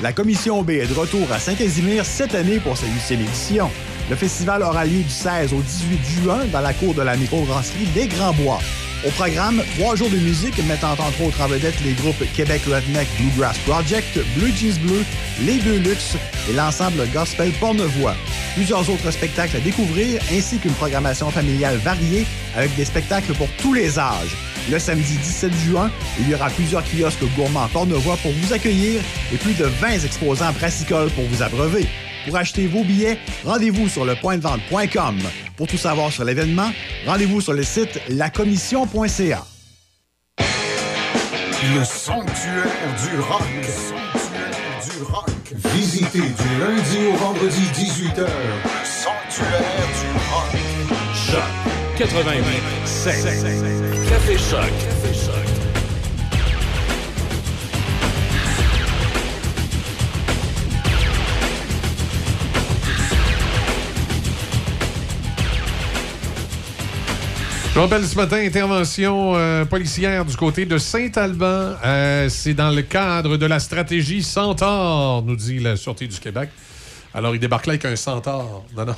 La 0.00 0.12
Commission 0.12 0.62
B 0.62 0.70
est 0.70 0.86
de 0.86 0.94
retour 0.94 1.32
à 1.32 1.40
Saint-Casimir 1.40 2.04
cette 2.04 2.36
année 2.36 2.60
pour 2.60 2.76
sa 2.76 2.86
huitième 2.86 3.20
édition. 3.20 3.68
Le 4.08 4.14
festival 4.14 4.62
aura 4.62 4.84
lieu 4.84 5.02
du 5.02 5.10
16 5.10 5.52
au 5.52 5.60
18 5.60 6.22
juin 6.22 6.44
dans 6.52 6.60
la 6.60 6.72
cour 6.72 6.94
de 6.94 7.02
la 7.02 7.16
microbrasserie 7.16 7.86
des 7.86 8.06
Grands 8.06 8.32
Bois. 8.32 8.60
Au 9.06 9.10
programme, 9.10 9.62
trois 9.78 9.94
jours 9.94 10.10
de 10.10 10.16
musique 10.16 10.58
mettant 10.66 10.92
entre 10.92 11.22
autres 11.22 11.40
en 11.40 11.46
vedette 11.46 11.80
les 11.84 11.92
groupes 11.92 12.24
Québec 12.34 12.62
Redneck 12.66 13.06
Bluegrass 13.20 13.56
Project, 13.58 14.18
Blue 14.36 14.52
Jeans 14.56 14.76
Bleu, 14.82 15.04
Les 15.42 15.58
Deux 15.58 15.78
Luxe 15.78 16.16
et 16.50 16.52
l'ensemble 16.52 17.06
gospel 17.14 17.52
Pornevoix. 17.60 18.16
Plusieurs 18.56 18.90
autres 18.90 19.12
spectacles 19.12 19.58
à 19.58 19.60
découvrir 19.60 20.20
ainsi 20.32 20.58
qu'une 20.58 20.72
programmation 20.72 21.30
familiale 21.30 21.76
variée 21.76 22.26
avec 22.56 22.74
des 22.74 22.84
spectacles 22.84 23.34
pour 23.34 23.48
tous 23.58 23.72
les 23.72 24.00
âges. 24.00 24.36
Le 24.68 24.80
samedi 24.80 25.16
17 25.16 25.52
juin, 25.54 25.92
il 26.18 26.28
y 26.28 26.34
aura 26.34 26.50
plusieurs 26.50 26.82
kiosques 26.82 27.24
gourmands 27.36 27.68
Pornevoix 27.68 28.16
pour 28.16 28.32
vous 28.32 28.52
accueillir 28.52 29.00
et 29.32 29.36
plus 29.36 29.54
de 29.54 29.64
20 29.64 29.90
exposants 30.04 30.52
brassicoles 30.52 31.10
pour 31.10 31.24
vous 31.24 31.42
abreuver. 31.42 31.86
Pour 32.26 32.36
acheter 32.36 32.66
vos 32.66 32.84
billets, 32.84 33.18
rendez-vous 33.44 33.88
sur 33.88 34.04
lepointdevente.com. 34.04 35.18
Pour 35.56 35.66
tout 35.66 35.78
savoir 35.78 36.12
sur 36.12 36.24
l'événement, 36.24 36.70
rendez-vous 37.06 37.40
sur 37.40 37.52
le 37.52 37.62
site 37.62 38.00
lacommission.ca. 38.08 39.44
Le 41.74 41.84
sanctuaire 41.84 42.64
du 43.02 43.20
rock. 43.20 43.42
Le 43.56 43.62
sanctuaire 43.64 44.96
du 44.96 45.02
rock. 45.02 45.28
Visitez 45.74 46.20
du 46.20 46.60
lundi 46.60 46.98
au 47.12 47.16
vendredi 47.16 47.62
18h. 47.74 48.20
Le 48.20 48.84
sanctuaire 48.84 49.60
du 49.98 50.08
rock. 50.30 50.52
Choc 51.14 51.42
88 51.98 52.44
Café 54.08 54.38
Choc. 54.38 54.70
Café 54.88 55.14
Choc. 55.14 55.47
Je 67.78 67.82
rappelle 67.84 68.04
ce 68.04 68.16
matin, 68.16 68.38
intervention 68.38 69.36
euh, 69.36 69.64
policière 69.64 70.24
du 70.24 70.36
côté 70.36 70.66
de 70.66 70.78
Saint-Alban. 70.78 71.76
Euh, 71.84 72.28
c'est 72.28 72.52
dans 72.52 72.70
le 72.70 72.82
cadre 72.82 73.36
de 73.36 73.46
la 73.46 73.60
stratégie 73.60 74.24
Centaure, 74.24 75.22
nous 75.22 75.36
dit 75.36 75.60
la 75.60 75.76
Sûreté 75.76 76.08
du 76.08 76.18
Québec. 76.18 76.50
Alors, 77.14 77.36
il 77.36 77.38
débarque 77.38 77.66
là 77.66 77.74
avec 77.74 77.84
un 77.84 77.94
centaure. 77.94 78.64
Non, 78.76 78.84
non. 78.84 78.96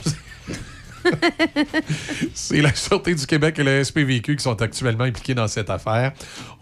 c'est- 2.32 2.62
la 2.62 2.74
Sûreté 2.74 3.14
du 3.14 3.26
Québec 3.26 3.58
et 3.58 3.64
le 3.64 3.84
SPVQ 3.84 4.36
qui 4.36 4.42
sont 4.42 4.62
actuellement 4.62 5.04
impliqués 5.04 5.34
dans 5.34 5.46
cette 5.46 5.68
affaire. 5.68 6.12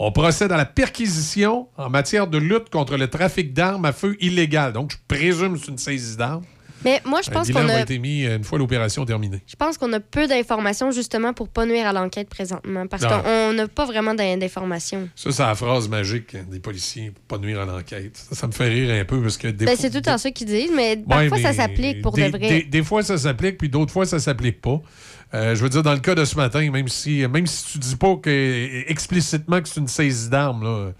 On 0.00 0.10
procède 0.10 0.50
à 0.50 0.56
la 0.56 0.66
perquisition 0.66 1.68
en 1.76 1.88
matière 1.88 2.26
de 2.26 2.38
lutte 2.38 2.68
contre 2.68 2.96
le 2.96 3.06
trafic 3.06 3.52
d'armes 3.52 3.84
à 3.84 3.92
feu 3.92 4.16
illégal. 4.18 4.72
Donc, 4.72 4.90
je 4.90 4.96
présume 5.06 5.56
c'est 5.56 5.70
une 5.70 5.78
saisie 5.78 6.16
d'armes. 6.16 6.42
Mais 6.84 7.02
moi, 7.04 7.20
je 7.24 7.30
pense 7.30 7.50
qu'on 7.50 7.64
va 7.64 7.74
a, 7.74 7.80
être 7.80 7.90
émis 7.90 8.24
une 8.24 8.44
fois 8.44 8.58
l'opération 8.58 9.04
terminée. 9.04 9.42
je 9.46 9.56
pense 9.56 9.76
qu'on 9.78 9.92
a 9.92 10.00
peu 10.00 10.26
d'informations 10.28 10.90
justement 10.92 11.32
pour 11.32 11.48
pas 11.48 11.66
nuire 11.66 11.86
à 11.86 11.92
l'enquête 11.92 12.28
présentement. 12.28 12.86
Parce 12.86 13.04
qu'on 13.04 13.52
n'a 13.52 13.66
pas 13.68 13.84
vraiment 13.86 14.14
d'in- 14.14 14.36
d'informations. 14.36 15.08
Ça, 15.16 15.32
c'est 15.32 15.42
la 15.42 15.54
phrase 15.54 15.88
magique 15.88 16.36
des 16.50 16.60
policiers 16.60 17.10
pour 17.10 17.38
pas 17.38 17.44
nuire 17.44 17.60
à 17.60 17.64
l'enquête. 17.64 18.16
Ça, 18.16 18.36
ça 18.36 18.46
me 18.46 18.52
fait 18.52 18.68
rire 18.68 18.94
un 19.00 19.04
peu 19.04 19.20
parce 19.20 19.36
que 19.36 19.48
des 19.48 19.64
Ben, 19.64 19.74
fois- 19.76 19.82
c'est 19.82 19.90
tout 19.90 20.00
temps 20.00 20.18
ça 20.18 20.30
qu'ils 20.30 20.46
disent, 20.46 20.70
mais 20.74 20.90
Ouais, 20.90 21.04
parfois 21.28 21.38
ça 21.38 21.48
mais 21.50 21.54
s'applique 21.54 22.02
pour 22.02 22.12
des, 22.12 22.30
de 22.30 22.36
vrai. 22.38 22.48
Des, 22.48 22.62
des 22.64 22.82
fois, 22.84 23.02
ça 23.02 23.18
s'applique, 23.18 23.58
puis 23.58 23.68
d'autres 23.68 23.92
fois, 23.92 24.06
ça 24.06 24.18
s'applique 24.18 24.60
pas. 24.60 24.80
Euh, 25.34 25.54
je 25.54 25.62
veux 25.62 25.68
dire, 25.68 25.82
dans 25.82 25.92
le 25.92 25.98
cas 26.00 26.14
de 26.14 26.24
ce 26.24 26.36
matin, 26.36 26.70
même 26.70 26.88
si, 26.88 27.26
même 27.26 27.46
si 27.46 27.72
tu 27.72 27.78
dis 27.78 27.96
pas 27.96 28.16
que, 28.16 28.88
explicitement 28.88 29.60
que 29.60 29.68
c'est 29.68 29.80
une 29.80 29.88
saisie 29.88 30.30
d'armes, 30.30 30.62
là, 30.64 30.92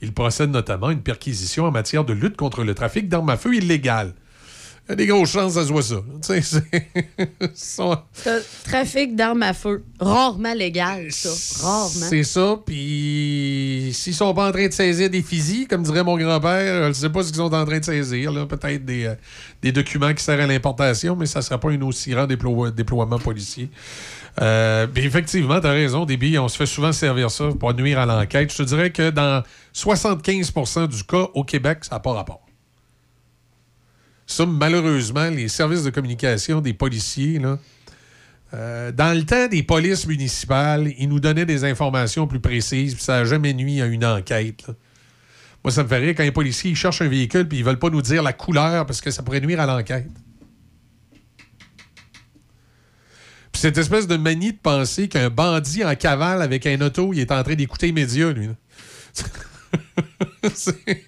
il 0.00 0.12
procède 0.12 0.50
notamment 0.50 0.88
à 0.88 0.92
une 0.92 1.02
perquisition 1.02 1.64
en 1.64 1.70
matière 1.70 2.04
de 2.04 2.12
lutte 2.12 2.36
contre 2.36 2.64
le 2.64 2.74
trafic 2.74 3.08
d'armes 3.08 3.30
à 3.30 3.36
feu 3.36 3.54
illégales. 3.54 4.12
Il 4.88 4.90
y 4.90 4.92
a 4.92 4.96
des 4.96 5.06
grosses 5.06 5.30
chances 5.30 5.54
que 5.54 5.60
ça 5.60 5.66
soit 5.66 5.82
ça. 5.82 5.94
Tu 5.94 6.42
sais, 6.42 6.42
c'est- 6.42 7.54
sont- 7.54 7.96
Tra- 8.24 8.42
Trafic 8.64 9.14
d'armes 9.14 9.44
à 9.44 9.54
feu. 9.54 9.84
Rarement 10.00 10.54
légal, 10.54 11.06
ça. 11.12 11.28
Rarement. 11.64 11.88
C'est 11.88 12.24
ça, 12.24 12.56
puis 12.66 13.90
s'ils 13.94 14.14
sont 14.14 14.34
pas 14.34 14.48
en 14.48 14.52
train 14.52 14.66
de 14.66 14.72
saisir 14.72 15.08
des 15.08 15.22
fusils, 15.22 15.68
comme 15.68 15.82
dirait 15.84 16.02
mon 16.02 16.16
grand-père, 16.18 16.82
je 16.82 16.88
ne 16.88 16.92
sais 16.92 17.10
pas 17.10 17.22
ce 17.22 17.28
qu'ils 17.28 17.36
sont 17.36 17.54
en 17.54 17.64
train 17.64 17.78
de 17.78 17.84
saisir. 17.84 18.32
Peut-être 18.48 18.84
des, 18.84 19.04
euh, 19.06 19.14
des 19.62 19.70
documents 19.70 20.12
qui 20.12 20.22
servent 20.24 20.40
à 20.40 20.46
l'importation, 20.48 21.14
mais 21.14 21.26
ça 21.26 21.38
ne 21.38 21.44
sera 21.44 21.58
pas 21.58 21.70
un 21.70 21.80
aussi 21.82 22.10
grand 22.10 22.26
déplo- 22.26 22.70
déploiement 22.72 23.18
policier. 23.20 23.70
Euh, 24.40 24.86
effectivement, 24.96 25.60
tu 25.60 25.66
as 25.68 25.70
raison, 25.70 26.04
billes, 26.16 26.38
on 26.40 26.48
se 26.48 26.56
fait 26.56 26.66
souvent 26.66 26.92
servir 26.92 27.30
ça 27.30 27.50
pour 27.58 27.72
nuire 27.74 28.00
à 28.00 28.06
l'enquête. 28.06 28.50
Je 28.50 28.56
te 28.56 28.62
dirais 28.64 28.90
que 28.90 29.10
dans 29.10 29.42
75% 29.74 30.88
du 30.88 31.04
cas, 31.04 31.28
au 31.34 31.44
Québec, 31.44 31.84
ça 31.84 31.94
n'a 31.96 32.00
pas 32.00 32.12
rapport. 32.12 32.40
Ça, 34.26 34.46
malheureusement, 34.46 35.28
les 35.28 35.48
services 35.48 35.82
de 35.84 35.90
communication 35.90 36.60
des 36.60 36.72
policiers, 36.72 37.38
là, 37.38 37.58
euh, 38.54 38.92
dans 38.92 39.16
le 39.16 39.24
temps 39.24 39.48
des 39.48 39.62
polices 39.62 40.06
municipales, 40.06 40.92
ils 40.98 41.08
nous 41.08 41.20
donnaient 41.20 41.46
des 41.46 41.64
informations 41.64 42.26
plus 42.26 42.40
précises, 42.40 42.94
puis 42.94 43.02
ça 43.02 43.18
n'a 43.20 43.24
jamais 43.24 43.54
nuit 43.54 43.80
à 43.80 43.86
une 43.86 44.04
enquête. 44.04 44.64
Moi, 45.64 45.70
ça 45.70 45.82
me 45.84 45.88
fait 45.88 45.98
rire 45.98 46.14
quand 46.16 46.22
les 46.24 46.32
policiers 46.32 46.70
ils 46.72 46.76
cherchent 46.76 47.02
un 47.02 47.08
véhicule 47.08 47.46
puis 47.48 47.58
ils 47.58 47.64
veulent 47.64 47.78
pas 47.78 47.88
nous 47.88 48.02
dire 48.02 48.22
la 48.22 48.32
couleur 48.32 48.84
parce 48.84 49.00
que 49.00 49.10
ça 49.10 49.22
pourrait 49.22 49.40
nuire 49.40 49.60
à 49.60 49.66
l'enquête. 49.66 50.08
Puis 53.52 53.60
cette 53.60 53.78
espèce 53.78 54.06
de 54.06 54.16
manie 54.16 54.52
de 54.52 54.58
penser 54.58 55.08
qu'un 55.08 55.30
bandit 55.30 55.84
en 55.84 55.94
cavale 55.94 56.42
avec 56.42 56.66
un 56.66 56.80
auto, 56.80 57.12
il 57.12 57.20
est 57.20 57.30
en 57.30 57.42
train 57.42 57.54
d'écouter 57.54 57.86
les 57.86 57.92
médias, 57.92 58.32
lui. 58.32 58.48
C'est- 60.54 61.04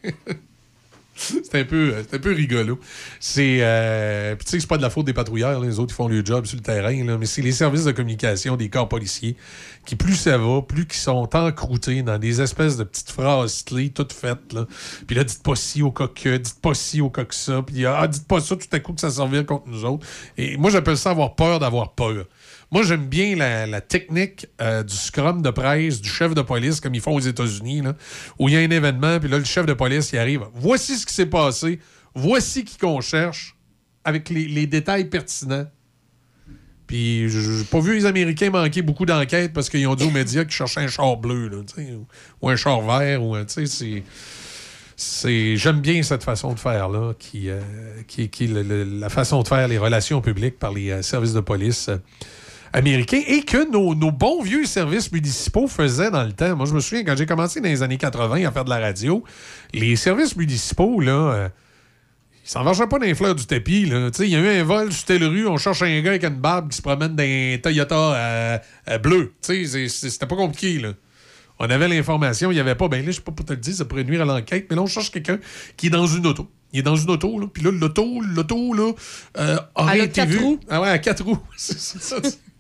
C'est 1.17 1.61
un, 1.61 1.65
peu, 1.65 1.95
c'est 2.09 2.17
un 2.17 2.19
peu 2.19 2.33
rigolo. 2.33 2.79
C'est. 3.21 3.59
euh, 3.61 4.35
tu 4.37 4.47
sais, 4.47 4.61
c'est 4.61 4.67
pas 4.67 4.77
de 4.77 4.83
la 4.83 4.91
faute 4.91 5.07
des 5.07 5.13
patrouilleurs, 5.13 5.61
les 5.61 5.79
autres, 5.79 5.93
ils 5.93 5.97
font 5.97 6.09
le 6.09 6.25
job 6.25 6.45
sur 6.47 6.57
le 6.57 6.63
terrain, 6.63 7.05
là, 7.05 7.17
mais 7.19 7.27
c'est 7.27 7.43
les 7.43 7.53
services 7.53 7.85
de 7.85 7.93
communication 7.93 8.57
des 8.57 8.69
corps 8.69 8.89
policiers 8.89 9.37
qui, 9.87 9.95
plus 9.95 10.17
ça 10.17 10.39
va, 10.39 10.63
plus 10.63 10.87
qu'ils 10.87 10.99
sont 10.99 11.29
encroutés 11.37 12.03
dans 12.03 12.19
des 12.19 12.41
espèces 12.41 12.77
de 12.77 12.85
petites 12.85 13.11
phrases 13.11 13.63
clés 13.63 13.91
toutes 13.91 14.13
faites. 14.13 14.53
Là. 14.53 14.67
Puis 15.07 15.15
là, 15.15 15.25
dites 15.25 15.43
pas 15.43 15.55
ci 15.55 15.83
au 15.83 15.93
cas 15.93 16.09
que, 16.09 16.37
dites 16.37 16.61
pas 16.61 16.75
ci 16.75 17.01
au 17.01 17.11
que 17.11 17.23
ça, 17.31 17.63
puis 17.63 17.87
ah, 17.87 18.07
dites 18.09 18.27
pas 18.27 18.41
ça 18.41 18.57
tout 18.57 18.67
à 18.73 18.81
coup 18.81 18.93
que 18.93 19.01
ça 19.01 19.11
servira 19.11 19.45
contre 19.45 19.69
nous 19.69 19.85
autres. 19.85 20.07
Et 20.37 20.57
moi, 20.57 20.71
j'appelle 20.71 20.97
ça 20.97 21.11
avoir 21.11 21.37
peur 21.37 21.61
d'avoir 21.61 21.93
peur. 21.93 22.25
Moi, 22.71 22.83
j'aime 22.83 23.07
bien 23.07 23.37
la, 23.37 23.81
technique 23.81 24.47
euh, 24.61 24.83
du 24.83 24.95
scrum 24.95 25.43
de 25.43 25.51
presse 25.51 26.01
du 26.01 26.09
chef 26.09 26.35
de 26.35 26.43
police, 26.43 26.81
comme 26.81 26.95
ils 26.95 27.01
font 27.01 27.15
aux 27.15 27.21
États-Unis, 27.21 27.83
où 28.39 28.49
il 28.49 28.55
y 28.55 28.57
a 28.57 28.61
un 28.61 28.71
événement, 28.71 29.21
puis 29.21 29.29
là, 29.29 29.39
le 29.39 29.45
chef 29.45 29.67
de 29.67 29.75
police, 29.75 30.11
il 30.13 30.19
arrive. 30.19 30.43
Voici 30.55 30.97
ce 30.97 31.07
qui 31.07 31.15
s'est 31.15 31.27
passé. 31.27 31.79
Voici 32.15 32.65
qui 32.65 32.79
qu'on 32.79 33.01
cherche, 33.01 33.57
avec 34.05 34.29
les, 34.31 34.47
les 34.47 34.67
détails 34.67 35.05
pertinents. 35.07 35.67
Puis, 36.87 37.29
je 37.31 37.59
n'ai 37.61 37.65
pas 37.65 37.81
vu 37.81 37.95
les 37.95 38.07
Américains 38.07 38.51
manquer 38.51 38.83
beaucoup 38.83 39.07
d'enquêtes 39.07 39.53
parce 39.53 39.71
qu'ils 39.71 39.87
ont 39.87 39.95
dit 39.95 40.05
aux 40.05 40.11
médias 40.11 40.45
qu'ils 40.45 40.53
cherchaient 40.53 40.81
un 40.81 40.89
char 40.89 41.17
bleu, 41.17 41.49
là, 41.49 41.59
ou, 42.43 42.49
un 42.51 42.57
char 42.57 42.83
vert, 42.83 43.23
ou 43.23 43.37
tu 43.45 43.67
sais, 43.67 44.03
c'est 44.97 45.57
j'aime 45.57 45.81
bien 45.81 46.03
cette 46.03 46.23
façon 46.23 46.53
de 46.53 46.59
faire 46.61 46.89
là 46.89 47.15
qui 47.19 47.49
euh, 47.51 47.61
qui, 48.07 48.29
qui 48.29 48.47
le- 48.47 48.85
la 48.85 49.09
façon 49.09 49.43
de 49.43 49.49
faire 49.49 49.67
les 49.67 49.79
relations 49.79 50.21
publiques 50.21 50.59
par 50.59 50.73
les 50.73 50.91
euh, 50.91 51.03
services 51.03 51.33
de 51.33 51.41
police 51.41 51.91
américains 52.75 53.23
et 53.27 53.43
que 53.43 53.71
nos, 53.71 53.95
nos 53.95 54.11
bons 54.11 54.43
vieux 54.43 54.67
services 54.67 55.11
municipaux 55.11 55.69
faisaient 55.69 56.11
dans 56.11 56.25
le 56.25 56.33
temps. 56.33 56.55
Moi, 56.57 56.67
je 56.67 56.75
me 56.75 56.81
souviens 56.81 57.05
quand 57.05 57.17
j'ai 57.17 57.27
commencé 57.27 57.61
dans 57.61 57.69
les 57.69 57.83
années 57.83 57.97
80 57.97 58.47
à 58.47 58.51
faire 58.51 58.65
de 58.65 58.71
la 58.71 58.81
radio, 58.81 59.25
les 59.73 59.97
services 59.97 60.37
municipaux 60.37 61.01
là 61.01 61.13
euh, 61.13 61.49
ils 62.45 62.51
s'en 62.51 62.63
marchaient 62.63 62.87
pas 62.87 62.99
dans 62.99 63.07
les 63.07 63.15
fleurs 63.15 63.35
du 63.35 63.47
tapis. 63.47 63.87
là. 63.87 64.11
Tu 64.11 64.19
sais, 64.19 64.29
Il 64.29 64.33
y 64.33 64.37
a 64.37 64.41
eu 64.41 64.61
un 64.61 64.65
vol 64.65 64.93
sur 64.93 65.07
telle 65.07 65.25
rue, 65.25 65.47
on 65.47 65.57
cherche 65.57 65.81
un 65.81 66.01
gars 66.03 66.11
avec 66.11 66.25
une 66.25 66.37
barbe 66.37 66.69
qui 66.69 66.77
se 66.77 66.83
promène 66.83 67.17
dans 67.17 67.23
un 67.23 67.57
Toyota 67.63 67.95
euh, 67.97 68.59
euh, 68.91 68.99
bleu. 68.99 69.33
C'était 69.41 70.27
pas 70.27 70.37
compliqué. 70.37 70.79
Là. 70.79 70.93
On 71.59 71.71
avait 71.71 71.89
l'information, 71.89 72.51
il 72.51 72.55
n'y 72.55 72.61
avait 72.61 72.75
pas. 72.75 72.89
Ben 72.89 73.03
là, 73.03 73.11
je 73.13 73.17
sais 73.17 73.23
pas 73.23 73.33
pour 73.33 73.47
te 73.47 73.55
le 73.55 73.61
dire, 73.61 73.75
ça 73.75 73.87
pourrait 73.87 74.05
nuire 74.05 74.21
à 74.21 74.25
l'enquête, 74.27 74.67
mais 74.69 74.77
là, 74.77 74.83
on 74.83 74.87
cherche 74.87 75.11
quelqu'un 75.11 75.39
qui 75.79 75.87
est 75.87 75.91
dans 75.91 76.07
une 76.07 76.27
auto. 76.27 76.47
Il 76.75 76.81
est 76.81 76.83
dans 76.83 76.97
une 76.97 77.11
auto, 77.11 77.39
là. 77.39 77.47
Puis 77.51 77.63
là, 77.63 77.71
l'auto, 77.71 78.21
l'auto, 78.21 78.75
là, 78.75 78.93
euh, 79.39 79.57
aurait 79.77 80.01
été 80.01 80.09
quatre 80.09 80.37
roues. 80.37 80.61
Ah 80.69 80.83
ouais, 80.83 80.89
à 80.89 80.99
quatre 80.99 81.25
roues. 81.25 81.39
C'est 81.57 81.79
ça. 81.79 82.17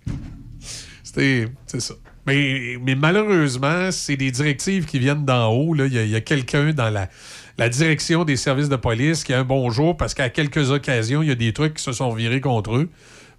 C'était. 1.02 1.48
Ça. 1.66 1.94
Mais, 2.26 2.76
mais 2.82 2.94
malheureusement, 2.94 3.90
c'est 3.90 4.16
des 4.16 4.30
directives 4.30 4.86
qui 4.86 4.98
viennent 4.98 5.24
d'en 5.24 5.48
haut. 5.52 5.74
là. 5.74 5.86
Il 5.86 6.08
y 6.08 6.16
a, 6.16 6.20
quelqu'un 6.20 6.72
dans 6.72 6.90
la, 6.90 7.68
direction 7.68 8.24
des 8.24 8.36
services 8.36 8.68
de 8.68 8.76
police 8.76 9.24
qui 9.24 9.34
a 9.34 9.40
un 9.40 9.44
bonjour 9.44 9.96
parce 9.96 10.14
qu'à 10.14 10.30
quelques 10.30 10.70
occasions, 10.70 11.22
il 11.22 11.28
y 11.28 11.32
a 11.32 11.34
des 11.34 11.52
trucs 11.52 11.74
qui 11.74 11.82
se 11.82 11.92
sont 11.92 12.12
virés 12.12 12.40
contre 12.40 12.76
eux. 12.76 12.90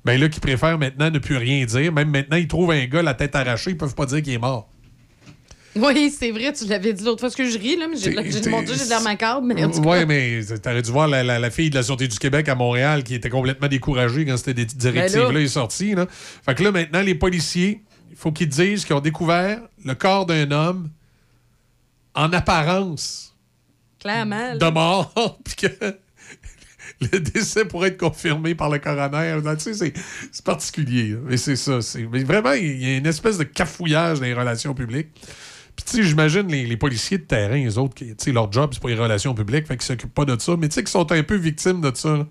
Ben 0.03 0.19
là, 0.19 0.29
qui 0.29 0.39
préfèrent 0.39 0.77
maintenant 0.77 1.09
ne 1.09 1.17
plus 1.17 1.37
rien 1.37 1.65
dire. 1.65 1.91
Même 1.91 2.11
maintenant, 2.11 2.37
ils 2.37 2.47
trouvent 2.47 2.71
un 2.71 2.85
gars 2.85 3.01
la 3.01 3.15
tête 3.15 3.35
arrachée, 3.35 3.71
ils 3.71 3.77
peuvent 3.77 3.95
pas 3.95 4.05
dire 4.05 4.21
qu'il 4.21 4.33
est 4.33 4.37
mort. 4.37 4.69
Oui, 5.75 6.09
c'est 6.17 6.31
vrai, 6.31 6.53
tu 6.53 6.65
l'avais 6.67 6.93
dit 6.93 7.03
l'autre 7.03 7.19
fois. 7.19 7.27
Parce 7.29 7.35
que 7.35 7.49
je 7.49 7.57
ris, 7.57 7.75
là, 7.75 7.87
mais 7.89 7.97
j'ai 7.97 8.13
t'es- 8.15 8.49
mon 8.49 8.61
Dieu, 8.61 8.75
j'ai 8.77 8.85
de 8.85 8.89
l'air 8.89 9.01
macabre. 9.01 9.45
Ouais, 9.85 10.05
mais 10.05 10.39
t'aurais 10.63 10.81
dû 10.81 10.91
voir 10.91 11.07
la, 11.07 11.23
la- 11.23 11.39
la 11.39 11.49
fille 11.49 11.69
de 11.69 11.75
la 11.75 11.83
Sûreté 11.83 12.07
du 12.07 12.17
Québec 12.17 12.47
à 12.47 12.55
Montréal 12.55 13.03
qui 13.03 13.13
était 13.15 13.29
complètement 13.29 13.67
découragée 13.67 14.25
quand 14.25 14.37
cette 14.37 14.55
directive-là 14.55 15.27
Ben 15.27 15.33
là. 15.33 15.39
est 15.41 15.47
sortie. 15.47 15.93
Là. 15.95 16.05
Fait 16.09 16.55
que 16.55 16.63
là, 16.63 16.71
maintenant, 16.71 17.01
les 17.01 17.15
policiers, 17.15 17.81
il 18.09 18.15
faut 18.15 18.31
qu'ils 18.31 18.47
disent 18.47 18.85
qu'ils 18.85 18.95
ont 18.95 19.01
découvert 19.01 19.59
le 19.83 19.93
corps 19.95 20.25
d'un 20.25 20.49
homme 20.51 20.89
en 22.13 22.31
apparence 22.31 23.35
clairement. 23.99 24.53
là. 24.53 24.57
de 24.57 24.69
mort, 24.73 25.13
puis 25.43 25.55
que 25.55 25.95
le 27.11 27.19
décès 27.19 27.65
pourrait 27.65 27.89
être 27.89 27.97
confirmé 27.99 28.55
par 28.55 28.69
le 28.69 28.79
coroner. 28.79 29.37
Tu 29.57 29.73
sais, 29.73 29.73
c'est- 30.31 30.43
particulier. 30.45 31.15
Mais 31.25 31.35
c'est 31.35 31.57
ça. 31.57 31.79
Mais 32.11 32.23
vraiment, 32.23 32.53
il 32.53 32.81
y 32.81 32.85
a 32.93 32.97
une 32.97 33.05
espèce 33.07 33.37
de 33.37 33.43
cafouillage 33.43 34.19
dans 34.19 34.25
les 34.25 34.33
relations 34.33 34.73
publiques. 34.73 35.09
Puis, 35.75 35.83
tu 35.85 35.97
sais, 35.97 36.03
j'imagine 36.03 36.47
les, 36.47 36.65
les 36.65 36.77
policiers 36.77 37.17
de 37.17 37.23
terrain, 37.23 37.55
les 37.55 37.77
autres, 37.77 37.95
qui, 37.95 38.05
tu 38.07 38.15
sais, 38.17 38.31
leur 38.31 38.49
job, 38.51 38.69
c'est 38.73 38.81
pas 38.81 38.87
les 38.89 38.95
relations 38.95 39.33
publiques, 39.33 39.67
fait 39.67 39.75
qu'ils 39.75 39.85
s'occupent 39.85 40.13
pas 40.13 40.23
de 40.25 40.39
ça. 40.39 40.55
Mais 40.57 40.69
tu 40.69 40.75
sais, 40.75 40.81
qu'ils 40.83 40.89
sont 40.91 41.11
un 41.11 41.23
peu 41.23 41.35
victimes 41.35 41.81
de 41.81 41.91
ça. 41.93 42.15
là. 42.17 42.27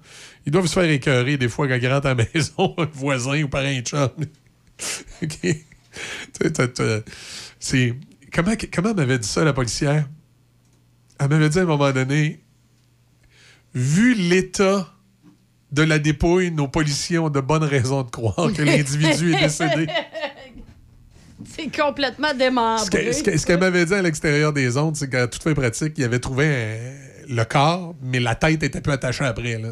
Ils 0.47 0.53
doivent 0.53 0.67
se 0.67 0.73
faire 0.73 0.89
écœurer 0.91 1.37
des 1.37 1.49
fois 1.49 1.69
quand 1.69 1.79
ils 1.81 1.89
rentrent 1.89 2.07
à 2.07 2.15
la 2.15 2.25
maison, 2.35 2.75
un 2.79 2.89
voisin 2.93 3.43
ou 3.43 3.49
par 3.49 3.63
un 3.65 3.81
chum. 3.81 4.09
OK. 5.23 5.29
Tu 5.43 5.57
sais, 6.43 6.51
t'as- 6.53 6.69
t'as- 6.69 7.01
c'est... 7.61 7.95
Comment, 8.33 8.53
comment 8.73 8.95
m'avait 8.95 9.19
dit 9.19 9.29
ça, 9.29 9.45
la 9.45 9.53
policière? 9.53 10.09
Elle 11.21 11.29
m'avait 11.29 11.49
dit 11.51 11.59
à 11.59 11.63
un 11.63 11.67
moment 11.67 11.93
donné, 11.93 12.41
vu 13.75 14.15
l'état 14.15 14.91
de 15.71 15.83
la 15.83 15.99
dépouille, 15.99 16.51
nos 16.51 16.69
policiers 16.69 17.19
ont 17.19 17.31
de 17.31 17.41
bonnes 17.41 17.65
raisons 17.65 18.03
de 18.03 18.11
croire 18.11 18.53
que 18.53 18.63
l'individu 18.63 19.35
est 19.35 19.41
décédé. 19.41 19.87
C'est 21.45 21.75
complètement 21.75 22.33
démembré. 22.35 22.85
Ce 22.85 22.91
que- 22.91 23.13
ce 23.13 23.23
que- 23.23 23.37
ce 23.39 23.47
qu'elle 23.47 23.61
m'avait 23.61 23.85
dit 23.85 23.95
à 23.95 24.03
l'extérieur 24.03 24.53
des 24.53 24.77
ondes, 24.77 24.97
c'est 24.97 25.09
qu'à 25.11 25.27
toute 25.27 25.43
fin 25.43 25.55
pratique, 25.55 25.95
il 25.97 26.05
avait 26.05 26.19
trouvé 26.21 26.47
un- 26.47 27.35
le 27.35 27.45
corps, 27.45 27.95
mais 28.03 28.21
la 28.21 28.35
tête 28.35 28.63
était 28.63 28.81
plus 28.81 28.93
attachée 28.93 29.25
après. 29.25 29.59
Là. 29.59 29.71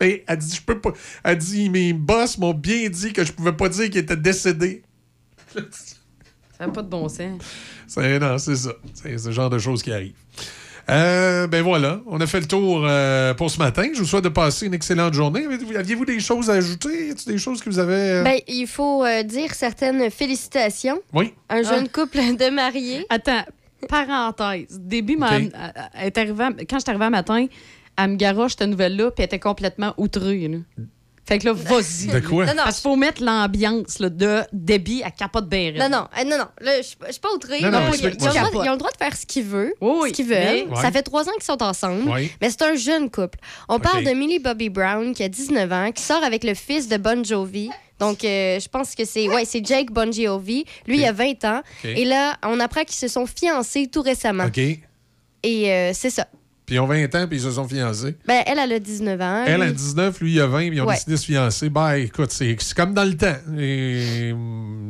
Et 0.00 0.24
elle 0.28 0.36
dit, 0.38 0.56
je 0.56 0.62
peux 0.62 0.80
pas. 0.80 0.92
Elle 1.24 1.38
dit, 1.38 1.70
mes 1.70 1.92
boss 1.92 2.38
m'ont 2.38 2.54
bien 2.54 2.88
dit 2.88 3.12
que 3.12 3.24
je 3.24 3.32
pouvais 3.32 3.52
pas 3.52 3.68
dire 3.68 3.86
qu'il 3.90 3.98
était 3.98 4.16
décédé. 4.16 4.82
Ça 5.54 6.66
n'a 6.66 6.72
pas 6.72 6.82
de 6.82 6.88
bon 6.88 7.08
sens. 7.08 7.40
C'est, 7.86 8.18
non, 8.18 8.36
c'est 8.38 8.56
ça. 8.56 8.72
C'est 8.94 9.16
ce 9.18 9.30
genre 9.30 9.48
de 9.50 9.58
choses 9.58 9.82
qui 9.82 9.92
arrivent. 9.92 10.14
Euh, 10.90 11.46
ben 11.46 11.62
voilà, 11.62 12.00
on 12.06 12.18
a 12.20 12.26
fait 12.26 12.40
le 12.40 12.46
tour 12.46 12.82
euh, 12.86 13.34
pour 13.34 13.50
ce 13.50 13.58
matin. 13.58 13.88
Je 13.92 13.98
vous 13.98 14.06
souhaite 14.06 14.24
de 14.24 14.30
passer 14.30 14.66
une 14.66 14.74
excellente 14.74 15.12
journée. 15.12 15.44
Aviez-vous 15.76 16.06
des 16.06 16.18
choses 16.20 16.48
à 16.48 16.54
ajouter? 16.54 17.08
Y 17.08 17.10
a-t-il 17.10 17.32
des 17.32 17.38
choses 17.38 17.60
que 17.62 17.68
vous 17.68 17.78
avez. 17.78 17.92
euh, 17.94 18.22
Ben, 18.24 18.38
il 18.48 18.66
faut 18.66 19.04
euh, 19.04 19.22
dire 19.22 19.52
certaines 19.54 20.10
félicitations. 20.10 21.00
Oui. 21.12 21.34
Un 21.50 21.62
jeune 21.62 21.88
couple 21.90 22.18
de 22.18 22.50
mariés. 22.50 23.04
Attends, 23.10 23.44
parenthèse. 23.88 24.80
Début, 24.80 25.16
m'a- 25.16 25.36
Ok. 25.36 25.42
elle- 25.52 25.90
elle 25.94 26.06
est 26.06 26.18
arrivée 26.18 26.44
à- 26.44 26.50
quand 26.68 26.76
je 26.78 26.80
suis 26.82 26.90
arrivée 26.90 27.04
un 27.04 27.10
matin, 27.10 27.46
elle 27.98 28.10
me 28.10 28.16
garoche 28.16 28.52
cette 28.58 28.68
nouvelle-là, 28.68 29.10
puis 29.10 29.16
elle 29.18 29.26
était 29.26 29.38
complètement 29.38 29.92
outrée. 29.98 30.48
là. 30.48 30.58
Fait 31.28 31.38
que 31.38 31.44
là, 31.44 31.52
vas-y. 31.52 32.06
De 32.06 32.20
quoi? 32.20 32.46
Non, 32.46 32.54
non. 32.54 32.62
Parce 32.64 32.76
qu'il 32.80 32.90
faut 32.90 32.96
mettre 32.96 33.22
l'ambiance 33.22 33.98
là, 33.98 34.08
de 34.08 34.40
débit 34.52 35.02
à 35.02 35.10
capote 35.10 35.48
bien 35.48 35.72
Non, 35.72 35.88
non, 35.90 36.06
euh, 36.18 36.24
non, 36.24 36.38
non. 36.38 36.46
Là, 36.60 36.78
je 36.78 36.86
suis 36.86 36.96
pas- 36.96 37.06
je 37.08 37.12
suis 37.12 37.20
pas 37.20 37.28
outrée. 37.34 37.60
Non, 37.60 37.70
non, 37.70 37.80
Ils 37.80 37.88
ont- 37.90 37.92
ils, 37.92 38.04
le 38.04 38.10
droit, 38.16 38.32
ils 38.64 38.68
ont 38.68 38.72
le 38.72 38.78
droit 38.78 38.90
de 38.90 38.96
faire 38.96 39.16
ce 39.16 39.26
qu'ils 39.26 39.44
veulent. 39.44 39.74
oui, 39.80 40.08
ce 40.08 40.14
qu'ils 40.14 40.26
veulent. 40.26 40.66
mais- 40.70 40.76
Ça 40.80 40.90
fait 40.90 41.02
trois 41.02 41.28
ans 41.28 41.32
qu'ils 41.34 41.42
sont 41.44 41.62
ensemble. 41.62 42.08
Oui. 42.10 42.32
Mais 42.40 42.48
c'est 42.50 42.62
un 42.62 42.74
jeune 42.74 43.10
couple. 43.10 43.38
On 43.68 43.78
parle 43.78 44.04
de 44.04 44.10
Millie 44.10 44.38
Bobby 44.38 44.70
Brown, 44.70 45.14
qui 45.14 45.22
a 45.22 45.28
19 45.28 45.70
ans, 45.70 45.92
qui 45.92 46.02
sort 46.02 46.24
avec 46.24 46.44
le 46.44 46.54
fils 46.54 46.88
de 46.88 46.96
Bon 46.96 47.22
Jovi. 47.24 47.68
Donc, 48.00 48.24
euh, 48.24 48.58
je 48.60 48.68
pense 48.68 48.94
que 48.94 49.04
c'est 49.04 49.28
ouais, 49.28 49.44
c'est 49.44 49.62
Jake 49.64 49.90
Bon 49.90 50.10
Jovi. 50.12 50.64
Lui, 50.86 50.98
il 50.98 51.04
a 51.04 51.12
20 51.12 51.44
ans. 51.44 51.62
OK. 51.84 51.90
Et 51.90 52.04
là, 52.04 52.36
on 52.44 52.58
apprend 52.60 52.84
qu'ils 52.84 52.94
se 52.96 53.08
sont 53.08 53.26
fiancés 53.26 53.88
tout 53.92 54.02
récemment. 54.02 54.44
OK. 54.46 54.58
Et 55.42 55.72
euh, 55.72 55.90
c'est 55.94 56.10
ça. 56.10 56.26
Puis 56.68 56.74
ils 56.74 56.80
ont 56.80 56.86
20 56.86 57.14
ans, 57.14 57.26
puis 57.26 57.38
ils 57.38 57.42
se 57.44 57.50
sont 57.52 57.66
fiancés. 57.66 58.14
Ben, 58.26 58.42
elle, 58.46 58.58
elle 58.58 58.72
a 58.72 58.78
19 58.78 59.18
ans. 59.22 59.44
Elle 59.46 59.62
a 59.62 59.66
Lui- 59.68 59.72
19, 59.72 60.20
lui 60.20 60.34
il 60.34 60.40
a 60.42 60.46
20, 60.46 60.68
puis 60.68 60.76
ils 60.76 60.80
ont 60.82 60.84
Ouais. 60.86 60.96
décidé 60.96 61.12
de 61.12 61.16
se 61.16 61.24
fiancer. 61.24 61.70
Ben 61.70 61.94
écoute, 61.94 62.30
c'est 62.30 62.54
comme 62.76 62.92
dans 62.92 63.04
le 63.04 63.16
temps. 63.16 63.36
Et, 63.58 64.34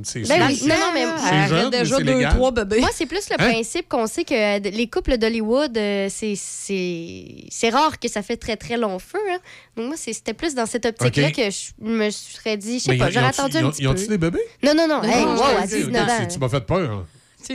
c'est 0.02 0.22
Ben 0.26 0.42
oui, 0.48 0.60
non, 0.66 0.74
non, 0.74 0.90
mais 0.92 1.04
c'est 1.20 1.48
jeune, 1.48 1.70
mais 1.70 1.84
c'est 1.84 2.02
légal. 2.02 2.36
Moi, 2.36 2.88
c'est 2.92 3.06
plus 3.06 3.28
le 3.30 3.34
Hein? 3.34 3.50
principe 3.52 3.88
qu'on 3.88 4.08
sait 4.08 4.24
que 4.24 4.68
les 4.70 4.86
couples 4.88 5.18
d'Hollywood, 5.18 5.78
euh, 5.78 6.08
c'est- 6.10 6.34
c'est 6.36 7.44
c'est 7.48 7.68
rare 7.70 8.00
que 8.00 8.08
ça 8.08 8.22
fait 8.22 8.36
très, 8.36 8.56
très 8.56 8.76
long 8.76 8.98
feu. 8.98 9.18
hein. 9.30 9.38
Donc, 9.76 9.86
moi, 9.86 9.94
c'est- 9.96 10.12
c'était 10.12 10.34
plus 10.34 10.56
dans 10.56 10.66
cette 10.66 10.84
optique-là 10.84 11.30
que 11.30 11.42
je 11.48 11.70
me 11.80 12.10
serais 12.10 12.56
dit, 12.56 12.80
je 12.80 12.84
sais 12.86 12.96
pas, 12.98 13.08
ils- 13.08 13.12
j'aurais 13.12 13.26
attendu 13.26 13.56
ils 13.56 13.64
un 13.64 13.66
ont- 13.66 13.70
petit 13.70 13.82
Ils 13.82 13.88
ont-tu 13.88 14.08
des 14.08 14.18
bébés? 14.18 14.42
Non, 14.64 14.74
non, 14.74 14.88
non. 14.88 14.96
Non, 15.00 15.04
Hey, 15.08 15.24
non, 15.24 15.36
wow, 15.36 15.42
à 15.42 15.62
ok, 15.62 15.68
19 15.68 16.02
ok, 16.02 16.10
ans. 16.10 16.26
tu- 16.26 16.34
Tu 16.34 16.38
m'as 16.40 16.48
fait 16.48 16.60
peur. 16.66 17.06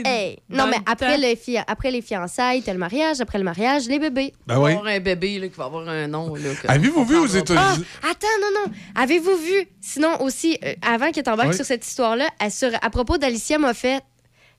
Hey, 0.06 0.40
non, 0.50 0.66
mais 0.68 0.78
le 0.78 0.84
après, 0.92 1.18
le 1.18 1.36
fi- 1.36 1.58
après 1.58 1.92
les 1.92 2.02
fiançailles, 2.02 2.62
t'as 2.64 2.74
le 2.74 2.80
mariage. 2.80 3.22
Après 3.22 3.38
le 3.38 3.44
mariage, 3.44 3.88
les 3.88 4.00
bébés. 4.00 4.34
Ben 4.48 4.56
Il 4.56 4.58
va 4.60 4.64
oui. 4.64 4.72
y 4.72 4.76
avoir 4.76 4.94
un 4.94 5.00
bébé 5.00 5.40
là, 5.40 5.48
qui 5.48 5.56
va 5.58 5.66
avoir 5.66 5.88
un 5.88 6.08
nom. 6.08 6.34
là, 6.36 6.42
que- 6.62 6.68
Avez-vous 6.72 7.06
vu 7.06 7.18
aux. 7.18 7.28
États-Unis? 7.28 7.86
Ah, 8.04 8.08
attends, 8.12 8.28
non, 8.42 8.62
non. 8.66 8.74
Avez-vous 8.96 9.38
vu, 9.38 9.68
sinon 9.82 10.22
aussi, 10.22 10.58
euh, 10.64 10.74
avant 10.82 11.12
que 11.12 11.20
tu 11.22 11.30
Oui. 11.50 11.56
sur 11.56 11.66
cette 11.66 11.86
histoire-là, 11.86 12.28
à, 12.40 12.50
sur- 12.50 12.72
à 12.82 12.90
propos 12.90 13.18
d'Alicia 13.18 13.58
Moffett, 13.58 14.04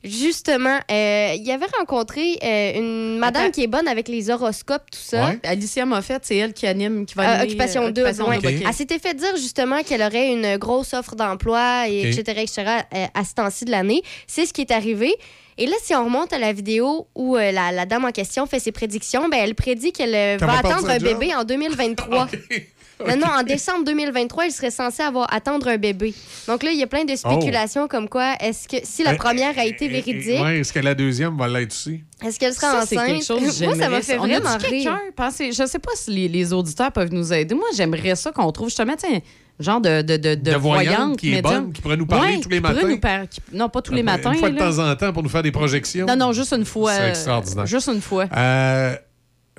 justement, 0.04 0.78
euh, 0.90 1.34
il 1.36 1.50
avait 1.50 1.66
rencontré 1.78 2.38
euh, 2.42 2.72
une 2.78 3.18
madame 3.18 3.50
qui 3.50 3.62
est 3.62 3.66
bonne 3.66 3.88
avec 3.88 4.08
les 4.08 4.30
horoscopes, 4.30 4.90
tout 4.92 4.98
ça. 5.02 5.26
Ouais. 5.30 5.38
Alicia 5.42 5.84
Moffett, 5.86 6.24
c'est 6.24 6.36
elle 6.36 6.52
qui 6.52 6.66
anime, 6.66 7.06
qui 7.06 7.14
va 7.14 7.22
Euh, 7.22 7.26
animer, 7.34 7.44
occupation 7.46 7.82
euh, 7.84 7.90
2. 7.90 8.02
Occupation 8.02 8.28
ouais. 8.28 8.36
Double, 8.36 8.48
ok. 8.56 8.62
Elle 8.68 8.74
s'était 8.74 8.98
fait 8.98 9.14
dire 9.14 9.36
justement 9.36 9.82
qu'elle 9.82 10.02
aurait 10.02 10.30
une 10.32 10.56
grosse 10.58 10.92
offre 10.92 11.16
d'emploi, 11.16 11.88
et 11.88 12.08
etc., 12.10 12.22
etc., 12.42 12.62
euh, 12.94 13.06
à 13.14 13.24
ce 13.24 13.34
temps-ci 13.34 13.64
de 13.64 13.70
l'année. 13.70 14.02
C'est 14.26 14.46
ce 14.46 14.52
qui 14.52 14.60
est 14.60 14.70
arrivé. 14.70 15.14
Et 15.56 15.66
là, 15.66 15.76
si 15.82 15.94
on 15.94 16.04
remonte 16.06 16.32
à 16.32 16.38
la 16.38 16.52
vidéo 16.52 17.06
où 17.14 17.36
euh, 17.36 17.52
la, 17.52 17.70
la 17.70 17.86
dame 17.86 18.04
en 18.04 18.10
question 18.10 18.44
fait 18.46 18.58
ses 18.58 18.72
prédictions, 18.72 19.28
ben, 19.28 19.38
elle 19.40 19.54
prédit 19.54 19.92
qu'elle 19.92 20.14
euh, 20.14 20.36
va 20.40 20.58
attendre 20.58 20.90
un 20.90 20.98
job. 20.98 21.04
bébé 21.16 21.32
en 21.32 21.44
2023. 21.44 22.28
Non, 23.16 23.16
non, 23.16 23.26
en 23.38 23.42
décembre 23.42 23.84
2023, 23.84 24.46
elle 24.46 24.50
serait 24.52 24.70
censée 24.70 25.02
avoir 25.02 25.32
attendre 25.32 25.68
un 25.68 25.76
bébé. 25.76 26.14
Donc 26.48 26.62
là, 26.62 26.70
il 26.72 26.78
y 26.78 26.82
a 26.82 26.86
plein 26.86 27.04
de 27.04 27.14
spéculations 27.16 27.86
comme 27.88 28.08
quoi, 28.08 28.34
est-ce 28.40 28.66
que 28.68 28.76
si 28.84 29.02
la 29.02 29.14
première 29.14 29.58
a 29.58 29.64
été 29.64 29.88
véridique, 29.88 30.40
Ouais, 30.42 30.58
est-ce 30.60 30.72
que 30.72 30.80
la 30.80 30.94
deuxième 30.94 31.36
va 31.36 31.48
l'être 31.48 31.72
aussi? 31.72 32.02
est-ce 32.24 32.38
qu'elle 32.38 32.54
sera 32.54 32.80
Ça, 32.80 32.86
c'est 32.86 32.96
enceinte? 32.96 33.08
quelque 33.08 33.24
chose 33.24 33.58
que 33.58 33.64
Moi, 33.64 33.74
ça 33.74 33.78
m'a 33.78 34.00
j'aimerais. 34.00 34.02
fait 34.02 34.18
On 34.18 34.22
vraiment 34.26 34.48
a-tu 34.50 34.66
rire. 34.66 34.98
pensez, 35.16 35.52
je 35.52 35.66
sais 35.66 35.78
pas 35.78 35.90
si 35.94 36.10
les, 36.10 36.28
les 36.28 36.52
auditeurs 36.52 36.90
peuvent 36.92 37.12
nous 37.12 37.32
aider. 37.32 37.54
Moi, 37.54 37.66
j'aimerais 37.76 38.14
ça 38.16 38.32
qu'on 38.32 38.50
trouve 38.52 38.68
justement 38.68 38.94
tiens, 38.96 39.20
genre 39.60 39.80
de, 39.80 40.02
de, 40.02 40.16
de, 40.16 40.34
De 40.34 40.54
voyante 40.56 41.16
qui 41.18 41.32
est 41.32 41.42
médium. 41.42 41.64
bonne, 41.64 41.72
qui 41.72 41.82
pourrait 41.82 41.96
nous 41.96 42.06
parler 42.06 42.34
Ouais, 42.36 42.40
tous 42.40 42.48
les 42.48 42.60
matins. 42.60 42.88
nous 42.88 42.98
par- 42.98 43.28
qui- 43.28 43.40
Non, 43.52 43.68
pas 43.68 43.82
tous 43.82 43.92
les 43.92 44.02
matins. 44.02 44.32
Une 44.32 44.38
fois 44.38 44.50
de 44.50 44.58
temps 44.58 44.78
en 44.78 44.96
temps 44.96 45.12
pour 45.12 45.22
nous 45.22 45.28
faire 45.28 45.42
des 45.42 45.52
projections. 45.52 46.06
Non, 46.06 46.16
non, 46.16 46.32
juste 46.32 46.52
une 46.54 46.64
fois. 46.64 46.94
C'est 46.94 47.08
extraordinaire. 47.10 47.66
Juste 47.66 47.88
une 47.88 48.00
fois. 48.00 48.26
Euh, 48.36 48.96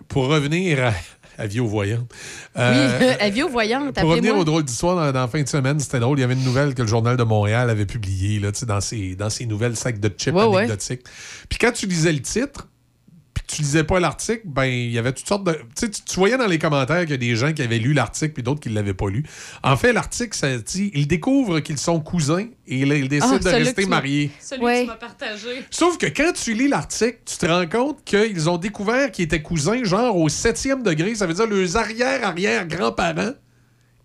pour 0.08 0.28
revenir 0.28 0.86
à, 0.88 0.92
oui, 2.58 2.62
euh, 2.62 3.14
avis 3.20 3.44
aux 3.44 3.50
voyantes, 3.50 3.96
Pour 3.96 4.10
revenir 4.10 4.38
au 4.38 4.44
drôle 4.44 4.64
d'histoire, 4.64 4.96
dans, 4.96 5.12
dans 5.12 5.22
la 5.22 5.28
fin 5.28 5.42
de 5.42 5.48
semaine, 5.48 5.80
c'était 5.80 6.00
drôle. 6.00 6.18
Il 6.20 6.22
y 6.22 6.24
avait 6.26 6.34
une 6.36 6.44
nouvelle 6.44 6.74
que 6.74 6.82
le 6.82 6.88
Journal 6.88 7.18
de 7.18 7.24
Montréal 7.24 7.70
avait 7.70 7.86
publiée 7.86 8.40
là, 8.40 8.52
dans, 8.66 8.82
ses, 8.82 9.16
dans 9.16 9.30
ses 9.30 9.46
nouvelles 9.46 9.76
sacs 9.76 10.00
de 10.00 10.10
chips 10.10 10.34
Ouais, 10.34 10.44
ouais. 10.46 10.58
anecdotiques. 10.64 11.02
Puis 11.50 11.60
quand 11.60 11.72
tu 11.72 11.88
lisais 11.88 12.14
le 12.14 12.22
titre, 12.22 12.68
tu 13.48 13.62
lisais 13.62 13.84
pas 13.84 14.00
l'article, 14.00 14.42
ben 14.46 14.66
il 14.66 14.92
y 14.92 14.98
avait 14.98 15.14
toutes 15.14 15.28
sortes 15.28 15.44
de. 15.44 15.54
Tu, 15.76 15.86
sais, 15.86 15.90
tu 15.90 16.16
voyais 16.16 16.38
dans 16.38 16.48
les 16.48 16.60
commentaires 16.60 17.02
qu'il 17.02 17.12
y 17.12 17.14
a 17.14 17.18
des 17.18 17.36
gens 17.36 17.54
qui 17.54 17.62
avaient 17.62 17.80
lu 17.80 17.94
l'article 17.94 18.34
puis 18.34 18.44
d'autres 18.44 18.60
qui 18.60 18.70
l'avaient 18.70 18.94
pas 18.94 19.10
lu. 19.10 19.24
En 19.64 19.78
fait, 19.78 19.94
l'article, 19.94 20.36
ça 20.36 20.58
dit 20.58 20.92
ils 20.94 21.08
découvrent 21.08 21.60
qu'ils 21.60 21.78
sont 21.78 22.00
cousins 22.00 22.48
et 22.68 22.86
là, 22.86 22.96
ils 22.96 23.08
décident 23.08 23.36
Ah, 23.36 23.40
de 23.40 23.50
rester 23.50 23.84
que 23.84 23.90
mariés. 23.90 24.32
Celui 24.40 24.62
que 24.62 24.82
tu 24.82 24.88
m'as 24.88 24.96
partagé. 24.96 25.64
Sauf 25.70 25.98
que 25.98 26.08
quand 26.08 26.32
tu 26.34 26.54
lis 26.54 26.68
l'article, 26.68 27.20
tu 27.26 27.38
te 27.38 27.46
rends 27.46 27.68
compte 27.68 28.04
qu'ils 28.04 28.50
ont 28.50 28.58
découvert 28.58 29.12
qu'ils 29.12 29.26
étaient 29.26 29.42
cousins, 29.42 29.84
genre 29.84 30.18
au 30.18 30.30
septième 30.30 30.84
degré. 30.84 31.16
Ça 31.16 31.28
veut 31.28 31.34
dire 31.34 31.48
leurs 31.48 31.78
arrière-arrière-grands-parents 31.78 33.34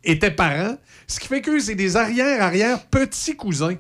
étaient 0.05 0.31
parents. 0.31 0.77
Ce 1.07 1.19
qui 1.21 1.29
fait 1.29 1.41
qu'eux, 1.41 1.61
c'est 1.61 1.75
des 1.75 1.97
arrière-arrière-petits-cousins. 1.97 3.77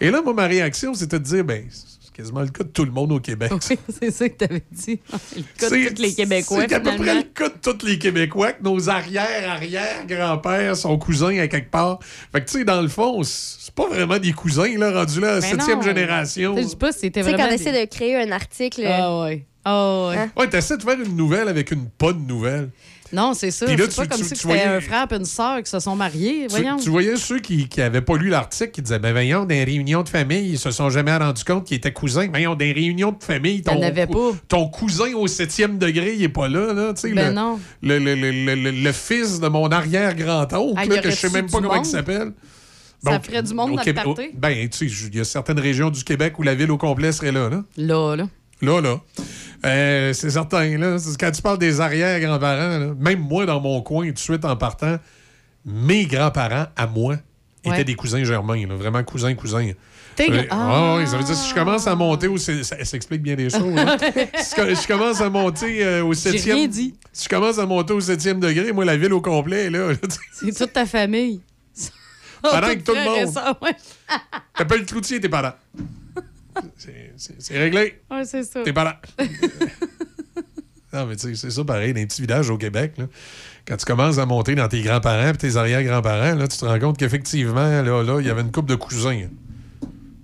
Et 0.00 0.10
là, 0.10 0.22
moi, 0.22 0.34
ma 0.34 0.46
réaction, 0.46 0.94
c'était 0.94 1.18
de 1.18 1.24
dire, 1.24 1.44
ben, 1.44 1.64
c'est 1.70 1.93
quasiment 2.14 2.40
le 2.42 2.48
cas 2.48 2.64
de 2.64 2.68
tout 2.68 2.84
le 2.84 2.90
monde 2.92 3.12
au 3.12 3.20
Québec. 3.20 3.52
c'est 3.60 4.10
ça 4.10 4.28
que 4.28 4.36
tu 4.38 4.44
avais 4.44 4.62
dit. 4.70 5.00
Le 5.36 5.42
cas 5.58 5.68
C'est- 5.68 5.90
de 5.90 5.94
tous 5.94 6.02
les 6.02 6.14
Québécois, 6.14 6.64
C'est 6.68 6.74
à 6.74 6.80
peu 6.80 6.94
près 6.96 7.14
le 7.14 7.22
cas 7.24 7.48
de 7.48 7.54
tous 7.72 7.84
les 7.86 7.98
Québécois, 7.98 8.52
que 8.52 8.62
nos 8.62 8.88
arrière-arrière-grands-pères 8.88 10.76
sont 10.76 10.96
cousins 10.98 11.36
à 11.38 11.48
quelque 11.48 11.70
part. 11.70 11.98
Fait 12.32 12.40
que, 12.40 12.50
tu 12.50 12.58
sais, 12.58 12.64
dans 12.64 12.80
le 12.80 12.88
fond, 12.88 13.22
c'est 13.22 13.54
c'est 13.64 13.74
pas 13.74 13.88
vraiment 13.88 14.18
des 14.18 14.32
cousins, 14.32 14.76
là, 14.78 14.92
rendus 14.92 15.20
là, 15.20 15.40
Ben 15.40 15.50
septième 15.50 15.82
génération. 15.82 16.54
Je 16.56 16.62
sais 16.68 16.76
pas 16.76 16.92
si 16.92 17.00
c'était 17.00 17.20
Tu 17.22 17.26
sais, 17.26 17.32
vraiment. 17.32 17.48
quand 17.48 17.56
des- 17.56 17.62
essaie 17.62 17.86
de 17.86 17.90
créer 17.90 18.16
un 18.16 18.30
article. 18.30 18.84
Ah 18.86 19.20
ouais. 19.22 19.46
Ah 19.64 20.08
ouais. 20.08 20.16
Hein? 20.18 20.30
Ouais, 20.36 20.48
t'essaies 20.48 20.76
de 20.76 20.82
faire 20.82 21.00
une 21.00 21.16
nouvelle 21.16 21.48
avec 21.48 21.70
une 21.70 21.88
pas 21.88 22.12
de 22.12 22.18
nouvelle. 22.20 22.68
Non, 23.14 23.32
c'est 23.34 23.50
ça. 23.50 23.66
Puis 23.66 23.76
là, 23.76 23.84
C'est 23.88 23.96
pas 23.96 24.02
tu- 24.02 24.08
comme 24.08 24.18
tu- 24.18 24.24
si 24.24 24.30
tu 24.30 24.36
c'était 24.36 24.48
voyais- 24.48 24.64
un 24.64 24.80
frère 24.80 25.06
et 25.10 25.14
une 25.14 25.24
sœur 25.24 25.62
qui 25.62 25.70
se 25.70 25.78
sont 25.78 25.94
mariés. 25.96 26.46
Tu, 26.48 26.56
Voyons. 26.60 26.76
tu 26.76 26.90
voyais 26.90 27.16
ceux 27.16 27.38
qui 27.38 27.68
n'avaient 27.78 28.00
pas 28.00 28.16
lu 28.16 28.28
l'article 28.28 28.70
qui 28.72 28.82
disaient 28.82 28.98
Ben 28.98 29.12
voyons, 29.12 29.40
dans 29.44 29.48
les 29.48 29.64
réunions 29.64 30.02
de 30.02 30.08
famille, 30.08 30.50
ils 30.50 30.58
se 30.58 30.70
sont 30.70 30.90
jamais 30.90 31.16
rendus 31.16 31.44
compte 31.44 31.64
qu'ils 31.64 31.76
étaient 31.76 31.92
cousins. 31.92 32.26
Voyons, 32.28 32.54
des 32.56 32.72
réunions 32.72 33.12
de 33.12 33.22
famille, 33.22 33.62
ton, 33.62 33.80
pas. 34.48 34.66
cousin 34.72 35.14
au 35.14 35.26
septième 35.26 35.78
degré, 35.78 36.14
il 36.16 36.22
est 36.24 36.28
pas 36.28 36.48
là. 36.48 36.72
là 36.72 36.92
tu 36.94 37.02
sais, 37.02 37.12
Ben 37.14 37.28
le, 37.28 37.32
non. 37.34 37.60
Le, 37.82 37.98
le- 37.98 38.14
le- 38.14 38.30
le- 38.30 38.54
le- 38.54 38.70
le 38.82 38.92
fils 38.92 39.38
de 39.40 39.48
mon 39.48 39.68
arrière-grand-oncle, 39.68 40.74
Ah, 40.76 40.86
que 40.86 41.10
je 41.10 41.14
sais 41.16 41.30
même 41.30 41.50
pas 41.50 41.60
comment 41.60 41.76
il 41.82 41.84
s'appelle. 41.84 42.32
Ça 43.02 43.20
ferait 43.20 43.42
du 43.42 43.52
monde 43.52 43.72
au 43.72 43.76
dans 43.76 43.82
le 43.84 43.92
party? 43.92 44.30
Ben, 44.34 44.68
tu 44.70 44.88
sais, 44.88 45.06
il 45.08 45.14
y 45.16 45.20
a 45.20 45.24
certaines 45.24 45.60
régions 45.60 45.90
du 45.90 46.02
Québec 46.04 46.38
où 46.38 46.42
la 46.42 46.54
ville 46.54 46.70
au 46.70 46.78
complet 46.78 47.12
serait 47.12 47.32
là. 47.32 47.50
Là, 47.50 47.62
Là, 47.76 48.16
là. 48.16 48.28
Là. 48.64 48.80
là. 48.80 49.00
Euh, 49.66 50.12
c'est 50.12 50.30
certain. 50.30 50.76
Là, 50.76 50.96
quand 51.18 51.30
tu 51.30 51.40
parles 51.42 51.58
des 51.58 51.80
arrière-grands-parents, 51.80 52.94
même 52.98 53.20
moi, 53.20 53.46
dans 53.46 53.60
mon 53.60 53.80
coin, 53.82 54.06
tout 54.08 54.12
de 54.14 54.18
suite 54.18 54.44
en 54.44 54.56
partant, 54.56 54.96
mes 55.64 56.04
grands-parents, 56.06 56.66
à 56.76 56.86
moi, 56.86 57.16
étaient 57.64 57.76
Ouais. 57.76 57.84
des 57.84 57.94
cousins 57.94 58.22
germains. 58.24 58.66
là, 58.66 58.74
vraiment 58.74 59.02
cousins, 59.02 59.34
cousins. 59.34 59.70
Euh, 60.20 60.42
Ah! 60.50 60.96
ouais, 60.96 61.06
ça 61.06 61.16
veut 61.16 61.24
dire 61.24 61.34
si 61.34 61.48
je 61.48 61.54
commence 61.54 61.86
à 61.86 61.94
monter 61.96 62.28
au... 62.28 62.36
Ça, 62.36 62.52
ça 62.62 62.96
explique 62.96 63.22
bien 63.22 63.34
des 63.36 63.48
choses. 63.50 63.62
hein. 63.76 63.96
si 64.42 64.54
je 64.56 64.86
commence 64.86 65.20
à 65.20 65.28
monter 65.30 65.82
euh, 65.84 66.04
au 66.04 66.12
septième... 66.14 66.56
rien 66.56 66.68
dit. 66.68 66.94
Si 67.12 67.24
je 67.24 67.28
commence 67.28 67.58
à 67.58 67.64
monter 67.66 67.94
au 67.94 68.00
septième 68.00 68.38
degré, 68.40 68.70
moi, 68.70 68.84
la 68.84 68.96
ville 68.98 69.12
au 69.14 69.20
complet, 69.22 69.70
là... 69.70 69.88
C'est 70.32 70.54
toute 70.56 70.72
ta 70.74 70.84
famille. 70.86 71.40
Pendant 72.42 72.68
que 72.68 72.74
tout 72.82 72.92
le 72.94 73.24
monde-. 73.24 73.74
T'appelles 74.56 74.84
Cloutier, 74.84 75.18
t'es 75.18 75.30
parent. 75.30 75.54
C'est- 76.76 77.58
réglé. 77.58 78.00
Ouais, 78.10 78.24
c'est 78.24 78.42
ça. 78.44 78.62
T'es 78.62 78.72
parent. 78.72 78.94
non, 80.92 81.06
mais 81.06 81.16
tu 81.16 81.28
sais, 81.28 81.34
c'est 81.34 81.50
ça 81.50 81.64
pareil, 81.64 81.92
dans 81.92 82.00
les 82.00 82.06
petits 82.06 82.22
villages 82.22 82.50
au 82.50 82.56
Québec. 82.58 82.92
là. 82.98 83.06
Quand 83.66 83.76
tu 83.76 83.84
commences 83.84 84.18
à 84.18 84.26
monter 84.26 84.54
dans 84.54 84.68
tes 84.68 84.82
grands-parents 84.82 85.30
et 85.32 85.36
tes 85.36 85.56
arrière-grands-parents, 85.56 86.34
là, 86.36 86.46
tu 86.48 86.58
te 86.58 86.64
rends 86.64 86.78
compte 86.78 86.98
qu'effectivement, 86.98 87.82
là, 87.82 88.02
là, 88.02 88.20
il 88.20 88.26
y 88.26 88.30
avait 88.30 88.42
une 88.42 88.52
couple 88.52 88.68
de 88.70 88.74
cousins. 88.76 89.26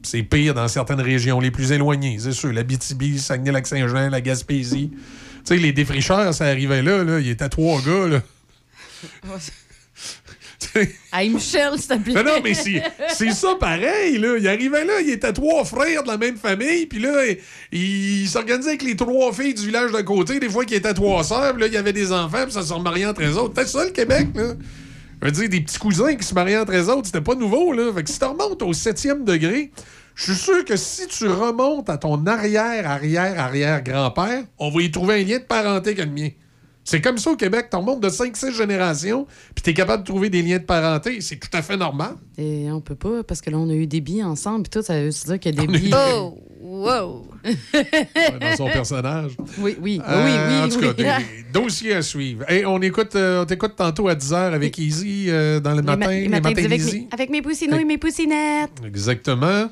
C'est 0.03 0.23
pire 0.23 0.55
dans 0.55 0.69
certaines 0.69 1.01
régions 1.01 1.41
les 1.41 1.51
plus 1.51 1.73
éloignées, 1.73 2.19
c'est 2.19 2.33
sûr. 2.33 2.53
La 2.53 2.63
BTB, 2.63 3.17
Saguenay-Lac-Saint-Jean, 3.19 4.11
la 4.11 4.21
Gaspésie. 4.21 4.91
Tu 4.93 4.99
sais, 5.45 5.57
les 5.57 5.73
défricheurs, 5.73 6.33
ça 6.35 6.47
arrivait 6.47 6.83
là, 6.83 7.03
là. 7.03 7.19
Il 7.21 7.29
était 7.29 7.49
trois 7.49 7.81
gars, 7.83 8.07
là. 8.09 8.23
Hey, 11.13 11.29
Michel, 11.29 11.77
s'il 11.77 11.89
te 11.89 11.99
plaît. 11.99 12.15
Mais 12.15 12.23
non, 12.23 12.41
mais 12.43 12.55
c'est 12.55 13.33
ça 13.33 13.57
pareil, 13.59 14.19
là. 14.19 14.37
Il 14.39 14.47
arrivait 14.47 14.85
là, 14.85 15.01
il 15.01 15.11
était 15.11 15.33
trois 15.33 15.65
frères 15.65 16.03
de 16.05 16.09
la 16.09 16.17
même 16.17 16.37
famille, 16.37 16.87
puis 16.87 17.01
là, 17.01 17.27
il, 17.73 18.23
il 18.23 18.29
s'organisait 18.29 18.71
avec 18.71 18.83
les 18.83 18.95
trois 18.95 19.33
filles 19.33 19.55
du 19.55 19.67
village 19.67 19.91
d'à 19.91 20.03
côté, 20.03 20.39
des 20.39 20.49
fois 20.49 20.65
qu'il 20.65 20.77
était 20.77 20.95
trois 20.95 21.25
sœurs, 21.25 21.57
là, 21.57 21.67
il 21.67 21.73
y 21.73 21.77
avait 21.77 21.93
des 21.93 22.13
enfants, 22.13 22.45
puis 22.45 22.53
ça 22.53 22.63
se 22.63 22.73
remariait 22.73 23.07
entre 23.07 23.23
eux 23.25 23.37
autres. 23.37 23.55
C'était 23.57 23.69
ça, 23.69 23.85
le 23.85 23.91
Québec, 23.91 24.29
là. 24.35 24.55
Je 25.21 25.27
veux 25.27 25.33
dire, 25.33 25.49
des 25.49 25.61
petits 25.61 25.79
cousins 25.79 26.15
qui 26.15 26.25
se 26.25 26.35
mariaient 26.35 26.59
entre 26.59 26.75
eux 26.75 26.89
autres, 26.89 27.07
c'était 27.07 27.21
pas 27.21 27.35
nouveau, 27.35 27.73
là. 27.73 27.93
Fait 27.93 28.05
que 28.05 28.11
si 28.11 28.19
tu 28.19 28.25
remontes 28.25 28.63
au 28.63 28.73
septième 28.73 29.25
degré, 29.25 29.71
je 30.15 30.33
suis 30.33 30.43
sûr 30.43 30.65
que 30.65 30.77
si 30.77 31.07
tu 31.09 31.27
remontes 31.29 31.91
à 31.91 31.99
ton 31.99 32.27
arrière, 32.27 32.89
arrière, 32.89 33.39
arrière 33.39 33.83
grand-père, 33.83 34.45
on 34.59 34.71
va 34.71 34.83
y 34.83 34.91
trouver 34.91 35.21
un 35.21 35.25
lien 35.25 35.39
de 35.39 35.45
parenté 35.45 35.95
que 35.95 36.03
le 36.03 36.11
mien. 36.11 36.29
C'est 36.91 37.01
comme 37.01 37.19
ça 37.19 37.31
au 37.31 37.37
Québec, 37.37 37.69
tu 37.71 37.77
remontes 37.77 38.01
de 38.01 38.09
5-6 38.09 38.53
générations, 38.53 39.25
puis 39.55 39.63
tu 39.63 39.71
es 39.71 39.75
capable 39.75 40.03
de 40.03 40.09
trouver 40.09 40.29
des 40.29 40.43
liens 40.43 40.59
de 40.59 40.65
parenté. 40.65 41.21
C'est 41.21 41.37
tout 41.37 41.49
à 41.53 41.63
fait 41.63 41.77
normal. 41.77 42.15
Et 42.37 42.67
on 42.73 42.81
peut 42.81 42.97
pas, 42.97 43.23
parce 43.23 43.41
que 43.41 43.49
là, 43.49 43.59
on 43.59 43.71
a 43.71 43.75
eu 43.75 43.87
des 43.87 44.01
billes 44.01 44.25
ensemble, 44.25 44.65
puis 44.65 44.71
tout, 44.81 44.85
ça 44.85 45.01
veut 45.01 45.11
dire 45.11 45.39
qu'il 45.39 45.55
y 45.55 45.59
a 45.61 45.67
des 45.67 45.79
billes. 45.79 45.95
Oh, 45.95 46.37
wow! 46.61 47.27
dans 48.41 48.57
son 48.57 48.67
personnage. 48.67 49.37
Oui, 49.59 49.77
oui, 49.81 50.01
Euh, 50.09 50.25
oui, 50.25 50.33
oui. 50.49 50.63
En 50.65 50.69
tout 50.69 50.81
oui. 50.85 51.05
cas, 51.05 51.19
des 51.21 51.25
dossiers 51.53 51.95
à 51.95 52.03
suivre. 52.03 52.45
Hey, 52.51 52.67
on 52.67 52.81
écoute, 52.83 53.15
euh, 53.15 53.43
on 53.43 53.47
t'écoute 53.47 53.75
tantôt 53.77 54.09
à 54.09 54.15
10h 54.17 54.35
avec 54.53 54.77
Easy 54.77 55.27
euh, 55.29 55.61
dans 55.61 55.71
le 55.71 55.77
Les 55.77 55.83
ma- 55.83 55.97
matin. 55.97 56.11
les 56.11 56.21
les 56.23 56.29
matins 56.29 56.49
matins 56.51 56.65
avec, 56.65 56.81
d'Easy. 56.81 57.01
mes, 57.03 57.09
avec 57.13 57.31
mes 57.31 57.43
poussinots 57.43 57.79
et 57.79 57.85
mes 57.85 57.99
poussinettes. 57.99 58.73
Exactement. 58.85 59.71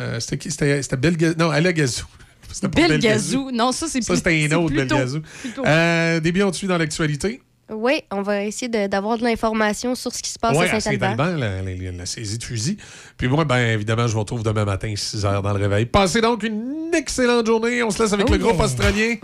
Euh, 0.00 0.20
c'était 0.20 0.36
qui? 0.38 0.50
C'était 0.50 0.82
c'était 0.82 0.96
Belle 0.98 1.16
Gazou. 1.16 1.34
Non, 1.38 1.50
Alain 1.50 1.72
Gazou. 1.72 2.04
C'était 2.52 2.68
pas 2.68 2.80
Belle 2.82 2.90
Belle 2.92 3.00
Gazou. 3.00 3.50
Non, 3.52 3.72
ça, 3.72 3.86
c'est 3.88 4.02
Ça, 4.02 4.16
c'était 4.16 4.48
un 4.50 4.56
autre 4.56 4.66
plus 4.68 4.76
Belle 4.76 4.88
tôt. 4.88 4.96
Gazou. 4.96 5.20
Plus 5.40 5.50
tôt. 5.50 5.62
Euh, 5.66 6.20
Déby, 6.20 6.42
on 6.42 6.50
te 6.50 6.56
suit 6.56 6.66
dans 6.66 6.78
l'actualité. 6.78 7.40
Oui, 7.70 8.02
on 8.10 8.20
va 8.20 8.44
essayer 8.44 8.68
de- 8.68 8.86
d'avoir 8.86 9.16
de, 9.16 9.22
l'information 9.24 9.94
sur 9.94 10.12
ce 10.12 10.20
qui 10.22 10.28
se 10.28 10.38
passe 10.38 10.54
Oui, 10.58 10.66
à. 10.66 10.78
Saint-Alban, 10.78 11.36
la, 11.36 11.62
la- 11.62 11.92
la 11.92 12.06
saisie 12.06 12.36
de 12.36 12.44
fusil. 12.44 12.76
Puis 13.16 13.28
moi, 13.28 13.44
ben 13.46 13.56
évidemment, 13.56 14.06
je 14.06 14.12
vous 14.12 14.18
retrouve 14.20 14.42
demain 14.42 14.66
matin, 14.66 14.92
6 14.94 15.24
h 15.24 15.40
dans 15.42 15.52
le 15.54 15.58
réveil. 15.60 15.86
Passez 15.86 16.20
donc 16.20 16.42
une 16.42 16.90
excellente 16.92 17.46
journée. 17.46 17.82
On 17.82 17.90
se 17.90 18.02
laisse 18.02 18.12
avec 18.12 18.26
Oh 18.28 18.32
le 18.32 18.38
groupe 18.38 18.56
yeah. 18.56 18.64
australien. 18.64 19.14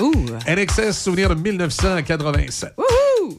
NXS, 0.48 0.92
souvenir 0.98 1.28
de 1.34 1.40
1987. 1.42 2.73
Wouhou! 2.78 3.39